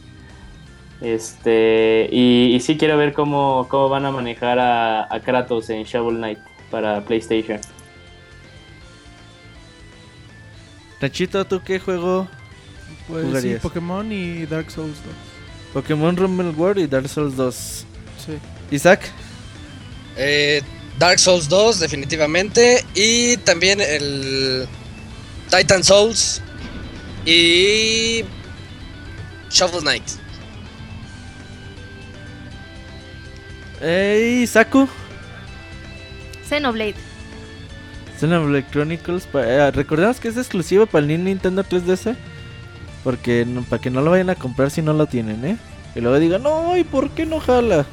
Este. 1.02 2.10
Y, 2.12 2.56
y 2.56 2.60
sí 2.60 2.78
quiero 2.78 2.98
ver 2.98 3.14
cómo, 3.14 3.68
cómo 3.70 3.90
van 3.90 4.06
a 4.06 4.12
manejar 4.12 4.58
a, 4.60 5.14
a 5.14 5.20
Kratos 5.20 5.70
en 5.70 5.84
Shovel 5.84 6.18
Knight 6.18 6.40
para 6.72 7.02
PlayStation. 7.02 7.60
Nachito, 11.02 11.46
¿tú 11.46 11.62
qué 11.64 11.80
juego? 11.80 12.28
Pues 13.08 13.22
sí, 13.24 13.28
jugarías? 13.28 13.62
Pokémon 13.62 14.12
y 14.12 14.46
Dark 14.46 14.72
Souls 14.72 14.98
2. 15.06 15.14
Pokémon 15.74 16.16
Rumble 16.16 16.50
World 16.50 16.80
y 16.80 16.88
Dark 16.88 17.08
Souls 17.08 17.36
2. 17.36 17.86
Sí. 18.26 18.32
Isaac, 18.72 19.02
Eh, 20.20 20.62
Dark 20.98 21.20
Souls 21.20 21.48
2, 21.48 21.80
definitivamente. 21.80 22.84
Y 22.96 23.38
también 23.38 23.80
el 23.80 24.68
Titan 25.52 25.84
Souls. 25.84 26.42
Y 27.26 28.24
Shovel 29.52 29.82
Knight. 29.82 30.04
Eh, 33.82 34.40
y 34.42 34.48
Saku. 34.48 34.88
Xenoblade. 36.48 36.96
Xenoblade 38.20 38.66
Chronicles. 38.72 39.28
eh, 39.34 39.72
recordemos 39.74 40.20
que 40.20 40.30
es 40.30 40.38
exclusivo 40.38 40.86
para 40.86 41.06
el 41.06 41.24
Nintendo 41.24 41.64
3DS. 41.64 42.16
Porque 43.04 43.46
no- 43.46 43.62
para 43.64 43.82
que 43.82 43.90
no 43.90 44.02
lo 44.02 44.12
vayan 44.12 44.30
a 44.30 44.36
comprar 44.36 44.70
si 44.72 44.82
no 44.82 44.94
lo 44.94 45.06
tienen, 45.06 45.46
¿eh? 45.46 45.58
Y 45.96 46.02
luego 46.02 46.20
digan, 46.20 46.44
no, 46.44 46.76
¿y 46.78 46.84
por 46.84 47.10
qué 47.12 47.26
no 47.26 47.40
jala? 47.40 47.86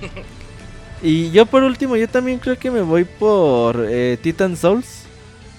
y 1.02 1.30
yo 1.30 1.46
por 1.46 1.62
último, 1.62 1.96
yo 1.96 2.08
también 2.08 2.38
creo 2.38 2.58
que 2.58 2.70
me 2.70 2.80
voy 2.82 3.04
por 3.04 3.86
eh, 3.88 4.18
Titan 4.22 4.56
Souls. 4.56 5.04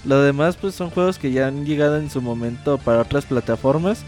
Lo 0.04 0.20
demás 0.20 0.56
pues 0.56 0.74
son 0.74 0.90
juegos 0.90 1.16
que 1.18 1.30
ya 1.30 1.46
han 1.46 1.64
llegado 1.64 1.96
en 1.96 2.10
su 2.10 2.20
momento 2.20 2.76
para 2.78 3.02
otras 3.02 3.24
plataformas. 3.24 4.02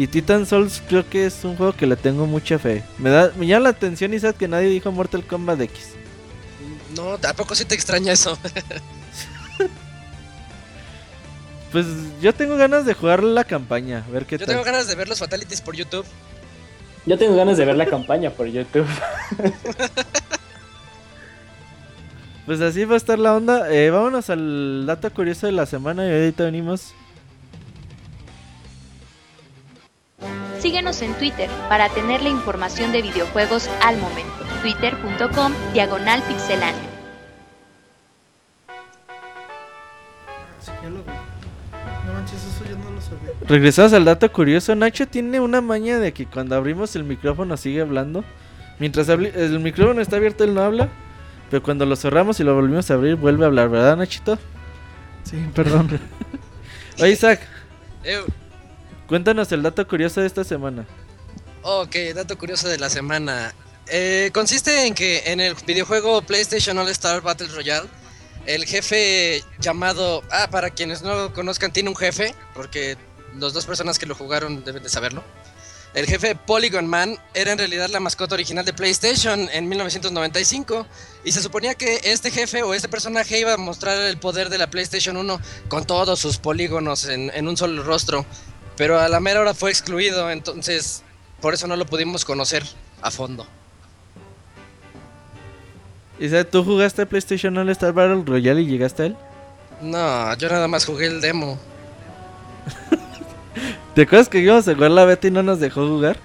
Y 0.00 0.06
Titan 0.06 0.46
Souls 0.46 0.80
creo 0.88 1.06
que 1.06 1.26
es 1.26 1.44
un 1.44 1.56
juego 1.56 1.74
que 1.74 1.86
le 1.86 1.94
tengo 1.94 2.24
mucha 2.24 2.58
fe. 2.58 2.82
Me 2.96 3.10
da 3.10 3.32
me 3.36 3.46
llama 3.46 3.64
la 3.64 3.68
atención 3.68 4.14
Isaac 4.14 4.34
que 4.38 4.48
nadie 4.48 4.68
dijo 4.68 4.90
Mortal 4.90 5.22
Kombat 5.26 5.60
X. 5.60 5.88
No, 6.96 7.18
tampoco 7.18 7.54
sí 7.54 7.66
te 7.66 7.74
extraña 7.74 8.10
eso. 8.12 8.38
Pues 11.70 11.86
yo 12.20 12.34
tengo 12.34 12.56
ganas 12.56 12.84
de 12.86 12.94
jugar 12.94 13.22
la 13.22 13.44
campaña, 13.44 14.04
a 14.08 14.10
ver 14.10 14.24
qué 14.26 14.38
Yo 14.38 14.46
tal. 14.46 14.54
tengo 14.54 14.64
ganas 14.64 14.88
de 14.88 14.94
ver 14.96 15.06
los 15.08 15.18
Fatalities 15.20 15.60
por 15.60 15.76
YouTube. 15.76 16.04
Yo 17.06 17.16
tengo 17.16 17.36
ganas 17.36 17.58
de 17.58 17.64
ver 17.66 17.76
la 17.76 17.86
campaña 17.86 18.30
por 18.30 18.46
YouTube. 18.46 18.86
Pues 22.46 22.60
así 22.62 22.84
va 22.84 22.94
a 22.94 22.96
estar 22.96 23.18
la 23.18 23.36
onda. 23.36 23.72
Eh, 23.72 23.90
vámonos 23.90 24.28
al 24.30 24.84
dato 24.86 25.08
curioso 25.12 25.46
de 25.46 25.52
la 25.52 25.66
semana 25.66 26.04
y 26.08 26.10
ahorita 26.10 26.44
venimos. 26.44 26.94
Síguenos 30.60 31.00
en 31.02 31.14
Twitter 31.14 31.48
para 31.68 31.88
tener 31.88 32.22
la 32.22 32.28
información 32.28 32.92
de 32.92 33.02
videojuegos 33.02 33.68
al 33.82 33.96
momento. 33.96 34.32
Twitter.com 34.62 35.52
diagonal 35.72 36.22
pixelánea. 36.22 36.90
No 42.06 42.12
manches, 42.12 42.44
eso 42.44 42.64
yo 42.68 42.76
no 42.76 42.90
lo 42.90 43.00
sabía. 43.00 43.30
Regresamos 43.48 43.92
al 43.92 44.04
dato 44.04 44.30
curioso. 44.30 44.74
Nacho 44.74 45.06
tiene 45.06 45.40
una 45.40 45.60
maña 45.60 45.98
de 45.98 46.12
que 46.12 46.26
cuando 46.26 46.56
abrimos 46.56 46.94
el 46.96 47.04
micrófono 47.04 47.56
sigue 47.56 47.80
hablando. 47.80 48.24
Mientras 48.78 49.08
el 49.08 49.60
micrófono 49.60 50.00
está 50.00 50.16
abierto, 50.16 50.44
él 50.44 50.54
no 50.54 50.62
habla. 50.62 50.88
Pero 51.50 51.62
cuando 51.62 51.84
lo 51.86 51.96
cerramos 51.96 52.38
y 52.40 52.44
lo 52.44 52.54
volvimos 52.54 52.90
a 52.90 52.94
abrir, 52.94 53.16
vuelve 53.16 53.44
a 53.44 53.48
hablar, 53.48 53.68
¿verdad, 53.68 53.96
Nachito? 53.96 54.38
Sí, 55.24 55.36
perdón. 55.54 55.98
Oye, 57.00 57.12
Isaac, 57.12 57.40
Eh, 58.04 58.20
cuéntanos 59.10 59.50
el 59.50 59.60
dato 59.60 59.86
curioso 59.88 60.20
de 60.20 60.28
esta 60.28 60.44
semana. 60.44 60.86
ok, 61.62 61.96
dato 62.14 62.38
curioso 62.38 62.68
de 62.68 62.78
la 62.78 62.88
semana. 62.88 63.52
Eh, 63.88 64.30
consiste 64.32 64.86
en 64.86 64.94
que 64.94 65.24
en 65.26 65.40
el 65.40 65.56
videojuego 65.66 66.22
PlayStation 66.22 66.78
All 66.78 66.88
Star 66.90 67.20
Battle 67.20 67.48
Royale, 67.48 67.88
el 68.46 68.64
jefe 68.66 69.42
llamado. 69.58 70.22
Ah, 70.30 70.46
para 70.48 70.70
quienes 70.70 71.02
no 71.02 71.12
lo 71.16 71.32
conozcan, 71.32 71.72
tiene 71.72 71.88
un 71.88 71.96
jefe, 71.96 72.36
porque 72.54 72.96
las 73.36 73.52
dos 73.52 73.66
personas 73.66 73.98
que 73.98 74.06
lo 74.06 74.14
jugaron 74.14 74.64
deben 74.64 74.84
de 74.84 74.88
saberlo. 74.88 75.24
El 75.92 76.06
jefe 76.06 76.36
Polygon 76.36 76.86
Man 76.86 77.18
era 77.34 77.50
en 77.50 77.58
realidad 77.58 77.88
la 77.88 77.98
mascota 77.98 78.36
original 78.36 78.64
de 78.64 78.72
PlayStation 78.72 79.48
en 79.52 79.68
1995 79.68 80.86
y 81.24 81.32
se 81.32 81.42
suponía 81.42 81.74
que 81.74 81.98
este 82.04 82.30
jefe 82.30 82.62
o 82.62 82.74
este 82.74 82.88
personaje 82.88 83.40
iba 83.40 83.54
a 83.54 83.56
mostrar 83.56 83.98
el 83.98 84.16
poder 84.16 84.50
de 84.50 84.58
la 84.58 84.70
PlayStation 84.70 85.16
1 85.16 85.40
con 85.66 85.84
todos 85.84 86.20
sus 86.20 86.38
polígonos 86.38 87.06
en, 87.06 87.32
en 87.34 87.48
un 87.48 87.56
solo 87.56 87.82
rostro, 87.82 88.24
pero 88.80 88.98
a 88.98 89.10
la 89.10 89.20
mera 89.20 89.40
hora 89.42 89.52
fue 89.52 89.68
excluido, 89.68 90.30
entonces 90.30 91.02
por 91.42 91.52
eso 91.52 91.66
no 91.66 91.76
lo 91.76 91.84
pudimos 91.84 92.24
conocer 92.24 92.64
a 93.02 93.10
fondo. 93.10 93.46
Isaac, 96.18 96.48
¿tú 96.50 96.64
jugaste 96.64 97.04
PlayStation 97.04 97.58
All 97.58 97.68
Star 97.68 97.92
Battle 97.92 98.22
Royale 98.24 98.62
y 98.62 98.66
llegaste 98.66 99.02
a 99.02 99.06
él? 99.06 99.16
No, 99.82 100.34
yo 100.38 100.48
nada 100.48 100.66
más 100.66 100.86
jugué 100.86 101.08
el 101.08 101.20
demo. 101.20 101.58
¿Te 103.94 104.02
acuerdas 104.02 104.30
que 104.30 104.38
íbamos 104.38 104.66
a 104.66 104.74
jugar 104.74 104.92
la 104.92 105.04
beta 105.04 105.26
y 105.26 105.30
no 105.30 105.42
nos 105.42 105.60
dejó 105.60 105.86
jugar? 105.86 106.16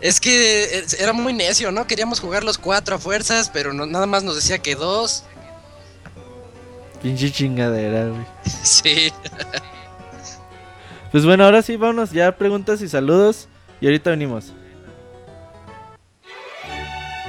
Es 0.00 0.18
que 0.18 0.84
era 0.98 1.12
muy 1.12 1.32
necio, 1.32 1.70
¿no? 1.70 1.86
Queríamos 1.86 2.18
jugar 2.18 2.42
los 2.42 2.58
cuatro 2.58 2.96
a 2.96 2.98
fuerzas, 2.98 3.50
pero 3.52 3.72
no- 3.72 3.86
nada 3.86 4.06
más 4.06 4.24
nos 4.24 4.34
decía 4.34 4.58
que 4.58 4.74
dos. 4.74 5.22
Pinche 7.00 7.30
chingadera, 7.30 8.08
güey. 8.08 8.26
Sí. 8.64 9.12
Pues 11.10 11.24
bueno, 11.24 11.44
ahora 11.44 11.62
sí, 11.62 11.76
vámonos 11.76 12.12
ya 12.12 12.36
preguntas 12.36 12.82
y 12.82 12.88
saludos. 12.88 13.48
Y 13.80 13.86
ahorita 13.86 14.10
venimos. 14.10 14.52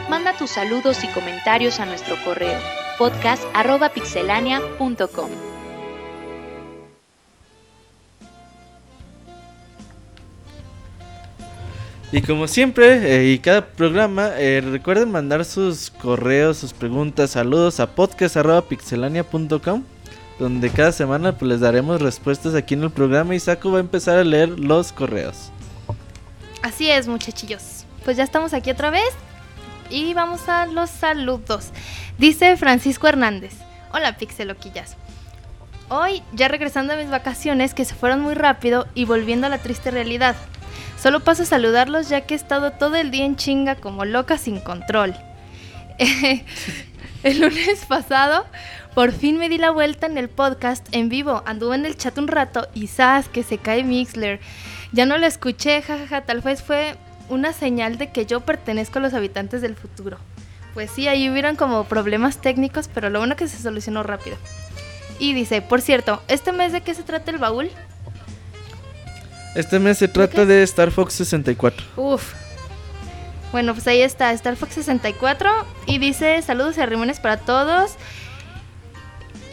Manda 0.09 0.35
tus 0.37 0.49
saludos 0.49 1.01
y 1.03 1.07
comentarios 1.09 1.79
a 1.79 1.85
nuestro 1.85 2.15
correo 2.25 2.59
podcast.pixelania.com. 2.97 5.29
Y 12.11 12.23
como 12.23 12.47
siempre, 12.47 13.17
eh, 13.17 13.33
y 13.33 13.37
cada 13.37 13.67
programa, 13.67 14.31
eh, 14.35 14.61
recuerden 14.61 15.11
mandar 15.11 15.45
sus 15.45 15.91
correos, 15.91 16.57
sus 16.57 16.73
preguntas, 16.73 17.29
saludos 17.31 17.79
a 17.79 17.93
podcast.pixelania.com 17.93 19.83
donde 20.39 20.69
cada 20.69 20.91
semana 20.91 21.33
pues, 21.37 21.49
les 21.49 21.59
daremos 21.59 22.01
respuestas 22.01 22.55
aquí 22.55 22.73
en 22.73 22.83
el 22.83 22.91
programa 22.91 23.35
y 23.35 23.39
Saco 23.39 23.71
va 23.71 23.77
a 23.77 23.81
empezar 23.81 24.17
a 24.17 24.23
leer 24.23 24.49
los 24.57 24.91
correos. 24.93 25.51
Así 26.63 26.89
es, 26.89 27.07
muchachillos. 27.07 27.85
Pues 28.05 28.17
ya 28.17 28.23
estamos 28.23 28.53
aquí 28.53 28.71
otra 28.71 28.89
vez 28.89 29.09
y 29.89 30.13
vamos 30.13 30.47
a 30.47 30.65
los 30.65 30.89
saludos. 30.89 31.69
Dice 32.17 32.55
Francisco 32.57 33.07
Hernández. 33.07 33.53
Hola, 33.91 34.17
pixeloquillas. 34.17 34.95
Hoy, 35.89 36.21
ya 36.33 36.47
regresando 36.47 36.93
a 36.93 36.97
mis 36.97 37.09
vacaciones 37.09 37.73
que 37.73 37.83
se 37.83 37.95
fueron 37.95 38.21
muy 38.21 38.35
rápido 38.35 38.87
y 38.93 39.05
volviendo 39.05 39.47
a 39.47 39.49
la 39.49 39.57
triste 39.57 39.91
realidad. 39.91 40.35
Solo 41.01 41.21
paso 41.21 41.43
a 41.43 41.45
saludarlos 41.45 42.09
ya 42.09 42.21
que 42.21 42.33
he 42.33 42.37
estado 42.37 42.71
todo 42.71 42.95
el 42.95 43.09
día 43.09 43.25
en 43.25 43.35
chinga 43.35 43.75
como 43.75 44.05
loca 44.05 44.37
sin 44.37 44.59
control. 44.59 45.15
el 47.23 47.39
lunes 47.39 47.85
pasado, 47.87 48.45
por 48.93 49.11
fin 49.11 49.37
me 49.37 49.49
di 49.49 49.57
la 49.57 49.71
vuelta 49.71 50.07
en 50.07 50.17
el 50.17 50.29
podcast 50.29 50.85
en 50.91 51.09
vivo. 51.09 51.43
Anduve 51.45 51.75
en 51.75 51.85
el 51.85 51.95
chat 51.97 52.17
un 52.17 52.27
rato 52.27 52.67
y 52.73 52.87
¡zas! 52.87 53.29
que 53.29 53.43
se 53.43 53.57
cae 53.57 53.83
Mixler. 53.83 54.39
Ya 54.91 55.05
no 55.05 55.17
lo 55.17 55.25
escuché, 55.25 55.81
jajaja. 55.81 56.21
Tal 56.21 56.41
vez 56.41 56.63
fue 56.63 56.95
una 57.29 57.53
señal 57.53 57.97
de 57.97 58.11
que 58.11 58.25
yo 58.25 58.41
pertenezco 58.41 58.99
a 58.99 59.01
los 59.01 59.13
habitantes 59.13 59.61
del 59.61 59.75
futuro. 59.75 60.17
Pues 60.73 60.91
sí, 60.91 61.07
ahí 61.07 61.29
hubieron 61.29 61.55
como 61.55 61.83
problemas 61.85 62.41
técnicos, 62.41 62.89
pero 62.93 63.09
lo 63.09 63.19
bueno 63.19 63.35
que 63.35 63.47
se 63.47 63.61
solucionó 63.61 64.03
rápido. 64.03 64.37
Y 65.19 65.33
dice, 65.33 65.61
por 65.61 65.81
cierto, 65.81 66.21
¿este 66.27 66.51
mes 66.51 66.71
de 66.71 66.81
qué 66.81 66.93
se 66.93 67.03
trata 67.03 67.31
el 67.31 67.37
baúl? 67.37 67.69
Este 69.55 69.79
mes 69.79 69.97
se 69.97 70.07
trata 70.07 70.45
de 70.45 70.63
Star 70.63 70.91
Fox 70.91 71.13
64. 71.13 71.85
Uf, 71.97 72.33
Bueno, 73.51 73.73
pues 73.73 73.87
ahí 73.87 74.01
está, 74.01 74.31
el 74.31 74.57
Fox 74.57 74.75
64 74.75 75.49
y 75.87 75.97
dice 75.97 76.41
saludos 76.43 76.77
y 76.77 76.81
arrimones 76.81 77.19
para 77.19 77.37
todos. 77.37 77.95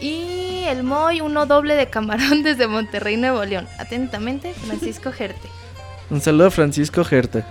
Y 0.01 0.63
el 0.65 0.83
Moy, 0.83 1.21
uno 1.21 1.45
doble 1.45 1.75
de 1.75 1.89
camarón 1.89 2.43
desde 2.43 2.67
Monterrey, 2.67 3.17
Nuevo 3.17 3.43
León. 3.45 3.67
Atentamente, 3.79 4.53
Francisco 4.53 5.11
Gerte. 5.11 5.47
Un 6.09 6.21
saludo 6.21 6.47
a 6.47 6.51
Francisco 6.51 7.03
Gerta. 7.03 7.45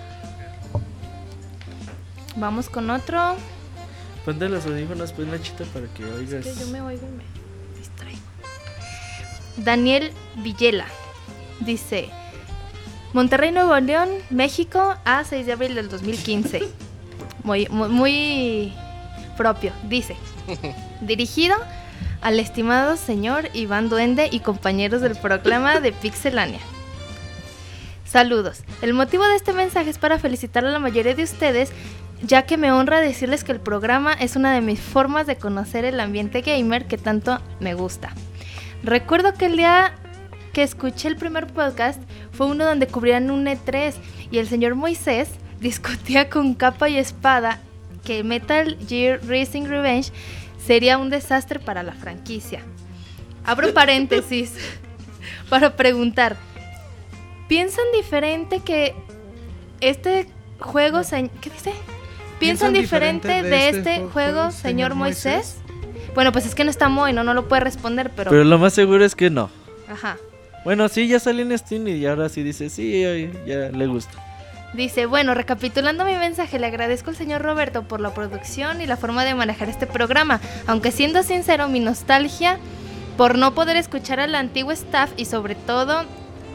Vamos 2.35 2.69
con 2.69 2.89
otro. 2.89 3.35
Ponte 4.25 4.47
los 4.49 4.65
audífonos, 4.65 5.11
pues, 5.13 5.27
Nachito, 5.27 5.65
para 5.65 5.87
que 5.87 6.05
oigas. 6.05 6.45
Es 6.45 6.57
que 6.57 6.65
yo 6.65 6.71
me 6.71 6.81
oigo 6.81 7.07
y 7.07 7.11
me 7.11 7.23
distraigo. 7.77 8.19
Daniel 9.57 10.11
Villela 10.37 10.85
dice: 11.59 12.09
Monterrey, 13.13 13.51
Nuevo 13.51 13.77
León, 13.79 14.09
México, 14.29 14.95
a 15.05 15.23
6 15.23 15.45
de 15.45 15.53
abril 15.53 15.75
del 15.75 15.89
2015. 15.89 16.61
Muy, 17.43 17.65
muy, 17.69 17.89
muy 17.89 18.73
propio. 19.37 19.71
Dice: 19.87 20.17
Dirigido 21.01 21.55
al 22.21 22.39
estimado 22.39 22.97
señor 22.97 23.49
Iván 23.53 23.89
Duende 23.89 24.29
y 24.31 24.39
compañeros 24.39 25.01
del 25.01 25.15
programa 25.15 25.79
de 25.79 25.91
Pixelania. 25.91 26.59
Saludos. 28.05 28.63
El 28.81 28.93
motivo 28.93 29.25
de 29.27 29.35
este 29.35 29.53
mensaje 29.53 29.89
es 29.89 29.97
para 29.97 30.17
felicitar 30.17 30.65
a 30.65 30.71
la 30.71 30.79
mayoría 30.79 31.13
de 31.13 31.23
ustedes, 31.23 31.71
ya 32.21 32.43
que 32.43 32.57
me 32.57 32.71
honra 32.71 33.01
decirles 33.01 33.43
que 33.43 33.51
el 33.51 33.59
programa 33.59 34.13
es 34.13 34.35
una 34.35 34.53
de 34.53 34.61
mis 34.61 34.79
formas 34.79 35.27
de 35.27 35.35
conocer 35.35 35.85
el 35.85 35.99
ambiente 35.99 36.41
gamer 36.41 36.85
que 36.85 36.97
tanto 36.97 37.39
me 37.59 37.73
gusta. 37.73 38.13
Recuerdo 38.83 39.33
que 39.33 39.47
el 39.47 39.57
día 39.57 39.93
que 40.53 40.63
escuché 40.63 41.09
el 41.09 41.17
primer 41.17 41.47
podcast 41.47 42.01
fue 42.31 42.47
uno 42.47 42.65
donde 42.65 42.87
cubrían 42.87 43.29
un 43.29 43.45
E3 43.45 43.93
y 44.31 44.37
el 44.37 44.47
señor 44.47 44.75
Moisés 44.75 45.29
discutía 45.59 46.29
con 46.29 46.53
capa 46.53 46.89
y 46.89 46.97
espada 46.97 47.59
que 48.05 48.23
Metal 48.23 48.77
Gear 48.87 49.19
Racing 49.27 49.65
Revenge 49.65 50.11
sería 50.67 50.97
un 50.97 51.09
desastre 51.09 51.59
para 51.59 51.81
la 51.81 51.93
franquicia. 51.93 52.61
Abro 53.45 53.73
paréntesis 53.73 54.53
para 55.49 55.75
preguntar, 55.75 56.35
¿piensan 57.47 57.85
diferente 57.95 58.59
que 58.59 58.93
este 59.79 60.27
juego, 60.59 61.03
se- 61.03 61.29
¿qué 61.41 61.49
dice? 61.49 61.71
¿Piensan 62.39 62.73
diferente 62.73 63.41
de 63.41 63.69
este 63.69 63.99
juego, 64.05 64.51
señor 64.51 64.93
Moisés? 64.93 65.57
Bueno, 66.13 66.31
pues 66.31 66.45
es 66.45 66.53
que 66.55 66.63
no 66.63 66.69
está 66.69 66.89
Moy, 66.89 67.13
no, 67.13 67.23
no 67.23 67.33
lo 67.33 67.47
puede 67.47 67.61
responder, 67.61 68.11
pero... 68.15 68.29
Pero 68.31 68.43
lo 68.43 68.57
más 68.59 68.73
seguro 68.73 69.05
es 69.05 69.15
que 69.15 69.29
no. 69.29 69.49
Ajá. 69.89 70.17
Bueno, 70.63 70.87
sí, 70.89 71.07
ya 71.07 71.19
salió 71.19 71.43
en 71.43 71.57
Steam 71.57 71.87
y 71.87 72.05
ahora 72.05 72.27
sí 72.29 72.43
dice, 72.43 72.69
sí, 72.69 73.01
ya 73.45 73.69
le 73.69 73.87
gusta. 73.87 74.11
Dice, 74.73 75.05
bueno, 75.05 75.33
recapitulando 75.33 76.03
mi 76.05 76.15
mensaje, 76.15 76.59
le 76.59 76.67
agradezco 76.67 77.09
al 77.09 77.15
señor 77.15 77.41
Roberto 77.41 77.83
por 77.83 78.01
la 78.01 78.13
producción 78.13 78.81
y 78.81 78.85
la 78.85 78.97
forma 78.97 79.23
de 79.23 79.33
manejar 79.33 79.69
este 79.69 79.87
programa, 79.87 80.41
aunque 80.67 80.91
siendo 80.91 81.23
sincero, 81.23 81.67
mi 81.67 81.79
nostalgia 81.79 82.59
por 83.15 83.37
no 83.37 83.55
poder 83.55 83.77
escuchar 83.77 84.19
al 84.19 84.35
antiguo 84.35 84.71
staff 84.71 85.11
y 85.17 85.25
sobre 85.25 85.55
todo 85.55 86.03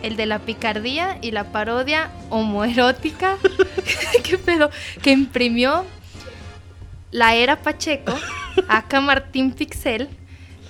el 0.03 0.17
de 0.17 0.27
la 0.27 0.41
picardía 0.41 1.19
y 1.21 1.31
la 1.31 1.53
parodia 1.53 2.11
homoerótica 2.31 3.37
¿Qué 4.23 4.39
pedo? 4.39 4.71
que 5.03 5.11
imprimió 5.11 5.85
la 7.11 7.35
era 7.35 7.57
Pacheco, 7.57 8.15
acá 8.69 9.01
Martín 9.01 9.53
Pixel, 9.53 10.09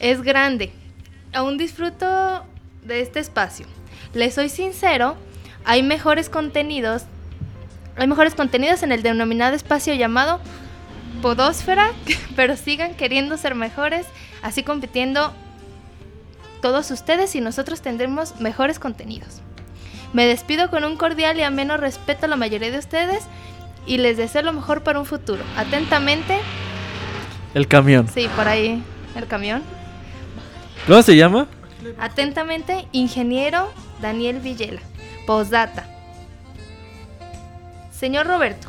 es 0.00 0.22
grande. 0.22 0.72
Aún 1.32 1.56
disfruto 1.56 2.44
de 2.82 3.00
este 3.00 3.20
espacio. 3.20 3.66
Les 4.12 4.34
soy 4.34 4.48
sincero, 4.48 5.16
hay 5.64 5.82
mejores 5.82 6.28
contenidos 6.28 7.04
hay 7.96 8.06
mejores 8.06 8.34
contenidos 8.34 8.82
en 8.82 8.92
el 8.92 9.02
denominado 9.02 9.54
espacio 9.54 9.94
llamado 9.94 10.40
Podósfera, 11.20 11.90
pero 12.36 12.56
sigan 12.56 12.94
queriendo 12.94 13.36
ser 13.36 13.54
mejores, 13.54 14.06
así 14.42 14.62
compitiendo 14.62 15.32
todos 16.60 16.90
ustedes 16.90 17.34
y 17.34 17.40
nosotros 17.40 17.82
tendremos 17.82 18.40
mejores 18.40 18.78
contenidos. 18.78 19.40
Me 20.12 20.26
despido 20.26 20.70
con 20.70 20.84
un 20.84 20.96
cordial 20.96 21.38
y 21.38 21.42
ameno 21.42 21.76
respeto 21.76 22.26
a 22.26 22.28
la 22.28 22.36
mayoría 22.36 22.70
de 22.70 22.78
ustedes 22.78 23.24
y 23.86 23.98
les 23.98 24.16
deseo 24.16 24.42
lo 24.42 24.52
mejor 24.52 24.82
para 24.82 25.00
un 25.00 25.06
futuro. 25.06 25.42
Atentamente, 25.56 26.38
El 27.54 27.66
camión. 27.66 28.08
sí, 28.08 28.28
por 28.36 28.46
ahí 28.46 28.82
el 29.16 29.26
camión. 29.26 29.62
¿Cómo 30.86 31.02
se 31.02 31.16
llama? 31.16 31.46
Atentamente, 31.98 32.86
ingeniero 32.92 33.70
Daniel 34.00 34.38
Villela. 34.40 34.80
Postdata. 35.26 35.86
Señor 38.02 38.26
Roberto, 38.26 38.66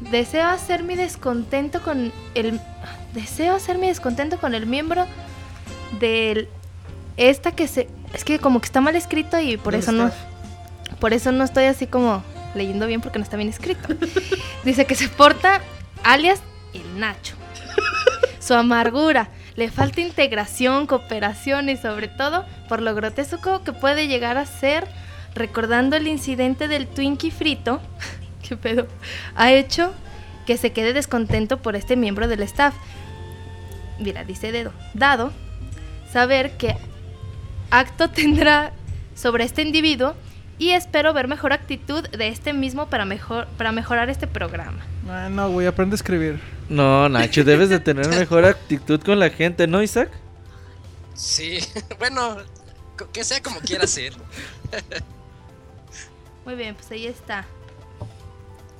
deseo 0.00 0.46
hacer 0.46 0.82
mi 0.82 0.96
descontento 0.96 1.82
con 1.82 2.14
el 2.34 2.58
deseo 3.12 3.54
hacer 3.54 3.76
mi 3.76 3.88
descontento 3.88 4.38
con 4.38 4.54
el 4.54 4.64
miembro 4.64 5.04
del 6.00 6.48
esta 7.18 7.52
que 7.52 7.68
se 7.68 7.90
es 8.14 8.24
que 8.24 8.38
como 8.38 8.62
que 8.62 8.64
está 8.64 8.80
mal 8.80 8.96
escrito 8.96 9.38
y 9.38 9.58
por 9.58 9.74
eso 9.74 9.92
no 9.92 10.10
por 10.98 11.12
eso 11.12 11.30
no 11.30 11.44
estoy 11.44 11.64
así 11.64 11.86
como 11.86 12.22
leyendo 12.54 12.86
bien 12.86 13.02
porque 13.02 13.18
no 13.18 13.22
está 13.22 13.36
bien 13.36 13.50
escrito. 13.50 13.86
Dice 14.64 14.86
que 14.86 14.94
se 14.94 15.10
porta 15.10 15.60
alias 16.02 16.40
el 16.72 16.98
Nacho. 16.98 17.34
Su 18.40 18.54
amargura, 18.54 19.28
le 19.56 19.70
falta 19.70 20.00
integración, 20.00 20.86
cooperación 20.86 21.68
y 21.68 21.76
sobre 21.76 22.08
todo 22.08 22.46
por 22.66 22.80
lo 22.80 22.94
grotesco 22.94 23.62
que 23.62 23.74
puede 23.74 24.08
llegar 24.08 24.38
a 24.38 24.46
ser 24.46 24.88
recordando 25.34 25.96
el 25.96 26.08
incidente 26.08 26.66
del 26.66 26.86
Twinkie 26.86 27.30
frito, 27.30 27.82
qué 28.48 28.56
pedo, 28.56 28.86
ha 29.34 29.52
hecho 29.52 29.92
que 30.46 30.56
se 30.56 30.72
quede 30.72 30.92
descontento 30.92 31.58
por 31.58 31.76
este 31.76 31.96
miembro 31.96 32.28
del 32.28 32.42
staff. 32.42 32.74
Mira, 33.98 34.24
dice 34.24 34.52
Dedo, 34.52 34.72
dado 34.94 35.32
saber 36.12 36.56
que 36.56 36.76
acto 37.70 38.10
tendrá 38.10 38.72
sobre 39.14 39.44
este 39.44 39.62
individuo 39.62 40.14
y 40.58 40.70
espero 40.70 41.12
ver 41.12 41.28
mejor 41.28 41.52
actitud 41.52 42.08
de 42.08 42.28
este 42.28 42.52
mismo 42.52 42.88
para, 42.88 43.04
mejor, 43.04 43.46
para 43.56 43.72
mejorar 43.72 44.10
este 44.10 44.26
programa. 44.26 44.84
Ah, 45.08 45.28
no, 45.30 45.50
güey, 45.50 45.66
aprende 45.66 45.94
a 45.94 45.96
escribir. 45.96 46.40
No, 46.68 47.08
Nacho, 47.08 47.44
debes 47.44 47.68
de 47.68 47.78
tener 47.78 48.08
mejor 48.18 48.44
actitud 48.44 49.00
con 49.00 49.18
la 49.18 49.30
gente, 49.30 49.66
¿no, 49.66 49.82
Isaac? 49.82 50.10
Sí, 51.14 51.58
bueno, 51.98 52.38
que 53.12 53.24
sea 53.24 53.42
como 53.42 53.60
quiera 53.60 53.86
ser. 53.86 54.14
Muy 56.44 56.54
bien, 56.54 56.74
pues 56.74 56.90
ahí 56.90 57.06
está. 57.06 57.44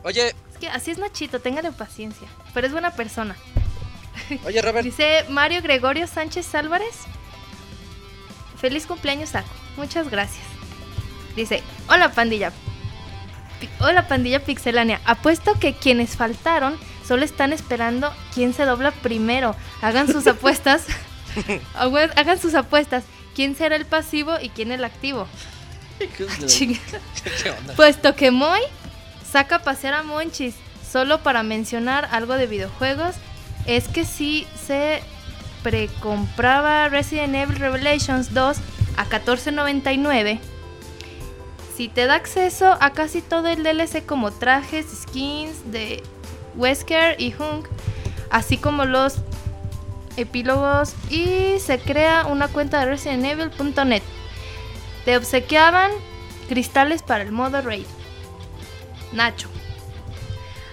Oye, 0.04 0.28
Es 0.52 0.58
que 0.60 0.68
así 0.68 0.90
es 0.90 0.98
Nachito, 0.98 1.40
téngale 1.40 1.72
paciencia. 1.72 2.28
Pero 2.54 2.66
es 2.66 2.72
buena 2.72 2.90
persona. 2.92 3.36
oye 4.44 4.60
Robert, 4.62 4.84
Dice 4.84 5.24
Mario 5.28 5.62
Gregorio 5.62 6.06
Sánchez 6.06 6.54
Álvarez. 6.54 6.94
Feliz 8.60 8.86
cumpleaños, 8.86 9.30
Saco. 9.30 9.48
Muchas 9.76 10.08
gracias. 10.10 10.44
Dice, 11.36 11.62
hola 11.88 12.12
pandilla. 12.12 12.52
Hola 13.80 14.08
pandilla 14.08 14.44
pixelánea. 14.44 15.00
Apuesto 15.04 15.54
que 15.58 15.74
quienes 15.74 16.16
faltaron 16.16 16.76
solo 17.06 17.24
están 17.24 17.52
esperando 17.52 18.12
quién 18.34 18.52
se 18.54 18.64
dobla 18.64 18.90
primero. 18.90 19.54
Hagan 19.80 20.08
sus 20.08 20.26
apuestas. 20.28 20.84
Hagan 21.74 22.40
sus 22.40 22.54
apuestas. 22.54 23.04
¿Quién 23.34 23.54
será 23.56 23.76
el 23.76 23.86
pasivo 23.86 24.34
y 24.42 24.48
quién 24.48 24.72
el 24.72 24.84
activo? 24.84 25.28
Chinga. 26.46 26.78
¿qué 27.42 27.50
onda? 27.50 27.74
Puesto 27.74 28.14
que 28.16 28.30
Moy 28.32 28.60
saca 29.30 29.60
pasear 29.60 29.94
a 29.94 30.02
Monchis 30.02 30.54
solo 30.90 31.22
para 31.22 31.42
mencionar 31.42 32.08
algo 32.10 32.34
de 32.34 32.46
videojuegos, 32.46 33.14
es 33.66 33.88
que 33.88 34.04
si 34.04 34.46
se 34.66 35.02
precompraba 35.62 36.88
Resident 36.88 37.34
Evil 37.34 37.58
Revelations 37.58 38.32
2 38.32 38.56
a 38.96 39.04
14.99, 39.06 40.38
si 41.76 41.88
te 41.88 42.06
da 42.06 42.14
acceso 42.14 42.76
a 42.80 42.90
casi 42.92 43.22
todo 43.22 43.48
el 43.48 43.62
DLC 43.62 44.04
como 44.04 44.32
trajes, 44.32 44.86
skins 45.02 45.70
de 45.70 46.02
Wesker 46.56 47.20
y 47.20 47.32
Hunk, 47.34 47.68
así 48.30 48.56
como 48.56 48.84
los 48.84 49.18
epílogos 50.16 50.94
y 51.10 51.58
se 51.60 51.78
crea 51.78 52.26
una 52.26 52.48
cuenta 52.48 52.80
de 52.80 52.86
residentevil.net. 52.86 54.02
Te 55.04 55.16
obsequiaban 55.16 55.92
cristales 56.48 57.02
para 57.02 57.22
el 57.22 57.30
modo 57.30 57.60
raid. 57.62 57.86
Nacho. 59.12 59.48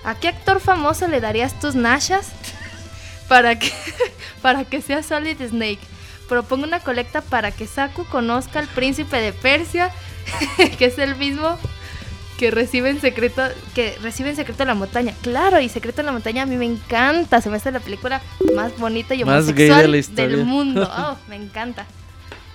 ¿A 0.03 0.15
qué 0.15 0.27
actor 0.27 0.59
famoso 0.59 1.07
le 1.07 1.19
darías 1.19 1.59
tus 1.59 1.73
nachas 1.75 2.29
para 3.27 3.57
que, 3.57 3.71
para 4.41 4.63
que 4.65 4.81
sea 4.81 5.01
Solid 5.03 5.37
Snake? 5.41 5.79
Propongo 6.29 6.63
una 6.65 6.79
colecta 6.79 7.21
para 7.21 7.51
que 7.51 7.67
Saku 7.67 8.05
conozca 8.05 8.59
al 8.59 8.67
príncipe 8.67 9.17
de 9.17 9.31
Persia, 9.33 9.91
que 10.77 10.85
es 10.85 10.97
el 10.97 11.15
mismo 11.15 11.57
que 12.37 12.51
recibe 12.51 12.89
en 12.89 12.99
secreto, 12.99 13.41
que 13.73 13.97
recibe 14.01 14.29
en 14.31 14.35
secreto 14.35 14.65
la 14.65 14.73
montaña. 14.73 15.13
Claro, 15.21 15.59
y 15.61 15.69
secreto 15.69 16.01
en 16.01 16.07
la 16.07 16.11
montaña 16.11 16.43
a 16.43 16.45
mí 16.45 16.55
me 16.57 16.65
encanta. 16.65 17.41
Se 17.41 17.49
me 17.49 17.57
hace 17.57 17.71
la 17.71 17.79
película 17.79 18.21
más 18.55 18.77
bonita 18.77 19.15
y 19.15 19.23
Más 19.23 19.45
gay 19.53 19.67
de 19.67 19.71
homosexual 19.71 19.91
la 19.91 19.97
historia. 19.97 20.37
del 20.37 20.45
mundo. 20.45 20.91
Oh, 20.97 21.17
me 21.29 21.35
encanta. 21.37 21.85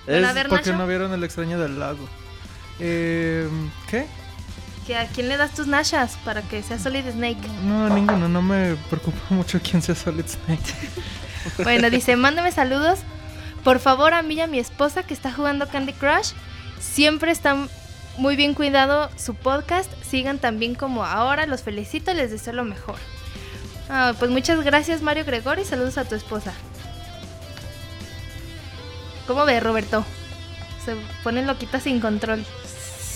Bueno, 0.05 0.27
a 0.27 0.29
Es- 0.29 0.35
ver, 0.35 0.47
Porque 0.49 0.69
Nacho. 0.71 0.77
no 0.77 0.87
vieron 0.87 1.13
el 1.13 1.23
extraño 1.23 1.59
del 1.59 1.79
lago. 1.79 2.07
Eh, 2.79 3.47
¿Qué? 3.89 4.05
Que 4.91 4.97
a 4.97 5.07
quién 5.07 5.29
le 5.29 5.37
das 5.37 5.51
tus 5.51 5.67
nashas 5.67 6.17
para 6.25 6.41
que 6.41 6.61
sea 6.61 6.77
Solid 6.77 7.09
Snake. 7.09 7.39
No, 7.63 7.87
ninguno, 7.87 8.27
no 8.27 8.41
me 8.41 8.75
preocupa 8.89 9.19
mucho 9.29 9.59
quién 9.63 9.81
sea 9.81 9.95
Solid 9.95 10.25
Snake. 10.27 10.61
Bueno, 11.63 11.89
dice, 11.89 12.15
mándame 12.17 12.51
saludos. 12.51 12.99
Por 13.63 13.79
favor, 13.79 14.13
a 14.13 14.21
mí 14.21 14.35
y 14.35 14.41
a 14.41 14.47
mi 14.47 14.59
esposa 14.59 15.01
que 15.01 15.15
está 15.15 15.31
jugando 15.33 15.67
Candy 15.67 15.93
Crush. 15.93 16.33
Siempre 16.79 17.31
están 17.31 17.67
muy 18.17 18.35
bien 18.35 18.53
cuidado 18.53 19.09
su 19.15 19.33
podcast. 19.33 19.91
Sigan 20.03 20.37
también 20.37 20.75
como 20.75 21.03
ahora. 21.03 21.47
Los 21.47 21.63
felicito 21.63 22.11
y 22.11 22.13
les 22.13 22.29
deseo 22.29 22.53
lo 22.53 22.63
mejor. 22.63 22.97
Ah, 23.89 24.13
pues 24.19 24.29
muchas 24.29 24.63
gracias, 24.63 25.01
Mario 25.01 25.25
Gregorio, 25.25 25.63
y 25.63 25.67
saludos 25.67 25.97
a 25.97 26.05
tu 26.05 26.13
esposa. 26.13 26.53
¿Cómo 29.25 29.43
ve, 29.45 29.59
Roberto? 29.59 30.05
Se 30.85 30.95
ponen 31.23 31.47
loquitas 31.47 31.81
sin 31.81 32.01
control. 32.01 32.45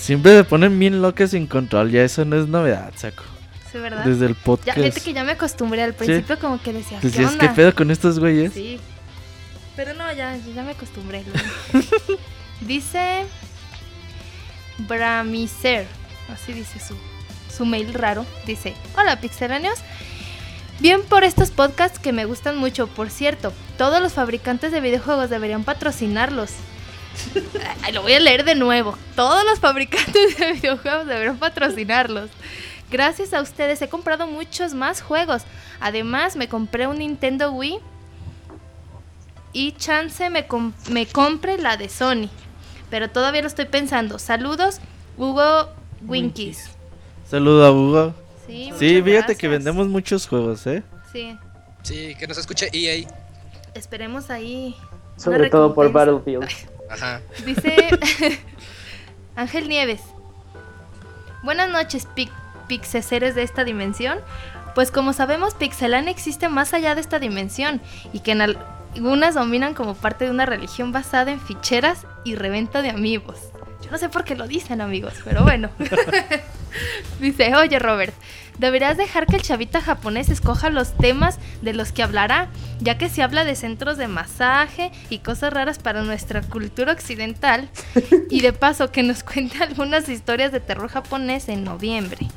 Siempre 0.06 0.36
se 0.36 0.44
ponen 0.44 0.78
bien 0.78 1.02
locas 1.02 1.30
sin 1.32 1.48
control, 1.48 1.90
ya 1.90 2.04
eso 2.04 2.24
no 2.24 2.40
es 2.40 2.46
novedad, 2.46 2.92
saco. 2.94 3.24
Sí, 3.72 3.78
¿verdad? 3.78 4.04
Desde 4.04 4.26
el 4.26 4.34
Ya, 4.36 4.40
podcast. 4.44 4.78
fíjate 4.78 5.00
que 5.00 5.12
ya 5.12 5.24
me 5.24 5.32
acostumbré. 5.32 5.82
Al 5.82 5.94
principio 5.94 6.38
como 6.38 6.62
que 6.62 6.72
decía, 6.72 7.00
¿qué 7.00 7.08
Decías, 7.08 7.32
onda? 7.32 7.48
¿qué 7.48 7.54
pedo 7.56 7.74
con 7.74 7.90
estos 7.90 8.20
güeyes? 8.20 8.52
Sí. 8.52 8.78
Pero 9.74 9.94
no, 9.94 10.12
ya, 10.12 10.36
ya 10.54 10.62
me 10.62 10.70
acostumbré. 10.70 11.24
dice 12.60 13.24
Bramiser, 14.78 15.88
así 16.32 16.52
dice 16.52 16.78
su, 16.78 16.94
su 17.52 17.66
mail 17.66 17.92
raro. 17.92 18.24
Dice, 18.46 18.74
hola 18.96 19.20
pixelanios. 19.20 19.80
Bien 20.78 21.02
por 21.02 21.24
estos 21.24 21.50
podcasts 21.50 21.98
que 21.98 22.12
me 22.12 22.26
gustan 22.26 22.58
mucho. 22.58 22.86
Por 22.86 23.10
cierto, 23.10 23.52
todos 23.76 24.00
los 24.00 24.12
fabricantes 24.12 24.70
de 24.70 24.80
videojuegos 24.80 25.30
deberían 25.30 25.64
patrocinarlos. 25.64 26.50
Ay, 27.82 27.92
Lo 27.92 28.02
voy 28.02 28.12
a 28.14 28.20
leer 28.20 28.44
de 28.44 28.54
nuevo. 28.54 28.96
Todos 29.14 29.44
los 29.44 29.58
fabricantes 29.60 30.36
de 30.38 30.52
videojuegos 30.54 31.06
deberían 31.06 31.38
patrocinarlos. 31.38 32.30
Gracias 32.90 33.32
a 33.34 33.40
ustedes 33.42 33.82
he 33.82 33.88
comprado 33.88 34.26
muchos 34.26 34.74
más 34.74 35.00
juegos. 35.02 35.42
Además, 35.80 36.36
me 36.36 36.48
compré 36.48 36.86
un 36.86 36.98
Nintendo 36.98 37.50
Wii 37.52 37.78
y 39.52 39.72
chance 39.72 40.28
me, 40.30 40.46
com- 40.46 40.72
me 40.90 41.06
compre 41.06 41.58
la 41.58 41.76
de 41.76 41.88
Sony. 41.88 42.28
Pero 42.90 43.10
todavía 43.10 43.40
lo 43.42 43.48
estoy 43.48 43.64
pensando. 43.66 44.18
Saludos, 44.18 44.80
Hugo 45.16 45.70
Winkies. 46.06 46.70
Saludo 47.28 47.66
a 47.66 47.72
Hugo. 47.72 48.14
Sí, 48.46 48.70
Sí, 48.78 49.02
fíjate 49.02 49.34
que 49.36 49.48
vendemos 49.48 49.88
muchos 49.88 50.28
juegos, 50.28 50.66
¿eh? 50.68 50.82
Sí, 51.12 51.36
Sí, 51.82 52.14
que 52.18 52.26
nos 52.28 52.38
escuche 52.38 52.68
EA. 52.72 53.08
esperemos 53.74 54.30
ahí. 54.30 54.76
Sobre 55.16 55.50
todo 55.50 55.74
por. 55.74 55.90
Battlefield. 55.90 56.46
Dice 57.44 57.88
Ángel 59.36 59.68
Nieves. 59.68 60.00
Buenas 61.42 61.70
noches, 61.70 62.06
pic 62.14 62.30
pixeseres 62.68 63.34
de 63.34 63.42
esta 63.42 63.64
dimensión. 63.64 64.18
Pues 64.74 64.90
como 64.90 65.12
sabemos, 65.12 65.54
Pixelania 65.54 66.10
existe 66.10 66.48
más 66.48 66.74
allá 66.74 66.94
de 66.94 67.00
esta 67.00 67.18
dimensión 67.18 67.80
y 68.12 68.20
que 68.20 68.32
en 68.32 68.40
al- 68.42 68.58
algunas 68.94 69.34
dominan 69.34 69.72
como 69.72 69.94
parte 69.94 70.24
de 70.24 70.30
una 70.30 70.46
religión 70.46 70.90
basada 70.92 71.30
en 71.30 71.40
ficheras 71.40 72.06
y 72.24 72.34
reventa 72.34 72.82
de 72.82 72.90
amigos. 72.90 73.38
Yo 73.84 73.90
no 73.90 73.98
sé 73.98 74.08
por 74.08 74.24
qué 74.24 74.34
lo 74.34 74.46
dicen, 74.48 74.80
amigos, 74.80 75.14
pero 75.24 75.44
bueno. 75.44 75.70
Dice, 77.20 77.54
oye 77.54 77.78
Robert, 77.78 78.12
deberías 78.58 78.96
dejar 78.96 79.26
que 79.26 79.36
el 79.36 79.42
chavita 79.42 79.80
japonés 79.80 80.28
escoja 80.28 80.70
los 80.70 80.96
temas 80.96 81.38
de 81.62 81.72
los 81.72 81.92
que 81.92 82.02
hablará, 82.02 82.48
ya 82.80 82.98
que 82.98 83.08
se 83.08 83.22
habla 83.22 83.44
de 83.44 83.54
centros 83.54 83.96
de 83.96 84.08
masaje 84.08 84.92
y 85.10 85.18
cosas 85.18 85.52
raras 85.52 85.78
para 85.78 86.02
nuestra 86.02 86.42
cultura 86.42 86.92
occidental, 86.92 87.68
y 88.30 88.40
de 88.40 88.52
paso 88.52 88.90
que 88.90 89.02
nos 89.02 89.22
cuente 89.22 89.62
algunas 89.62 90.08
historias 90.08 90.52
de 90.52 90.60
terror 90.60 90.88
japonés 90.88 91.48
en 91.48 91.64
noviembre. 91.64 92.28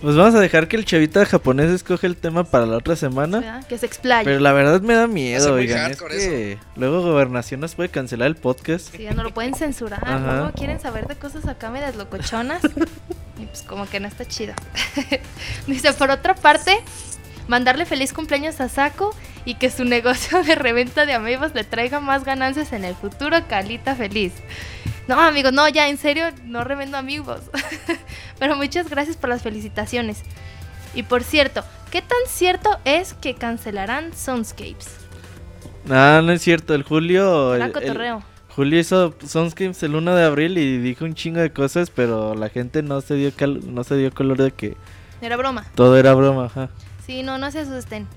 Pues 0.00 0.14
vamos 0.14 0.36
a 0.36 0.40
dejar 0.40 0.68
que 0.68 0.76
el 0.76 0.84
chavita 0.84 1.26
japonés 1.26 1.70
escoge 1.70 2.06
el 2.06 2.16
tema 2.16 2.44
para 2.44 2.66
la 2.66 2.76
otra 2.76 2.94
semana. 2.94 3.40
¿verdad? 3.40 3.66
Que 3.66 3.78
se 3.78 3.86
explaye. 3.86 4.24
Pero 4.24 4.38
la 4.38 4.52
verdad 4.52 4.80
me 4.80 4.94
da 4.94 5.08
miedo, 5.08 5.54
oigan. 5.54 5.90
Es 5.90 5.98
que 5.98 6.58
luego 6.76 7.02
Gobernación 7.02 7.60
nos 7.60 7.74
puede 7.74 7.88
cancelar 7.88 8.28
el 8.28 8.36
podcast. 8.36 8.94
Sí, 8.94 9.02
ya 9.02 9.12
no 9.12 9.24
lo 9.24 9.34
pueden 9.34 9.54
censurar. 9.54 10.20
¿no? 10.20 10.52
Quieren 10.52 10.78
saber 10.78 11.08
de 11.08 11.16
cosas 11.16 11.48
acá 11.48 11.70
medias 11.70 11.96
locochonas. 11.96 12.62
y 13.38 13.46
pues 13.46 13.62
como 13.62 13.88
que 13.88 14.00
no 14.00 14.08
está 14.08 14.24
chido. 14.26 14.54
Dice, 15.66 15.92
por 15.92 16.10
otra 16.10 16.34
parte, 16.34 16.80
mandarle 17.46 17.86
feliz 17.86 18.12
cumpleaños 18.12 18.60
a 18.60 18.68
Saku 18.68 19.10
y 19.44 19.54
que 19.54 19.70
su 19.70 19.84
negocio 19.84 20.42
de 20.42 20.54
reventa 20.54 21.06
de 21.06 21.14
amigos 21.14 21.52
le 21.54 21.64
traiga 21.64 22.00
más 22.00 22.24
ganancias 22.24 22.72
en 22.72 22.84
el 22.84 22.94
futuro, 22.94 23.36
Calita 23.48 23.94
feliz. 23.94 24.32
No, 25.06 25.18
amigos, 25.20 25.52
no, 25.54 25.66
ya, 25.68 25.88
en 25.88 25.96
serio, 25.96 26.26
no 26.44 26.64
revendo 26.64 26.98
amigos. 26.98 27.40
Pero 28.38 28.56
muchas 28.56 28.90
gracias 28.90 29.16
por 29.16 29.30
las 29.30 29.42
felicitaciones. 29.42 30.18
Y 30.94 31.02
por 31.04 31.22
cierto, 31.24 31.64
¿qué 31.90 32.02
tan 32.02 32.18
cierto 32.28 32.78
es 32.84 33.14
que 33.14 33.34
cancelarán 33.34 34.12
Soundscapes? 34.14 34.88
Ah, 35.88 36.20
no 36.22 36.32
es 36.32 36.42
cierto. 36.42 36.74
El 36.74 36.82
Julio. 36.82 37.54
Era 37.54 37.66
el- 37.66 37.70
el- 37.70 37.74
cotorreo. 37.74 38.22
Julio 38.58 38.80
hizo 38.80 39.14
Sunscapes 39.24 39.84
el 39.84 39.94
1 39.94 40.16
de 40.16 40.24
abril 40.24 40.58
y 40.58 40.78
dijo 40.78 41.04
un 41.04 41.14
chingo 41.14 41.38
de 41.38 41.52
cosas, 41.52 41.90
pero 41.90 42.34
la 42.34 42.48
gente 42.48 42.82
no 42.82 43.00
se 43.00 43.14
dio 43.14 43.30
cal- 43.32 43.60
no 43.72 43.84
se 43.84 43.94
dio 43.96 44.12
color 44.12 44.36
de 44.38 44.50
que 44.50 44.76
Era 45.20 45.36
broma. 45.36 45.64
todo 45.76 45.96
era 45.96 46.12
broma. 46.14 46.46
Ajá. 46.46 46.68
Sí, 47.06 47.22
no, 47.22 47.38
no 47.38 47.52
se 47.52 47.60
asusten. 47.60 48.08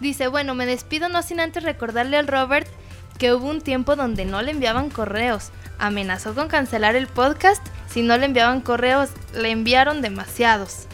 Dice, 0.00 0.26
bueno, 0.26 0.56
me 0.56 0.66
despido 0.66 1.08
no 1.08 1.22
sin 1.22 1.38
antes 1.38 1.62
recordarle 1.62 2.16
al 2.16 2.26
Robert 2.26 2.66
que 3.20 3.32
hubo 3.32 3.46
un 3.48 3.60
tiempo 3.60 3.94
donde 3.94 4.24
no 4.24 4.42
le 4.42 4.50
enviaban 4.50 4.90
correos. 4.90 5.52
Amenazó 5.78 6.34
con 6.34 6.48
cancelar 6.48 6.96
el 6.96 7.06
podcast 7.06 7.64
si 7.88 8.02
no 8.02 8.18
le 8.18 8.24
enviaban 8.26 8.62
correos. 8.62 9.10
Le 9.32 9.52
enviaron 9.52 10.02
demasiados. 10.02 10.86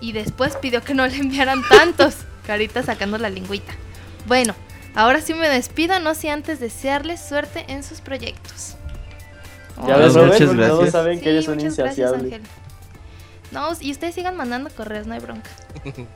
Y 0.00 0.12
después 0.12 0.56
pidió 0.56 0.80
que 0.82 0.94
no 0.94 1.06
le 1.06 1.16
enviaran 1.18 1.60
tantos. 1.68 2.14
Carita 2.46 2.82
sacando 2.82 3.18
la 3.18 3.28
lingüita. 3.28 3.74
Bueno, 4.26 4.54
ahora 4.96 5.20
sí 5.20 5.34
me 5.34 5.48
despido, 5.48 6.00
no 6.00 6.14
sin 6.14 6.30
antes 6.30 6.58
desearles 6.58 7.20
suerte 7.20 7.64
en 7.68 7.84
sus 7.84 8.00
proyectos. 8.00 8.76
Ya 9.86 9.96
Oh, 9.96 9.98
ves, 9.98 10.14
muchas 10.16 10.16
Robert, 10.16 10.38
gracias. 10.56 10.68
todos 10.70 10.90
saben 10.90 11.18
que 11.18 11.24
Sí, 11.24 11.30
eres 11.30 11.48
un 11.48 11.54
muchas 11.56 11.76
gracias, 11.76 11.98
insaciable. 12.10 12.34
Ángel. 12.36 12.50
No, 13.52 13.68
y 13.80 13.92
ustedes 13.92 14.14
sigan 14.14 14.36
mandando 14.36 14.70
correos, 14.70 15.06
no 15.06 15.14
hay 15.14 15.20
bronca. 15.20 15.50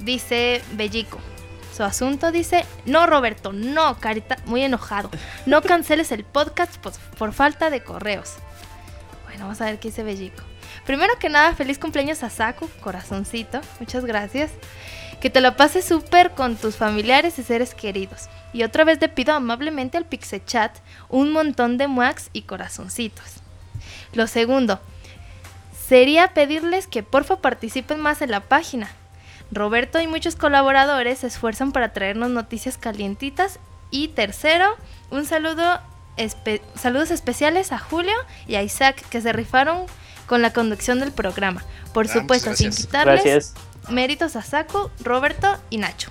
Dice 0.00 0.60
Bellico. 0.72 1.18
Su 1.76 1.82
asunto 1.82 2.30
dice, 2.30 2.64
no 2.84 3.06
Roberto, 3.06 3.52
no, 3.52 3.98
carita, 3.98 4.36
muy 4.44 4.62
enojado. 4.62 5.10
No 5.46 5.60
canceles 5.62 6.12
el 6.12 6.22
podcast 6.24 6.76
por, 6.76 6.92
por 7.18 7.32
falta 7.32 7.68
de 7.70 7.82
correos. 7.82 8.34
Bueno, 9.24 9.44
vamos 9.44 9.60
a 9.60 9.64
ver 9.64 9.80
qué 9.80 9.88
dice 9.88 10.04
Bellico. 10.04 10.42
Primero 10.86 11.14
que 11.18 11.28
nada, 11.28 11.52
feliz 11.54 11.78
cumpleaños 11.78 12.22
a 12.22 12.30
Saku, 12.30 12.68
corazoncito, 12.80 13.60
muchas 13.80 14.04
gracias. 14.04 14.52
Que 15.20 15.30
te 15.30 15.40
lo 15.40 15.56
pases 15.56 15.84
súper 15.86 16.32
con 16.32 16.56
tus 16.56 16.76
familiares 16.76 17.38
y 17.38 17.42
seres 17.42 17.74
queridos. 17.74 18.28
Y 18.52 18.62
otra 18.62 18.84
vez 18.84 19.00
le 19.00 19.08
pido 19.08 19.32
amablemente 19.34 19.96
al 19.96 20.04
Pixechat 20.04 20.76
un 21.08 21.32
montón 21.32 21.78
de 21.78 21.88
muacs 21.88 22.28
y 22.32 22.42
corazoncitos. 22.42 23.24
Lo 24.12 24.26
segundo, 24.26 24.80
sería 25.88 26.28
pedirles 26.34 26.86
que 26.86 27.02
porfa 27.02 27.36
participen 27.36 28.00
más 28.00 28.22
en 28.22 28.30
la 28.30 28.40
página. 28.40 28.90
Roberto 29.50 30.00
y 30.00 30.06
muchos 30.06 30.36
colaboradores 30.36 31.20
se 31.20 31.26
esfuerzan 31.26 31.72
para 31.72 31.92
traernos 31.92 32.30
noticias 32.30 32.78
calientitas. 32.78 33.58
Y 33.90 34.08
tercero, 34.08 34.66
un 35.10 35.24
saludo, 35.26 35.80
espe- 36.16 36.60
saludos 36.74 37.10
especiales 37.10 37.70
a 37.72 37.78
Julio 37.78 38.14
y 38.46 38.56
a 38.56 38.62
Isaac 38.62 39.02
que 39.10 39.20
se 39.20 39.32
rifaron 39.32 39.86
con 40.26 40.42
la 40.42 40.52
conducción 40.52 41.00
del 41.00 41.12
programa. 41.12 41.62
Por 41.92 42.06
Ah, 42.06 42.12
supuesto, 42.12 42.54
sin 42.56 42.70
quitarles 42.72 43.24
Gracias. 43.24 43.54
Méritos 43.90 44.36
a 44.36 44.42
Saku, 44.42 44.90
Roberto 45.02 45.48
y 45.70 45.78
Nacho. 45.78 46.10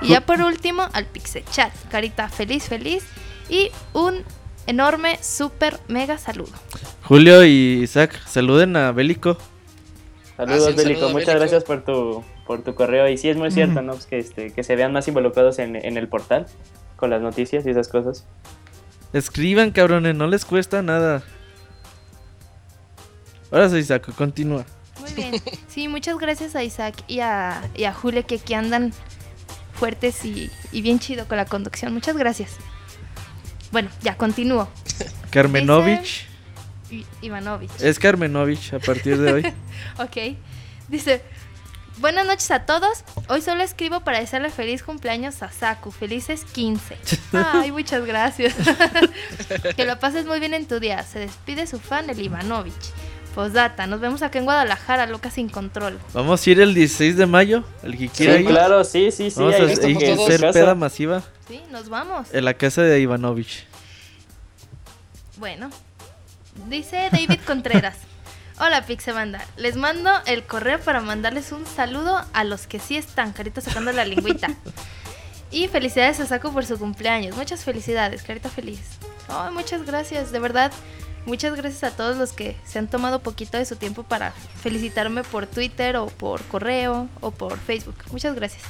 Y 0.00 0.08
ya 0.08 0.20
por 0.20 0.40
último, 0.40 0.88
al 0.92 1.06
Pixechat. 1.06 1.72
Carita 1.90 2.28
feliz, 2.28 2.64
feliz. 2.68 3.04
Y 3.48 3.70
un 3.92 4.22
enorme, 4.66 5.18
super, 5.22 5.78
mega 5.88 6.18
saludo. 6.18 6.52
Julio 7.04 7.44
y 7.44 7.80
Isaac, 7.82 8.18
saluden 8.26 8.76
a 8.76 8.92
Bélico. 8.92 9.36
Saludos, 10.36 10.68
Ah, 10.68 10.70
sí, 10.70 10.76
Bélico. 10.76 11.00
saludo, 11.00 11.12
Muchas 11.12 11.26
Bélico. 11.26 11.40
gracias 11.40 11.64
por 11.64 11.84
tu, 11.84 12.24
por 12.46 12.62
tu 12.62 12.74
correo. 12.74 13.08
Y 13.08 13.18
sí, 13.18 13.28
es 13.28 13.36
muy 13.36 13.50
cierto, 13.50 13.82
¿no? 13.82 13.92
Pues 13.92 14.06
que, 14.06 14.18
este, 14.18 14.52
que 14.52 14.62
se 14.62 14.76
vean 14.76 14.92
más 14.92 15.06
involucrados 15.08 15.58
en, 15.58 15.76
en 15.76 15.96
el 15.96 16.08
portal 16.08 16.46
con 16.96 17.10
las 17.10 17.20
noticias 17.20 17.66
y 17.66 17.70
esas 17.70 17.88
cosas. 17.88 18.24
Escriban, 19.12 19.72
cabrones, 19.72 20.14
no 20.14 20.26
les 20.26 20.44
cuesta 20.44 20.80
nada. 20.80 21.22
Ahora 23.50 23.68
sí, 23.68 23.76
Isaac, 23.78 24.10
continúa. 24.14 24.64
Muy 25.02 25.12
bien. 25.14 25.42
Sí, 25.68 25.88
muchas 25.88 26.16
gracias 26.18 26.54
a 26.56 26.62
Isaac 26.62 26.94
y 27.08 27.20
a, 27.20 27.62
y 27.74 27.84
a 27.84 27.94
que 28.26 28.36
aquí 28.36 28.54
andan 28.54 28.92
fuertes 29.74 30.24
y, 30.24 30.50
y 30.70 30.80
bien 30.80 30.98
chido 30.98 31.26
con 31.26 31.36
la 31.36 31.44
conducción. 31.44 31.92
Muchas 31.92 32.16
gracias. 32.16 32.56
Bueno, 33.72 33.90
ya 34.02 34.16
continúo. 34.16 34.68
Carmenovich. 35.30 36.28
Ivanovich. 37.22 37.70
Es 37.80 37.98
Carmenovich 37.98 38.74
a 38.74 38.78
partir 38.78 39.18
de 39.18 39.32
hoy. 39.32 39.52
Ok. 39.98 40.36
Dice, 40.88 41.22
buenas 41.98 42.26
noches 42.26 42.50
a 42.50 42.64
todos. 42.66 43.04
Hoy 43.28 43.42
solo 43.42 43.62
escribo 43.62 44.00
para 44.00 44.20
desearle 44.20 44.50
feliz 44.50 44.82
cumpleaños 44.82 45.42
a 45.42 45.50
Saku. 45.50 45.90
Felices 45.90 46.44
15. 46.52 46.98
Ay, 47.32 47.72
muchas 47.72 48.04
gracias. 48.04 48.54
que 49.74 49.84
lo 49.84 49.98
pases 49.98 50.26
muy 50.26 50.38
bien 50.38 50.54
en 50.54 50.66
tu 50.66 50.78
día. 50.78 51.02
Se 51.02 51.18
despide 51.18 51.66
su 51.66 51.80
fan, 51.80 52.08
el 52.10 52.20
Ivanovich. 52.20 52.92
Postdata, 53.34 53.86
nos 53.86 53.98
vemos 54.00 54.22
acá 54.22 54.38
en 54.38 54.44
Guadalajara, 54.44 55.06
loca 55.06 55.30
sin 55.30 55.48
control. 55.48 55.98
Vamos 56.12 56.46
a 56.46 56.50
ir 56.50 56.60
el 56.60 56.74
16 56.74 57.16
de 57.16 57.26
mayo, 57.26 57.64
el 57.82 57.92
que 57.92 58.08
Sí, 58.08 58.08
quiera 58.08 58.38
ir. 58.38 58.46
claro, 58.46 58.84
sí, 58.84 59.10
sí, 59.10 59.30
sí. 59.30 59.40
Vamos 59.40 59.54
ahí 59.54 59.62
a 59.94 59.98
que 59.98 60.12
hacer 60.12 60.40
casa. 60.40 60.52
peda 60.52 60.74
masiva 60.74 61.22
Sí, 61.48 61.60
nos 61.70 61.88
vamos. 61.88 62.28
en 62.32 62.44
la 62.44 62.54
casa 62.54 62.82
de 62.82 63.00
Ivanovich. 63.00 63.66
Bueno, 65.38 65.70
dice 66.68 67.08
David 67.10 67.40
Contreras. 67.46 67.96
Hola 68.60 68.84
Pixebanda, 68.84 69.44
les 69.56 69.76
mando 69.76 70.10
el 70.26 70.44
correo 70.44 70.78
para 70.78 71.00
mandarles 71.00 71.52
un 71.52 71.66
saludo 71.66 72.22
a 72.34 72.44
los 72.44 72.66
que 72.66 72.78
sí 72.78 72.96
están, 72.96 73.32
carita 73.32 73.60
sacando 73.60 73.92
la 73.92 74.04
lingüita. 74.04 74.48
Y 75.54 75.68
felicidades 75.68 76.18
a 76.18 76.24
Saco 76.24 76.50
por 76.50 76.64
su 76.64 76.78
cumpleaños. 76.78 77.36
Muchas 77.36 77.62
felicidades, 77.62 78.22
carita 78.22 78.48
feliz. 78.48 78.80
Ay, 79.28 79.52
muchas 79.52 79.84
gracias, 79.84 80.32
de 80.32 80.38
verdad. 80.38 80.72
Muchas 81.24 81.54
gracias 81.54 81.84
a 81.84 81.96
todos 81.96 82.16
los 82.16 82.32
que 82.32 82.56
se 82.64 82.78
han 82.78 82.88
tomado 82.88 83.20
poquito 83.20 83.56
de 83.56 83.64
su 83.64 83.76
tiempo 83.76 84.02
para 84.02 84.32
felicitarme 84.32 85.22
por 85.22 85.46
Twitter 85.46 85.96
o 85.96 86.06
por 86.06 86.42
correo 86.44 87.08
o 87.20 87.30
por 87.30 87.58
Facebook. 87.58 87.96
Muchas 88.10 88.34
gracias. 88.34 88.62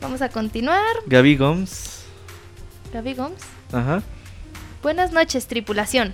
Vamos 0.00 0.22
a 0.22 0.28
continuar. 0.28 0.96
Gaby 1.06 1.36
Gomes. 1.36 2.04
Gaby 2.92 3.14
Gomes. 3.14 3.42
Ajá. 3.72 4.02
Buenas 4.82 5.12
noches, 5.12 5.46
tripulación. 5.46 6.12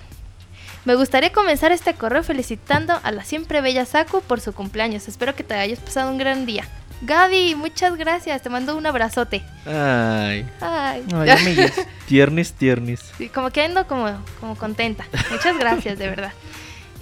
Me 0.85 0.95
gustaría 0.95 1.31
comenzar 1.31 1.71
este 1.71 1.93
correo 1.93 2.23
felicitando 2.23 2.99
a 3.03 3.11
la 3.11 3.23
siempre 3.23 3.61
bella 3.61 3.85
Saku 3.85 4.21
por 4.21 4.39
su 4.39 4.53
cumpleaños. 4.53 5.07
Espero 5.07 5.35
que 5.35 5.43
te 5.43 5.55
hayas 5.55 5.79
pasado 5.79 6.09
un 6.09 6.17
gran 6.17 6.45
día. 6.45 6.67
Gaby, 7.01 7.55
muchas 7.55 7.97
gracias. 7.97 8.41
Te 8.41 8.49
mando 8.49 8.77
un 8.77 8.85
abrazote. 8.85 9.43
Ay, 9.65 10.47
Ay. 10.61 11.03
Ay, 11.13 11.71
tiernis, 12.07 12.53
tiernis. 12.53 13.01
Sí, 13.17 13.29
como 13.29 13.49
que 13.51 13.63
ando 13.63 13.87
como, 13.87 14.07
como 14.39 14.55
contenta. 14.55 15.05
Muchas 15.31 15.57
gracias, 15.57 15.97
de 15.97 16.07
verdad. 16.07 16.33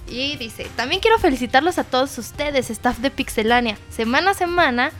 Y 0.08 0.38
dice, 0.38 0.68
también 0.76 1.02
quiero 1.02 1.19
felicitarlos 1.19 1.78
a 1.78 1.84
todos 1.84 2.18
ustedes, 2.18 2.69
staff 2.69 2.98
de 3.00 3.11
Pixelania. 3.11 3.78
Semana 3.90 4.32
a 4.32 4.34
semana 4.34 4.92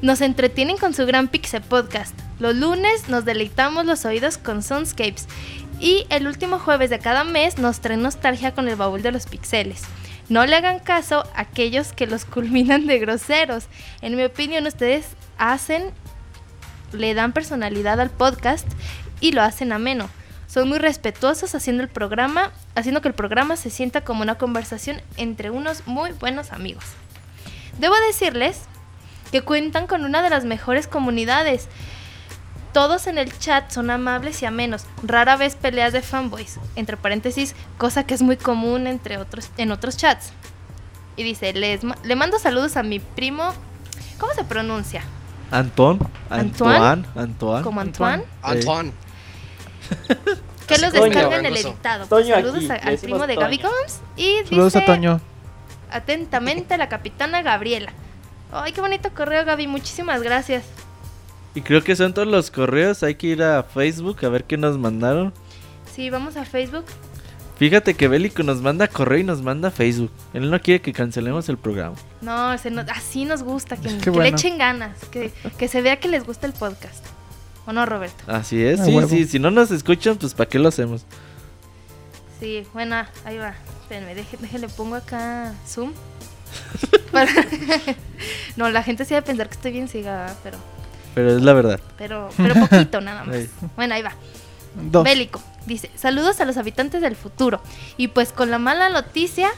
nos 0.00 0.20
entretienen 0.20 0.76
con 0.76 0.94
su 0.94 1.04
gran 1.06 1.28
Pixel 1.28 1.62
Podcast. 1.62 2.18
Los 2.38 2.54
lunes 2.54 3.08
nos 3.08 3.24
deleitamos 3.24 3.84
los 3.84 4.04
oídos 4.04 4.38
con 4.38 4.62
Soundscapes. 4.62 5.26
Y 5.78 6.06
el 6.08 6.26
último 6.26 6.58
jueves 6.58 6.88
de 6.88 6.98
cada 6.98 7.24
mes 7.24 7.58
nos 7.58 7.80
traen 7.80 8.02
nostalgia 8.02 8.52
con 8.54 8.68
el 8.68 8.76
baúl 8.76 9.02
de 9.02 9.12
los 9.12 9.26
pixeles. 9.26 9.82
No 10.28 10.44
le 10.44 10.56
hagan 10.56 10.80
caso 10.80 11.24
a 11.34 11.42
aquellos 11.42 11.92
que 11.92 12.06
los 12.06 12.24
culminan 12.24 12.86
de 12.86 12.98
groseros. 12.98 13.66
En 14.02 14.16
mi 14.16 14.24
opinión, 14.24 14.66
ustedes 14.66 15.06
hacen, 15.38 15.90
le 16.92 17.14
dan 17.14 17.32
personalidad 17.32 18.00
al 18.00 18.10
podcast 18.10 18.66
y 19.20 19.32
lo 19.32 19.42
hacen 19.42 19.72
ameno. 19.72 20.08
Son 20.46 20.68
muy 20.68 20.78
respetuosos 20.78 21.54
haciendo 21.54 21.82
el 21.82 21.88
programa, 21.88 22.52
haciendo 22.74 23.02
que 23.02 23.08
el 23.08 23.14
programa 23.14 23.56
se 23.56 23.70
sienta 23.70 24.02
como 24.02 24.22
una 24.22 24.36
conversación 24.36 25.02
entre 25.16 25.50
unos 25.50 25.86
muy 25.86 26.12
buenos 26.12 26.52
amigos. 26.52 26.84
Debo 27.78 27.94
decirles 28.06 28.62
que 29.32 29.42
cuentan 29.42 29.86
con 29.86 30.04
una 30.04 30.22
de 30.22 30.30
las 30.30 30.44
mejores 30.44 30.86
comunidades. 30.86 31.68
Todos 32.76 33.06
en 33.06 33.16
el 33.16 33.32
chat 33.38 33.70
son 33.70 33.90
amables 33.90 34.42
y 34.42 34.44
amenos. 34.44 34.84
Rara 35.02 35.38
vez 35.38 35.54
peleas 35.56 35.94
de 35.94 36.02
fanboys, 36.02 36.58
entre 36.74 36.98
paréntesis, 36.98 37.54
cosa 37.78 38.04
que 38.04 38.12
es 38.12 38.20
muy 38.20 38.36
común 38.36 38.86
entre 38.86 39.16
otros, 39.16 39.48
en 39.56 39.72
otros 39.72 39.96
chats. 39.96 40.34
Y 41.16 41.22
dice, 41.22 41.54
les 41.54 41.84
ma- 41.84 41.96
le 42.04 42.14
mando 42.16 42.38
saludos 42.38 42.76
a 42.76 42.82
mi 42.82 43.00
primo. 43.00 43.54
¿Cómo 44.18 44.34
se 44.34 44.44
pronuncia? 44.44 45.02
Anton. 45.50 45.98
Antoine. 46.28 47.06
Antoine. 47.16 47.62
¿Como 47.64 47.80
Antoine? 47.80 48.24
Antoine. 48.42 48.92
Que 50.66 50.76
los 50.76 50.92
descarguen 50.92 51.46
el 51.46 51.56
editado. 51.56 52.04
Toño 52.06 52.34
Saludos 52.34 52.68
aquí, 52.70 52.86
a- 52.86 52.90
al 52.90 52.98
primo 52.98 53.26
de 53.26 53.36
Gaby. 53.36 53.56
Gomes. 53.56 54.00
Y 54.18 54.36
Saludos 54.50 54.74
dice 54.74 54.84
a 54.84 54.86
Toño. 54.86 55.20
atentamente 55.90 56.76
la 56.76 56.90
capitana 56.90 57.40
Gabriela. 57.40 57.94
Ay, 58.52 58.72
qué 58.72 58.82
bonito 58.82 59.08
correo, 59.14 59.46
Gaby. 59.46 59.66
Muchísimas 59.66 60.20
gracias. 60.20 60.64
Y 61.56 61.62
creo 61.62 61.82
que 61.82 61.96
son 61.96 62.14
todos 62.14 62.28
los 62.28 62.50
correos. 62.52 63.02
Hay 63.02 63.16
que 63.16 63.26
ir 63.28 63.42
a 63.42 63.64
Facebook 63.64 64.24
a 64.24 64.28
ver 64.28 64.44
qué 64.44 64.56
nos 64.56 64.78
mandaron. 64.78 65.32
Sí, 65.92 66.10
vamos 66.10 66.36
a 66.36 66.44
Facebook. 66.44 66.84
Fíjate 67.58 67.94
que 67.94 68.06
Bélico 68.06 68.42
nos 68.42 68.60
manda 68.60 68.86
correo 68.86 69.18
y 69.20 69.24
nos 69.24 69.40
manda 69.40 69.70
Facebook. 69.70 70.10
Él 70.34 70.50
no 70.50 70.60
quiere 70.60 70.82
que 70.82 70.92
cancelemos 70.92 71.48
el 71.48 71.56
programa. 71.56 71.96
No, 72.20 72.56
se 72.58 72.70
nos- 72.70 72.86
así 72.90 73.24
nos 73.24 73.42
gusta, 73.42 73.76
que, 73.78 73.88
que 73.98 74.10
le 74.10 74.16
bueno. 74.16 74.36
echen 74.36 74.58
ganas, 74.58 74.98
que, 75.10 75.32
que 75.56 75.66
se 75.66 75.80
vea 75.80 75.98
que 75.98 76.08
les 76.08 76.24
gusta 76.24 76.46
el 76.46 76.52
podcast. 76.52 77.02
¿O 77.66 77.72
no, 77.72 77.86
Roberto? 77.86 78.22
Así 78.26 78.62
es, 78.62 78.78
A 78.80 78.84
sí, 78.84 78.94
huevo. 78.94 79.08
sí. 79.08 79.24
Si 79.26 79.38
no 79.38 79.50
nos 79.50 79.70
escuchan, 79.70 80.16
pues 80.18 80.34
¿para 80.34 80.50
qué 80.50 80.58
lo 80.58 80.68
hacemos? 80.68 81.06
Sí, 82.38 82.64
bueno, 82.74 82.96
ahí 83.24 83.38
va. 83.38 83.54
Espérenme, 83.80 84.14
deje- 84.14 84.36
déjenle 84.38 84.68
pongo 84.68 84.96
acá 84.96 85.54
Zoom. 85.66 85.92
Para- 87.10 87.32
no, 88.56 88.68
la 88.68 88.82
gente 88.82 89.06
sí 89.06 89.14
va 89.14 89.20
a 89.20 89.24
pensar 89.24 89.48
que 89.48 89.54
estoy 89.54 89.72
bien 89.72 89.88
ciega, 89.88 90.34
pero, 90.42 90.58
Pero 91.16 91.34
es 91.34 91.42
la 91.42 91.54
verdad. 91.54 91.80
pero, 91.96 92.28
pero 92.36 92.54
poquito 92.54 93.00
nada 93.00 93.24
más. 93.24 93.34
Ahí. 93.34 93.50
Bueno, 93.74 93.94
ahí 93.94 94.02
va. 94.02 94.12
Dos. 94.74 95.02
Bélico 95.02 95.40
dice: 95.64 95.90
Saludos 95.96 96.38
a 96.40 96.44
los 96.44 96.58
habitantes 96.58 97.00
del 97.00 97.16
futuro. 97.16 97.60
Y 97.96 98.08
pues 98.08 98.32
con 98.32 98.50
la 98.50 98.58
mala 98.58 98.90
noticia 98.90 99.48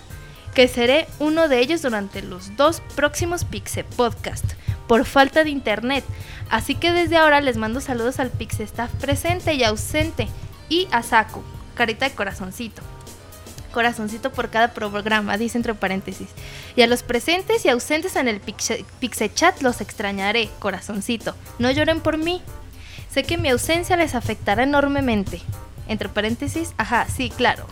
que 0.54 0.68
seré 0.68 1.08
uno 1.18 1.48
de 1.48 1.58
ellos 1.58 1.82
durante 1.82 2.22
los 2.22 2.56
dos 2.56 2.80
próximos 2.94 3.44
Pixe 3.44 3.82
Podcast 3.82 4.44
por 4.86 5.04
falta 5.04 5.42
de 5.42 5.50
internet. 5.50 6.04
Así 6.48 6.76
que 6.76 6.92
desde 6.92 7.16
ahora 7.16 7.40
les 7.40 7.56
mando 7.56 7.80
saludos 7.80 8.20
al 8.20 8.30
Pixe 8.30 8.62
Staff 8.62 8.90
presente 9.00 9.54
y 9.54 9.64
ausente 9.64 10.28
y 10.68 10.86
a 10.92 11.02
Saku, 11.02 11.42
carita 11.74 12.08
de 12.08 12.14
corazoncito. 12.14 12.82
Corazoncito 13.72 14.30
por 14.30 14.50
cada 14.50 14.72
programa, 14.72 15.36
dice 15.36 15.58
entre 15.58 15.74
paréntesis. 15.74 16.28
Y 16.76 16.82
a 16.82 16.86
los 16.86 17.02
presentes 17.02 17.64
y 17.64 17.68
ausentes 17.68 18.16
en 18.16 18.28
el 18.28 18.40
Pixe, 18.40 19.34
Chat 19.34 19.60
los 19.62 19.80
extrañaré, 19.80 20.48
corazoncito. 20.58 21.34
No 21.58 21.70
lloren 21.70 22.00
por 22.00 22.16
mí. 22.16 22.42
Sé 23.10 23.24
que 23.24 23.38
mi 23.38 23.48
ausencia 23.48 23.96
les 23.96 24.14
afectará 24.14 24.62
enormemente. 24.62 25.40
Entre 25.86 26.08
paréntesis, 26.08 26.74
ajá, 26.76 27.06
sí, 27.08 27.30
claro. 27.30 27.66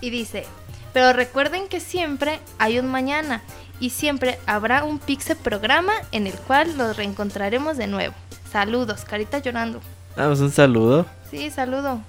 Y 0.00 0.10
dice, 0.10 0.46
pero 0.92 1.12
recuerden 1.12 1.68
que 1.68 1.80
siempre 1.80 2.40
hay 2.58 2.78
un 2.78 2.86
mañana 2.86 3.42
y 3.78 3.90
siempre 3.90 4.38
habrá 4.46 4.84
un 4.84 4.98
Pixe 4.98 5.36
programa 5.36 5.92
en 6.12 6.26
el 6.26 6.34
cual 6.34 6.76
los 6.76 6.96
reencontraremos 6.96 7.76
de 7.76 7.86
nuevo. 7.86 8.14
Saludos, 8.50 9.04
carita 9.04 9.38
llorando. 9.38 9.80
Damos 10.16 10.40
un 10.40 10.50
saludo. 10.50 11.06
Sí, 11.30 11.50
saludo. 11.50 12.00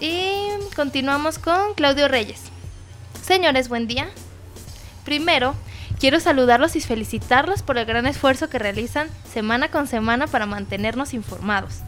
Y 0.00 0.48
continuamos 0.74 1.38
con 1.38 1.74
Claudio 1.74 2.08
Reyes. 2.08 2.40
Señores, 3.22 3.68
buen 3.68 3.86
día. 3.86 4.08
Primero, 5.04 5.54
quiero 5.98 6.20
saludarlos 6.20 6.74
y 6.74 6.80
felicitarlos 6.80 7.62
por 7.62 7.76
el 7.76 7.84
gran 7.84 8.06
esfuerzo 8.06 8.48
que 8.48 8.58
realizan 8.58 9.10
semana 9.30 9.70
con 9.70 9.86
semana 9.86 10.26
para 10.26 10.46
mantenernos 10.46 11.12
informados. 11.12 11.80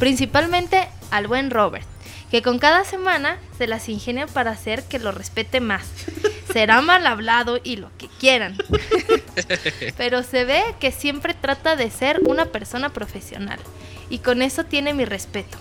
Principalmente 0.00 0.88
al 1.12 1.28
buen 1.28 1.52
Robert, 1.52 1.86
que 2.32 2.42
con 2.42 2.58
cada 2.58 2.84
semana 2.84 3.38
se 3.56 3.68
las 3.68 3.88
ingenia 3.88 4.26
para 4.26 4.50
hacer 4.50 4.82
que 4.82 4.98
lo 4.98 5.12
respete 5.12 5.60
más. 5.60 5.86
Será 6.52 6.80
mal 6.80 7.06
hablado 7.06 7.60
y 7.62 7.76
lo 7.76 7.96
que 7.98 8.08
quieran. 8.18 8.58
Pero 9.96 10.24
se 10.24 10.44
ve 10.44 10.62
que 10.80 10.90
siempre 10.90 11.34
trata 11.34 11.76
de 11.76 11.88
ser 11.88 12.20
una 12.26 12.46
persona 12.46 12.88
profesional. 12.88 13.60
Y 14.08 14.18
con 14.18 14.42
eso 14.42 14.64
tiene 14.64 14.92
mi 14.92 15.04
respeto. 15.04 15.56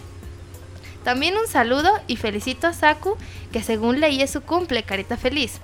También 1.03 1.35
un 1.37 1.47
saludo 1.47 1.89
y 2.07 2.17
felicito 2.17 2.67
a 2.67 2.73
Saku, 2.73 3.15
que 3.51 3.63
según 3.63 3.99
leí 3.99 4.21
es 4.21 4.31
su 4.31 4.41
cumple, 4.41 4.83
carita 4.83 5.17
feliz. 5.17 5.59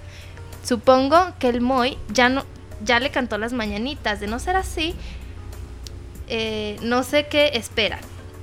Supongo 0.64 1.34
que 1.40 1.50
el 1.50 1.62
Moy 1.62 1.98
ya 2.10 2.30
no 2.30 2.46
ya 2.84 3.00
le 3.00 3.10
cantó 3.12 3.38
las 3.38 3.54
mañanitas. 3.54 4.20
De 4.20 4.28
no 4.28 4.40
ser 4.40 4.56
así, 4.56 4.96
eh, 6.28 6.78
no 6.82 7.04
sé 7.04 7.28
qué 7.28 7.52
espera. 7.54 8.00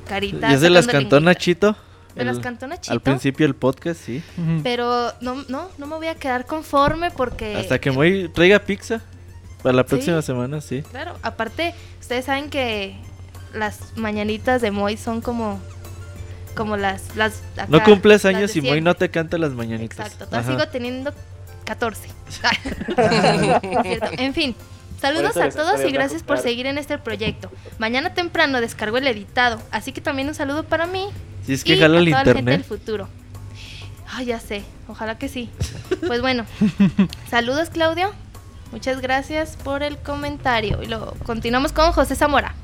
Carita. 0.09 0.51
¿Ya 0.51 0.59
se 0.59 0.71
las 0.71 0.87
cantó. 0.87 1.21
Nachito? 1.21 1.77
¿Me 2.15 2.25
las 2.25 2.37
El- 2.37 2.43
cantó 2.43 2.67
Nachito? 2.67 2.93
Al 2.93 3.01
principio 3.01 3.47
del 3.47 3.55
podcast, 3.55 4.01
sí. 4.01 4.23
Pero 4.63 5.13
no, 5.21 5.45
no, 5.49 5.69
no 5.79 5.87
me 5.87 5.97
voy 5.97 6.09
a 6.09 6.15
quedar 6.15 6.45
conforme 6.47 7.11
porque... 7.11 7.57
Hasta 7.57 7.81
que 7.81 7.91
muy 7.91 8.29
traiga 8.29 8.59
pizza. 8.59 9.01
Para 9.63 9.75
la 9.77 9.85
próxima 9.87 10.21
Sí. 10.21 10.27
semana, 10.27 10.61
sí. 10.61 10.83
Claro, 10.91 11.17
aparte, 11.23 11.73
ustedes 12.01 12.25
saben 12.25 12.51
que 12.51 12.97
las 13.55 13.97
mañanitas 13.97 14.61
de 14.61 14.73
Moy 14.73 14.97
son 14.97 15.21
como 15.21 15.61
como 16.55 16.77
las 16.77 17.15
las 17.17 17.43
No 17.69 17.83
cumples 17.85 18.25
años 18.25 18.55
y 18.57 18.61
muy 18.61 18.81
no 18.81 18.95
te 18.95 19.11
canta 19.11 19.39
las 19.39 19.53
mañanitas. 19.53 19.99
Exacto, 19.99 20.27
todavía 20.27 20.51
sigo 20.51 20.69
teniendo 20.71 21.13
14. 21.65 22.09
No 23.63 23.81
es 23.81 23.83
cierto. 23.83 24.07
En 24.19 24.35
fin, 24.35 24.55
saludos 25.01 25.37
a 25.37 25.49
todos 25.51 25.81
y 25.87 25.91
gracias 25.93 26.23
por 26.23 26.39
seguir 26.39 26.67
en 26.67 26.79
este 26.79 26.99
proyecto. 26.99 27.51
Mañana 27.79 28.15
temprano 28.15 28.61
descargo 28.61 28.99
el 28.99 29.07
editado, 29.07 29.61
así 29.71 29.93
que 29.93 30.01
también 30.01 30.29
un 30.29 30.35
saludo 30.35 30.65
para 30.65 30.87
mí 30.87 31.07
Si 31.47 31.53
es 31.55 31.65
que 31.65 31.75
y 31.75 31.81
jala 31.81 31.99
a 31.99 32.01
el 32.01 32.07
toda 32.11 32.25
la 32.25 32.33
gente 32.35 32.51
del 32.51 32.61
internet. 32.61 32.67
futuro. 32.67 33.09
Ay, 34.15 34.27
ya 34.27 34.41
sé, 34.41 34.63
ojalá 34.89 35.17
que 35.19 35.29
sí. 35.29 35.49
Pues 36.07 36.21
bueno, 36.21 36.45
saludos 37.31 37.71
Claudio. 37.71 38.13
Muchas 38.71 39.01
gracias 39.01 39.57
por 39.63 39.83
el 39.83 39.99
comentario. 39.99 40.83
Y 40.83 40.87
luego 40.87 41.15
continuamos 41.25 41.73
con 41.73 41.93
José 41.93 42.15
Zamora. 42.17 42.55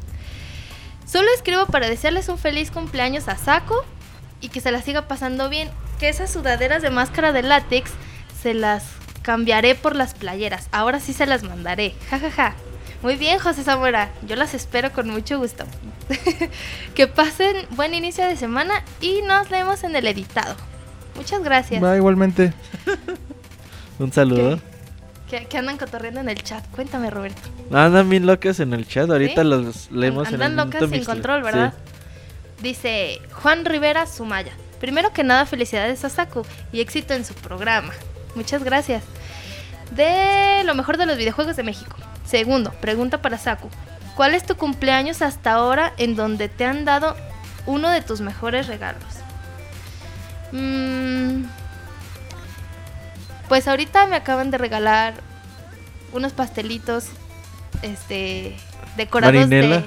Solo 1.11 1.29
escribo 1.35 1.65
para 1.67 1.89
desearles 1.89 2.29
un 2.29 2.37
feliz 2.37 2.71
cumpleaños 2.71 3.29
a 3.29 3.37
Saco 3.37 3.83
y 4.43 4.51
que 4.51 4.61
se 4.61 4.71
la 4.71 4.83
siga 4.83 5.09
pasando 5.09 5.49
bien. 5.49 5.71
que 5.99 6.09
esas 6.09 6.31
sudaderas 6.31 6.83
de 6.83 6.91
máscara 6.91 7.33
de 7.33 7.43
látex 7.43 7.91
se 8.41 8.55
las 8.55 8.85
cambiaré 9.23 9.75
por 9.75 9.97
las 9.97 10.15
playeras. 10.15 10.69
Ahora 10.71 11.01
sí 11.01 11.13
se 11.13 11.27
las 11.27 11.43
mandaré. 11.43 11.95
Ja, 12.09 12.21
ja, 12.21 12.31
ja. 12.31 12.55
Muy 13.03 13.17
bien, 13.17 13.39
José 13.39 13.65
Zamora. 13.65 14.11
Yo 14.27 14.37
las 14.37 14.55
espero 14.55 14.93
con 14.93 15.09
mucho 15.09 15.39
gusto. 15.39 15.65
que 16.95 17.07
pasen 17.09 17.67
buen 17.71 17.95
inicio 17.95 18.27
de 18.27 18.37
semana 18.37 18.85
y 19.01 19.23
nos 19.23 19.49
vemos 19.49 19.83
en 19.83 19.97
el 19.97 20.07
editado. 20.07 20.55
Muchas 21.17 21.43
gracias. 21.43 21.83
Va, 21.83 21.97
igualmente. 21.97 22.53
Un 23.99 24.13
saludo. 24.13 24.61
Que 25.29 25.59
andan 25.59 25.77
cotorreando 25.77 26.21
en 26.21 26.29
el 26.31 26.43
chat. 26.43 26.67
Cuéntame, 26.71 27.11
Roberto. 27.11 27.43
Andan 27.71 28.09
bien 28.09 28.25
locas 28.25 28.61
en 28.61 28.73
el 28.73 28.89
chat. 28.89 29.11
Ahorita 29.11 29.43
¿Sí? 29.43 29.49
los 29.49 29.91
leemos 29.91 30.29
en 30.29 30.35
el 30.35 30.43
Andan 30.43 30.67
locas 30.71 30.89
sin 30.91 31.05
control, 31.05 31.43
¿verdad? 31.43 31.75
Dice 32.63 33.21
Juan 33.33 33.65
Rivera 33.65 34.07
Sumaya. 34.07 34.53
Primero 34.81 35.13
que 35.13 35.25
nada, 35.25 35.45
felicidades 35.45 36.05
a 36.05 36.09
Saku 36.09 36.45
y 36.73 36.81
éxito 36.81 37.15
en 37.15 37.25
su 37.25 37.35
programa. 37.35 37.93
Muchas 38.35 38.65
gracias. 38.65 39.05
De 39.95 40.63
lo 40.65 40.75
mejor 40.75 40.97
de 40.97 41.07
los 41.07 41.17
videojuegos 41.19 41.57
de 41.57 41.63
México. 41.63 41.97
Segundo, 42.25 42.73
pregunta 42.81 43.21
para 43.21 43.39
Saku. 43.39 43.69
¿Cuál 44.17 44.35
es 44.35 44.45
tu 44.45 44.57
cumpleaños 44.57 45.23
hasta 45.23 45.53
ahora 45.53 45.93
en 45.97 46.17
donde 46.17 46.49
te 46.49 46.65
han 46.65 46.85
dado 46.85 47.17
uno 47.67 47.91
de 47.91 48.03
tus 48.03 48.21
mejores 48.21 48.67
regalos? 48.67 49.03
Mm, 50.53 51.45
pues 53.49 53.67
ahorita 53.69 54.07
me 54.07 54.17
acaban 54.17 54.51
de 54.51 54.59
regalar 54.59 55.15
unos 56.13 56.33
pastelitos 56.33 57.07
este 57.83 58.57
decorados 58.97 59.35
Marinela. 59.35 59.79
de 59.79 59.85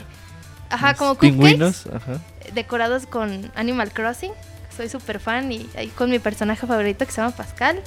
ajá 0.69 0.93
como 0.93 1.15
cupcakes. 1.15 1.87
Ajá. 1.93 2.19
decorados 2.53 3.05
con 3.05 3.51
Animal 3.55 3.91
Crossing 3.91 4.31
soy 4.75 4.89
súper 4.89 5.19
fan 5.19 5.51
y 5.51 5.69
ahí 5.75 5.87
con 5.87 6.09
mi 6.09 6.19
personaje 6.19 6.65
favorito 6.65 7.05
que 7.05 7.11
se 7.11 7.21
llama 7.21 7.35
Pascal 7.35 7.81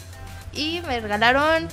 y 0.52 0.82
me 0.86 1.00
regalaron 1.00 1.68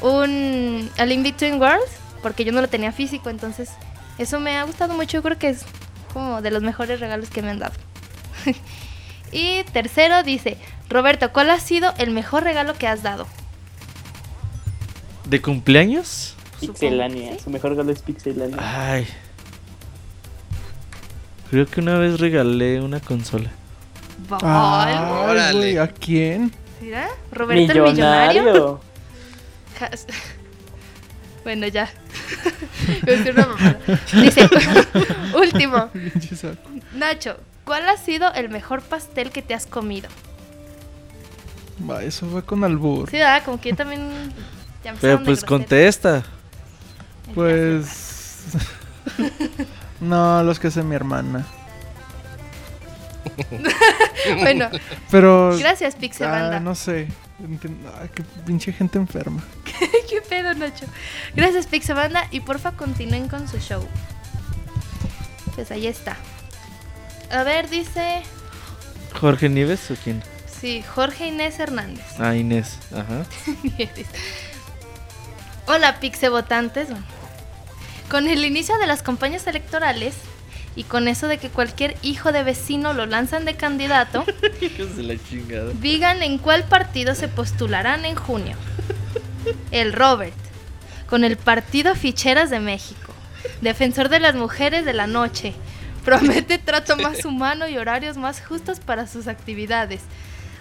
un 0.00 0.90
A 0.98 1.04
Link 1.04 1.22
Between 1.22 1.60
Worlds 1.60 1.90
porque 2.22 2.44
yo 2.44 2.52
no 2.52 2.60
lo 2.60 2.68
tenía 2.68 2.92
físico 2.92 3.30
entonces 3.30 3.70
eso 4.18 4.40
me 4.40 4.56
ha 4.56 4.64
gustado 4.64 4.94
mucho 4.94 5.18
yo 5.18 5.22
creo 5.22 5.38
que 5.38 5.50
es 5.50 5.62
como 6.12 6.40
de 6.40 6.50
los 6.50 6.62
mejores 6.62 7.00
regalos 7.00 7.28
que 7.28 7.42
me 7.42 7.50
han 7.50 7.58
dado 7.58 7.74
y 9.32 9.62
tercero 9.64 10.22
dice 10.22 10.56
Roberto 10.90 11.32
¿cuál 11.32 11.50
ha 11.50 11.58
sido 11.60 11.92
el 11.98 12.10
mejor 12.10 12.44
regalo 12.44 12.74
que 12.74 12.86
has 12.86 13.02
dado? 13.02 13.26
¿De 15.26 15.40
cumpleaños? 15.40 16.34
Pixelania. 16.60 17.32
¿sí? 17.34 17.40
Su 17.44 17.50
mejor 17.50 17.70
regalo 17.70 17.90
es 17.92 18.02
Pixelania. 18.02 18.56
Ay. 18.60 19.06
Creo 21.50 21.66
que 21.66 21.80
una 21.80 21.98
vez 21.98 22.20
regalé 22.20 22.80
una 22.80 23.00
consola. 23.00 23.50
Órale. 24.30 25.52
güey, 25.58 25.78
¿a 25.78 25.88
quién? 25.88 26.52
¿Mira? 26.80 27.08
Roberto 27.32 27.72
el 27.72 27.82
millonario 27.82 28.42
Millonario. 28.42 28.80
Has- 29.80 30.06
Bueno, 31.42 31.66
ya. 31.66 31.90
Dice, 34.12 34.48
último. 35.36 35.90
Nacho, 36.94 37.36
¿cuál 37.64 37.88
ha 37.88 37.96
sido 37.96 38.32
el 38.34 38.48
mejor 38.48 38.82
pastel 38.82 39.30
que 39.30 39.42
te 39.42 39.54
has 39.54 39.66
comido? 39.66 40.08
Va, 41.88 42.02
eso 42.02 42.26
fue 42.28 42.44
con 42.44 42.62
albur. 42.64 43.10
Sí, 43.10 43.16
¿verdad? 43.16 43.44
Como 43.44 43.60
que 43.60 43.70
yo 43.70 43.76
también... 43.76 44.32
ya 44.84 44.94
Pero 45.00 45.16
pues 45.18 45.40
grosero. 45.40 45.48
contesta. 45.48 46.24
Pues. 47.34 48.44
no, 50.00 50.42
los 50.42 50.58
que 50.58 50.68
hace 50.68 50.82
mi 50.82 50.94
hermana. 50.94 51.46
Bueno, 54.40 54.70
Pero. 55.10 55.56
gracias, 55.58 55.96
Pixel 55.96 56.28
ah, 56.28 56.30
Banda. 56.30 56.60
no 56.60 56.74
sé. 56.74 57.08
Ah, 57.86 58.06
qué 58.14 58.22
pinche 58.46 58.72
gente 58.72 58.98
enferma. 58.98 59.42
¿Qué 60.08 60.20
pedo, 60.22 60.54
Nacho? 60.54 60.86
Gracias, 61.34 61.66
Pixel 61.66 61.96
Banda. 61.96 62.26
Y 62.30 62.40
porfa, 62.40 62.72
continúen 62.72 63.28
con 63.28 63.48
su 63.48 63.58
show. 63.58 63.86
Pues 65.54 65.70
ahí 65.70 65.86
está. 65.86 66.16
A 67.30 67.42
ver, 67.42 67.68
dice... 67.68 68.22
¿Jorge 69.20 69.48
Nieves 69.48 69.90
o 69.90 69.96
quién? 70.02 70.22
Sí, 70.64 70.80
Jorge 70.80 71.26
Inés 71.26 71.60
Hernández. 71.60 72.06
Ah, 72.18 72.34
Inés. 72.34 72.78
Ajá. 72.90 73.26
Hola, 75.66 76.00
pixebotantes. 76.00 76.88
Con 78.08 78.28
el 78.28 78.46
inicio 78.46 78.78
de 78.78 78.86
las 78.86 79.02
campañas 79.02 79.46
electorales 79.46 80.14
y 80.74 80.84
con 80.84 81.06
eso 81.06 81.28
de 81.28 81.36
que 81.36 81.50
cualquier 81.50 81.98
hijo 82.00 82.32
de 82.32 82.44
vecino 82.44 82.94
lo 82.94 83.04
lanzan 83.04 83.44
de 83.44 83.56
candidato, 83.56 84.24
Hijos 84.62 84.96
de 84.96 85.02
la 85.02 85.22
chingada. 85.22 85.70
digan 85.82 86.22
en 86.22 86.38
cuál 86.38 86.64
partido 86.64 87.14
se 87.14 87.28
postularán 87.28 88.06
en 88.06 88.16
junio. 88.16 88.56
El 89.70 89.92
Robert, 89.92 90.32
con 91.10 91.24
el 91.24 91.36
Partido 91.36 91.94
Ficheras 91.94 92.48
de 92.48 92.60
México, 92.60 93.12
defensor 93.60 94.08
de 94.08 94.20
las 94.20 94.34
mujeres 94.34 94.86
de 94.86 94.94
la 94.94 95.06
noche, 95.06 95.52
promete 96.06 96.56
trato 96.56 96.96
más 96.96 97.26
humano 97.26 97.68
y 97.68 97.76
horarios 97.76 98.16
más 98.16 98.40
justos 98.40 98.80
para 98.80 99.06
sus 99.06 99.28
actividades, 99.28 100.00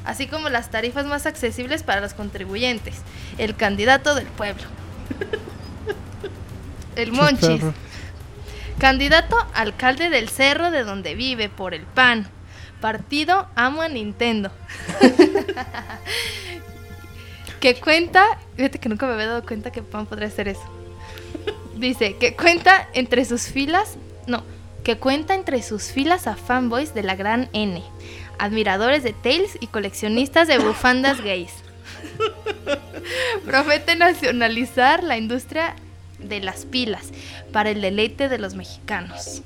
así 0.06 0.28
como 0.28 0.50
las 0.50 0.72
tarifas 0.72 1.06
más 1.06 1.26
accesibles 1.26 1.84
para 1.84 2.02
los 2.02 2.14
contribuyentes. 2.14 2.96
El 3.38 3.56
candidato 3.56 4.16
del 4.16 4.28
pueblo. 4.28 4.64
El 6.96 7.12
Monchis. 7.12 7.62
Candidato 8.78 9.36
alcalde 9.54 10.10
del 10.10 10.30
cerro 10.30 10.72
de 10.72 10.84
donde 10.84 11.16
vive 11.16 11.50
por 11.50 11.74
el 11.74 11.84
PAN. 11.84 12.28
Partido 12.82 13.48
amo 13.56 13.82
a 13.82 13.88
Nintendo. 13.88 14.52
que 17.60 17.76
cuenta, 17.76 18.38
fíjate 18.58 18.80
que 18.80 18.90
nunca 18.90 19.06
me 19.06 19.14
había 19.14 19.28
dado 19.28 19.46
cuenta 19.46 19.72
que 19.72 19.82
PAN 19.82 20.06
podría 20.06 20.28
hacer 20.28 20.48
eso. 20.48 20.64
Dice 21.78 22.18
que 22.18 22.36
cuenta 22.36 22.90
entre 22.94 23.26
sus 23.26 23.44
filas, 23.44 23.96
no, 24.28 24.44
que 24.84 24.98
cuenta 24.98 25.34
entre 25.34 25.62
sus 25.64 25.92
filas 25.92 26.28
a 26.28 26.36
fanboys 26.36 26.94
de 26.94 27.04
la 27.04 27.16
gran 27.16 27.50
N, 27.54 27.82
admiradores 28.44 29.04
de 29.04 29.14
Tails 29.14 29.58
y 29.62 29.68
coleccionistas 29.68 30.50
de 30.50 30.58
bufandas 30.58 31.22
gays. 31.22 31.54
Promete 33.46 33.96
nacionalizar 33.96 35.02
la 35.02 35.18
industria 35.18 35.78
de 36.20 36.42
las 36.42 36.66
pilas 36.66 37.12
para 37.54 37.70
el 37.70 37.80
deleite 37.80 38.28
de 38.28 38.40
los 38.40 38.56
mexicanos. 38.56 39.44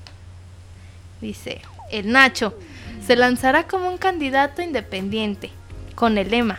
Dice, 1.21 1.61
el 1.91 2.11
Nacho 2.11 2.57
se 3.05 3.15
lanzará 3.15 3.67
como 3.67 3.87
un 3.87 3.99
candidato 3.99 4.63
independiente, 4.63 5.51
con 5.93 6.17
el 6.17 6.31
lema, 6.31 6.57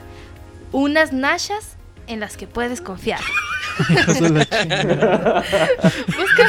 unas 0.71 1.13
nachas 1.13 1.75
en 2.07 2.21
las 2.21 2.37
que 2.37 2.47
puedes 2.47 2.81
confiar. 2.81 3.21
Busca... 6.17 6.47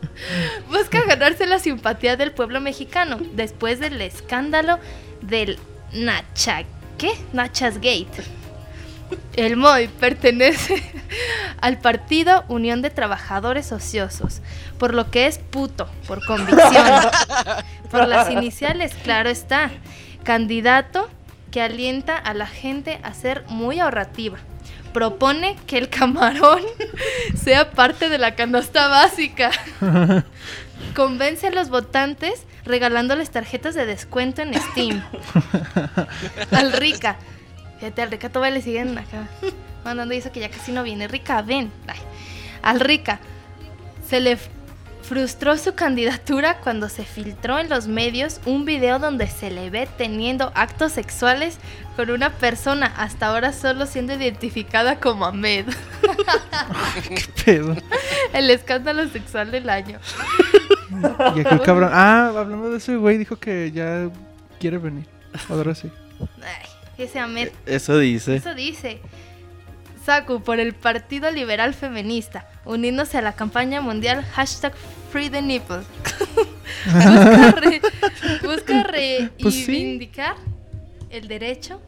Busca 0.70 1.04
ganarse 1.04 1.46
la 1.46 1.58
simpatía 1.58 2.16
del 2.16 2.32
pueblo 2.32 2.60
mexicano 2.60 3.18
después 3.32 3.80
del 3.80 4.00
escándalo 4.00 4.78
del 5.20 5.58
Nacha... 5.92 6.64
¿Qué? 6.98 7.12
Nachas 7.32 7.76
Gate. 7.76 8.22
El 9.34 9.56
MOI 9.56 9.88
pertenece 9.88 10.82
al 11.60 11.78
partido 11.78 12.44
Unión 12.48 12.82
de 12.82 12.90
Trabajadores 12.90 13.72
Ociosos, 13.72 14.40
por 14.78 14.94
lo 14.94 15.10
que 15.10 15.26
es 15.26 15.38
puto, 15.38 15.88
por 16.06 16.24
convicción. 16.24 17.02
Por 17.90 18.08
las 18.08 18.30
iniciales, 18.30 18.92
claro 19.02 19.28
está. 19.28 19.70
Candidato 20.22 21.08
que 21.50 21.60
alienta 21.60 22.16
a 22.16 22.34
la 22.34 22.46
gente 22.46 22.98
a 23.02 23.12
ser 23.12 23.44
muy 23.48 23.80
ahorrativa. 23.80 24.38
Propone 24.94 25.56
que 25.66 25.76
el 25.76 25.90
camarón 25.90 26.60
sea 27.36 27.72
parte 27.72 28.08
de 28.08 28.16
la 28.16 28.34
canasta 28.34 28.88
básica. 28.88 29.50
Convence 30.96 31.48
a 31.48 31.50
los 31.50 31.68
votantes 31.68 32.44
regalándoles 32.64 33.30
tarjetas 33.30 33.74
de 33.74 33.84
descuento 33.84 34.40
en 34.40 34.54
Steam. 34.54 35.04
Al 36.52 36.72
Rica. 36.72 37.16
Fíjate, 37.80 38.02
al 38.02 38.10
Rica 38.12 38.30
todavía 38.30 38.54
le 38.54 38.62
siguen 38.62 38.96
acá 38.96 39.28
mandando 39.84 40.14
y 40.14 40.18
eso 40.18 40.32
que 40.32 40.40
ya 40.40 40.48
casi 40.48 40.72
no 40.72 40.82
viene. 40.82 41.08
Rica, 41.08 41.42
ven. 41.42 41.72
Ay. 41.86 41.98
Al 42.62 42.80
Rica. 42.80 43.18
Se 44.08 44.20
le 44.20 44.38
frustró 45.04 45.56
su 45.58 45.74
candidatura 45.74 46.58
cuando 46.60 46.88
se 46.88 47.04
filtró 47.04 47.58
en 47.58 47.68
los 47.68 47.86
medios 47.86 48.40
un 48.46 48.64
video 48.64 48.98
donde 48.98 49.26
se 49.26 49.50
le 49.50 49.68
ve 49.70 49.86
teniendo 49.98 50.50
actos 50.54 50.92
sexuales 50.92 51.58
con 51.94 52.10
una 52.10 52.30
persona 52.30 52.86
hasta 52.96 53.26
ahora 53.26 53.52
solo 53.52 53.86
siendo 53.86 54.14
identificada 54.14 54.98
como 54.98 55.26
Ahmed. 55.26 55.66
¿Qué 57.08 57.22
pedo? 57.44 57.76
El 58.32 58.50
escándalo 58.50 59.06
sexual 59.08 59.50
del 59.50 59.68
año. 59.68 60.00
Y 61.36 61.40
aquel 61.40 61.60
cabrón. 61.60 61.90
Ah, 61.92 62.32
hablando 62.36 62.70
de 62.70 62.78
ese 62.78 62.96
güey, 62.96 63.18
dijo 63.18 63.36
que 63.36 63.70
ya 63.72 64.08
quiere 64.58 64.78
venir. 64.78 65.06
Ahora 65.48 65.74
sí. 65.74 65.90
Ay, 66.42 67.04
ese 67.04 67.18
Ahmed 67.18 67.50
Eso 67.66 67.98
dice. 67.98 68.36
Eso 68.36 68.54
dice. 68.54 69.00
Saku 70.04 70.42
por 70.42 70.60
el 70.60 70.74
Partido 70.74 71.30
Liberal 71.30 71.72
Feminista, 71.74 72.46
uniéndose 72.64 73.18
a 73.18 73.22
la 73.22 73.32
campaña 73.34 73.80
mundial 73.80 74.24
hashtag 74.34 74.72
Free 75.10 75.30
the 75.30 75.40
Nipple. 75.42 75.78
busca, 76.84 77.52
re- 77.60 77.80
busca 78.42 78.86
Pues 79.40 79.54
sí. 79.54 79.66
reivindicar 79.66 80.36
el 81.10 81.28
derecho 81.28 81.80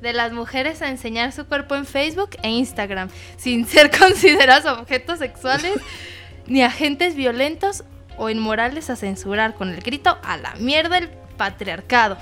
de 0.00 0.12
las 0.12 0.32
mujeres 0.32 0.82
a 0.82 0.88
enseñar 0.90 1.32
su 1.32 1.46
cuerpo 1.46 1.74
en 1.74 1.86
Facebook 1.86 2.30
e 2.42 2.50
Instagram 2.50 3.08
sin 3.38 3.66
ser 3.66 3.90
considerados 3.98 4.78
objetos 4.78 5.18
sexuales 5.18 5.72
ni 6.46 6.62
agentes 6.62 7.14
violentos 7.14 7.84
o 8.18 8.28
inmorales 8.30 8.90
a 8.90 8.96
censurar 8.96 9.54
con 9.54 9.70
el 9.70 9.80
grito 9.80 10.18
a 10.22 10.36
la 10.36 10.54
mierda 10.56 10.98
el 10.98 11.08
patriarcado. 11.36 12.16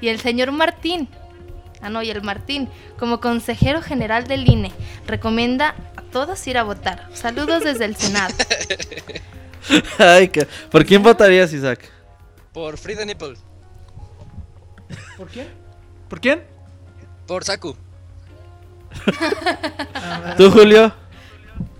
Y 0.00 0.08
el 0.08 0.20
señor 0.20 0.52
Martín, 0.52 1.08
ah 1.82 1.90
no, 1.90 2.02
y 2.02 2.10
el 2.10 2.22
Martín, 2.22 2.68
como 2.98 3.20
consejero 3.20 3.82
general 3.82 4.26
del 4.26 4.48
INE, 4.48 4.72
recomienda 5.06 5.74
a 5.96 6.02
todos 6.02 6.46
ir 6.46 6.58
a 6.58 6.62
votar. 6.62 7.08
Saludos 7.14 7.64
desde 7.64 7.84
el 7.84 7.96
Senado. 7.96 8.34
Ay, 9.98 10.30
¿Por 10.70 10.84
quién 10.84 11.02
votarías, 11.02 11.52
Isaac? 11.52 11.90
Por 12.52 12.78
Free 12.78 12.96
the 12.96 13.06
Nipple. 13.06 13.34
¿Por 15.16 15.28
quién? 15.28 15.48
¿Por 16.08 16.20
quién? 16.20 16.42
Por 17.26 17.44
Saku. 17.44 17.76
¿Tú, 20.36 20.50
Julio? 20.50 20.92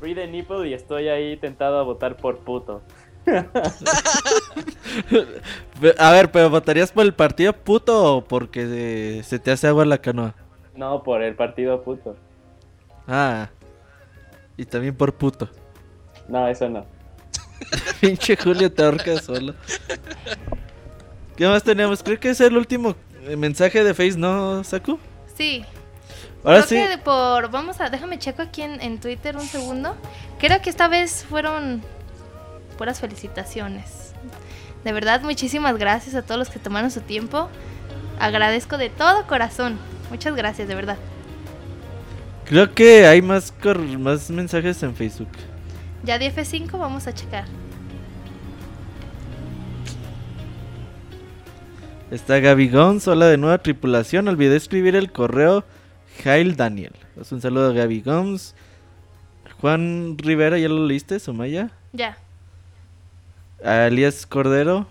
Free 0.00 0.14
the 0.14 0.26
nipple 0.26 0.68
y 0.68 0.74
estoy 0.74 1.08
ahí 1.08 1.36
tentado 1.36 1.78
a 1.78 1.82
votar 1.82 2.16
por 2.16 2.38
puto. 2.38 2.82
A 5.98 6.12
ver, 6.12 6.30
¿pero 6.30 6.50
votarías 6.50 6.92
por 6.92 7.04
el 7.04 7.14
partido 7.14 7.52
puto 7.52 8.16
o 8.16 8.24
porque 8.24 9.22
se 9.24 9.38
te 9.38 9.50
hace 9.50 9.68
agua 9.68 9.84
la 9.84 9.98
canoa? 9.98 10.34
No, 10.74 11.02
por 11.02 11.22
el 11.22 11.34
partido 11.34 11.82
puto. 11.82 12.16
Ah. 13.06 13.50
Y 14.56 14.64
también 14.64 14.96
por 14.96 15.14
puto. 15.14 15.48
No, 16.28 16.48
eso 16.48 16.68
no. 16.68 16.84
Pinche 18.00 18.36
Julio 18.36 18.72
te 18.72 18.84
ahorca 18.84 19.20
solo. 19.20 19.54
¿Qué 21.36 21.46
más 21.46 21.62
tenemos? 21.62 22.02
Creo 22.02 22.18
que 22.18 22.30
es 22.30 22.40
el 22.40 22.56
último 22.56 22.96
eh, 23.24 23.36
mensaje 23.36 23.84
de 23.84 23.94
Face, 23.94 24.18
¿no, 24.18 24.64
Saku? 24.64 24.98
Sí, 25.36 25.64
Ahora 26.44 26.64
Creo 26.64 26.86
sí. 26.86 26.90
que 26.90 26.98
por. 26.98 27.50
Vamos 27.50 27.80
a. 27.80 27.90
Déjame 27.90 28.18
checo 28.18 28.42
aquí 28.42 28.62
en, 28.62 28.80
en 28.80 29.00
Twitter 29.00 29.36
un 29.36 29.46
segundo. 29.46 29.96
Creo 30.38 30.60
que 30.62 30.70
esta 30.70 30.88
vez 30.88 31.24
fueron 31.28 31.82
puras 32.78 33.00
felicitaciones. 33.00 34.14
De 34.84 34.92
verdad, 34.92 35.20
muchísimas 35.20 35.76
gracias 35.76 36.14
a 36.14 36.22
todos 36.22 36.38
los 36.38 36.48
que 36.48 36.58
tomaron 36.58 36.90
su 36.90 37.02
tiempo. 37.02 37.50
Agradezco 38.18 38.78
de 38.78 38.88
todo 38.88 39.26
corazón. 39.26 39.78
Muchas 40.08 40.34
gracias, 40.34 40.68
de 40.68 40.74
verdad. 40.74 40.96
Creo 42.46 42.72
que 42.72 43.06
hay 43.06 43.20
más, 43.20 43.52
más 43.98 44.30
mensajes 44.30 44.82
en 44.82 44.94
Facebook. 44.94 45.28
Ya 46.04 46.18
de 46.18 46.32
F5 46.34 46.78
vamos 46.78 47.06
a 47.06 47.12
checar. 47.12 47.44
Está 52.10 52.38
Gaby 52.38 52.70
Gons, 52.70 53.06
hola 53.06 53.26
de 53.26 53.36
nueva 53.36 53.58
tripulación. 53.58 54.28
Olvidé 54.28 54.56
escribir 54.56 54.96
el 54.96 55.12
correo 55.12 55.64
Jail 56.24 56.56
Daniel. 56.56 56.94
Pues 57.14 57.30
un 57.32 57.42
saludo 57.42 57.70
a 57.70 57.72
Gaby 57.74 58.00
Gons. 58.00 58.54
Juan 59.60 60.16
Rivera, 60.16 60.58
¿ya 60.58 60.68
lo 60.68 60.86
leíste, 60.86 61.20
Sumaya? 61.20 61.70
Ya. 61.92 62.16
A 63.64 63.86
Elías 63.86 64.26
Cordero. 64.26 64.86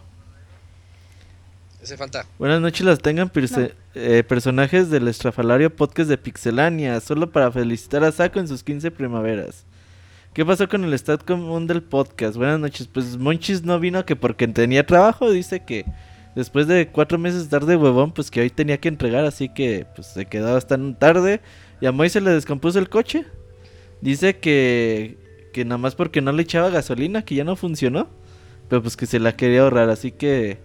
Ese 1.82 1.96
falta. 1.96 2.26
Buenas 2.38 2.60
noches, 2.60 2.86
las 2.86 3.00
tengan 3.00 3.30
perse- 3.32 3.74
eh, 3.96 4.24
personajes 4.28 4.90
del 4.90 5.08
estrafalario 5.08 5.74
podcast 5.74 6.10
de 6.10 6.18
Pixelania. 6.18 7.00
Solo 7.00 7.32
para 7.32 7.52
felicitar 7.52 8.04
a 8.04 8.12
Saco 8.12 8.40
en 8.40 8.48
sus 8.48 8.64
15 8.64 8.92
primaveras. 8.92 9.66
¿Qué 10.34 10.46
pasó 10.46 10.68
con 10.68 10.84
el 10.84 10.94
stat 10.94 11.24
común 11.24 11.66
del 11.66 11.82
podcast? 11.82 12.36
Buenas 12.36 12.60
noches. 12.60 12.88
Pues 12.88 13.18
Monchis 13.18 13.64
no 13.64 13.80
vino 13.80 14.06
que 14.06 14.16
porque 14.16 14.48
tenía 14.48 14.86
trabajo. 14.86 15.32
Dice 15.32 15.64
que 15.64 15.86
después 16.36 16.68
de 16.68 16.90
cuatro 16.90 17.18
meses 17.18 17.44
estar 17.44 17.66
de 17.66 17.76
huevón, 17.76 18.12
pues 18.12 18.30
que 18.30 18.42
hoy 18.42 18.50
tenía 18.50 18.78
que 18.80 18.90
entregar. 18.90 19.26
Así 19.26 19.50
que 19.50 19.88
pues 19.96 20.08
se 20.08 20.26
quedó 20.26 20.58
hasta 20.58 20.78
tarde. 21.00 21.42
Y 21.80 21.86
a 21.86 21.92
Moy 21.92 22.10
se 22.10 22.22
le 22.22 22.32
descompuso 22.32 22.80
el 22.80 22.90
coche. 22.90 23.26
Dice 24.02 24.38
que, 24.38 25.18
que 25.54 25.64
nada 25.64 25.78
más 25.80 25.96
porque 25.96 26.22
no 26.22 26.32
le 26.34 26.44
echaba 26.44 26.70
gasolina, 26.70 27.24
que 27.24 27.34
ya 27.36 27.44
no 27.44 27.56
funcionó. 27.56 28.10
Pero 28.70 28.82
pues 28.82 28.98
que 28.98 29.06
se 29.06 29.20
la 29.20 29.36
quería 29.36 29.62
ahorrar. 29.62 29.90
Así 29.90 30.12
que 30.12 30.60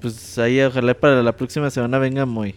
pues 0.00 0.38
ahí 0.38 0.60
ojalá 0.60 0.94
para 0.94 1.22
la 1.22 1.36
próxima 1.36 1.70
semana 1.70 1.98
venga 1.98 2.26
Moy. 2.26 2.54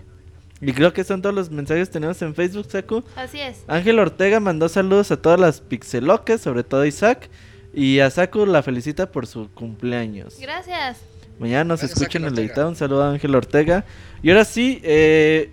Y 0.61 0.73
creo 0.73 0.93
que 0.93 1.03
son 1.03 1.23
todos 1.23 1.33
los 1.33 1.49
mensajes 1.49 1.88
que 1.89 1.93
tenemos 1.93 2.21
en 2.21 2.35
Facebook, 2.35 2.67
Saku. 2.69 3.03
Así 3.15 3.39
es. 3.39 3.63
Ángel 3.67 3.97
Ortega 3.97 4.39
mandó 4.39 4.69
saludos 4.69 5.09
a 5.09 5.17
todas 5.17 5.39
las 5.39 5.59
pixelocas, 5.59 6.41
sobre 6.41 6.63
todo 6.63 6.81
a 6.81 6.88
Isaac. 6.88 7.30
Y 7.73 7.99
a 7.99 8.09
Saku 8.11 8.45
la 8.45 8.61
felicita 8.61 9.11
por 9.11 9.25
su 9.25 9.49
cumpleaños. 9.51 10.38
Gracias. 10.39 10.99
Mañana 11.39 11.63
nos 11.63 11.80
Gracias, 11.80 11.99
escuchan 11.99 12.21
en 12.21 12.27
Ángel 12.27 12.39
el 12.43 12.49
editado. 12.49 12.69
Un 12.69 12.75
saludo 12.75 13.03
a 13.03 13.11
Ángel 13.11 13.33
Ortega. 13.33 13.85
Y 14.21 14.30
ahora 14.30 14.45
sí, 14.45 14.80
eh, 14.83 15.49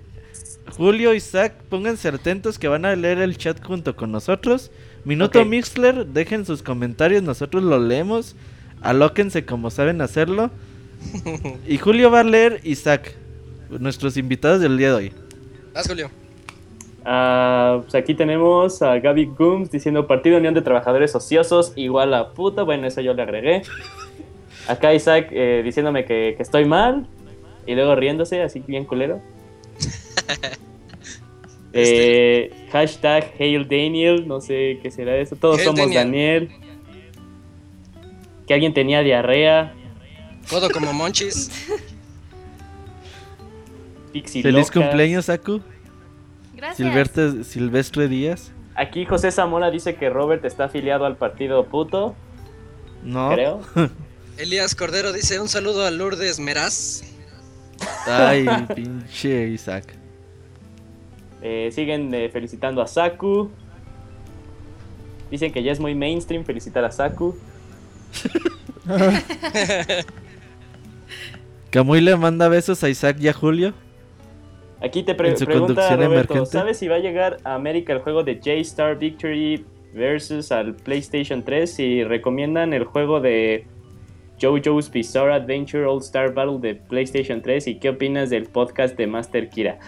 Julio, 0.76 1.14
Isaac, 1.14 1.54
pónganse 1.70 2.08
atentos 2.08 2.58
que 2.58 2.68
van 2.68 2.84
a 2.84 2.94
leer 2.94 3.18
el 3.18 3.38
chat 3.38 3.64
junto 3.64 3.96
con 3.96 4.12
nosotros. 4.12 4.70
Minuto 5.04 5.40
Ok. 5.40 5.46
Mixler, 5.46 6.06
dejen 6.06 6.44
sus 6.44 6.62
comentarios, 6.62 7.22
nosotros 7.22 7.62
lo 7.62 7.78
leemos. 7.78 8.36
Alóquense 8.82 9.44
como 9.44 9.70
saben 9.70 10.00
hacerlo. 10.00 10.50
Y 11.66 11.78
Julio 11.78 12.10
va 12.10 12.20
a 12.20 12.24
leer 12.24 12.60
Isaac, 12.64 13.14
nuestros 13.70 14.16
invitados 14.16 14.60
del 14.60 14.76
día 14.76 14.88
de 14.88 14.94
hoy. 14.94 15.12
Vas, 15.74 15.86
Julio. 15.86 16.10
Ah, 17.04 17.78
pues 17.82 17.94
aquí 17.94 18.14
tenemos 18.14 18.82
a 18.82 18.98
Gaby 18.98 19.26
Gooms 19.26 19.70
diciendo 19.70 20.06
Partido 20.06 20.36
Unión 20.36 20.54
de 20.54 20.62
Trabajadores 20.62 21.14
Ociosos 21.14 21.72
igual 21.76 22.12
a 22.14 22.32
puta. 22.34 22.64
Bueno, 22.64 22.86
eso 22.86 23.00
yo 23.00 23.14
le 23.14 23.22
agregué. 23.22 23.62
Acá 24.66 24.92
Isaac 24.92 25.28
eh, 25.30 25.62
diciéndome 25.64 26.04
que, 26.04 26.34
que 26.36 26.42
estoy 26.42 26.64
mal 26.64 27.06
y 27.66 27.74
luego 27.74 27.94
riéndose, 27.94 28.42
así 28.42 28.62
bien 28.66 28.84
culero. 28.84 29.20
Eh, 31.74 32.50
hashtag 32.72 33.30
Hail 33.38 33.68
Daniel, 33.68 34.26
no 34.26 34.40
sé 34.40 34.80
qué 34.82 34.90
será 34.90 35.16
eso. 35.18 35.36
Todos 35.36 35.58
Hail 35.58 35.66
somos 35.66 35.94
Daniel. 35.94 36.48
Daniel. 36.48 36.67
Que 38.48 38.54
alguien 38.54 38.74
tenía 38.74 39.00
diarrea. 39.02 39.72
Codo 40.50 40.70
como 40.70 40.92
Monchis. 40.92 41.50
Pixie 44.12 44.42
Feliz 44.42 44.70
cumpleaños, 44.70 45.26
Saku. 45.26 45.60
Gracias. 46.54 46.76
Silvestre, 46.78 47.44
Silvestre 47.44 48.08
Díaz. 48.08 48.50
Aquí 48.74 49.04
José 49.04 49.30
Zamora 49.30 49.70
dice 49.70 49.94
que 49.96 50.08
Robert 50.08 50.44
está 50.44 50.64
afiliado 50.64 51.04
al 51.04 51.16
partido 51.16 51.66
puto, 51.66 52.16
No. 53.04 53.30
creo. 53.32 53.60
Elías 54.38 54.74
Cordero 54.74 55.12
dice 55.12 55.40
un 55.40 55.48
saludo 55.48 55.84
a 55.84 55.90
Lourdes 55.90 56.38
Meraz. 56.40 57.02
Ay, 58.06 58.46
pinche 58.74 59.48
Isaac. 59.48 59.94
Eh, 61.42 61.70
siguen 61.72 62.12
eh, 62.14 62.28
felicitando 62.32 62.80
a 62.80 62.86
Saku. 62.86 63.50
Dicen 65.30 65.52
que 65.52 65.62
ya 65.62 65.72
es 65.72 65.80
muy 65.80 65.94
mainstream 65.94 66.44
felicitar 66.44 66.84
a 66.84 66.90
Saku. 66.90 67.36
Camuy 71.70 72.00
le 72.00 72.16
manda 72.16 72.48
besos 72.48 72.82
a 72.82 72.88
Isaac 72.88 73.18
y 73.20 73.28
a 73.28 73.32
Julio. 73.32 73.74
Aquí 74.80 75.02
te 75.02 75.14
pre- 75.14 75.30
En 75.30 75.36
su 75.36 75.44
pregunta 75.44 75.82
Roberto, 75.96 76.12
emergente. 76.34 76.50
¿sabes 76.50 76.78
si 76.78 76.88
va 76.88 76.96
a 76.96 77.00
llegar 77.00 77.38
a 77.44 77.54
América 77.54 77.92
el 77.92 77.98
juego 78.00 78.22
de 78.22 78.36
J-Star 78.36 78.96
Victory 78.98 79.64
versus 79.92 80.52
al 80.52 80.74
PlayStation 80.74 81.44
3? 81.44 81.78
Y 81.80 82.04
recomiendan 82.04 82.72
el 82.72 82.84
juego 82.84 83.20
de 83.20 83.66
JoJo's 84.40 84.90
Bizarre 84.90 85.34
Adventure 85.34 85.84
All 85.84 85.98
Star 86.00 86.32
Battle 86.32 86.58
de 86.60 86.76
PlayStation 86.76 87.42
3. 87.42 87.66
¿Y 87.66 87.74
qué 87.80 87.90
opinas 87.90 88.30
del 88.30 88.44
podcast 88.46 88.96
de 88.96 89.06
Master 89.08 89.50
Kira? 89.50 89.78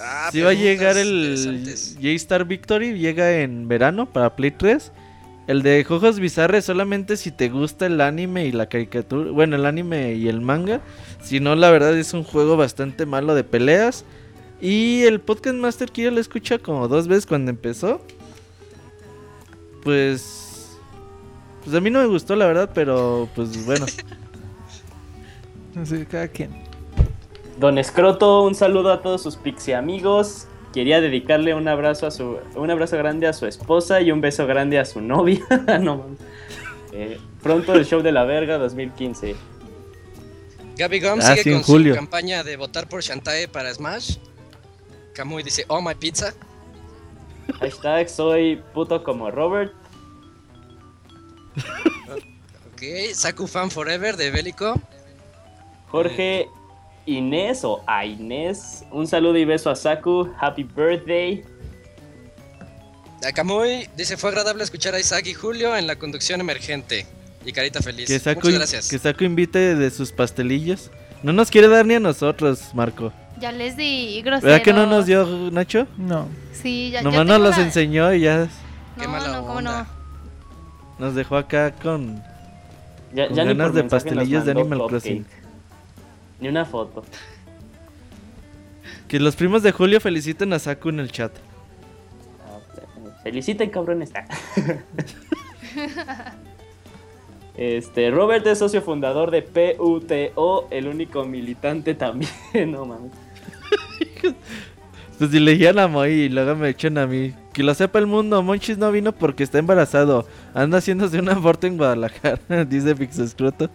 Ah, 0.00 0.28
Si 0.32 0.40
va 0.40 0.50
a 0.50 0.54
llegar 0.54 0.96
el. 0.96 1.66
J-Star 2.00 2.44
Victory, 2.44 2.96
llega 2.98 3.40
en 3.40 3.66
verano 3.68 4.06
para 4.06 4.36
Play 4.36 4.52
3. 4.52 4.92
El 5.48 5.62
de 5.62 5.82
Jojos 5.82 6.20
Bizarres 6.20 6.66
solamente 6.66 7.16
si 7.16 7.30
te 7.30 7.48
gusta 7.48 7.86
el 7.86 8.02
anime 8.02 8.44
y 8.44 8.52
la 8.52 8.68
caricatura. 8.68 9.30
Bueno, 9.30 9.56
el 9.56 9.64
anime 9.64 10.12
y 10.12 10.28
el 10.28 10.42
manga. 10.42 10.82
Si 11.22 11.40
no, 11.40 11.56
la 11.56 11.70
verdad 11.70 11.96
es 11.96 12.12
un 12.12 12.22
juego 12.22 12.58
bastante 12.58 13.06
malo 13.06 13.34
de 13.34 13.44
peleas. 13.44 14.04
Y 14.60 15.04
el 15.04 15.20
podcast 15.20 15.56
Master 15.56 15.90
Kira 15.90 16.10
lo 16.10 16.20
escucha 16.20 16.58
como 16.58 16.86
dos 16.86 17.08
veces 17.08 17.24
cuando 17.24 17.50
empezó. 17.50 18.02
Pues. 19.82 20.76
Pues 21.64 21.74
a 21.74 21.80
mí 21.80 21.88
no 21.88 22.00
me 22.00 22.06
gustó, 22.08 22.36
la 22.36 22.46
verdad, 22.46 22.70
pero 22.74 23.26
pues 23.34 23.64
bueno. 23.64 23.86
No 25.74 25.86
sé, 25.86 26.04
cada 26.06 26.26
quien. 26.28 26.50
Don 27.58 27.78
Escroto, 27.78 28.42
un 28.42 28.54
saludo 28.54 28.92
a 28.92 29.00
todos 29.00 29.22
sus 29.22 29.36
pixie 29.36 29.76
amigos. 29.76 30.48
Quería 30.78 31.00
dedicarle 31.00 31.54
un 31.54 31.66
abrazo 31.66 32.06
a 32.06 32.12
su 32.12 32.38
un 32.54 32.70
abrazo 32.70 32.96
grande 32.96 33.26
a 33.26 33.32
su 33.32 33.46
esposa 33.46 34.00
y 34.00 34.12
un 34.12 34.20
beso 34.20 34.46
grande 34.46 34.78
a 34.78 34.84
su 34.84 35.00
novia. 35.00 35.40
no. 35.80 36.04
Eh, 36.92 37.18
pronto 37.42 37.74
el 37.74 37.84
show 37.84 38.00
de 38.00 38.12
la 38.12 38.22
verga 38.22 38.58
2015. 38.58 39.34
Gaby 40.76 41.00
Gum 41.00 41.18
Ah, 41.20 41.22
sigue 41.34 41.42
sí, 41.42 41.50
con 41.50 41.62
julio. 41.64 41.94
su 41.94 41.98
campaña 41.98 42.44
de 42.44 42.56
votar 42.56 42.88
por 42.88 43.02
Shantae 43.02 43.48
para 43.48 43.74
Smash. 43.74 44.18
Kamui 45.14 45.42
dice, 45.42 45.64
oh 45.66 45.82
my 45.82 45.96
pizza. 45.96 46.32
Hashtag 47.58 48.08
soy 48.08 48.62
puto 48.72 49.02
como 49.02 49.32
Robert. 49.32 49.72
Ok, 51.56 52.82
Saku 53.14 53.48
Fan 53.48 53.72
Forever 53.72 54.16
de 54.16 54.30
Bélico. 54.30 54.80
Jorge 55.88 56.48
Inés 57.08 57.64
o 57.64 57.82
a 57.86 58.04
Inés, 58.04 58.84
un 58.90 59.06
saludo 59.06 59.38
y 59.38 59.44
beso 59.46 59.70
a 59.70 59.76
Saku, 59.76 60.30
happy 60.38 60.62
birthday. 60.64 61.42
Akamuy 63.26 63.88
dice: 63.96 64.16
Fue 64.16 64.30
agradable 64.30 64.62
escuchar 64.62 64.94
a 64.94 65.00
Isaac 65.00 65.26
y 65.26 65.34
Julio 65.34 65.76
en 65.76 65.86
la 65.86 65.96
conducción 65.96 66.40
emergente. 66.40 67.06
Y 67.44 67.52
carita 67.52 67.80
feliz. 67.80 68.06
Que 68.08 68.18
Saku, 68.18 68.40
Muchas 68.46 68.54
gracias. 68.58 68.88
que 68.88 68.98
Saku 68.98 69.24
invite 69.24 69.74
de 69.74 69.90
sus 69.90 70.12
pastelillos. 70.12 70.90
No 71.22 71.32
nos 71.32 71.50
quiere 71.50 71.66
dar 71.68 71.86
ni 71.86 71.94
a 71.94 72.00
nosotros, 72.00 72.74
Marco. 72.74 73.12
Ya 73.40 73.52
les 73.52 73.76
di 73.76 74.20
grosero. 74.22 74.46
¿Verdad 74.50 74.62
que 74.64 74.72
no 74.72 74.86
nos 74.86 75.06
dio 75.06 75.24
Nacho? 75.50 75.86
No. 75.96 76.28
Sí, 76.52 76.90
ya, 76.90 77.02
Nomás 77.02 77.24
nos 77.26 77.40
los 77.40 77.56
la- 77.56 77.64
enseñó 77.64 78.12
y 78.12 78.20
ya 78.22 78.48
Qué 78.98 79.04
No, 79.04 79.10
mala 79.12 79.28
no, 79.28 79.40
¿cómo 79.42 79.52
onda. 79.54 79.86
no? 80.98 81.06
nos 81.06 81.14
dejó 81.14 81.36
acá 81.36 81.72
con... 81.72 82.20
Ya, 83.14 83.28
Con 83.28 83.36
ya 83.36 83.44
ni 83.44 83.48
ganas 83.50 83.68
por 83.68 83.76
de 83.76 83.84
pastelillos 83.84 84.44
de 84.44 84.50
Animal 84.50 84.78
cupcake. 84.80 84.90
Crossing. 84.90 85.26
Ni 86.40 86.48
una 86.48 86.64
foto. 86.64 87.04
Que 89.08 89.18
los 89.18 89.36
primos 89.36 89.62
de 89.62 89.72
Julio 89.72 90.00
feliciten 90.00 90.52
a 90.52 90.58
Saku 90.58 90.90
en 90.90 91.00
el 91.00 91.10
chat. 91.10 91.32
Feliciten, 93.22 93.70
cabrones. 93.70 94.12
Este, 97.58 98.12
Robert 98.12 98.46
es 98.46 98.60
socio 98.60 98.80
fundador 98.82 99.32
de 99.32 99.42
PUTO, 99.42 100.68
el 100.70 100.86
único 100.86 101.24
militante 101.24 101.92
también. 101.92 102.30
no 102.70 102.84
mames. 102.84 103.10
Pues 105.18 105.32
si 105.32 105.40
le 105.40 105.50
dijeron 105.50 105.80
a 105.80 105.88
Moy 105.88 106.12
y 106.12 106.28
luego 106.28 106.54
me 106.54 106.68
echan 106.68 106.96
a 106.98 107.08
mí. 107.08 107.34
Que 107.52 107.64
lo 107.64 107.74
sepa 107.74 107.98
el 107.98 108.06
mundo, 108.06 108.40
Monchis 108.44 108.78
no 108.78 108.92
vino 108.92 109.10
porque 109.10 109.42
está 109.42 109.58
embarazado. 109.58 110.24
Anda 110.54 110.78
haciéndose 110.78 111.18
un 111.18 111.28
aborto 111.28 111.66
en 111.66 111.76
Guadalajara, 111.76 112.64
dice 112.68 112.94
Pixescroto. 112.94 113.68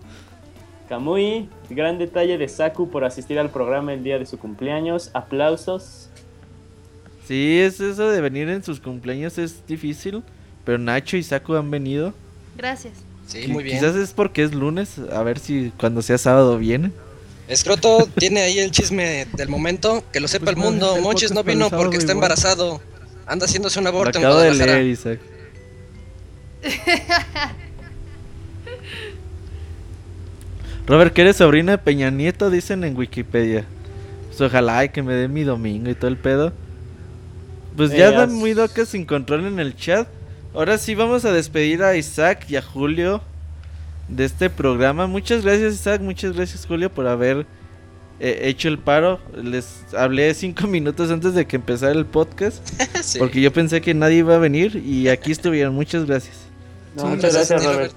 Kamui, 0.93 1.49
gran 1.71 1.97
detalle 1.97 2.37
de 2.37 2.47
Saku 2.47 2.87
por 2.87 3.03
asistir 3.03 3.39
al 3.39 3.49
programa 3.49 3.93
el 3.95 4.03
día 4.03 4.19
de 4.19 4.27
su 4.27 4.37
cumpleaños. 4.37 5.09
Aplausos. 5.15 6.07
Sí, 7.27 7.57
es 7.59 7.79
eso 7.79 8.11
de 8.11 8.21
venir 8.21 8.47
en 8.49 8.63
sus 8.63 8.79
cumpleaños 8.79 9.39
es 9.39 9.65
difícil. 9.65 10.21
Pero 10.63 10.77
Nacho 10.77 11.17
y 11.17 11.23
Saku 11.23 11.55
han 11.55 11.71
venido. 11.71 12.13
Gracias. 12.55 12.93
Sí, 13.25 13.47
muy 13.47 13.63
bien. 13.63 13.79
Quizás 13.79 13.95
es 13.95 14.11
porque 14.13 14.43
es 14.43 14.53
lunes. 14.53 14.99
A 15.11 15.23
ver 15.23 15.39
si 15.39 15.71
cuando 15.79 16.03
sea 16.03 16.19
sábado 16.19 16.59
viene. 16.59 16.91
Escroto 17.47 18.07
tiene 18.19 18.41
ahí 18.41 18.59
el 18.59 18.69
chisme 18.69 19.25
del 19.33 19.49
momento. 19.49 20.03
Que 20.13 20.19
lo 20.19 20.27
sepa 20.27 20.45
Pues 20.45 20.57
el 20.57 20.61
mundo. 20.61 20.97
Monchis 21.01 21.31
no 21.31 21.43
vino 21.43 21.71
porque 21.71 21.97
está 21.97 22.11
embarazado. 22.11 22.79
Anda 23.25 23.47
haciéndose 23.47 23.79
un 23.79 23.85
Lo 23.85 23.89
aborto 23.89 24.19
en 24.19 24.25
acabo 24.25 24.39
de 24.39 24.49
Guadalajara. 24.49 24.79
leer, 24.79 24.91
Isaac. 24.91 25.19
Robert, 30.87 31.13
que 31.13 31.21
eres 31.21 31.37
sobrina 31.37 31.73
de 31.73 31.77
Peña 31.77 32.09
Nieto, 32.11 32.49
dicen 32.49 32.83
en 32.83 32.97
Wikipedia. 32.97 33.65
Pues 34.27 34.41
ojalá 34.41 34.83
y 34.85 34.89
que 34.89 35.01
me 35.03 35.13
dé 35.13 35.27
mi 35.27 35.43
domingo 35.43 35.89
y 35.89 35.95
todo 35.95 36.09
el 36.09 36.17
pedo. 36.17 36.51
Pues 37.77 37.91
ya 37.91 38.09
Eh, 38.09 38.11
dan 38.11 38.29
as- 38.29 38.35
muy 38.35 38.53
docas 38.53 38.89
sin 38.89 39.05
control 39.05 39.45
en 39.45 39.59
el 39.59 39.75
chat. 39.75 40.07
Ahora 40.53 40.77
sí 40.77 40.93
vamos 40.95 41.25
a 41.25 41.31
despedir 41.31 41.83
a 41.83 41.95
Isaac 41.95 42.45
y 42.49 42.55
a 42.57 42.61
Julio 42.61 43.21
de 44.09 44.25
este 44.25 44.49
programa. 44.49 45.07
Muchas 45.07 45.43
gracias 45.43 45.73
Isaac, 45.75 46.01
muchas 46.01 46.33
gracias 46.35 46.65
Julio 46.65 46.91
por 46.91 47.07
haber 47.07 47.45
eh, 48.19 48.41
hecho 48.43 48.67
el 48.67 48.77
paro. 48.77 49.19
Les 49.41 49.85
hablé 49.97 50.33
cinco 50.33 50.67
minutos 50.67 51.09
antes 51.09 51.33
de 51.33 51.45
que 51.47 51.55
empezara 51.55 51.93
el 51.93 52.05
podcast. 52.05 52.57
Sí. 53.03 53.19
Porque 53.19 53.41
yo 53.41 53.51
pensé 53.51 53.81
que 53.81 53.93
nadie 53.93 54.19
iba 54.19 54.35
a 54.35 54.37
venir 54.37 54.77
y 54.77 55.09
aquí 55.09 55.33
estuvieron. 55.33 55.73
Muchas 55.75 56.05
gracias. 56.05 56.37
No, 56.95 57.07
muchas 57.07 57.33
gracias 57.33 57.61
ti, 57.61 57.67
Robert. 57.67 57.91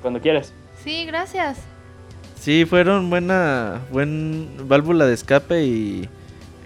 Cuando 0.00 0.20
quieras. 0.20 0.52
Sí, 0.84 1.04
gracias. 1.04 1.58
Sí, 2.42 2.64
fueron 2.64 3.08
buena 3.08 3.82
buen 3.92 4.48
válvula 4.64 5.06
de 5.06 5.14
escape 5.14 5.64
y 5.64 6.08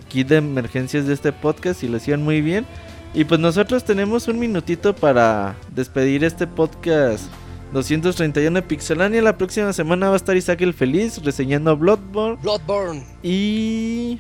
kit 0.09 0.29
de 0.29 0.37
emergencias 0.37 1.07
de 1.07 1.13
este 1.13 1.33
podcast 1.33 1.83
y 1.83 1.89
lo 1.89 1.99
hicieron 1.99 2.25
muy 2.25 2.41
bien. 2.41 2.65
Y 3.13 3.25
pues 3.27 3.39
nosotros 3.41 3.85
tenemos 3.85 4.27
un 4.27 4.39
minutito 4.39 4.97
para 4.97 5.55
despedir 5.75 6.25
este 6.25 6.47
podcast 6.47 7.27
231 7.75 8.55
de 8.55 8.63
Pixelania. 8.63 9.21
La 9.21 9.37
próxima 9.37 9.71
semana 9.75 10.09
va 10.09 10.15
a 10.15 10.17
estar 10.17 10.35
Isaac 10.35 10.63
el 10.63 10.73
Feliz 10.73 11.23
reseñando 11.23 11.77
Bloodborne. 11.77 12.39
Bloodborne. 12.41 13.05
Y 13.23 14.19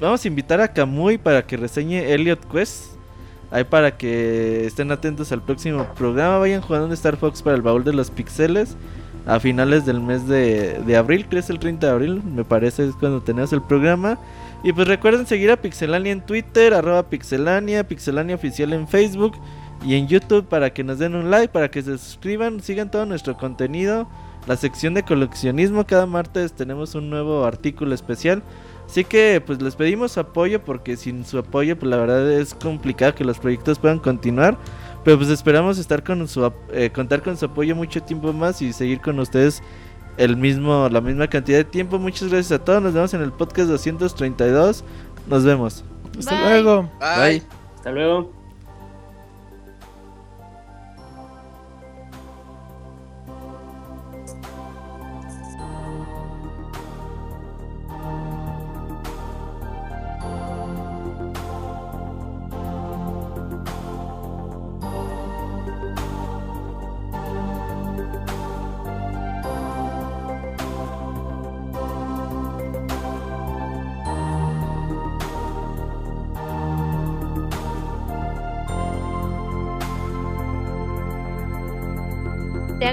vamos 0.00 0.24
a 0.24 0.28
invitar 0.28 0.62
a 0.62 0.72
Kamui 0.72 1.18
para 1.18 1.46
que 1.46 1.58
reseñe 1.58 1.98
Elliot 1.98 2.50
Quest. 2.50 2.96
Ahí 3.50 3.64
para 3.64 3.98
que 3.98 4.64
estén 4.64 4.90
atentos 4.90 5.30
al 5.32 5.42
próximo 5.42 5.86
programa. 5.96 6.38
Vayan 6.38 6.62
jugando 6.62 6.86
en 6.86 6.94
Star 6.94 7.18
Fox 7.18 7.42
para 7.42 7.56
el 7.56 7.62
baúl 7.62 7.84
de 7.84 7.92
los 7.92 8.10
pixeles. 8.10 8.74
A 9.26 9.40
finales 9.40 9.84
del 9.84 10.00
mes 10.00 10.28
de, 10.28 10.80
de 10.86 10.96
abril, 10.96 11.26
que 11.26 11.38
es 11.38 11.50
el 11.50 11.58
30 11.58 11.86
de 11.86 11.92
abril, 11.92 12.22
me 12.22 12.44
parece 12.44 12.86
es 12.86 12.94
cuando 12.94 13.20
tenemos 13.20 13.52
el 13.52 13.60
programa. 13.60 14.18
Y 14.62 14.72
pues 14.72 14.88
recuerden 14.88 15.26
seguir 15.26 15.50
a 15.50 15.56
Pixelania 15.56 16.12
en 16.12 16.20
Twitter, 16.20 16.74
arroba 16.74 17.08
Pixelania, 17.08 17.86
Pixelania 17.86 18.36
oficial 18.36 18.72
en 18.72 18.88
Facebook 18.88 19.34
y 19.84 19.94
en 19.94 20.08
YouTube 20.08 20.46
para 20.46 20.70
que 20.70 20.84
nos 20.84 20.98
den 20.98 21.14
un 21.14 21.30
like, 21.30 21.52
para 21.52 21.70
que 21.70 21.82
se 21.82 21.98
suscriban, 21.98 22.60
sigan 22.60 22.90
todo 22.90 23.06
nuestro 23.06 23.36
contenido. 23.36 24.08
La 24.46 24.56
sección 24.56 24.94
de 24.94 25.02
coleccionismo, 25.02 25.84
cada 25.86 26.06
martes 26.06 26.52
tenemos 26.52 26.94
un 26.94 27.10
nuevo 27.10 27.44
artículo 27.44 27.94
especial. 27.94 28.42
Así 28.86 29.04
que 29.04 29.42
pues 29.44 29.60
les 29.60 29.74
pedimos 29.74 30.16
apoyo 30.16 30.62
porque 30.64 30.96
sin 30.96 31.24
su 31.24 31.38
apoyo 31.38 31.76
pues 31.76 31.90
la 31.90 31.96
verdad 31.96 32.30
es 32.30 32.54
complicado 32.54 33.14
que 33.14 33.24
los 33.24 33.38
proyectos 33.38 33.78
puedan 33.78 33.98
continuar. 33.98 34.56
Pero 35.06 35.18
pues 35.18 35.30
esperamos 35.30 35.78
estar 35.78 36.02
con 36.02 36.26
su 36.26 36.52
eh, 36.72 36.90
contar 36.90 37.22
con 37.22 37.36
su 37.36 37.44
apoyo 37.44 37.76
mucho 37.76 38.02
tiempo 38.02 38.32
más 38.32 38.60
y 38.60 38.72
seguir 38.72 39.00
con 39.00 39.16
ustedes 39.20 39.62
el 40.16 40.36
mismo 40.36 40.88
la 40.88 41.00
misma 41.00 41.28
cantidad 41.28 41.58
de 41.58 41.64
tiempo. 41.64 42.00
Muchas 42.00 42.28
gracias 42.28 42.50
a 42.60 42.64
todos. 42.64 42.82
Nos 42.82 42.92
vemos 42.92 43.14
en 43.14 43.22
el 43.22 43.30
podcast 43.30 43.68
232. 43.68 44.82
Nos 45.28 45.44
vemos. 45.44 45.84
Hasta 46.18 46.32
Bye. 46.32 46.60
luego. 46.60 46.90
Bye. 46.98 47.42
Hasta 47.76 47.92
luego. 47.92 48.35